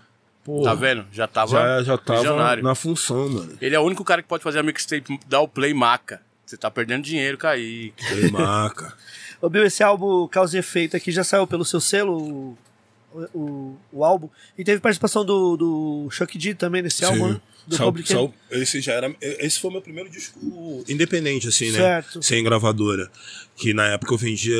Pô, 0.45 0.63
Tá 0.63 0.73
vendo? 0.73 1.05
Já 1.11 1.27
tava 1.27 1.51
Já, 1.51 1.83
já 1.83 1.97
tava 1.97 2.19
visionário. 2.21 2.63
na 2.63 2.73
função, 2.73 3.27
mano. 3.27 3.57
Ele 3.61 3.75
é 3.75 3.79
o 3.79 3.83
único 3.83 4.03
cara 4.05 4.21
que 4.21 4.29
pode 4.29 4.41
fazer 4.43 4.59
a 4.59 4.63
mixtape, 4.63 5.19
dar 5.27 5.41
o 5.41 5.47
play 5.47 5.73
Maca. 5.73 6.21
Você 6.45 6.55
tá 6.55 6.71
perdendo 6.71 7.03
dinheiro, 7.03 7.37
Kaique. 7.37 7.93
Ele 8.11 8.31
marca. 8.31 8.93
Ô, 9.41 9.49
Bill, 9.49 9.65
esse 9.65 9.83
álbum 9.83 10.25
Causa 10.29 10.55
e 10.55 10.59
Efeito 10.61 10.95
aqui 10.95 11.11
já 11.11 11.23
saiu 11.25 11.45
pelo 11.45 11.65
seu 11.65 11.81
selo, 11.81 12.17
o, 12.17 12.57
o, 13.33 13.77
o 13.91 14.03
álbum. 14.05 14.29
E 14.57 14.63
teve 14.63 14.79
participação 14.79 15.25
do, 15.25 15.57
do 15.57 16.07
Chuck 16.09 16.37
D 16.37 16.55
também 16.55 16.81
nesse 16.81 17.03
álbum, 17.03 17.33
né? 17.33 17.41
Do 17.67 17.75
Sal- 17.75 17.87
Public 17.87 18.07
sal- 18.09 18.33
esse 18.49 18.79
já 18.81 18.93
era. 18.93 19.13
Esse 19.21 19.59
foi 19.59 19.69
meu 19.71 19.81
primeiro 19.81 20.09
disco 20.09 20.39
independente, 20.87 21.47
assim, 21.49 21.69
né? 21.71 21.77
Certo. 21.79 22.23
Sem 22.23 22.43
gravadora. 22.43 23.11
Que 23.55 23.73
na 23.73 23.87
época 23.87 24.13
eu 24.13 24.17
vendia 24.17 24.55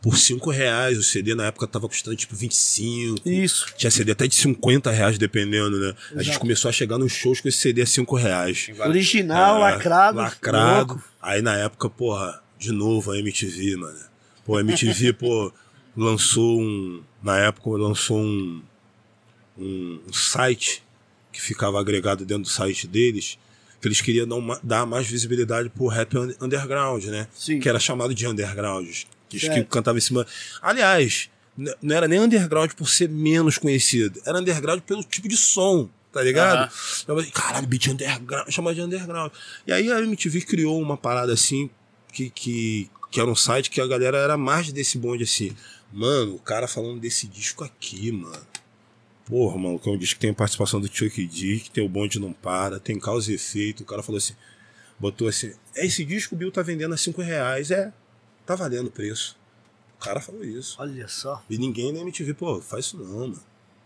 por 0.00 0.16
5 0.16 0.48
reais. 0.50 0.96
O 0.98 1.02
CD 1.02 1.34
na 1.34 1.46
época 1.46 1.66
tava 1.66 1.88
custando 1.88 2.16
tipo 2.16 2.36
25. 2.36 3.28
Isso. 3.28 3.66
Tinha 3.76 3.90
CD 3.90 4.12
até 4.12 4.28
de 4.28 4.34
50 4.36 4.90
reais, 4.92 5.18
dependendo, 5.18 5.78
né? 5.80 5.94
A 6.12 6.18
gente 6.18 6.28
Exato. 6.28 6.38
começou 6.40 6.68
a 6.68 6.72
chegar 6.72 6.96
nos 6.98 7.12
shows 7.12 7.40
com 7.40 7.48
esse 7.48 7.58
CD 7.58 7.82
a 7.82 7.86
5 7.86 8.14
reais. 8.14 8.68
Original, 8.86 9.56
É, 9.56 9.60
lacrado. 9.72 10.18
Lacrado. 10.18 10.94
louco. 10.94 11.08
Aí 11.20 11.42
na 11.42 11.56
época, 11.56 11.90
porra, 11.90 12.40
de 12.56 12.70
novo 12.70 13.10
a 13.10 13.18
MTV, 13.18 13.76
mano. 13.76 13.98
Pô, 14.44 14.56
a 14.56 14.60
MTV, 14.60 15.12
pô, 15.18 15.52
lançou 15.96 16.60
um. 16.60 17.02
Na 17.20 17.36
época 17.38 17.68
lançou 17.70 18.18
um, 18.20 18.62
um, 19.58 20.00
um 20.06 20.12
site 20.12 20.84
que 21.38 21.42
ficava 21.44 21.78
agregado 21.80 22.26
dentro 22.26 22.42
do 22.42 22.48
site 22.48 22.88
deles. 22.88 23.38
Que 23.80 23.86
eles 23.86 24.00
queriam 24.00 24.26
dar, 24.60 24.84
mais 24.84 25.06
visibilidade 25.06 25.68
pro 25.68 25.86
rap 25.86 26.18
un- 26.18 26.34
underground, 26.40 27.04
né? 27.04 27.28
Sim. 27.32 27.60
Que 27.60 27.68
era 27.68 27.78
chamado 27.78 28.12
de 28.12 28.26
underground. 28.26 28.88
Que, 29.28 29.38
que 29.38 29.62
cantava 29.64 29.96
em 29.98 30.00
cima. 30.00 30.26
Aliás, 30.60 31.30
não 31.80 31.94
era 31.94 32.08
nem 32.08 32.18
underground 32.18 32.72
por 32.72 32.88
ser 32.88 33.08
menos 33.08 33.56
conhecido. 33.56 34.20
Era 34.26 34.40
underground 34.40 34.80
pelo 34.80 35.04
tipo 35.04 35.28
de 35.28 35.36
som, 35.36 35.88
tá 36.12 36.20
ligado? 36.22 36.68
Falei, 37.06 37.30
Caralho, 37.30 37.68
beat 37.68 37.86
underground, 37.86 38.50
chama 38.50 38.74
de 38.74 38.80
underground. 38.82 39.30
E 39.64 39.72
aí 39.72 39.92
a 39.92 40.00
MTV 40.00 40.40
criou 40.40 40.82
uma 40.82 40.96
parada 40.96 41.32
assim, 41.32 41.70
que, 42.12 42.30
que, 42.30 42.90
que 43.12 43.20
era 43.20 43.30
um 43.30 43.36
site 43.36 43.70
que 43.70 43.80
a 43.80 43.86
galera 43.86 44.18
era 44.18 44.36
mais 44.36 44.72
desse 44.72 44.98
bonde 44.98 45.22
assim. 45.22 45.52
Mano, 45.92 46.34
o 46.34 46.38
cara 46.40 46.66
falando 46.66 46.98
desse 46.98 47.28
disco 47.28 47.62
aqui, 47.62 48.10
mano. 48.10 48.42
Porra, 49.28 49.58
mano, 49.58 49.78
que 49.78 49.86
é 49.86 49.92
um 49.92 49.98
disco 49.98 50.14
que 50.14 50.22
tem 50.22 50.30
a 50.30 50.34
participação 50.34 50.80
do 50.80 50.88
Chuck 50.88 51.26
D, 51.26 51.60
que 51.60 51.70
tem 51.70 51.84
o 51.84 51.88
bonde 51.88 52.18
não 52.18 52.32
para, 52.32 52.80
tem 52.80 52.98
causa 52.98 53.30
e 53.30 53.34
efeito. 53.34 53.82
O 53.82 53.86
cara 53.86 54.02
falou 54.02 54.16
assim, 54.16 54.34
botou 54.98 55.28
assim, 55.28 55.52
é 55.76 55.84
esse 55.84 56.02
disco 56.02 56.34
o 56.34 56.38
Bill 56.38 56.50
tá 56.50 56.62
vendendo 56.62 56.94
a 56.94 56.96
5 56.96 57.20
reais. 57.20 57.70
É, 57.70 57.92
tá 58.46 58.54
valendo 58.54 58.86
o 58.86 58.90
preço. 58.90 59.36
O 60.00 60.02
cara 60.02 60.18
falou 60.18 60.42
isso. 60.42 60.76
Olha 60.78 61.06
só. 61.08 61.44
E 61.50 61.58
ninguém 61.58 61.92
na 61.92 62.00
MTV, 62.00 62.32
pô, 62.32 62.60
faz 62.62 62.86
isso 62.86 62.96
não, 62.96 63.04
mano. 63.04 63.40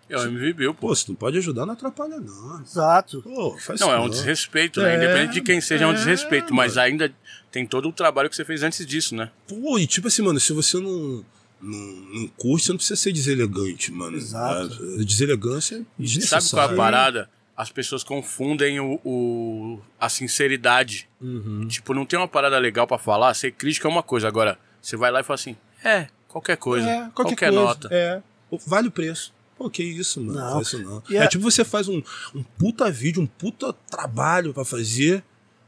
É 0.08 0.16
o 0.16 0.22
MV 0.24 0.52
Bill, 0.52 0.74
pô. 0.74 0.88
Pô, 0.88 0.94
se 0.94 1.08
não 1.08 1.16
pode 1.16 1.38
ajudar, 1.38 1.64
não 1.64 1.72
atrapalha 1.72 2.20
não. 2.20 2.60
Exato. 2.60 3.22
Pô, 3.22 3.56
faz 3.58 3.80
Não, 3.80 3.88
isso 3.88 3.96
é 3.96 4.00
um 4.00 4.10
desrespeito, 4.10 4.80
né? 4.80 4.92
É, 4.92 4.96
Independente 4.96 5.32
de 5.32 5.40
quem 5.40 5.60
seja, 5.60 5.84
é 5.84 5.86
um 5.86 5.92
é, 5.92 5.94
desrespeito. 5.94 6.54
Mas 6.54 6.76
ainda 6.76 7.12
tem 7.50 7.66
todo 7.66 7.88
o 7.88 7.92
trabalho 7.92 8.28
que 8.28 8.36
você 8.36 8.44
fez 8.44 8.62
antes 8.62 8.84
disso, 8.84 9.16
né? 9.16 9.30
Pô, 9.48 9.78
e 9.78 9.86
tipo 9.86 10.08
assim, 10.08 10.22
mano, 10.22 10.38
se 10.38 10.52
você 10.52 10.78
não, 10.78 11.24
não, 11.62 11.78
não 12.20 12.28
curte, 12.28 12.66
você 12.66 12.72
não 12.72 12.76
precisa 12.78 12.96
ser 13.00 13.12
deselegante, 13.12 13.92
mano. 13.92 14.16
Exato. 14.16 14.74
A 15.00 15.04
deselegância 15.04 15.84
é 16.00 16.06
Sabe 16.20 16.48
qual 16.50 16.70
é 16.70 16.72
a 16.72 16.76
parada? 16.76 17.30
As 17.56 17.70
pessoas 17.70 18.02
confundem 18.02 18.80
o, 18.80 18.98
o- 19.04 19.80
a 20.00 20.08
sinceridade. 20.08 21.08
Uhum. 21.20 21.68
Tipo, 21.68 21.94
não 21.94 22.04
tem 22.06 22.18
uma 22.18 22.26
parada 22.28 22.58
legal 22.58 22.86
pra 22.86 22.98
falar, 22.98 23.32
ser 23.34 23.52
crítico 23.52 23.86
é 23.86 23.90
uma 23.90 24.02
coisa. 24.02 24.26
Agora, 24.26 24.58
você 24.80 24.96
vai 24.96 25.10
lá 25.10 25.20
e 25.20 25.22
fala 25.22 25.34
assim, 25.36 25.54
é, 25.84 26.08
qualquer 26.28 26.56
coisa, 26.56 26.88
É, 26.88 27.10
qualquer, 27.14 27.36
coisa. 27.50 27.52
nota. 27.52 27.88
É. 27.92 28.22
Vale 28.66 28.88
o 28.88 28.90
preço. 28.90 29.32
Pô, 29.56 29.70
que 29.70 29.82
isso, 29.82 30.20
mano. 30.20 30.38
Não. 30.40 30.60
Isso 30.62 30.78
não. 30.82 31.02
É 31.10 31.18
a- 31.18 31.28
tipo 31.28 31.44
você 31.44 31.62
faz 31.64 31.88
um, 31.88 32.02
um 32.34 32.42
puta 32.42 32.90
vídeo, 32.90 33.22
um 33.22 33.26
puta 33.26 33.72
trabalho 33.90 34.52
pra 34.52 34.64
fazer. 34.64 35.22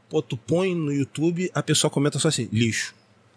Pô, 0.09 0.21
tu 0.21 0.35
põe 0.35 0.75
no 0.75 0.91
YouTube, 0.91 1.49
a 1.53 1.63
pessoa 1.63 1.89
comenta 1.89 2.19
só 2.19 2.27
assim, 2.27 2.49
lixo. 2.51 2.93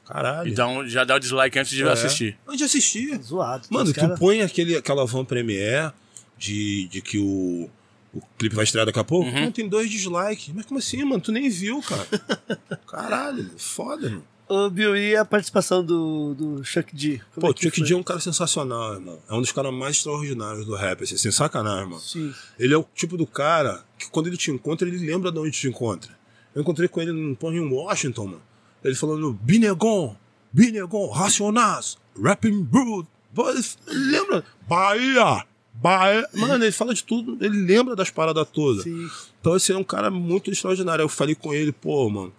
Caralho. 0.09 0.49
E 0.49 0.55
dá 0.55 0.67
um- 0.67 0.89
já 0.89 1.05
dá 1.05 1.15
o 1.17 1.19
dislike 1.19 1.59
antes 1.59 1.71
de 1.73 1.83
É. 1.85 1.89
assistir. 1.93 2.37
Antes 2.47 2.59
de 2.59 2.65
assistir. 2.65 3.21
Zoado. 3.23 3.69
Mano, 3.71 3.93
tu 3.93 4.01
cara- 4.01 4.17
põe 4.17 4.41
aquele, 4.41 4.75
aquela 4.77 5.05
van 5.07 5.25
premiere 5.25 5.93
de, 6.39 6.89
de 6.89 7.01
que 7.03 7.19
o, 7.19 7.69
o 8.15 8.23
clipe 8.39 8.55
vai 8.57 8.65
estrear 8.65 8.87
daqui 8.87 8.99
a 8.99 9.05
pouco. 9.05 9.29
Uhum. 9.29 9.41
Não, 9.43 9.53
tem 9.53 9.69
dois 9.69 9.91
dislikes. 9.91 10.49
Mas 10.55 10.65
como 10.65 10.79
assim, 10.79 11.05
mano? 11.05 11.21
Tu 11.21 11.31
nem 11.31 11.49
viu, 11.51 11.83
cara. 11.83 12.07
Caralho, 12.87 13.45
mano, 13.45 13.59
foda, 13.59 14.09
mano. 14.09 14.25
Ô, 14.51 14.71
Bill, 14.71 14.97
e 14.97 15.15
a 15.15 15.27
participação 15.27 15.85
do, 15.85 16.33
do 16.35 16.65
Chuck 16.65 16.97
D? 16.97 17.21
Como 17.35 17.47
Pô, 17.47 17.53
é 17.53 17.63
Chuck 17.63 17.77
foi? 17.81 17.87
D 17.87 17.93
é 17.93 17.97
um 17.99 18.03
cara 18.03 18.19
sensacional, 18.19 18.95
irmão. 18.95 19.19
É 19.29 19.35
um 19.35 19.43
dos 19.43 19.53
caras 19.53 19.71
mais 19.75 19.97
extraordinários 19.99 20.65
do 20.65 20.75
rap, 20.75 21.03
assim, 21.05 21.19
sem 21.19 21.31
sacanagem, 21.31 21.83
irmão. 21.83 21.99
Sim. 21.99 22.33
Ele 22.59 22.73
é 22.73 22.79
o 22.79 22.87
tipo 22.95 23.19
do 23.19 23.27
cara 23.27 23.85
que 23.99 24.09
quando 24.09 24.29
ele 24.29 24.39
te 24.39 24.51
encontra, 24.51 24.89
ele 24.89 24.97
lembra 25.07 25.31
de 25.31 25.39
onde 25.39 25.51
te 25.51 25.69
encontra. 25.69 26.17
Eu 26.55 26.63
encontrei 26.63 26.89
com 26.89 26.99
ele 26.99 27.13
no 27.13 27.37
porra, 27.37 27.57
em 27.57 27.61
Washington, 27.61 28.25
mano. 28.25 28.43
Ele 28.85 28.95
falando, 28.95 29.33
Binegon, 29.33 30.17
Binegon, 30.53 31.11
Racionais, 31.11 31.99
Rapping 32.21 32.63
Brood. 32.63 33.09
Ele 33.37 33.65
ele 33.89 34.11
lembra, 34.11 34.45
Bahia, 34.69 35.45
Bahia. 35.75 36.29
Mano, 36.35 36.65
ele 36.65 36.73
fala 36.73 36.93
de 36.93 37.05
tudo, 37.05 37.39
ele 37.41 37.65
lembra 37.65 37.95
das 37.95 38.11
paradas 38.11 38.47
todas. 38.53 38.83
Sim. 38.85 39.09
Então 39.41 39.57
esse 39.57 39.71
é 39.73 39.77
um 39.77 39.85
cara 39.85 40.11
muito 40.11 40.51
extraordinário. 40.51 41.03
Eu 41.03 41.09
falei 41.09 41.35
com 41.35 41.55
ele, 41.55 41.71
pô, 41.71 42.09
mano, 42.11 42.33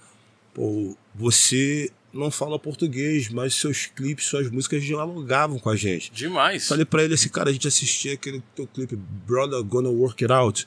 pô, 0.54 0.96
você 1.16 1.92
não 2.12 2.32
fala 2.32 2.58
português, 2.58 3.30
mas 3.30 3.54
seus 3.54 3.86
clipes, 3.86 4.26
suas 4.26 4.50
músicas 4.50 4.84
dialogavam 4.84 5.60
com 5.60 5.70
a 5.70 5.76
gente. 5.76 6.12
Demais. 6.12 6.68
Falei 6.68 6.86
pra 6.86 7.04
ele 7.04 7.14
assim, 7.14 7.30
cara, 7.30 7.50
a 7.50 7.54
gente 7.54 7.68
assistia 7.68 8.14
aquele 8.14 8.44
teu 8.56 8.68
clipe 8.68 8.96
Brother 8.96 9.64
Gonna 9.64 9.90
Work 9.90 10.24
It 10.24 10.34
Out. 10.34 10.66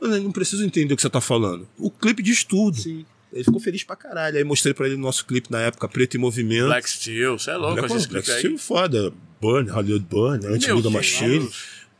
Mano, 0.00 0.16
eu 0.16 0.22
não 0.22 0.32
preciso 0.32 0.64
entender 0.64 0.94
o 0.94 0.96
que 0.96 1.02
você 1.02 1.10
tá 1.10 1.20
falando. 1.20 1.68
O 1.78 1.90
clipe 1.90 2.22
diz 2.22 2.42
tudo. 2.44 2.76
Sim. 2.76 3.04
Ele 3.32 3.44
ficou 3.44 3.60
feliz 3.60 3.84
pra 3.84 3.94
caralho. 3.96 4.36
Aí 4.36 4.44
mostrei 4.44 4.74
pra 4.74 4.86
ele 4.86 4.96
o 4.96 4.98
nosso 4.98 5.24
clipe 5.24 5.50
na 5.52 5.60
época, 5.60 5.88
Preto 5.88 6.16
em 6.16 6.20
Movimento. 6.20 6.66
Black 6.66 6.90
Steel, 6.90 7.38
você 7.38 7.50
é 7.52 7.56
louco 7.56 7.76
Black, 7.76 7.94
esses 7.94 8.06
Black 8.06 8.30
aí. 8.30 8.38
Steel 8.38 8.58
foda. 8.58 9.12
Burn, 9.40 9.70
Hollywood 9.70 10.04
Burn, 10.06 10.42
Meu 10.44 10.54
Antigo 10.54 10.76
da 10.76 10.82
Deus. 10.82 10.92
Machine. 10.94 11.50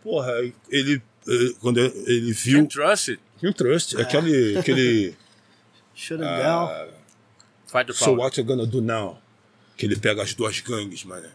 Porra, 0.02 0.32
ele, 0.70 1.00
ele- 1.26 1.54
quando 1.60 1.78
ele 1.78 2.32
viu. 2.32 2.58
Can't 2.58 2.74
Trust 2.74 3.10
It, 3.12 3.22
Kim 3.40 3.52
Trust, 3.52 3.96
aquele. 4.00 4.58
aquele 4.58 5.14
Shut 5.94 6.20
him 6.20 6.24
Ah, 6.26 6.38
down. 6.42 6.88
Fight 7.66 7.86
the 7.86 7.92
So 7.92 8.12
what 8.14 8.36
you 8.38 8.44
gonna 8.44 8.66
do 8.66 8.80
now? 8.80 9.20
Que 9.76 9.86
ele 9.86 9.96
pega 9.96 10.22
as 10.22 10.34
duas 10.34 10.58
gangues, 10.60 11.04
mano. 11.04 11.28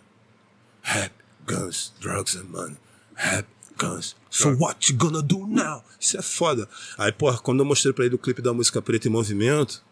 Rap, 0.82 1.12
guns, 1.48 1.94
drugs 2.02 2.36
and 2.36 2.46
money. 2.50 2.78
Rap, 3.16 3.48
guns. 3.78 4.16
So 4.30 4.56
what 4.58 4.92
you 4.92 4.98
gonna 4.98 5.22
do 5.22 5.46
now? 5.48 5.84
Isso 6.00 6.18
é 6.18 6.22
foda. 6.22 6.68
Aí, 6.98 7.12
porra, 7.12 7.38
quando 7.38 7.60
eu 7.60 7.66
mostrei 7.66 7.94
pra 7.94 8.06
ele 8.06 8.16
o 8.16 8.20
clipe 8.20 8.42
da 8.42 8.54
música 8.54 8.82
Preto 8.82 9.08
em 9.08 9.12
Movimento, 9.12 9.84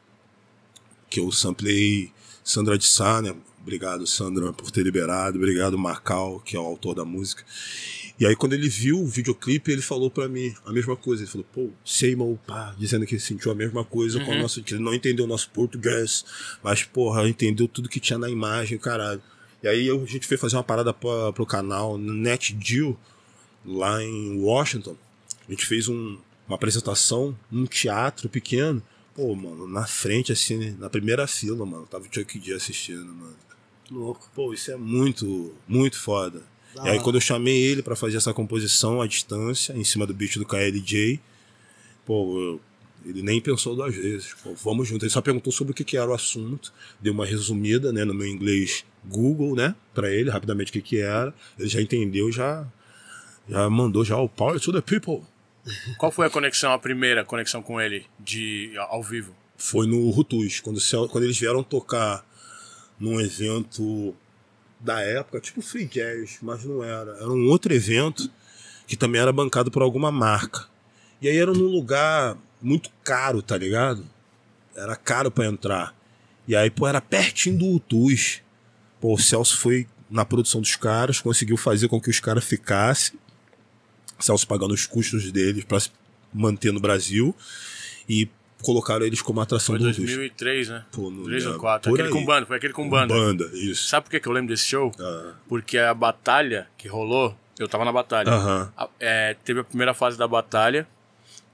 que 1.10 1.20
eu 1.20 1.32
samplei 1.32 2.12
Sandra 2.44 2.78
de 2.78 2.86
Sá, 2.86 3.22
né? 3.22 3.36
Obrigado, 3.62 4.06
Sandra, 4.06 4.52
por 4.52 4.70
ter 4.72 4.84
liberado. 4.84 5.38
Obrigado, 5.38 5.78
Macau, 5.78 6.42
que 6.42 6.56
é 6.56 6.60
o 6.60 6.66
autor 6.66 6.96
da 6.96 7.06
música. 7.06 7.46
E 8.20 8.26
aí, 8.26 8.36
quando 8.36 8.54
ele 8.54 8.68
viu 8.68 9.00
o 9.00 9.08
videoclipe, 9.08 9.72
ele 9.72 9.82
falou 9.82 10.12
pra 10.12 10.28
mim 10.28 10.54
a 10.66 10.72
mesma 10.72 10.98
coisa. 10.98 11.24
Ele 11.24 11.32
falou, 11.32 11.48
pô, 11.54 11.70
sei, 11.84 12.16
meu 12.16 12.38
pá, 12.46 12.76
dizendo 12.78 13.06
que 13.06 13.18
sentiu 13.20 13.52
a 13.52 13.56
mesma 13.56 13.86
coisa 13.86 14.20
com 14.24 14.32
o 14.32 14.38
nosso. 14.38 14.62
que 14.62 14.74
ele 14.74 14.84
não 14.84 14.94
entendeu 14.94 15.24
o 15.24 15.28
nosso 15.28 15.50
português, 15.50 16.26
mas, 16.62 16.84
porra, 16.84 17.28
entendeu 17.28 17.68
tudo 17.68 17.88
que 17.88 18.02
tinha 18.02 18.20
na 18.20 18.30
imagem, 18.30 18.78
caralho. 18.78 19.22
E 19.64 19.68
aí 19.68 19.90
a 19.90 20.06
gente 20.06 20.28
foi 20.28 20.36
fazer 20.36 20.58
uma 20.58 20.64
parada 20.64 20.94
pra, 20.94 21.32
pro 21.32 21.46
canal 21.46 21.98
NetGeo, 21.98 23.00
lá 23.66 24.04
em 24.04 24.40
Washington. 24.40 24.96
A 25.48 25.52
gente 25.52 25.66
fez 25.66 25.88
um- 25.88 26.18
uma 26.48 26.56
apresentação 26.56 27.38
num 27.52 27.66
teatro 27.66 28.28
pequeno. 28.30 28.82
Pô, 29.16 29.36
mano, 29.36 29.68
na 29.68 29.86
frente, 29.86 30.32
assim, 30.32 30.76
na 30.80 30.90
primeira 30.90 31.28
fila, 31.28 31.66
mano, 31.66 31.86
tava 31.86 32.04
o 32.06 32.08
Chuck 32.14 32.40
D 32.40 32.54
assistindo, 32.54 33.06
mano. 33.06 33.36
Louco. 33.92 34.30
Pô, 34.34 34.54
isso 34.54 34.72
é 34.72 34.76
muito, 34.76 35.54
muito 35.68 36.00
foda. 36.00 36.42
Da 36.74 36.84
e 36.84 36.86
aí 36.88 36.94
hora. 36.96 37.04
quando 37.04 37.16
eu 37.18 37.22
chamei 37.22 37.62
ele 37.62 37.84
pra 37.84 37.96
fazer 37.96 38.18
essa 38.18 38.34
composição 38.34 39.02
à 39.02 39.06
distância, 39.08 39.74
em 39.74 39.84
cima 39.84 40.08
do 40.08 40.14
beat 40.14 40.38
do 40.40 40.46
KLJ, 40.46 41.20
pô, 42.06 42.40
eu- 42.40 42.62
ele 43.06 43.22
nem 43.22 43.40
pensou 43.42 43.76
duas 43.76 43.94
vezes. 43.94 44.34
Pô, 44.44 44.54
vamos 44.56 44.88
junto. 44.88 45.04
Ele 45.06 45.12
só 45.12 45.22
perguntou 45.22 45.52
sobre 45.54 45.72
o 45.72 45.76
que, 45.76 45.84
que 45.84 45.98
era 45.98 46.10
o 46.10 46.14
assunto, 46.14 46.74
deu 47.00 47.14
uma 47.14 47.26
resumida, 47.26 47.92
né, 47.94 48.04
no 48.06 48.14
meu 48.14 48.26
inglês 48.28 48.84
Google, 49.06 49.56
né, 49.56 49.76
pra 49.94 50.10
ele, 50.12 50.30
rapidamente 50.30 50.70
o 50.72 50.74
que 50.74 50.82
que 50.82 50.98
era. 50.98 51.34
Ele 51.60 51.68
já 51.70 51.82
entendeu, 51.82 52.32
já, 52.32 52.66
já 53.48 53.70
mandou 53.70 54.04
já 54.04 54.18
o 54.18 54.30
Power 54.30 54.60
to 54.60 54.72
the 54.72 54.82
People. 54.82 55.24
Qual 55.98 56.12
foi 56.12 56.28
a 56.28 56.30
conexão, 56.30 56.74
a 56.74 56.80
primeira 56.80 57.24
conexão 57.24 57.62
com 57.62 57.80
ele 57.80 58.06
de 58.20 58.74
ao 58.78 59.02
vivo? 59.02 59.34
foi 59.64 59.88
no 59.88 60.10
Rutus, 60.10 60.60
quando, 60.60 60.80
quando 61.10 61.24
eles 61.24 61.38
vieram 61.38 61.64
tocar 61.64 62.26
num 63.00 63.20
evento 63.22 64.14
da 64.78 65.00
época, 65.00 65.40
tipo 65.40 65.62
Free 65.62 65.86
Jazz, 65.86 66.40
mas 66.42 66.66
não 66.66 66.84
era. 66.84 67.12
Era 67.12 67.30
um 67.30 67.48
outro 67.48 67.74
evento 67.74 68.30
que 68.86 68.98
também 68.98 69.22
era 69.22 69.32
bancado 69.32 69.72
por 69.72 69.82
alguma 69.82 70.12
marca. 70.12 70.68
E 71.22 71.30
aí 71.30 71.38
era 71.38 71.54
num 71.54 71.70
lugar 71.70 72.38
muito 72.62 72.90
caro, 73.06 73.42
tá 73.42 73.58
ligado? 73.58 74.06
Era 74.76 74.98
caro 74.98 75.32
pra 75.32 75.46
entrar. 75.46 75.96
E 76.46 76.58
aí, 76.58 76.70
pô, 76.70 76.86
era 76.86 77.00
pertinho 77.00 77.58
do 77.58 77.72
Rutus. 77.72 78.42
Pô, 79.00 79.14
o 79.14 79.18
Celso 79.18 79.58
foi 79.58 79.88
na 80.10 80.26
produção 80.26 80.60
dos 80.60 80.76
caras, 80.76 81.22
conseguiu 81.22 81.56
fazer 81.56 81.88
com 81.88 82.02
que 82.02 82.10
os 82.10 82.20
caras 82.20 82.44
ficassem. 82.44 83.18
Celso 84.24 84.48
pagando 84.48 84.74
os 84.74 84.86
custos 84.86 85.32
deles 85.32 85.64
pra 85.64 85.80
se 85.80 85.90
manter 86.34 86.72
no 86.74 86.80
Brasil. 86.80 87.36
E 88.08 88.28
colocaram 88.62 89.06
eles 89.06 89.22
como 89.22 89.42
atração 89.42 89.76
Foi 89.76 89.80
do 89.80 89.86
Rutus. 89.86 89.98
2003, 90.06 90.70
né? 90.70 90.86
Pô, 90.92 91.10
não 91.12 91.24
3 91.26 91.44
ou 91.44 91.50
lembro. 91.52 91.60
4. 91.62 91.90
Por 91.92 91.96
Aquele 92.00 92.08
aí. 92.16 92.22
com 92.22 92.26
banda, 92.26 92.46
foi 92.46 92.58
aquele 92.58 92.74
com 92.74 92.90
banda. 92.90 93.14
Banda, 93.14 93.50
isso. 93.54 93.88
Sabe 93.88 94.06
por 94.06 94.12
que 94.12 94.20
que 94.20 94.28
eu 94.28 94.32
lembro 94.32 94.50
desse 94.54 94.66
show? 94.66 94.92
Ah, 95.00 95.34
Porque 95.50 95.78
a 95.78 95.94
batalha 95.94 96.68
que 96.78 96.88
rolou, 96.88 97.36
eu 97.60 97.68
tava 97.68 97.84
na 97.86 97.92
batalha. 97.92 98.30
Aham. 98.32 98.72
A- 98.78 98.90
é, 99.00 99.36
teve 99.44 99.60
a 99.60 99.64
primeira 99.64 99.94
fase 99.94 100.18
da 100.18 100.28
batalha. 100.28 100.88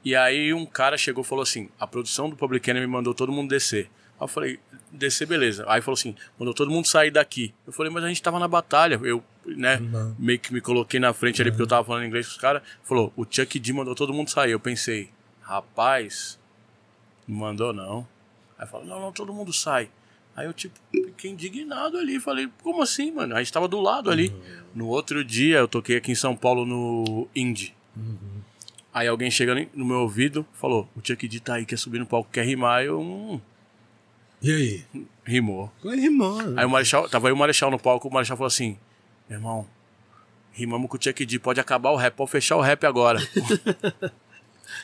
E 0.06 0.16
aí 0.16 0.54
um 0.54 0.66
cara 0.66 0.98
chegou 0.98 1.24
e 1.24 1.28
falou 1.28 1.42
assim: 1.44 1.68
a 1.80 1.86
produção 1.88 2.30
do 2.30 2.36
Public 2.36 2.70
Enemy 2.70 2.88
mandou 2.88 3.14
todo 3.14 3.32
mundo 3.32 3.50
descer. 3.50 3.90
Aí 4.20 4.24
eu 4.24 4.28
falei, 4.28 4.60
descer, 4.92 5.26
beleza. 5.26 5.64
Aí 5.68 5.82
falou 5.82 5.94
assim, 5.94 6.16
mandou 6.38 6.54
todo 6.54 6.70
mundo 6.70 6.86
sair 6.88 7.10
daqui. 7.12 7.54
Eu 7.66 7.72
falei, 7.72 7.92
mas 7.92 8.04
a 8.04 8.08
gente 8.10 8.22
tava 8.22 8.38
na 8.40 8.48
batalha. 8.48 9.00
Eu, 9.04 9.24
né, 9.46 9.80
meio 10.18 10.40
que 10.40 10.54
me 10.54 10.60
coloquei 10.60 11.00
na 11.00 11.14
frente 11.14 11.42
ali 11.42 11.52
porque 11.52 11.64
eu 11.64 11.68
tava 11.68 11.86
falando 11.86 12.06
inglês 12.06 12.28
com 12.28 12.34
os 12.34 12.38
caras. 12.38 12.62
Falou, 12.84 13.14
o 13.16 13.26
Chuck 13.30 13.58
D 13.60 13.74
mandou 13.74 13.96
todo 13.96 14.14
mundo 14.14 14.30
sair. 14.30 14.52
Eu 14.52 14.60
pensei, 14.60 15.10
rapaz, 15.42 16.38
não 17.28 17.38
mandou 17.38 17.72
não. 17.72 18.08
Aí 18.58 18.68
falou, 18.68 18.86
não, 18.86 19.00
não, 19.00 19.12
todo 19.12 19.34
mundo 19.34 19.54
sai. 19.54 19.90
Aí 20.36 20.46
eu, 20.46 20.54
tipo, 20.54 20.78
fiquei 20.92 21.32
indignado 21.32 21.98
ali. 21.98 22.20
Falei, 22.20 22.50
como 22.62 22.82
assim, 22.82 23.12
mano? 23.12 23.36
A 23.36 23.40
gente 23.40 23.54
tava 23.54 23.68
do 23.68 23.80
lado 23.80 24.12
ali. 24.12 24.34
No 24.76 24.88
outro 24.88 25.24
dia, 25.24 25.58
eu 25.60 25.68
toquei 25.68 25.98
aqui 25.98 26.12
em 26.12 26.16
São 26.16 26.36
Paulo 26.36 26.66
no 26.66 27.28
Indie. 27.36 27.74
Aí 28.94 29.08
alguém 29.08 29.30
chega 29.30 29.54
no 29.74 29.86
meu 29.86 30.00
ouvido 30.00 30.46
falou: 30.54 30.90
O 30.96 31.02
Chuck 31.06 31.28
D 31.28 31.40
tá 31.40 31.56
aí, 31.56 31.66
quer 31.66 31.78
subir 31.78 32.00
no 32.00 32.06
palco, 32.06 32.30
quer 32.32 32.44
rimar. 32.46 32.84
Eu, 32.84 33.00
hum, 33.00 33.40
E 34.42 34.52
aí? 34.52 34.84
rimou. 35.26 35.72
Rimando. 35.84 36.60
Aí 36.60 36.66
o 36.66 36.70
Marechal, 36.70 37.08
tava 37.10 37.28
aí 37.28 37.34
o 37.34 37.38
Marechal 37.38 37.70
no 37.70 37.78
palco, 37.80 38.08
o 38.08 38.14
Marechal 38.14 38.38
falou 38.38 38.48
assim: 38.48 38.78
Meu 39.30 39.38
irmão, 39.38 39.68
rimamos 40.52 40.90
com 40.90 40.98
o 40.98 41.02
Chuck 41.02 41.26
D, 41.26 41.40
pode 41.40 41.60
acabar 41.60 41.92
o 41.92 41.96
rap, 41.96 42.16
pode 42.16 42.32
fechar 42.32 42.56
o 42.56 42.62
rap 42.62 42.86
agora. 42.86 43.20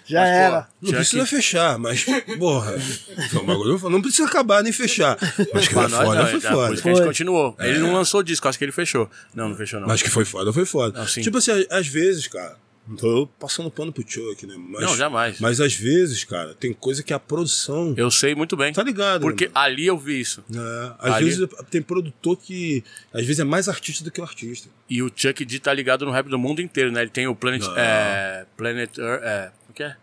Já 0.08 0.20
Mas, 0.22 0.30
pô, 0.30 0.36
era. 0.36 0.68
Não 0.82 0.88
Chuck- 0.90 0.96
precisa 0.98 1.26
fechar, 1.26 1.80
mas, 1.80 2.06
porra, 2.38 2.74
não 3.90 4.02
precisa 4.02 4.28
acabar 4.28 4.62
nem 4.64 4.72
fechar. 4.74 5.18
Mas 5.54 5.68
que 5.68 5.74
foi 5.74 5.90
foda, 5.90 6.16
não, 6.16 6.28
foi 6.28 6.40
Por 6.42 6.52
foda. 6.52 6.74
isso 6.74 6.84
que 6.84 6.90
a 6.90 6.94
gente 6.96 7.06
continuou. 7.06 7.56
Ele 7.60 7.80
não 7.80 7.94
lançou 7.94 8.22
disco, 8.24 8.48
acho 8.48 8.58
que 8.58 8.66
ele 8.66 8.72
fechou. 8.72 9.10
Não, 9.34 9.50
não 9.50 9.56
fechou, 9.56 9.80
não. 9.80 9.88
Mas 9.88 10.02
que 10.02 10.10
foi 10.10 10.26
foda, 10.26 10.52
foi 10.52 10.66
foda. 10.66 11.02
Ah, 11.02 11.08
sim. 11.08 11.22
tipo 11.22 11.38
assim, 11.38 11.52
às 11.72 11.88
vezes, 11.88 12.28
cara, 12.28 12.58
não 12.88 12.96
tô 12.96 13.28
passando 13.40 13.70
pano 13.72 13.92
pro 13.92 14.04
Chuck, 14.08 14.46
né? 14.46 14.56
Mas, 14.58 14.82
Não, 14.82 14.96
jamais. 14.96 15.40
Mas 15.40 15.60
às 15.60 15.74
vezes, 15.74 16.24
cara, 16.24 16.54
tem 16.54 16.72
coisa 16.74 17.02
que 17.02 17.14
a 17.14 17.20
produção. 17.20 17.94
Eu 17.98 18.12
sei 18.12 18.36
muito 18.36 18.56
bem. 18.56 18.72
Tá 18.74 18.84
ligado? 18.84 19.22
Porque 19.22 19.46
né, 19.46 19.52
ali 19.56 19.88
eu 19.88 19.98
vi 19.98 20.20
isso. 20.20 20.44
É, 20.54 20.94
às 21.00 21.14
ali- 21.16 21.26
vezes 21.26 21.48
tem 21.72 21.82
produtor 21.82 22.38
que. 22.38 22.84
Às 23.14 23.22
vezes 23.26 23.40
é 23.40 23.44
mais 23.44 23.68
artista 23.68 24.04
do 24.04 24.12
que 24.12 24.22
o 24.22 24.24
artista. 24.24 24.70
E 24.90 25.02
o 25.02 25.12
Chuck 25.16 25.44
D 25.44 25.60
tá 25.60 25.74
ligado 25.74 26.06
no 26.06 26.12
rap 26.12 26.28
do 26.30 26.38
mundo 26.38 26.62
inteiro, 26.62 26.92
né? 26.92 27.02
Ele 27.02 27.10
tem 27.10 27.28
o 27.28 27.36
Planet. 27.36 27.64
Não. 27.64 27.78
É, 27.78 28.46
Planet 28.56 28.98
Earth. 28.98 29.24
É, 29.24 29.52
o 29.70 29.74
que 29.74 29.84
é? 29.84 29.96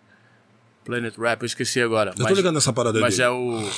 Planet 0.84 1.16
Rap, 1.16 1.42
eu 1.42 1.46
esqueci 1.46 1.80
agora. 1.80 2.12
Eu 2.18 2.26
tô 2.26 2.34
ligado 2.34 2.54
nessa 2.54 2.72
parada 2.72 2.98
Mas 3.00 3.16
dele. 3.16 3.28
é 3.28 3.30
o. 3.30 3.70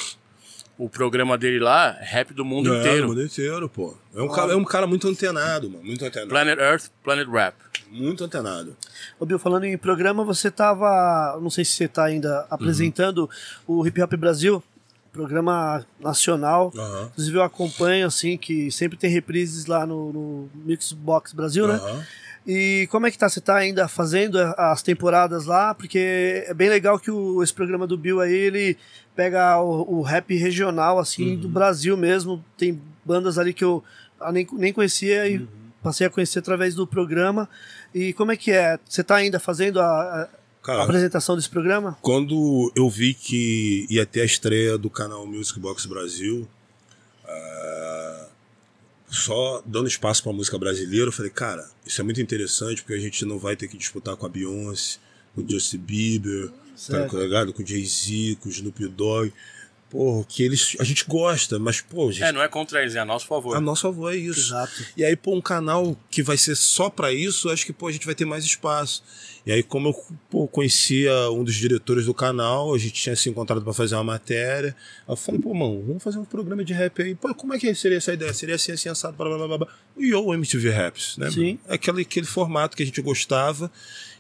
O 0.77 0.89
programa 0.89 1.39
dele 1.39 1.61
lá, 1.61 1.93
rap 2.01 2.35
do 2.35 2.45
mundo 2.45 2.75
É, 2.75 2.81
inteiro. 2.81 3.05
o 3.05 3.09
mundo 3.11 3.23
inteiro, 3.23 3.69
pô. 3.69 3.97
É 4.13 4.21
um, 4.21 4.29
cara, 4.29 4.53
é 4.55 4.57
um 4.57 4.65
cara 4.65 4.89
muito 4.89 5.07
antenado, 5.07 5.71
mano. 5.71 5.85
Muito 5.85 6.05
antenado. 6.05 6.29
Planet 6.31 6.59
Earth, 6.59 6.87
Planet 7.05 7.29
Rap. 7.29 7.55
Muito 7.95 8.25
antenado. 8.25 8.77
Ô, 9.21 9.25
Bill, 9.25 9.39
falando 9.39 9.65
em 9.65 9.79
programa, 9.79 10.25
você 10.25 10.51
tava. 10.51 11.39
Não 11.41 11.49
sei 11.49 11.65
se 11.65 11.73
você 11.73 11.87
tá 11.87 12.05
ainda 12.05 12.45
apresentando 12.51 13.31
o 13.67 13.87
Hip 13.87 14.03
Hop 14.03 14.15
Brasil, 14.17 14.63
programa 15.13 15.87
nacional. 16.01 16.73
Aham. 16.77 17.09
Inclusive 17.13 17.37
eu 17.39 17.43
acompanho, 17.43 18.07
assim, 18.07 18.37
que 18.37 18.69
sempre 18.73 18.99
tem 18.99 19.09
reprises 19.11 19.67
lá 19.67 19.87
no, 19.87 20.13
no 20.13 20.51
Mixbox 20.67 21.33
Brasil, 21.33 21.69
né? 21.69 21.75
Aham. 21.75 22.03
E 22.47 22.87
como 22.91 23.07
é 23.07 23.11
que 23.11 23.17
tá? 23.17 23.29
Você 23.29 23.41
tá 23.41 23.55
ainda 23.57 23.87
fazendo 23.89 24.37
as 24.59 24.83
temporadas 24.83 25.47
lá? 25.47 25.73
Porque 25.73 26.45
é 26.47 26.53
bem 26.53 26.69
legal 26.69 26.99
que 26.99 27.11
o- 27.11 27.43
esse 27.43 27.55
programa 27.55 27.87
do 27.87 27.97
Bill 27.97 28.21
aí, 28.21 28.35
ele 28.35 28.77
pega 29.17 29.59
o, 29.61 29.99
o 29.99 30.03
rap 30.03 30.35
regional, 30.37 30.99
assim, 30.99 31.37
do 31.37 31.49
Brasil 31.49 31.97
mesmo. 31.97 32.45
Tem 32.59 32.79
bandas 33.05 33.39
ali 33.39 33.55
que 33.55 33.65
eu 33.65 33.83
ah, 34.21 34.31
nem, 34.33 34.47
nem 34.53 34.73
conhecia 34.75 35.27
e 35.29 35.49
passei 35.83 36.07
a 36.07 36.11
conhecer 36.11 36.41
através 36.41 36.75
do 36.75 36.87
programa. 36.87 37.49
E 37.95 38.13
como 38.13 38.33
é 38.33 38.37
que 38.37 38.51
é? 38.51 38.79
Você 38.89 39.05
tá 39.05 39.15
ainda 39.15 39.39
fazendo 39.39 39.81
a, 39.81 40.29
Cara, 40.63 40.83
apresentação 40.83 41.37
desse 41.37 41.49
programa? 41.49 41.97
Quando 42.03 42.73
eu 42.75 42.91
vi 42.91 43.15
que 43.15 43.87
ia 43.89 44.05
ter 44.05 44.23
a 44.23 44.25
estreia 44.25 44.77
do 44.77 44.91
canal 44.91 45.25
Music 45.27 45.61
Box 45.61 45.87
Brasil, 45.87 46.49
ah, 47.25 48.27
só 49.09 49.63
dando 49.65 49.87
espaço 49.87 50.23
pra 50.25 50.33
música 50.33 50.59
brasileira, 50.59 51.07
eu 51.07 51.13
falei, 51.13 51.31
cara, 51.31 51.71
isso 51.87 52.01
é 52.01 52.05
muito 52.05 52.21
interessante 52.21 52.83
porque 52.83 52.95
a 52.95 53.01
gente 53.01 53.25
não 53.25 53.39
vai 53.39 53.55
ter 53.55 53.69
que 53.69 53.77
disputar 53.77 54.17
com 54.17 54.27
a 54.27 54.29
Beyoncé, 54.29 54.99
com 55.35 55.43
o 55.43 55.49
Justin 55.49 55.79
Bieber, 55.79 56.51
tá 56.89 57.07
ligado? 57.19 57.53
Com 57.53 57.63
o 57.63 57.67
Jay-Z, 57.67 58.39
com 58.41 58.49
o 58.49 58.53
Snoop 58.53 58.89
Dogg. 58.89 59.33
Pô, 59.95 60.25
que 60.29 60.43
eles. 60.43 60.77
A 60.81 60.83
gente 60.83 61.05
gosta, 61.07 61.57
mas, 61.57 61.81
pô, 61.81 62.11
gente, 62.11 62.25
É, 62.25 62.33
não 62.33 62.43
é 62.43 62.49
contra 62.49 62.83
eles, 62.83 62.97
é 62.97 62.99
a 62.99 63.05
nosso 63.05 63.29
favor. 63.29 63.57
a 63.57 63.61
nossa 63.61 63.87
avó 63.87 64.11
é 64.11 64.17
isso. 64.17 64.49
Exato. 64.49 64.85
E 64.97 65.05
aí, 65.05 65.15
pô, 65.15 65.37
um 65.37 65.41
canal 65.41 65.97
que 66.11 66.21
vai 66.21 66.37
ser 66.37 66.57
só 66.57 66.91
pra 66.91 67.13
isso, 67.13 67.49
acho 67.49 67.65
que, 67.65 67.73
pô, 67.73 67.87
a 67.87 67.93
gente 67.93 68.05
vai 68.05 68.13
ter 68.13 68.25
mais 68.25 68.45
espaço. 68.45 69.05
E 69.47 69.53
aí, 69.53 69.63
como 69.63 69.91
eu 69.91 69.95
pô, 70.29 70.49
conhecia 70.49 71.13
um 71.31 71.45
dos 71.45 71.55
diretores 71.55 72.07
do 72.07 72.15
canal, 72.15 72.75
a 72.75 72.79
gente 72.79 72.95
tinha 72.95 73.15
se 73.15 73.29
encontrado 73.29 73.63
pra 73.63 73.73
fazer 73.73 73.95
uma 73.95 74.03
matéria. 74.03 74.75
Eu 75.07 75.15
falei, 75.15 75.41
pô, 75.41 75.55
mano, 75.55 75.81
vamos 75.87 76.03
fazer 76.03 76.19
um 76.19 76.25
programa 76.25 76.65
de 76.65 76.73
rap 76.73 77.01
aí. 77.01 77.15
Pô, 77.15 77.33
como 77.33 77.55
é 77.55 77.59
que 77.61 77.73
seria 77.77 77.99
essa 77.99 78.13
ideia? 78.13 78.35
Seria 78.35 78.57
assim, 78.57 78.73
assim, 78.73 78.89
assado, 78.89 79.17
blá, 79.17 79.29
blá, 79.29 79.37
blá, 79.39 79.47
blá, 79.47 79.59
blá. 79.59 79.69
E 79.97 80.13
o 80.13 80.35
MTV 80.35 80.71
Raps, 80.71 81.17
né? 81.19 81.31
Sim. 81.31 81.57
Aquele, 81.69 82.03
aquele 82.03 82.27
formato 82.27 82.77
que 82.77 82.83
a 82.83 82.87
gente 82.87 83.01
gostava 83.01 83.71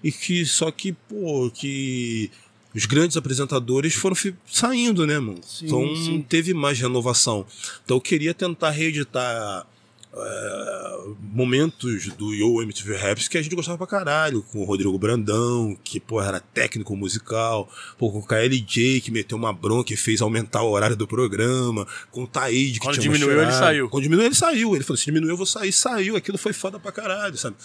e 0.05 0.13
que, 0.13 0.47
só 0.47 0.71
que, 0.71 0.93
pô, 0.93 1.51
que 1.53 2.31
os 2.75 2.87
grandes 2.87 3.17
apresentadores 3.17 3.95
foram 3.95 4.17
saindo, 4.51 5.07
né, 5.07 5.19
mano? 5.19 5.41
Sim, 5.47 5.67
então, 5.67 5.97
sim. 5.97 6.25
teve 6.29 6.53
mais 6.53 6.79
renovação. 6.79 7.47
Então, 7.85 7.97
eu 7.97 8.01
queria 8.01 8.35
tentar 8.35 8.71
reeditar 8.71 9.67
é, 10.17 11.01
momentos 11.33 12.09
do 12.15 12.33
Yo 12.33 12.63
MTV 12.63 12.97
Raps 12.97 13.27
que 13.27 13.37
a 13.37 13.43
gente 13.43 13.55
gostava 13.55 13.77
pra 13.77 13.87
caralho, 13.87 14.43
com 14.43 14.61
o 14.61 14.65
Rodrigo 14.65 14.97
Brandão, 14.99 15.77
que 15.83 15.99
pô, 15.99 16.23
era 16.23 16.39
técnico 16.39 16.95
musical, 16.97 17.69
pô, 17.99 18.13
com 18.13 18.19
o 18.19 18.27
KLJ, 18.27 19.01
que 19.01 19.11
meteu 19.11 19.37
uma 19.37 19.53
bronca 19.53 19.93
e 19.93 19.97
fez 19.97 20.21
aumentar 20.23 20.63
o 20.63 20.71
horário 20.71 20.97
do 20.97 21.07
programa, 21.07 21.87
com 22.13 22.23
o 22.23 22.27
Taíde, 22.27 22.79
que 22.79 22.87
Quando 22.87 22.99
diminuiu, 22.99 23.43
ele 23.43 23.53
saiu. 23.53 23.89
Quando 23.89 24.03
diminuiu, 24.05 24.27
ele 24.27 24.35
saiu. 24.35 24.75
Ele 24.75 24.85
falou: 24.85 24.97
se 24.97 25.05
diminuiu, 25.07 25.33
eu 25.33 25.37
vou 25.37 25.47
sair. 25.47 25.73
Saiu, 25.73 26.17
aquilo 26.17 26.39
foi 26.39 26.53
foda 26.53 26.79
pra 26.79 26.93
caralho, 26.93 27.37
sabe? 27.37 27.57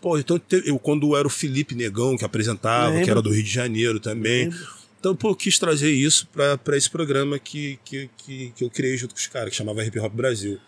Pô, 0.00 0.18
então 0.18 0.40
eu, 0.64 0.78
quando 0.78 1.14
era 1.16 1.26
o 1.26 1.30
Felipe 1.30 1.74
Negão 1.74 2.16
que 2.16 2.24
apresentava, 2.24 3.00
que 3.02 3.10
era 3.10 3.20
do 3.20 3.30
Rio 3.30 3.42
de 3.42 3.50
Janeiro 3.50 4.00
também. 4.00 4.50
Então, 4.98 5.14
pô, 5.14 5.30
eu 5.30 5.36
quis 5.36 5.58
trazer 5.58 5.92
isso 5.92 6.26
pra, 6.32 6.58
pra 6.58 6.76
esse 6.76 6.90
programa 6.90 7.38
que, 7.38 7.78
que, 7.84 8.10
que, 8.18 8.52
que 8.56 8.64
eu 8.64 8.70
criei 8.70 8.96
junto 8.96 9.14
com 9.14 9.20
os 9.20 9.26
caras, 9.28 9.50
que 9.50 9.56
chamava 9.56 9.84
Hip 9.84 9.98
Hop 10.00 10.12
Brasil. 10.12 10.58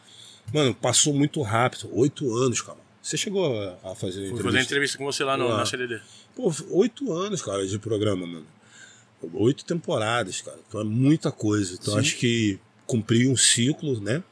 Mano, 0.53 0.75
passou 0.75 1.15
muito 1.15 1.41
rápido. 1.43 1.89
Oito 1.93 2.35
anos, 2.37 2.61
cara. 2.61 2.79
Você 3.03 3.17
chegou 3.17 3.47
a, 3.83 3.95
fazer 3.95 4.13
Fui 4.13 4.25
entrevista? 4.25 4.43
fazer 4.45 4.61
entrevista 4.61 4.99
com 4.99 5.05
você 5.05 5.25
lá 5.25 5.37
no, 5.37 5.49
Lá. 5.49 5.59
na 5.59 5.67
CDD. 5.67 6.01
Pô, 6.35 6.53
oito 6.71 7.13
anos, 7.13 7.41
cara, 7.41 7.67
de 7.67 7.79
programa, 7.79 8.27
mano. 8.27 8.47
Oito 9.35 9.65
temporadas, 9.65 10.41
cara. 10.41 10.59
Então 10.69 10.81
é 10.81 10.85
muita 10.85 11.31
coisa. 11.33 11.75
Então 11.75 11.95
Sim. 11.95 12.01
acho 12.01 12.17
que 12.17 12.59
cumpri 12.87 13.27
um 13.27 13.37
ciclo, 13.37 14.01
né? 14.01 14.23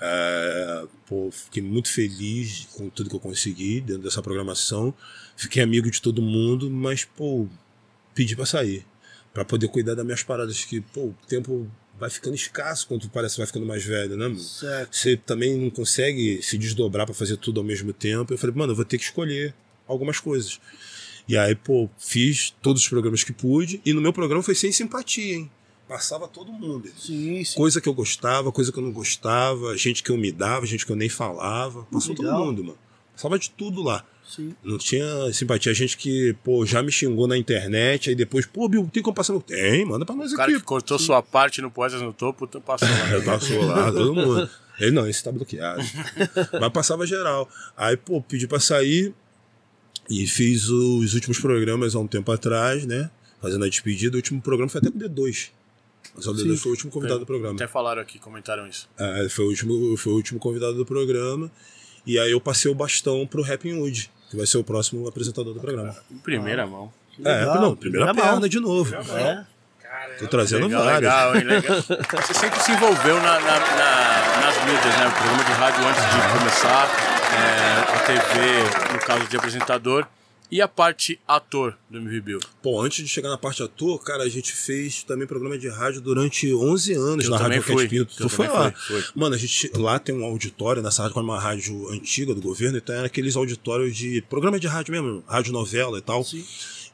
É, 0.00 0.84
pô, 1.06 1.30
fiquei 1.30 1.62
muito 1.62 1.88
feliz 1.88 2.66
com 2.74 2.88
tudo 2.90 3.08
que 3.08 3.16
eu 3.16 3.20
consegui 3.20 3.80
dentro 3.80 4.02
dessa 4.02 4.22
programação. 4.22 4.92
Fiquei 5.36 5.62
amigo 5.62 5.90
de 5.90 6.00
todo 6.02 6.20
mundo, 6.20 6.70
mas, 6.70 7.04
pô, 7.04 7.46
pedi 8.14 8.34
pra 8.36 8.46
sair. 8.46 8.84
Pra 9.32 9.44
poder 9.44 9.68
cuidar 9.68 9.94
das 9.94 10.04
minhas 10.04 10.22
paradas. 10.22 10.64
Que, 10.64 10.80
pô, 10.80 11.06
o 11.06 11.16
tempo 11.28 11.70
vai 11.98 12.10
ficando 12.10 12.34
escasso 12.34 12.86
quando 12.86 13.02
tu 13.02 13.08
parece 13.08 13.36
vai 13.36 13.46
ficando 13.46 13.66
mais 13.66 13.84
velho, 13.84 14.16
né, 14.16 14.28
mano? 14.28 14.38
Certo. 14.40 14.96
você 14.96 15.16
também 15.16 15.56
não 15.56 15.70
consegue 15.70 16.42
se 16.42 16.58
desdobrar 16.58 17.06
pra 17.06 17.14
fazer 17.14 17.36
tudo 17.36 17.60
ao 17.60 17.64
mesmo 17.64 17.92
tempo. 17.92 18.32
Eu 18.32 18.38
falei, 18.38 18.54
mano, 18.54 18.72
eu 18.72 18.76
vou 18.76 18.84
ter 18.84 18.98
que 18.98 19.04
escolher 19.04 19.54
algumas 19.86 20.18
coisas. 20.18 20.60
E 21.26 21.36
aí, 21.36 21.54
pô, 21.54 21.88
fiz 21.98 22.54
todos 22.60 22.82
os 22.82 22.88
programas 22.88 23.24
que 23.24 23.32
pude. 23.32 23.80
E 23.84 23.92
no 23.92 24.00
meu 24.00 24.12
programa 24.12 24.42
foi 24.42 24.54
sem 24.54 24.70
simpatia, 24.72 25.36
hein? 25.36 25.50
Passava 25.88 26.26
todo 26.26 26.50
mundo. 26.52 26.88
Sim, 26.96 27.44
sim. 27.44 27.56
Coisa 27.56 27.80
que 27.80 27.88
eu 27.88 27.94
gostava, 27.94 28.50
coisa 28.50 28.72
que 28.72 28.78
eu 28.78 28.82
não 28.82 28.92
gostava, 28.92 29.76
gente 29.76 30.02
que 30.02 30.10
eu 30.10 30.16
me 30.16 30.32
dava, 30.32 30.66
gente 30.66 30.84
que 30.84 30.92
eu 30.92 30.96
nem 30.96 31.08
falava. 31.08 31.84
Passou 31.84 32.14
Legal. 32.14 32.36
todo 32.36 32.46
mundo, 32.46 32.64
mano. 32.64 32.78
Passava 33.12 33.38
de 33.38 33.50
tudo 33.50 33.82
lá. 33.82 34.04
Sim. 34.28 34.54
Não 34.62 34.78
tinha 34.78 35.32
simpatia. 35.32 35.72
Gente 35.74 35.96
que, 35.96 36.34
pô, 36.44 36.64
já 36.66 36.82
me 36.82 36.90
xingou 36.92 37.26
na 37.26 37.36
internet, 37.36 38.10
aí 38.10 38.16
depois, 38.16 38.46
pô, 38.46 38.68
Bill, 38.68 38.88
tem 38.92 39.02
como 39.02 39.14
passar 39.14 39.32
no. 39.32 39.40
Tem, 39.40 39.84
manda 39.84 40.04
pra 40.04 40.14
nós 40.14 40.32
O 40.32 40.36
cara 40.36 40.50
aqui. 40.50 40.60
que 40.60 40.64
cortou 40.66 40.98
sua 40.98 41.22
parte 41.22 41.60
no 41.60 41.70
Poetas 41.70 42.00
no 42.02 42.12
Topo, 42.12 42.46
tu 42.46 42.60
passou 42.60 42.88
lá. 42.88 43.10
Eu 43.12 43.22
passou 43.24 43.64
lá, 43.64 43.92
todo 43.92 44.14
mundo. 44.14 44.48
Ele 44.78 44.90
não, 44.90 45.06
esse 45.08 45.22
tá 45.22 45.30
bloqueado. 45.30 45.82
Mas 46.60 46.72
passava 46.72 47.06
geral. 47.06 47.48
Aí, 47.76 47.96
pô, 47.96 48.20
pedi 48.20 48.46
pra 48.46 48.58
sair 48.58 49.14
e 50.10 50.26
fiz 50.26 50.68
os 50.68 51.14
últimos 51.14 51.38
programas 51.38 51.94
há 51.94 52.00
um 52.00 52.06
tempo 52.06 52.30
atrás, 52.32 52.84
né? 52.84 53.10
Fazendo 53.40 53.64
a 53.64 53.68
despedida. 53.68 54.16
O 54.16 54.18
último 54.18 54.40
programa 54.42 54.68
foi 54.68 54.80
até 54.80 54.90
com 54.90 54.98
o 54.98 55.00
D2. 55.00 55.50
Mas 56.14 56.26
o 56.26 56.32
D2 56.34 56.56
foi 56.56 56.70
o 56.70 56.74
último 56.74 56.90
convidado 56.90 57.20
do 57.20 57.26
programa. 57.26 57.54
Até 57.54 57.66
falaram 57.66 58.02
aqui, 58.02 58.18
comentaram 58.18 58.66
isso. 58.66 58.88
É, 58.98 59.28
foi, 59.28 59.44
o 59.44 59.48
último, 59.48 59.96
foi 59.96 60.12
o 60.12 60.16
último 60.16 60.38
convidado 60.38 60.74
do 60.74 60.84
programa. 60.84 61.50
E 62.06 62.18
aí 62.18 62.30
eu 62.32 62.40
passei 62.40 62.70
o 62.70 62.74
bastão 62.74 63.26
pro 63.26 63.42
Rapping 63.42 63.78
Wood, 63.78 64.10
que 64.30 64.36
vai 64.36 64.46
ser 64.46 64.58
o 64.58 64.64
próximo 64.64 65.06
apresentador 65.08 65.54
do 65.54 65.60
programa. 65.60 65.94
Em 66.10 66.18
primeira 66.18 66.66
mão. 66.66 66.92
É, 67.24 67.44
não, 67.46 67.74
primeira 67.76 68.06
Primeira 68.06 68.14
mão. 68.14 68.24
perna 68.24 68.48
de 68.48 68.60
novo. 68.60 68.94
É. 69.16 69.44
Tô 70.18 70.26
trazendo 70.26 70.66
Legal, 70.66 70.84
vários. 70.84 71.00
legal, 71.02 71.36
hein? 71.36 71.44
Legal. 71.44 71.76
Você 72.22 72.34
sempre 72.34 72.60
se 72.60 72.72
envolveu 72.72 73.16
na- 73.16 73.40
na- 73.40 73.58
na- 73.58 74.40
nas 74.42 74.64
mídias, 74.64 74.96
né? 74.98 75.06
O 75.08 75.12
programa 75.12 75.44
de 75.44 75.52
rádio 75.52 75.88
antes 75.88 76.02
de 76.04 76.38
começar, 76.38 76.88
é, 77.32 77.96
a 77.96 78.00
TV, 78.00 78.92
no 78.92 78.98
caso 79.00 79.26
de 79.28 79.36
apresentador, 79.36 80.06
e 80.54 80.62
a 80.62 80.68
parte 80.68 81.20
ator 81.26 81.76
do 81.90 81.98
MV 81.98 82.20
Bill. 82.20 82.40
Pô, 82.62 82.80
antes 82.80 83.04
de 83.04 83.08
chegar 83.08 83.28
na 83.28 83.36
parte 83.36 83.60
ator, 83.60 84.00
cara, 84.04 84.22
a 84.22 84.28
gente 84.28 84.52
fez 84.52 85.02
também 85.02 85.26
programa 85.26 85.58
de 85.58 85.68
rádio 85.68 86.00
durante 86.00 86.54
11 86.54 86.92
anos 86.92 87.24
Eu 87.24 87.32
na 87.32 87.38
Rádio 87.38 87.60
Roquete 87.60 87.88
Pinto. 87.88 88.16
Tu 88.16 88.28
foi 88.28 88.46
lá. 88.46 88.70
fui, 88.70 89.02
fui. 89.02 89.12
Mano, 89.16 89.34
a 89.34 89.38
gente 89.38 89.72
lá 89.76 89.98
tem 89.98 90.14
um 90.14 90.24
auditório 90.24 90.80
nessa 90.80 91.02
rádio, 91.02 91.18
é 91.18 91.22
uma 91.22 91.40
rádio 91.40 91.88
antiga 91.90 92.32
do 92.32 92.40
governo, 92.40 92.78
então 92.78 92.94
era 92.94 93.06
aqueles 93.06 93.34
auditórios 93.34 93.96
de 93.96 94.22
programa 94.30 94.60
de 94.60 94.68
rádio 94.68 94.92
mesmo, 94.92 95.24
rádio 95.26 95.52
novela 95.52 95.98
e 95.98 96.02
tal. 96.02 96.22
Sim. 96.22 96.46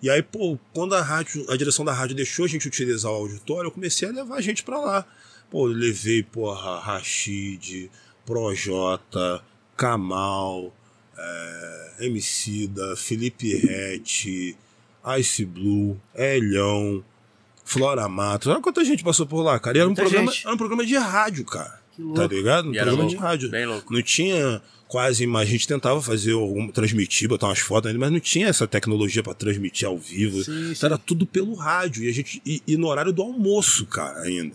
E 0.02 0.08
aí, 0.08 0.22
pô, 0.22 0.58
quando 0.72 0.94
a 0.94 1.02
rádio, 1.02 1.44
a 1.50 1.54
direção 1.54 1.84
da 1.84 1.92
rádio 1.92 2.16
deixou 2.16 2.46
a 2.46 2.48
gente 2.48 2.66
utilizar 2.66 3.12
o 3.12 3.16
auditório, 3.16 3.68
eu 3.68 3.72
comecei 3.72 4.08
a 4.08 4.10
levar 4.10 4.36
a 4.36 4.40
gente 4.40 4.62
pra 4.62 4.80
lá. 4.80 5.04
Pô, 5.50 5.68
eu 5.68 5.74
levei, 5.74 6.22
porra, 6.22 6.80
Rashid, 6.80 7.90
Projota, 8.24 9.44
Kamal, 9.76 10.72
é, 11.20 12.06
Emicida, 12.06 12.96
Felipe 12.96 13.54
Rett, 13.56 14.56
Ice 15.18 15.44
Blue, 15.44 16.00
Elhão, 16.14 17.04
Flora 17.64 18.08
Matos. 18.08 18.48
Olha 18.48 18.60
quanta 18.60 18.84
gente 18.84 19.04
passou 19.04 19.26
por 19.26 19.42
lá, 19.42 19.58
cara. 19.58 19.76
E 19.76 19.80
era 19.80 19.86
um, 19.86 19.90
Muita 19.90 20.02
programa, 20.02 20.32
gente. 20.32 20.44
era 20.46 20.54
um 20.54 20.58
programa 20.58 20.86
de 20.86 20.96
rádio, 20.96 21.44
cara. 21.44 21.80
Tá 22.14 22.26
ligado? 22.26 22.68
Era 22.74 22.86
programa 22.86 23.02
louco, 23.02 23.10
de 23.10 23.16
rádio. 23.16 23.50
bem 23.50 23.66
louco. 23.66 23.92
Não 23.92 24.00
tinha 24.02 24.62
quase 24.88 25.26
mais. 25.26 25.46
A 25.48 25.52
gente 25.52 25.68
tentava 25.68 26.00
fazer 26.00 26.32
algum. 26.32 26.66
transmitir, 26.68 27.28
botar 27.28 27.48
umas 27.48 27.58
fotos 27.58 27.88
ainda, 27.88 28.00
mas 28.00 28.10
não 28.10 28.18
tinha 28.20 28.48
essa 28.48 28.66
tecnologia 28.66 29.22
pra 29.22 29.34
transmitir 29.34 29.86
ao 29.86 29.98
vivo. 29.98 30.42
Sim, 30.42 30.62
Então 30.62 30.74
sim. 30.74 30.86
era 30.86 30.96
tudo 30.96 31.26
pelo 31.26 31.54
rádio. 31.54 32.02
E 32.04 32.08
a 32.08 32.12
gente. 32.12 32.40
E, 32.46 32.62
e 32.66 32.76
no 32.78 32.86
horário 32.88 33.12
do 33.12 33.20
almoço, 33.22 33.84
cara, 33.84 34.20
ainda. 34.22 34.54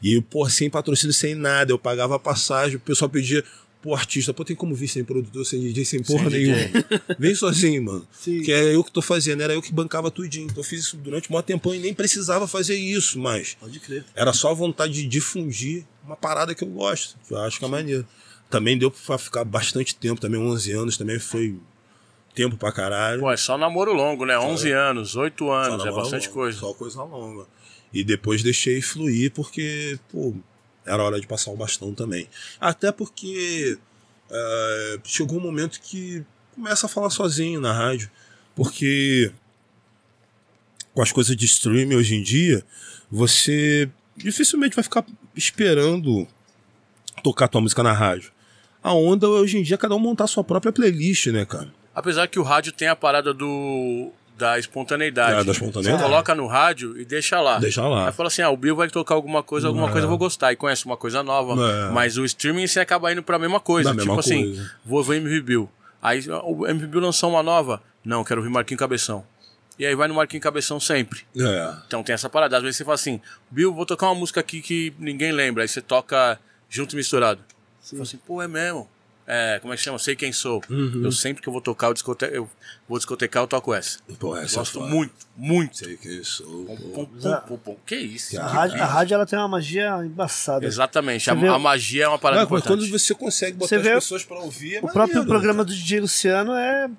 E, 0.00 0.20
pô, 0.20 0.48
sem 0.48 0.70
patrocínio, 0.70 1.12
sem 1.12 1.34
nada. 1.34 1.72
Eu 1.72 1.78
pagava 1.78 2.14
a 2.14 2.18
passagem, 2.18 2.76
o 2.76 2.80
pessoal 2.80 3.08
pedia. 3.08 3.42
Pô, 3.84 3.94
artista, 3.94 4.32
pô, 4.32 4.46
tem 4.46 4.56
como 4.56 4.74
vir 4.74 4.88
sem 4.88 5.04
produtor, 5.04 5.44
sem 5.44 5.60
DJ, 5.60 5.84
sem 5.84 6.02
porra 6.02 6.30
DJ. 6.30 6.54
nenhuma. 6.54 6.84
Vem 7.18 7.34
sozinho, 7.34 7.82
mano. 7.82 8.08
Sim. 8.10 8.40
Que 8.40 8.50
é 8.50 8.74
eu 8.74 8.82
que 8.82 8.90
tô 8.90 9.02
fazendo, 9.02 9.42
era 9.42 9.52
eu 9.52 9.60
que 9.60 9.70
bancava 9.70 10.10
tudinho. 10.10 10.46
Então 10.46 10.56
eu 10.60 10.64
fiz 10.64 10.80
isso 10.84 10.96
durante 10.96 11.28
um 11.28 11.34
maior 11.34 11.42
tempão 11.42 11.74
e 11.74 11.78
nem 11.78 11.92
precisava 11.92 12.48
fazer 12.48 12.76
isso, 12.76 13.18
mas 13.18 13.58
Pode 13.60 13.78
crer. 13.80 14.02
era 14.14 14.32
só 14.32 14.50
a 14.52 14.54
vontade 14.54 14.94
de 14.94 15.06
difundir 15.06 15.84
uma 16.02 16.16
parada 16.16 16.54
que 16.54 16.64
eu 16.64 16.68
gosto, 16.68 17.18
que 17.28 17.34
eu 17.34 17.38
acho 17.40 17.58
que 17.58 17.64
é 17.66 17.68
maneiro. 17.68 18.06
Também 18.48 18.78
deu 18.78 18.90
pra 18.90 19.18
ficar 19.18 19.44
bastante 19.44 19.94
tempo, 19.94 20.18
também 20.18 20.40
11 20.40 20.72
anos, 20.72 20.96
também 20.96 21.18
foi 21.18 21.54
tempo 22.34 22.56
pra 22.56 22.72
caralho. 22.72 23.20
Pô, 23.20 23.30
é 23.30 23.36
só 23.36 23.58
namoro 23.58 23.92
longo, 23.92 24.24
né? 24.24 24.38
11 24.38 24.72
anos, 24.72 25.14
8 25.14 25.44
Só 25.44 25.52
anos, 25.52 25.84
é 25.84 25.90
bastante 25.90 26.28
longo, 26.28 26.40
coisa. 26.40 26.58
Só 26.58 26.72
coisa 26.72 27.02
longa. 27.02 27.44
E 27.92 28.02
depois 28.02 28.42
deixei 28.42 28.80
fluir 28.80 29.30
porque, 29.30 29.98
pô, 30.10 30.34
era 30.86 31.02
hora 31.02 31.20
de 31.20 31.26
passar 31.26 31.50
o 31.50 31.56
bastão 31.56 31.94
também. 31.94 32.28
Até 32.60 32.92
porque 32.92 33.78
eh, 34.30 34.98
chegou 35.04 35.38
um 35.38 35.42
momento 35.42 35.80
que 35.80 36.24
começa 36.54 36.86
a 36.86 36.88
falar 36.88 37.10
sozinho 37.10 37.60
na 37.60 37.72
rádio. 37.72 38.10
Porque 38.54 39.32
com 40.92 41.02
as 41.02 41.10
coisas 41.10 41.36
de 41.36 41.44
streaming 41.44 41.96
hoje 41.96 42.14
em 42.14 42.22
dia, 42.22 42.64
você 43.10 43.90
dificilmente 44.16 44.76
vai 44.76 44.84
ficar 44.84 45.04
esperando 45.34 46.26
tocar 47.22 47.48
tua 47.48 47.60
música 47.60 47.82
na 47.82 47.92
rádio. 47.92 48.32
A 48.82 48.92
onda 48.92 49.28
hoje 49.28 49.58
em 49.58 49.62
dia 49.62 49.74
é 49.74 49.78
cada 49.78 49.94
um 49.94 49.98
montar 49.98 50.26
sua 50.26 50.44
própria 50.44 50.72
playlist, 50.72 51.26
né, 51.28 51.44
cara? 51.44 51.72
Apesar 51.94 52.28
que 52.28 52.38
o 52.38 52.42
rádio 52.42 52.72
tem 52.72 52.88
a 52.88 52.94
parada 52.94 53.32
do 53.32 54.12
da 54.36 54.58
espontaneidade. 54.58 55.40
É, 55.40 55.44
da 55.44 55.52
espontaneidade. 55.52 55.96
Você 55.96 56.02
coloca 56.02 56.34
no 56.34 56.46
rádio 56.46 56.98
e 57.00 57.04
deixa 57.04 57.40
lá. 57.40 57.58
Deixa 57.58 57.86
lá. 57.86 58.06
Aí 58.08 58.12
fala 58.12 58.26
assim, 58.28 58.42
ah, 58.42 58.50
o 58.50 58.56
Bill 58.56 58.74
vai 58.74 58.88
tocar 58.88 59.14
alguma 59.14 59.42
coisa, 59.42 59.68
alguma 59.68 59.88
É. 59.88 59.92
coisa 59.92 60.04
eu 60.06 60.08
vou 60.08 60.18
gostar. 60.18 60.52
E 60.52 60.56
conhece 60.56 60.84
uma 60.86 60.96
coisa 60.96 61.22
nova. 61.22 61.54
É. 61.88 61.90
Mas 61.92 62.16
o 62.18 62.24
streaming 62.24 62.66
você 62.66 62.80
acaba 62.80 63.12
indo 63.12 63.22
pra 63.22 63.38
mesma 63.38 63.60
coisa. 63.60 63.90
Da 63.94 64.00
tipo 64.00 64.06
mesma 64.14 64.20
assim, 64.20 64.44
coisa. 64.54 64.70
vou 64.84 65.04
ver 65.04 65.16
MV 65.18 65.40
Bill. 65.40 65.70
Aí 66.02 66.20
o 66.44 66.66
MV 66.66 66.86
Bill 66.88 67.00
lançou 67.00 67.30
uma 67.30 67.42
nova. 67.42 67.80
Não, 68.04 68.22
quero 68.24 68.40
ouvir 68.40 68.52
Marquinho 68.52 68.78
Cabeção. 68.78 69.24
E 69.78 69.84
aí 69.86 69.94
vai 69.94 70.06
no 70.08 70.14
Marquinho 70.14 70.42
Cabeção 70.42 70.78
sempre. 70.78 71.22
É. 71.36 71.72
Então 71.86 72.02
tem 72.02 72.12
essa 72.14 72.28
parada. 72.28 72.56
Às 72.56 72.62
vezes 72.62 72.76
você 72.76 72.84
fala 72.84 72.94
assim, 72.96 73.20
Bill, 73.50 73.72
vou 73.72 73.86
tocar 73.86 74.06
uma 74.06 74.14
música 74.14 74.40
aqui 74.40 74.60
que 74.60 74.92
ninguém 74.98 75.32
lembra. 75.32 75.62
Aí 75.64 75.68
você 75.68 75.80
toca 75.80 76.38
junto 76.68 76.92
e 76.92 76.96
misturado. 76.96 77.40
Você 77.80 77.96
fala 77.96 78.02
assim, 78.02 78.16
pô, 78.18 78.42
é 78.42 78.48
mesmo. 78.48 78.88
É, 79.26 79.58
como 79.60 79.72
é 79.72 79.76
que 79.76 79.82
chama? 79.82 79.98
Sei 79.98 80.14
quem 80.14 80.32
sou. 80.32 80.60
Uhum. 80.68 81.00
Eu 81.04 81.10
sempre 81.10 81.42
que 81.42 81.48
eu 81.48 81.52
vou 81.52 81.62
tocar, 81.62 81.86
eu, 81.86 81.94
discote... 81.94 82.26
eu 82.26 82.48
vou 82.86 82.98
discotecar, 82.98 83.42
eu 83.42 83.46
toco 83.46 83.72
essa. 83.72 83.98
Pô, 84.18 84.36
essa 84.36 84.56
Gosto 84.58 84.82
é 84.84 84.86
muito, 84.86 85.14
muito. 85.34 85.78
Sei 85.78 85.96
que 85.96 86.08
isso. 86.08 86.42
Pum, 86.44 86.66
pô. 86.76 87.06
pum, 87.06 87.06
pum, 87.06 87.36
pum, 87.48 87.56
pum. 87.58 87.76
Que 87.86 87.96
isso? 87.96 88.38
A 88.38 88.46
rádio, 88.46 88.82
a 88.82 88.86
rádio 88.86 89.14
ela 89.14 89.24
tem 89.24 89.38
uma 89.38 89.48
magia 89.48 89.96
embaçada. 90.04 90.66
Exatamente. 90.66 91.30
A, 91.30 91.34
vê- 91.34 91.48
a 91.48 91.58
magia 91.58 92.04
é 92.04 92.08
uma 92.08 92.18
parada 92.18 92.42
Não, 92.42 92.50
mas 92.50 92.60
importante. 92.60 92.86
quando 92.90 92.98
você 93.00 93.14
consegue 93.14 93.56
botar 93.56 93.68
Você 93.68 93.76
as 93.76 93.82
vê 93.82 93.94
pessoas 93.94 94.24
pra 94.24 94.38
ouvir, 94.38 94.74
é 94.74 94.78
O 94.78 94.82
próprio 94.82 95.00
maneiro, 95.06 95.26
programa 95.26 95.62
né, 95.64 95.68
do 95.68 95.74
DJ 95.74 96.00
Luciano 96.00 96.52
é. 96.52 96.90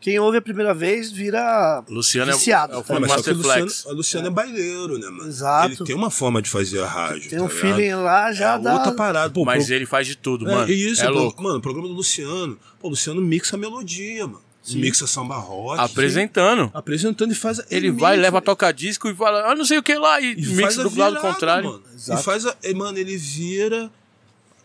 Quem 0.00 0.18
ouve 0.20 0.38
a 0.38 0.42
primeira 0.42 0.72
vez 0.74 1.10
vira 1.10 1.82
Luciano 1.88 2.30
é 2.30 2.34
o- 2.34 2.38
viciado. 2.38 2.74
é 2.74 2.76
o 2.76 2.82
tá 2.82 2.94
que 2.94 2.98
o 3.04 3.08
Master 3.08 3.36
Luciano, 3.36 3.42
Flex. 3.70 3.86
a 3.86 3.92
Luciano 3.92 4.26
é 4.26 4.30
baileiro, 4.30 4.98
né, 4.98 5.08
mano? 5.08 5.26
Exato. 5.28 5.66
Ele 5.68 5.76
tem 5.84 5.96
uma 5.96 6.10
forma 6.10 6.40
de 6.40 6.48
fazer 6.50 6.80
a 6.82 6.86
rádio. 6.86 7.28
Tem 7.30 7.40
um 7.40 7.48
tá 7.48 7.54
ligado? 7.54 7.74
feeling 7.76 7.94
lá 7.94 8.32
já 8.32 8.54
é 8.54 8.58
dá. 8.58 8.74
outra 8.74 8.92
parada. 8.92 9.32
Pô, 9.32 9.44
Mas 9.44 9.66
pro- 9.66 9.74
ele 9.74 9.86
faz 9.86 10.06
de 10.06 10.16
tudo, 10.16 10.48
é, 10.48 10.54
mano. 10.54 10.70
e 10.70 10.90
isso, 10.90 11.02
é 11.02 11.06
pô, 11.06 11.12
louco. 11.12 11.42
Mano, 11.42 11.58
o 11.58 11.60
programa 11.62 11.88
do 11.88 11.94
Luciano. 11.94 12.56
Pô, 12.78 12.86
o 12.86 12.90
Luciano 12.90 13.20
mixa 13.20 13.56
a 13.56 13.58
melodia, 13.58 14.26
mano. 14.26 14.42
Mixa 14.68 15.06
samba 15.06 15.36
rock. 15.36 15.80
Apresentando. 15.80 16.70
Apresentando 16.74 17.30
e 17.32 17.34
faz. 17.36 17.60
Ele 17.70 17.90
mixa, 17.90 18.00
vai, 18.00 18.16
leva 18.16 18.42
toca 18.42 18.70
disco 18.72 19.08
e 19.08 19.14
fala, 19.14 19.50
ah, 19.50 19.54
não 19.54 19.64
sei 19.64 19.78
o 19.78 19.82
que 19.82 19.94
lá, 19.96 20.20
e, 20.20 20.32
E 20.34 20.46
mixa 20.46 20.82
do 20.82 20.94
lado 20.98 21.14
virada, 21.14 21.20
contrário. 21.20 21.70
Mano. 21.70 21.82
Exato. 21.94 22.20
E 22.20 22.24
faz 22.24 22.46
a. 22.46 22.54
e, 22.64 22.74
Mano, 22.74 22.98
ele 22.98 23.16
vira 23.16 23.90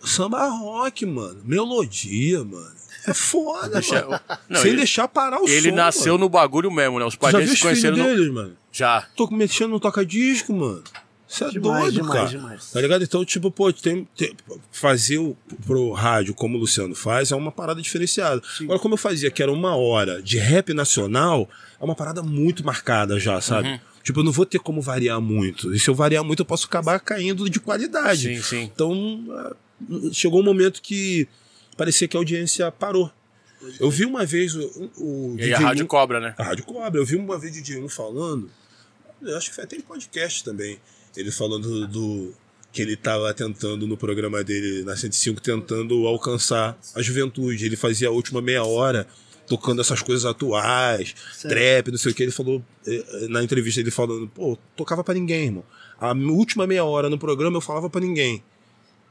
samba 0.03 0.47
rock, 0.49 1.05
mano. 1.05 1.39
Melodia, 1.45 2.43
mano. 2.43 2.81
É 3.07 3.13
foda, 3.13 3.69
Deixa- 3.79 4.05
mano. 4.05 4.19
Não, 4.49 4.61
Sem 4.61 4.69
ele- 4.71 4.77
deixar 4.77 5.07
parar 5.07 5.37
o 5.41 5.47
som. 5.47 5.53
Ele 5.53 5.71
nasceu 5.71 6.13
mano. 6.13 6.25
no 6.25 6.29
bagulho 6.29 6.69
mesmo, 6.71 6.99
né? 6.99 7.05
Os 7.05 7.15
pais 7.15 7.31
Já 7.33 7.39
dele 7.39 7.55
se 7.55 7.61
conheceram 7.61 7.97
no... 7.97 8.03
deles, 8.03 8.31
mano? 8.31 8.53
Já. 8.71 9.05
Tô 9.15 9.27
mexendo 9.27 9.71
no 9.71 9.79
toca-disco, 9.79 10.53
mano. 10.53 10.83
Isso 11.27 11.45
é 11.45 11.49
Demais, 11.49 11.81
doido, 11.83 11.93
demais, 11.93 12.13
cara. 12.19 12.29
demais. 12.29 12.71
Tá 12.71 12.81
ligado? 12.81 13.03
Então, 13.05 13.23
tipo, 13.23 13.49
pô, 13.49 13.71
tem, 13.71 14.05
tem- 14.17 14.35
fazer 14.71 15.17
o, 15.17 15.35
pro 15.65 15.91
rádio 15.93 16.33
como 16.33 16.57
o 16.57 16.59
Luciano 16.59 16.93
faz 16.93 17.31
é 17.31 17.35
uma 17.35 17.51
parada 17.51 17.81
diferenciada. 17.81 18.41
Agora, 18.61 18.77
como 18.79 18.95
eu 18.95 18.97
fazia, 18.97 19.31
que 19.31 19.41
era 19.41 19.51
uma 19.51 19.75
hora 19.77 20.21
de 20.21 20.37
rap 20.37 20.73
nacional, 20.73 21.49
é 21.79 21.83
uma 21.85 21.95
parada 21.95 22.21
muito 22.21 22.65
marcada 22.65 23.17
já, 23.17 23.39
sabe? 23.39 23.69
Uhum. 23.69 23.79
Tipo, 24.03 24.19
eu 24.19 24.23
não 24.25 24.31
vou 24.33 24.45
ter 24.45 24.59
como 24.59 24.81
variar 24.81 25.21
muito. 25.21 25.73
E 25.73 25.79
se 25.79 25.89
eu 25.89 25.95
variar 25.95 26.21
muito, 26.23 26.41
eu 26.41 26.45
posso 26.45 26.65
acabar 26.65 26.99
caindo 26.99 27.49
de 27.49 27.59
qualidade. 27.61 28.35
Sim, 28.35 28.41
sim. 28.41 28.61
Então, 28.63 29.23
ah, 29.31 29.53
chegou 30.11 30.41
um 30.41 30.43
momento 30.43 30.81
que 30.81 31.27
parecia 31.81 32.07
que 32.07 32.15
a 32.15 32.19
audiência 32.19 32.71
parou. 32.71 33.11
Eu 33.79 33.89
vi 33.89 34.05
uma 34.05 34.23
vez 34.23 34.55
o, 34.55 34.91
o 34.97 35.35
E 35.39 35.51
a 35.51 35.57
DJ 35.57 35.65
rádio 35.65 35.87
cobra, 35.87 36.19
né? 36.19 36.35
a 36.37 36.43
Rádio 36.43 36.63
Cobra. 36.63 37.01
Eu 37.01 37.05
vi 37.05 37.15
uma 37.15 37.39
vez 37.39 37.57
o 37.57 37.59
DJ1 37.59 37.89
falando, 37.89 38.51
eu 39.19 39.35
acho 39.35 39.49
que 39.49 39.55
foi 39.55 39.63
até 39.63 39.77
em 39.77 39.81
podcast 39.81 40.43
também, 40.43 40.79
ele 41.17 41.31
falando 41.31 41.87
do, 41.87 42.35
que 42.71 42.83
ele 42.83 42.93
estava 42.93 43.33
tentando 43.33 43.87
no 43.87 43.97
programa 43.97 44.43
dele, 44.43 44.83
na 44.83 44.95
105, 44.95 45.41
tentando 45.41 46.05
alcançar 46.05 46.79
a 46.93 47.01
juventude. 47.01 47.65
Ele 47.65 47.75
fazia 47.75 48.09
a 48.09 48.11
última 48.11 48.43
meia 48.43 48.63
hora 48.63 49.07
tocando 49.47 49.81
essas 49.81 50.03
coisas 50.03 50.23
atuais, 50.23 51.15
Certo. 51.33 51.51
trap, 51.51 51.89
não 51.89 51.97
sei 51.97 52.11
o 52.11 52.15
que. 52.15 52.21
Ele 52.21 52.31
falou, 52.31 52.63
eh, 52.85 53.03
eh, 53.23 53.27
na 53.27 53.43
entrevista, 53.43 53.79
ele 53.81 53.89
falando, 53.89 54.27
pô, 54.27 54.55
tocava 54.75 55.03
pra 55.03 55.15
ninguém, 55.15 55.45
irmão. 55.45 55.63
A 55.99 56.13
última 56.13 56.67
meia 56.67 56.85
hora 56.85 57.09
no 57.09 57.17
programa 57.17 57.57
eu 57.57 57.61
falava 57.61 57.89
pra 57.89 57.99
ninguém. 58.01 58.43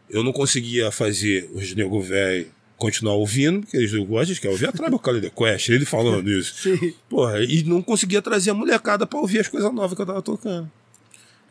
Eu 0.09 0.23
não 0.23 0.33
conseguia 0.33 0.93
fazer 0.93 1.51
os 1.53 1.75
nego 1.75 2.01
velho 2.01 2.47
continuar 2.81 3.15
ouvindo, 3.15 3.61
porque 3.61 3.77
eles 3.77 3.93
não 3.93 4.05
gostam, 4.05 4.31
eles 4.31 4.39
querem 4.39 4.55
ouvir 4.55 4.69
a 4.69 4.73
Tribe 4.73 4.98
Called 4.98 5.20
The 5.20 5.31
Quest, 5.31 5.69
ele 5.69 5.85
falando 5.85 6.28
isso. 6.28 6.55
Sim. 6.62 6.94
Porra, 7.09 7.40
e 7.44 7.62
não 7.62 7.82
conseguia 7.82 8.23
trazer 8.23 8.51
a 8.51 8.55
molecada 8.55 9.07
pra 9.07 9.19
ouvir 9.20 9.40
as 9.40 9.48
coisas 9.48 9.73
novas 9.73 9.94
que 9.94 10.02
eu 10.02 10.07
tava 10.07 10.23
tocando. 10.23 10.70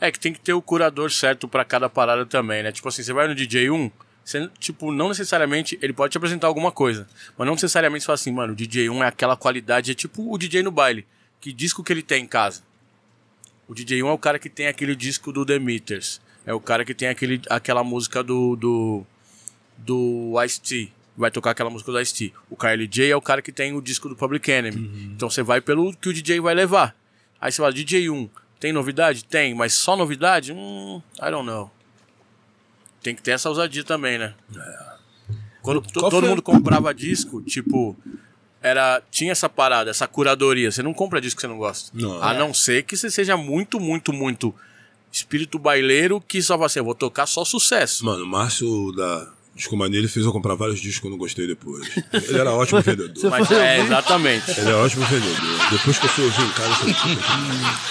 É 0.01 0.11
que 0.11 0.19
tem 0.19 0.33
que 0.33 0.39
ter 0.39 0.53
o 0.53 0.61
curador 0.61 1.11
certo 1.11 1.47
pra 1.47 1.63
cada 1.63 1.89
parada 1.89 2.25
também, 2.25 2.63
né? 2.63 2.71
Tipo 2.71 2.89
assim, 2.89 3.03
você 3.03 3.13
vai 3.13 3.27
no 3.27 3.35
DJ 3.35 3.69
1, 3.69 3.91
você, 4.23 4.49
tipo, 4.59 4.91
não 4.91 5.09
necessariamente 5.09 5.77
ele 5.81 5.93
pode 5.93 6.11
te 6.11 6.17
apresentar 6.17 6.47
alguma 6.47 6.71
coisa, 6.71 7.07
mas 7.37 7.45
não 7.45 7.53
necessariamente 7.53 8.03
você 8.03 8.07
fala 8.07 8.15
assim, 8.15 8.31
mano, 8.31 8.53
o 8.53 8.55
DJ 8.55 8.89
1 8.89 9.03
é 9.03 9.07
aquela 9.07 9.37
qualidade, 9.37 9.91
é 9.91 9.93
tipo 9.93 10.33
o 10.33 10.37
DJ 10.37 10.63
no 10.63 10.71
baile. 10.71 11.05
Que 11.39 11.53
disco 11.53 11.83
que 11.83 11.93
ele 11.93 12.01
tem 12.01 12.23
em 12.23 12.27
casa? 12.27 12.61
O 13.67 13.73
DJ 13.73 14.01
1 14.01 14.07
é 14.07 14.11
o 14.11 14.17
cara 14.17 14.39
que 14.39 14.49
tem 14.49 14.67
aquele 14.67 14.95
disco 14.95 15.31
do 15.31 15.45
The 15.45 15.59
Meters. 15.59 16.19
É 16.45 16.53
o 16.53 16.59
cara 16.59 16.83
que 16.83 16.95
tem 16.95 17.07
aquele, 17.07 17.39
aquela 17.49 17.83
música 17.83 18.23
do. 18.23 18.55
do. 18.55 19.03
do 19.77 20.33
Ice-T. 20.43 20.91
Vai 21.19 21.29
tocar 21.29 21.51
aquela 21.51 21.69
música 21.69 21.91
do 21.91 21.99
Ice-T. 21.99 22.33
O 22.49 22.55
KLJ 22.55 23.11
é 23.11 23.15
o 23.15 23.21
cara 23.21 23.41
que 23.41 23.51
tem 23.51 23.75
o 23.75 23.81
disco 23.81 24.07
do 24.07 24.15
Public 24.15 24.49
Enemy. 24.49 25.11
Então 25.15 25.29
você 25.29 25.43
vai 25.43 25.59
pelo 25.59 25.93
que 25.93 26.07
o 26.09 26.13
DJ 26.13 26.39
vai 26.39 26.55
levar. 26.55 26.95
Aí 27.41 27.51
você 27.51 27.57
fala, 27.61 27.73
DJ 27.73 28.09
1, 28.09 28.29
tem 28.59 28.71
novidade? 28.71 29.25
Tem, 29.25 29.53
mas 29.53 29.73
só 29.73 29.95
novidade? 29.97 30.53
Hum, 30.53 31.01
I 31.21 31.29
don't 31.29 31.45
know. 31.45 31.69
Tem 33.03 33.13
que 33.15 33.21
ter 33.21 33.31
essa 33.31 33.49
ousadia 33.49 33.83
também, 33.83 34.17
né? 34.17 34.33
Quando 35.61 35.81
to- 35.81 35.99
Qual 35.99 36.09
todo 36.09 36.27
mundo 36.27 36.41
comprava 36.41 36.93
disco, 36.93 37.41
tipo, 37.41 37.95
era 38.61 39.01
tinha 39.11 39.31
essa 39.33 39.49
parada, 39.49 39.89
essa 39.89 40.07
curadoria. 40.07 40.71
Você 40.71 40.81
não 40.81 40.93
compra 40.93 41.19
disco 41.21 41.37
que 41.37 41.41
você 41.41 41.47
não 41.47 41.57
gosta. 41.57 41.91
Não. 41.93 42.21
A 42.23 42.33
não 42.33 42.53
ser 42.53 42.83
que 42.83 42.95
você 42.95 43.09
seja 43.11 43.35
muito, 43.35 43.79
muito, 43.79 44.13
muito 44.13 44.53
espírito 45.11 45.57
baileiro 45.59 46.21
que 46.21 46.41
só 46.41 46.55
vai 46.55 46.67
assim, 46.67 46.79
eu 46.79 46.85
vou 46.85 46.95
tocar 46.95 47.25
só 47.25 47.43
sucesso. 47.43 48.05
Mano, 48.05 48.23
o 48.23 48.27
Márcio 48.27 48.91
da 48.93 49.31
Disco 49.59 49.75
Mania, 49.75 49.99
ele 49.99 50.07
fez 50.07 50.25
eu 50.25 50.31
comprar 50.31 50.55
vários 50.55 50.79
discos 50.79 51.01
que 51.01 51.07
eu 51.07 51.11
não 51.11 51.17
gostei 51.17 51.45
depois. 51.45 51.85
Ele 52.13 52.39
era 52.39 52.53
ótimo 52.53 52.81
vendedor. 52.81 53.29
Mas 53.29 53.51
é, 53.51 53.81
exatamente. 53.81 54.51
Ele 54.57 54.69
é 54.69 54.73
ótimo 54.73 55.03
vendedor. 55.05 55.35
Depois 55.69 55.99
que 55.99 56.05
eu 56.05 56.09
fui 56.09 56.23
ouvir 56.23 56.41
em 56.43 56.49
casa, 56.51 56.69
eu 56.69 56.75
falei, 56.75 56.95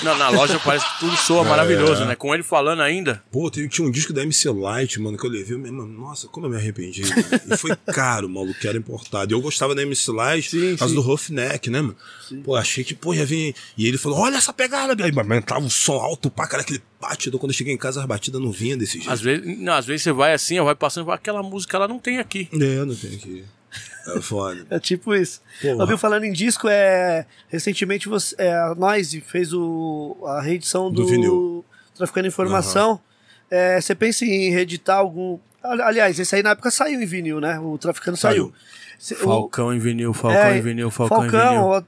Não, 0.03 0.17
na 0.17 0.31
loja 0.31 0.59
parece 0.65 0.87
que 0.95 1.01
tudo 1.01 1.15
soa 1.19 1.45
É. 1.45 1.49
maravilhoso, 1.51 2.07
né? 2.07 2.15
Com 2.17 2.33
ele 2.35 2.43
falando 2.43 2.81
ainda. 2.81 3.23
Pô, 3.31 3.51
tinha 3.51 3.87
um 3.87 3.91
disco 3.91 4.15
da 4.15 4.23
MC 4.23 4.49
Light, 4.49 4.99
mano, 4.99 5.19
que 5.19 5.27
eu 5.27 5.31
levei. 5.31 5.55
eu 5.55 5.59
me- 5.59 5.71
Mano, 5.71 5.93
nossa, 5.93 6.27
como 6.29 6.47
eu 6.47 6.51
me 6.51 6.57
arrependi. 6.57 7.03
cara. 7.03 7.43
E 7.53 7.57
foi 7.59 7.77
caro, 7.93 8.29
maluco, 8.31 8.59
que 8.59 8.67
era 8.67 8.79
importado. 8.79 9.31
E 9.31 9.35
eu 9.35 9.41
gostava 9.43 9.75
da 9.75 9.83
MC 9.83 10.11
Light 10.11 10.49
Sim, 10.51 10.71
por 10.73 10.79
causa 10.79 10.95
sim. 10.95 11.01
do 11.01 11.03
Roughneck, 11.07 11.69
né, 11.69 11.83
mano? 11.83 11.97
Pô, 12.45 12.57
achei 12.57 12.83
que, 12.83 12.95
pô, 12.95 13.13
ia 13.13 13.27
vir. 13.27 13.55
E 13.77 13.87
ele 13.87 13.99
falou: 13.99 14.19
olha 14.21 14.37
essa 14.37 14.53
pegada, 14.55 15.05
aí, 15.05 15.13
mas 15.13 15.31
entrava 15.39 15.63
um 15.65 15.69
som 15.71 15.97
alto 15.99 16.31
pra 16.31 16.47
cara, 16.47 16.63
aquele 16.63 16.81
batidor. 17.01 17.39
Quando 17.41 17.53
eu 17.53 17.57
cheguei 17.57 17.73
em 17.73 17.79
casa, 17.79 18.01
as 18.01 18.07
batidas 18.07 18.41
não 18.41 18.51
vinham 18.51 18.77
desse 18.79 18.95
jeito. 18.99 19.11
Às 19.11 19.21
vezes, 19.21 19.59
não, 19.59 19.73
às 19.75 19.87
vezes 19.87 20.03
você 20.03 20.13
vai 20.13 20.33
assim, 20.33 20.59
ó, 20.59 20.65
vai 20.65 20.75
passando 20.75 21.05
e 21.05 21.07
fala, 21.07 21.17
aquela 21.17 21.43
música 21.43 21.77
ela 21.77 21.89
não 21.89 21.99
tem 21.99 22.19
aqui. 22.19 22.49
É, 22.53 22.85
não 22.85 22.95
tem 22.95 23.15
aqui. 23.15 23.45
É 24.17 24.21
foda. 24.21 24.67
É 24.71 24.79
tipo 24.79 25.15
isso. 25.15 25.41
Porra. 25.61 25.87
Bill, 25.87 25.99
falando 25.99 26.25
em 26.25 26.33
disco, 26.33 26.67
é, 26.69 27.27
recentemente 27.49 28.09
você, 28.09 28.35
é, 28.39 28.53
a 28.53 28.75
Noise 28.75 29.21
fez 29.21 29.53
o, 29.53 30.17
a 30.27 30.41
reedição 30.41 30.91
do, 30.91 31.03
Do 31.03 31.09
vinil. 31.09 31.65
Traficando 31.95 32.27
Informação. 32.29 33.01
É, 33.51 33.81
você 33.81 33.95
pensa 33.95 34.25
em 34.25 34.51
reeditar 34.51 34.99
algum. 34.99 35.39
Ali- 35.63 35.83
Aliás, 35.83 36.19
esse 36.19 36.35
aí 36.37 36.43
na 36.43 36.51
época 36.51 36.71
saiu 36.71 37.01
em 37.03 37.07
vinil, 37.07 37.41
né? 37.41 37.59
O 37.59 37.77
Traficando 37.77 38.17
saiu. 38.17 38.53
Saiu. 38.99 39.21
Falcão 39.21 39.73
em 39.75 39.79
vinil, 39.79 40.13
Falcão 40.13 40.41
é, 40.41 40.59
em 40.59 40.61
vinil, 40.61 40.91
Falcão, 40.91 41.27
em 41.27 41.31
Falcão, 41.31 41.71
vinil. 41.73 41.87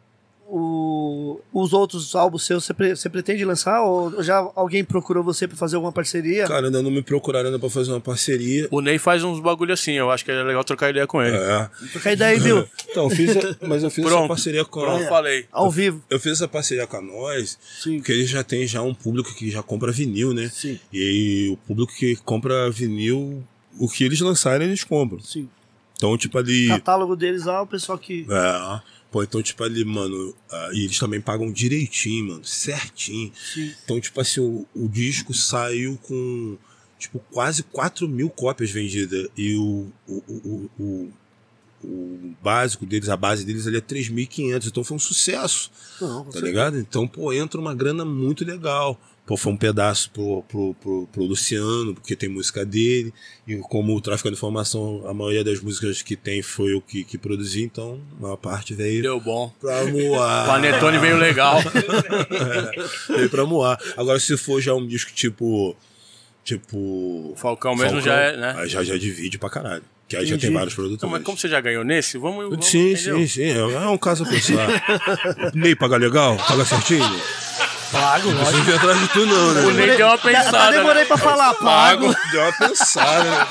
O- 0.53 1.41
o- 1.53 1.63
os 1.63 1.73
outros 1.73 2.15
álbuns 2.15 2.45
seus, 2.45 2.65
você, 2.65 2.75
pre- 2.75 2.97
você 2.97 3.09
pretende 3.09 3.45
lançar? 3.45 3.83
Ou 3.83 4.23
já 4.23 4.37
alguém 4.55 4.85
procurou 4.85 5.23
você 5.23 5.47
pra 5.47 5.57
fazer 5.57 5.77
alguma 5.77 5.93
parceria? 5.93 6.47
Cara, 6.47 6.67
ainda 6.67 6.83
não 6.83 6.91
me 6.91 7.03
procuraram 7.03 7.47
ainda 7.47 7.59
pra 7.59 7.71
fazer 7.71 7.91
uma 7.93 8.01
parceria. 8.01 8.69
O 8.71 8.81
Ney 8.81 8.99
faz 8.99 9.23
uns 9.25 9.41
bagulho 9.41 9.73
assim, 9.73 9.93
eu 9.93 10.11
acho 10.11 10.25
que 10.25 10.31
é 10.31 10.43
legal 10.43 10.65
trocar 10.65 10.91
ideia 10.91 11.07
com 11.07 11.23
ele. 11.23 11.37
É. 11.37 11.69
Trocar 11.93 12.13
ideia 12.13 12.31
aí, 12.33 12.39
viu? 12.41 12.67
Então, 12.91 13.05
eu 13.05 13.11
fiz 13.11 13.37
a- 13.37 13.57
mas 13.69 13.85
eu 13.85 13.91
fiz 13.91 14.05
essa 14.05 14.15
Pronto. 14.15 14.29
parceria 14.29 14.65
com 14.65 14.81
Pronto, 14.81 15.09
falei. 15.09 15.47
Ao 15.53 15.71
vivo. 15.71 16.03
Eu 16.11 16.19
fiz 16.19 16.33
essa 16.33 16.49
parceria 16.49 16.87
com 16.89 16.97
a 16.97 17.01
nós, 17.01 17.57
Sim. 17.81 17.99
porque 17.99 18.11
eles 18.11 18.29
já 18.29 18.43
têm 18.43 18.67
já 18.67 18.83
um 18.83 18.93
público 18.93 19.33
que 19.35 19.49
já 19.49 19.63
compra 19.63 19.93
vinil, 19.93 20.35
né? 20.35 20.51
Sim. 20.53 20.79
E 20.93 20.99
aí, 20.99 21.51
o 21.51 21.57
público 21.57 21.93
que 21.95 22.17
compra 22.17 22.69
vinil, 22.71 23.45
o 23.79 23.89
que 23.89 24.03
eles 24.03 24.21
lançarem, 24.21 24.67
eles 24.67 24.83
compram. 24.83 25.21
Sim. 25.21 25.49
Então, 25.97 26.17
tipo 26.19 26.37
ali. 26.37 26.67
Catálogo 26.67 27.15
deles 27.15 27.45
lá, 27.45 27.63
o 27.63 27.67
pessoal 27.67 27.97
que. 27.97 28.27
É. 28.29 28.81
Pô, 29.11 29.23
então, 29.25 29.43
tipo 29.43 29.65
ali, 29.65 29.85
mano, 29.85 30.35
ah, 30.51 30.71
e 30.73 30.85
eles 30.85 30.99
também 30.99 31.21
pagam 31.21 31.51
direitinho, 31.51 32.29
mano, 32.29 32.45
certinho. 32.45 33.33
Sim. 33.35 33.73
Então, 33.85 34.01
tipo 34.01 34.21
assim, 34.21 34.41
o, 34.41 34.67
o 34.75 34.89
disco 34.89 35.35
saiu 35.35 35.99
com, 36.03 36.57
tipo, 36.99 37.19
quase 37.33 37.65
4 37.65 38.09
mil 38.09 38.31
cópias 38.31 38.71
vendidas. 38.71 39.29
E 39.37 39.57
o, 39.57 39.89
o, 40.07 40.71
o, 40.79 41.13
o, 41.83 42.35
básico 42.41 42.87
deles, 42.87 43.09
a 43.09 43.17
base 43.17 43.45
deles 43.45 43.67
ali 43.67 43.79
é 43.79 43.81
3.500. 43.81 44.69
Então 44.69 44.85
foi 44.85 44.97
um 44.97 45.01
sucesso, 45.01 45.73
Não, 46.01 46.25
tá 46.27 46.39
ligado? 46.41 46.79
Então, 46.79 47.09
pô, 47.09 47.33
entra 47.33 47.61
uma 47.61 47.75
grana 47.75 48.05
muito 48.05 48.45
legal. 48.45 49.01
Pô, 49.31 49.37
foi 49.37 49.53
um 49.53 49.57
pedaço 49.57 50.11
pro, 50.11 50.43
pro, 50.49 50.75
pro, 50.75 51.07
pro 51.07 51.23
Luciano, 51.23 51.95
porque 51.95 52.17
tem 52.17 52.29
música 52.29 52.67
dele. 52.67 53.15
E 53.47 53.55
como 53.59 53.95
o 53.95 54.01
Tráfico 54.01 54.29
de 54.29 54.35
Informação, 54.35 55.05
a 55.07 55.15
maioria 55.15 55.45
das 55.45 55.61
músicas 55.61 56.03
que 56.03 56.17
tem 56.17 56.43
foi 56.43 56.75
eu 56.75 56.81
que, 56.81 57.05
que 57.05 57.17
produzi, 57.17 57.63
então 57.63 58.01
a 58.19 58.23
maior 58.23 58.37
parte 58.37 58.75
veio 58.75 59.03
Deu 59.03 59.21
bom. 59.21 59.53
pra 59.61 59.85
moar. 59.85 60.47
Panetone 60.51 60.99
veio 60.99 61.17
legal. 61.17 61.59
Veio 63.09 63.31
pra 63.31 63.47
moar. 63.47 63.79
Agora, 63.97 64.19
se 64.19 64.37
for 64.37 64.61
já 64.61 64.75
um 64.75 64.85
disco 64.85 65.13
tipo. 65.13 65.77
Tipo. 66.43 66.77
O 66.77 67.35
Falcão 67.37 67.77
mesmo 67.77 68.01
já 68.01 68.17
é, 68.17 68.37
né? 68.37 68.55
Aí 68.59 68.69
já, 68.69 68.83
já 68.83 68.97
divide 68.97 69.39
pra 69.39 69.49
caralho. 69.49 69.85
Que 70.09 70.17
aí 70.17 70.27
já 70.27 70.35
Entendi. 70.35 70.49
tem 70.49 70.57
vários 70.57 70.75
produtos. 70.75 70.97
Então, 70.99 71.09
mas 71.09 71.23
como 71.23 71.39
você 71.39 71.49
já 71.49 71.61
ganhou 71.61 71.85
nesse, 71.85 72.19
vamos. 72.19 72.51
vamos 72.51 72.67
Sim, 72.67 72.95
entendeu? 72.95 73.19
sim, 73.19 73.27
sim. 73.29 73.43
É 73.45 73.59
é 73.59 73.87
um 73.87 73.97
caso 73.97 74.25
a 74.25 74.27
pensar. 74.27 74.67
Ney, 75.55 75.77
paga 75.77 75.97
legal? 75.97 76.37
Paga 76.37 76.65
certinho? 76.65 77.07
Pago, 77.93 78.31
Não 78.31 78.39
lógico. 78.39 78.53
precisa 78.53 78.63
vir 78.65 78.75
atrás 78.77 79.01
de 79.01 79.09
tu, 79.09 79.27
não, 79.27 79.53
né? 79.55 79.61
O 79.63 79.71
Ney 79.73 79.97
deu 79.97 80.07
uma 80.07 80.19
pensada. 80.19 80.59
Até 80.59 80.77
demorei 80.79 81.03
né? 81.03 81.09
pra 81.09 81.17
falar, 81.17 81.55
pago. 81.55 82.15
Deu 82.31 82.41
uma 82.43 82.53
pensada. 82.53 83.25
né? 83.25 83.47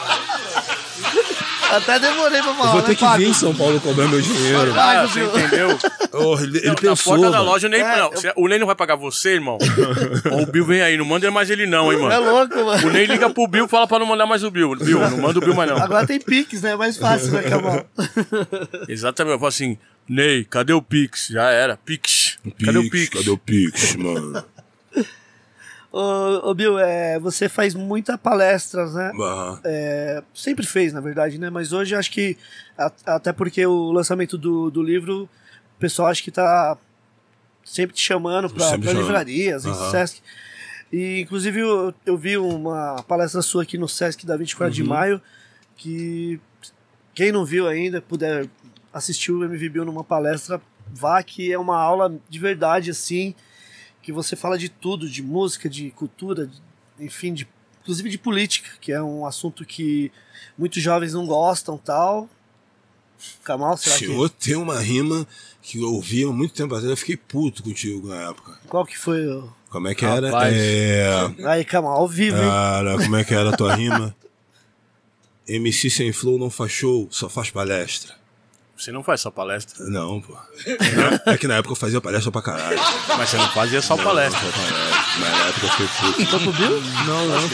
Até 1.72 1.99
demorei 1.99 2.41
pra 2.41 2.49
Eu 2.52 2.56
falar. 2.56 2.72
vou 2.72 2.82
né? 2.82 2.88
ter 2.88 2.95
que 2.95 3.03
Pago. 3.06 3.18
vir 3.18 3.28
em 3.30 3.34
São 3.34 3.53
Paulo 3.56 3.80
cobrar 3.80 4.07
meu 4.07 4.20
dinheiro. 4.22 4.72
Ah, 4.72 4.76
Pago, 4.76 5.07
você 5.07 5.20
entendeu? 5.24 5.78
Oh, 6.14 6.36
ele 6.40 6.57
ele 6.57 6.68
Não, 6.68 6.76
pensou. 6.76 7.14
na 7.14 7.20
porta 7.22 7.38
da 7.38 7.41
loja, 7.44 7.68
o 7.68 7.70
Ney, 7.70 7.82
É, 7.82 7.98
não, 7.98 8.10
você- 8.10 8.34
o 8.36 8.48
Ney 8.48 8.57
não 8.60 8.66
vai 8.66 8.76
pagar 8.76 8.95
você, 8.95 9.34
irmão. 9.36 9.57
O 10.41 10.45
Bill 10.48 10.66
vem 10.66 10.82
aí, 10.82 10.98
não 10.98 11.06
manda 11.06 11.30
mais 11.30 11.49
ele 11.52 11.68
não, 11.68 11.91
hein, 11.94 11.99
É 11.99 12.02
mano. 12.02 12.32
louco, 12.32 12.56
mano. 12.66 12.88
O 12.88 12.91
Ney 12.91 13.06
liga 13.06 13.30
pro 13.30 13.48
Bill 13.48 13.66
e 13.66 13.68
fala 13.68 13.86
pra 13.88 13.99
não 13.99 14.06
mandar 14.07 14.26
mais 14.26 14.44
o 14.44 14.49
Bill. 14.49 14.76
Bill, 14.78 14.99
não 14.99 15.18
manda 15.20 15.38
o 15.38 15.41
Bill 15.41 15.53
mais 15.53 15.70
não. 15.70 15.78
Agora 15.78 16.07
tem 16.07 16.20
Pix, 16.20 16.61
né? 16.64 16.72
É 16.72 16.76
mais 16.76 16.98
fácil, 16.98 17.32
né, 17.34 17.44
Camal? 17.44 17.86
Exatamente, 18.88 19.34
eu 19.34 19.40
falo 19.40 19.49
assim, 19.49 19.78
Ney, 20.10 20.44
cadê 20.44 20.73
o 20.73 20.81
Pix? 20.81 21.27
Já 21.27 21.49
era, 21.52 21.77
Pix. 21.77 22.40
Cadê 22.65 22.77
o 22.80 22.90
Pix? 22.90 23.10
Cadê 23.10 23.30
o 23.30 23.38
Pix, 23.38 23.95
mano? 23.95 24.44
Ô, 25.91 26.49
ô, 26.49 26.53
Bill, 26.53 26.77
é, 26.77 27.18
você 27.19 27.49
faz 27.49 27.73
muita 27.73 28.15
palestras, 28.15 28.94
né? 28.94 29.11
Ah, 29.19 29.60
É, 29.64 30.23
sempre 30.36 30.64
fez, 30.65 30.94
na 30.94 31.02
verdade, 31.02 31.40
né? 31.40 31.49
Mas 31.49 31.73
hoje 31.73 31.95
acho 31.95 32.11
que, 32.11 32.38
a- 32.77 32.91
até 33.07 33.34
porque 33.34 33.65
o 33.65 33.91
lançamento 33.91 34.38
do, 34.38 34.69
do 34.69 34.84
livro, 34.84 35.23
o 35.23 35.80
pessoal 35.80 36.10
acho 36.10 36.23
que 36.23 36.30
tá 36.30 36.77
sempre 37.65 37.95
te 37.95 38.03
chamando 38.03 38.49
pra, 38.52 38.65
Sempre 38.65 38.81
pra 38.81 38.91
chamando. 38.91 39.02
livrarias, 39.07 39.65
em 39.65 39.69
Aham. 39.72 39.90
Sesc. 39.91 40.22
E, 40.94 41.22
inclusive, 41.22 41.60
eu, 41.60 41.91
eu 42.06 42.15
vi 42.18 42.38
uma 42.38 43.02
palestra 43.07 43.41
sua 43.41 43.64
aqui 43.64 43.76
no 43.77 43.90
Sesc 43.90 44.27
da 44.27 44.38
24 44.38 44.72
de 44.73 44.84
Uhum. 44.84 44.90
maio, 44.90 45.22
que 45.76 46.40
quem 47.15 47.31
não 47.31 47.44
viu 47.44 47.68
ainda, 47.68 47.99
puder 47.99 48.48
assistir 48.94 49.32
o 49.32 49.44
MV 49.44 49.70
Bill 49.70 49.86
numa 49.86 50.03
palestra, 50.03 50.61
vá, 50.91 51.22
que 51.24 51.52
é 51.52 51.57
uma 51.60 51.78
aula 51.80 52.14
de 52.30 52.40
verdade, 52.40 52.90
assim, 52.91 53.34
que 54.02 54.11
você 54.11 54.36
fala 54.36 54.57
de 54.57 54.70
tudo, 54.70 55.10
de 55.10 55.22
música, 55.22 55.70
de 55.70 55.91
cultura, 55.91 56.48
de- 56.48 56.61
enfim, 56.99 57.34
de, 57.34 57.48
inclusive 57.82 58.10
de 58.10 58.18
política, 58.18 58.70
que 58.82 58.91
é 58.91 59.02
um 59.02 59.26
assunto 59.26 59.64
que 59.66 60.11
muitos 60.57 60.82
jovens 60.82 61.14
não 61.14 61.26
gostam 61.26 61.78
tal. 61.78 62.30
Kamal, 63.44 63.76
será 63.78 63.98
senhor 63.98 64.30
tem 64.30 64.56
uma 64.56 64.80
rima 64.80 65.28
que 65.61 65.78
eu 65.82 65.94
ouvi 65.94 66.24
há 66.24 66.28
muito 66.32 66.53
tempo 66.53 66.74
atrás. 66.74 66.90
Eu 66.90 66.95
fiquei 66.98 67.18
puto 67.18 67.61
contigo 67.61 68.07
na 68.07 68.30
época. 68.30 68.53
que 68.61 68.68
qual 68.70 68.86
que 68.86 68.98
foi 68.98 69.28
o... 69.28 69.52
Como 69.70 69.88
é 69.88 69.94
que 69.94 70.03
era? 70.06 70.30
É. 70.48 71.06
Aí, 71.45 71.64
Kamal, 71.66 71.98
ao 71.98 72.07
vivo, 72.07 72.38
hein? 72.38 72.44
Cara, 72.49 72.98
como 72.98 73.16
é 73.18 73.24
que 73.24 73.34
era 73.36 73.49
a 73.49 73.57
tua 73.57 73.76
rima? 73.76 74.16
MC 75.48 75.90
sem 75.90 76.11
flow 76.14 76.38
não 76.40 76.49
faz 76.49 76.72
show, 76.72 77.07
só 77.11 77.28
faz 77.28 77.49
palestra. 77.49 78.16
Você 78.80 78.93
não 78.93 79.03
faz 79.03 79.19
só 79.19 79.30
palestra, 79.30 79.84
Não, 79.88 80.22
pô. 80.22 80.38
É 81.26 81.38
que 81.38 81.47
na 81.49 81.56
época 81.56 81.73
eu 81.73 81.76
fazia 81.76 81.99
palestra 81.99 82.31
pra 82.31 82.41
caralho. 82.41 82.80
mas 83.18 83.30
você 83.30 83.35
não 83.35 83.49
fazia 83.49 83.81
só 83.81 83.97
palestra. 83.97 84.41
Não, 84.41 84.51
palestra. 84.53 84.99
Mas 85.19 85.30
na 85.31 85.45
época 85.47 85.65
eu 85.65 85.69
fiquei 85.72 85.88
puto. 85.99 86.22
Então 86.22 86.39
pro 86.39 86.53
Bill? 86.53 86.81
Não, 87.06 87.27
não. 87.27 87.49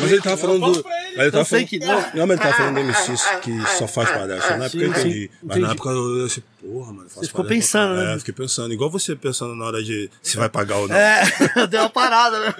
Mas 0.00 0.12
ele 0.12 0.22
tava 0.22 0.36
falando 0.36 0.72
do. 0.72 0.84
Mas 0.84 1.18
ele 1.18 1.30
tava 1.32 1.40
Eu 1.40 1.44
sei 1.44 1.66
falando, 1.66 1.68
que 1.68 1.78
não. 1.80 2.00
não, 2.14 2.26
mas 2.26 2.30
ele 2.30 2.38
tava 2.38 2.54
falando 2.54 2.74
do 2.74 2.80
MC 2.80 3.12
que 3.42 3.66
só 3.76 3.88
faz 3.88 4.08
palestra. 4.10 4.56
Na 4.56 4.64
época 4.66 4.82
eu 4.84 4.94
Sim, 4.94 5.00
sim. 5.00 5.08
entendi. 5.08 5.30
Mas 5.42 5.50
Entendi. 5.56 5.66
na 5.66 5.72
época 5.72 5.88
eu 5.90 6.24
assim, 6.26 6.42
porra, 6.60 6.92
mano. 6.92 7.08
faço 7.08 7.20
Você 7.20 7.26
ficou 7.26 7.44
pensando, 7.44 7.94
né? 7.96 8.14
É, 8.14 8.18
fiquei 8.20 8.34
pensando. 8.34 8.72
Igual 8.72 8.90
você 8.90 9.16
pensando 9.16 9.56
na 9.56 9.64
hora 9.64 9.82
de 9.82 10.08
se 10.22 10.36
vai 10.36 10.48
pagar 10.48 10.76
ou 10.76 10.86
não. 10.86 10.94
É, 10.94 11.24
deu 11.68 11.80
uma 11.80 11.90
parada, 11.90 12.38
né? 12.38 12.54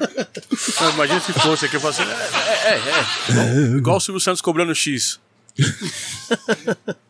Não, 0.81 0.91
imagina 0.91 1.21
se 1.21 1.33
fosse 1.35 1.67
aqui, 1.67 1.77
eu 1.77 1.81
falo 1.81 1.95
assim, 1.95 2.03
é, 2.03 2.69
é, 2.69 2.71
é, 2.71 2.79
é. 2.79 3.31
Igual, 3.31 3.79
igual 3.79 3.97
o 3.99 4.01
Silvio 4.01 4.21
Santos 4.21 4.41
cobrando 4.41 4.75
X. 4.75 5.21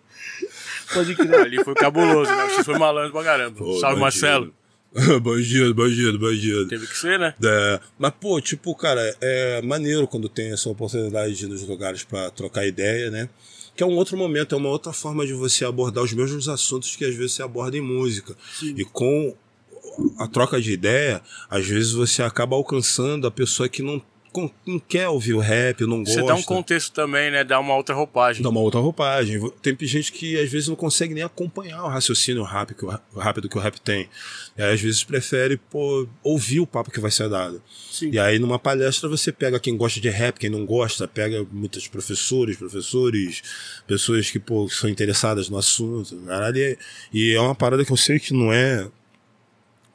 Pode 0.93 1.15
crer. 1.15 1.35
Ali 1.41 1.65
foi 1.65 1.75
cabuloso, 1.75 2.31
né? 2.31 2.45
O 2.45 2.51
X 2.51 2.65
foi 2.65 2.79
malandro 2.79 3.13
pra 3.13 3.25
caramba. 3.25 3.57
Pô, 3.57 3.79
Salve, 3.79 4.01
bandido. 4.01 4.01
Marcelo. 4.01 4.55
bandido, 5.23 5.75
bandido, 5.75 6.19
bandido. 6.19 6.69
Teve 6.69 6.87
que 6.87 6.97
ser, 6.97 7.19
né? 7.19 7.35
É, 7.45 7.81
mas, 7.99 8.13
pô, 8.19 8.41
tipo, 8.41 8.75
cara, 8.75 9.01
é 9.21 9.61
maneiro 9.63 10.07
quando 10.07 10.29
tem 10.29 10.53
essa 10.53 10.69
oportunidade 10.69 11.35
de 11.35 11.45
ir 11.45 11.49
nos 11.49 11.63
lugares 11.67 12.05
pra 12.05 12.31
trocar 12.31 12.67
ideia, 12.67 13.11
né? 13.11 13.29
Que 13.77 13.83
é 13.83 13.87
um 13.87 13.95
outro 13.97 14.17
momento, 14.17 14.55
é 14.55 14.59
uma 14.59 14.71
outra 14.71 14.93
forma 14.93 15.27
de 15.27 15.33
você 15.35 15.65
abordar 15.65 16.03
os 16.03 16.13
mesmos 16.13 16.49
assuntos 16.49 16.97
que 16.97 17.05
às 17.05 17.15
vezes 17.15 17.33
você 17.33 17.43
aborda 17.43 17.77
em 17.77 17.81
música. 17.81 18.35
E 18.63 18.85
com 18.85 19.37
a 20.19 20.27
troca 20.27 20.61
de 20.61 20.73
ideia, 20.73 21.23
às 21.49 21.67
vezes 21.67 21.93
você 21.93 22.23
acaba 22.23 22.57
alcançando 22.57 23.27
a 23.27 23.31
pessoa 23.31 23.69
que 23.69 23.83
não, 23.83 24.03
não 24.67 24.79
quer 24.79 25.09
ouvir 25.09 25.35
o 25.35 25.39
rap, 25.39 25.81
não 25.83 25.99
gosta. 26.05 26.21
Você 26.21 26.27
dá 26.27 26.35
um 26.35 26.43
contexto 26.43 26.93
também, 26.93 27.31
né? 27.31 27.45
Dá 27.45 27.59
uma 27.59 27.75
outra 27.75 27.95
roupagem. 27.95 28.43
Dá 28.43 28.49
uma 28.49 28.61
outra 28.61 28.81
roupagem. 28.81 29.41
Tem 29.63 29.77
gente 29.83 30.13
que 30.13 30.39
às 30.39 30.51
vezes 30.51 30.69
não 30.69 30.77
consegue 30.77 31.15
nem 31.15 31.23
acompanhar 31.23 31.83
o 31.85 31.89
raciocínio 31.89 32.43
rápido 32.43 32.77
que 32.77 32.85
o, 32.85 33.19
rápido 33.19 33.49
que 33.49 33.57
o 33.57 33.61
rap 33.61 33.81
tem. 33.81 34.09
E 34.57 34.63
aí, 34.63 34.75
às 34.75 34.81
vezes 34.81 35.03
prefere 35.05 35.57
pô, 35.57 36.07
ouvir 36.23 36.61
o 36.61 36.67
papo 36.67 36.91
que 36.91 37.01
vai 37.01 37.11
ser 37.11 37.29
dado. 37.29 37.63
Sim. 37.91 38.11
E 38.13 38.19
aí 38.19 38.39
numa 38.39 38.59
palestra 38.59 39.09
você 39.09 39.33
pega 39.33 39.59
quem 39.59 39.77
gosta 39.77 40.01
de 40.01 40.09
rap, 40.09 40.39
quem 40.39 40.51
não 40.51 40.65
gosta, 40.67 41.09
pega 41.09 41.47
muitos 41.51 41.89
professores, 41.89 42.57
professores, 42.57 43.43
pessoas 43.87 44.31
que 44.31 44.39
pô, 44.39 44.69
são 44.69 44.89
interessadas 44.89 45.49
no 45.49 45.57
assunto. 45.59 46.17
Caralho, 46.27 46.77
e- 47.13 47.33
é 47.35 47.41
uma 47.41 47.55
parada 47.55 47.85
que 47.85 47.93
eu 47.93 47.97
sei 47.97 48.19
que 48.19 48.33
não 48.35 48.53
é, 48.53 48.89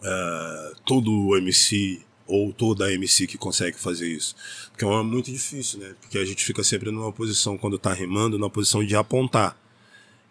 é, 0.03 0.71
todo 0.85 1.35
MC 1.37 2.01
ou 2.25 2.53
toda 2.53 2.91
MC 2.91 3.27
que 3.27 3.37
consegue 3.37 3.77
fazer 3.77 4.07
isso. 4.07 4.35
Porque 4.71 4.85
é 4.85 5.03
muito 5.03 5.31
difícil, 5.31 5.79
né? 5.79 5.93
Porque 6.01 6.17
a 6.17 6.25
gente 6.25 6.43
fica 6.43 6.63
sempre 6.63 6.91
numa 6.91 7.11
posição, 7.11 7.57
quando 7.57 7.77
tá 7.77 7.93
rimando, 7.93 8.37
numa 8.37 8.49
posição 8.49 8.83
de 8.83 8.95
apontar. 8.95 9.57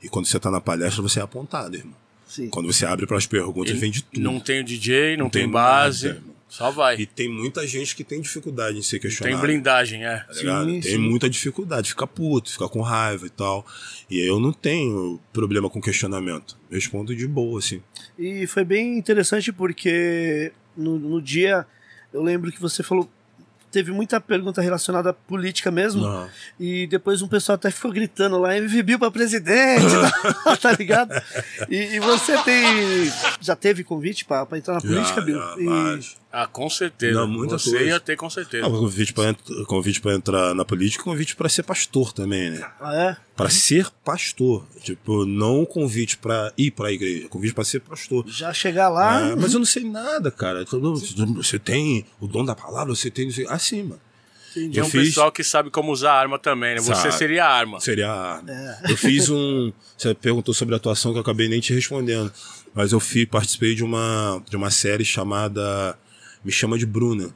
E 0.02 0.08
quando 0.08 0.26
você 0.26 0.38
tá 0.40 0.50
na 0.50 0.60
palestra, 0.60 1.02
você 1.02 1.20
é 1.20 1.22
apontado, 1.22 1.76
irmão. 1.76 1.94
Sim. 2.26 2.48
Quando 2.48 2.72
você 2.72 2.86
abre 2.86 3.06
para 3.06 3.18
as 3.18 3.26
perguntas, 3.26 3.78
vem 3.78 3.90
de 3.90 4.02
tudo. 4.02 4.22
Não 4.22 4.40
tem 4.40 4.60
o 4.60 4.64
DJ, 4.64 5.16
não, 5.16 5.24
Não 5.24 5.30
tem, 5.30 5.42
tem 5.42 5.50
base. 5.50 6.08
nada, 6.08 6.22
só 6.48 6.70
vai. 6.70 6.96
E 6.96 7.06
tem 7.06 7.28
muita 7.28 7.66
gente 7.66 7.94
que 7.94 8.02
tem 8.02 8.20
dificuldade 8.20 8.78
em 8.78 8.82
ser 8.82 8.98
tem 8.98 9.08
questionado. 9.08 9.40
blindagem, 9.42 10.04
é. 10.04 10.18
tá? 10.18 10.34
Sim, 10.34 10.80
tem 10.80 10.92
sim. 10.92 10.98
muita 10.98 11.28
dificuldade, 11.28 11.90
fica 11.90 12.06
puto, 12.06 12.50
fica 12.50 12.68
com 12.68 12.80
raiva 12.80 13.26
e 13.26 13.30
tal. 13.30 13.66
E 14.10 14.18
eu 14.20 14.40
não 14.40 14.52
tenho 14.52 15.20
problema 15.32 15.70
com 15.70 15.80
questionamento. 15.80 16.56
Respondo 16.70 17.14
de 17.14 17.26
boa, 17.26 17.58
assim. 17.58 17.82
E 18.18 18.46
foi 18.46 18.64
bem 18.64 18.98
interessante 18.98 19.52
porque 19.52 20.52
no, 20.76 20.98
no 20.98 21.22
dia 21.22 21.66
eu 22.12 22.22
lembro 22.22 22.50
que 22.52 22.60
você 22.60 22.82
falou. 22.82 23.08
Teve 23.70 23.90
muita 23.90 24.20
pergunta 24.20 24.60
relacionada 24.60 25.08
à 25.10 25.12
política 25.14 25.70
mesmo. 25.70 26.02
Não. 26.02 26.28
E 26.60 26.86
depois 26.88 27.22
um 27.22 27.26
pessoal 27.28 27.54
até 27.56 27.70
ficou 27.70 27.90
gritando 27.90 28.36
lá, 28.38 28.54
MV 28.54 28.82
Bill 28.82 28.98
pra 28.98 29.10
presidente, 29.10 29.86
tá 30.60 30.72
ligado? 30.72 31.10
E, 31.70 31.76
e 31.96 31.98
você 32.00 32.36
tem. 32.42 32.62
Já 33.40 33.56
teve 33.56 33.82
convite 33.82 34.26
pra, 34.26 34.44
pra 34.44 34.58
entrar 34.58 34.74
na 34.74 34.80
política, 34.82 35.20
Já, 35.20 35.26
Bill? 35.26 35.38
já, 35.38 35.56
E. 35.58 36.21
Ah, 36.32 36.46
com 36.46 36.70
certeza. 36.70 37.20
Não, 37.20 37.28
muita 37.28 37.58
Você 37.58 37.70
coisa. 37.70 37.84
ia 37.84 38.00
ter 38.00 38.16
com 38.16 38.30
certeza. 38.30 38.66
Ah, 38.66 38.70
convite 38.70 39.12
pra, 39.12 39.28
ent- 39.30 39.64
convite 39.66 40.00
entrar 40.08 40.54
na 40.54 40.64
política, 40.64 41.04
convite 41.04 41.36
pra 41.36 41.46
ser 41.48 41.62
pastor 41.62 42.12
também, 42.12 42.50
né? 42.52 42.66
Ah, 42.80 42.94
é? 42.94 43.16
Pra 43.36 43.50
ser 43.50 43.88
pastor. 44.02 44.66
Tipo, 44.82 45.26
não 45.26 45.66
convite 45.66 46.16
pra 46.16 46.50
ir 46.56 46.70
pra 46.70 46.90
igreja, 46.90 47.28
convite 47.28 47.52
pra 47.52 47.64
ser 47.64 47.80
pastor. 47.80 48.24
Já 48.28 48.52
chegar 48.54 48.88
lá. 48.88 49.28
É, 49.30 49.36
mas 49.36 49.52
eu 49.52 49.58
não 49.58 49.66
sei 49.66 49.84
nada, 49.84 50.30
cara. 50.30 50.62
Então, 50.62 50.80
Você 51.36 51.58
tem 51.58 52.06
o 52.18 52.26
dom 52.26 52.44
da 52.44 52.54
palavra, 52.54 52.94
você 52.94 53.10
tem. 53.10 53.28
Assim, 53.48 53.82
mano. 53.82 54.00
entendi. 54.52 54.74
Tem 54.74 54.82
um 54.82 54.88
fiz- 54.88 55.08
pessoal 55.08 55.30
que 55.30 55.44
sabe 55.44 55.68
como 55.70 55.92
usar 55.92 56.12
arma 56.14 56.38
também, 56.38 56.76
né? 56.76 56.80
Você 56.80 56.94
Sabe. 56.94 57.14
seria 57.14 57.44
a 57.44 57.50
arma. 57.52 57.78
Seria 57.80 58.08
a 58.10 58.36
arma. 58.36 58.50
É. 58.50 58.92
Eu 58.92 58.96
fiz 58.96 59.28
um. 59.28 59.70
Você 59.98 60.14
perguntou 60.14 60.54
sobre 60.54 60.74
atuação 60.74 61.12
que 61.12 61.18
eu 61.18 61.22
acabei 61.22 61.46
nem 61.48 61.60
te 61.60 61.74
respondendo. 61.74 62.32
Mas 62.74 62.92
eu 62.92 63.00
fiz, 63.00 63.26
participei 63.26 63.74
de 63.74 63.84
uma, 63.84 64.42
de 64.48 64.56
uma 64.56 64.70
série 64.70 65.04
chamada 65.04 65.94
Me 66.44 66.50
Chama 66.52 66.78
de 66.78 66.86
Bruna. 66.86 67.34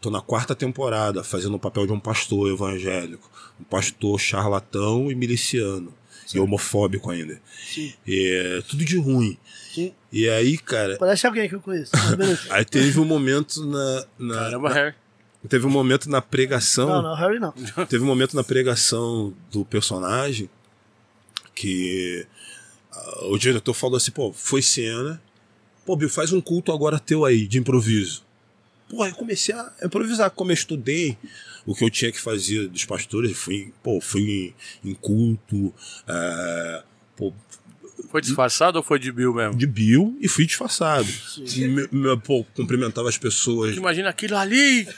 Tô 0.00 0.10
na 0.10 0.20
quarta 0.20 0.54
temporada, 0.54 1.24
fazendo 1.24 1.54
o 1.56 1.58
papel 1.58 1.86
de 1.86 1.92
um 1.92 1.98
pastor 1.98 2.48
evangélico. 2.50 3.28
Um 3.60 3.64
pastor 3.64 4.18
charlatão 4.20 5.10
e 5.10 5.14
miliciano. 5.14 5.92
E 6.32 6.38
homofóbico 6.38 7.10
ainda. 7.10 7.40
Sim. 7.72 7.92
E 8.06 8.58
é 8.58 8.62
tudo 8.62 8.84
de 8.84 8.98
ruim. 8.98 9.36
Sim. 9.74 9.94
E 10.12 10.28
aí, 10.28 10.58
cara, 10.58 10.96
Parece 10.98 11.26
alguém 11.26 11.48
que 11.48 11.54
eu 11.54 11.60
conheço. 11.60 11.90
Aí 12.50 12.64
teve 12.66 13.00
um 13.00 13.04
momento 13.04 13.64
na. 13.64 14.06
na- 14.18 14.34
Caramba, 14.34 14.72
Harry. 14.72 14.94
teve 15.48 15.66
um 15.66 15.70
momento 15.70 16.08
na 16.10 16.20
pregação. 16.20 16.86
Não, 16.88 17.02
não, 17.02 17.14
Harry 17.14 17.38
não. 17.38 17.52
Teve 17.88 18.04
um 18.04 18.06
momento 18.06 18.36
na 18.36 18.44
pregação 18.44 19.32
do 19.50 19.64
personagem 19.64 20.50
que 21.54 22.26
ah, 22.92 23.24
o 23.26 23.38
diretor 23.38 23.72
falou 23.74 23.96
assim, 23.96 24.10
pô, 24.10 24.30
foi 24.32 24.60
cena. 24.60 25.20
Pô, 25.86 25.96
Bill, 25.96 26.10
faz 26.10 26.30
um 26.32 26.40
culto 26.42 26.72
agora 26.72 26.98
teu 26.98 27.24
aí, 27.24 27.46
de 27.46 27.58
improviso. 27.58 28.22
Pô, 28.88 29.02
aí 29.02 29.10
eu 29.10 29.16
comecei 29.16 29.54
a 29.54 29.72
improvisar. 29.84 30.30
Como 30.30 30.50
eu 30.50 30.54
estudei 30.54 31.16
o 31.66 31.74
que 31.74 31.84
eu 31.84 31.90
tinha 31.90 32.10
que 32.10 32.20
fazer 32.20 32.68
dos 32.68 32.84
pastores, 32.84 33.36
fui, 33.36 33.72
pô, 33.82 34.00
fui 34.00 34.54
em, 34.84 34.94
culto, 34.94 35.74
é, 36.06 36.82
pô, 37.14 37.32
Foi 38.10 38.22
disfarçado 38.22 38.78
ou 38.78 38.82
foi 38.82 38.98
de 38.98 39.12
Bill 39.12 39.34
mesmo? 39.34 39.54
de 39.54 39.66
Bill 39.66 40.16
e 40.20 40.26
fui 40.28 40.46
disfarçado. 40.46 41.06
Me- 41.38 41.88
me- 41.92 42.16
pô, 42.20 42.42
cumprimentava 42.56 43.08
as 43.10 43.18
pessoas. 43.18 43.76
Imagina 43.76 44.08
aquilo 44.08 44.36
ali! 44.36 44.88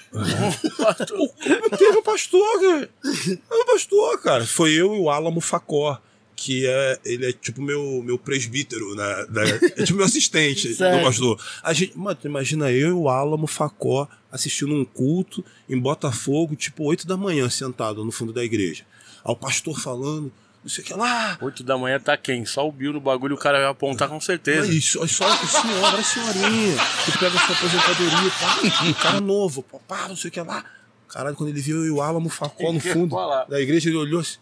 Pastor. 0.79 1.29
Teve 1.77 1.99
um 1.99 2.03
pastor, 2.03 2.61
cara. 2.61 2.91
Teve 3.03 3.41
um 3.63 3.67
pastor, 3.67 4.21
cara. 4.23 4.47
Foi 4.47 4.71
eu 4.73 4.95
e 4.95 4.99
o 5.01 5.11
Álamo 5.11 5.41
Facó. 5.41 6.01
Que 6.43 6.67
é, 6.67 6.99
ele 7.05 7.29
é 7.29 7.33
tipo 7.35 7.61
meu, 7.61 8.03
meu 8.03 8.17
presbítero, 8.19 8.95
né? 8.95 9.27
da- 9.29 9.43
é 9.47 9.85
tipo 9.85 9.97
meu 9.99 10.07
assistente 10.09 10.69
do 10.73 11.03
pastor. 11.05 11.39
A 11.63 11.75
gente, 11.75 11.93
mano, 11.99 12.17
tu 12.19 12.27
imagina 12.27 12.71
eu 12.73 12.89
e 12.89 12.93
o 12.93 13.11
Álamo 13.11 13.47
Facó 13.47 14.09
assistindo 14.33 14.73
um 14.75 14.83
culto 14.83 15.45
em 15.69 15.79
Botafogo, 15.79 16.57
tipo 16.57 16.85
8 16.85 17.07
da 17.07 17.15
manhã, 17.15 17.51
sentado 17.51 18.03
no 18.07 18.11
fundo 18.11 18.33
da 18.33 18.43
igreja. 18.43 18.85
Aí 19.23 19.31
o 19.33 19.37
pastor 19.37 19.79
falando, 19.79 20.33
não 20.65 20.71
sei 20.71 20.83
o 20.83 20.87
que 20.87 20.95
lá. 20.95 21.37
Oito 21.43 21.63
da 21.63 21.77
manhã 21.77 22.01
tá 22.01 22.17
quem? 22.17 22.47
Só 22.47 22.67
o 22.67 22.73
Bill 22.73 22.95
no 22.95 23.01
bagulho, 23.03 23.35
o 23.35 23.39
cara 23.39 23.59
vai 23.59 23.69
apontar 23.69 24.09
com 24.09 24.19
certeza. 24.19 24.63
Olha 24.63 24.73
isso, 24.73 24.99
olha 24.99 25.09
só, 25.09 25.29
senhora, 25.47 25.87
olha 25.89 25.99
a 25.99 26.03
senhorinha, 26.03 26.77
que 27.05 27.19
pega 27.19 27.37
a 27.37 27.47
sua 27.47 27.55
aposentadoria, 27.55 28.31
pá, 28.41 28.85
um 28.87 28.93
cara 28.95 29.21
novo, 29.21 29.63
pá, 29.63 29.79
pá, 29.87 30.09
não 30.09 30.17
sei 30.17 30.29
o 30.29 30.33
que 30.33 30.41
lá. 30.41 30.65
Caralho, 31.07 31.37
quando 31.37 31.51
ele 31.51 31.61
viu 31.61 31.79
eu 31.81 31.85
e 31.87 31.91
o 31.91 32.01
Álamo 32.01 32.31
Facó 32.31 32.73
no 32.73 32.81
fundo 32.81 33.11
Falar. 33.11 33.45
da 33.45 33.61
igreja, 33.61 33.91
ele 33.91 33.99
olhou 33.99 34.21
assim. 34.21 34.39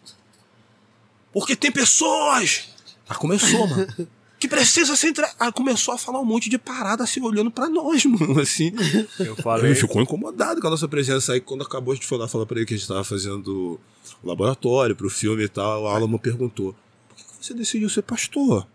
Porque 1.31 1.55
tem 1.55 1.71
pessoas! 1.71 2.69
Aí 3.07 3.17
começou, 3.17 3.67
mano. 3.67 3.87
Que 4.39 4.47
precisa 4.47 4.95
ser 4.95 5.09
entre... 5.09 5.25
Aí 5.37 5.51
começou 5.51 5.93
a 5.93 5.97
falar 5.97 6.21
um 6.21 6.23
monte 6.23 6.49
de 6.49 6.57
parada 6.57 7.03
assim, 7.03 7.21
olhando 7.21 7.51
pra 7.51 7.67
nós, 7.67 8.05
mano, 8.07 8.39
assim. 8.39 8.71
Eu 9.19 9.33
Ele 9.33 9.41
falei. 9.41 9.75
ficou 9.75 10.01
incomodado 10.01 10.61
com 10.61 10.67
a 10.67 10.69
nossa 10.69 10.87
presença. 10.87 11.33
Aí 11.33 11.41
quando 11.41 11.61
acabou, 11.63 11.91
a 11.91 11.95
gente 11.95 12.07
foi 12.07 12.17
lá 12.17 12.25
falar 12.25 12.45
pra 12.45 12.55
ele 12.57 12.65
que 12.65 12.73
a 12.73 12.77
gente 12.77 12.87
tava 12.87 13.03
fazendo 13.03 13.77
o 14.23 14.27
laboratório 14.27 14.95
pro 14.95 15.09
filme 15.09 15.43
e 15.43 15.49
tal. 15.49 15.83
O 15.83 15.87
Alamo 15.89 16.17
perguntou: 16.17 16.73
por 17.09 17.17
que 17.17 17.23
você 17.41 17.53
decidiu 17.53 17.89
ser 17.89 18.03
pastor? 18.03 18.65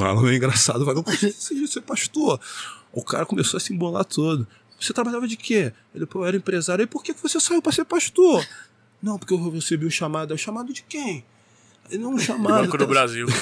O 0.00 0.02
Alamo 0.02 0.28
é 0.28 0.34
engraçado, 0.36 0.82
vai, 0.82 0.94
por 0.94 1.04
que 1.04 1.14
você 1.14 1.26
decidiu 1.26 1.68
ser 1.68 1.82
pastor? 1.82 2.40
O 2.90 3.04
cara 3.04 3.26
começou 3.26 3.58
a 3.58 3.60
se 3.60 3.74
embolar 3.74 4.06
todo. 4.06 4.48
Você 4.80 4.94
trabalhava 4.94 5.28
de 5.28 5.36
quê? 5.36 5.74
Ele, 5.94 6.06
pô, 6.06 6.20
eu 6.20 6.24
era 6.24 6.38
empresário. 6.38 6.82
E 6.84 6.86
por 6.86 7.02
que 7.02 7.12
que 7.12 7.22
você 7.22 7.38
saiu 7.38 7.60
pra 7.60 7.70
ser 7.70 7.84
pastor? 7.84 8.48
Não, 9.02 9.18
porque 9.18 9.34
eu 9.34 9.50
recebi 9.50 9.84
o 9.84 9.90
chamado. 9.90 10.32
É 10.32 10.34
o 10.34 10.38
chamado 10.38 10.72
de 10.72 10.82
quem? 10.82 11.22
Ele 11.90 12.02
não 12.02 12.14
um 12.14 12.18
chamado. 12.18 12.62
Banco 12.64 12.78
do 12.78 12.86
Brasil. 12.86 13.26
Eu 13.30 13.34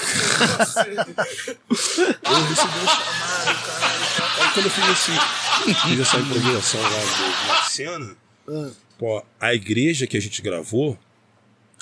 recebi 1.75 2.79
um 2.79 2.87
chamado, 2.87 3.65
caralho. 3.65 3.95
Aí 4.41 4.53
quando 4.53 4.65
eu 4.65 4.71
fiz 4.71 4.83
assim, 4.89 5.13
fiz 5.89 5.99
essa 5.99 6.17
improvisação 6.19 6.81
lá 6.81 6.89
do- 6.89 7.69
cena, 7.69 8.15
Ah, 8.47 8.69
pô, 8.97 9.23
a 9.39 9.53
igreja 9.53 10.07
que 10.07 10.17
a 10.17 10.21
gente 10.21 10.41
gravou, 10.41 10.97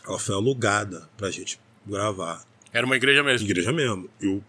ela 0.07 0.19
foi 0.19 0.35
alugada 0.35 1.09
pra 1.17 1.29
gente 1.31 1.59
gravar. 1.85 2.43
Era 2.71 2.85
uma 2.85 2.95
igreja 2.95 3.21
mesmo. 3.23 3.47
Igreja 3.47 3.71
mesmo. 3.71 4.09
E 4.21 4.27
o, 4.27 4.43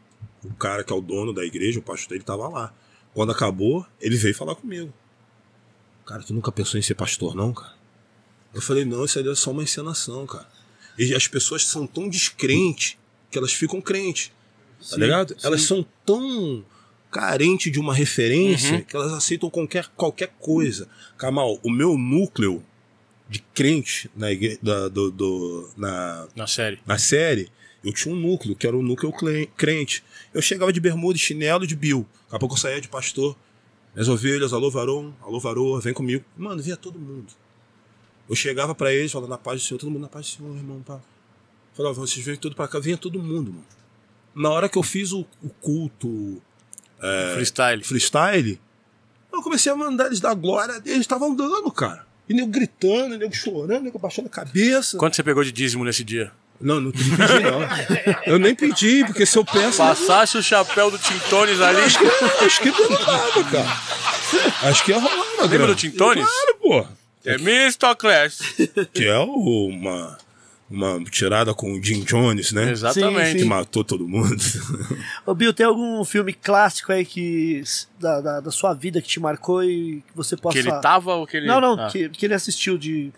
o 0.45 0.55
cara 0.55 0.82
que 0.85 0.93
é 0.93 0.97
o 0.97 1.01
dono 1.01 1.32
da 1.32 1.45
igreja, 1.45 1.78
o 1.78 1.82
pastor, 1.82 2.16
ele 2.16 2.24
tava 2.24 2.49
lá. 2.49 2.73
Quando 3.12 3.32
acabou, 3.32 3.86
ele 4.01 4.16
veio 4.16 4.35
falar 4.35 4.55
comigo. 4.55 4.93
Cara, 6.07 6.23
tu 6.23 6.32
nunca 6.35 6.51
pensou 6.53 6.78
em 6.78 6.82
ser 6.82 6.95
pastor, 6.95 7.35
não, 7.35 7.53
cara? 7.53 7.74
Eu 8.53 8.61
falei, 8.62 8.85
não, 8.85 9.05
isso 9.05 9.19
aí 9.19 9.28
é 9.28 9.35
só 9.35 9.51
uma 9.51 9.62
encenação, 9.62 10.27
cara. 10.27 10.47
E 10.98 11.14
as 11.14 11.26
pessoas 11.26 11.66
são 11.66 11.86
tão 11.86 12.08
descrentes 12.08 12.96
que 13.30 13.38
elas 13.38 13.52
ficam 13.52 13.80
crentes. 13.80 14.30
Tá 14.90 14.96
ligado? 14.96 15.36
Elas 15.42 15.62
são 15.62 15.84
tão 16.04 16.64
carentes 17.10 17.72
de 17.72 17.78
uma 17.80 17.94
referência 17.94 18.82
que 18.82 18.94
elas 18.94 19.12
aceitam 19.12 19.48
qualquer, 19.48 19.86
qualquer 19.96 20.32
coisa. 20.40 20.88
Kamal, 21.16 21.58
o 21.62 21.70
meu 21.70 21.96
núcleo 21.96 22.62
de 23.28 23.40
crente 23.54 24.10
na, 24.14 24.30
igre- 24.30 24.58
da, 24.62 24.88
do, 24.88 25.10
do- 25.10 25.70
na, 25.76 26.28
Na 26.36 26.46
série. 26.46 26.78
na 26.86 26.98
série, 26.98 27.48
eu 27.82 27.92
tinha 27.92 28.14
um 28.14 28.18
núcleo, 28.18 28.54
que 28.54 28.66
era 28.66 28.76
o 28.76 28.82
núcleo 28.82 29.12
clen- 29.12 29.48
crente. 29.56 30.04
Eu 30.32 30.42
chegava 30.42 30.72
de 30.72 30.80
bermuda 30.80 31.18
chinelo 31.18 31.66
de 31.66 31.74
Bill. 31.74 32.06
Daqui 32.24 32.36
a 32.36 32.38
pouco 32.38 32.54
eu 32.54 32.58
saía 32.58 32.80
de 32.80 32.88
pastor. 32.88 33.36
Minhas 33.94 34.08
ovelhas, 34.08 34.52
alô 34.52 34.70
varão, 34.70 35.14
alô 35.22 35.38
varoa, 35.40 35.80
vem 35.80 35.94
comigo. 35.94 36.24
Mano, 36.36 36.62
via 36.62 36.76
todo 36.76 36.98
mundo. 36.98 37.32
Eu 38.28 38.34
chegava 38.34 38.74
pra 38.74 38.92
eles, 38.92 39.12
falando 39.12 39.30
na 39.30 39.38
paz 39.38 39.60
do 39.60 39.66
Senhor, 39.66 39.78
todo 39.78 39.90
mundo 39.90 40.02
na 40.02 40.09
paz 40.09 40.26
do 40.26 40.36
Senhor, 40.36 40.56
irmão. 40.56 40.82
Pá. 40.82 40.98
Falava, 41.74 41.94
vocês 41.94 42.24
vêm 42.24 42.36
tudo 42.36 42.55
pra 42.56 42.68
cá, 42.68 42.78
vinha 42.78 42.96
todo 42.96 43.18
mundo, 43.18 43.51
mano. 43.52 43.64
Na 44.34 44.51
hora 44.51 44.68
que 44.68 44.78
eu 44.78 44.82
fiz 44.82 45.12
o, 45.12 45.26
o 45.42 45.48
culto 45.60 46.40
Freestyle. 47.34 47.84
freestyle, 47.84 48.60
eu 49.32 49.42
comecei 49.42 49.70
a 49.70 49.76
mandar 49.76 50.06
eles 50.06 50.20
dar 50.20 50.34
glória, 50.34 50.80
eles 50.86 51.01
estavam 51.01 51.34
dando, 51.34 51.70
cara. 51.70 52.06
E 52.28 52.32
nego 52.32 52.48
gritando, 52.48 53.18
nego 53.18 53.34
chorando, 53.34 53.82
nego 53.82 53.98
baixando 53.98 54.28
a 54.28 54.30
cabeça. 54.30 54.96
Quanto 54.96 55.14
você 55.14 55.22
pegou 55.22 55.44
de 55.44 55.52
dízimo 55.52 55.84
nesse 55.84 56.02
dia? 56.02 56.32
Não, 56.60 56.80
não 56.80 56.92
pedi 56.92 57.10
não. 57.10 58.24
Eu 58.24 58.38
nem 58.38 58.55
pedi, 58.55 59.05
porque 59.05 59.26
se 59.26 59.36
eu 59.36 59.44
peço. 59.44 59.78
Passasse 59.78 60.38
o 60.38 60.42
chapéu 60.42 60.90
do 60.90 60.98
Tintones 60.98 61.60
ali. 61.60 61.80
Acho 61.82 61.98
que, 61.98 62.06
acho 62.44 62.60
que 62.60 62.68
rolava, 62.70 63.44
cara. 63.44 64.70
Acho 64.70 64.84
que 64.84 64.92
ia 64.92 64.98
rolar 64.98 65.24
Lembra 65.32 65.48
grana. 65.48 65.66
do 65.66 65.74
Tintones? 65.74 66.24
Claro, 66.24 66.59
pô. 66.62 66.86
É 67.24 67.34
Mr. 67.34 67.94
Class. 67.98 68.40
Que 68.92 69.05
é 69.06 69.18
uma, 69.18 70.18
uma 70.70 71.02
tirada 71.05 71.55
com 71.55 71.72
o 71.72 71.82
Jim 71.82 72.02
Jones, 72.05 72.52
né? 72.52 72.70
Exatamente. 72.70 73.38
Que 73.38 73.44
matou 73.44 73.82
todo 73.84 74.06
mundo. 74.06 74.36
Ô, 75.26 75.34
Bill, 75.34 75.52
tem 75.55 75.66
algum 75.66 76.05
filme 76.05 76.32
clássico 76.32 76.92
aí 76.92 77.05
que 77.05 77.62
da, 77.98 78.20
da, 78.20 78.40
da 78.40 78.51
sua 78.51 78.74
vida 78.74 79.01
que 79.01 79.09
te 79.09 79.20
marcou 79.20 79.62
e 79.64 80.02
que 80.06 80.16
você 80.16 80.36
possa. 80.36 80.52
Que 80.60 80.66
ele 80.68 80.80
tava 80.80 81.14
ou 81.14 81.26
que 81.26 81.36
ele. 81.38 81.46
Não, 81.46 81.60
não, 81.60 81.78
Ah. 81.80 81.88
que, 81.90 82.09
que 82.10 82.26
ele 82.26 82.34
assistiu 82.34 82.76
de. 82.76 83.12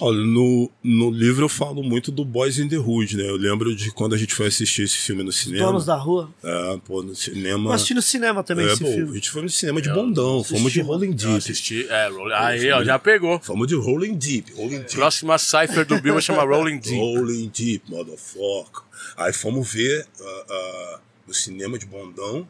Olha, 0.00 0.18
no, 0.18 0.70
no 0.82 1.10
livro 1.10 1.44
eu 1.46 1.48
falo 1.48 1.82
muito 1.82 2.12
do 2.12 2.22
Boys 2.24 2.58
in 2.58 2.68
the 2.68 2.76
Hood, 2.78 3.16
né? 3.16 3.28
Eu 3.28 3.36
lembro 3.36 3.74
de 3.74 3.90
quando 3.90 4.14
a 4.14 4.18
gente 4.18 4.34
foi 4.34 4.46
assistir 4.48 4.82
esse 4.82 4.98
filme 4.98 5.22
no 5.22 5.32
cinema. 5.32 5.66
Donos 5.66 5.86
da 5.86 5.96
Rua. 5.96 6.30
É, 6.44 6.78
pô, 6.84 7.02
no 7.02 7.14
cinema. 7.14 7.70
Eu 7.70 7.72
assisti 7.74 7.94
no 7.94 8.02
cinema 8.02 8.44
também 8.44 8.66
é, 8.66 8.72
esse 8.72 8.84
pô, 8.84 8.90
filme. 8.90 9.12
a 9.12 9.14
gente 9.14 9.30
foi 9.30 9.42
no 9.42 9.48
cinema 9.48 9.80
de 9.80 9.88
bondão, 9.90 10.44
fomos 10.44 10.72
de 10.72 10.80
assisti, 10.80 10.80
Rolling 10.82 11.08
Eu 11.10 11.14
Deep. 11.14 11.36
assisti. 11.36 11.86
É, 11.88 12.08
roll- 12.08 12.34
aí, 12.34 12.70
ó, 12.70 12.84
já 12.84 12.98
pegou. 12.98 13.40
Fomos 13.40 13.66
de 13.66 13.74
Rolling 13.74 14.14
Deep, 14.14 14.52
Rolling 14.54 14.78
Deep. 14.80 14.94
Próxima 14.94 15.38
cipher 15.38 15.86
do 15.86 16.00
Bill 16.00 16.12
vai 16.12 16.22
chamar 16.22 16.44
Rolling 16.46 16.78
Deep. 16.78 16.96
Rolling 16.96 17.48
Deep, 17.48 17.90
motherfucker. 17.90 18.82
Aí 19.16 19.32
fomos 19.32 19.72
ver 19.72 20.06
ah, 20.20 20.44
ah, 20.50 21.00
no 21.26 21.32
cinema 21.32 21.78
de 21.78 21.86
bondão. 21.86 22.46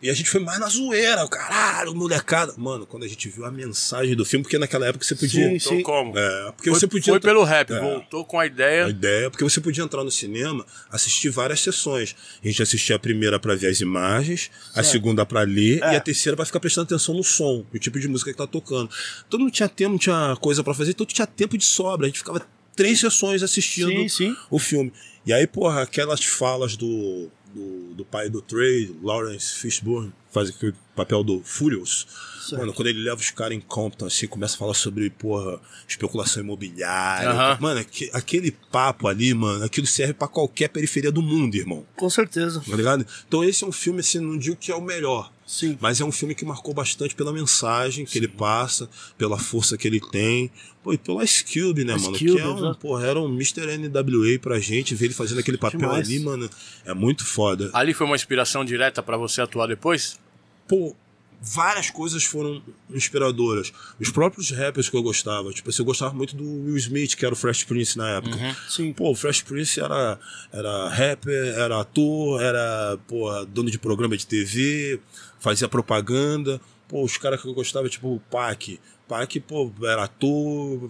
E 0.00 0.08
a 0.08 0.14
gente 0.14 0.30
foi 0.30 0.40
mais 0.40 0.60
na 0.60 0.68
zoeira, 0.68 1.26
caralho, 1.28 1.92
molecada. 1.94 2.54
Mano, 2.56 2.86
quando 2.86 3.02
a 3.02 3.08
gente 3.08 3.28
viu 3.28 3.44
a 3.44 3.50
mensagem 3.50 4.14
do 4.14 4.24
filme, 4.24 4.44
porque 4.44 4.56
naquela 4.56 4.86
época 4.86 5.04
você 5.04 5.16
podia. 5.16 5.48
Sim, 5.48 5.54
Então 5.56 5.76
sim. 5.76 5.82
como? 5.82 6.16
É, 6.16 6.52
porque 6.52 6.70
Foi, 6.70 6.78
você 6.78 6.86
podia. 6.86 7.12
foi 7.12 7.20
pelo 7.20 7.42
rap, 7.42 7.72
É. 7.72 7.80
voltou 7.80 8.24
com 8.24 8.38
a 8.38 8.44
A 8.44 8.46
ideia. 8.46 8.88
ideia, 8.88 9.28
porque 9.30 9.42
você 9.42 9.60
podia 9.60 9.82
entrar 9.82 10.04
no 10.04 10.10
cinema, 10.10 10.64
assistir 10.90 11.30
várias 11.30 11.60
sessões. 11.60 12.14
A 12.42 12.46
gente 12.46 12.62
assistia 12.62 12.94
a 12.94 12.98
primeira 12.98 13.40
pra 13.40 13.56
ver 13.56 13.66
as 13.68 13.80
imagens, 13.80 14.50
a 14.74 14.84
segunda 14.84 15.26
pra 15.26 15.42
ler 15.42 15.82
É. 15.82 15.94
e 15.94 15.96
a 15.96 16.00
terceira 16.00 16.36
pra 16.36 16.46
ficar 16.46 16.60
prestando 16.60 16.84
atenção 16.86 17.14
no 17.16 17.24
som, 17.24 17.64
o 17.74 17.78
tipo 17.78 17.98
de 17.98 18.06
música 18.06 18.30
que 18.30 18.38
tá 18.38 18.46
tocando. 18.46 18.88
Então 19.26 19.40
não 19.40 19.50
tinha 19.50 19.68
tempo, 19.68 19.90
não 19.90 19.98
tinha 19.98 20.36
coisa 20.40 20.62
pra 20.62 20.74
fazer, 20.74 20.92
então 20.92 21.04
tinha 21.04 21.26
tempo 21.26 21.58
de 21.58 21.64
sobra. 21.64 22.06
A 22.06 22.08
gente 22.08 22.18
ficava 22.20 22.40
três 22.76 23.00
sessões 23.00 23.42
assistindo 23.42 23.88
Sim, 23.90 24.08
sim. 24.08 24.36
o 24.48 24.60
filme. 24.60 24.92
E 25.26 25.32
aí, 25.32 25.46
porra, 25.46 25.82
aquelas 25.82 26.24
falas 26.24 26.76
do, 26.76 27.28
do, 27.58 27.94
do 27.94 28.04
pai 28.04 28.28
do 28.28 28.40
Trey, 28.40 28.94
Lawrence 29.02 29.58
Fishburne, 29.58 30.12
faz 30.30 30.50
aquele 30.50 30.74
papel 30.94 31.24
do 31.24 31.40
Furious. 31.40 32.06
Certo. 32.48 32.60
Mano, 32.60 32.72
quando 32.72 32.88
ele 32.88 33.00
leva 33.00 33.16
os 33.20 33.30
caras 33.30 33.56
em 33.56 33.60
Compton, 33.60 34.06
assim, 34.06 34.26
começa 34.26 34.54
a 34.54 34.58
falar 34.58 34.74
sobre, 34.74 35.10
porra, 35.10 35.60
especulação 35.86 36.42
imobiliária. 36.42 37.30
Aham. 37.30 37.58
Mano, 37.60 37.80
aque- 37.80 38.10
aquele 38.12 38.50
papo 38.50 39.06
ali, 39.08 39.34
mano, 39.34 39.64
aquilo 39.64 39.86
serve 39.86 40.14
pra 40.14 40.28
qualquer 40.28 40.68
periferia 40.68 41.12
do 41.12 41.20
mundo, 41.22 41.54
irmão. 41.56 41.84
Com 41.96 42.08
certeza. 42.08 42.62
Tá 42.68 42.76
ligado? 42.76 43.06
Então 43.26 43.42
esse 43.44 43.64
é 43.64 43.66
um 43.66 43.72
filme, 43.72 44.00
assim, 44.00 44.18
não 44.20 44.38
digo 44.38 44.56
que 44.56 44.70
é 44.72 44.74
o 44.74 44.80
melhor. 44.80 45.32
Sim. 45.46 45.78
Mas 45.80 45.98
é 45.98 46.04
um 46.04 46.12
filme 46.12 46.34
que 46.34 46.44
marcou 46.44 46.74
bastante 46.74 47.14
pela 47.14 47.32
mensagem 47.32 48.04
que 48.04 48.18
ele 48.18 48.28
passa, 48.28 48.86
pela 49.16 49.38
força 49.38 49.78
que 49.78 49.88
ele 49.88 49.98
tem. 49.98 50.50
Pô, 50.82 50.92
e 50.92 50.98
pelo 50.98 51.22
Ice 51.22 51.42
Cube, 51.42 51.84
né, 51.84 51.96
Ice 51.96 52.04
mano? 52.04 52.18
Cube, 52.18 52.32
que 52.34 52.38
é 52.40 52.46
um, 52.46 52.74
porra, 52.74 53.06
era 53.06 53.18
um 53.18 53.28
Mr. 53.28 53.66
NWA 53.78 54.38
pra 54.38 54.58
gente, 54.60 54.94
ver 54.94 55.06
ele 55.06 55.14
fazendo 55.14 55.38
aquele 55.40 55.56
papel 55.56 55.80
Demais. 55.80 56.06
ali, 56.06 56.20
mano, 56.20 56.50
é 56.84 56.92
muito 56.92 57.24
foda. 57.24 57.70
Ali 57.72 57.94
foi 57.94 58.06
uma 58.06 58.14
inspiração 58.16 58.62
direta 58.62 59.02
pra 59.02 59.16
você 59.16 59.40
atuar 59.40 59.66
depois? 59.68 60.18
Pô, 60.66 60.94
várias 61.40 61.90
coisas 61.90 62.24
foram 62.24 62.62
inspiradoras. 62.90 63.72
Os 63.98 64.10
próprios 64.10 64.50
rappers 64.50 64.88
que 64.88 64.96
eu 64.96 65.02
gostava, 65.02 65.52
tipo 65.52 65.70
assim, 65.70 65.82
eu 65.82 65.86
gostava 65.86 66.14
muito 66.14 66.34
do 66.34 66.44
Will 66.44 66.76
Smith, 66.76 67.14
que 67.14 67.24
era 67.24 67.32
o 67.32 67.36
Fresh 67.36 67.64
Prince 67.64 67.96
na 67.96 68.16
época. 68.16 68.56
Sim. 68.68 68.92
Pô, 68.92 69.10
o 69.10 69.14
Fresh 69.14 69.42
Prince 69.42 69.80
era, 69.80 70.18
era 70.52 70.88
rapper, 70.88 71.54
era 71.58 71.80
ator, 71.80 72.42
era 72.42 72.98
porra, 73.06 73.46
dono 73.46 73.70
de 73.70 73.78
programa 73.78 74.16
de 74.16 74.26
TV, 74.26 75.00
fazia 75.38 75.68
propaganda. 75.68 76.60
Pô, 76.88 77.04
os 77.04 77.16
caras 77.16 77.40
que 77.40 77.46
eu 77.46 77.54
gostava, 77.54 77.88
tipo 77.88 78.14
o 78.14 78.20
Pac. 78.30 78.80
Pac, 79.06 79.40
pô, 79.40 79.72
era 79.82 80.04
ator, 80.04 80.88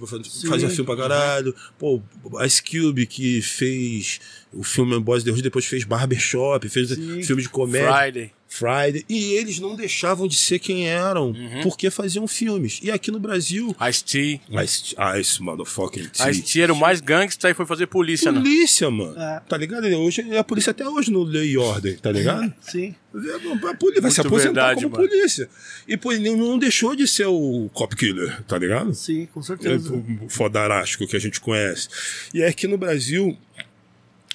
fazia 0.48 0.68
filme 0.70 0.86
pra 0.86 0.96
caralho. 0.96 1.54
Pô, 1.78 2.02
Ice 2.44 2.62
Cube, 2.62 3.06
que 3.06 3.42
fez 3.42 4.20
o 4.52 4.62
filme 4.62 4.98
Boys 4.98 5.22
the 5.22 5.30
Hood, 5.30 5.42
depois 5.42 5.66
fez 5.66 5.84
Barbershop, 5.84 6.68
fez 6.68 6.88
Sim. 6.88 7.22
filme 7.22 7.42
de 7.42 7.48
comédia. 7.48 7.92
Friday. 7.92 8.37
Friday. 8.48 9.04
E 9.08 9.34
eles 9.34 9.58
não 9.58 9.76
deixavam 9.76 10.26
de 10.26 10.34
ser 10.36 10.58
quem 10.58 10.88
eram, 10.88 11.32
Uhum. 11.32 11.60
porque 11.62 11.90
faziam 11.90 12.26
filmes. 12.26 12.80
E 12.82 12.90
aqui 12.90 13.10
no 13.10 13.20
Brasil. 13.20 13.76
Ice-T. 13.90 14.40
Ice, 14.64 14.94
Ice 15.20 15.42
motherfucking 15.42 16.08
T. 16.08 16.30
Ice-T 16.30 16.62
era 16.62 16.72
o 16.72 16.76
mais 16.76 17.00
gangsta 17.00 17.50
e 17.50 17.54
foi 17.54 17.66
fazer 17.66 17.86
polícia, 17.88 18.32
né? 18.32 18.40
Polícia, 18.40 18.90
mano. 18.90 19.20
É. 19.20 19.40
Tá 19.46 19.56
ligado? 19.56 19.86
Hoje 19.86 20.22
é 20.30 20.38
a 20.38 20.44
polícia 20.44 20.70
até 20.70 20.88
hoje 20.88 21.10
no 21.10 21.22
Lei 21.22 21.50
e 21.50 21.58
Ordem, 21.58 21.96
tá 21.96 22.10
ligado? 22.10 22.52
Sim. 22.62 22.94
A 23.14 23.74
polícia 23.74 24.02
vai 24.02 24.10
se 24.10 24.20
aposentar 24.20 24.68
verdade, 24.74 24.82
como 24.82 24.96
mano. 24.96 25.08
polícia. 25.08 25.48
E 25.86 25.96
pô, 25.96 26.12
ele 26.12 26.30
não 26.34 26.58
deixou 26.58 26.96
de 26.96 27.06
ser 27.06 27.26
o 27.26 27.68
cop 27.74 27.94
killer, 27.96 28.42
tá 28.44 28.56
ligado? 28.58 28.94
Sim, 28.94 29.26
com 29.32 29.40
É 29.40 29.42
certeza. 29.42 29.92
o 29.94 30.28
fodarástico 30.28 31.06
que 31.06 31.16
a 31.16 31.20
gente 31.20 31.40
conhece. 31.40 31.88
E 32.32 32.42
aqui 32.42 32.66
no 32.66 32.78
Brasil, 32.78 33.36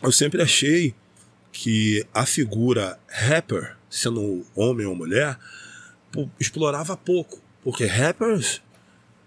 eu 0.01 0.11
sempre 0.11 0.41
achei 0.41 0.93
que 1.51 2.05
a 2.13 2.25
figura 2.25 2.97
rapper, 3.07 3.75
sendo 3.93 4.45
homem 4.55 4.85
ou 4.85 4.95
mulher, 4.95 5.37
explorava 6.39 6.97
pouco. 6.97 7.41
Porque 7.63 7.85
rappers, 7.85 8.61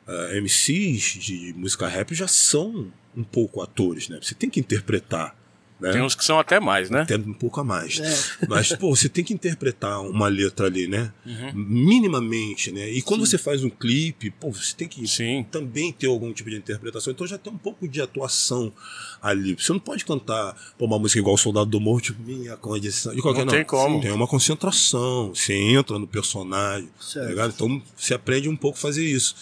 eh, 0.07 0.41
MCs 0.41 1.03
de 1.03 1.55
música 1.57 1.89
rap 1.89 2.15
já 2.15 2.28
são 2.28 2.93
um 3.17 3.25
pouco 3.25 3.62
atores, 3.62 4.09
né? 4.09 4.19
Você 4.20 4.35
tem 4.35 4.51
que 4.51 4.61
interpretar. 4.61 5.35
Né? 5.81 5.93
Tem 5.93 6.03
uns 6.03 6.15
que 6.15 6.25
são 6.25 6.39
até 6.39 6.59
mais, 6.59 6.89
né? 6.89 7.03
Até 7.03 7.17
um 7.17 7.35
pouco 7.35 7.61
a 7.61 7.65
mais. 7.65 8.01
É. 8.01 8.19
Mas, 8.49 8.73
pô, 8.73 8.95
você 8.95 9.09
tem 9.09 9.23
que 9.23 9.35
interpretar 9.35 10.01
uma 10.01 10.27
letra 10.27 10.67
ali, 10.67 10.86
né? 10.86 11.12
Uhum. 11.25 11.53
Minimamente, 11.55 12.73
né? 12.73 12.91
E 12.91 13.03
quando 13.03 13.27
você 13.27 13.36
faz 13.36 13.62
um 13.62 13.69
clipe, 13.69 14.31
pô, 14.31 14.51
você 14.51 14.75
tem 14.75 14.89
que 14.89 15.07
Sim. 15.07 15.45
também 15.51 15.93
ter 15.93 16.07
algum 16.07 16.33
tipo 16.33 16.49
de 16.49 16.57
interpretação. 16.57 17.12
Então 17.12 17.27
já 17.27 17.36
tem 17.36 17.53
um 17.53 17.59
pouco 17.59 17.86
de 17.86 18.01
atuação 18.01 18.73
ali. 19.20 19.55
Você 19.55 19.73
não 19.73 19.81
pode 19.81 20.05
cantar 20.05 20.57
pô, 20.78 20.85
uma 20.86 20.99
música 20.99 21.19
igual 21.19 21.35
o 21.35 21.39
Soldado 21.39 21.67
do 21.67 21.81
Morro, 21.81 22.01
tipo, 22.01 22.23
minha 22.23 22.57
condição. 22.57 23.15
De 23.15 23.23
qualquer 23.23 23.45
Não 23.45 23.53
tem 23.53 23.65
como. 23.65 24.01
Tem 24.01 24.12
uma 24.12 24.27
concentração. 24.27 25.35
Você 25.35 25.55
entra 25.55 25.99
no 25.99 26.07
personagem. 26.07 26.89
Tá 26.89 27.05
Certo. 27.05 27.28
ligado? 27.28 27.53
Então 27.55 27.83
você 27.97 28.15
aprende 28.15 28.49
um 28.49 28.57
pouco 28.57 28.78
a 28.78 28.81
fazer 28.81 29.05
isso. 29.05 29.35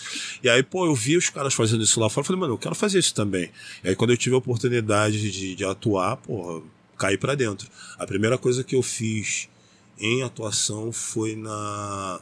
E 0.42 0.48
aí, 0.48 0.62
pô, 0.62 0.86
eu 0.86 0.94
vi 0.94 1.16
os 1.16 1.28
caras 1.30 1.54
fazendo 1.54 1.82
isso 1.82 2.00
lá 2.00 2.08
fora. 2.08 2.22
Eu 2.22 2.26
falei, 2.26 2.40
mano, 2.40 2.54
eu 2.54 2.58
quero 2.58 2.74
fazer 2.74 2.98
isso 2.98 3.14
também. 3.14 3.50
E 3.82 3.88
aí, 3.88 3.96
quando 3.96 4.10
eu 4.10 4.16
tive 4.16 4.34
a 4.34 4.38
oportunidade 4.38 5.30
de, 5.30 5.54
de 5.54 5.64
atuar, 5.64 6.16
porra, 6.16 6.62
caí 6.96 7.18
pra 7.18 7.34
dentro. 7.34 7.68
A 7.98 8.06
primeira 8.06 8.38
coisa 8.38 8.64
que 8.64 8.74
eu 8.74 8.82
fiz 8.82 9.48
em 9.98 10.22
atuação 10.22 10.92
foi 10.92 11.36
na 11.36 12.20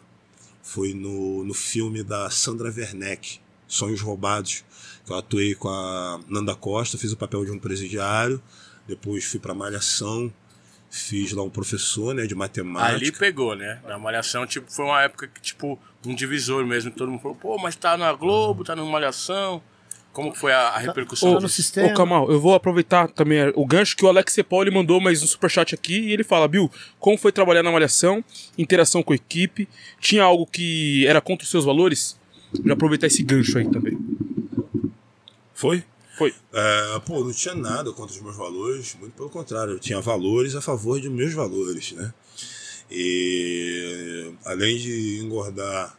foi 0.62 0.94
no, 0.94 1.44
no 1.44 1.52
filme 1.54 2.02
da 2.02 2.30
Sandra 2.30 2.72
Werneck, 2.74 3.40
Sonhos 3.66 4.00
Roubados, 4.00 4.64
que 5.04 5.12
eu 5.12 5.16
atuei 5.16 5.54
com 5.54 5.68
a 5.68 6.20
Nanda 6.28 6.54
Costa, 6.54 6.98
fiz 6.98 7.12
o 7.12 7.16
papel 7.16 7.44
de 7.44 7.50
um 7.50 7.58
presidiário, 7.58 8.40
depois 8.86 9.24
fui 9.24 9.40
pra 9.40 9.54
Malhação, 9.54 10.32
fiz 10.90 11.32
lá 11.32 11.42
um 11.42 11.50
professor, 11.50 12.14
né, 12.14 12.26
de 12.26 12.34
matemática. 12.34 12.96
Ali 12.96 13.10
pegou, 13.10 13.56
né? 13.56 13.80
Na 13.86 13.98
Malhação, 13.98 14.46
tipo, 14.46 14.70
foi 14.70 14.84
uma 14.84 15.02
época 15.02 15.26
que, 15.26 15.40
tipo, 15.40 15.78
um 16.06 16.14
divisor 16.14 16.64
mesmo. 16.66 16.90
que 16.90 16.98
Todo 16.98 17.10
mundo 17.10 17.20
falou, 17.20 17.36
pô, 17.36 17.58
mas 17.58 17.74
tá 17.74 17.96
na 17.96 18.12
Globo, 18.12 18.62
tá 18.62 18.76
na 18.76 18.84
Malhação. 18.84 19.62
Como 20.12 20.34
foi 20.34 20.52
a, 20.52 20.68
a 20.68 20.78
repercussão? 20.78 21.30
Tá 21.30 21.40
no 21.40 21.46
disso? 21.46 21.56
sistema. 21.56 21.88
Ô, 21.88 21.94
Kamal, 21.94 22.30
eu 22.30 22.38
vou 22.38 22.54
aproveitar 22.54 23.08
também 23.08 23.50
o 23.54 23.64
gancho 23.64 23.96
que 23.96 24.04
o 24.04 24.08
Alex 24.08 24.34
Cepoli 24.34 24.70
mandou 24.70 25.00
mais 25.00 25.22
um 25.22 25.26
superchat 25.26 25.74
aqui 25.74 25.98
e 25.98 26.12
ele 26.12 26.22
fala, 26.22 26.46
Bill, 26.46 26.70
como 27.00 27.16
foi 27.16 27.32
trabalhar 27.32 27.62
na 27.62 27.72
Malhação, 27.72 28.22
interação 28.58 29.02
com 29.02 29.14
a 29.14 29.16
equipe, 29.16 29.66
tinha 29.98 30.22
algo 30.22 30.46
que 30.46 31.06
era 31.06 31.22
contra 31.22 31.44
os 31.44 31.50
seus 31.50 31.64
valores? 31.64 32.20
Já 32.62 32.74
aproveitar 32.74 33.06
esse 33.06 33.22
gancho 33.22 33.56
aí 33.56 33.66
também. 33.70 33.98
Foi? 35.62 35.84
Foi. 36.18 36.34
É, 36.52 37.00
pô, 37.06 37.22
não 37.22 37.32
tinha 37.32 37.54
nada 37.54 37.92
contra 37.92 38.12
os 38.12 38.20
meus 38.20 38.34
valores, 38.34 38.96
muito 38.98 39.12
pelo 39.12 39.30
contrário, 39.30 39.74
eu 39.74 39.78
tinha 39.78 40.00
valores 40.00 40.56
a 40.56 40.60
favor 40.60 41.00
de 41.00 41.08
meus 41.08 41.32
valores, 41.32 41.92
né? 41.92 42.12
E 42.90 44.32
além 44.44 44.76
de 44.76 45.20
engordar 45.22 45.96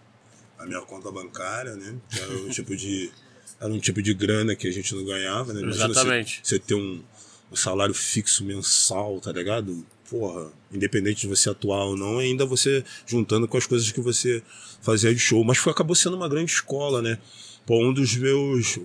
a 0.60 0.66
minha 0.66 0.82
conta 0.82 1.10
bancária, 1.10 1.78
né? 1.78 1.96
Que 2.10 2.20
era 2.20 2.34
um 2.34 2.50
tipo 2.52 2.76
de 2.76 3.10
era 3.58 3.72
um 3.72 3.80
tipo 3.80 4.02
de 4.02 4.14
grana 4.14 4.54
que 4.54 4.68
a 4.68 4.72
gente 4.72 4.94
não 4.94 5.06
ganhava, 5.06 5.54
né? 5.54 5.62
Imagina 5.62 5.92
Exatamente. 5.92 6.42
Você, 6.44 6.56
você 6.58 6.60
ter 6.60 6.76
um, 6.76 7.02
um 7.50 7.56
salário 7.56 7.94
fixo 7.94 8.44
mensal, 8.44 9.22
tá 9.22 9.32
ligado? 9.32 9.86
Porra, 10.10 10.52
independente 10.74 11.22
de 11.22 11.28
você 11.28 11.50
atuar 11.50 11.86
ou 11.86 11.96
não, 11.96 12.20
ainda 12.20 12.46
você 12.46 12.84
juntando 13.08 13.48
com 13.48 13.58
as 13.58 13.66
coisas 13.66 13.90
que 13.90 14.02
você 14.02 14.44
fazia 14.82 15.14
de 15.14 15.20
show. 15.22 15.42
Mas 15.46 15.58
foi, 15.58 15.72
acabou 15.72 15.96
sendo 15.96 16.18
uma 16.18 16.28
grande 16.28 16.52
escola, 16.52 17.02
né? 17.02 17.18
Pô, 17.66 17.82
um 17.88 17.94
dos 17.94 18.16
meus. 18.16 18.80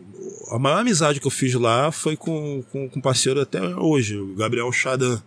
A 0.50 0.58
maior 0.58 0.78
amizade 0.78 1.20
que 1.20 1.26
eu 1.26 1.31
fiz 1.31 1.52
lá 1.55 1.90
foi 1.90 2.16
com, 2.16 2.62
com, 2.70 2.89
com 2.89 2.98
um 2.98 3.02
parceiro 3.02 3.40
até 3.40 3.60
hoje, 3.60 4.16
o 4.16 4.34
Gabriel 4.34 4.70
Chadan. 4.73 5.20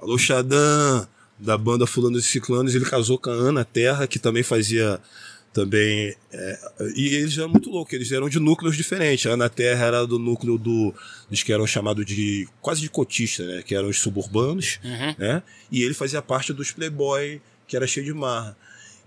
Alô, 0.00 0.16
Chadan, 0.18 1.06
da 1.38 1.56
banda 1.56 1.86
Fulano 1.86 2.18
e 2.18 2.22
Ciclanos. 2.22 2.74
Ele 2.74 2.84
casou 2.84 3.18
com 3.18 3.30
a 3.30 3.32
Ana 3.32 3.64
Terra, 3.64 4.06
que 4.06 4.18
também 4.18 4.42
fazia. 4.42 5.00
Também. 5.50 6.14
é, 6.30 6.58
e 6.94 7.14
eles 7.16 7.36
eram 7.38 7.48
muito 7.48 7.70
loucos, 7.70 7.92
eles 7.94 8.12
eram 8.12 8.28
de 8.28 8.38
núcleos 8.38 8.76
diferentes. 8.76 9.26
A 9.26 9.30
Ana 9.34 9.48
Terra 9.48 9.86
era 9.86 10.06
do 10.06 10.18
núcleo 10.18 10.58
do, 10.58 10.94
dos 11.28 11.42
que 11.42 11.52
eram 11.52 11.66
chamados 11.66 12.04
de. 12.04 12.46
quase 12.60 12.82
de 12.82 12.90
cotista, 12.90 13.44
né? 13.44 13.62
Que 13.62 13.74
eram 13.74 13.88
os 13.88 13.98
suburbanos, 13.98 14.78
Uhum. 14.84 15.14
né? 15.18 15.42
E 15.72 15.82
ele 15.82 15.94
fazia 15.94 16.20
parte 16.20 16.52
dos 16.52 16.70
Playboy, 16.70 17.40
que 17.66 17.74
era 17.74 17.86
cheio 17.86 18.04
de 18.06 18.12
marra. 18.12 18.56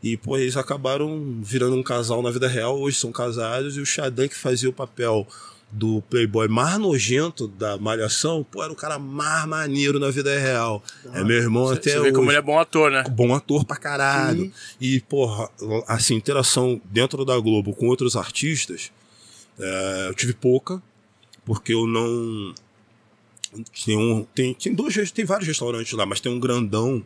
E, 0.03 0.17
pô, 0.17 0.37
eles 0.37 0.57
acabaram 0.57 1.39
virando 1.41 1.75
um 1.75 1.83
casal 1.83 2.21
na 2.21 2.31
vida 2.31 2.47
real, 2.47 2.79
hoje 2.79 2.97
são 2.97 3.11
casados, 3.11 3.77
e 3.77 3.81
o 3.81 3.85
Xadan, 3.85 4.27
que 4.27 4.35
fazia 4.35 4.69
o 4.69 4.73
papel 4.73 5.27
do 5.71 6.01
playboy 6.09 6.47
mais 6.47 6.77
nojento 6.77 7.47
da 7.47 7.77
Malhação, 7.77 8.43
pô, 8.43 8.61
era 8.61 8.73
o 8.73 8.75
cara 8.75 8.99
mais 8.99 9.45
maneiro 9.45 9.99
na 9.99 10.09
vida 10.09 10.37
real. 10.37 10.83
é 11.13 11.23
meu 11.23 11.37
irmão 11.37 11.69
até 11.69 11.91
Você 11.91 11.99
vê 12.01 12.11
como 12.11 12.29
ele 12.29 12.37
é 12.37 12.41
bom 12.41 12.59
ator, 12.59 12.91
né? 12.91 13.03
Bom 13.09 13.33
ator 13.33 13.63
pra 13.63 13.77
caralho. 13.77 14.45
Sim. 14.45 14.51
E, 14.81 14.99
porra, 15.01 15.49
assim, 15.87 16.15
interação 16.15 16.81
dentro 16.85 17.23
da 17.23 17.39
Globo 17.39 17.73
com 17.73 17.87
outros 17.87 18.15
artistas, 18.15 18.91
é, 19.57 20.07
eu 20.09 20.13
tive 20.13 20.33
pouca, 20.33 20.81
porque 21.45 21.73
eu 21.73 21.87
não. 21.87 22.53
Tem, 23.85 23.97
um, 23.97 24.25
tem, 24.33 24.53
tem, 24.53 24.73
dois, 24.73 25.11
tem 25.11 25.25
vários 25.25 25.47
restaurantes 25.47 25.91
lá, 25.93 26.05
mas 26.05 26.19
tem 26.19 26.31
um 26.31 26.39
grandão 26.39 27.05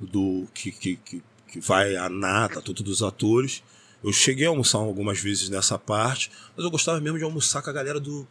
do 0.00 0.46
que, 0.54 0.70
que, 0.72 0.96
que, 0.96 1.22
que 1.54 1.60
vai 1.60 1.94
a 1.96 2.08
nata, 2.08 2.60
tudo 2.60 2.82
dos 2.82 3.00
atores. 3.02 3.62
Eu 4.02 4.12
cheguei 4.12 4.44
a 4.44 4.48
almoçar 4.48 4.78
algumas 4.78 5.20
vezes 5.20 5.48
nessa 5.48 5.78
parte, 5.78 6.30
mas 6.56 6.64
eu 6.64 6.70
gostava 6.70 7.00
mesmo 7.00 7.16
de 7.16 7.24
almoçar 7.24 7.62
com 7.62 7.70
a 7.70 7.72
galera 7.72 8.00
do 8.00 8.26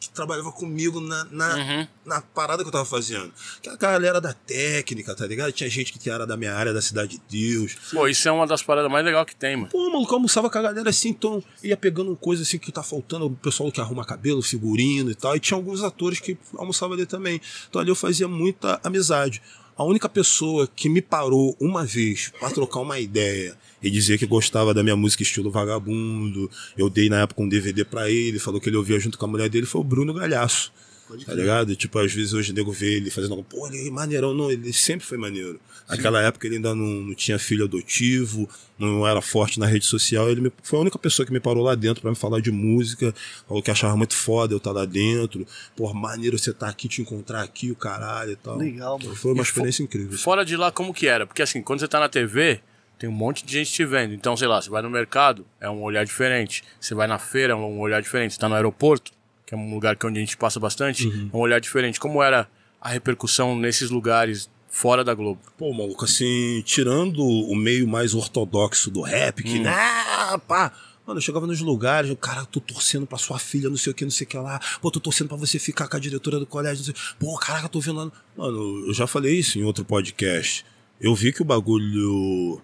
que 0.00 0.08
trabalhava 0.10 0.52
comigo 0.52 1.00
na, 1.00 1.24
na, 1.24 1.56
Uhum. 1.56 1.86
na 2.06 2.20
parada 2.22 2.62
que 2.62 2.68
eu 2.68 2.72
tava 2.72 2.84
fazendo. 2.84 3.32
Que 3.60 3.68
a 3.68 3.74
galera 3.74 4.20
da 4.20 4.32
técnica, 4.32 5.12
tá 5.12 5.26
ligado? 5.26 5.50
Tinha 5.50 5.68
gente 5.68 5.92
que 5.92 6.08
era 6.08 6.24
da 6.24 6.36
minha 6.36 6.54
área, 6.54 6.72
da 6.72 6.80
Cidade 6.80 7.18
de 7.18 7.22
Deus. 7.28 7.74
Pô, 7.92 8.06
isso 8.06 8.28
é 8.28 8.30
uma 8.30 8.46
das 8.46 8.62
paradas 8.62 8.88
mais 8.90 9.04
legais 9.04 9.26
que 9.26 9.34
tem, 9.34 9.56
mano. 9.56 9.68
Pô, 9.70 9.90
maluco, 9.90 10.12
eu 10.12 10.16
almoçava 10.18 10.48
com 10.48 10.56
a 10.56 10.62
galera 10.62 10.88
assim, 10.88 11.08
então 11.08 11.42
ia 11.64 11.76
pegando 11.76 12.14
coisa 12.14 12.44
assim 12.44 12.58
que 12.58 12.70
tá 12.70 12.84
faltando, 12.84 13.26
o 13.26 13.30
pessoal 13.32 13.72
que 13.72 13.80
arruma 13.80 14.04
cabelo, 14.04 14.40
figurino 14.40 15.10
e 15.10 15.16
tal, 15.16 15.34
e 15.34 15.40
tinha 15.40 15.56
alguns 15.58 15.82
atores 15.82 16.20
que 16.20 16.38
almoçavam 16.56 16.94
ali 16.94 17.04
também. 17.04 17.40
Então 17.68 17.80
ali 17.80 17.90
eu 17.90 17.96
fazia 17.96 18.28
muita 18.28 18.80
amizade. 18.84 19.42
A 19.78 19.84
única 19.84 20.08
pessoa 20.08 20.66
que 20.66 20.88
me 20.88 21.00
parou 21.00 21.56
uma 21.60 21.84
vez 21.84 22.32
pra 22.40 22.50
trocar 22.50 22.80
uma 22.80 22.98
ideia 22.98 23.56
e 23.80 23.88
dizer 23.88 24.18
que 24.18 24.26
gostava 24.26 24.74
da 24.74 24.82
minha 24.82 24.96
música 24.96 25.22
estilo 25.22 25.52
vagabundo, 25.52 26.50
eu 26.76 26.90
dei 26.90 27.08
na 27.08 27.20
época 27.20 27.42
um 27.42 27.48
DVD 27.48 27.84
pra 27.84 28.10
ele, 28.10 28.40
falou 28.40 28.60
que 28.60 28.68
ele 28.68 28.76
ouvia 28.76 28.98
junto 28.98 29.16
com 29.16 29.24
a 29.24 29.28
mulher 29.28 29.48
dele, 29.48 29.66
foi 29.66 29.80
o 29.80 29.84
Bruno 29.84 30.12
Galhaço. 30.12 30.72
Pode 31.08 31.24
Tá 31.24 31.34
ligado? 31.34 31.74
Tipo, 31.74 31.98
às 31.98 32.12
vezes 32.12 32.32
hoje 32.34 32.52
o 32.52 32.54
nego 32.54 32.70
vê 32.70 32.96
ele 32.96 33.10
fazendo 33.10 33.32
algo, 33.32 33.42
pô, 33.44 33.66
ele 33.66 33.88
é 33.88 33.90
maneirão. 33.90 34.34
Não, 34.34 34.50
ele 34.50 34.72
sempre 34.72 35.06
foi 35.06 35.16
maneiro. 35.18 35.58
Naquela 35.88 36.20
época 36.22 36.46
ele 36.46 36.56
ainda 36.56 36.74
não, 36.74 36.84
não 36.84 37.14
tinha 37.14 37.38
filho 37.38 37.64
adotivo, 37.64 38.46
não 38.78 39.06
era 39.08 39.22
forte 39.22 39.58
na 39.58 39.64
rede 39.66 39.86
social. 39.86 40.28
Ele 40.30 40.42
me- 40.42 40.52
foi 40.62 40.78
a 40.78 40.82
única 40.82 40.98
pessoa 40.98 41.24
que 41.24 41.32
me 41.32 41.40
parou 41.40 41.64
lá 41.64 41.74
dentro 41.74 42.02
pra 42.02 42.10
me 42.10 42.16
falar 42.16 42.40
de 42.40 42.50
música, 42.50 43.14
falou 43.46 43.62
que 43.62 43.70
achava 43.70 43.96
muito 43.96 44.14
foda 44.14 44.52
eu 44.52 44.58
estar 44.58 44.70
lá 44.72 44.84
dentro. 44.84 45.46
Pô, 45.74 45.92
maneiro 45.94 46.38
você 46.38 46.52
tá 46.52 46.68
aqui, 46.68 46.88
te 46.88 47.00
encontrar 47.00 47.42
aqui, 47.42 47.70
o 47.70 47.74
caralho 47.74 48.32
e 48.32 48.36
tal. 48.36 48.58
Legal, 48.58 48.98
mano. 48.98 49.16
Foi 49.16 49.32
uma 49.32 49.40
E 49.40 49.44
experiência 49.44 49.82
incrível. 49.82 50.18
Fora 50.18 50.44
de 50.44 50.56
lá, 50.56 50.70
como 50.70 50.92
que 50.92 51.06
era? 51.06 51.26
Porque 51.26 51.40
assim, 51.40 51.62
quando 51.62 51.80
você 51.80 51.88
tá 51.88 51.98
na 51.98 52.08
TV, 52.08 52.60
tem 52.98 53.08
um 53.08 53.12
monte 53.12 53.46
de 53.46 53.52
gente 53.54 53.72
te 53.72 53.84
vendo. 53.86 54.12
Então, 54.12 54.36
sei 54.36 54.46
lá, 54.48 54.60
você 54.60 54.68
vai 54.68 54.82
no 54.82 54.90
mercado, 54.90 55.46
é 55.60 55.70
um 55.70 55.82
olhar 55.82 56.04
diferente. 56.04 56.62
Você 56.78 56.94
vai 56.94 57.06
na 57.06 57.18
feira, 57.18 57.54
é 57.54 57.56
um 57.56 57.78
olhar 57.80 58.02
diferente. 58.02 58.34
Você 58.34 58.40
tá 58.40 58.48
no 58.48 58.54
aeroporto, 58.56 59.12
que 59.48 59.54
é 59.54 59.56
um 59.56 59.72
lugar 59.72 59.96
que 59.96 60.06
onde 60.06 60.18
a 60.18 60.20
gente 60.20 60.36
passa 60.36 60.60
bastante, 60.60 61.06
Uhum. 61.06 61.30
é 61.32 61.36
um 61.36 61.40
olhar 61.40 61.58
diferente. 61.58 61.98
Como 61.98 62.22
era 62.22 62.46
a 62.78 62.90
repercussão 62.90 63.56
nesses 63.58 63.88
lugares 63.88 64.50
fora 64.68 65.02
da 65.02 65.14
Globo? 65.14 65.40
Pô, 65.56 65.72
maluco, 65.72 66.04
assim, 66.04 66.60
tirando 66.66 67.24
o 67.24 67.56
meio 67.56 67.88
mais 67.88 68.12
ortodoxo 68.12 68.90
do 68.90 69.00
rap, 69.00 69.42
que, 69.42 69.66
ah, 69.66 70.38
pá. 70.46 70.70
Mano, 71.06 71.16
eu 71.16 71.22
chegava 71.22 71.46
nos 71.46 71.62
lugares, 71.62 72.10
o 72.10 72.16
cara, 72.16 72.44
tô 72.44 72.60
torcendo 72.60 73.06
pra 73.06 73.16
sua 73.16 73.38
filha, 73.38 73.70
não 73.70 73.78
sei 73.78 73.92
o 73.92 73.94
que, 73.94 74.04
não 74.04 74.10
sei 74.10 74.26
o 74.26 74.28
que 74.28 74.36
lá. 74.36 74.60
Pô, 74.82 74.90
tô 74.90 75.00
torcendo 75.00 75.28
pra 75.28 75.38
você 75.38 75.58
ficar 75.58 75.88
com 75.88 75.96
a 75.96 75.98
diretora 75.98 76.38
do 76.38 76.44
colégio, 76.44 76.84
não 76.86 76.94
sei. 76.94 76.94
Pô, 77.18 77.34
caraca, 77.38 77.66
tô 77.70 77.80
vendo 77.80 77.96
lá. 78.04 78.12
Mano, 78.36 78.86
eu 78.86 78.92
já 78.92 79.06
falei 79.06 79.34
isso 79.38 79.58
em 79.58 79.62
outro 79.64 79.86
podcast. 79.86 80.66
Eu 81.00 81.14
vi 81.14 81.32
que 81.32 81.40
o 81.40 81.46
bagulho 81.46 82.60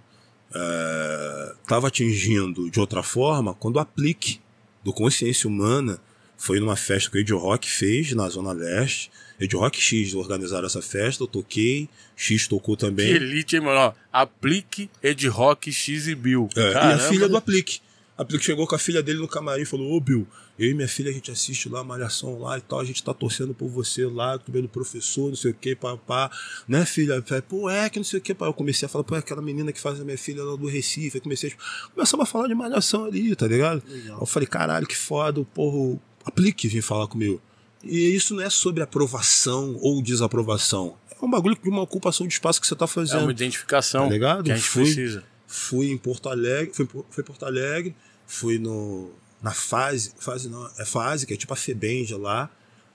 é, 0.55 1.55
tava 1.67 1.89
atingindo 1.89 2.71
de 2.71 2.79
outra 2.79 3.03
forma 3.03 3.55
quando 3.55 3.77
o 3.77 3.81
aplique 3.81 4.41
do 4.85 4.93
Consciência 4.93 5.49
Humana 5.49 5.99
foi 6.45 6.61
numa 6.61 6.77
festa 6.77 7.11
que 7.11 7.17
o 7.17 7.21
Ed 7.21 7.33
Rock 7.33 7.71
fez 7.71 8.13
na 8.13 8.29
Zona 8.29 8.53
Leste. 8.53 9.11
Ed 9.41 9.57
Rock 9.57 9.81
X 9.81 10.13
organizaram 10.15 10.67
essa 10.67 10.83
festa, 10.83 11.23
eu 11.23 11.27
toquei, 11.27 11.89
X 12.15 12.47
tocou 12.47 12.77
Que 12.77 12.85
também. 12.87 13.09
elite, 13.09 13.57
hein, 13.57 13.63
mano? 13.63 13.95
Aplique, 14.13 14.91
Ed 15.03 15.27
Rock, 15.29 15.73
X 15.73 16.07
e 16.07 16.15
Bill. 16.15 16.49
É, 16.55 16.73
e 16.73 16.77
a 16.77 16.99
filha 16.99 17.29
do 17.29 17.37
Aplique. 17.39 17.81
A 18.17 18.23
Aplique 18.23 18.45
chegou 18.45 18.67
com 18.67 18.75
a 18.75 18.79
filha 18.79 19.03
dele 19.03 19.19
no 19.21 19.27
camarim 19.27 19.63
e 19.63 19.65
falou: 19.65 19.91
Ô 19.97 19.99
Bill, 19.99 20.29
eu 20.59 20.71
e 20.71 20.75
minha 20.75 20.87
filha 20.87 21.11
a 21.11 21.13
gente 21.15 21.31
assiste 21.31 21.67
lá 21.69 21.81
a 21.81 21.85
Malhação 21.85 22.39
lá 22.39 22.59
e 22.59 22.61
tal, 22.61 22.79
a 22.79 22.85
gente 22.85 23.03
tá 23.03 23.15
torcendo 23.15 23.55
por 23.55 23.69
você 23.69 24.05
lá, 24.05 24.39
tu 24.39 24.53
vendo 24.53 24.69
professor, 24.69 25.29
não 25.31 25.37
sei 25.37 25.51
o 25.51 25.55
que, 25.55 25.75
papá. 25.75 26.31
Né, 26.69 26.85
filha? 26.85 27.23
Falei, 27.27 27.43
Pô, 27.43 27.71
é 27.71 27.89
que 27.89 27.99
não 27.99 28.05
sei 28.05 28.19
o 28.19 28.23
que, 28.23 28.35
pá. 28.35 28.47
Eu 28.47 28.53
comecei 28.53 28.85
a 28.85 28.89
falar, 28.91 29.03
pô, 29.03 29.17
é 29.17 29.19
aquela 29.19 29.41
menina 29.43 29.73
que 29.73 29.81
faz 29.81 29.99
a 29.99 30.05
minha 30.05 30.19
filha 30.19 30.45
lá 30.45 30.57
do 30.57 30.67
Recife. 30.69 31.17
Aí 31.17 31.21
comecei 31.23 31.51
a. 31.51 31.89
Começamos 31.95 32.23
a 32.23 32.27
falar 32.31 32.49
de 32.49 32.55
Malhação 32.55 33.07
ali, 33.07 33.35
tá 33.35 33.49
ligado? 33.49 33.83
Legal. 33.89 34.17
Aí 34.17 34.21
Eu 34.23 34.27
falei, 34.27 34.47
caralho, 34.47 34.87
que 34.87 34.97
foda, 34.97 35.41
o 35.41 35.45
porra, 35.45 35.99
Aplique 36.25 36.69
vir 36.69 36.83
falar 36.83 37.07
comigo. 37.07 37.41
E 37.83 38.15
isso 38.15 38.35
não 38.35 38.43
é 38.43 38.49
sobre 38.51 38.83
aprovação 38.83 39.77
ou 39.81 40.01
desaprovação. 40.03 40.97
É 41.21 41.25
um 41.25 41.31
bagulho 41.31 41.57
de 41.63 41.69
uma 41.69 41.83
ocupação 41.83 42.27
de 42.27 42.33
espaço 42.35 42.61
que 42.61 42.67
você 42.67 42.75
tá 42.75 42.85
É 42.85 42.89
fazendo. 42.89 43.23
uma 43.23 43.31
identificação 43.31 44.05
Tá 44.07 44.13
ligado? 44.13 44.45
que 44.45 44.53
a 44.53 44.57
gente 44.57 44.67
Fui. 44.69 44.83
precisa. 44.85 45.25
fui 45.47 45.91
em 45.91 45.99
Porto 45.99 46.29
Alegre, 46.29 46.73
fui, 46.75 46.87
fui 46.87 47.05
em 47.23 47.25
Porto 47.25 47.45
Alegre, 47.45 47.95
fui 48.27 48.59
no, 48.59 49.11
na 49.43 49.53
fase, 49.53 50.13
fase 50.19 50.49
não, 50.49 50.69
é 50.79 50.85
fase, 50.85 51.27
que 51.27 51.35
é 51.35 51.37
tipo 51.37 51.53
a 51.53 51.57
Febem 51.57 52.05
de 52.05 52.15
lá. 52.15 52.51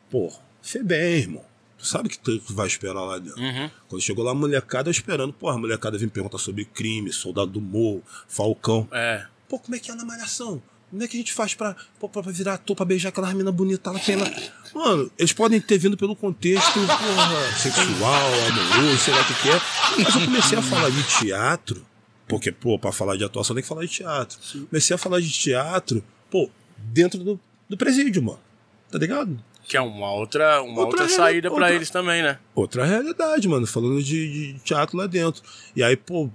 Pô, 0.10 0.34
Febem, 0.62 1.18
irmão. 1.20 1.46
Tu 1.78 1.86
sabe 1.86 2.10
que 2.10 2.20
tu 2.20 2.42
vai 2.50 2.68
esperar 2.68 3.02
lá 3.06 3.18
dentro. 3.20 3.42
Uhum. 3.42 3.70
Quando 3.88 4.02
chegou 4.02 4.26
lá, 4.26 4.32
a 4.32 4.36
molecada 4.36 4.90
esperando. 4.92 5.32
Pô, 5.32 5.48
a 5.50 5.58
molecada 5.58 5.98
vem 5.98 6.10
perguntar 6.10 6.38
sobre 6.40 6.66
crime, 6.66 7.14
soldado 7.14 7.52
do 7.52 7.62
morro, 7.62 8.04
Falcão. 8.28 8.86
É. 8.92 9.26
Pô, 9.48 9.58
como 9.58 9.76
é 9.76 9.80
que 9.80 9.90
é 9.90 9.96
na 9.96 10.04
malhação? 10.04 10.62
Como 10.90 11.04
é 11.04 11.08
que 11.08 11.16
a 11.18 11.20
gente 11.20 11.34
faz 11.34 11.54
pra, 11.54 11.76
pra, 12.00 12.10
pra 12.10 12.22
virar 12.32 12.56
ator, 12.56 12.76
pra 12.76 12.86
beijar 12.86 13.10
aquela 13.10 13.32
mina 13.34 13.52
bonita 13.52 13.92
lá? 13.92 14.00
Tem 14.00 14.16
lá? 14.16 14.26
Mano, 14.74 15.12
eles 15.18 15.32
podem 15.34 15.62
ter 15.62 15.78
vindo 15.78 15.96
pelo 15.96 16.16
contexto 16.16 16.74
porra, 16.74 17.52
sexual, 17.58 18.30
amoroso, 18.50 18.98
sei 18.98 19.14
lá 19.14 19.22
o 19.22 19.26
que, 19.26 19.34
que 19.42 19.50
é. 19.50 19.62
Mas 20.04 20.16
eu 20.16 20.26
comecei 20.26 20.58
a 20.58 20.62
falar 20.62 20.90
de 20.90 21.04
teatro, 21.04 21.86
porque, 22.28 22.52
pô, 22.52 22.78
pra 22.80 22.92
falar 22.92 23.18
de 23.18 23.24
atuação 23.24 23.56
tem 23.56 23.62
que 23.62 23.70
falar 23.70 23.82
de 23.82 23.88
teatro. 23.92 24.38
Comecei 24.70 24.96
a 24.96 24.98
falar 24.98 25.20
de 25.22 25.30
teatro, 25.32 26.04
pô, 26.30 26.50
dentro 26.78 27.24
do, 27.24 27.40
do 27.70 27.78
presídio, 27.78 28.22
mano. 28.24 28.40
Tá 28.92 28.98
ligado? 28.98 29.40
Que 29.68 29.78
é 29.78 29.82
uma 29.82 30.12
outra, 30.12 30.64
uma 30.64 30.82
Outra 30.82 31.04
outra, 31.04 31.10
saída 31.10 31.50
pra 31.50 31.60
outra- 31.60 31.76
eles 31.76 31.92
também, 31.92 32.24
né? 32.24 32.40
outra 32.56 32.84
realidade, 32.86 33.48
mano, 33.48 33.68
falando 33.68 34.02
de, 34.02 34.54
de 34.54 34.60
teatro 34.62 34.98
lá 34.98 35.06
dentro. 35.06 35.44
E 35.76 35.84
aí, 35.84 35.96
pô, 35.96 36.28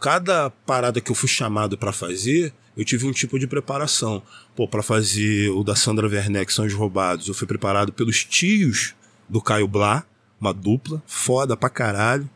cada 0.00 0.48
parada 0.48 0.98
que 1.02 1.10
eu 1.10 1.14
fui 1.14 1.28
chamado 1.28 1.76
pra 1.76 1.92
fazer, 1.92 2.54
eu 2.80 2.84
tive 2.84 3.06
um 3.06 3.12
tipo 3.12 3.38
de 3.38 3.46
preparação. 3.46 4.22
Pô, 4.56 4.66
pra 4.66 4.82
fazer 4.82 5.50
o 5.50 5.62
da 5.62 5.76
Sandra 5.76 6.08
Werneck, 6.08 6.50
São 6.50 6.64
os 6.64 6.72
Roubados, 6.72 7.28
eu 7.28 7.34
fui 7.34 7.46
preparado 7.46 7.92
pelos 7.92 8.24
tios 8.24 8.94
do 9.28 9.38
Caio 9.38 9.68
Blá, 9.68 10.02
uma 10.40 10.54
dupla, 10.54 11.02
foda 11.06 11.54
pra 11.58 11.68
caralho. 11.68 12.28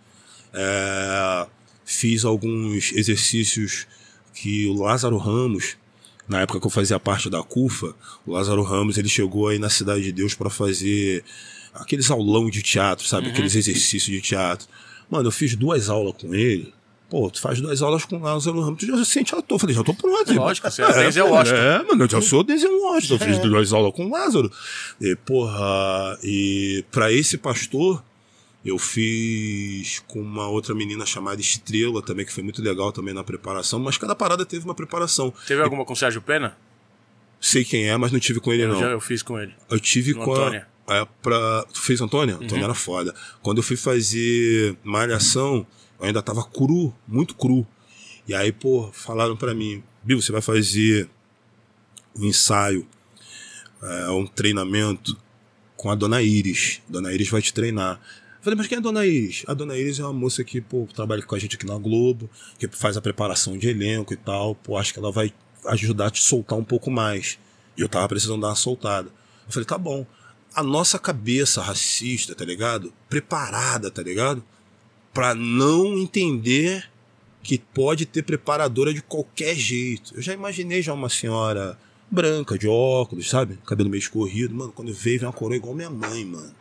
É, 0.52 1.46
fiz 1.82 2.26
alguns 2.26 2.92
exercícios 2.92 3.86
que 4.34 4.66
o 4.66 4.74
Lázaro 4.74 5.16
Ramos, 5.16 5.78
na 6.28 6.42
época 6.42 6.60
que 6.60 6.66
eu 6.66 6.70
fazia 6.70 7.00
parte 7.00 7.30
da 7.30 7.42
CUFA, 7.42 7.94
o 8.26 8.32
Lázaro 8.32 8.62
Ramos 8.62 8.98
ele 8.98 9.08
chegou 9.08 9.48
aí 9.48 9.58
na 9.58 9.70
Cidade 9.70 10.02
de 10.02 10.12
Deus 10.12 10.34
pra 10.34 10.50
fazer 10.50 11.24
aqueles 11.72 12.10
aulão 12.10 12.50
de 12.50 12.60
teatro, 12.60 13.06
sabe? 13.06 13.30
Aqueles 13.30 13.54
exercícios 13.54 14.14
de 14.14 14.20
teatro. 14.20 14.68
Mano, 15.08 15.28
eu 15.28 15.32
fiz 15.32 15.56
duas 15.56 15.88
aulas 15.88 16.14
com 16.20 16.34
ele. 16.34 16.74
Pô, 17.08 17.30
tu 17.30 17.40
faz 17.40 17.60
duas 17.60 17.80
aulas 17.82 18.04
com 18.04 18.16
o 18.16 18.20
Lázaro 18.20 18.60
Ramos, 18.60 18.80
tu 18.80 18.86
já 18.86 18.96
se 18.98 19.04
sente 19.06 19.34
ator. 19.34 19.56
Eu 19.56 19.58
falei, 19.58 19.74
já 19.76 19.84
tô 19.84 19.94
pronto. 19.94 20.30
irmão. 20.30 20.46
Lógico, 20.46 20.68
você 20.70 20.82
é 20.82 20.92
Denzel 21.04 21.28
Washington. 21.28 21.56
É, 21.58 21.82
mano, 21.84 22.04
eu 22.04 22.10
já 22.10 22.20
sou 22.20 22.42
Denzel 22.42 22.80
Washington. 22.80 23.14
Eu 23.14 23.18
fiz 23.18 23.38
duas 23.38 23.72
aulas 23.72 23.92
com 23.94 24.06
o 24.06 24.10
Lázaro. 24.10 24.50
E, 25.00 25.14
porra, 25.16 26.18
e 26.24 26.84
pra 26.90 27.12
esse 27.12 27.36
pastor, 27.38 28.02
eu 28.64 28.78
fiz 28.78 30.02
com 30.08 30.20
uma 30.20 30.48
outra 30.48 30.74
menina 30.74 31.04
chamada 31.06 31.40
Estrela 31.40 32.02
também, 32.02 32.24
que 32.26 32.32
foi 32.32 32.42
muito 32.42 32.62
legal 32.62 32.90
também 32.90 33.12
na 33.14 33.22
preparação. 33.22 33.78
Mas 33.78 33.96
cada 33.98 34.14
parada 34.14 34.44
teve 34.46 34.64
uma 34.64 34.74
preparação. 34.74 35.32
Teve 35.46 35.62
alguma 35.62 35.84
com 35.84 35.92
o 35.92 35.96
Sérgio 35.96 36.22
Pena? 36.22 36.56
Sei 37.40 37.64
quem 37.64 37.86
é, 37.88 37.96
mas 37.96 38.10
não 38.10 38.18
tive 38.18 38.40
com 38.40 38.50
ele, 38.52 38.62
Eu, 38.62 38.68
não. 38.68 38.80
já, 38.80 38.86
eu 38.88 39.00
fiz 39.00 39.22
com 39.22 39.38
ele. 39.38 39.52
Eu 39.70 39.78
tive 39.78 40.14
No 40.14 40.24
com 40.24 40.32
Antônia. 40.34 40.66
a. 40.88 40.96
É, 40.96 41.06
pra... 41.22 41.64
Tu 41.72 41.80
fez 41.80 42.00
Antônia? 42.00 42.36
Antônia 42.36 42.64
era 42.64 42.74
foda. 42.74 43.14
Quando 43.42 43.58
eu 43.58 43.62
fui 43.62 43.76
fazer 43.76 44.74
Malhação, 44.82 45.66
eu 45.98 46.06
ainda 46.06 46.22
tava 46.22 46.44
cru, 46.44 46.94
muito 47.06 47.34
cru. 47.34 47.66
E 48.26 48.34
aí, 48.34 48.52
pô, 48.52 48.90
falaram 48.92 49.36
pra 49.36 49.54
mim, 49.54 49.82
Bill, 50.02 50.20
você 50.20 50.32
vai 50.32 50.40
fazer 50.40 51.08
um 52.16 52.24
ensaio, 52.24 52.86
é, 53.82 54.08
um 54.10 54.26
treinamento 54.26 55.16
com 55.76 55.90
a 55.90 55.94
Dona 55.94 56.22
Iris. 56.22 56.80
Dona 56.88 57.12
Iris 57.12 57.28
vai 57.28 57.42
te 57.42 57.52
treinar. 57.52 58.00
Eu 58.36 58.42
falei, 58.42 58.56
mas 58.56 58.66
quem 58.66 58.76
é 58.76 58.78
a 58.78 58.82
Dona 58.82 59.04
Iris? 59.06 59.44
A 59.46 59.54
Dona 59.54 59.76
Iris 59.76 59.98
é 59.98 60.04
uma 60.04 60.12
moça 60.12 60.42
que, 60.44 60.60
pô, 60.60 60.88
trabalha 60.94 61.22
com 61.22 61.34
a 61.34 61.38
gente 61.38 61.56
aqui 61.56 61.66
na 61.66 61.76
Globo, 61.76 62.28
que 62.58 62.68
faz 62.68 62.96
a 62.96 63.02
preparação 63.02 63.56
de 63.58 63.68
elenco 63.68 64.12
e 64.12 64.16
tal. 64.16 64.54
Pô, 64.54 64.76
acho 64.76 64.92
que 64.92 64.98
ela 64.98 65.12
vai 65.12 65.32
ajudar 65.66 66.06
a 66.06 66.10
te 66.10 66.22
soltar 66.22 66.58
um 66.58 66.64
pouco 66.64 66.90
mais. 66.90 67.38
E 67.76 67.80
eu 67.80 67.88
tava 67.88 68.08
precisando 68.08 68.40
dar 68.40 68.48
uma 68.48 68.56
soltada. 68.56 69.08
Eu 69.46 69.52
falei, 69.52 69.66
tá 69.66 69.78
bom. 69.78 70.06
A 70.54 70.62
nossa 70.62 70.98
cabeça 70.98 71.60
racista, 71.60 72.34
tá 72.34 72.44
ligado? 72.44 72.92
Preparada, 73.08 73.90
tá 73.90 74.02
ligado? 74.02 74.44
Pra 75.14 75.34
não 75.34 75.96
entender 75.96 76.90
que 77.42 77.58
pode 77.58 78.04
ter 78.04 78.22
preparadora 78.22 78.92
de 78.92 79.00
qualquer 79.00 79.54
jeito. 79.54 80.14
Eu 80.16 80.22
já 80.22 80.32
imaginei 80.32 80.82
já 80.82 80.92
uma 80.92 81.08
senhora 81.08 81.78
branca, 82.10 82.58
de 82.58 82.66
óculos, 82.66 83.28
sabe? 83.28 83.58
Cabelo 83.66 83.90
meio 83.90 84.00
escorrido. 84.00 84.54
Mano, 84.54 84.72
quando 84.72 84.92
veio, 84.92 85.20
veio 85.20 85.28
uma 85.28 85.32
coroa 85.32 85.56
igual 85.56 85.74
minha 85.74 85.90
mãe, 85.90 86.24
mano. 86.24 86.54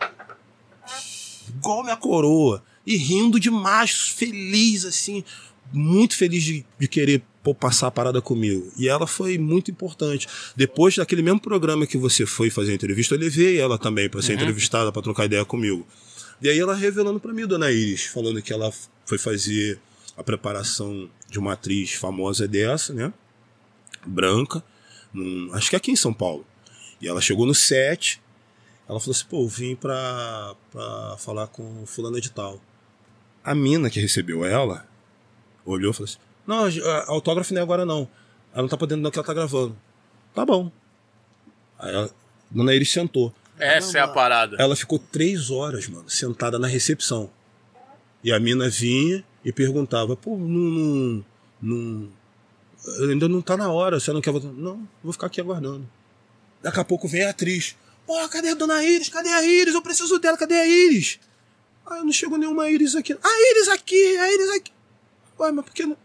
Igual 1.50 1.84
minha 1.84 1.98
coroa. 1.98 2.64
E 2.86 2.98
rindo 2.98 3.40
demais, 3.40 3.92
feliz, 3.92 4.86
assim. 4.86 5.24
Muito 5.72 6.16
feliz 6.16 6.44
de, 6.44 6.66
de 6.78 6.88
querer 6.88 7.24
pô, 7.42 7.56
passar 7.56 7.88
a 7.88 7.92
parada 7.92 8.22
comigo. 8.22 8.72
E 8.78 8.88
ela 8.88 9.08
foi 9.08 9.38
muito 9.38 9.72
importante. 9.72 10.28
Depois 10.56 10.96
daquele 10.96 11.22
mesmo 11.22 11.40
programa 11.40 11.88
que 11.88 11.98
você 11.98 12.26
foi 12.26 12.50
fazer 12.50 12.72
a 12.72 12.76
entrevista, 12.76 13.16
eu 13.16 13.20
levei 13.20 13.60
ela 13.60 13.78
também 13.78 14.10
para 14.10 14.22
ser 14.22 14.34
entrevistada, 14.34 14.92
para 14.92 15.02
trocar 15.02 15.26
ideia 15.26 15.46
comigo. 15.46 15.86
E 16.44 16.50
aí 16.50 16.60
ela 16.60 16.76
revelando 16.76 17.20
para 17.22 17.34
mim, 17.34 17.48
dona 17.48 17.72
Iris, 17.72 18.04
falando 18.06 18.42
que 18.42 18.52
ela 18.52 18.70
foi 19.06 19.18
fazer 19.18 19.80
a 20.18 20.24
preparação 20.24 21.10
de 21.30 21.40
uma 21.40 21.54
atriz 21.54 21.94
famosa 21.94 22.48
dessa, 22.48 22.94
né? 22.94 23.14
Branca, 24.06 24.62
num- 25.14 25.54
acho 25.54 25.70
que 25.70 25.76
aqui 25.78 25.92
em 25.92 25.96
São 25.96 26.14
Paulo. 26.14 26.46
E 27.02 27.08
ela 27.08 27.22
chegou 27.22 27.46
no 27.46 27.56
set, 27.56 28.22
ela 28.90 29.00
falou 29.00 29.16
assim, 29.16 29.26
pô, 29.30 29.48
vim 29.48 29.76
pra, 29.76 30.54
pra 30.70 31.16
falar 31.18 31.48
com 31.48 31.86
fulana 31.86 32.20
de 32.20 32.30
tal. 32.30 32.62
A 33.44 33.56
mina 33.56 33.90
que 33.90 34.00
recebeu 34.02 34.44
ela 34.46 34.86
olhou 35.66 35.92
e 35.92 35.94
falou 35.94 36.06
assim, 36.10 36.18
não, 36.46 36.66
a- 36.66 37.06
autógrafo 37.08 37.54
não 37.54 37.62
é 37.62 37.64
agora 37.64 37.86
não. 37.86 38.08
Ela 38.52 38.64
não 38.64 38.70
tá 38.70 38.78
podendo 38.78 39.02
não 39.02 39.10
que 39.10 39.18
ela 39.18 39.26
tá 39.26 39.34
gravando. 39.34 39.76
Tá 40.36 40.46
bom. 40.46 40.70
Aí 41.80 41.96
a 41.96 42.10
dona 42.52 42.76
Iris 42.76 42.92
sentou. 42.92 43.34
Essa 43.58 44.00
é 44.00 44.02
a 44.02 44.08
parada. 44.08 44.58
Ela 44.60 44.76
ficou 44.76 44.98
três 44.98 45.50
horas, 45.52 45.88
mano, 45.88 46.10
sentada 46.10 46.58
na 46.58 46.68
recepção. 46.68 47.30
E 48.24 48.32
a 48.32 48.40
mina 48.40 48.70
vinha 48.70 49.24
e 49.44 49.52
perguntava, 49.52 50.16
pô, 50.16 50.38
não. 50.38 50.48
não, 50.48 51.24
não 51.62 52.10
ainda 53.10 53.28
não 53.28 53.42
tá 53.42 53.56
na 53.56 53.72
hora, 53.72 54.00
você 54.00 54.12
não 54.12 54.22
quer 54.22 54.32
voltar? 54.32 54.50
Não, 54.50 54.88
vou 55.04 55.14
ficar 55.14 55.28
aqui 55.28 55.40
aguardando. 55.40 55.88
Daqui 56.62 56.80
a 56.80 56.84
pouco 56.84 57.08
vem 57.08 57.24
a 57.24 57.30
atriz. 57.30 57.76
Pô, 58.06 58.28
cadê 58.30 58.50
a 58.50 58.54
dona 58.54 58.84
Iris? 58.84 59.10
Cadê 59.10 59.30
a 59.30 59.44
Iris? 59.44 59.74
Eu 59.74 59.82
preciso 59.82 60.20
dela, 60.20 60.38
cadê 60.38 60.56
a 60.56 60.68
Iris? 60.68 61.20
Ah, 61.86 62.04
não 62.04 62.12
chegou 62.12 62.38
nenhuma 62.38 62.70
Iris 62.70 62.96
aqui. 62.96 63.14
A 63.14 63.52
Iris 63.52 63.68
aqui, 63.70 64.18
a 64.18 64.34
Iris 64.34 64.50
aqui. 64.52 64.72
Ué, 65.40 65.52
mas 65.52 65.66
por 65.66 65.74
que 65.74 65.86
não? 65.86 65.98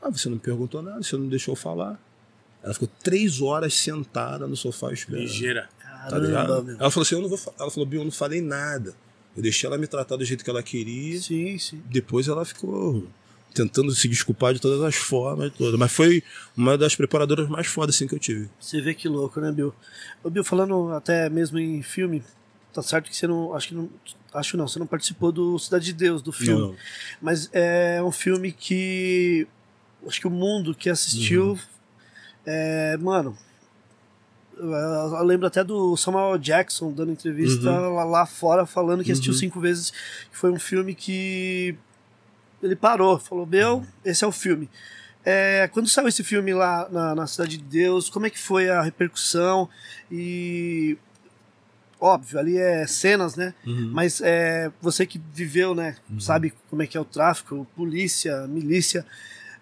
Ah, 0.00 0.10
você 0.10 0.28
não 0.28 0.36
me 0.36 0.42
perguntou 0.42 0.82
nada, 0.82 1.02
você 1.02 1.16
não 1.16 1.28
deixou 1.28 1.52
eu 1.52 1.56
falar. 1.56 2.00
Ela 2.62 2.72
ficou 2.72 2.88
três 3.02 3.40
horas 3.40 3.74
sentada 3.74 4.46
no 4.46 4.56
sofá 4.56 4.92
esperando. 4.92 5.22
Ligeira. 5.22 5.68
Tá? 6.08 6.20
Caramba, 6.20 6.62
meu. 6.62 6.76
Ela 6.78 6.90
falou 6.90 7.02
assim: 7.02 7.14
eu 7.14 7.22
não 7.22 7.28
vou. 7.28 7.38
Ela 7.58 7.70
falou, 7.70 7.86
Bill, 7.86 8.00
eu 8.00 8.04
não 8.04 8.12
falei 8.12 8.40
nada. 8.40 8.94
Eu 9.36 9.42
deixei 9.42 9.66
ela 9.66 9.78
me 9.78 9.86
tratar 9.86 10.16
do 10.16 10.24
jeito 10.24 10.42
que 10.42 10.50
ela 10.50 10.62
queria. 10.62 11.20
Sim, 11.20 11.56
sim. 11.58 11.82
Depois 11.86 12.26
ela 12.26 12.44
ficou 12.44 13.06
tentando 13.54 13.90
se 13.92 14.08
desculpar 14.08 14.54
de 14.54 14.60
todas 14.60 14.82
as 14.82 14.94
formas. 14.94 15.52
Todas. 15.52 15.78
Mas 15.78 15.92
foi 15.92 16.22
uma 16.56 16.76
das 16.76 16.94
preparadoras 16.94 17.48
mais 17.48 17.66
fodas 17.66 17.94
assim, 17.94 18.06
que 18.06 18.14
eu 18.14 18.18
tive. 18.18 18.48
Você 18.60 18.80
vê 18.80 18.94
que 18.94 19.08
louco, 19.08 19.40
né, 19.40 19.50
Bill? 19.52 19.74
Ô, 20.22 20.30
Bill, 20.30 20.44
falando 20.44 20.92
até 20.92 21.28
mesmo 21.28 21.58
em 21.58 21.82
filme, 21.82 22.22
tá 22.72 22.82
certo 22.82 23.10
que 23.10 23.16
você 23.16 23.26
não. 23.26 23.54
Acho 23.54 23.68
que 23.68 23.74
não. 23.74 23.88
Acho 24.32 24.56
não, 24.56 24.68
você 24.68 24.78
não 24.78 24.86
participou 24.86 25.32
do 25.32 25.58
Cidade 25.58 25.86
de 25.86 25.92
Deus, 25.92 26.20
do 26.20 26.32
filme. 26.32 26.60
Não. 26.60 26.76
Mas 27.20 27.48
é 27.52 28.02
um 28.02 28.12
filme 28.12 28.52
que. 28.52 29.46
Acho 30.06 30.20
que 30.20 30.26
o 30.26 30.30
mundo 30.30 30.74
que 30.74 30.90
assistiu. 30.90 31.50
Uhum. 31.50 31.58
É, 32.46 32.96
mano. 32.96 33.36
Eu, 34.58 35.22
lembro 35.24 35.46
até 35.46 35.62
do 35.62 35.96
Samuel 35.96 36.36
Jackson 36.38 36.92
dando 36.92 37.12
entrevista 37.12 37.70
lá, 37.70 38.04
lá 38.04 38.26
fora 38.26 38.66
falando 38.66 39.04
que 39.04 39.12
assistiu 39.12 39.32
Uhum. 39.32 39.38
cinco 39.38 39.60
vezes. 39.60 39.90
Que 40.30 40.36
foi 40.36 40.50
um 40.50 40.58
filme 40.58 40.94
que. 40.94 41.74
Ele 42.62 42.74
parou, 42.76 43.18
falou: 43.18 43.46
Meu, 43.46 43.84
esse 44.04 44.24
é 44.24 44.26
o 44.26 44.32
filme. 44.32 44.68
É, 45.24 45.68
quando 45.72 45.88
saiu 45.88 46.08
esse 46.08 46.24
filme 46.24 46.54
lá 46.54 46.88
na, 46.90 47.14
na 47.14 47.26
Cidade 47.26 47.58
de 47.58 47.64
Deus, 47.64 48.08
como 48.08 48.26
é 48.26 48.30
que 48.30 48.38
foi 48.38 48.68
a 48.68 48.82
repercussão? 48.82 49.68
E. 50.10 50.96
Óbvio, 52.00 52.38
ali 52.38 52.56
é 52.56 52.86
cenas, 52.86 53.34
né? 53.34 53.52
Uhum. 53.66 53.90
Mas 53.92 54.20
é, 54.22 54.70
você 54.80 55.04
que 55.04 55.20
viveu, 55.34 55.74
né? 55.74 55.96
Sabe 56.20 56.54
como 56.70 56.80
é 56.80 56.86
que 56.86 56.96
é 56.96 57.00
o 57.00 57.04
tráfico, 57.04 57.66
polícia, 57.76 58.46
milícia. 58.46 59.04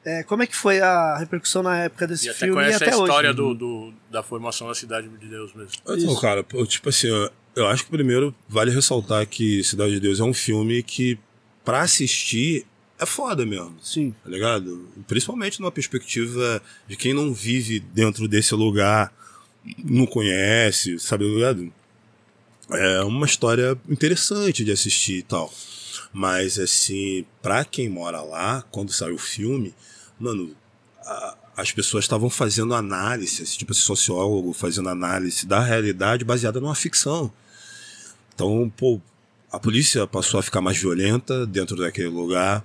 É, 0.09 0.23
como 0.23 0.43
é 0.45 0.47
que 0.47 0.55
foi 0.55 0.79
a 0.81 1.17
repercussão 1.19 1.65
na 1.65 1.79
época 1.81 2.07
desse 2.07 2.27
E 2.27 2.31
até 2.31 2.39
filme 2.39 2.53
e 2.53 2.55
conhece 2.55 2.77
até 2.85 2.87
a 2.95 2.99
história 2.99 3.31
hoje? 3.31 3.37
do, 3.37 3.55
do- 3.55 3.93
da 4.09 4.23
formação 4.23 4.69
da 4.69 4.75
Cidade 4.75 5.09
de 5.09 5.27
Deus 5.27 5.53
mesmo. 5.53 5.73
Então, 5.83 5.97
Isso. 5.97 6.21
cara, 6.21 6.45
tipo 6.69 6.89
assim, 6.89 7.11
ó, 7.11 7.29
eu 7.57 7.67
acho 7.67 7.85
que 7.85 7.91
primeiro 7.91 8.33
vale 8.49 8.71
ressaltar 8.71 9.27
que 9.27 9.65
Cidade 9.65 9.95
de 9.95 10.01
Deus 10.01 10.21
é 10.21 10.23
um 10.23 10.33
filme 10.33 10.81
que, 10.85 11.19
pra 11.65 11.81
assistir, 11.81 12.65
é 13.01 13.05
foda 13.05 13.45
mesmo. 13.45 13.75
Sim, 13.83 14.15
Tá 14.23 14.31
ligado? 14.31 14.89
Principalmente 15.09 15.59
numa 15.61 15.73
perspectiva 15.73 16.63
de 16.87 16.95
quem 16.97 17.13
não 17.13 17.35
vive 17.35 17.81
dentro 17.81 18.29
desse 18.29 18.55
lugar, 18.55 19.13
não 19.85 20.07
conhece, 20.07 21.01
sabe, 21.01 21.25
tá 21.25 21.31
ligado? 21.35 21.73
É 22.71 23.01
uma 23.03 23.27
história 23.27 23.77
interessante 23.89 24.65
de 24.65 24.71
assistir 24.71 25.19
e 25.19 25.23
tal. 25.23 25.53
Mas, 26.13 26.59
assim, 26.61 27.25
pra 27.43 27.65
quem 27.65 27.89
mora 27.89 28.21
lá, 28.23 28.63
quando 28.71 28.93
saiu 28.93 29.17
o 29.17 29.19
filme, 29.19 29.75
mano, 30.19 30.55
a- 31.05 31.37
as 31.57 31.73
pessoas 31.73 32.05
estavam 32.05 32.29
fazendo 32.29 32.75
análise, 32.75 33.43
esse 33.43 33.57
tipo 33.57 33.73
de 33.73 33.79
sociólogo 33.79 34.53
fazendo 34.53 34.89
análise 34.89 35.47
da 35.47 35.61
realidade 35.61 36.25
baseada 36.25 36.61
numa 36.61 36.75
ficção. 36.75 37.33
Então, 38.35 38.71
pô, 38.77 39.01
a 39.51 39.59
polícia 39.59 40.07
passou 40.07 40.39
a 40.39 40.43
ficar 40.43 40.61
mais 40.61 40.77
violenta 40.77 41.47
dentro 41.47 41.77
daquele 41.77 42.09
lugar. 42.09 42.65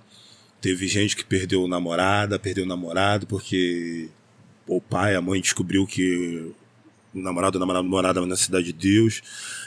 Teve 0.60 0.88
gente 0.88 1.16
que 1.16 1.24
perdeu 1.24 1.68
namorada, 1.68 2.38
perdeu 2.38 2.66
namorado 2.66 3.26
porque 3.26 4.10
o 4.68 4.82
pai, 4.82 5.16
a 5.16 5.22
mãe 5.22 5.40
descobriu 5.40 5.88
que 5.88 6.52
o 7.14 7.20
namorado 7.20 7.58
ou 7.60 7.66
namorada 7.66 8.26
na 8.26 8.36
cidade 8.36 8.66
de 8.66 8.74
Deus. 8.74 9.22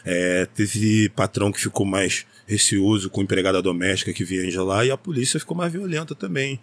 É, 0.05 0.47
teve 0.55 1.09
patrão 1.11 1.51
que 1.51 1.61
ficou 1.61 1.87
mais 1.87 2.27
receoso 2.47 3.09
com 3.09 3.23
empregada 3.23 3.63
doméstica 3.63 4.13
que 4.13 4.25
vinha 4.25 4.49
de 4.51 4.59
lá 4.59 4.85
e 4.85 4.91
a 4.91 4.97
polícia 4.97 5.41
ficou 5.41 5.57
mais 5.57 5.73
violenta 5.73 6.15
também. 6.15 6.61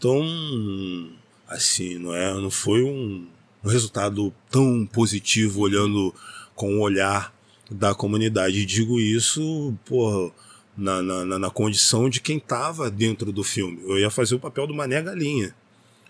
Então, 0.00 1.10
assim, 1.46 1.98
não 1.98 2.14
é, 2.14 2.32
não 2.32 2.50
foi 2.50 2.82
um, 2.82 3.26
um 3.62 3.68
resultado 3.68 4.32
tão 4.50 4.86
positivo 4.86 5.60
olhando 5.60 6.14
com 6.54 6.78
o 6.78 6.80
olhar 6.80 7.34
da 7.70 7.94
comunidade. 7.94 8.60
E 8.60 8.64
digo 8.64 8.98
isso, 8.98 9.74
porra, 9.84 10.32
na, 10.74 11.02
na, 11.02 11.24
na- 11.26 11.38
na 11.38 11.50
condição 11.50 12.08
de 12.08 12.18
quem 12.18 12.38
estava 12.38 12.90
dentro 12.90 13.30
do 13.30 13.44
filme. 13.44 13.78
Eu 13.84 13.98
ia 13.98 14.08
fazer 14.10 14.34
o 14.36 14.40
papel 14.40 14.66
do 14.66 14.72
Mané 14.74 15.02
Galinha. 15.02 15.54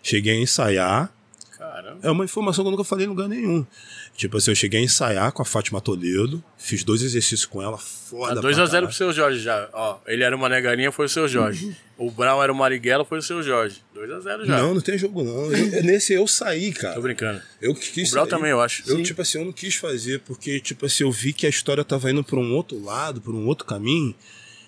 Cheguei 0.00 0.38
a 0.38 0.40
ensaiar, 0.40 1.12
Caramba. 1.58 1.98
é 2.00 2.10
uma 2.12 2.24
informação 2.24 2.62
que 2.62 2.68
eu 2.68 2.70
nunca 2.70 2.84
falei 2.84 3.06
em 3.06 3.08
lugar 3.08 3.28
nenhum. 3.28 3.66
Tipo 4.16 4.36
assim, 4.36 4.50
eu 4.50 4.54
cheguei 4.54 4.80
a 4.80 4.82
ensaiar 4.82 5.32
com 5.32 5.40
a 5.40 5.46
Fátima 5.46 5.80
Toledo, 5.80 6.44
fiz 6.58 6.84
dois 6.84 7.00
exercícios 7.00 7.46
com 7.46 7.62
ela, 7.62 7.78
foda. 7.78 8.34
Tá 8.34 8.40
pra 8.42 8.50
2x0 8.50 8.66
caralho. 8.66 8.86
pro 8.88 8.96
seu 8.96 9.12
Jorge 9.14 9.40
já. 9.40 9.66
Ó, 9.72 9.98
ele 10.06 10.22
era 10.22 10.36
uma 10.36 10.46
negarinha, 10.46 10.92
foi 10.92 11.06
o 11.06 11.08
seu 11.08 11.26
Jorge. 11.26 11.74
o 11.96 12.10
Brown 12.10 12.42
era 12.42 12.52
o 12.52 12.54
Marighella, 12.54 13.02
foi 13.02 13.18
o 13.18 13.22
seu 13.22 13.42
Jorge. 13.42 13.76
2x0 13.96 14.44
já. 14.44 14.58
Não, 14.58 14.74
não 14.74 14.80
tem 14.82 14.98
jogo 14.98 15.24
não. 15.24 15.50
Eu- 15.50 15.82
nesse 15.82 16.12
eu 16.12 16.26
saí, 16.26 16.70
cara. 16.70 16.96
Tô 16.96 17.00
brincando. 17.00 17.40
Eu 17.62 17.74
que 17.74 17.90
quis 17.92 18.10
O 18.10 18.12
Brown 18.12 18.24
sair. 18.24 18.30
também, 18.30 18.50
eu 18.50 18.60
acho. 18.60 18.82
Eu, 18.86 18.96
Sim. 18.96 19.02
tipo 19.04 19.22
assim, 19.22 19.38
eu 19.38 19.44
não 19.46 19.52
quis 19.52 19.76
fazer, 19.76 20.20
porque, 20.20 20.60
tipo 20.60 20.84
assim, 20.84 21.04
eu 21.04 21.10
vi 21.10 21.32
que 21.32 21.46
a 21.46 21.48
história 21.50 21.82
tava 21.82 22.10
indo 22.10 22.22
pra 22.22 22.38
um 22.38 22.52
outro 22.54 22.78
lado, 22.82 23.22
pra 23.22 23.32
um 23.32 23.46
outro 23.46 23.64
caminho. 23.64 24.14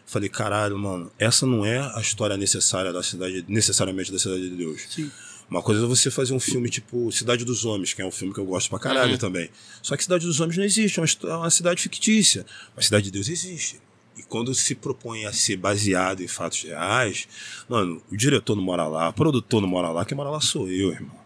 Falei, 0.07 0.31
caralho, 0.31 0.79
mano, 0.79 1.13
essa 1.19 1.45
não 1.47 1.65
é 1.65 1.79
a 1.79 2.01
história 2.01 2.37
necessária 2.39 2.91
da 2.93 3.03
cidade, 3.03 3.45
necessariamente 3.49 4.11
da 4.11 4.19
Cidade 4.19 4.49
de 4.49 4.57
Deus. 4.57 4.81
sim. 4.89 5.11
Uma 5.53 5.63
coisa 5.63 5.85
é 5.85 5.87
você 5.87 6.11
fazer 6.11 6.33
um 6.33 6.41
filme 6.41 6.69
tipo 6.71 7.13
Cidade 7.13 7.45
dos 7.45 7.65
Homens, 7.65 7.93
que 7.93 8.01
é 8.01 8.07
um 8.07 8.11
filme 8.11 8.33
que 8.33 8.41
eu 8.41 8.45
gosto 8.47 8.71
pra 8.71 8.79
caralho 8.79 9.13
Uhum. 9.13 9.19
também. 9.19 9.51
Só 9.83 9.97
que 9.97 10.03
Cidade 10.03 10.25
dos 10.27 10.41
Homens 10.41 10.57
não 10.57 10.65
existe, 10.65 10.99
é 10.99 11.03
uma, 11.03 11.31
é 11.33 11.37
uma 11.37 11.51
cidade 11.51 11.83
fictícia. 11.83 12.47
Mas 12.75 12.87
Cidade 12.87 13.05
de 13.05 13.11
Deus 13.11 13.29
existe. 13.29 13.81
E 14.17 14.23
quando 14.23 14.55
se 14.55 14.75
propõe 14.75 15.25
a 15.27 15.33
ser 15.33 15.57
baseado 15.57 16.23
em 16.23 16.29
fatos 16.29 16.63
reais, 16.63 17.27
mano, 17.69 18.03
o 18.11 18.17
diretor 18.17 18.55
não 18.57 18.63
mora 18.63 18.87
lá, 18.87 19.09
o 19.09 19.13
produtor 19.13 19.61
não 19.61 19.69
mora 19.69 19.89
lá, 19.91 20.05
quem 20.05 20.17
mora 20.17 20.31
lá 20.31 20.41
sou 20.41 20.69
eu, 20.69 20.91
irmão. 20.91 21.17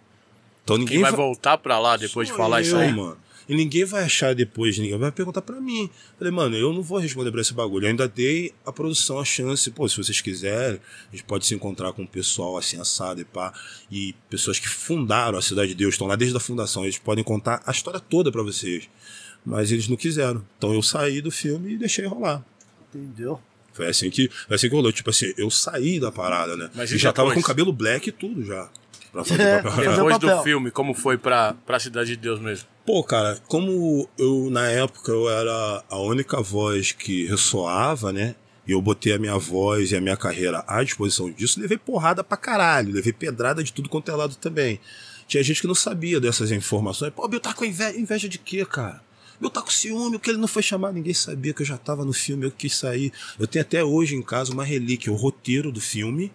Então 0.64 0.76
ninguém 0.76 0.94
Quem 0.96 1.02
vai 1.02 1.10
va- 1.12 1.16
voltar 1.16 1.58
pra 1.58 1.78
lá 1.78 1.96
depois 1.96 2.26
de 2.26 2.34
Sou 2.34 2.42
falar 2.42 2.60
isso 2.62 2.74
eu, 2.74 2.80
aí? 2.80 2.92
mano. 2.92 3.16
E 3.48 3.54
ninguém 3.54 3.84
vai 3.84 4.02
achar 4.02 4.34
depois, 4.34 4.76
ninguém 4.76 4.98
vai 4.98 5.12
perguntar 5.12 5.40
pra 5.40 5.60
mim. 5.60 5.88
Falei, 6.18 6.32
mano, 6.32 6.56
eu 6.56 6.72
não 6.72 6.82
vou 6.82 6.98
responder 6.98 7.30
pra 7.30 7.40
esse 7.40 7.54
bagulho. 7.54 7.84
Eu 7.84 7.90
ainda 7.90 8.08
dei 8.08 8.52
a 8.64 8.72
produção 8.72 9.20
a 9.20 9.24
chance, 9.24 9.70
pô, 9.70 9.88
se 9.88 9.96
vocês 9.96 10.20
quiserem, 10.20 10.80
a 11.12 11.16
gente 11.16 11.24
pode 11.24 11.46
se 11.46 11.54
encontrar 11.54 11.92
com 11.92 12.02
o 12.02 12.08
pessoal 12.08 12.56
assim, 12.56 12.80
assado 12.80 13.20
e 13.20 13.24
pá. 13.24 13.52
E 13.90 14.14
pessoas 14.28 14.58
que 14.58 14.68
fundaram 14.68 15.38
a 15.38 15.42
Cidade 15.42 15.68
de 15.68 15.76
Deus, 15.76 15.94
estão 15.94 16.08
lá 16.08 16.16
desde 16.16 16.36
a 16.36 16.40
fundação, 16.40 16.84
eles 16.84 16.98
podem 16.98 17.22
contar 17.22 17.62
a 17.64 17.70
história 17.70 18.00
toda 18.00 18.32
pra 18.32 18.42
vocês. 18.42 18.88
Mas 19.44 19.70
eles 19.70 19.86
não 19.86 19.96
quiseram. 19.96 20.44
Então 20.58 20.74
eu 20.74 20.82
saí 20.82 21.20
do 21.20 21.30
filme 21.30 21.74
e 21.74 21.78
deixei 21.78 22.04
rolar. 22.04 22.44
Entendeu? 22.92 23.40
Foi 23.72 23.86
assim 23.86 24.10
que, 24.10 24.28
foi 24.48 24.56
assim 24.56 24.68
que 24.68 24.74
rolou. 24.74 24.90
Tipo 24.90 25.10
assim, 25.10 25.32
eu 25.36 25.50
saí 25.50 26.00
da 26.00 26.10
parada, 26.10 26.56
né? 26.56 26.70
Mas 26.74 26.90
e 26.90 26.98
já 26.98 27.12
tava 27.12 27.32
com 27.32 27.42
cabelo 27.42 27.72
black 27.72 28.08
e 28.08 28.12
tudo 28.12 28.42
já. 28.44 28.68
Pra 29.24 29.36
fazer 29.36 29.42
É, 29.42 29.58
o 29.60 29.62
papel. 29.62 29.72
fazer 29.72 29.88
o 29.88 29.94
Depois 29.96 30.18
papel. 30.18 30.36
do 30.36 30.42
filme, 30.42 30.70
como 30.70 30.94
foi 30.94 31.16
pra, 31.18 31.54
pra 31.66 31.78
Cidade 31.78 32.10
de 32.10 32.16
Deus 32.16 32.40
mesmo? 32.40 32.66
Pô, 32.84 33.02
cara, 33.02 33.38
como 33.48 34.08
eu, 34.18 34.48
na 34.50 34.66
época, 34.68 35.10
eu 35.12 35.28
era 35.28 35.84
a 35.88 35.98
única 35.98 36.40
voz 36.40 36.92
que 36.92 37.26
ressoava, 37.26 38.12
né? 38.12 38.34
E 38.66 38.72
eu 38.72 38.82
botei 38.82 39.12
a 39.12 39.18
minha 39.18 39.38
voz 39.38 39.92
e 39.92 39.96
a 39.96 40.00
minha 40.00 40.16
carreira 40.16 40.64
à 40.66 40.82
disposição 40.82 41.30
disso, 41.30 41.60
levei 41.60 41.78
porrada 41.78 42.24
pra 42.24 42.36
caralho, 42.36 42.92
levei 42.92 43.12
pedrada 43.12 43.62
de 43.62 43.72
tudo 43.72 43.88
quanto 43.88 44.10
é 44.10 44.14
lado 44.14 44.34
também. 44.36 44.80
Tinha 45.28 45.42
gente 45.42 45.60
que 45.60 45.66
não 45.66 45.74
sabia 45.74 46.20
dessas 46.20 46.50
informações. 46.52 47.12
Pô, 47.12 47.26
Bill 47.28 47.40
tá 47.40 47.52
com 47.52 47.64
inveja, 47.64 47.98
inveja 47.98 48.28
de 48.28 48.38
quê, 48.38 48.64
cara? 48.64 49.00
Bill 49.40 49.50
tá 49.50 49.60
com 49.60 49.70
ciúme, 49.70 50.18
porque 50.18 50.30
ele 50.30 50.38
não 50.38 50.48
foi 50.48 50.62
chamado, 50.62 50.94
ninguém 50.94 51.12
sabia 51.14 51.52
que 51.52 51.62
eu 51.62 51.66
já 51.66 51.76
tava 51.76 52.04
no 52.04 52.12
filme, 52.12 52.46
eu 52.46 52.50
quis 52.50 52.74
sair. 52.76 53.12
Eu 53.38 53.46
tenho 53.46 53.62
até 53.64 53.84
hoje 53.84 54.14
em 54.16 54.22
casa 54.22 54.52
uma 54.52 54.64
relíquia, 54.64 55.12
o 55.12 55.16
roteiro 55.16 55.70
do 55.70 55.80
filme, 55.80 56.32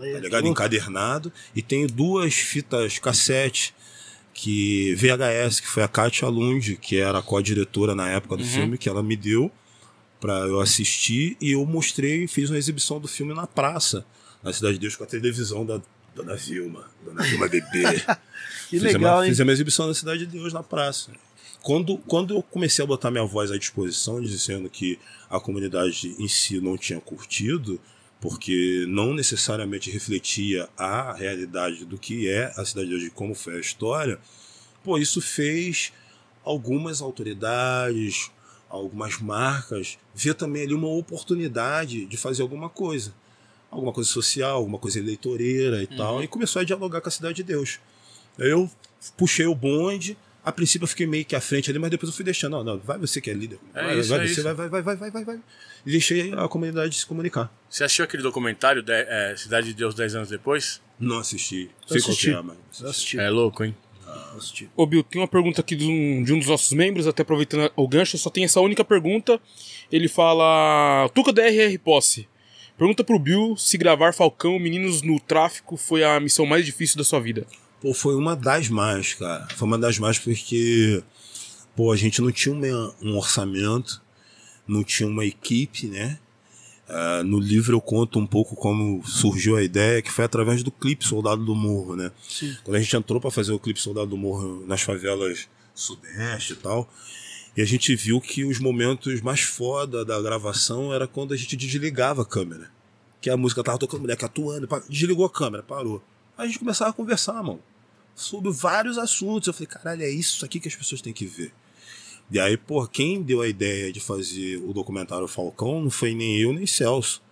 tá 0.00 0.20
ligado? 0.20 0.46
Encadernado. 0.46 1.32
E 1.54 1.62
tenho 1.62 1.86
duas 1.86 2.34
fitas 2.34 2.98
cassete 2.98 3.74
que 4.32 4.94
VHS, 4.94 5.60
que 5.60 5.66
foi 5.68 5.82
a 5.82 5.88
Katia 5.88 6.28
Lund, 6.28 6.76
que 6.76 6.96
era 6.96 7.18
a 7.18 7.22
co-diretora 7.22 7.94
na 7.94 8.08
época 8.08 8.36
do 8.36 8.44
filme, 8.44 8.78
que 8.78 8.88
ela 8.88 9.02
me 9.02 9.16
deu 9.16 9.50
pra 10.20 10.40
eu 10.40 10.60
assistir 10.60 11.36
e 11.40 11.52
eu 11.52 11.64
mostrei, 11.64 12.26
fiz 12.26 12.50
uma 12.50 12.58
exibição 12.58 13.00
do 13.00 13.08
filme 13.08 13.34
na 13.34 13.46
praça, 13.46 14.04
na 14.42 14.52
Cidade 14.52 14.74
de 14.74 14.80
Deus, 14.80 14.94
com 14.94 15.04
a 15.04 15.06
televisão 15.06 15.64
da 15.64 15.80
Dona 16.14 16.36
Vilma, 16.36 16.90
Dona 17.04 17.22
Vilma 17.22 17.48
Bebê. 17.48 18.02
Que 18.70 18.78
Fizemos 18.78 18.94
legal, 18.94 19.16
uma, 19.16 19.24
hein? 19.24 19.30
fizemos 19.32 19.48
uma 19.48 19.52
exibição 19.52 19.88
na 19.88 19.94
Cidade 19.94 20.26
de 20.26 20.38
Deus 20.38 20.52
na 20.52 20.62
praça. 20.62 21.10
Quando, 21.60 21.98
quando 21.98 22.34
eu 22.34 22.42
comecei 22.42 22.84
a 22.84 22.86
botar 22.86 23.10
minha 23.10 23.24
voz 23.24 23.50
à 23.50 23.58
disposição, 23.58 24.20
dizendo 24.20 24.70
que 24.70 24.96
a 25.28 25.40
comunidade 25.40 26.14
em 26.20 26.28
si 26.28 26.60
não 26.60 26.78
tinha 26.78 27.00
curtido, 27.00 27.80
porque 28.20 28.84
não 28.86 29.14
necessariamente 29.14 29.90
refletia 29.90 30.68
a 30.76 31.14
realidade 31.14 31.84
do 31.84 31.96
que 31.96 32.28
é 32.28 32.52
a 32.56 32.64
Cidade 32.64 32.88
de 32.88 32.96
Deus 32.96 33.08
e 33.08 33.10
como 33.10 33.34
foi 33.34 33.56
a 33.56 33.60
história, 33.60 34.18
pô, 34.84 34.98
isso 34.98 35.20
fez 35.22 35.92
algumas 36.44 37.00
autoridades, 37.00 38.30
algumas 38.68 39.18
marcas 39.18 39.98
ver 40.14 40.34
também 40.34 40.62
ali 40.62 40.74
uma 40.74 40.88
oportunidade 40.88 42.04
de 42.04 42.16
fazer 42.16 42.42
alguma 42.42 42.68
coisa. 42.68 43.14
Alguma 43.70 43.92
coisa 43.92 44.10
social, 44.10 44.56
alguma 44.56 44.78
coisa 44.78 44.98
eleitoreira 44.98 45.80
e 45.80 45.86
tal, 45.86 46.22
e 46.22 46.26
começou 46.26 46.60
a 46.60 46.64
dialogar 46.64 47.00
com 47.00 47.08
a 47.08 47.12
Cidade 47.12 47.36
de 47.36 47.44
Deus. 47.44 47.78
Eu 48.36 48.68
puxei 49.16 49.46
o 49.46 49.54
bonde, 49.54 50.18
A 50.44 50.50
princípio 50.50 50.84
eu 50.84 50.88
fiquei 50.88 51.06
meio 51.06 51.24
que 51.24 51.36
à 51.36 51.40
frente 51.40 51.70
ali, 51.70 51.78
mas 51.78 51.90
depois 51.90 52.08
eu 52.10 52.16
fui 52.16 52.24
deixando. 52.24 52.52
Não, 52.52 52.64
não, 52.64 52.78
vai 52.78 52.98
você 52.98 53.20
que 53.20 53.30
é 53.30 53.34
líder. 53.34 53.58
É 53.74 53.82
vai, 53.84 53.98
isso, 53.98 54.08
vai 54.08 54.18
é 54.18 54.26
você, 54.26 54.32
isso. 54.32 54.42
vai, 54.42 54.54
vai, 54.54 54.68
vai, 54.68 54.82
vai, 54.82 54.96
vai, 54.96 55.10
vai, 55.10 55.24
vai. 55.24 55.38
E 55.84 55.90
deixei 55.90 56.32
a 56.32 56.48
comunidade 56.48 56.96
se 56.96 57.06
comunicar. 57.06 57.52
Você 57.68 57.84
assistiu 57.84 58.04
aquele 58.04 58.22
documentário 58.22 58.82
de- 58.82 58.92
é, 58.92 59.34
Cidade 59.36 59.68
de 59.68 59.74
Deus 59.74 59.94
10 59.94 60.14
anos 60.14 60.28
depois? 60.28 60.80
Não 60.98 61.18
assisti. 61.18 61.70
Qual 61.86 61.88
que 61.88 61.96
assisti. 62.10 62.30
é, 62.30 62.42
mas. 62.42 62.56
Assisti. 62.84 63.18
É 63.18 63.28
louco, 63.30 63.64
hein? 63.64 63.76
assisti. 64.36 64.68
Ô, 64.76 64.86
Bill, 64.86 65.02
tem 65.04 65.20
uma 65.20 65.28
pergunta 65.28 65.60
aqui 65.60 65.76
de 65.76 65.86
um, 65.86 66.22
de 66.22 66.32
um 66.32 66.38
dos 66.38 66.48
nossos 66.48 66.72
membros, 66.72 67.06
até 67.06 67.22
aproveitando 67.22 67.70
o 67.76 67.86
gancho, 67.86 68.16
só 68.18 68.28
tem 68.30 68.44
essa 68.44 68.60
única 68.60 68.84
pergunta. 68.84 69.40
Ele 69.92 70.08
fala: 70.08 71.08
Tuca 71.14 71.32
da 71.32 71.42
RR 71.46 71.78
Posse. 71.78 72.28
Pergunta 72.78 73.04
pro 73.04 73.18
Bill 73.18 73.56
se 73.58 73.76
gravar 73.76 74.14
Falcão 74.14 74.58
Meninos 74.58 75.02
no 75.02 75.20
Tráfico 75.20 75.76
foi 75.76 76.02
a 76.02 76.18
missão 76.18 76.46
mais 76.46 76.64
difícil 76.64 76.96
da 76.96 77.04
sua 77.04 77.20
vida. 77.20 77.46
Pô, 77.80 77.94
foi 77.94 78.14
uma 78.14 78.36
das 78.36 78.68
mais, 78.68 79.14
cara. 79.14 79.48
Foi 79.56 79.66
uma 79.66 79.78
das 79.78 79.98
mais 79.98 80.18
porque, 80.18 81.02
pô, 81.74 81.92
a 81.92 81.96
gente 81.96 82.20
não 82.20 82.30
tinha 82.30 82.54
um 83.02 83.16
orçamento, 83.16 84.02
não 84.66 84.84
tinha 84.84 85.08
uma 85.08 85.24
equipe, 85.24 85.86
né? 85.86 86.18
Ah, 86.92 87.22
no 87.24 87.38
livro 87.38 87.76
eu 87.76 87.80
conto 87.80 88.18
um 88.18 88.26
pouco 88.26 88.56
como 88.56 89.00
surgiu 89.06 89.56
a 89.56 89.62
ideia, 89.62 90.02
que 90.02 90.10
foi 90.10 90.24
através 90.24 90.62
do 90.64 90.72
clipe 90.72 91.06
Soldado 91.06 91.44
do 91.44 91.54
Morro, 91.54 91.94
né? 91.94 92.10
Sim. 92.28 92.56
Quando 92.64 92.76
a 92.76 92.80
gente 92.80 92.96
entrou 92.96 93.20
para 93.20 93.30
fazer 93.30 93.52
o 93.52 93.60
clipe 93.60 93.80
Soldado 93.80 94.08
do 94.08 94.16
Morro 94.16 94.64
nas 94.66 94.82
favelas 94.82 95.48
sudeste 95.72 96.54
e 96.54 96.56
tal, 96.56 96.92
e 97.56 97.62
a 97.62 97.64
gente 97.64 97.94
viu 97.94 98.20
que 98.20 98.44
os 98.44 98.58
momentos 98.58 99.20
mais 99.20 99.40
foda 99.40 100.04
da 100.04 100.20
gravação 100.20 100.92
era 100.92 101.06
quando 101.06 101.32
a 101.32 101.36
gente 101.36 101.56
desligava 101.56 102.22
a 102.22 102.26
câmera. 102.26 102.70
Que 103.20 103.30
a 103.30 103.36
música 103.36 103.62
tava 103.62 103.78
tocando, 103.78 104.00
moleque 104.00 104.24
atuando, 104.24 104.68
desligou 104.88 105.24
a 105.24 105.30
câmera, 105.30 105.62
parou. 105.62 106.02
Aí 106.36 106.44
a 106.44 106.46
gente 106.48 106.58
começava 106.58 106.90
a 106.90 106.94
conversar, 106.94 107.40
mano, 107.42 107.60
sobre 108.20 108.50
vários 108.50 108.98
assuntos. 108.98 109.48
Eu 109.48 109.54
falei, 109.54 109.66
caralho, 109.66 110.02
é 110.02 110.10
isso 110.10 110.44
aqui 110.44 110.60
que 110.60 110.68
as 110.68 110.74
pessoas 110.74 111.00
têm 111.00 111.12
que 111.12 111.26
ver. 111.26 111.52
E 112.30 112.38
aí, 112.38 112.56
pô, 112.56 112.86
quem 112.86 113.22
deu 113.22 113.40
a 113.40 113.48
ideia 113.48 113.92
de 113.92 113.98
fazer 113.98 114.58
o 114.58 114.72
documentário 114.72 115.26
Falcão 115.26 115.82
não 115.82 115.90
foi 115.90 116.14
nem 116.14 116.38
eu 116.38 116.52
nem 116.52 116.66
Celso. 116.66 117.22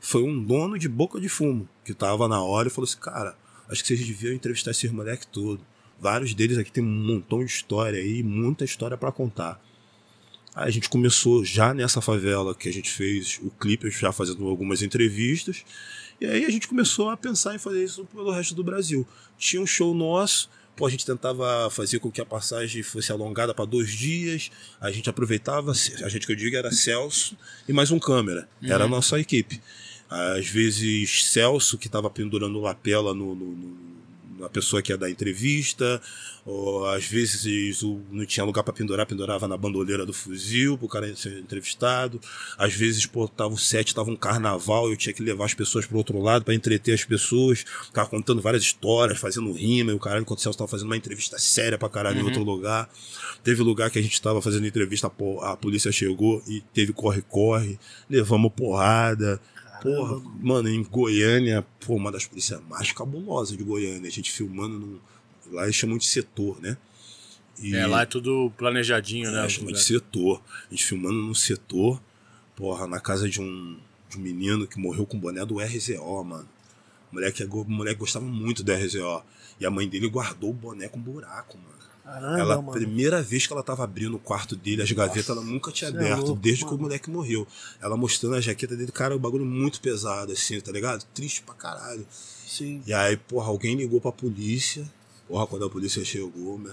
Foi 0.00 0.22
um 0.22 0.42
dono 0.42 0.78
de 0.78 0.88
boca 0.88 1.20
de 1.20 1.28
fumo 1.28 1.68
que 1.84 1.92
tava 1.92 2.26
na 2.26 2.42
hora 2.42 2.68
e 2.68 2.70
falou 2.70 2.88
assim: 2.88 2.98
cara, 2.98 3.36
acho 3.68 3.82
que 3.82 3.88
vocês 3.88 4.00
deviam 4.00 4.32
entrevistar 4.32 4.70
esses 4.70 4.90
moleques 4.90 5.28
todos. 5.30 5.62
Vários 6.00 6.32
deles 6.32 6.56
aqui 6.56 6.72
tem 6.72 6.82
um 6.82 6.86
montão 6.86 7.40
de 7.40 7.50
história 7.50 8.00
aí, 8.00 8.22
muita 8.22 8.64
história 8.64 8.96
para 8.96 9.12
contar. 9.12 9.62
Aí 10.54 10.68
a 10.68 10.70
gente 10.70 10.88
começou 10.88 11.44
já 11.44 11.74
nessa 11.74 12.00
favela 12.00 12.54
que 12.54 12.68
a 12.68 12.72
gente 12.72 12.90
fez 12.90 13.38
o 13.42 13.50
clipe, 13.50 13.90
já 13.90 14.10
fazendo 14.10 14.48
algumas 14.48 14.80
entrevistas. 14.82 15.64
E 16.20 16.26
aí 16.26 16.44
a 16.44 16.50
gente 16.50 16.68
começou 16.68 17.08
a 17.10 17.16
pensar 17.16 17.54
em 17.54 17.58
fazer 17.58 17.82
isso 17.82 18.04
pelo 18.04 18.30
resto 18.30 18.54
do 18.54 18.62
Brasil. 18.62 19.06
Tinha 19.38 19.62
um 19.62 19.66
show 19.66 19.94
nosso, 19.94 20.50
pô, 20.76 20.86
a 20.86 20.90
gente 20.90 21.06
tentava 21.06 21.70
fazer 21.70 21.98
com 21.98 22.10
que 22.10 22.20
a 22.20 22.26
passagem 22.26 22.82
fosse 22.82 23.10
alongada 23.10 23.54
para 23.54 23.64
dois 23.64 23.90
dias. 23.90 24.50
A 24.80 24.90
gente 24.90 25.08
aproveitava, 25.08 25.72
a 25.72 26.08
gente 26.08 26.26
que 26.26 26.32
eu 26.32 26.36
digo 26.36 26.54
era 26.56 26.70
Celso 26.70 27.36
e 27.68 27.72
mais 27.72 27.90
um 27.90 27.98
câmera. 27.98 28.48
Era 28.62 28.84
a 28.84 28.88
nossa 28.88 29.18
equipe. 29.18 29.60
Às 30.10 30.46
vezes 30.48 31.24
Celso, 31.30 31.78
que 31.78 31.86
estava 31.86 32.10
pendurando 32.10 32.60
lapela 32.60 33.14
no, 33.14 33.34
no, 33.34 33.46
no- 33.46 33.89
na 34.40 34.48
pessoa 34.48 34.82
que 34.82 34.90
ia 34.92 34.98
dar 34.98 35.10
entrevista, 35.10 36.00
ou 36.44 36.86
às 36.86 37.04
vezes 37.04 37.82
o- 37.82 38.00
não 38.10 38.24
tinha 38.26 38.44
lugar 38.44 38.62
para 38.64 38.72
pendurar, 38.72 39.06
pendurava 39.06 39.46
na 39.46 39.56
bandoleira 39.56 40.06
do 40.06 40.12
fuzil 40.12 40.76
pro 40.78 40.88
cara 40.88 41.14
ser 41.14 41.38
entrevistado. 41.38 42.20
Às 42.58 42.72
vezes, 42.74 43.04
pô, 43.06 43.28
tava 43.28 43.52
o 43.54 43.58
set, 43.58 43.94
tava 43.94 44.10
um 44.10 44.16
carnaval, 44.16 44.90
eu 44.90 44.96
tinha 44.96 45.12
que 45.12 45.22
levar 45.22 45.44
as 45.44 45.54
pessoas 45.54 45.86
pro 45.86 45.98
outro 45.98 46.20
lado 46.20 46.44
para 46.44 46.54
entreter 46.54 46.94
as 46.94 47.04
pessoas, 47.04 47.64
ficava 47.86 48.08
contando 48.08 48.40
várias 48.40 48.62
histórias, 48.62 49.18
fazendo 49.18 49.52
rima, 49.52 49.92
e 49.92 49.94
o 49.94 49.98
caralho, 49.98 50.22
enquanto 50.22 50.38
o 50.38 50.42
Celso 50.42 50.58
tava 50.58 50.68
fazendo 50.70 50.86
uma 50.86 50.96
entrevista 50.96 51.38
séria 51.38 51.76
pra 51.78 51.88
caralho 51.88 52.20
em 52.20 52.24
outro 52.24 52.42
lugar. 52.42 52.88
Teve 53.44 53.62
lugar 53.62 53.90
que 53.90 53.98
a 53.98 54.02
gente 54.02 54.20
tava 54.20 54.40
fazendo 54.42 54.66
entrevista, 54.66 55.10
a 55.42 55.56
polícia 55.56 55.92
chegou 55.92 56.42
e 56.48 56.60
teve 56.74 56.92
corre-corre, 56.92 57.78
levamos 58.08 58.52
porrada. 58.54 59.40
Porra, 59.82 60.20
mano, 60.40 60.68
em 60.68 60.82
Goiânia, 60.82 61.66
pô, 61.80 61.94
uma 61.96 62.12
das 62.12 62.26
polícias 62.26 62.60
mais 62.68 62.92
cabulosas 62.92 63.56
de 63.56 63.64
Goiânia. 63.64 64.08
A 64.08 64.12
gente 64.12 64.30
filmando 64.30 64.78
num. 64.78 64.98
Lá 65.50 65.64
eles 65.64 65.74
chamam 65.74 65.98
de 65.98 66.06
setor, 66.06 66.60
né? 66.60 66.76
E, 67.58 67.74
É, 67.74 67.86
lá 67.86 68.02
é 68.02 68.06
tudo 68.06 68.52
planejadinho, 68.56 69.30
né? 69.30 69.42
é, 69.42 69.46
os 69.46 69.52
chama 69.52 69.72
de 69.72 69.82
setor. 69.82 70.42
A 70.68 70.70
gente 70.70 70.84
filmando 70.84 71.14
num 71.14 71.34
setor, 71.34 72.00
porra, 72.54 72.86
na 72.86 73.00
casa 73.00 73.28
de 73.28 73.40
um, 73.40 73.76
de 74.08 74.16
um 74.16 74.20
menino 74.20 74.66
que 74.66 74.78
morreu 74.78 75.04
com 75.06 75.16
o 75.16 75.20
boné 75.20 75.44
do 75.44 75.58
RZO, 75.58 76.24
mano. 76.24 76.48
O 77.10 77.14
moleque, 77.16 77.42
é 77.42 77.46
o 77.46 77.64
moleque 77.64 77.98
gostava 77.98 78.24
muito 78.24 78.62
do 78.62 78.72
RZO. 78.72 79.22
E 79.58 79.66
a 79.66 79.70
mãe 79.70 79.88
dele 79.88 80.08
guardou 80.08 80.50
o 80.50 80.54
boné 80.54 80.88
com 80.88 81.00
buraco, 81.00 81.58
mano. 81.58 81.79
Caramba, 82.10 82.38
Ela, 82.40 82.56
mano. 82.56 82.72
primeira 82.72 83.22
vez 83.22 83.46
que 83.46 83.52
ela 83.52 83.62
tava 83.62 83.84
abrindo 83.84 84.16
o 84.16 84.18
quarto 84.18 84.56
dele, 84.56 84.82
as 84.82 84.90
gavetas, 84.90 85.30
ela 85.30 85.42
nunca 85.44 85.70
tinha 85.70 85.90
é 85.90 85.94
aberto, 85.94 86.26
louco, 86.26 86.40
desde 86.40 86.64
que 86.64 86.70
mano. 86.70 86.78
o 86.78 86.82
moleque 86.82 87.08
morreu. 87.08 87.46
Ela 87.80 87.96
mostrando 87.96 88.34
a 88.34 88.40
jaqueta 88.40 88.76
dele, 88.76 88.90
cara, 88.90 89.14
o 89.14 89.18
bagulho 89.18 89.44
muito 89.46 89.80
pesado, 89.80 90.32
assim, 90.32 90.60
tá 90.60 90.72
ligado? 90.72 91.04
Triste 91.14 91.42
pra 91.42 91.54
caralho. 91.54 92.04
Sim. 92.10 92.82
E 92.84 92.92
aí, 92.92 93.16
porra, 93.16 93.46
alguém 93.48 93.76
ligou 93.76 94.00
pra 94.00 94.10
polícia. 94.10 94.84
Porra, 95.28 95.46
quando 95.46 95.64
a 95.64 95.70
polícia 95.70 96.04
chegou, 96.04 96.58
meu 96.58 96.72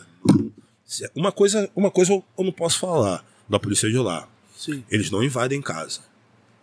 Uma 1.15 1.31
coisa, 1.31 1.69
uma 1.75 1.91
coisa 1.91 2.13
eu 2.13 2.23
eu 2.37 2.43
não 2.43 2.51
posso 2.51 2.79
falar 2.79 3.23
da 3.47 3.59
polícia 3.59 3.87
de 3.89 3.97
lá. 3.97 4.27
Sim. 4.57 4.83
Eles 4.89 5.11
não 5.11 5.23
invadem 5.23 5.61
casa. 5.61 5.99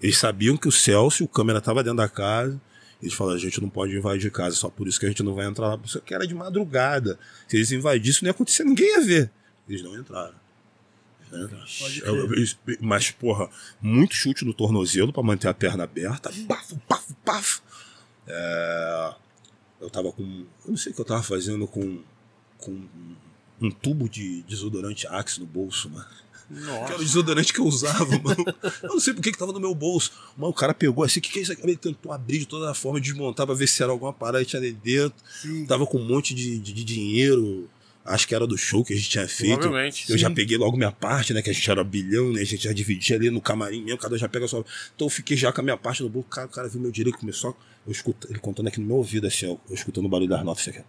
Eles 0.02 0.18
sabiam 0.18 0.56
que 0.56 0.66
o 0.66 0.72
Celso 0.72 1.24
o 1.24 1.28
câmera 1.28 1.60
tava 1.60 1.82
dentro 1.84 1.98
da 1.98 2.08
casa. 2.08 2.60
Eles 3.02 3.14
falaram, 3.14 3.36
a 3.36 3.40
gente 3.40 3.60
não 3.60 3.68
pode 3.68 3.96
invadir 3.96 4.30
casa, 4.30 4.56
só 4.56 4.68
por 4.68 4.88
isso 4.88 4.98
que 4.98 5.06
a 5.06 5.08
gente 5.08 5.22
não 5.22 5.34
vai 5.34 5.46
entrar 5.46 5.68
lá. 5.68 5.80
Isso 5.84 6.00
que 6.00 6.14
era 6.14 6.26
de 6.26 6.34
madrugada. 6.34 7.18
Se 7.48 7.56
eles 7.56 7.70
invadissem, 7.72 8.22
não 8.22 8.28
ia 8.28 8.30
acontecer, 8.32 8.64
ninguém 8.64 8.88
ia 8.92 9.00
ver. 9.00 9.30
Eles 9.68 9.82
não 9.82 9.94
entraram. 9.98 10.34
Né? 11.30 11.48
Mas, 12.80 13.10
porra, 13.10 13.48
muito 13.80 14.14
chute 14.14 14.44
no 14.44 14.54
tornozelo 14.54 15.12
pra 15.12 15.22
manter 15.22 15.48
a 15.48 15.54
perna 15.54 15.84
aberta. 15.84 16.30
Paf, 16.46 16.76
paf, 16.88 17.14
paf. 17.24 17.60
É, 18.26 19.14
Eu 19.80 19.90
tava 19.90 20.12
com. 20.12 20.22
Eu 20.22 20.70
não 20.70 20.76
sei 20.76 20.92
o 20.92 20.94
que 20.94 21.00
eu 21.00 21.04
tava 21.04 21.22
fazendo 21.22 21.66
com. 21.66 22.02
com 22.58 22.88
um 23.60 23.70
tubo 23.70 24.08
de 24.08 24.42
desodorante 24.42 25.06
Axe 25.06 25.40
no 25.40 25.46
bolso, 25.46 25.88
mano. 25.90 26.06
Que 26.48 26.92
era 26.92 26.96
o 26.96 27.04
desodorante 27.04 27.52
que 27.52 27.60
eu 27.60 27.64
usava, 27.64 28.18
mano. 28.18 28.44
Eu 28.82 28.90
não 28.90 29.00
sei 29.00 29.14
por 29.14 29.22
que 29.22 29.32
que 29.32 29.38
tava 29.38 29.52
no 29.52 29.60
meu 29.60 29.74
bolso. 29.74 30.12
Mas 30.36 30.50
o 30.50 30.52
cara 30.52 30.74
pegou 30.74 31.04
assim, 31.04 31.18
o 31.18 31.22
que, 31.22 31.30
que 31.30 31.38
é 31.38 31.42
isso 31.42 31.52
aqui? 31.52 31.62
Ele 31.62 31.76
tentou 31.76 32.12
abrir 32.12 32.38
de 32.38 32.46
toda 32.46 32.72
forma, 32.74 33.00
desmontar 33.00 33.46
pra 33.46 33.54
ver 33.54 33.66
se 33.66 33.82
era 33.82 33.92
alguma 33.92 34.12
parada 34.12 34.44
que 34.44 34.50
tinha 34.50 34.60
ali 34.60 34.72
dentro. 34.72 35.14
Sim. 35.40 35.66
Tava 35.66 35.86
com 35.86 35.98
um 35.98 36.04
monte 36.04 36.34
de, 36.34 36.58
de, 36.58 36.72
de 36.72 36.84
dinheiro. 36.84 37.68
Acho 38.04 38.28
que 38.28 38.34
era 38.34 38.46
do 38.46 38.58
show 38.58 38.84
que 38.84 38.92
a 38.92 38.96
gente 38.96 39.08
tinha 39.08 39.26
feito. 39.26 39.58
Provavelmente. 39.58 40.10
Eu 40.10 40.18
já 40.18 40.28
Sim. 40.28 40.34
peguei 40.34 40.58
logo 40.58 40.76
minha 40.76 40.92
parte, 40.92 41.32
né? 41.32 41.40
Que 41.40 41.48
a 41.48 41.52
gente 41.54 41.70
era 41.70 41.82
bilhão, 41.82 42.32
né? 42.32 42.42
A 42.42 42.44
gente 42.44 42.64
já 42.64 42.72
dividia 42.72 43.16
ali 43.16 43.30
no 43.30 43.40
camarim 43.40 43.82
mesmo, 43.82 43.98
cada 43.98 44.14
um 44.14 44.18
já 44.18 44.28
pega 44.28 44.44
a 44.44 44.48
sua. 44.48 44.64
Então 44.94 45.06
eu 45.06 45.10
fiquei 45.10 45.36
já 45.36 45.50
com 45.50 45.62
a 45.62 45.64
minha 45.64 45.76
parte 45.76 46.02
no 46.02 46.10
bolso. 46.10 46.28
Cara, 46.28 46.46
o 46.46 46.50
cara 46.50 46.68
viu 46.68 46.80
meu 46.80 46.90
direito, 46.90 47.18
começou. 47.18 47.56
Eu 47.86 47.92
escuto, 47.92 48.26
ele 48.30 48.38
contando 48.38 48.66
aqui 48.68 48.78
no 48.78 48.86
meu 48.86 48.96
ouvido, 48.96 49.26
assim, 49.26 49.46
ó, 49.46 49.56
eu 49.68 49.74
escutando 49.74 50.04
o 50.04 50.08
barulho 50.08 50.28
das 50.28 50.44
notas, 50.44 50.68
assim. 50.68 50.80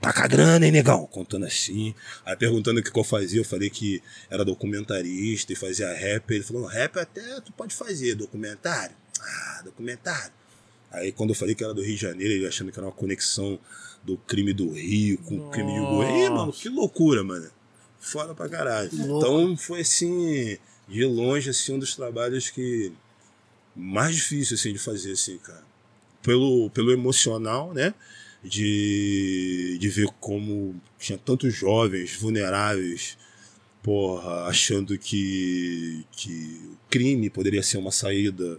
Tá 0.00 0.12
com 0.12 0.20
a 0.20 0.26
grana, 0.26 0.64
hein, 0.64 0.72
negão? 0.72 1.06
Contando 1.06 1.44
assim. 1.44 1.94
Aí 2.24 2.34
perguntando 2.34 2.80
o 2.80 2.82
que, 2.82 2.90
que 2.90 2.98
eu 2.98 3.04
fazia, 3.04 3.40
eu 3.40 3.44
falei 3.44 3.68
que 3.68 4.02
era 4.30 4.44
documentarista 4.44 5.52
e 5.52 5.56
fazia 5.56 5.92
rap. 5.92 6.30
Ele 6.30 6.42
falou: 6.42 6.64
rap 6.66 6.98
até 6.98 7.40
tu 7.40 7.52
pode 7.52 7.74
fazer, 7.74 8.14
documentário. 8.14 8.96
Ah, 9.20 9.62
documentário. 9.64 10.32
Aí 10.90 11.12
quando 11.12 11.30
eu 11.30 11.36
falei 11.36 11.54
que 11.54 11.62
era 11.62 11.74
do 11.74 11.82
Rio 11.82 11.94
de 11.94 12.00
Janeiro, 12.00 12.32
ele 12.32 12.46
achando 12.46 12.72
que 12.72 12.78
era 12.78 12.86
uma 12.86 12.92
conexão 12.92 13.58
do 14.02 14.16
crime 14.16 14.54
do 14.54 14.72
Rio 14.72 15.18
com 15.18 15.36
o 15.36 15.50
crime 15.50 15.72
de 15.72 15.80
Goiânia. 15.80 16.26
Ih, 16.26 16.30
mano, 16.30 16.52
que 16.52 16.68
loucura, 16.68 17.22
mano. 17.22 17.50
Foda 18.00 18.34
pra 18.34 18.48
caralho. 18.48 18.90
Então 18.92 19.54
foi 19.56 19.80
assim, 19.82 20.56
de 20.88 21.04
longe, 21.04 21.50
assim, 21.50 21.74
um 21.74 21.78
dos 21.78 21.94
trabalhos 21.94 22.48
que 22.48 22.92
mais 23.76 24.16
difícil 24.16 24.54
assim, 24.56 24.72
de 24.72 24.78
fazer, 24.78 25.12
assim, 25.12 25.36
cara. 25.38 25.62
Pelo, 26.22 26.70
pelo 26.70 26.90
emocional, 26.90 27.72
né? 27.74 27.94
De, 28.42 29.76
de 29.78 29.88
ver 29.90 30.08
como 30.18 30.80
tinha 30.98 31.18
tantos 31.18 31.54
jovens 31.54 32.16
vulneráveis, 32.16 33.18
porra, 33.82 34.44
achando 34.46 34.96
que, 34.96 36.06
que 36.12 36.60
o 36.72 36.78
crime 36.88 37.28
poderia 37.28 37.62
ser 37.62 37.76
uma 37.76 37.90
saída 37.90 38.58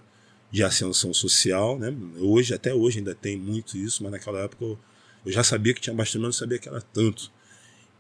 de 0.52 0.64
ascensão 0.64 1.14
social, 1.14 1.80
né? 1.80 1.94
Hoje, 2.18 2.54
até 2.54 2.74
hoje 2.74 3.00
ainda 3.00 3.16
tem 3.16 3.38
muito 3.38 3.78
isso, 3.78 4.04
mas 4.04 4.12
naquela 4.12 4.42
época 4.42 4.66
eu, 4.66 4.78
eu 5.26 5.32
já 5.32 5.44
sabia 5.44 5.74
que 5.74 5.82
tinha 5.82 5.96
bastante, 5.96 6.22
mas 6.22 6.28
não 6.28 6.40
sabia 6.40 6.60
que 6.60 6.68
era 6.68 6.82
tanto. 6.82 7.32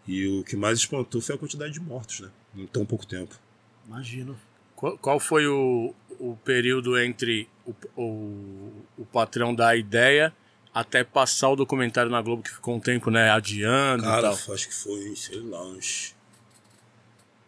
E 0.08 0.28
o 0.28 0.44
que 0.44 0.56
mais 0.56 0.80
espantou 0.80 1.22
foi 1.22 1.36
a 1.36 1.38
quantidade 1.38 1.74
de 1.74 1.80
mortos, 1.80 2.20
né? 2.20 2.30
Em 2.56 2.68
tão 2.68 2.86
pouco 2.86 3.06
tempo. 3.06 3.40
Imagino. 3.88 4.38
Qual, 4.76 4.98
qual 4.98 5.20
foi 5.20 5.48
o, 5.48 5.94
o 6.20 6.36
período 6.44 6.98
entre 7.00 7.48
o, 7.66 7.74
o, 7.96 8.72
o 8.98 9.06
patrão 9.06 9.56
da 9.56 9.76
ideia 9.76 10.34
até 10.74 11.04
passar 11.04 11.50
o 11.50 11.56
documentário 11.56 12.10
na 12.12 12.22
Globo, 12.22 12.44
que 12.44 12.52
ficou 12.52 12.76
um 12.76 12.80
tempo, 12.80 13.10
né, 13.12 13.30
adiando 13.30 14.04
e 14.04 14.06
Cara, 14.08 14.36
tal? 14.36 14.54
acho 14.56 14.68
que 14.68 14.74
foi, 14.76 15.16
sei 15.16 15.40
lá, 15.42 15.64
uns. 15.68 16.16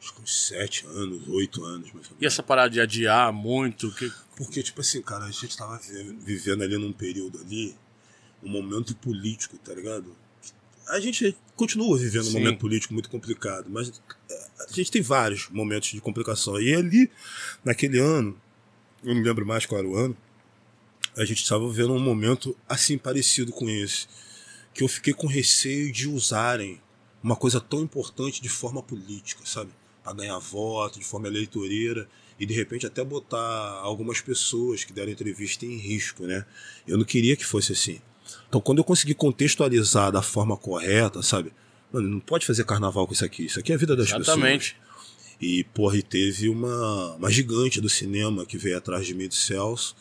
Acho 0.02 0.14
que 0.16 0.22
uns 0.22 0.48
sete 0.48 0.86
anos, 0.86 1.28
oito 1.30 1.64
anos, 1.64 1.92
mais. 1.94 2.08
E 2.20 2.26
essa 2.26 2.44
parada 2.44 2.70
de 2.70 2.82
adiar 2.82 3.32
muito? 3.32 3.90
Que... 3.96 4.12
Porque, 4.36 4.62
tipo 4.62 4.82
assim, 4.82 5.02
cara, 5.02 5.26
a 5.26 5.32
gente 5.32 5.56
tava 5.56 5.78
vi- 5.78 6.18
vivendo 6.22 6.64
ali 6.64 6.78
num 6.78 6.92
período 6.92 7.40
ali, 7.40 7.74
um 8.42 8.50
momento 8.50 8.94
político, 8.96 9.58
tá 9.58 9.74
ligado? 9.74 10.14
a 10.90 11.00
gente 11.00 11.36
continua 11.56 11.98
vivendo 11.98 12.24
um 12.24 12.32
Sim. 12.32 12.40
momento 12.40 12.60
político 12.60 12.94
muito 12.94 13.10
complicado, 13.10 13.68
mas 13.70 14.02
é, 14.30 14.48
a 14.70 14.74
gente 14.74 14.92
tem 14.92 15.02
vários 15.02 15.48
momentos 15.50 15.90
de 15.90 16.02
complicação. 16.02 16.60
E 16.60 16.76
ali, 16.76 17.10
naquele 17.64 18.00
ano, 18.00 18.38
eu 19.02 19.16
não 19.16 19.22
lembro 19.22 19.46
mais 19.46 19.66
qual 19.66 19.80
era 19.80 19.88
o 19.88 19.96
ano, 19.96 20.18
a 21.16 21.26
gente 21.26 21.44
estava 21.44 21.68
vivendo 21.68 21.94
um 21.94 22.00
momento 22.00 22.56
assim 22.68 22.98
parecido 22.98 23.52
com 23.52 23.70
esse, 23.70 24.08
que 24.74 24.84
eu 24.84 24.88
fiquei 24.88 25.14
com 25.14 25.28
receio 25.28 25.92
de 25.92 26.08
usarem 26.08 26.82
uma 27.22 27.36
coisa 27.36 27.60
tão 27.62 27.82
importante 27.82 28.42
de 28.42 28.50
forma 28.50 28.82
política, 28.84 29.42
sabe? 29.46 29.72
Para 30.04 30.14
ganhar 30.14 30.38
voto, 30.40 31.00
de 31.00 31.06
forma 31.06 31.28
eleitoreira 31.28 32.08
e 32.40 32.46
de 32.46 32.54
repente 32.54 32.86
até 32.86 33.04
botar 33.04 33.80
algumas 33.82 34.20
pessoas 34.20 34.84
que 34.84 34.92
deram 34.92 35.12
entrevista 35.12 35.66
em 35.66 35.78
risco, 35.78 36.26
né? 36.26 36.46
Eu 36.88 36.98
não 36.98 37.06
queria 37.06 37.36
que 37.36 37.46
fosse 37.46 37.72
assim. 37.72 38.02
Então, 38.50 38.60
quando 38.60 38.80
eu 38.80 38.84
consegui 38.84 39.14
contextualizar 39.14 40.12
da 40.12 40.22
forma 40.22 40.58
correta, 40.58 41.22
sabe? 41.22 41.54
Mano, 41.92 42.10
não 42.10 42.20
pode 42.20 42.46
fazer 42.46 42.66
carnaval 42.66 43.06
com 43.08 43.14
isso 43.14 43.24
aqui. 43.24 43.46
Isso 43.46 43.60
aqui 43.60 43.72
é 43.72 43.76
a 43.76 43.78
vida 43.78 43.96
das 43.96 44.08
Exatamente. 44.08 44.74
pessoas. 44.74 44.94
E, 45.40 45.64
porra, 45.66 45.98
e 45.98 46.04
teve 46.04 46.50
uma, 46.50 47.16
uma 47.16 47.30
gigante 47.30 47.80
do 47.82 47.90
cinema 47.90 48.46
que 48.46 48.58
veio 48.58 48.78
atrás 48.78 49.06
de 49.06 49.14
mim 49.14 49.28
do 49.28 49.34
Celso, 49.34 49.96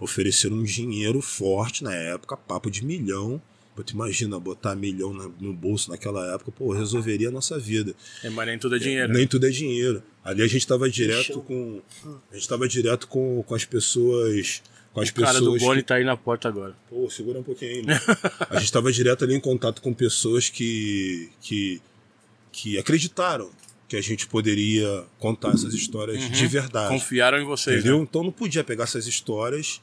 ofereceram 0.00 0.56
um 0.56 0.64
dinheiro 0.64 1.20
forte 1.20 1.84
na 1.84 1.94
época, 1.94 2.36
papo 2.36 2.70
de 2.70 2.84
milhão. 2.84 3.40
Tu 3.86 3.94
imagina 3.94 4.38
botar 4.38 4.74
milhão 4.74 5.10
no 5.40 5.54
bolso 5.54 5.90
naquela 5.90 6.34
época, 6.34 6.52
pô, 6.52 6.70
resolveria 6.74 7.28
a 7.28 7.30
nossa 7.30 7.58
vida. 7.58 7.94
É, 8.22 8.28
mas 8.28 8.46
nem 8.46 8.58
tudo 8.58 8.76
é 8.76 8.78
dinheiro. 8.78 9.10
Nem 9.10 9.26
tudo 9.26 9.46
é 9.46 9.50
dinheiro. 9.50 10.02
Ali 10.22 10.42
a 10.42 10.46
gente 10.46 10.66
tava 10.66 10.90
direto 10.90 11.40
com. 11.40 11.80
A 12.30 12.34
gente 12.34 12.46
tava 12.46 12.68
direto 12.68 13.08
com, 13.08 13.42
com 13.42 13.54
as 13.54 13.64
pessoas. 13.64 14.62
Com 14.92 15.00
as 15.00 15.08
o 15.08 15.14
cara 15.14 15.38
do 15.38 15.52
pessoas. 15.52 15.62
Boni 15.62 15.80
que- 15.80 15.88
tá 15.88 15.94
aí 15.94 16.04
na 16.04 16.14
porta 16.14 16.46
agora. 16.46 16.76
Pô, 16.90 17.08
segura 17.08 17.38
um 17.38 17.42
pouquinho 17.42 17.70
aí, 17.76 17.82
mano. 17.82 18.00
A 18.50 18.58
gente 18.60 18.70
tava 18.70 18.92
direto 18.92 19.24
ali 19.24 19.34
em 19.34 19.40
contato 19.40 19.80
com 19.80 19.94
pessoas 19.94 20.50
que. 20.50 21.30
que, 21.40 21.80
que 22.52 22.78
acreditaram 22.78 23.50
que 23.88 23.96
a 23.96 24.02
gente 24.02 24.26
poderia 24.26 25.04
contar 25.18 25.54
essas 25.54 25.72
histórias 25.72 26.20
de 26.30 26.46
verdade. 26.46 26.92
Confiaram 26.92 27.38
em 27.40 27.44
vocês, 27.46 27.78
Entendeu? 27.78 27.96
né? 27.96 28.02
Então 28.02 28.22
não 28.22 28.30
podia 28.32 28.62
pegar 28.62 28.84
essas 28.84 29.06
histórias, 29.06 29.80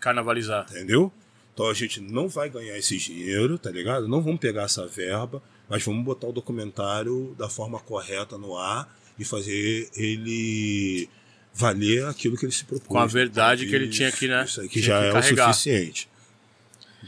Carnavalizar. 0.00 0.66
entendeu? 0.70 1.12
Então 1.52 1.68
a 1.68 1.74
gente 1.74 2.00
não 2.00 2.28
vai 2.28 2.48
ganhar 2.48 2.76
esse 2.78 2.96
dinheiro, 2.96 3.58
tá 3.58 3.70
ligado? 3.70 4.08
Não 4.08 4.22
vamos 4.22 4.40
pegar 4.40 4.62
essa 4.62 4.86
verba, 4.86 5.42
mas 5.68 5.82
vamos 5.84 6.04
botar 6.04 6.26
o 6.28 6.32
documentário 6.32 7.34
da 7.38 7.48
forma 7.48 7.78
correta 7.78 8.38
no 8.38 8.56
ar 8.56 8.88
e 9.18 9.24
fazer 9.24 9.90
ele 9.94 11.08
valer 11.52 12.06
aquilo 12.06 12.36
que 12.36 12.46
ele 12.46 12.52
se 12.52 12.64
propôs. 12.64 12.88
Com 12.88 12.98
a 12.98 13.06
verdade 13.06 13.66
que 13.66 13.74
ele 13.74 13.88
tinha 13.88 14.10
que, 14.10 14.26
né? 14.26 14.44
Isso 14.44 14.60
aí 14.60 14.68
que 14.68 14.80
tinha 14.80 14.96
já 14.96 15.00
que 15.00 15.06
é 15.08 15.12
carregar. 15.12 15.50
o 15.50 15.52
suficiente. 15.52 16.08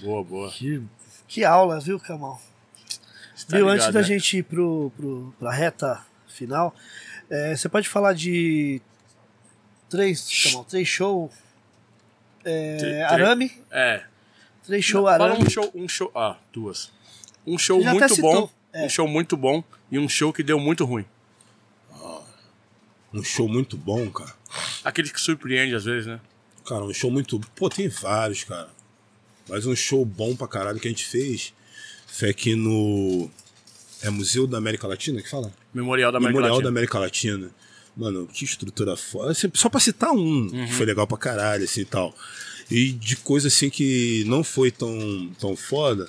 Boa, 0.03 0.23
boa. 0.23 0.51
Que, 0.51 0.83
que 1.29 1.45
aula, 1.45 1.81
viu, 1.81 1.99
Camal? 1.99 2.41
Você 3.35 3.47
tá 3.47 3.57
Bill, 3.57 3.67
ligado, 3.67 3.75
antes 3.75 3.95
da 3.95 4.01
né? 4.01 4.07
gente 4.07 4.37
ir 4.39 4.43
pro, 4.43 4.93
pro, 4.97 5.35
pra 5.39 5.53
reta 5.53 6.05
final, 6.29 6.75
é, 7.31 7.57
você 7.57 7.69
pode 7.69 7.89
falar 7.89 8.13
de 8.13 8.83
três, 9.89 10.29
Camal, 10.45 10.65
três 10.65 10.87
show 10.87 11.31
é, 12.45 12.77
Tre- 12.77 12.89
tre- 12.91 13.03
Arame, 13.03 13.53
É. 13.71 14.03
três 14.67 14.85
show 14.85 15.05
Fala 15.05 15.25
Arame. 15.27 15.45
um 15.47 15.51
show, 15.51 15.71
um 15.75 15.89
show. 15.89 16.11
Ah, 16.15 16.37
duas. 16.53 16.91
Um 17.47 17.59
show 17.59 17.81
Já 17.83 17.93
muito 17.95 18.17
bom. 18.21 18.51
é. 18.73 18.85
Um 18.85 18.89
show 18.89 19.09
muito 19.09 19.37
bom 19.37 19.65
e 19.91 19.99
um 19.99 20.09
show 20.09 20.33
que 20.33 20.43
deu 20.43 20.59
muito 20.61 20.85
ruim. 20.85 21.05
Um 23.13 23.23
show 23.23 23.47
muito 23.49 23.77
bom, 23.77 24.11
cara. 24.11 24.33
Aquele 24.83 25.11
que 25.11 25.21
surpreende 25.21 25.75
às 25.75 25.85
vezes, 25.85 26.07
né? 26.07 26.19
Cara, 26.67 26.83
um 26.85 26.95
show 26.95 27.11
muito. 27.11 27.39
Pô, 27.55 27.69
tem 27.69 27.89
vários, 27.89 28.43
cara. 28.45 28.71
Mas 29.49 29.67
um 29.67 29.75
show 29.77 30.05
bom 30.05 30.35
pra 30.35 30.49
caralho 30.49 30.81
que 30.81 30.89
a 30.89 30.91
gente 30.91 31.05
fez 31.05 31.53
foi 32.07 32.31
aqui 32.31 32.55
no. 32.55 33.29
É 34.03 34.09
Museu 34.11 34.47
da 34.47 34.57
América 34.59 34.87
Latina 34.89 35.21
que 35.23 35.29
fala? 35.29 35.53
Memorial 35.75 36.11
da 36.11 36.19
América 36.19 36.33
Memorial 36.39 36.55
Latina. 36.57 36.65
da 36.65 36.69
América 36.71 36.99
Latina. 36.99 37.51
Mano, 37.97 38.27
que 38.27 38.45
estrutura 38.45 38.97
foda. 38.97 39.33
Assim, 39.33 39.51
Só 39.55 39.69
pra 39.69 39.79
citar 39.81 40.11
um, 40.13 40.17
Uhum. 40.53 40.67
que 40.67 40.73
foi 40.73 40.87
legal 40.87 41.07
pra 41.07 41.19
caralho, 41.19 41.65
assim 41.65 41.83
e 41.83 41.85
tal. 41.85 42.15
E 42.71 42.93
de 42.93 43.17
coisa 43.17 43.49
assim 43.49 43.69
que 43.69 44.25
não 44.27 44.43
foi 44.43 44.71
tão, 44.71 45.31
tão 45.39 45.55
foda, 45.55 46.09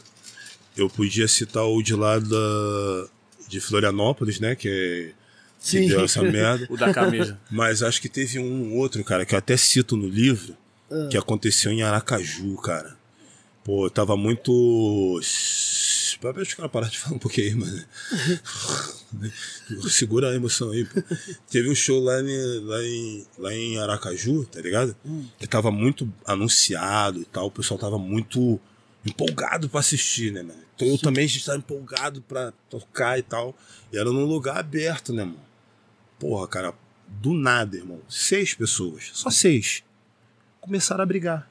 eu 0.78 0.90
podia 0.90 1.28
citar 1.28 1.66
o 1.66 1.82
de 1.84 1.94
lá 1.94 2.20
da, 2.20 3.08
de 3.50 3.60
Florianópolis, 3.60 4.40
né? 4.40 4.56
Que, 4.56 4.70
é, 4.70 4.72
que 5.12 5.14
Sim. 5.60 5.88
deu 5.88 6.06
essa 6.06 6.22
merda. 6.24 6.66
O 6.72 6.78
da 6.78 6.94
camisa. 6.94 7.38
Mas 7.52 7.84
acho 7.84 8.02
que 8.02 8.08
teve 8.08 8.40
um 8.40 8.76
outro, 8.78 9.04
cara, 9.04 9.26
que 9.26 9.36
eu 9.36 9.40
até 9.40 9.58
cito 9.58 9.98
no 9.98 10.08
livro, 10.08 10.56
que 11.10 11.18
aconteceu 11.18 11.72
em 11.72 11.82
Aracaju, 11.84 12.56
cara. 12.58 12.96
Pô, 13.64 13.86
eu 13.88 13.90
tava 13.90 14.16
muito. 14.16 15.20
Deixa 16.22 16.42
os 16.42 16.54
caras 16.54 16.72
parar 16.72 16.90
de 16.90 17.00
falar 17.00 17.16
um 17.16 17.20
pouquinho 17.20 17.48
aí, 17.48 17.56
mano. 17.56 17.86
Segura 19.90 20.30
a 20.30 20.36
emoção 20.36 20.72
aí, 20.72 20.86
pô. 20.86 21.02
Teve 21.50 21.70
um 21.70 21.76
show 21.76 22.00
lá 22.00 22.22
em, 22.22 22.60
lá 22.66 22.84
em, 22.84 23.28
lá 23.38 23.54
em 23.54 23.80
Aracaju, 23.80 24.46
tá 24.46 24.62
ligado? 24.62 24.96
Que 25.38 25.48
tava 25.48 25.72
muito 25.72 26.12
anunciado 26.26 27.20
e 27.20 27.26
tal. 27.26 27.48
O 27.48 27.52
pessoal 27.52 27.80
tava 27.80 27.98
muito 27.98 28.60
empolgado 29.06 29.70
pra 29.70 29.80
assistir, 29.80 30.32
né, 30.32 30.42
mano? 30.42 30.64
Então 30.76 30.88
eu 30.88 30.98
também 30.98 31.26
estava 31.26 31.58
empolgado 31.58 32.22
pra 32.22 32.52
tocar 32.70 33.20
e 33.20 33.22
tal. 33.22 33.56
E 33.92 33.98
era 33.98 34.12
num 34.12 34.26
lugar 34.26 34.58
aberto, 34.58 35.14
né, 35.14 35.24
mano? 35.24 35.40
Porra, 36.20 36.48
cara, 36.48 36.74
do 37.08 37.34
nada, 37.34 37.76
irmão. 37.78 38.02
Seis 38.10 38.54
pessoas, 38.54 39.12
só 39.14 39.30
seis, 39.30 39.84
começaram 40.60 41.04
a 41.04 41.06
brigar. 41.06 41.50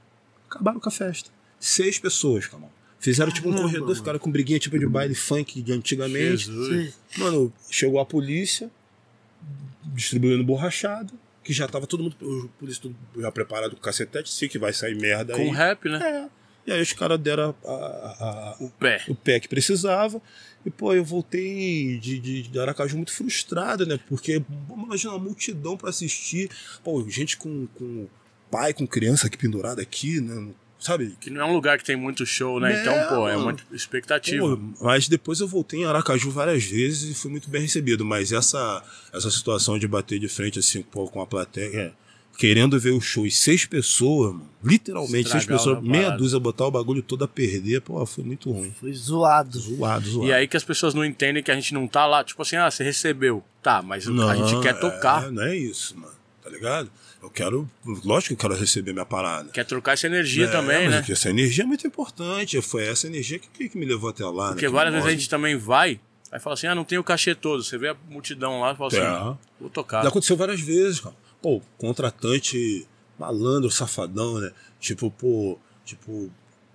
Acabaram 0.48 0.80
com 0.80 0.88
a 0.88 0.92
festa. 0.92 1.30
Seis 1.60 1.98
pessoas, 1.98 2.46
calma. 2.46 2.68
Fizeram 3.02 3.30
tipo 3.32 3.48
um 3.48 3.50
Caramba, 3.50 3.68
corredor, 3.68 3.88
mano. 3.88 3.98
ficaram 4.00 4.18
com 4.18 4.30
briguinha 4.30 4.58
tipo 4.58 4.78
de 4.78 4.86
baile 4.86 5.14
funk 5.14 5.60
de 5.60 5.72
antigamente. 5.72 6.46
Jesus. 6.46 6.94
Mano, 7.18 7.52
chegou 7.68 7.98
a 8.00 8.06
polícia, 8.06 8.70
distribuindo 9.94 10.44
borrachada, 10.44 11.12
que 11.42 11.52
já 11.52 11.66
tava 11.66 11.86
todo 11.86 12.04
mundo, 12.04 12.16
o 12.22 12.48
polícia 12.58 12.80
tudo 12.82 12.96
já 13.20 13.30
preparado 13.32 13.74
com 13.74 13.82
cacetete, 13.82 14.30
sei 14.32 14.48
que 14.48 14.58
vai 14.58 14.72
sair 14.72 14.94
merda 14.94 15.34
aí. 15.36 15.44
Com 15.46 15.50
rap, 15.52 15.88
né? 15.88 15.98
É. 16.00 16.42
E 16.64 16.72
aí 16.72 16.80
os 16.80 16.92
caras 16.92 17.18
deram 17.18 17.52
a- 17.64 17.68
a- 17.68 18.16
a, 18.20 18.56
O 18.60 18.70
pé. 18.70 19.02
o 19.08 19.14
pé 19.16 19.40
que 19.40 19.48
precisava. 19.48 20.22
E, 20.64 20.70
pô, 20.70 20.94
eu 20.94 21.04
voltei 21.04 21.98
de, 21.98 22.20
de, 22.20 22.42
de 22.42 22.58
Aracaju 22.60 22.94
muito 22.96 23.12
frustrado, 23.12 23.84
né? 23.84 23.98
Porque, 24.08 24.40
vamos 24.68 24.84
imaginar, 24.86 25.14
uma 25.14 25.24
multidão 25.24 25.76
pra 25.76 25.90
assistir. 25.90 26.48
Pô, 26.84 27.04
gente 27.10 27.36
com, 27.36 27.66
com 27.74 28.06
pai, 28.48 28.72
com 28.72 28.86
criança 28.86 29.26
aqui 29.26 29.36
pendurada 29.36 29.82
aqui, 29.82 30.20
né? 30.20 30.52
Sabe? 30.82 31.16
Que 31.20 31.30
não 31.30 31.42
é 31.42 31.44
um 31.44 31.52
lugar 31.52 31.78
que 31.78 31.84
tem 31.84 31.94
muito 31.94 32.26
show, 32.26 32.58
né? 32.58 32.70
Né, 32.72 32.80
então, 32.80 33.08
pô, 33.08 33.28
é 33.28 33.36
uma 33.36 33.54
expectativa. 33.70 34.56
Pô, 34.56 34.62
mas 34.80 35.06
depois 35.06 35.38
eu 35.38 35.46
voltei 35.46 35.80
em 35.80 35.84
Aracaju 35.84 36.28
várias 36.32 36.64
vezes 36.64 37.08
e 37.08 37.14
fui 37.14 37.30
muito 37.30 37.48
bem 37.48 37.62
recebido. 37.62 38.04
Mas 38.04 38.32
essa, 38.32 38.82
essa 39.12 39.30
situação 39.30 39.78
de 39.78 39.86
bater 39.86 40.18
de 40.18 40.26
frente 40.26 40.58
assim 40.58 40.82
pô, 40.82 41.06
com 41.06 41.22
a 41.22 41.26
plateia, 41.26 41.76
é, 41.76 41.92
querendo 42.36 42.80
ver 42.80 42.90
o 42.90 43.00
show 43.00 43.24
e 43.24 43.30
seis 43.30 43.64
pessoas, 43.64 44.32
mano, 44.32 44.48
literalmente 44.64 45.28
seis 45.28 45.42
Estragar 45.42 45.58
pessoas, 45.58 45.78
uma 45.78 45.88
meia 45.88 46.10
dúzia, 46.10 46.40
botar 46.40 46.66
o 46.66 46.70
bagulho 46.72 47.00
todo 47.00 47.22
a 47.24 47.28
perder, 47.28 47.80
pô, 47.80 48.04
foi 48.04 48.24
muito 48.24 48.50
ruim. 48.50 48.74
Foi 48.80 48.92
zoado. 48.92 49.60
Zoado, 49.60 50.10
zoado. 50.10 50.28
E 50.28 50.32
aí 50.32 50.48
que 50.48 50.56
as 50.56 50.64
pessoas 50.64 50.94
não 50.94 51.04
entendem 51.04 51.44
que 51.44 51.50
a 51.52 51.54
gente 51.54 51.72
não 51.72 51.86
tá 51.86 52.06
lá, 52.06 52.24
tipo 52.24 52.42
assim, 52.42 52.56
ah, 52.56 52.68
você 52.68 52.82
recebeu. 52.82 53.44
Tá, 53.62 53.80
mas 53.82 54.06
Não, 54.06 54.28
a 54.28 54.34
gente 54.34 54.60
quer 54.60 54.74
é, 54.74 54.78
tocar. 54.80 55.30
não 55.30 55.44
é 55.44 55.56
isso, 55.56 55.96
mano. 55.96 56.12
Tá 56.42 56.50
ligado? 56.50 56.90
Eu 57.22 57.30
quero. 57.30 57.70
Lógico 58.04 58.28
que 58.28 58.32
eu 58.34 58.48
quero 58.50 58.60
receber 58.60 58.92
minha 58.92 59.06
parada. 59.06 59.48
Quer 59.50 59.64
trocar 59.64 59.92
essa 59.92 60.06
energia 60.08 60.46
É, 60.46 60.50
também, 60.50 60.88
né? 60.88 61.04
Essa 61.08 61.30
energia 61.30 61.62
é 61.62 61.66
muito 61.66 61.86
importante. 61.86 62.60
Foi 62.60 62.84
essa 62.84 63.06
energia 63.06 63.38
que, 63.38 63.68
que 63.68 63.78
me 63.78 63.86
levou 63.86 64.10
até 64.10 64.24
lá. 64.26 64.48
Porque 64.48 64.66
né? 64.66 64.72
Várias 64.72 64.92
vezes 64.94 65.08
a 65.08 65.12
gente 65.12 65.28
também 65.28 65.56
vai, 65.56 66.00
aí 66.32 66.40
fala 66.40 66.54
assim, 66.54 66.66
ah, 66.66 66.74
não 66.74 66.84
tem 66.84 66.98
o 66.98 67.04
cachê 67.04 67.34
todo. 67.34 67.62
Você 67.62 67.78
vê 67.78 67.90
a 67.90 67.96
multidão 68.10 68.60
lá 68.60 68.72
e 68.72 68.76
fala 68.76 68.88
assim, 68.88 68.98
É. 68.98 69.36
vou 69.60 69.70
tocar. 69.70 70.02
Já 70.02 70.08
aconteceu 70.08 70.36
várias 70.36 70.60
vezes, 70.60 70.98
cara. 70.98 71.14
Pô, 71.40 71.62
contratante 71.78 72.86
malandro, 73.18 73.70
safadão, 73.70 74.40
né? 74.40 74.50
Tipo, 74.80 75.10
pô, 75.10 75.58
tipo, 75.84 76.28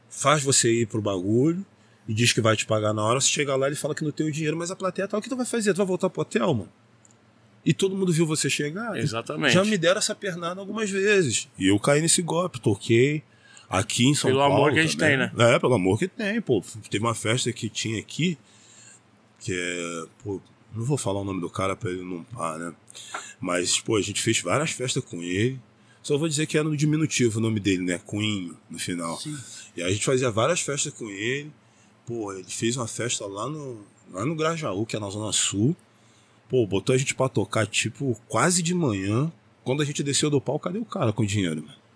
faz 0.10 0.42
você 0.44 0.72
ir 0.72 0.88
pro 0.88 1.02
bagulho 1.02 1.66
e 2.08 2.14
diz 2.14 2.32
que 2.32 2.40
vai 2.40 2.56
te 2.56 2.66
pagar 2.66 2.94
na 2.94 3.04
hora. 3.04 3.20
Você 3.20 3.28
chega 3.28 3.54
lá, 3.56 3.68
ele 3.68 3.76
fala 3.76 3.94
que 3.94 4.04
não 4.04 4.12
tem 4.12 4.28
o 4.28 4.32
dinheiro, 4.32 4.56
mas 4.56 4.72
a 4.72 4.76
plateia 4.78 5.08
tá, 5.10 5.18
o 5.18 5.22
que 5.22 5.28
tu 5.28 5.36
vai 5.36 5.46
fazer? 5.46 5.74
Tu 5.74 5.78
vai 5.78 5.86
voltar 5.86 6.10
pro 6.10 6.22
hotel, 6.22 6.54
mano? 6.54 6.72
E 7.68 7.74
todo 7.74 7.98
mundo 7.98 8.14
viu 8.14 8.26
você 8.26 8.50
chegar. 8.50 8.98
Exatamente. 8.98 9.54
Já 9.54 9.66
me 9.66 9.78
deram 9.78 10.00
essa 10.00 10.16
pernada 10.16 10.62
algumas 10.62 10.90
vezes. 10.90 11.50
E 11.60 11.68
eu 11.68 11.78
caí 11.78 12.00
nesse 12.02 12.22
golpe, 12.22 12.62
toquei. 12.62 13.22
Aqui 13.70 14.06
em 14.06 14.16
São 14.16 14.30
Pelo 14.30 14.40
Paulo. 14.40 14.56
amor 14.56 14.74
que 14.74 14.80
a 14.80 14.82
gente 14.84 14.96
também. 14.96 15.18
tem, 15.18 15.38
né? 15.38 15.56
É, 15.56 15.60
pelo 15.60 15.74
amor 15.74 16.00
que 16.00 16.08
tem, 16.08 16.40
pô. 16.40 16.64
Teve 16.90 17.04
uma 17.04 17.14
festa 17.14 17.52
que 17.52 17.68
tinha 17.68 18.00
aqui, 18.00 18.38
que 19.42 19.52
é. 19.52 20.06
Pô, 20.24 20.40
não 20.74 20.86
vou 20.86 20.98
falar 20.98 21.20
o 21.20 21.26
nome 21.26 21.42
do 21.42 21.50
cara 21.50 21.76
pra 21.76 21.92
ele 21.92 22.06
não 22.06 22.24
pá, 22.24 22.58
né? 22.58 22.74
Mas, 23.38 23.82
pô, 23.82 23.98
a 23.98 24.02
gente 24.02 24.22
fez 24.22 24.40
várias 24.40 24.72
festas 24.72 25.04
com 25.04 25.22
ele. 25.22 25.60
Só 26.02 26.18
vou 26.18 26.30
dizer 26.30 26.46
que 26.46 26.58
era 26.58 26.70
no 26.70 26.78
diminutivo 26.78 27.40
o 27.40 27.42
nome 27.42 27.60
dele, 27.60 27.84
né? 27.84 28.00
Cunho, 28.06 28.58
no 28.70 28.80
final. 28.80 29.20
Sim. 29.20 29.38
E 29.76 29.84
aí 29.84 29.90
a 29.90 29.94
gente 29.94 30.06
fazia 30.06 30.32
várias 30.32 30.62
festas 30.62 30.94
com 30.94 31.10
ele. 31.10 31.52
Pô, 32.06 32.32
ele 32.32 32.46
fez 32.46 32.78
uma 32.78 32.88
festa 32.88 33.26
lá 33.26 33.50
no, 33.50 33.84
lá 34.14 34.26
no 34.26 34.36
Grajaú, 34.36 34.86
que 34.86 34.96
é 34.96 35.00
na 35.02 35.10
Zona 35.10 35.34
Sul. 35.34 35.76
Pô, 36.50 36.66
botou 36.66 36.94
a 36.96 36.98
gente 36.98 37.14
pra 37.14 37.28
tocar, 37.28 37.68
tipo, 37.68 38.20
quase 38.28 38.62
de 38.62 38.74
manhã. 38.74 39.32
Quando 39.64 39.82
a 39.82 39.86
gente 39.86 40.02
desceu 40.02 40.30
do 40.30 40.40
pau, 40.40 40.58
cadê 40.58 40.80
o 40.80 40.86
cara 40.86 41.12
com 41.12 41.24
o 41.24 41.26
dinheiro, 41.26 41.62
mano? 41.62 41.88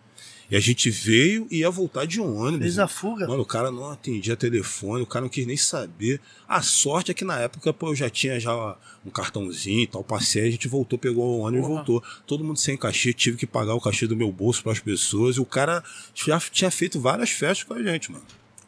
E 0.52 0.56
a 0.58 0.60
gente 0.60 0.90
veio 0.90 1.48
e 1.50 1.60
ia 1.60 1.70
voltar 1.70 2.06
de 2.06 2.20
ônibus. 2.20 2.60
Fez 2.60 2.78
a 2.78 2.86
fuga. 2.86 3.26
Mano, 3.26 3.42
o 3.42 3.46
cara 3.46 3.72
não 3.72 3.90
atendia 3.90 4.36
telefone, 4.36 5.02
o 5.02 5.06
cara 5.06 5.24
não 5.24 5.30
quis 5.30 5.48
nem 5.48 5.56
saber. 5.56 6.20
A 6.46 6.62
sorte 6.62 7.10
é 7.10 7.14
que 7.14 7.24
na 7.24 7.40
época, 7.40 7.72
pô, 7.72 7.92
eu 7.92 7.96
já 7.96 8.10
tinha 8.10 8.38
já 8.38 8.76
um 9.06 9.10
cartãozinho 9.10 9.84
e 9.84 9.88
tal, 9.88 10.04
passei, 10.04 10.46
a 10.46 10.52
gente 10.52 10.68
voltou, 10.68 11.00
pegou 11.00 11.40
o 11.40 11.40
ônibus 11.40 11.66
e 11.66 11.72
voltou. 11.72 12.04
Todo 12.28 12.44
mundo 12.44 12.60
sem 12.60 12.76
cachê, 12.76 13.14
tive 13.14 13.38
que 13.38 13.48
pagar 13.48 13.76
o 13.76 13.80
cachê 13.80 14.06
do 14.06 14.16
meu 14.16 14.30
bolso 14.30 14.62
para 14.62 14.74
as 14.74 14.80
pessoas. 14.82 15.38
E 15.38 15.40
o 15.40 15.46
cara 15.46 15.82
já 16.14 16.38
tinha 16.52 16.70
feito 16.70 17.00
várias 17.00 17.30
festas 17.30 17.64
com 17.64 17.74
a 17.74 17.82
gente, 17.82 18.12
mano. 18.12 18.26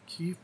Que, 0.07 0.37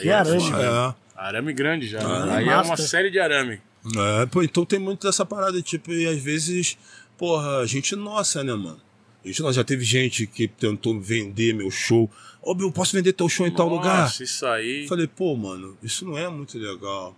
que 0.00 0.08
é 0.08 0.14
arame. 0.14 0.50
foda. 0.50 0.96
É. 1.14 1.20
Arame 1.20 1.52
grande 1.52 1.86
já. 1.88 2.00
Arame 2.00 2.32
Aí 2.32 2.48
é 2.48 2.56
uma 2.56 2.76
série 2.78 3.10
de 3.10 3.18
arame. 3.18 3.60
É, 3.94 4.26
pô, 4.26 4.42
então 4.42 4.64
tem 4.64 4.78
muito 4.78 5.06
dessa 5.06 5.24
parada, 5.24 5.60
tipo, 5.62 5.92
e 5.92 6.06
às 6.06 6.18
vezes, 6.20 6.76
porra, 7.16 7.66
gente 7.66 7.94
nossa, 7.94 8.42
né, 8.42 8.54
mano? 8.54 8.80
Gente, 9.24 9.42
nossa, 9.42 9.54
já 9.54 9.64
teve 9.64 9.84
gente 9.84 10.26
que 10.26 10.46
tentou 10.46 11.00
vender 11.00 11.52
meu 11.52 11.70
show. 11.70 12.08
Ô, 12.40 12.54
Bill, 12.54 12.70
posso 12.70 12.96
vender 12.96 13.12
teu 13.12 13.28
show 13.28 13.44
em 13.44 13.50
tal 13.50 13.68
lugar? 13.68 14.02
Nossa, 14.02 14.22
isso 14.22 14.46
aí. 14.46 14.86
Falei, 14.86 15.08
pô, 15.08 15.34
mano, 15.36 15.76
isso 15.82 16.04
não 16.04 16.16
é 16.16 16.28
muito 16.28 16.56
legal. 16.56 17.16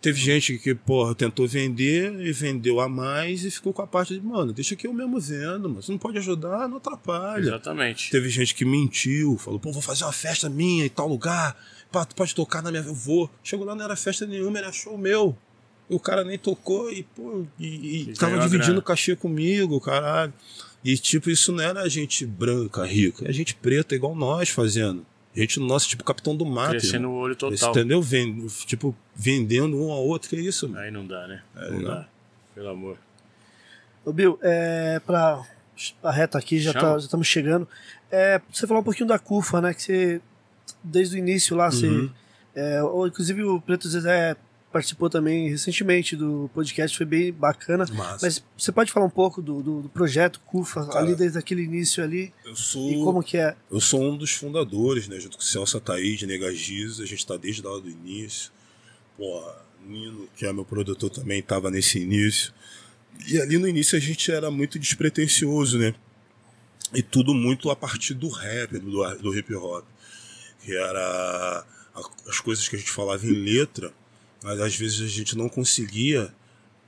Teve 0.00 0.20
gente 0.20 0.58
que, 0.58 0.74
porra, 0.74 1.14
tentou 1.14 1.48
vender 1.48 2.20
e 2.20 2.30
vendeu 2.32 2.78
a 2.80 2.88
mais 2.88 3.44
e 3.44 3.50
ficou 3.50 3.72
com 3.72 3.82
a 3.82 3.86
parte 3.86 4.14
de, 4.14 4.20
mano, 4.24 4.52
deixa 4.52 4.76
que 4.76 4.86
eu 4.86 4.92
mesmo 4.92 5.18
vendo, 5.18 5.68
mano. 5.70 5.82
Você 5.82 5.90
não 5.90 5.98
pode 5.98 6.18
ajudar, 6.18 6.68
não 6.68 6.76
atrapalha. 6.76 7.40
Exatamente. 7.40 8.10
Teve 8.10 8.28
gente 8.28 8.54
que 8.54 8.64
mentiu, 8.64 9.36
falou, 9.38 9.58
pô, 9.58 9.72
vou 9.72 9.82
fazer 9.82 10.04
uma 10.04 10.12
festa 10.12 10.48
minha 10.50 10.84
em 10.84 10.90
tal 10.90 11.08
lugar. 11.08 11.56
Pá, 11.90 12.04
tu 12.04 12.14
pode 12.14 12.34
tocar 12.34 12.62
na 12.62 12.70
minha. 12.70 12.84
Eu 12.84 12.94
vou. 12.94 13.28
Chegou 13.42 13.66
lá, 13.66 13.74
não 13.74 13.84
era 13.84 13.96
festa 13.96 14.26
nenhuma, 14.26 14.58
era 14.58 14.70
show 14.70 14.96
meu. 14.98 15.36
E 15.90 15.94
o 15.94 15.98
cara 16.00 16.22
nem 16.24 16.38
tocou 16.38 16.90
e, 16.92 17.02
pô, 17.02 17.44
e, 17.58 18.10
e 18.10 18.12
tava 18.14 18.36
a 18.36 18.38
dividindo 18.40 18.64
grana. 18.66 18.78
o 18.80 18.82
cachê 18.82 19.16
comigo, 19.16 19.80
caralho. 19.80 20.32
E, 20.84 20.96
tipo, 20.96 21.30
isso 21.30 21.50
não 21.52 21.62
era 21.62 21.88
gente 21.88 22.24
branca, 22.26 22.84
rica. 22.84 23.28
É 23.28 23.32
gente 23.32 23.54
preta, 23.54 23.94
igual 23.94 24.14
nós 24.14 24.48
fazendo. 24.50 25.04
Gente 25.34 25.58
nossa, 25.60 25.86
tipo, 25.86 26.04
capitão 26.04 26.36
do 26.36 26.44
mato. 26.44 26.70
Crescendo 26.70 27.04
irmão. 27.04 27.12
o 27.12 27.16
olho 27.18 27.32
Esse, 27.32 27.38
total. 27.60 27.70
entendeu? 27.70 28.02
Vend, 28.02 28.46
tipo, 28.66 28.94
vendendo 29.14 29.76
um 29.80 29.90
ao 29.90 30.04
outro, 30.04 30.28
que 30.28 30.36
é 30.36 30.40
isso, 30.40 30.68
mano. 30.68 30.80
Aí 30.80 30.90
não 30.90 31.06
dá, 31.06 31.26
né? 31.26 31.42
É, 31.56 31.70
não 31.70 31.78
não. 31.80 31.88
dá. 31.88 32.08
Pelo 32.54 32.68
amor. 32.68 32.98
Ô, 34.04 34.12
Bill, 34.12 34.38
é, 34.42 35.00
pra 35.06 35.42
a 36.02 36.10
reta 36.10 36.38
aqui, 36.38 36.58
já 36.58 36.72
tá- 36.72 36.98
já 36.98 37.04
estamos 37.06 37.26
chegando. 37.26 37.68
É, 38.10 38.40
você 38.52 38.66
falar 38.66 38.80
um 38.80 38.84
pouquinho 38.84 39.06
da 39.08 39.18
CUFA, 39.18 39.60
né? 39.60 39.72
Que 39.74 39.82
você, 39.82 40.20
desde 40.82 41.16
o 41.16 41.18
início 41.18 41.56
lá, 41.56 41.70
você. 41.70 41.86
Uhum. 41.86 42.10
é, 42.54 42.82
ou, 42.82 43.06
inclusive 43.06 43.42
o 43.44 43.60
Preto 43.60 43.88
Zezé 43.88 44.36
participou 44.72 45.08
também 45.08 45.48
recentemente 45.48 46.14
do 46.14 46.50
podcast, 46.54 46.96
foi 46.96 47.06
bem 47.06 47.32
bacana. 47.32 47.86
Massa. 47.92 48.18
Mas 48.26 48.44
você 48.56 48.70
pode 48.70 48.92
falar 48.92 49.06
um 49.06 49.10
pouco 49.10 49.40
do, 49.40 49.62
do, 49.62 49.82
do 49.82 49.88
projeto 49.88 50.40
CUFA, 50.40 50.86
Cara, 50.86 51.00
ali 51.00 51.14
desde 51.14 51.38
aquele 51.38 51.62
início 51.62 52.02
ali, 52.02 52.32
eu 52.44 52.54
sou. 52.54 52.90
e 52.90 52.94
como 52.96 53.22
que 53.22 53.36
é? 53.36 53.56
Eu 53.70 53.80
sou 53.80 54.02
um 54.02 54.16
dos 54.16 54.32
fundadores, 54.32 55.08
né? 55.08 55.18
Junto 55.18 55.36
com 55.36 55.42
o 55.42 55.46
Celso 55.46 55.76
Ataíde, 55.78 56.26
Nega 56.26 56.52
Giz, 56.54 57.00
a 57.00 57.06
gente 57.06 57.26
tá 57.26 57.36
desde 57.36 57.62
lá 57.62 57.78
do 57.78 57.88
início. 57.88 58.50
Porra, 59.16 59.56
Nino, 59.86 60.28
que 60.36 60.46
é 60.46 60.52
meu 60.52 60.64
produtor, 60.64 61.10
também 61.10 61.42
tava 61.42 61.70
nesse 61.70 61.98
início. 61.98 62.52
E 63.26 63.40
ali 63.40 63.58
no 63.58 63.66
início 63.66 63.96
a 63.96 64.00
gente 64.00 64.30
era 64.30 64.50
muito 64.50 64.78
despretensioso, 64.78 65.78
né? 65.78 65.94
E 66.94 67.02
tudo 67.02 67.34
muito 67.34 67.70
a 67.70 67.76
partir 67.76 68.14
do 68.14 68.28
rap, 68.28 68.78
do, 68.78 69.16
do 69.16 69.36
hip 69.36 69.54
hop. 69.54 69.84
Que 70.64 70.76
era 70.76 71.64
as 72.28 72.40
coisas 72.40 72.68
que 72.68 72.76
a 72.76 72.78
gente 72.78 72.90
falava 72.90 73.24
em 73.26 73.32
letra, 73.32 73.92
às 74.44 74.76
vezes 74.76 75.00
a 75.00 75.08
gente 75.08 75.36
não 75.36 75.48
conseguia 75.48 76.32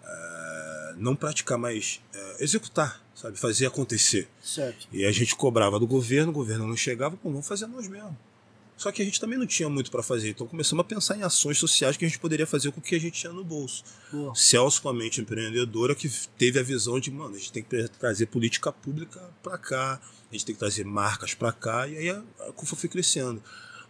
eh, 0.05 0.95
não 0.97 1.17
praticar, 1.17 1.59
mas 1.59 2.01
eh, 2.15 2.37
executar, 2.41 3.03
sabe? 3.15 3.39
Fazer 3.39 3.67
acontecer. 3.67 4.29
Certo. 4.43 4.89
E 4.93 5.05
a 5.05 5.13
gente 5.13 5.35
cobrava 5.35 5.79
do 5.79 5.87
governo, 5.87 6.31
o 6.31 6.35
governo 6.35 6.67
não 6.67 6.77
chegava, 6.77 7.17
pô, 7.17 7.31
vamos 7.31 7.47
fazer 7.47 7.67
nós 7.67 7.89
mesmos. 7.89 8.15
Só 8.81 8.91
que 8.91 9.03
a 9.03 9.05
gente 9.05 9.21
também 9.21 9.39
não 9.39 9.47
tinha 9.47 9.69
muito 9.69 9.91
para 9.91 10.03
fazer, 10.03 10.31
então 10.31 10.47
começamos 10.47 10.81
a 10.81 10.85
pensar 10.85 11.15
em 11.15 11.23
ações 11.23 11.59
sociais 11.59 11.99
que 11.99 12.05
a 12.07 12.09
gente 12.09 12.19
poderia 12.19 12.47
fazer 12.47 12.73
com 12.73 12.81
o 12.81 12.83
que 12.83 12.95
a 12.95 12.99
gente 12.99 13.21
tinha 13.21 13.31
no 13.31 13.45
bolso. 13.45 13.85
Boa. 14.11 14.35
Celso, 14.35 14.81
com 14.81 14.89
a 14.89 14.95
mente 14.95 15.21
empreendedora, 15.21 15.95
que 15.95 16.11
teve 16.39 16.59
a 16.59 16.63
visão 16.63 16.99
de, 16.99 17.11
mano, 17.11 17.35
a 17.35 17.39
gente 17.39 17.53
tem 17.53 17.63
que 17.63 17.89
trazer 17.99 18.25
política 18.25 18.73
pública 18.73 19.21
para 19.43 19.59
cá, 19.59 20.01
a 20.31 20.33
gente 20.33 20.47
tem 20.47 20.55
que 20.55 20.59
trazer 20.59 20.87
marcas 20.87 21.35
para 21.35 21.53
cá, 21.53 21.87
e 21.87 21.99
aí 21.99 22.09
a, 22.09 22.23
a 22.49 22.53
CUFA 22.53 22.75
foi 22.75 22.89
crescendo. 22.89 23.43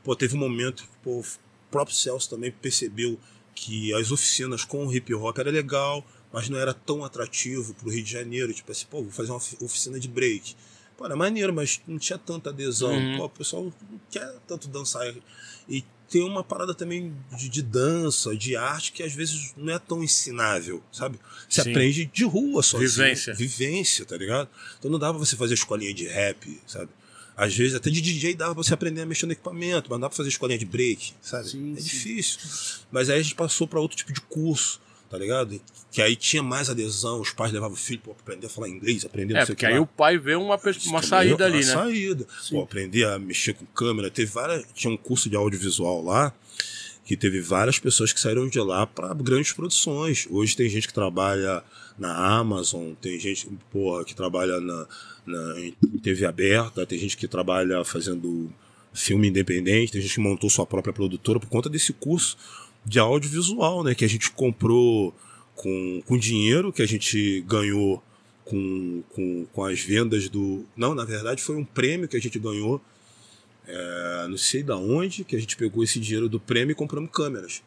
Pô, 0.02 0.16
teve 0.16 0.34
um 0.34 0.40
momento 0.40 0.82
que 0.82 0.89
pô, 1.05 1.20
o 1.20 1.24
próprio 1.70 1.94
Celso 1.94 2.28
também 2.28 2.50
percebeu 2.50 3.16
que 3.62 3.92
as 3.92 4.10
oficinas 4.10 4.64
com 4.64 4.86
o 4.86 4.94
hip 4.94 5.12
hop 5.14 5.36
era 5.39 5.50
legal, 5.50 6.02
mas 6.32 6.48
não 6.48 6.58
era 6.58 6.72
tão 6.72 7.05
atrativo 7.05 7.74
pro 7.74 7.90
Rio 7.90 8.02
de 8.02 8.10
Janeiro. 8.10 8.55
Tipo 8.55 8.72
assim, 8.72 8.86
pô, 8.90 9.02
vou 9.02 9.10
fazer 9.12 9.30
uma 9.32 9.36
ofi- 9.36 9.58
oficina 9.60 10.00
de 10.00 10.08
break. 10.08 10.56
Pô, 10.97 11.05
era 11.05 11.14
maneiro, 11.14 11.52
mas 11.52 11.78
não 11.86 11.98
tinha 11.98 12.18
tanta 12.18 12.48
adesão. 12.48 12.92
Uhum. 12.94 13.16
Pô, 13.18 13.24
o 13.26 13.28
pessoal 13.30 13.64
não 13.64 13.72
quer 14.10 14.26
tanto 14.47 14.66
dançar. 14.66 15.14
E 15.68 15.84
tem 16.08 16.22
uma 16.24 16.42
parada 16.42 16.74
também 16.74 17.14
de, 17.36 17.50
de 17.50 17.60
dança, 17.62 18.34
de 18.34 18.56
arte, 18.56 18.92
que 18.92 19.02
às 19.02 19.12
vezes 19.12 19.52
não 19.58 19.74
é 19.74 19.78
tão 19.78 20.02
ensinável, 20.02 20.82
sabe? 20.90 21.20
Você 21.48 21.62
Sim. 21.62 21.70
aprende 21.70 22.06
de 22.06 22.24
rua 22.24 22.62
sozinho. 22.62 22.90
Vivência. 22.90 23.34
Vivência, 23.34 24.05
tá 24.06 24.16
ligado? 24.16 24.48
Então 24.78 24.90
não 24.90 24.98
dá 24.98 25.10
pra 25.10 25.18
você 25.18 25.36
fazer 25.36 25.52
escolinha 25.55 25.92
de 25.92 26.06
rap, 26.08 26.60
sabe? 26.66 26.89
Às 27.42 27.56
vezes 27.56 27.74
até 27.74 27.88
de 27.90 28.00
DJ 28.00 28.34
dava 28.34 28.54
pra 28.54 28.62
você 28.62 28.74
aprender 28.74 29.00
a 29.00 29.06
mexer 29.06 29.24
no 29.26 29.32
equipamento, 29.32 29.88
mas 29.88 29.96
não 29.96 30.00
dá 30.00 30.08
pra 30.08 30.16
fazer 30.16 30.28
escolinha 30.28 30.58
de 30.58 30.66
break, 30.66 31.14
sabe? 31.22 31.48
Sim, 31.48 31.72
é 31.76 31.80
sim. 31.80 31.82
difícil. 31.84 32.38
Mas 32.90 33.08
aí 33.08 33.18
a 33.18 33.22
gente 33.22 33.34
passou 33.34 33.66
pra 33.66 33.80
outro 33.80 33.96
tipo 33.96 34.12
de 34.12 34.20
curso, 34.20 34.80
tá 35.08 35.16
ligado? 35.16 35.60
Que 35.90 36.02
aí 36.02 36.14
tinha 36.14 36.42
mais 36.42 36.68
adesão, 36.68 37.20
os 37.20 37.32
pais 37.32 37.50
levavam 37.52 37.74
o 37.74 37.80
filho 37.80 38.00
pra 38.00 38.12
aprender 38.12 38.46
a 38.46 38.50
falar 38.50 38.68
inglês, 38.68 39.04
aprender 39.04 39.32
não 39.34 39.40
É, 39.40 39.46
sei 39.46 39.54
o 39.54 39.56
porque 39.56 39.66
que 39.66 39.72
aí 39.72 39.78
lá. 39.78 39.80
o 39.80 39.86
pai 39.86 40.18
vê 40.18 40.34
uma, 40.34 40.58
pers- 40.58 40.84
uma 40.86 41.02
saída 41.02 41.46
uma 41.46 41.56
ali, 41.56 41.64
né? 41.64 41.72
saída. 41.72 42.26
Pô, 42.50 42.60
aprender 42.62 43.04
a 43.06 43.18
mexer 43.18 43.54
com 43.54 43.64
câmera. 43.66 44.10
Teve 44.10 44.30
várias. 44.30 44.64
Tinha 44.74 44.92
um 44.92 44.96
curso 44.96 45.28
de 45.30 45.34
audiovisual 45.36 46.04
lá 46.04 46.32
que 47.10 47.16
teve 47.16 47.40
várias 47.40 47.76
pessoas 47.76 48.12
que 48.12 48.20
saíram 48.20 48.47
de 48.47 48.60
lá 48.60 48.86
para 48.86 49.12
grandes 49.14 49.52
produções. 49.52 50.28
Hoje 50.30 50.56
tem 50.56 50.68
gente 50.68 50.86
que 50.86 50.94
trabalha 50.94 51.60
na 51.98 52.39
Amazon, 52.39 52.92
tem 53.02 53.18
gente 53.18 53.48
porra, 53.68 54.05
que 54.05 54.14
trabalha 54.14 54.60
na, 54.60 54.86
na, 55.26 55.58
em 55.58 55.72
TV 56.00 56.24
aberta, 56.24 56.86
tem 56.86 56.97
gente 57.00 57.16
que 57.16 57.26
trabalha 57.26 57.82
fazendo 57.82 58.48
filme 58.94 59.26
independente, 59.26 59.90
tem 59.90 60.00
gente 60.00 60.14
que 60.14 60.20
montou 60.20 60.48
sua 60.48 60.64
própria 60.64 60.92
produtora 60.92 61.40
por 61.40 61.48
conta 61.48 61.68
desse 61.68 61.92
curso 61.92 62.39
de 62.86 63.00
audiovisual, 63.00 63.82
né? 63.82 63.92
Que 63.92 64.05
a 64.05 64.08
gente 64.08 64.30
comprou 64.30 65.12
com, 65.56 66.00
com 66.06 66.16
dinheiro 66.16 66.72
que 66.72 66.80
a 66.80 66.86
gente 66.86 67.40
ganhou 67.40 68.00
com, 68.44 69.02
com, 69.08 69.47
com 69.52 69.64
as 69.64 69.80
vendas 69.80 70.28
do. 70.28 70.64
Não, 70.76 70.94
na 70.94 71.05
verdade 71.05 71.42
foi 71.42 71.56
um 71.56 71.64
prêmio 71.64 72.06
que 72.06 72.16
a 72.16 72.20
gente 72.20 72.39
ganhou. 72.39 72.80
É, 73.73 74.26
não 74.28 74.36
sei 74.36 74.62
da 74.62 74.76
onde, 74.76 75.24
que 75.24 75.34
a 75.36 75.39
gente 75.40 75.57
pegou 75.57 75.82
esse 75.84 75.99
dinheiro 76.00 76.28
do 76.28 76.39
prêmio 76.40 76.73
e 76.73 76.74
compramos 76.74 77.10
câmeras 77.12 77.62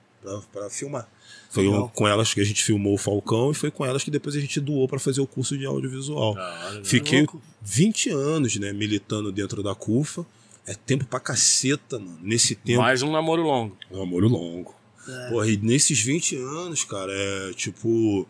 para 0.52 0.70
filmar. 0.70 1.08
Foi 1.50 1.68
um- 1.68 1.88
com 1.90 2.08
elas 2.08 2.34
que 2.34 2.40
a 2.42 2.44
gente 2.44 2.64
filmou 2.64 2.96
o 2.96 2.98
Falcão 2.98 3.52
e 3.52 3.54
foi 3.54 3.70
com 3.70 3.86
elas 3.86 4.04
que 4.04 4.10
depois 4.10 4.36
a 4.36 4.40
gente 4.40 4.60
doou 4.60 4.88
para 4.88 4.98
fazer 5.00 5.22
o 5.22 5.28
curso 5.28 5.58
de 5.58 5.66
audiovisual. 5.66 6.34
Né? 6.36 6.82
Fiquei 6.84 7.20
Louco. 7.20 7.42
20 7.62 8.10
anos, 8.10 8.56
né, 8.56 8.72
militando 8.74 9.32
dentro 9.32 9.62
da 9.62 9.76
CUFA. 9.76 10.26
É 10.66 10.74
tempo 10.74 11.04
pra 11.06 11.20
caceta, 11.20 12.00
mano. 12.00 12.18
Nesse 12.22 12.56
tempo. 12.56 12.82
Mais 12.82 13.02
um 13.02 13.12
namoro 13.12 13.42
longo. 13.44 13.78
Um 13.92 14.00
namoro 14.00 14.28
longo. 14.30 14.74
É. 15.08 15.30
Porra, 15.30 15.48
e 15.50 15.58
nesses 15.58 16.00
20 16.00 16.38
anos, 16.38 16.86
cara, 16.86 17.12
é 17.14 17.54
tipo. 17.54 18.26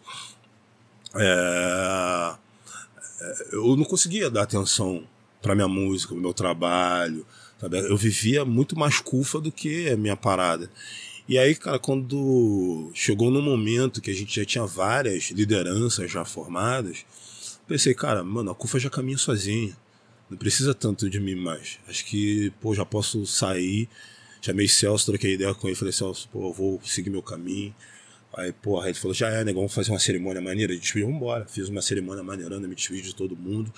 é, 1.16 2.36
é, 3.22 3.46
eu 3.56 3.76
não 3.76 3.84
conseguia 3.86 4.30
dar 4.30 4.44
atenção 4.44 5.04
pra 5.42 5.54
minha 5.56 5.68
música, 5.68 6.14
pro 6.14 6.22
meu 6.22 6.34
trabalho. 6.34 7.26
Sabe? 7.64 7.80
Eu 7.80 7.96
vivia 7.96 8.44
muito 8.44 8.78
mais 8.78 9.00
cufa 9.00 9.40
do 9.40 9.50
que 9.50 9.90
a 9.90 9.96
minha 9.96 10.18
parada. 10.18 10.70
E 11.30 11.38
aí, 11.40 11.56
cara, 11.56 11.80
quando 11.80 12.92
chegou 12.94 13.32
no 13.32 13.42
momento 13.42 14.02
que 14.02 14.12
a 14.12 14.14
gente 14.14 14.36
já 14.36 14.46
tinha 14.46 14.66
várias 14.66 15.32
lideranças 15.32 16.12
já 16.12 16.26
formadas, 16.26 17.06
pensei, 17.66 17.94
cara, 17.94 18.22
mano, 18.22 18.52
a 18.52 18.56
CUFA 18.56 18.80
já 18.80 18.90
caminha 18.90 19.18
sozinha. 19.18 19.78
Não 20.30 20.38
precisa 20.38 20.74
tanto 20.74 21.10
de 21.10 21.22
mim 21.22 21.36
mais. 21.36 21.80
Acho 21.88 22.04
que, 22.06 22.52
pô, 22.60 22.76
já 22.76 22.84
posso 22.84 23.26
sair. 23.26 23.88
Chamei 24.42 24.68
Celso, 24.68 25.06
troquei 25.06 25.36
ideia 25.36 25.56
com 25.56 25.68
ele. 25.68 25.78
Falei, 25.78 25.94
Celso, 25.94 26.28
pô, 26.34 26.50
eu 26.50 26.54
vou 26.54 26.82
seguir 26.84 27.10
meu 27.10 27.22
caminho. 27.22 27.74
Aí, 28.36 28.52
porra, 28.52 28.90
ele 28.90 28.98
falou, 28.98 29.14
já 29.14 29.30
é, 29.30 29.46
negão, 29.46 29.62
vamos 29.62 29.74
fazer 29.74 29.92
uma 29.92 30.00
cerimônia 30.00 30.42
maneira 30.42 30.74
de 30.74 30.82
despedir. 30.82 31.06
Vamos 31.06 31.22
embora. 31.22 31.46
Fiz 31.46 31.70
uma 31.70 31.82
cerimônia 31.82 32.24
maneirando, 32.24 32.68
me 32.68 32.76
despedi 32.76 33.04
de 33.04 33.16
todo 33.16 33.38
mundo. 33.38 33.72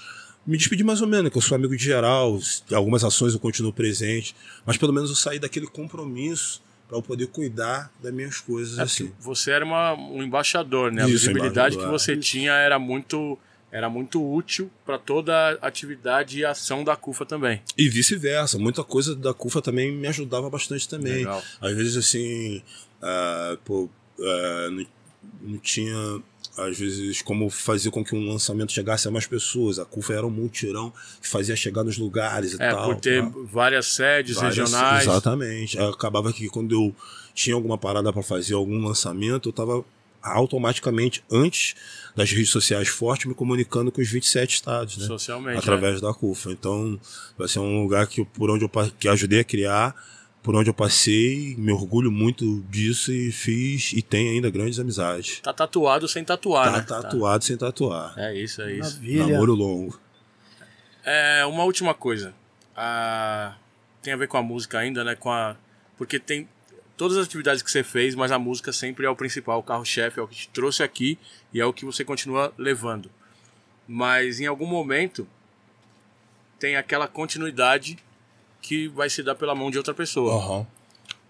Me 0.45 0.57
despedi 0.57 0.83
mais 0.83 1.01
ou 1.01 1.07
menos, 1.07 1.31
que 1.31 1.37
eu 1.37 1.41
sou 1.41 1.55
amigo 1.55 1.75
de 1.75 1.83
geral. 1.83 2.39
Algumas 2.73 3.03
ações 3.03 3.33
eu 3.33 3.39
continuo 3.39 3.73
presente. 3.73 4.35
Mas 4.65 4.77
pelo 4.77 4.93
menos 4.93 5.09
eu 5.09 5.15
saí 5.15 5.39
daquele 5.39 5.65
compromisso 5.67 6.61
para 6.87 6.97
eu 6.97 7.01
poder 7.01 7.27
cuidar 7.27 7.91
das 8.01 8.13
minhas 8.13 8.39
coisas 8.39 8.77
É 8.77 8.83
assim. 8.83 9.11
você 9.19 9.49
era 9.51 9.65
uma- 9.65 9.93
um 9.95 10.21
embaixador, 10.21 10.91
né? 10.91 11.01
A 11.03 11.05
Isso, 11.07 11.13
visibilidade 11.13 11.77
que 11.77 11.85
você 11.87 12.15
tinha 12.15 12.51
era 12.53 12.77
muito, 12.77 13.39
era 13.71 13.89
muito 13.89 14.23
útil 14.23 14.69
para 14.85 14.99
toda 14.99 15.57
a 15.59 15.67
atividade 15.67 16.37
e 16.39 16.45
ação 16.45 16.83
da 16.83 16.95
CUFA 16.95 17.25
também. 17.25 17.59
E 17.75 17.89
vice-versa. 17.89 18.59
Muita 18.59 18.83
coisa 18.83 19.15
da 19.15 19.33
CUFA 19.33 19.63
também 19.63 19.91
me 19.91 20.07
ajudava 20.07 20.47
bastante 20.47 20.87
também. 20.87 21.13
Legal. 21.25 21.41
Às 21.59 21.75
vezes, 21.75 21.97
assim, 21.97 22.61
ah, 23.01 23.57
pô, 23.65 23.89
ah, 24.19 24.69
não, 24.71 24.85
não 25.41 25.57
tinha 25.57 26.21
às 26.57 26.77
vezes, 26.77 27.21
como 27.21 27.49
fazer 27.49 27.91
com 27.91 28.03
que 28.03 28.15
um 28.15 28.29
lançamento 28.31 28.71
chegasse 28.71 29.07
a 29.07 29.11
mais 29.11 29.25
pessoas. 29.27 29.77
A 29.79 29.85
CUFA 29.85 30.13
era 30.13 30.25
um 30.25 30.29
multirão 30.29 30.91
que 31.21 31.27
fazia 31.27 31.55
chegar 31.55 31.83
nos 31.83 31.97
lugares 31.97 32.53
e 32.53 32.55
É, 32.61 32.71
tal. 32.71 32.85
por 32.85 32.95
ter 32.95 33.23
tá? 33.23 33.31
várias 33.51 33.87
sedes 33.87 34.35
Várias- 34.37 34.57
regionais. 34.57 35.03
Exatamente. 35.03 35.77
Acabava 35.79 36.31
que 36.31 36.47
quando 36.49 36.73
eu 36.73 36.95
tinha 37.33 37.55
alguma 37.55 37.77
parada 37.77 38.11
para 38.13 38.23
fazer 38.23 38.53
algum 38.53 38.79
lançamento, 38.85 39.49
eu 39.49 39.53
tava 39.53 39.83
automaticamente, 40.21 41.23
antes 41.31 41.75
das 42.15 42.31
redes 42.31 42.49
sociais 42.49 42.87
fortes, 42.87 43.25
me 43.27 43.33
comunicando 43.35 43.91
com 43.91 44.01
os 44.01 44.09
27 44.09 44.55
estados, 44.55 44.97
né? 44.97 45.05
Socialmente. 45.07 45.59
através 45.59 46.01
da 46.01 46.13
CUFA. 46.13 46.51
Então, 46.51 46.99
vai 47.37 47.47
ser 47.47 47.59
um 47.59 47.83
lugar 47.83 48.07
que 48.07 48.23
por 48.25 48.49
onde 48.49 48.63
eu 48.65 48.71
que 48.99 49.07
ajudei 49.07 49.39
a 49.39 49.43
criar, 49.43 49.95
por 50.45 50.55
onde 50.55 50.69
eu 50.69 50.75
passei, 50.75 51.55
me 51.57 51.71
orgulho 51.71 52.11
muito 52.11 52.61
disso 52.69 53.11
e 53.11 53.31
fiz 53.31 53.93
e 53.93 54.01
tenho 54.03 54.29
ainda 54.31 54.47
grandes 54.51 54.77
amizades. 54.77 55.39
Tá 55.39 55.51
tatuado 55.51 56.07
sem 56.07 56.23
tatuar, 56.23 56.65
Tá 56.71 56.77
né? 56.77 56.83
tatuado 56.83 57.43
sem 57.43 57.57
tatuar. 57.57 58.13
É 58.15 58.31
isso, 58.35 58.61
é 58.61 58.73
isso. 58.73 58.97
Maravilha. 58.97 59.25
Namoro 59.25 59.55
longo. 59.55 59.99
É, 61.03 61.43
uma 61.47 61.63
última 61.63 61.95
coisa. 61.95 62.31
Ah, 62.77 63.55
tem 64.03 64.13
a 64.13 64.17
ver 64.17 64.27
com 64.27 64.37
a 64.37 64.43
música 64.43 64.77
ainda, 64.77 65.03
né? 65.03 65.15
Com 65.15 65.31
a... 65.31 65.57
Porque 65.97 66.19
tem 66.19 66.47
todas 66.95 67.17
as 67.17 67.25
atividades 67.25 67.63
que 67.63 67.71
você 67.71 67.83
fez, 67.83 68.13
mas 68.13 68.31
a 68.31 68.37
música 68.37 68.71
sempre 68.71 69.07
é 69.07 69.09
o 69.09 69.15
principal, 69.15 69.57
o 69.57 69.63
carro-chefe, 69.63 70.19
é 70.19 70.21
o 70.21 70.27
que 70.27 70.35
te 70.35 70.49
trouxe 70.49 70.83
aqui 70.83 71.17
e 71.51 71.59
é 71.59 71.65
o 71.65 71.73
que 71.73 71.85
você 71.85 72.05
continua 72.05 72.53
levando. 72.55 73.09
Mas 73.87 74.39
em 74.39 74.45
algum 74.45 74.67
momento 74.67 75.27
tem 76.59 76.75
aquela 76.75 77.07
continuidade 77.07 77.97
que 78.65 78.87
vai 78.87 79.09
se 79.09 79.21
dar 79.21 79.35
pela 79.35 79.53
mão 79.53 79.69
de 79.69 79.77
outra 79.77 79.93
pessoa. 79.93 80.33
Aham. 80.33 80.67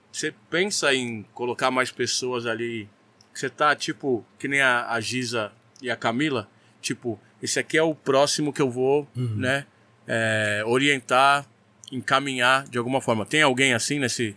Você 0.09 0.33
pensa 0.49 0.93
em 0.95 1.23
colocar 1.33 1.69
mais 1.69 1.91
pessoas 1.91 2.45
ali? 2.45 2.87
Você 3.33 3.49
tá 3.49 3.75
tipo, 3.75 4.25
que 4.39 4.47
nem 4.47 4.61
a, 4.61 4.89
a 4.89 5.01
Giza 5.01 5.51
e 5.81 5.91
a 5.91 5.97
Camila? 5.97 6.49
Tipo, 6.81 7.19
esse 7.43 7.59
aqui 7.59 7.77
é 7.77 7.83
o 7.83 7.93
próximo 7.93 8.53
que 8.53 8.61
eu 8.61 8.71
vou, 8.71 9.05
né? 9.13 9.65
é, 10.07 10.63
orientar, 10.65 11.45
encaminhar 11.91 12.67
de 12.69 12.77
alguma 12.77 13.01
forma. 13.01 13.25
Tem 13.25 13.41
alguém 13.41 13.73
assim 13.73 13.99
nesse, 13.99 14.33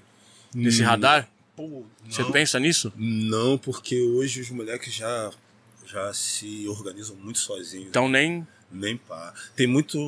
nesse 0.53 0.83
radar? 0.83 1.29
Você 2.09 2.25
pensa 2.25 2.59
nisso? 2.59 2.93
Não, 2.97 3.57
porque 3.57 4.01
hoje 4.01 4.41
os 4.41 4.51
moleques 4.51 4.93
já, 4.93 5.31
já 5.87 6.13
se 6.13 6.67
organizam 6.69 7.15
muito 7.17 7.39
sozinhos. 7.39 7.89
Então 7.89 8.09
nem. 8.09 8.47
Nem 8.71 8.97
pá. 8.97 9.33
Tem 9.57 9.67
muito. 9.67 9.99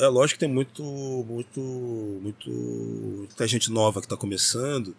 É 0.00 0.04
é 0.04 0.08
lógico 0.08 0.38
que 0.38 0.46
tem 0.46 0.52
muito. 0.52 0.82
Muito. 0.82 1.60
Muito. 1.60 2.50
Muita 2.50 3.46
gente 3.46 3.70
nova 3.70 4.00
que 4.00 4.06
está 4.06 4.16
começando, 4.16 4.96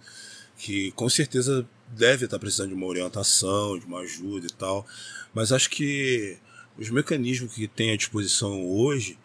que 0.58 0.92
com 0.92 1.10
certeza 1.10 1.68
deve 1.90 2.26
estar 2.26 2.38
precisando 2.40 2.70
de 2.70 2.76
uma 2.76 2.86
orientação, 2.86 3.78
de 3.80 3.86
uma 3.86 4.00
ajuda 4.02 4.46
e 4.48 4.54
tal. 4.54 4.86
Mas 5.34 5.52
acho 5.52 5.70
que 5.70 6.38
os 6.78 6.90
mecanismos 6.90 7.54
que 7.54 7.68
tem 7.68 7.92
à 7.92 7.98
disposição 7.98 8.66
hoje. 8.66 9.18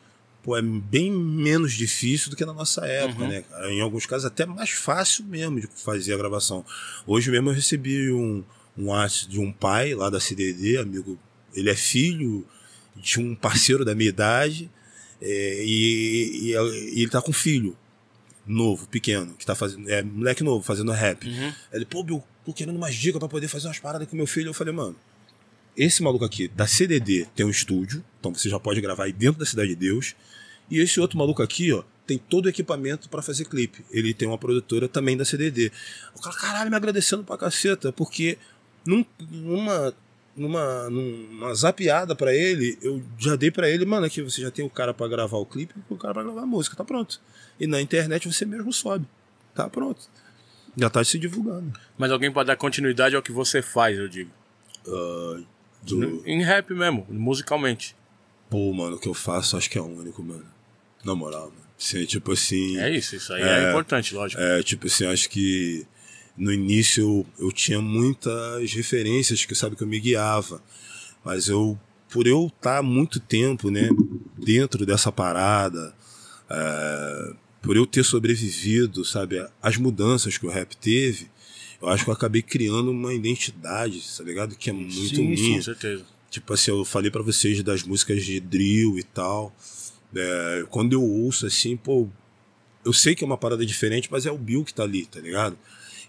Pô, 0.42 0.56
é 0.56 0.62
bem 0.62 1.08
menos 1.12 1.72
difícil 1.72 2.28
do 2.28 2.34
que 2.34 2.44
na 2.44 2.52
nossa 2.52 2.84
época, 2.84 3.22
Uhum. 3.22 3.28
né? 3.28 3.42
cara? 3.42 3.72
Em 3.72 3.80
alguns 3.80 4.06
casos, 4.06 4.24
até 4.24 4.44
mais 4.44 4.70
fácil 4.70 5.24
mesmo 5.24 5.60
de 5.60 5.68
fazer 5.68 6.14
a 6.14 6.16
gravação. 6.16 6.66
Hoje 7.06 7.30
mesmo 7.30 7.50
eu 7.50 7.54
recebi 7.54 8.10
um, 8.10 8.42
um 8.76 8.92
arte 8.92 9.28
de 9.28 9.38
um 9.38 9.52
pai 9.52 9.94
lá 9.94 10.10
da 10.10 10.18
CDD, 10.18 10.78
amigo. 10.78 11.16
Ele 11.54 11.70
é 11.70 11.76
filho 11.76 12.44
de 12.96 13.20
um 13.20 13.34
parceiro 13.34 13.84
da 13.84 13.94
minha 13.94 14.08
idade 14.08 14.70
é, 15.20 15.64
e, 15.64 16.50
e- 16.50 16.98
e 16.98 17.02
ele 17.02 17.10
tá 17.10 17.20
com 17.22 17.30
um 17.30 17.34
filho 17.34 17.76
novo, 18.46 18.86
pequeno, 18.88 19.34
que 19.34 19.46
tá 19.46 19.54
fazendo. 19.54 19.88
É 19.88 20.02
moleque 20.02 20.42
novo, 20.42 20.64
fazendo 20.64 20.90
rap. 20.92 21.26
Uhum. 21.28 21.52
Ele, 21.72 21.84
pô, 21.84 22.02
Bill, 22.02 22.22
tô 22.44 22.52
querendo 22.52 22.76
umas 22.76 22.94
dicas 22.94 23.18
pra 23.18 23.28
poder 23.28 23.48
fazer 23.48 23.68
umas 23.68 23.78
paradas 23.78 24.08
com 24.08 24.16
meu 24.16 24.26
filho. 24.26 24.48
Eu 24.48 24.54
falei, 24.54 24.74
mano, 24.74 24.96
esse 25.76 26.02
maluco 26.02 26.24
aqui 26.24 26.48
da 26.48 26.66
CDD 26.66 27.26
tem 27.36 27.46
um 27.46 27.50
estúdio, 27.50 28.04
então 28.18 28.34
você 28.34 28.48
já 28.48 28.58
pode 28.58 28.80
gravar 28.80 29.04
aí 29.04 29.12
dentro 29.12 29.38
da 29.38 29.46
Cidade 29.46 29.68
de 29.70 29.76
Deus. 29.76 30.14
E 30.70 30.78
esse 30.80 30.98
outro 31.00 31.16
maluco 31.18 31.42
aqui, 31.42 31.72
ó, 31.72 31.82
tem 32.06 32.18
todo 32.18 32.46
o 32.46 32.48
equipamento 32.48 33.08
pra 33.08 33.22
fazer 33.22 33.44
clipe. 33.44 33.84
Ele 33.90 34.12
tem 34.12 34.26
uma 34.26 34.38
produtora 34.38 34.88
também 34.88 35.16
da 35.16 35.24
CDD. 35.24 35.70
O 36.16 36.20
cara, 36.20 36.36
caralho, 36.36 36.70
me 36.70 36.76
agradecendo 36.76 37.22
pra 37.22 37.38
caceta, 37.38 37.92
porque 37.92 38.36
num- 38.84 39.04
numa, 39.30 39.94
numa, 40.36 40.88
numa 40.90 41.54
zapeada 41.54 42.14
pra 42.14 42.34
ele, 42.34 42.78
eu 42.82 43.02
já 43.18 43.36
dei 43.36 43.50
pra 43.50 43.68
ele, 43.68 43.84
mano, 43.84 44.06
aqui 44.06 44.22
você 44.22 44.40
já 44.42 44.50
tem 44.50 44.64
o 44.64 44.70
cara 44.70 44.92
pra 44.94 45.06
gravar 45.08 45.36
o 45.38 45.46
clipe 45.46 45.74
e 45.90 45.94
o 45.94 45.96
cara 45.96 46.14
pra 46.14 46.22
gravar 46.22 46.42
a 46.42 46.46
música, 46.46 46.76
tá 46.76 46.84
pronto. 46.84 47.20
E 47.60 47.66
na 47.66 47.80
internet 47.80 48.26
você 48.32 48.44
mesmo 48.44 48.72
sobe, 48.72 49.06
tá 49.54 49.68
pronto. 49.68 50.00
Já 50.76 50.88
tá 50.88 51.04
se 51.04 51.18
divulgando. 51.18 51.72
Mas 51.98 52.10
alguém 52.10 52.32
pode 52.32 52.46
dar 52.46 52.56
continuidade 52.56 53.14
ao 53.14 53.22
que 53.22 53.30
você 53.32 53.60
faz, 53.60 53.98
eu 53.98 54.08
digo. 54.08 54.30
Ah, 54.88 55.40
do- 55.82 56.22
Em 56.26 56.42
rap 56.42 56.72
mesmo, 56.72 57.06
musicalmente. 57.10 57.94
Pô, 58.48 58.72
mano, 58.72 58.96
o 58.96 58.98
que 58.98 59.08
eu 59.08 59.14
faço 59.14 59.56
acho 59.56 59.68
que 59.68 59.78
é 59.78 59.82
único, 59.82 60.22
mano. 60.22 60.46
Na 61.04 61.14
moral, 61.14 61.46
mano. 61.50 61.62
Assim, 61.78 62.04
tipo 62.06 62.32
assim. 62.32 62.78
É 62.78 62.88
isso, 62.96 63.16
isso 63.16 63.32
aí 63.34 63.42
é, 63.42 63.64
É. 63.64 63.68
importante, 63.70 64.14
lógico. 64.14 64.40
É, 64.40 64.62
tipo 64.62 64.86
assim, 64.86 65.04
acho 65.06 65.28
que 65.28 65.86
no 66.36 66.52
início 66.52 67.02
eu, 67.02 67.46
eu 67.46 67.52
tinha 67.52 67.80
muitas 67.80 68.72
referências 68.72 69.44
que 69.44 69.54
sabe 69.54 69.76
que 69.76 69.82
eu 69.82 69.88
me 69.88 70.00
guiava. 70.00 70.62
Mas 71.24 71.48
eu, 71.48 71.78
por 72.10 72.26
eu 72.26 72.46
estar 72.46 72.82
muito 72.82 73.20
tempo, 73.20 73.70
né, 73.70 73.88
dentro 74.36 74.84
dessa 74.84 75.12
parada, 75.12 75.94
é, 76.50 77.34
por 77.60 77.76
eu 77.76 77.86
ter 77.86 78.04
sobrevivido, 78.04 79.04
sabe, 79.04 79.46
às 79.62 79.76
mudanças 79.76 80.36
que 80.36 80.46
o 80.46 80.50
rap 80.50 80.76
teve, 80.76 81.30
eu 81.80 81.88
acho 81.88 82.04
que 82.04 82.10
eu 82.10 82.14
acabei 82.14 82.42
criando 82.42 82.90
uma 82.90 83.12
identidade, 83.12 84.02
tá 84.16 84.22
ligado? 84.22 84.54
Que 84.56 84.70
é 84.70 84.72
muito 84.72 84.92
Sim, 84.92 85.28
minha. 85.28 85.56
Com 85.56 85.62
certeza. 85.62 86.04
Tipo 86.30 86.54
assim, 86.54 86.70
eu 86.70 86.84
falei 86.84 87.10
pra 87.10 87.22
vocês 87.22 87.62
das 87.62 87.82
músicas 87.82 88.24
de 88.24 88.40
drill 88.40 88.98
e 88.98 89.02
tal. 89.02 89.54
É, 90.14 90.64
quando 90.70 90.92
eu 90.92 91.02
ouço 91.02 91.44
assim, 91.44 91.76
pô, 91.76 92.08
eu 92.84 92.92
sei 92.92 93.14
que 93.14 93.24
é 93.24 93.26
uma 93.26 93.36
parada 93.36 93.66
diferente, 93.66 94.08
mas 94.10 94.26
é 94.26 94.30
o 94.30 94.38
Bill 94.38 94.64
que 94.64 94.72
tá 94.72 94.82
ali, 94.82 95.06
tá 95.06 95.20
ligado? 95.20 95.58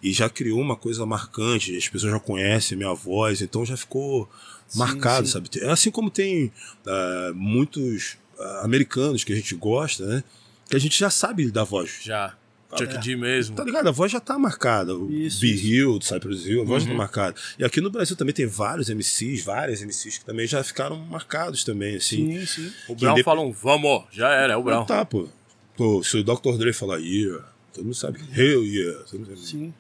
E 0.04 0.12
já 0.12 0.30
criou 0.30 0.60
uma 0.60 0.76
coisa 0.76 1.06
marcante, 1.06 1.76
as 1.78 1.88
pessoas 1.88 2.12
já 2.12 2.20
conhecem 2.20 2.76
a 2.76 2.78
minha 2.78 2.94
voz, 2.94 3.42
então 3.42 3.66
já 3.66 3.78
ficou 3.78 4.30
marcado, 4.76 5.26
sim. 5.26 5.32
sabe? 5.34 5.50
É 5.62 5.70
Assim 5.70 5.90
como 5.90 6.10
tem 6.12 6.52
ah, 6.86 7.32
muitos 7.34 8.18
ah, 8.38 8.62
americanos 8.66 9.24
que 9.24 9.32
a 9.32 9.36
gente 9.36 9.56
gosta, 9.56 10.06
né? 10.06 10.24
Que 10.70 10.76
a 10.76 10.80
gente 10.80 11.00
já 11.00 11.10
sabe 11.10 11.50
da 11.50 11.64
voz. 11.64 12.00
Já. 12.04 12.36
Chuck 12.78 12.96
é. 12.96 12.98
D 12.98 13.16
mesmo. 13.16 13.56
Tá 13.56 13.64
ligado? 13.64 13.88
A 13.88 13.92
voz 13.92 14.12
já 14.12 14.20
tá 14.20 14.38
marcada. 14.40 14.96
O 14.98 15.12
Isso, 15.12 15.40
Be 15.40 15.54
isso. 15.54 15.68
Hill, 15.68 16.00
do 16.00 16.06
Cypress 16.06 16.46
Hill, 16.48 16.64
a 16.64 16.66
voz 16.66 16.84
Uhum. 16.84 16.90
tá 16.90 16.96
marcada. 16.96 17.36
E 17.60 17.64
aqui 17.64 17.80
no 17.80 17.92
Brasil 17.92 18.16
também 18.16 18.34
tem 18.34 18.48
vários 18.48 18.90
MCs, 18.90 19.44
várias 19.44 19.82
MCs 19.82 20.18
que 20.18 20.26
também 20.26 20.48
já 20.48 20.64
ficaram 20.64 20.98
marcados 21.06 21.64
também, 21.64 21.96
assim. 21.98 22.40
Sim, 22.40 22.46
sim. 22.46 22.74
O 22.90 22.96
Brown 22.96 23.12
Indep- 23.14 23.26
fala 23.26 23.42
um 23.42 23.52
vamos, 23.52 24.04
já 24.12 24.32
era, 24.34 24.54
é 24.54 24.58
o 24.58 24.64
Brown. 24.64 24.80
Não 24.80 24.86
tá, 24.86 25.06
pô. 25.06 25.30
Pô, 25.78 26.04
se 26.04 26.18
o 26.18 26.24
Dr. 26.24 26.58
Dre 26.58 26.74
falar 26.74 26.98
yeah, 26.98 27.46
todo 27.74 27.84
mundo 27.86 27.96
sabe. 27.96 28.20
Hell 28.36 28.64
yeah. 28.66 29.04
Todo 29.06 29.20
mundo 29.20 29.36
sabe. 29.36 29.48
Sim. 29.48 29.74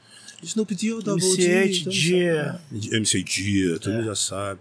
Snoop 0.43 0.73
Dogg, 0.75 1.03
Double 1.03 1.23
MC 1.25 1.83
D, 1.85 1.89
Dia. 1.89 2.59
sabe. 2.71 2.95
MC 2.95 3.23
Dia, 3.23 3.79
todo 3.79 3.91
É. 3.93 3.95
mundo 3.97 4.05
já 4.05 4.15
sabe. 4.15 4.59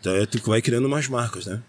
Então 0.00 0.14
é, 0.14 0.26
tu 0.26 0.38
vai 0.48 0.62
criando 0.62 0.88
mais 0.88 1.08
marcas, 1.08 1.46
né? 1.46 1.60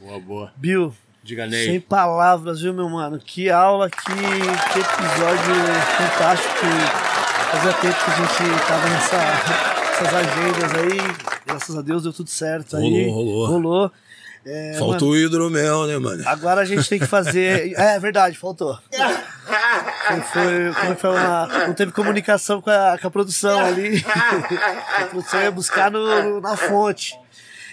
Boa, 0.00 0.18
boa. 0.20 0.52
Bill, 0.56 0.94
Diga 1.22 1.48
sem 1.50 1.68
Ney. 1.68 1.80
palavras, 1.80 2.60
viu, 2.60 2.72
meu 2.74 2.88
mano? 2.88 3.18
Que 3.18 3.50
aula, 3.50 3.88
que, 3.90 3.96
que 3.98 4.78
episódio 4.78 5.54
fantástico. 5.96 6.54
Que 6.60 7.50
fazia 7.50 7.72
tempo 7.74 7.96
que 8.04 8.10
a 8.10 8.14
gente 8.16 8.66
tava 8.66 8.88
nessa, 8.90 9.16
nessas 10.02 10.14
agendas 10.14 10.74
aí. 10.74 11.26
Graças 11.46 11.76
a 11.76 11.82
Deus 11.82 12.02
deu 12.02 12.12
tudo 12.12 12.28
certo 12.30 12.76
aí. 12.76 13.08
Rolou, 13.08 13.46
rolou. 13.46 13.92
É, 14.48 14.76
Faltou 14.78 15.10
o 15.10 15.16
hidromel, 15.16 15.86
né, 15.88 15.98
mano? 15.98 16.22
Agora 16.26 16.60
a 16.60 16.64
gente 16.64 16.88
tem 16.88 16.98
que 17.00 17.06
fazer. 17.06 17.72
É, 17.76 17.96
é 17.96 17.98
verdade, 17.98 18.38
faltou. 18.38 18.78
Foi, 20.32 20.72
foi, 20.72 20.94
foi 20.94 21.10
uma- 21.10 21.66
não 21.66 21.74
teve 21.74 21.90
comunicação 21.92 22.60
com 22.62 22.70
a, 22.70 22.96
com 23.00 23.08
a 23.08 23.10
produção 23.10 23.58
ali. 23.58 24.04
A 24.98 25.06
produção 25.06 25.42
ia 25.42 25.50
buscar 25.50 25.90
no, 25.90 26.22
no- 26.22 26.40
na 26.40 26.56
fonte. 26.56 27.18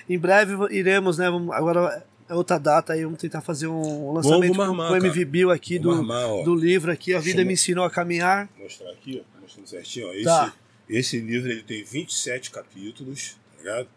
Em 0.09 0.17
breve 0.17 0.53
iremos, 0.75 1.17
né? 1.17 1.29
vamos- 1.29 1.53
agora 1.55 2.03
é 2.27 2.33
outra 2.33 2.57
data 2.59 2.93
aí, 2.93 3.03
vamos 3.03 3.19
tentar 3.19 3.41
fazer 3.41 3.67
um 3.67 4.11
lançamento 4.13 4.55
com- 4.55 4.61
armar, 4.63 4.87
com 4.87 4.93
o 4.93 4.97
MV. 4.97 5.25
Bill 5.25 5.51
aqui 5.51 5.77
do, 5.77 5.91
armar, 5.91 6.43
do 6.43 6.55
livro 6.55 6.91
aqui. 6.91 7.13
A 7.13 7.19
vida 7.19 7.45
me 7.45 7.53
ensinou 7.53 7.85
a 7.85 7.89
caminhar. 7.89 8.49
Vou 8.55 8.63
mostrar 8.63 8.89
aqui, 8.91 9.23
ó, 9.37 9.41
mostrando 9.41 9.67
certinho, 9.67 10.07
ó. 10.07 10.13
Esse, 10.13 10.23
Tá. 10.23 10.53
esse 10.89 11.19
livro 11.19 11.51
ele 11.51 11.61
tem 11.63 11.83
27 11.83 12.49
capítulos, 12.51 13.37
tá 13.51 13.57
ligado? 13.63 13.87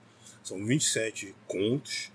São 0.45 0.65
27 0.65 1.35
contos. 1.47 2.11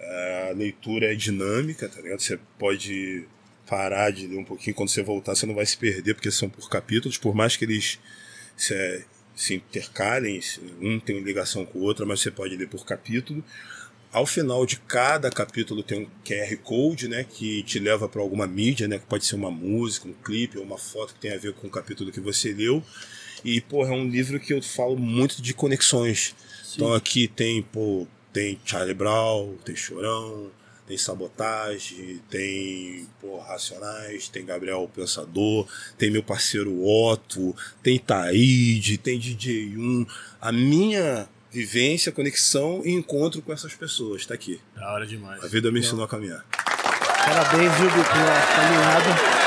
A 0.00 0.52
leitura 0.52 1.12
é 1.12 1.14
dinâmica, 1.14 1.88
tá 1.88 2.00
ligado? 2.00 2.20
Você 2.20 2.38
pode 2.58 3.24
parar 3.66 4.10
de 4.10 4.26
ler 4.26 4.38
um 4.38 4.44
pouquinho, 4.44 4.74
quando 4.74 4.88
você 4.88 5.02
voltar 5.02 5.34
você 5.34 5.46
não 5.46 5.54
vai 5.54 5.64
se 5.64 5.76
perder, 5.76 6.14
porque 6.14 6.30
são 6.30 6.48
por 6.48 6.68
capítulos, 6.68 7.16
por 7.16 7.34
mais 7.34 7.56
que 7.56 7.64
eles 7.64 8.00
se, 8.56 9.04
se 9.34 9.54
intercalem, 9.54 10.40
um 10.80 10.98
tem 10.98 11.20
ligação 11.20 11.64
com 11.64 11.78
o 11.78 11.82
outro, 11.82 12.06
mas 12.06 12.20
você 12.20 12.30
pode 12.30 12.56
ler 12.56 12.68
por 12.68 12.84
capítulo. 12.84 13.44
Ao 14.12 14.26
final 14.26 14.66
de 14.66 14.76
cada 14.80 15.30
capítulo 15.30 15.84
tem 15.84 16.00
um 16.00 16.08
QR 16.24 16.56
Code, 16.64 17.06
né, 17.06 17.22
que 17.22 17.62
te 17.62 17.78
leva 17.78 18.08
para 18.08 18.20
alguma 18.20 18.44
mídia, 18.44 18.88
né, 18.88 18.98
que 18.98 19.06
pode 19.06 19.24
ser 19.24 19.36
uma 19.36 19.52
música, 19.52 20.08
um 20.08 20.12
clipe 20.12 20.58
ou 20.58 20.64
uma 20.64 20.78
foto 20.78 21.14
que 21.14 21.20
tem 21.20 21.32
a 21.32 21.38
ver 21.38 21.52
com 21.52 21.68
o 21.68 21.70
capítulo 21.70 22.10
que 22.10 22.18
você 22.18 22.52
leu. 22.52 22.82
E, 23.44 23.60
porra, 23.60 23.90
é 23.90 23.96
um 23.96 24.08
livro 24.08 24.40
que 24.40 24.52
eu 24.52 24.60
falo 24.60 24.96
muito 24.98 25.40
de 25.40 25.54
conexões, 25.54 26.34
Então 26.74 26.92
aqui 26.92 27.28
tem, 27.28 27.62
pô, 27.62 28.06
tem 28.32 28.60
Charlie 28.64 28.94
Brown, 28.94 29.54
tem 29.64 29.74
Chorão, 29.76 30.50
tem 30.86 30.98
Sabotagem, 30.98 32.20
tem 32.28 33.06
pô, 33.20 33.38
Racionais, 33.38 34.28
tem 34.28 34.44
Gabriel 34.44 34.90
Pensador, 34.94 35.66
tem 35.96 36.10
meu 36.10 36.22
parceiro 36.22 36.84
Otto, 36.84 37.54
tem 37.82 37.98
Taíde, 37.98 38.98
tem 38.98 39.18
DJ1. 39.18 40.06
A 40.40 40.50
minha 40.50 41.28
vivência, 41.50 42.12
conexão 42.12 42.82
e 42.84 42.92
encontro 42.92 43.42
com 43.42 43.52
essas 43.52 43.74
pessoas, 43.74 44.26
tá 44.26 44.34
aqui. 44.34 44.60
Da 44.74 44.92
hora 44.92 45.06
demais. 45.06 45.42
A 45.42 45.46
vida 45.46 45.70
me 45.70 45.80
ensinou 45.80 46.04
a 46.04 46.08
caminhar. 46.08 46.44
Parabéns, 46.50 47.72
viu, 47.74 47.90
pela 47.90 48.40
caminhada. 48.56 49.40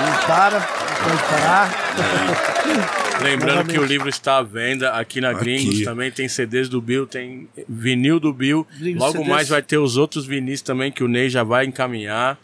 Não 0.00 0.26
para, 0.26 0.60
não 0.60 0.66
pode 1.08 1.22
parar. 1.28 2.99
Lembrando 3.22 3.48
Novamente. 3.56 3.72
que 3.74 3.78
o 3.80 3.84
livro 3.84 4.08
está 4.08 4.38
à 4.38 4.42
venda 4.42 4.90
aqui 4.92 5.20
na 5.20 5.30
Aqui. 5.30 5.40
Gringos, 5.40 5.82
também 5.82 6.10
tem 6.10 6.28
CDs 6.28 6.68
do 6.68 6.80
Bill, 6.80 7.06
tem 7.06 7.48
vinil 7.68 8.18
do 8.18 8.32
Bill. 8.32 8.66
Gringos 8.78 9.00
Logo 9.00 9.12
CDs. 9.12 9.28
mais 9.28 9.48
vai 9.48 9.62
ter 9.62 9.78
os 9.78 9.96
outros 9.96 10.24
vinis 10.26 10.62
também 10.62 10.90
que 10.90 11.04
o 11.04 11.08
Ney 11.08 11.28
já 11.28 11.42
vai 11.42 11.66
encaminhar. 11.66 12.38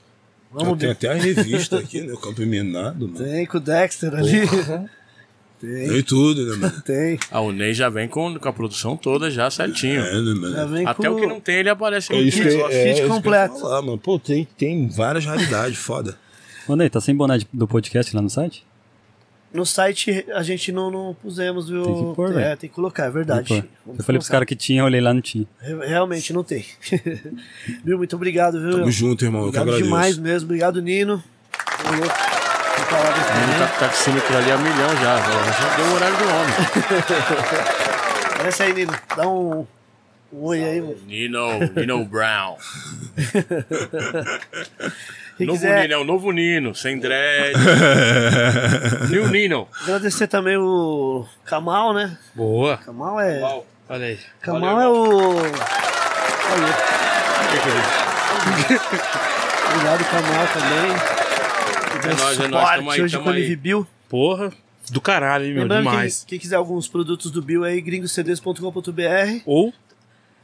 Vamos 0.53 0.79
tem 0.79 0.91
até 0.91 1.09
a 1.11 1.15
revista 1.15 1.79
aqui, 1.79 2.01
né? 2.03 2.13
O 2.13 2.19
Campo 2.19 2.41
Minado, 2.43 3.09
mano. 3.09 3.25
Tem 3.25 3.45
com 3.47 3.57
o 3.59 3.61
Dexter 3.61 4.15
ali. 4.15 4.41
Tem, 5.59 5.89
Tem 5.89 6.03
tudo, 6.03 6.45
né, 6.51 6.57
mano? 6.57 6.83
tem. 6.83 7.19
Ah, 7.31 7.41
o 7.41 7.51
Ney 7.51 7.73
já 7.73 7.89
vem 7.89 8.07
com, 8.07 8.39
com 8.39 8.49
a 8.49 8.53
produção 8.53 8.95
toda 8.95 9.31
já 9.31 9.51
certinho. 9.51 10.01
É, 10.03 10.13
né, 10.13 10.35
mano? 10.35 10.53
Já 10.55 10.65
vem 10.67 10.87
Até 10.87 11.09
com 11.09 11.15
o 11.15 11.19
que 11.21 11.27
não 11.27 11.41
tem, 11.41 11.57
ele 11.57 11.71
aparece 11.71 12.13
É 12.13 12.17
no 12.17 12.23
isso 12.23 12.37
que, 12.43 12.49
kit. 12.49 12.61
é, 12.71 12.93
kit 12.93 13.01
é 13.03 13.09
completo. 13.09 13.59
falar, 13.59 13.81
mano. 13.81 13.97
Pô, 13.97 14.19
tem, 14.19 14.47
tem 14.59 14.87
várias 14.89 15.25
raridades, 15.25 15.79
foda. 15.79 16.15
Mano, 16.69 16.83
aí, 16.83 16.91
tá 16.91 17.01
sem 17.01 17.15
boné 17.17 17.39
do 17.53 17.67
podcast 17.67 18.15
lá 18.15 18.21
no 18.21 18.29
site? 18.29 18.65
No 19.53 19.65
site 19.65 20.27
a 20.35 20.43
gente 20.43 20.71
não, 20.73 20.91
não 20.91 21.15
pusemos, 21.15 21.69
viu? 21.69 21.83
Tem 21.85 22.09
que 22.11 22.15
pôr, 22.15 22.31
é, 22.31 22.35
velho. 22.35 22.57
tem 22.59 22.69
que 22.69 22.75
colocar, 22.75 23.05
é 23.07 23.11
verdade. 23.11 23.55
Eu 23.55 23.57
falei 23.57 23.69
pros 23.97 24.07
colocar. 24.07 24.31
caras 24.33 24.47
que 24.49 24.57
tinha, 24.57 24.81
eu 24.83 24.85
olhei 24.85 25.01
lá, 25.01 25.15
não 25.15 25.23
tinha. 25.23 25.47
Re- 25.61 25.87
Realmente 25.87 26.33
não 26.33 26.43
tem. 26.45 26.67
viu? 27.85 27.97
Muito 27.97 28.15
obrigado, 28.17 28.61
viu? 28.61 28.73
Tamo 28.73 28.91
junto, 28.91 29.25
irmão. 29.25 29.47
Eu 29.47 29.53
que 29.53 29.59
Obrigado 29.59 29.69
agradeço. 29.69 29.85
demais 29.89 30.19
mesmo. 30.19 30.47
Obrigado, 30.47 30.83
Nino. 30.83 31.23
Também. 31.83 32.09
tá, 32.09 33.67
taxímetro 33.81 34.37
ali 34.37 34.51
a 34.51 34.59
milhão 34.59 34.91
já. 34.97 35.17
Já 35.19 35.77
deu 35.77 35.87
o 35.87 35.95
horário 35.95 36.17
do 36.19 36.25
homem. 36.25 36.55
Aparece 38.35 38.63
aí, 38.65 38.73
Nino. 38.75 38.93
Dá 39.17 39.27
um, 39.29 39.67
um 40.33 40.43
oi 40.45 40.63
aí, 40.63 40.81
mano. 40.81 40.97
Nino, 41.07 41.47
Nino 41.75 42.05
Brown. 42.05 42.57
Quem 45.37 45.47
novo 45.47 45.59
quiser 45.59 45.83
Nino, 45.83 45.95
é 45.95 45.99
o 45.99 46.05
novo 46.05 46.33
Nino, 46.33 46.75
sem 46.75 46.99
dread. 46.99 47.55
New 49.11 49.29
Nino. 49.29 49.69
agradecer 49.83 50.27
também 50.27 50.57
o 50.57 51.27
Kamal, 51.45 51.93
né? 51.93 52.17
Boa. 52.35 52.79
Kamal 52.79 53.21
é. 53.21 53.43
Olha 53.89 54.07
aí. 54.07 54.19
Kamal 54.41 54.81
é 54.81 54.89
o. 54.89 55.37
Olha. 55.37 55.57
Obrigado, 59.69 60.05
Kamal 60.11 60.47
também. 60.55 60.91
É 62.03 62.15
nóis, 62.15 62.41
é 62.41 62.49
nóis, 62.49 62.71
tamo 62.77 62.91
aí, 62.91 63.03
hoje 63.03 63.13
tamo 63.13 63.25
com 63.25 63.31
o 63.31 63.33
aí. 63.35 63.43
MV 63.43 63.57
Bill. 63.57 63.87
Porra. 64.09 64.53
Do 64.91 65.01
caralho, 65.01 65.45
hein, 65.45 65.53
meu. 65.53 65.63
Lembrando, 65.63 65.83
quem, 65.83 65.93
Demais. 65.93 66.25
quem 66.27 66.39
quiser 66.39 66.57
alguns 66.57 66.89
produtos 66.89 67.31
do 67.31 67.43
Bill 67.43 67.65
aí, 67.65 67.81
gringocds.com.br. 67.81 69.41
Ou 69.45 69.75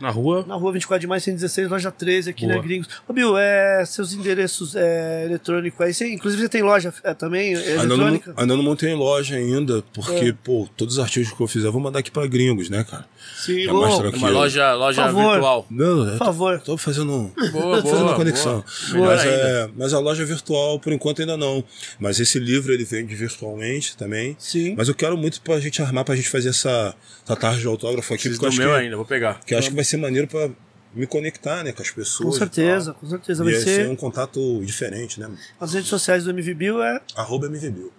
na 0.02 0.10
rua. 0.10 0.44
Na 0.46 0.56
rua 0.56 0.72
24 0.72 1.00
de 1.00 1.06
maio, 1.06 1.20
116, 1.20 1.70
loja 1.70 1.90
13, 1.90 2.30
aqui 2.30 2.44
Boa. 2.44 2.56
na 2.56 2.62
Gringos. 2.62 2.88
Ô, 3.06 3.12
Bill, 3.12 3.38
é, 3.38 3.84
seus 3.86 4.12
endereços 4.12 4.74
é, 4.74 5.24
eletrônicos 5.26 5.80
aí, 5.80 5.94
você, 5.94 6.12
inclusive 6.12 6.42
você 6.42 6.48
tem 6.48 6.62
loja 6.62 6.92
é, 7.04 7.14
também, 7.14 7.54
Ainda 7.54 7.84
não, 7.86 7.94
eletrônica? 7.96 8.34
ainda 8.36 8.56
não 8.56 8.62
montei 8.64 8.90
em 8.90 8.96
loja 8.96 9.36
ainda, 9.36 9.82
porque, 9.94 10.26
É. 10.30 10.34
pô, 10.44 10.68
todos 10.76 10.94
os 10.98 11.00
artigos 11.02 11.32
que 11.32 11.40
eu 11.40 11.46
fizer 11.46 11.68
eu 11.68 11.72
vou 11.72 11.80
mandar 11.80 12.00
aqui 12.00 12.10
pra 12.10 12.26
gringos, 12.26 12.68
né, 12.68 12.82
cara? 12.84 13.06
Sim, 13.36 13.66
É 13.66 13.72
Uma 13.72 14.30
loja, 14.30 14.72
loja 14.74 15.02
favor. 15.04 15.32
virtual. 15.32 15.66
Não, 15.70 16.04
eu 16.04 16.10
por 16.12 16.18
favor. 16.26 16.60
tô 16.60 16.76
fazendo, 16.76 17.12
um- 17.12 17.28
Boa, 17.50 17.76
tô 17.82 17.82
fazendo 17.82 17.82
boa, 17.82 18.02
uma 18.02 18.14
conexão. 18.14 18.64
boa. 18.92 19.06
Mas, 19.08 19.24
é, 19.24 19.70
mas 19.76 19.92
a 19.94 19.98
loja 19.98 20.24
virtual, 20.24 20.78
por 20.78 20.92
enquanto, 20.92 21.20
ainda 21.20 21.36
não. 21.36 21.64
Mas 21.98 22.20
esse 22.20 22.38
livro, 22.38 22.72
ele 22.72 22.84
vende 22.84 23.14
virtualmente 23.14 23.96
também. 23.96 24.36
Sim. 24.38 24.74
Mas 24.76 24.88
eu 24.88 24.94
quero 24.94 25.16
muito 25.16 25.40
pra 25.42 25.58
gente 25.60 25.82
armar, 25.82 26.04
pra 26.04 26.14
gente 26.14 26.28
fazer 26.28 26.50
essa, 26.50 26.94
essa 27.24 27.36
tarde 27.36 27.60
de 27.60 27.66
autógrafo 27.66 28.12
aqui, 28.14 28.22
Preciso 28.24 28.40
porque 28.40 28.56
do 28.56 28.60
acho 28.60 28.68
meu 28.68 28.76
que, 28.78 28.84
ainda, 28.84 28.96
vou 28.96 29.04
pegar. 29.04 29.40
que 29.44 29.54
eu 29.54 29.58
acho 29.58 29.70
que 29.70 29.74
vai 29.74 29.84
ser 29.84 29.96
maneiro 29.96 30.28
pra 30.28 30.48
me 30.94 31.06
conectar, 31.06 31.64
né, 31.64 31.72
com 31.72 31.80
as 31.82 31.90
pessoas. 31.90 32.28
Com 32.30 32.36
e 32.36 32.38
certeza, 32.38 32.92
com 32.92 33.06
certeza. 33.08 33.42
E 33.42 33.44
Vai 33.46 33.54
ia 33.54 33.60
ser. 33.60 33.74
ser 33.84 33.88
um 33.88 33.96
contato 33.96 34.60
diferente, 34.64 35.18
né? 35.18 35.28
As 35.58 35.72
redes 35.72 35.88
sociais 35.88 36.24
do 36.24 36.30
MV 36.30 36.54
Bill 36.54 36.82
é, 36.82 37.00
Arroba 37.16 37.46
MVBio. 37.48 37.90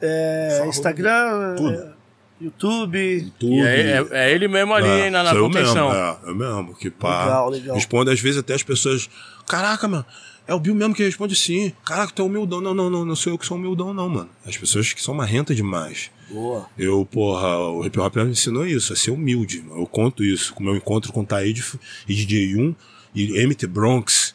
é 0.00 0.64
Instagram, 0.66 1.54
Tudo. 1.56 1.72
é, 1.74 1.92
YouTube. 2.40 3.32
Tudo. 3.38 3.54
E 3.54 3.60
é, 3.60 3.90
é- 3.90 4.06
é 4.10 4.32
ele 4.32 4.48
mesmo 4.48 4.74
ali, 4.74 4.88
É, 4.88 5.04
hein, 5.06 5.10
na, 5.10 5.22
na 5.22 5.34
contenção. 5.34 5.88
Mesmo, 5.90 6.02
é, 6.02 6.30
eu 6.30 6.34
mesmo. 6.34 6.74
Que 6.76 6.90
pá. 6.90 7.24
Legal, 7.24 7.50
legal. 7.50 7.74
Responde 7.76 8.10
às 8.10 8.20
vezes 8.20 8.38
até 8.38 8.54
as 8.54 8.62
pessoas. 8.62 9.08
Caraca, 9.46 9.86
mano. 9.88 10.04
É 10.48 10.54
o 10.54 10.60
Bill 10.60 10.74
mesmo 10.76 10.94
que 10.94 11.02
responde 11.02 11.34
sim. 11.34 11.72
Caraca, 11.84 12.12
tu 12.14 12.22
é 12.22 12.24
humildão. 12.24 12.60
Não, 12.60 12.72
não, 12.72 12.88
não, 12.88 13.04
não 13.04 13.16
sou 13.16 13.32
eu 13.32 13.38
que 13.38 13.44
sou 13.44 13.56
humildão, 13.56 13.92
não, 13.92 14.08
mano. 14.08 14.28
As 14.44 14.56
pessoas 14.56 14.92
que 14.92 15.02
são 15.02 15.12
marrenta 15.12 15.52
demais. 15.54 16.10
Boa. 16.30 16.66
Eu, 16.78 17.04
porra, 17.04 17.58
o 17.58 17.84
Hip 17.84 17.98
Hop 17.98 18.16
me 18.16 18.30
ensinou 18.30 18.66
isso, 18.66 18.92
a 18.92 18.96
ser 18.96 19.10
humilde. 19.10 19.64
Eu 19.68 19.86
conto 19.86 20.22
isso. 20.22 20.54
Com 20.54 20.60
o 20.62 20.66
meu 20.66 20.76
encontro 20.76 21.12
com 21.12 21.24
Taíde 21.24 21.64
e 22.08 22.14
DJ1 22.14 22.74
e 23.14 23.44
MT 23.46 23.66
Bronx, 23.66 24.34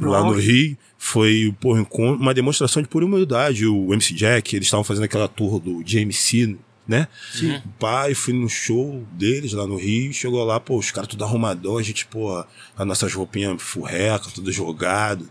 lá 0.00 0.22
no. 0.22 0.32
Rio, 0.32 0.76
foi 0.96 1.52
porra, 1.60 1.80
um 1.80 2.12
uma 2.14 2.34
demonstração 2.34 2.80
de 2.82 2.88
pura 2.88 3.04
humildade. 3.04 3.66
O 3.66 3.92
MC 3.92 4.14
Jack, 4.14 4.54
eles 4.54 4.66
estavam 4.66 4.84
fazendo 4.84 5.04
aquela 5.04 5.26
tour 5.26 5.58
do 5.58 5.82
GMC, 5.82 6.56
né? 6.88 7.06
Sim. 7.32 7.62
Pai, 7.78 8.14
fui 8.14 8.32
no 8.32 8.48
show 8.48 9.04
deles 9.12 9.52
lá 9.52 9.66
no 9.66 9.76
Rio, 9.76 10.12
chegou 10.12 10.42
lá, 10.44 10.58
pô, 10.58 10.78
os 10.78 10.90
caras 10.90 11.08
tudo 11.08 11.22
arrumadão, 11.22 11.76
a 11.76 11.82
gente, 11.82 12.06
pô, 12.06 12.42
as 12.76 12.86
nossas 12.86 13.12
roupinhas 13.12 13.60
furreca, 13.62 14.24
tudo 14.34 14.50
jogado. 14.50 15.28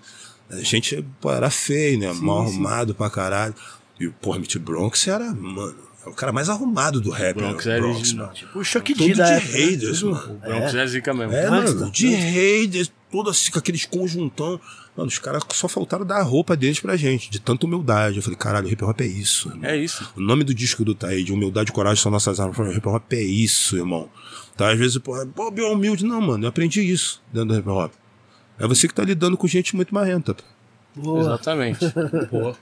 A 0.49 0.57
gente, 0.61 1.03
pô, 1.19 1.31
era 1.31 1.49
feio, 1.49 1.99
né? 1.99 2.13
Mal 2.13 2.41
arrumado 2.43 2.93
pra 2.93 3.09
caralho. 3.09 3.55
E 3.99 4.05
o, 4.07 4.13
porra, 4.13 4.37
MT 4.39 4.59
Bronx 4.59 5.07
era, 5.07 5.33
mano, 5.33 5.75
é 6.05 6.09
o 6.09 6.13
cara 6.13 6.31
mais 6.31 6.47
arrumado 6.47 7.01
do 7.01 7.09
rap, 7.09 7.35
Bronx 7.37 7.65
né? 7.65 7.75
é 7.75 7.79
Bronx, 7.79 7.97
original. 7.97 8.27
mano. 8.27 8.37
O 8.55 8.63
de 8.63 8.93
de 8.93 9.13
da 9.15 9.27
época, 9.31 9.57
né? 9.57 9.77
Tudo- 9.99 10.11
mano. 10.11 10.39
Bronx 10.39 10.75
é 10.75 10.87
zica 10.87 11.13
mesmo. 11.13 11.33
É, 11.33 11.49
mano, 11.49 11.91
de 11.91 12.15
Raiders, 12.15 12.91
todo 13.11 13.29
assim, 13.31 13.51
com 13.51 13.57
aqueles 13.59 13.85
conjuntão. 13.85 14.61
Mano, 14.97 15.07
os 15.09 15.19
caras 15.19 15.43
só 15.53 15.67
faltaram 15.67 16.03
dar 16.03 16.17
a 16.17 16.23
roupa 16.23 16.57
deles 16.57 16.79
pra 16.79 16.97
gente, 16.97 17.29
de 17.29 17.39
tanta 17.39 17.67
humildade. 17.67 18.15
Eu 18.17 18.23
falei, 18.23 18.35
caralho, 18.37 18.67
hip 18.67 18.83
hop 18.83 18.99
é 19.01 19.05
isso. 19.05 19.49
irmão. 19.49 19.69
É 19.69 19.77
isso. 19.77 20.11
O 20.17 20.19
nome 20.19 20.43
do 20.43 20.53
disco 20.55 20.83
do 20.83 20.95
Taíde, 20.95 21.31
Humildade 21.31 21.69
e 21.69 21.73
Coragem 21.73 22.01
são 22.01 22.11
nossas 22.11 22.39
armas. 22.39 22.57
Eu 22.57 22.63
falei, 22.63 22.77
hip 22.79 22.87
hop 22.89 23.13
é 23.13 23.21
isso, 23.21 23.77
irmão. 23.77 24.09
Tá, 24.57 24.71
às 24.71 24.79
vezes, 24.79 24.97
porra, 24.97 25.23
pô, 25.27 25.53
é 25.55 25.61
humilde. 25.69 26.03
Não, 26.03 26.19
mano, 26.19 26.45
eu 26.45 26.49
aprendi 26.49 26.81
isso 26.81 27.21
dentro 27.31 27.49
do 27.49 27.59
hip 27.59 27.69
hop. 27.69 27.93
É 28.59 28.65
você 28.65 28.87
que 28.87 28.93
tá 28.95 29.03
lidando 29.03 29.37
com 29.37 29.45
gente 29.47 29.75
muito 29.75 29.93
marrenta. 29.93 30.33
pô. 30.33 30.43
Boa. 30.95 31.19
Exatamente. 31.21 31.85
Boa. 32.31 32.57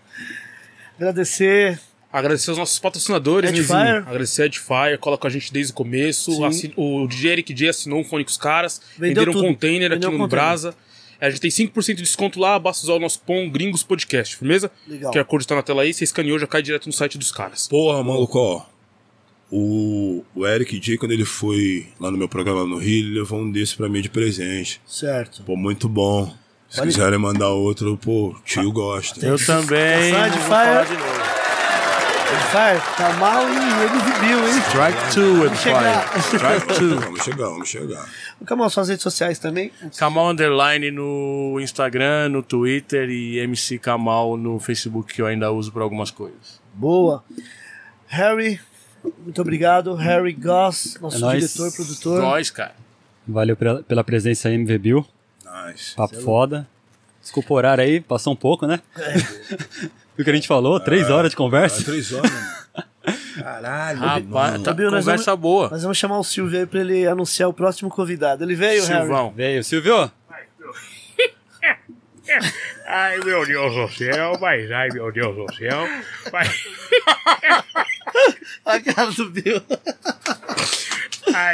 Agradecer. 0.98 1.80
Agradecer 2.12 2.50
aos 2.52 2.60
nossos 2.60 2.80
patrocinadores, 2.80 3.50
Edifier. 3.50 3.78
Nezinho. 3.80 3.98
Agradecer 4.08 4.42
a 4.44 4.46
Edifier, 4.46 4.98
cola 5.00 5.18
com 5.18 5.28
a 5.28 5.30
gente 5.30 5.52
desde 5.52 5.74
o 5.74 5.76
começo. 5.76 6.46
Assin- 6.46 6.72
O 6.78 7.06
DJ 7.08 7.32
Eric 7.32 7.54
J 7.54 7.70
assinou 7.70 8.00
um 8.00 8.04
fone 8.06 8.24
com 8.24 8.30
os 8.30 8.38
caras. 8.38 8.82
Vendeu 8.98 9.08
venderam 9.24 9.32
um 9.32 9.36
tudo. 9.36 9.48
container 9.48 9.90
Vendeu 9.90 10.08
aqui 10.10 10.16
um 10.16 10.20
no 10.20 10.24
container. 10.26 10.46
Brasa. 10.46 10.76
A 11.20 11.30
gente 11.30 11.40
tem 11.42 11.50
5% 11.52 11.96
de 11.96 12.02
desconto 12.04 12.40
lá, 12.40 12.58
basta 12.60 12.84
usar 12.86 12.94
o 12.94 13.00
nosso 13.00 13.20
cupom 13.20 13.50
Gringos 13.50 13.84
Podcast, 13.84 14.36
firmeza? 14.38 14.72
Legal. 14.88 15.12
Que 15.12 15.20
a 15.20 15.24
cor 15.24 15.40
está 15.40 15.56
na 15.56 15.62
tela 15.64 15.82
aí, 15.84 15.94
você 15.94 16.04
escaneou, 16.04 16.38
já 16.40 16.48
cai 16.48 16.62
direto 16.62 16.88
no 16.88 16.94
site 16.94 17.18
dos 17.18 17.32
caras. 17.32 17.68
Porra, 17.68 18.04
maluco, 18.04 18.38
ó. 18.38 18.62
O, 19.52 20.24
o 20.34 20.46
Eric 20.46 20.80
J, 20.80 20.98
quando 20.98 21.12
ele 21.12 21.24
foi 21.26 21.88
lá 22.00 22.10
no 22.12 22.18
meu 22.18 22.28
programa 22.28 22.66
no 22.66 22.78
Rio, 22.78 23.06
ele 23.08 23.20
levou 23.20 23.40
um 23.40 23.52
desse 23.52 23.76
pra 23.76 23.88
mim 23.88 24.02
de 24.02 24.10
presente. 24.10 24.82
Certo. 24.86 25.44
Pô, 25.44 25.56
muito 25.56 25.88
bom. 25.88 26.34
Se 26.68 26.82
Olha- 26.82 26.92
quiserem 26.92 27.20
mandar 27.20 27.50
outro, 27.50 27.96
pô, 27.98 28.30
o 28.30 28.36
tio 28.44 28.72
gosta. 28.72 29.24
Eu 29.26 29.38
também. 29.38 30.12
Passagem, 30.12 30.40
vou 30.40 30.48
falar 30.50 30.86
fire. 32.52 32.82
tá 32.98 33.14
mal 33.14 33.44
e 33.48 33.56
ele 33.56 34.28
viu, 34.28 34.48
hein? 34.48 34.62
Strike 34.68 35.16
2, 35.16 35.60
chegar. 35.60 36.16
Edifier. 36.16 36.20
Strike 36.24 36.80
2. 36.80 36.96
Vamos 37.06 37.24
chegar, 37.24 37.48
vamos 37.50 37.70
chegar. 37.70 38.10
Calma, 38.46 38.70
suas 38.70 38.90
redes 38.90 39.04
sociais 39.04 39.40
também. 39.40 39.72
Kamal 39.98 40.30
Underline 40.30 40.92
no 40.92 41.58
Instagram, 41.60 42.30
no 42.30 42.44
Twitter 42.44 43.10
e 43.10 43.40
MC 43.40 43.78
Kamal 43.80 44.38
no 44.38 44.60
Facebook, 44.60 45.14
que 45.14 45.22
eu 45.22 45.26
ainda 45.26 45.52
uso 45.52 45.72
para 45.72 45.84
algumas 45.84 46.12
coisas. 46.12 46.60
Boa. 46.74 47.24
Harry, 48.08 48.60
muito 49.24 49.42
obrigado. 49.42 49.94
Harry 49.96 50.34
Goss, 50.34 50.98
nosso 51.02 51.18
É 51.18 51.20
nóis. 51.20 51.54
diretor, 51.54 51.76
produtor. 51.76 52.22
Nós, 52.22 52.50
cara. 52.50 52.76
Valeu 53.28 53.56
pela, 53.56 54.04
presença 54.04 54.50
aí, 54.50 54.56
MV 54.56 54.78
Bill. 54.78 55.06
Nice. 55.68 55.96
Papo 55.96 56.20
foda. 56.22 56.68
Desculpa 57.22 57.54
o 57.54 57.58
horário 57.58 57.84
aí, 57.84 58.00
passou 58.00 58.34
um 58.34 58.36
pouco, 58.36 58.68
né? 58.68 58.80
o 60.22 60.24
que 60.26 60.30
a 60.30 60.34
gente 60.34 60.48
falou, 60.48 60.80
três 60.80 61.10
horas 61.10 61.30
de 61.32 61.36
Ah, 61.36 61.38
conversa. 61.38 61.84
três 61.84 62.12
horas, 62.14 62.32
mano. 62.32 62.56
Caralho. 63.38 64.00
Rapaz, 64.00 64.62
tá 64.64 64.74
Bill, 64.74 64.90
nós 64.90 65.04
conversa 65.06 65.32
vamos- 65.32 65.42
boa. 65.42 65.70
Nós 65.70 65.84
vamos 65.84 65.98
chamar 65.98 66.18
o 66.20 66.24
Silvio 66.24 66.60
aí 66.60 66.66
pra 66.66 66.80
ele 66.80 67.06
anunciar 67.06 67.48
o 67.50 67.54
próximo 67.54 67.90
convidado. 67.90 68.44
Ele 68.44 68.56
veio, 68.56 68.84
Harry? 68.86 69.02
Silvão. 69.06 69.34
Veio, 69.36 69.64
Silvio. 69.64 70.12
Ai, 72.88 73.18
meu 73.20 73.46
Deus 73.46 73.74
do 73.76 73.88
céu, 73.96 74.38
mas 74.42 74.72
ai, 74.72 74.90
meu 74.90 75.12
Deus 75.12 75.36
do 75.36 75.54
céu. 75.56 75.88
Mas... 76.34 76.50
A 78.66 78.80
cara 78.80 79.12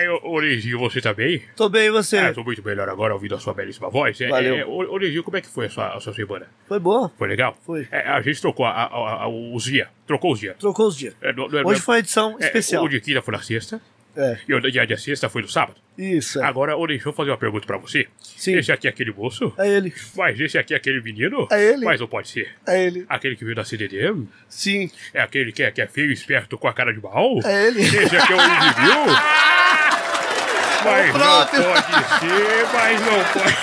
ô, 0.10 0.34
ô 0.34 0.40
Liginho, 0.40 0.78
você 0.80 1.02
tá 1.02 1.14
bem? 1.14 1.42
Tô 1.56 1.68
bem, 1.70 1.86
e 1.88 1.92
você? 1.92 2.18
Ah, 2.18 2.34
tô 2.34 2.44
muito 2.44 2.64
melhor 2.64 2.88
agora 2.90 3.14
ouvindo 3.14 3.36
a 3.36 3.40
sua 3.40 3.54
belíssima 3.54 3.90
voz. 3.90 4.20
É, 4.22 4.28
Valeu. 4.28 4.56
É, 4.56 4.66
Liginho, 4.98 5.24
como 5.24 5.38
é 5.38 5.42
que 5.42 5.48
foi 5.48 5.66
a 5.68 5.70
sua, 5.70 5.96
a 5.96 6.00
sua 6.00 6.14
semana? 6.14 6.48
Foi 6.68 6.78
boa. 6.80 7.12
Foi 7.18 7.28
legal? 7.28 7.58
Foi. 7.66 7.88
É, 7.92 8.02
a 8.08 8.22
gente 8.22 8.40
trocou 8.42 8.66
a- 8.66 8.72
a- 8.72 9.24
a- 9.24 9.28
os 9.28 9.64
dias. 9.64 9.88
Trocou 10.06 10.34
os 10.34 10.40
dias. 10.40 10.56
Trocou 10.58 10.88
os 10.88 10.96
dias. 10.98 11.16
É, 11.22 11.30
é- 11.30 11.66
Hoje 11.66 11.82
foi 11.82 11.96
uma 11.96 12.00
edição 12.00 12.38
é, 12.40 12.46
especial. 12.46 12.84
O 12.84 12.90
de 12.90 13.00
quinta 13.02 13.22
foi 13.22 13.32
na 13.34 13.42
sexta. 13.42 13.82
É, 14.16 14.38
E 14.48 14.54
o 14.54 14.60
dia 14.60 14.86
de 14.86 14.98
sexta 14.98 15.30
foi 15.30 15.42
no 15.42 15.48
sábado. 15.48 15.80
isso. 15.98 16.40
É. 16.42 16.44
Agora, 16.46 16.76
ô, 16.76 16.86
deixa 16.86 17.08
eu 17.08 17.14
fazer 17.14 17.30
uma 17.32 17.38
pergunta 17.38 17.66
pra 17.66 17.78
você. 17.78 18.08
Sim. 18.20 18.56
Esse 18.58 18.72
aqui 18.72 18.88
é 18.88 18.90
aquele 18.90 19.12
moço? 19.12 19.54
É 19.58 19.68
ele. 19.68 19.94
Mas 20.16 20.40
esse 20.40 20.58
aqui 20.58 20.74
é 20.74 20.78
aquele 20.78 21.02
menino? 21.02 21.48
É 21.52 21.64
ele. 21.64 21.86
Mas 21.86 22.00
não 22.00 22.08
pode 22.08 22.28
ser. 22.28 22.50
É 22.68 22.84
ele. 22.86 23.06
Aquele 23.08 23.36
que 23.36 23.44
veio 23.46 23.56
da 23.56 23.64
CDDM? 23.64 24.26
Sim. 24.50 24.92
É 25.14 25.22
aquele 25.22 25.52
que 25.52 25.64
é, 25.64 25.72
que 25.72 25.82
é 25.82 25.88
feio, 25.88 26.12
esperto, 26.12 26.58
com 26.58 26.68
a 26.68 26.74
cara 26.74 26.94
de 26.94 27.02
mal? 27.02 27.40
É 27.46 27.68
ele. 27.68 27.82
Esse 27.82 28.18
aqui 28.18 28.34
é 28.34 28.36
o 28.36 28.42
Indiviu? 28.42 29.06
Mas 30.84 31.14
não 31.14 31.46
pode 31.46 32.20
ser, 32.20 32.68
mas 32.74 33.02
não 33.02 33.24
pode. 33.34 33.56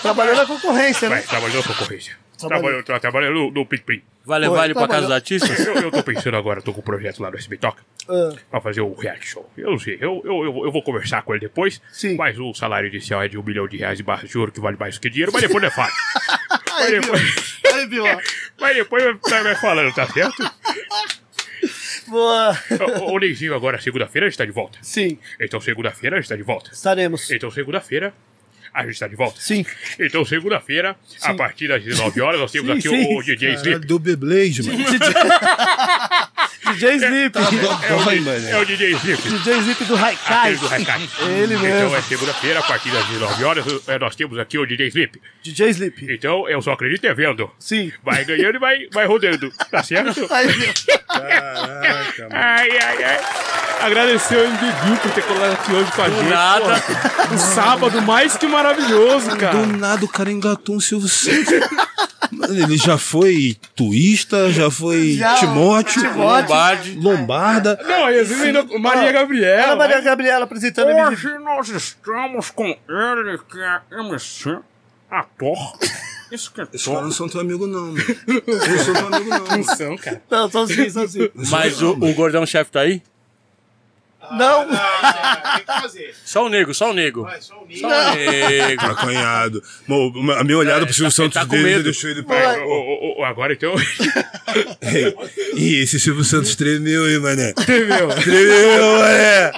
Trabalhou 0.00 0.34
na 0.34 0.46
concorrência, 0.46 1.08
né? 1.10 1.16
Mas 1.16 1.26
trabalhou 1.26 1.56
na 1.60 1.62
concorrência. 1.68 2.16
Trabalhou. 2.48 2.82
Trabalhou, 2.82 2.82
tra- 2.84 3.00
trabalhou 3.00 3.32
no, 3.34 3.50
no 3.50 3.66
Pim. 3.66 4.02
Vai 4.24 4.38
levar 4.38 4.60
Oi, 4.60 4.64
ele 4.66 4.74
pra 4.74 4.86
casa 4.86 5.02
dos 5.02 5.10
artistas? 5.12 5.66
Eu, 5.66 5.74
eu 5.76 5.90
tô 5.90 6.02
pensando 6.02 6.36
agora, 6.36 6.60
tô 6.60 6.72
com 6.74 6.80
um 6.80 6.84
projeto 6.84 7.20
lá 7.22 7.30
no 7.30 7.36
SB 7.38 7.56
Toca 7.56 7.82
Ah, 8.08 8.34
pra 8.50 8.60
fazer 8.60 8.80
o 8.82 8.94
reality 8.94 9.26
show. 9.26 9.50
Eu 9.56 9.70
não 9.70 9.78
sei, 9.78 9.94
eu, 10.00 10.20
eu, 10.24 10.44
eu, 10.44 10.64
eu 10.66 10.72
vou 10.72 10.82
conversar 10.82 11.22
com 11.22 11.32
ele 11.34 11.40
depois. 11.40 11.80
Sim. 11.90 12.16
Mas 12.16 12.38
o 12.38 12.52
salário 12.54 12.88
inicial 12.88 13.22
é 13.22 13.28
de 13.28 13.38
um 13.38 13.42
milhão 13.42 13.66
de 13.66 13.78
reais 13.78 13.98
e 13.98 14.02
barra 14.02 14.24
de 14.26 14.36
ouro, 14.38 14.52
que 14.52 14.60
vale 14.60 14.76
mais 14.78 14.98
que 14.98 15.08
dinheiro, 15.08 15.32
mas 15.32 15.42
depois 15.42 15.62
não 15.62 15.68
é 15.68 15.72
fácil. 15.72 15.96
mas 16.70 16.90
depois, 16.90 17.60
Aí, 17.72 18.16
mas 18.60 18.76
depois 18.76 19.04
vai, 19.28 19.54
falando, 19.56 19.94
tá 19.94 20.06
certo? 20.06 20.42
Boa. 22.08 22.56
Ô, 23.02 23.12
ô 23.12 23.18
Neizinho, 23.18 23.54
agora 23.54 23.80
segunda-feira 23.80 24.26
a 24.26 24.30
gente 24.30 24.38
tá 24.38 24.44
de 24.44 24.50
volta. 24.52 24.78
Sim, 24.82 25.18
Então 25.40 25.60
segunda-feira 25.60 26.16
a 26.16 26.20
gente 26.20 26.28
tá 26.28 26.36
de 26.36 26.42
volta. 26.42 26.70
estaremos. 26.72 27.30
Então 27.30 27.50
segunda-feira 27.50 28.12
a 28.72 28.86
gente 28.86 28.98
tá 28.98 29.08
de 29.08 29.16
volta. 29.16 29.40
Sim. 29.40 29.64
Então 29.98 30.24
segunda-feira, 30.24 30.96
a 31.22 31.34
partir 31.34 31.68
das 31.68 31.82
19 31.82 32.20
horas, 32.20 32.40
nós 32.40 32.52
temos 32.52 32.70
Sim, 32.70 32.78
aqui 32.78 32.88
sim. 32.88 33.16
o, 33.16 33.22
DJ 33.22 33.54
Sleep. 33.54 33.86
do 33.86 33.98
Beyblade, 33.98 34.62
mano. 34.62 34.84
DJ 36.64 36.96
Sleep. 36.96 37.38
É 37.38 37.94
o, 37.94 38.04
Dói, 38.04 38.18
di- 38.18 38.24
mano. 38.24 38.48
é 38.48 38.58
o 38.58 38.64
DJ 38.64 38.90
Sleep. 38.92 39.22
DJ 39.28 39.54
Sleep 39.58 39.84
do 39.84 39.96
Haikai. 39.96 40.38
Aquele 40.38 40.56
do 40.58 40.68
Haikai. 40.74 41.08
Ele 41.20 41.54
Então 41.54 41.62
mesmo. 41.62 41.96
é 41.96 42.02
segunda-feira, 42.02 42.60
a 42.60 42.62
partir 42.62 42.90
das 42.90 43.04
19 43.06 43.44
horas, 43.44 43.64
eh, 43.88 43.98
nós 43.98 44.14
temos 44.16 44.38
aqui 44.38 44.58
o 44.58 44.66
DJ 44.66 44.88
Sleep. 44.88 45.20
DJ 45.42 45.68
Sleep. 45.70 46.06
Então 46.14 46.48
eu 46.48 46.60
só 46.62 46.72
acredito 46.72 47.04
é 47.06 47.14
vendo. 47.14 47.50
Sim. 47.58 47.90
Vai 48.04 48.24
ganhando 48.24 48.56
e 48.56 48.58
vai, 48.58 48.78
vai 48.92 49.06
rodando. 49.06 49.50
Tá 49.70 49.82
certo? 49.82 50.26
Aí, 50.32 50.46
viu? 50.48 50.72
Caraca, 51.08 52.22
mano. 52.22 52.30
Ai, 52.32 52.70
ai, 52.70 53.04
ai. 53.04 53.20
Agradecer 53.82 54.36
ao 54.38 54.44
Indiviu 54.46 54.96
por 55.02 55.10
ter 55.12 55.22
colado 55.24 55.52
aqui 55.54 55.72
hoje 55.72 55.90
com 55.92 56.02
a 56.02 56.10
gente. 56.10 56.28
nada. 56.28 56.80
pô. 56.80 57.34
Um 57.34 57.38
sábado 57.38 58.02
mais 58.02 58.36
que 58.36 58.46
maravilhoso, 58.46 59.34
cara. 59.36 59.56
Do 59.58 59.66
nada 59.78 60.04
o 60.04 60.08
cara 60.08 60.30
engatou 60.30 60.76
um 60.76 60.80
Silvio 60.80 61.08
Santos. 61.08 61.54
Mano, 62.30 62.62
ele 62.62 62.76
já 62.76 62.96
foi 62.98 63.56
twista, 63.74 64.52
já 64.52 64.70
foi 64.70 65.14
Já, 65.14 65.34
Timóteo, 65.36 66.02
Timóteo. 66.02 66.49
Lombardi. 66.50 66.94
Lombarda. 66.96 67.80
Não, 67.82 68.06
às 68.06 68.14
vezes 68.14 68.42
ainda 68.42 68.64
Maria 68.78 69.02
Era 69.02 69.12
Gabriela. 69.12 69.76
Maria 69.76 70.00
Gabriela 70.00 70.44
apresentando 70.44 70.90
Hoje 70.90 71.38
nós 71.38 71.68
estamos 71.68 72.50
com 72.50 72.66
ele, 72.66 73.38
que 73.50 73.60
é 73.60 73.80
MC, 74.00 74.58
ator. 75.10 75.78
Isso 76.30 76.52
que 76.52 76.60
é 76.60 76.66
Esses 76.72 76.86
caras 76.86 77.02
não 77.02 77.10
são 77.10 77.28
teu 77.28 77.40
amigo, 77.40 77.66
não, 77.66 77.86
mano. 77.86 77.94
Não 78.46 78.84
são 78.84 78.94
teu 78.94 79.06
amigo, 79.06 79.30
não. 79.30 79.46
mano. 79.46 79.64
São, 79.76 79.96
cara. 79.96 80.22
Não, 80.30 80.50
são 80.50 80.66
sim, 80.66 80.88
são 80.88 81.08
sim. 81.08 81.28
Mas 81.34 81.82
o, 81.82 81.90
o 81.92 82.14
gordão 82.14 82.46
chefe 82.46 82.70
tá 82.70 82.80
aí? 82.80 83.02
Não, 84.32 84.66
Tem 84.68 85.64
que 85.66 85.80
fazer. 85.82 86.14
Só 86.24 86.46
o 86.46 86.48
nego, 86.48 86.72
só 86.74 86.90
o 86.90 86.94
nego. 86.94 87.22
Vai, 87.22 87.40
só 87.40 87.54
o 87.60 87.66
Ninho. 87.66 87.80
Só 87.80 87.88
o 87.88 88.14
nego. 88.14 88.82
Acanhado. 88.86 89.62
Uma- 89.88 90.40
a 90.40 90.44
minha 90.44 90.58
olhada 90.58 90.84
pro 90.84 90.94
Silvio 90.94 91.10
tá- 91.10 91.16
Santos 91.16 91.34
tá 91.34 91.40
com 91.46 91.50
dele 91.56 91.64
medo. 91.64 91.84
deixou 91.84 92.10
ele 92.10 92.22
pra... 92.22 92.62
ô, 92.64 93.20
ô, 93.20 93.24
agora 93.24 93.52
então. 93.52 93.74
Ih, 95.54 95.82
esse 95.82 95.98
Silvio 96.00 96.24
Santos 96.24 96.54
tremeu, 96.56 97.08
hein, 97.10 97.18
mané. 97.20 97.50
Entendeu? 97.50 98.08
Tremeu, 98.22 98.98
mané. 98.98 99.52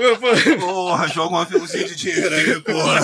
Porra, 0.59 1.09
joga 1.09 1.35
uma 1.37 1.47
felzinha 1.47 1.85
de 1.85 1.95
dinheiro 1.97 2.35
aí, 2.35 2.61
porra. 2.61 3.01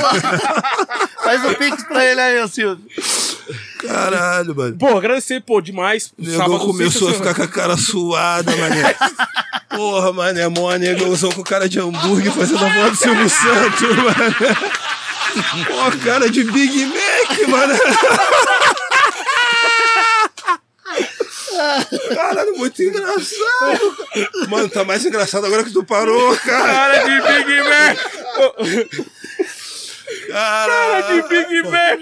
faz 1.22 1.44
o 1.44 1.55
pix 1.55 1.82
pra 1.84 2.05
ele 2.05 2.20
aí, 2.20 2.48
Silvio. 2.48 2.84
Caralho, 3.80 4.55
mano. 4.55 4.76
Pô, 4.76 4.97
agradecer, 4.98 5.40
pô, 5.40 5.60
demais. 5.60 6.12
O 6.18 6.22
negão 6.22 6.58
começou 6.58 7.08
a 7.10 7.14
ficar 7.14 7.34
com 7.34 7.42
a 7.42 7.48
cara 7.48 7.76
suada, 7.76 8.55
mané. 8.56 8.94
Porra, 9.68 10.12
mané, 10.12 10.48
mó 10.48 10.72
negãozão 10.76 11.30
com 11.32 11.42
cara 11.42 11.68
de 11.68 11.78
hambúrguer 11.78 12.32
fazendo 12.32 12.64
a 12.64 12.68
voz 12.68 12.90
do 12.92 12.97
Silvio 12.97 13.28
Santos, 13.28 13.97
mané. 13.97 14.56
Pô, 15.66 15.98
cara 16.05 16.30
de 16.30 16.44
Big 16.44 16.86
Mac, 16.86 17.48
mané. 17.48 17.78
Caralho, 22.14 22.56
muito 22.56 22.82
engraçado. 22.82 23.97
Mano, 24.48 24.68
tá 24.68 24.84
mais 24.84 25.05
engraçado 25.05 25.47
agora 25.47 25.64
que 25.64 25.72
tu 25.72 25.84
parou, 25.84 26.36
cara. 26.38 26.72
Cara 26.72 26.98
de 27.05 27.44
Big 27.44 27.62
Mac. 27.62 27.98
Caralho. 30.28 31.22
de 31.22 31.28
Big 31.28 31.62
Mac. 31.68 32.00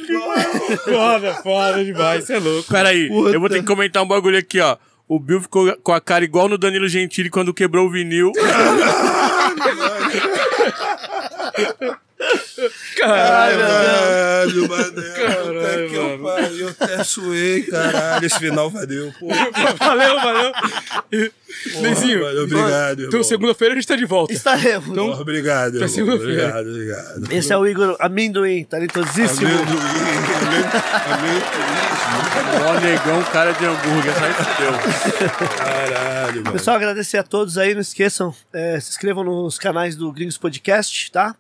Foda, 0.85 1.35
foda 1.43 1.85
demais. 1.85 2.25
Você 2.25 2.35
é 2.35 2.39
louco. 2.39 2.69
Pera 2.71 2.91
aí, 2.91 3.09
Puta. 3.09 3.31
eu 3.31 3.41
vou 3.41 3.49
ter 3.49 3.61
que 3.61 3.67
comentar 3.67 4.03
um 4.03 4.09
bagulho 4.09 4.39
aqui, 4.39 4.61
ó. 4.61 4.77
O 5.09 5.21
Bill 5.21 5.41
ficou 5.41 5.77
com 5.83 5.93
a 5.93 6.01
cara 6.01 6.25
igual 6.25 6.49
no 6.49 6.59
Danilo 6.59 6.89
Gentili 6.89 7.31
quando 7.31 7.55
quebrou 7.55 7.87
o 7.87 7.91
vinil. 7.91 8.33
Caralho. 12.99 13.59
Caralho, 13.59 14.69
Puta 14.69 15.03
que 15.89 15.95
eu 15.95 16.19
mano. 16.19 16.25
pariu. 16.25 16.59
Eu 16.61 16.69
até 16.69 17.05
suei, 17.05 17.63
caralho. 17.63 18.25
Esse 18.25 18.39
final 18.39 18.71
valeu, 18.71 19.13
pô. 19.21 19.29
Valeu, 19.79 20.15
valeu. 20.17 20.53
Neizinho, 21.81 22.21
Valeu, 22.23 22.45
obrigado, 22.45 23.03
então 23.05 23.23
segunda-feira 23.23 23.75
a 23.75 23.77
gente 23.77 23.87
tá 23.87 23.97
de 23.97 24.05
volta. 24.05 24.33
Estaremos. 24.33 24.97
Porra, 24.97 25.21
obrigado, 25.21 25.75
irmão. 25.75 25.89
segunda-feira. 25.89 26.33
Obrigado, 26.33 26.69
obrigado. 26.71 27.33
Esse 27.33 27.53
é 27.53 27.57
o 27.57 27.67
Igor 27.67 27.97
Amendoim, 28.01 28.65
talentosíssimo. 28.65 29.49
Ó, 32.69 32.81
negão, 32.81 33.23
cara 33.33 33.53
de 33.53 33.65
hambúrguer, 33.65 34.13
sai 34.15 34.33
fudeu. 34.33 35.49
Caralho, 35.57 36.37
mano. 36.43 36.53
Pessoal, 36.53 36.77
agradecer 36.77 37.19
a 37.19 37.23
todos 37.23 37.59
aí. 37.59 37.75
Não 37.75 37.81
esqueçam, 37.81 38.35
é, 38.53 38.79
se 38.81 38.91
inscrevam 38.91 39.23
nos 39.25 39.59
canais 39.59 39.95
do 39.97 40.11
Gringos 40.13 40.39
Podcast, 40.39 41.11
tá? 41.13 41.35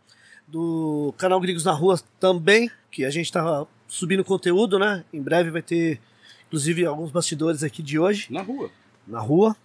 Do 0.49 1.13
canal 1.19 1.41
Gringos 1.41 1.65
na 1.65 1.73
Rua 1.73 1.99
também, 2.21 2.71
que 2.91 3.05
a 3.05 3.11
gente 3.11 3.33
tá 3.33 3.67
subindo 3.89 4.25
conteúdo, 4.25 4.79
né? 4.79 5.05
Em 5.13 5.21
breve 5.21 5.51
vai 5.51 5.63
ter, 5.63 6.01
inclusive, 6.47 6.85
alguns 6.87 7.11
bastidores 7.11 7.63
aqui 7.65 7.83
de 7.83 7.99
hoje, 7.99 8.29
Na 8.31 8.43
rua. 8.43 8.71
na 9.07 9.21
rua. 9.21 9.57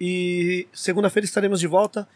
E 0.00 0.66
segunda-feira 0.72 1.24
estaremos 1.24 1.58
de 1.60 1.66
volta 1.66 2.06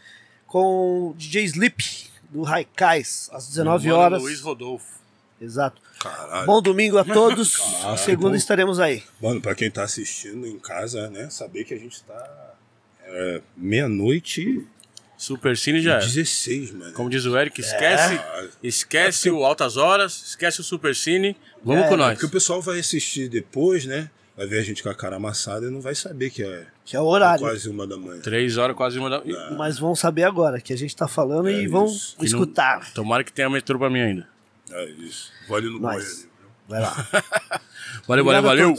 com 0.46 1.08
o 1.10 1.14
DJ 1.16 1.44
Sleep, 1.44 1.82
do 2.28 2.42
Raikais, 2.42 3.30
às 3.32 3.48
19 3.48 3.88
Mano, 3.88 3.98
horas. 4.00 4.22
Luiz 4.22 4.40
Rodolfo. 4.40 5.00
Exato. 5.40 5.80
Caralho. 5.98 6.46
Bom 6.46 6.60
domingo 6.60 6.98
a 6.98 7.04
todos. 7.04 7.54
Segunda 8.04 8.30
pô. 8.30 8.36
estaremos 8.36 8.78
aí. 8.78 9.02
Mano, 9.22 9.40
pra 9.40 9.54
quem 9.54 9.70
tá 9.70 9.82
assistindo 9.84 10.46
em 10.46 10.58
casa, 10.58 11.08
né? 11.08 11.30
Saber 11.30 11.64
que 11.64 11.72
a 11.72 11.78
gente 11.78 12.02
tá. 12.04 12.54
É, 13.04 13.42
meia-noite 13.56 14.66
e 15.20 15.22
Super 15.22 15.56
Cine 15.56 15.80
já 15.82 15.96
é. 15.96 15.98
16, 16.00 16.70
mano. 16.72 16.92
Como 16.94 17.10
diz 17.10 17.24
o 17.26 17.36
Eric, 17.38 17.60
esquece, 17.60 18.20
esquece 18.62 19.30
o 19.30 19.44
Altas 19.44 19.76
Horas, 19.76 20.22
esquece 20.28 20.60
o 20.60 20.64
Super 20.64 20.94
Cine. 20.96 21.36
Vamos 21.62 21.84
É, 21.84 21.88
com 21.88 21.96
nós. 21.96 22.12
Porque 22.14 22.26
o 22.26 22.30
pessoal 22.30 22.60
vai 22.62 22.78
assistir 22.80 23.28
depois, 23.28 23.84
né? 23.84 24.10
Vai 24.36 24.46
ver 24.46 24.60
a 24.60 24.62
gente 24.62 24.82
com 24.82 24.88
a 24.88 24.94
cara 24.94 25.16
amassada 25.16 25.66
e 25.66 25.70
não 25.70 25.82
vai 25.82 25.94
saber 25.94 26.30
que 26.30 26.42
é 26.42 26.66
Que 26.84 26.96
é 26.96 27.00
o 27.00 27.04
horário. 27.04 27.40
quase 27.42 27.68
uma 27.68 27.86
da 27.86 27.96
manhã. 27.98 28.20
Três 28.22 28.56
horas, 28.56 28.74
quase 28.74 28.98
uma 28.98 29.10
da... 29.10 29.22
Mas 29.58 29.78
vão 29.78 29.94
saber 29.94 30.24
agora 30.24 30.60
que 30.60 30.72
a 30.72 30.76
gente 30.78 30.96
tá 30.96 31.06
falando 31.06 31.48
É 31.48 31.52
e 31.52 31.66
vão 31.68 31.84
isso. 31.84 32.16
não- 32.18 32.24
escutar. 32.24 32.90
Tomara 32.94 33.22
que 33.22 33.32
tenha 33.32 33.50
metrô 33.50 33.78
pra 33.78 33.90
mim 33.90 34.00
ainda. 34.00 34.26
É 34.70 34.84
isso. 34.92 35.30
Vou 35.46 35.58
ali 35.58 35.68
no 35.68 35.78
banheiro. 35.78 36.06
Vai 36.66 36.80
lá. 36.80 37.08
Valeu, 38.08 38.24
valeu, 38.24 38.42
valeu. 38.42 38.74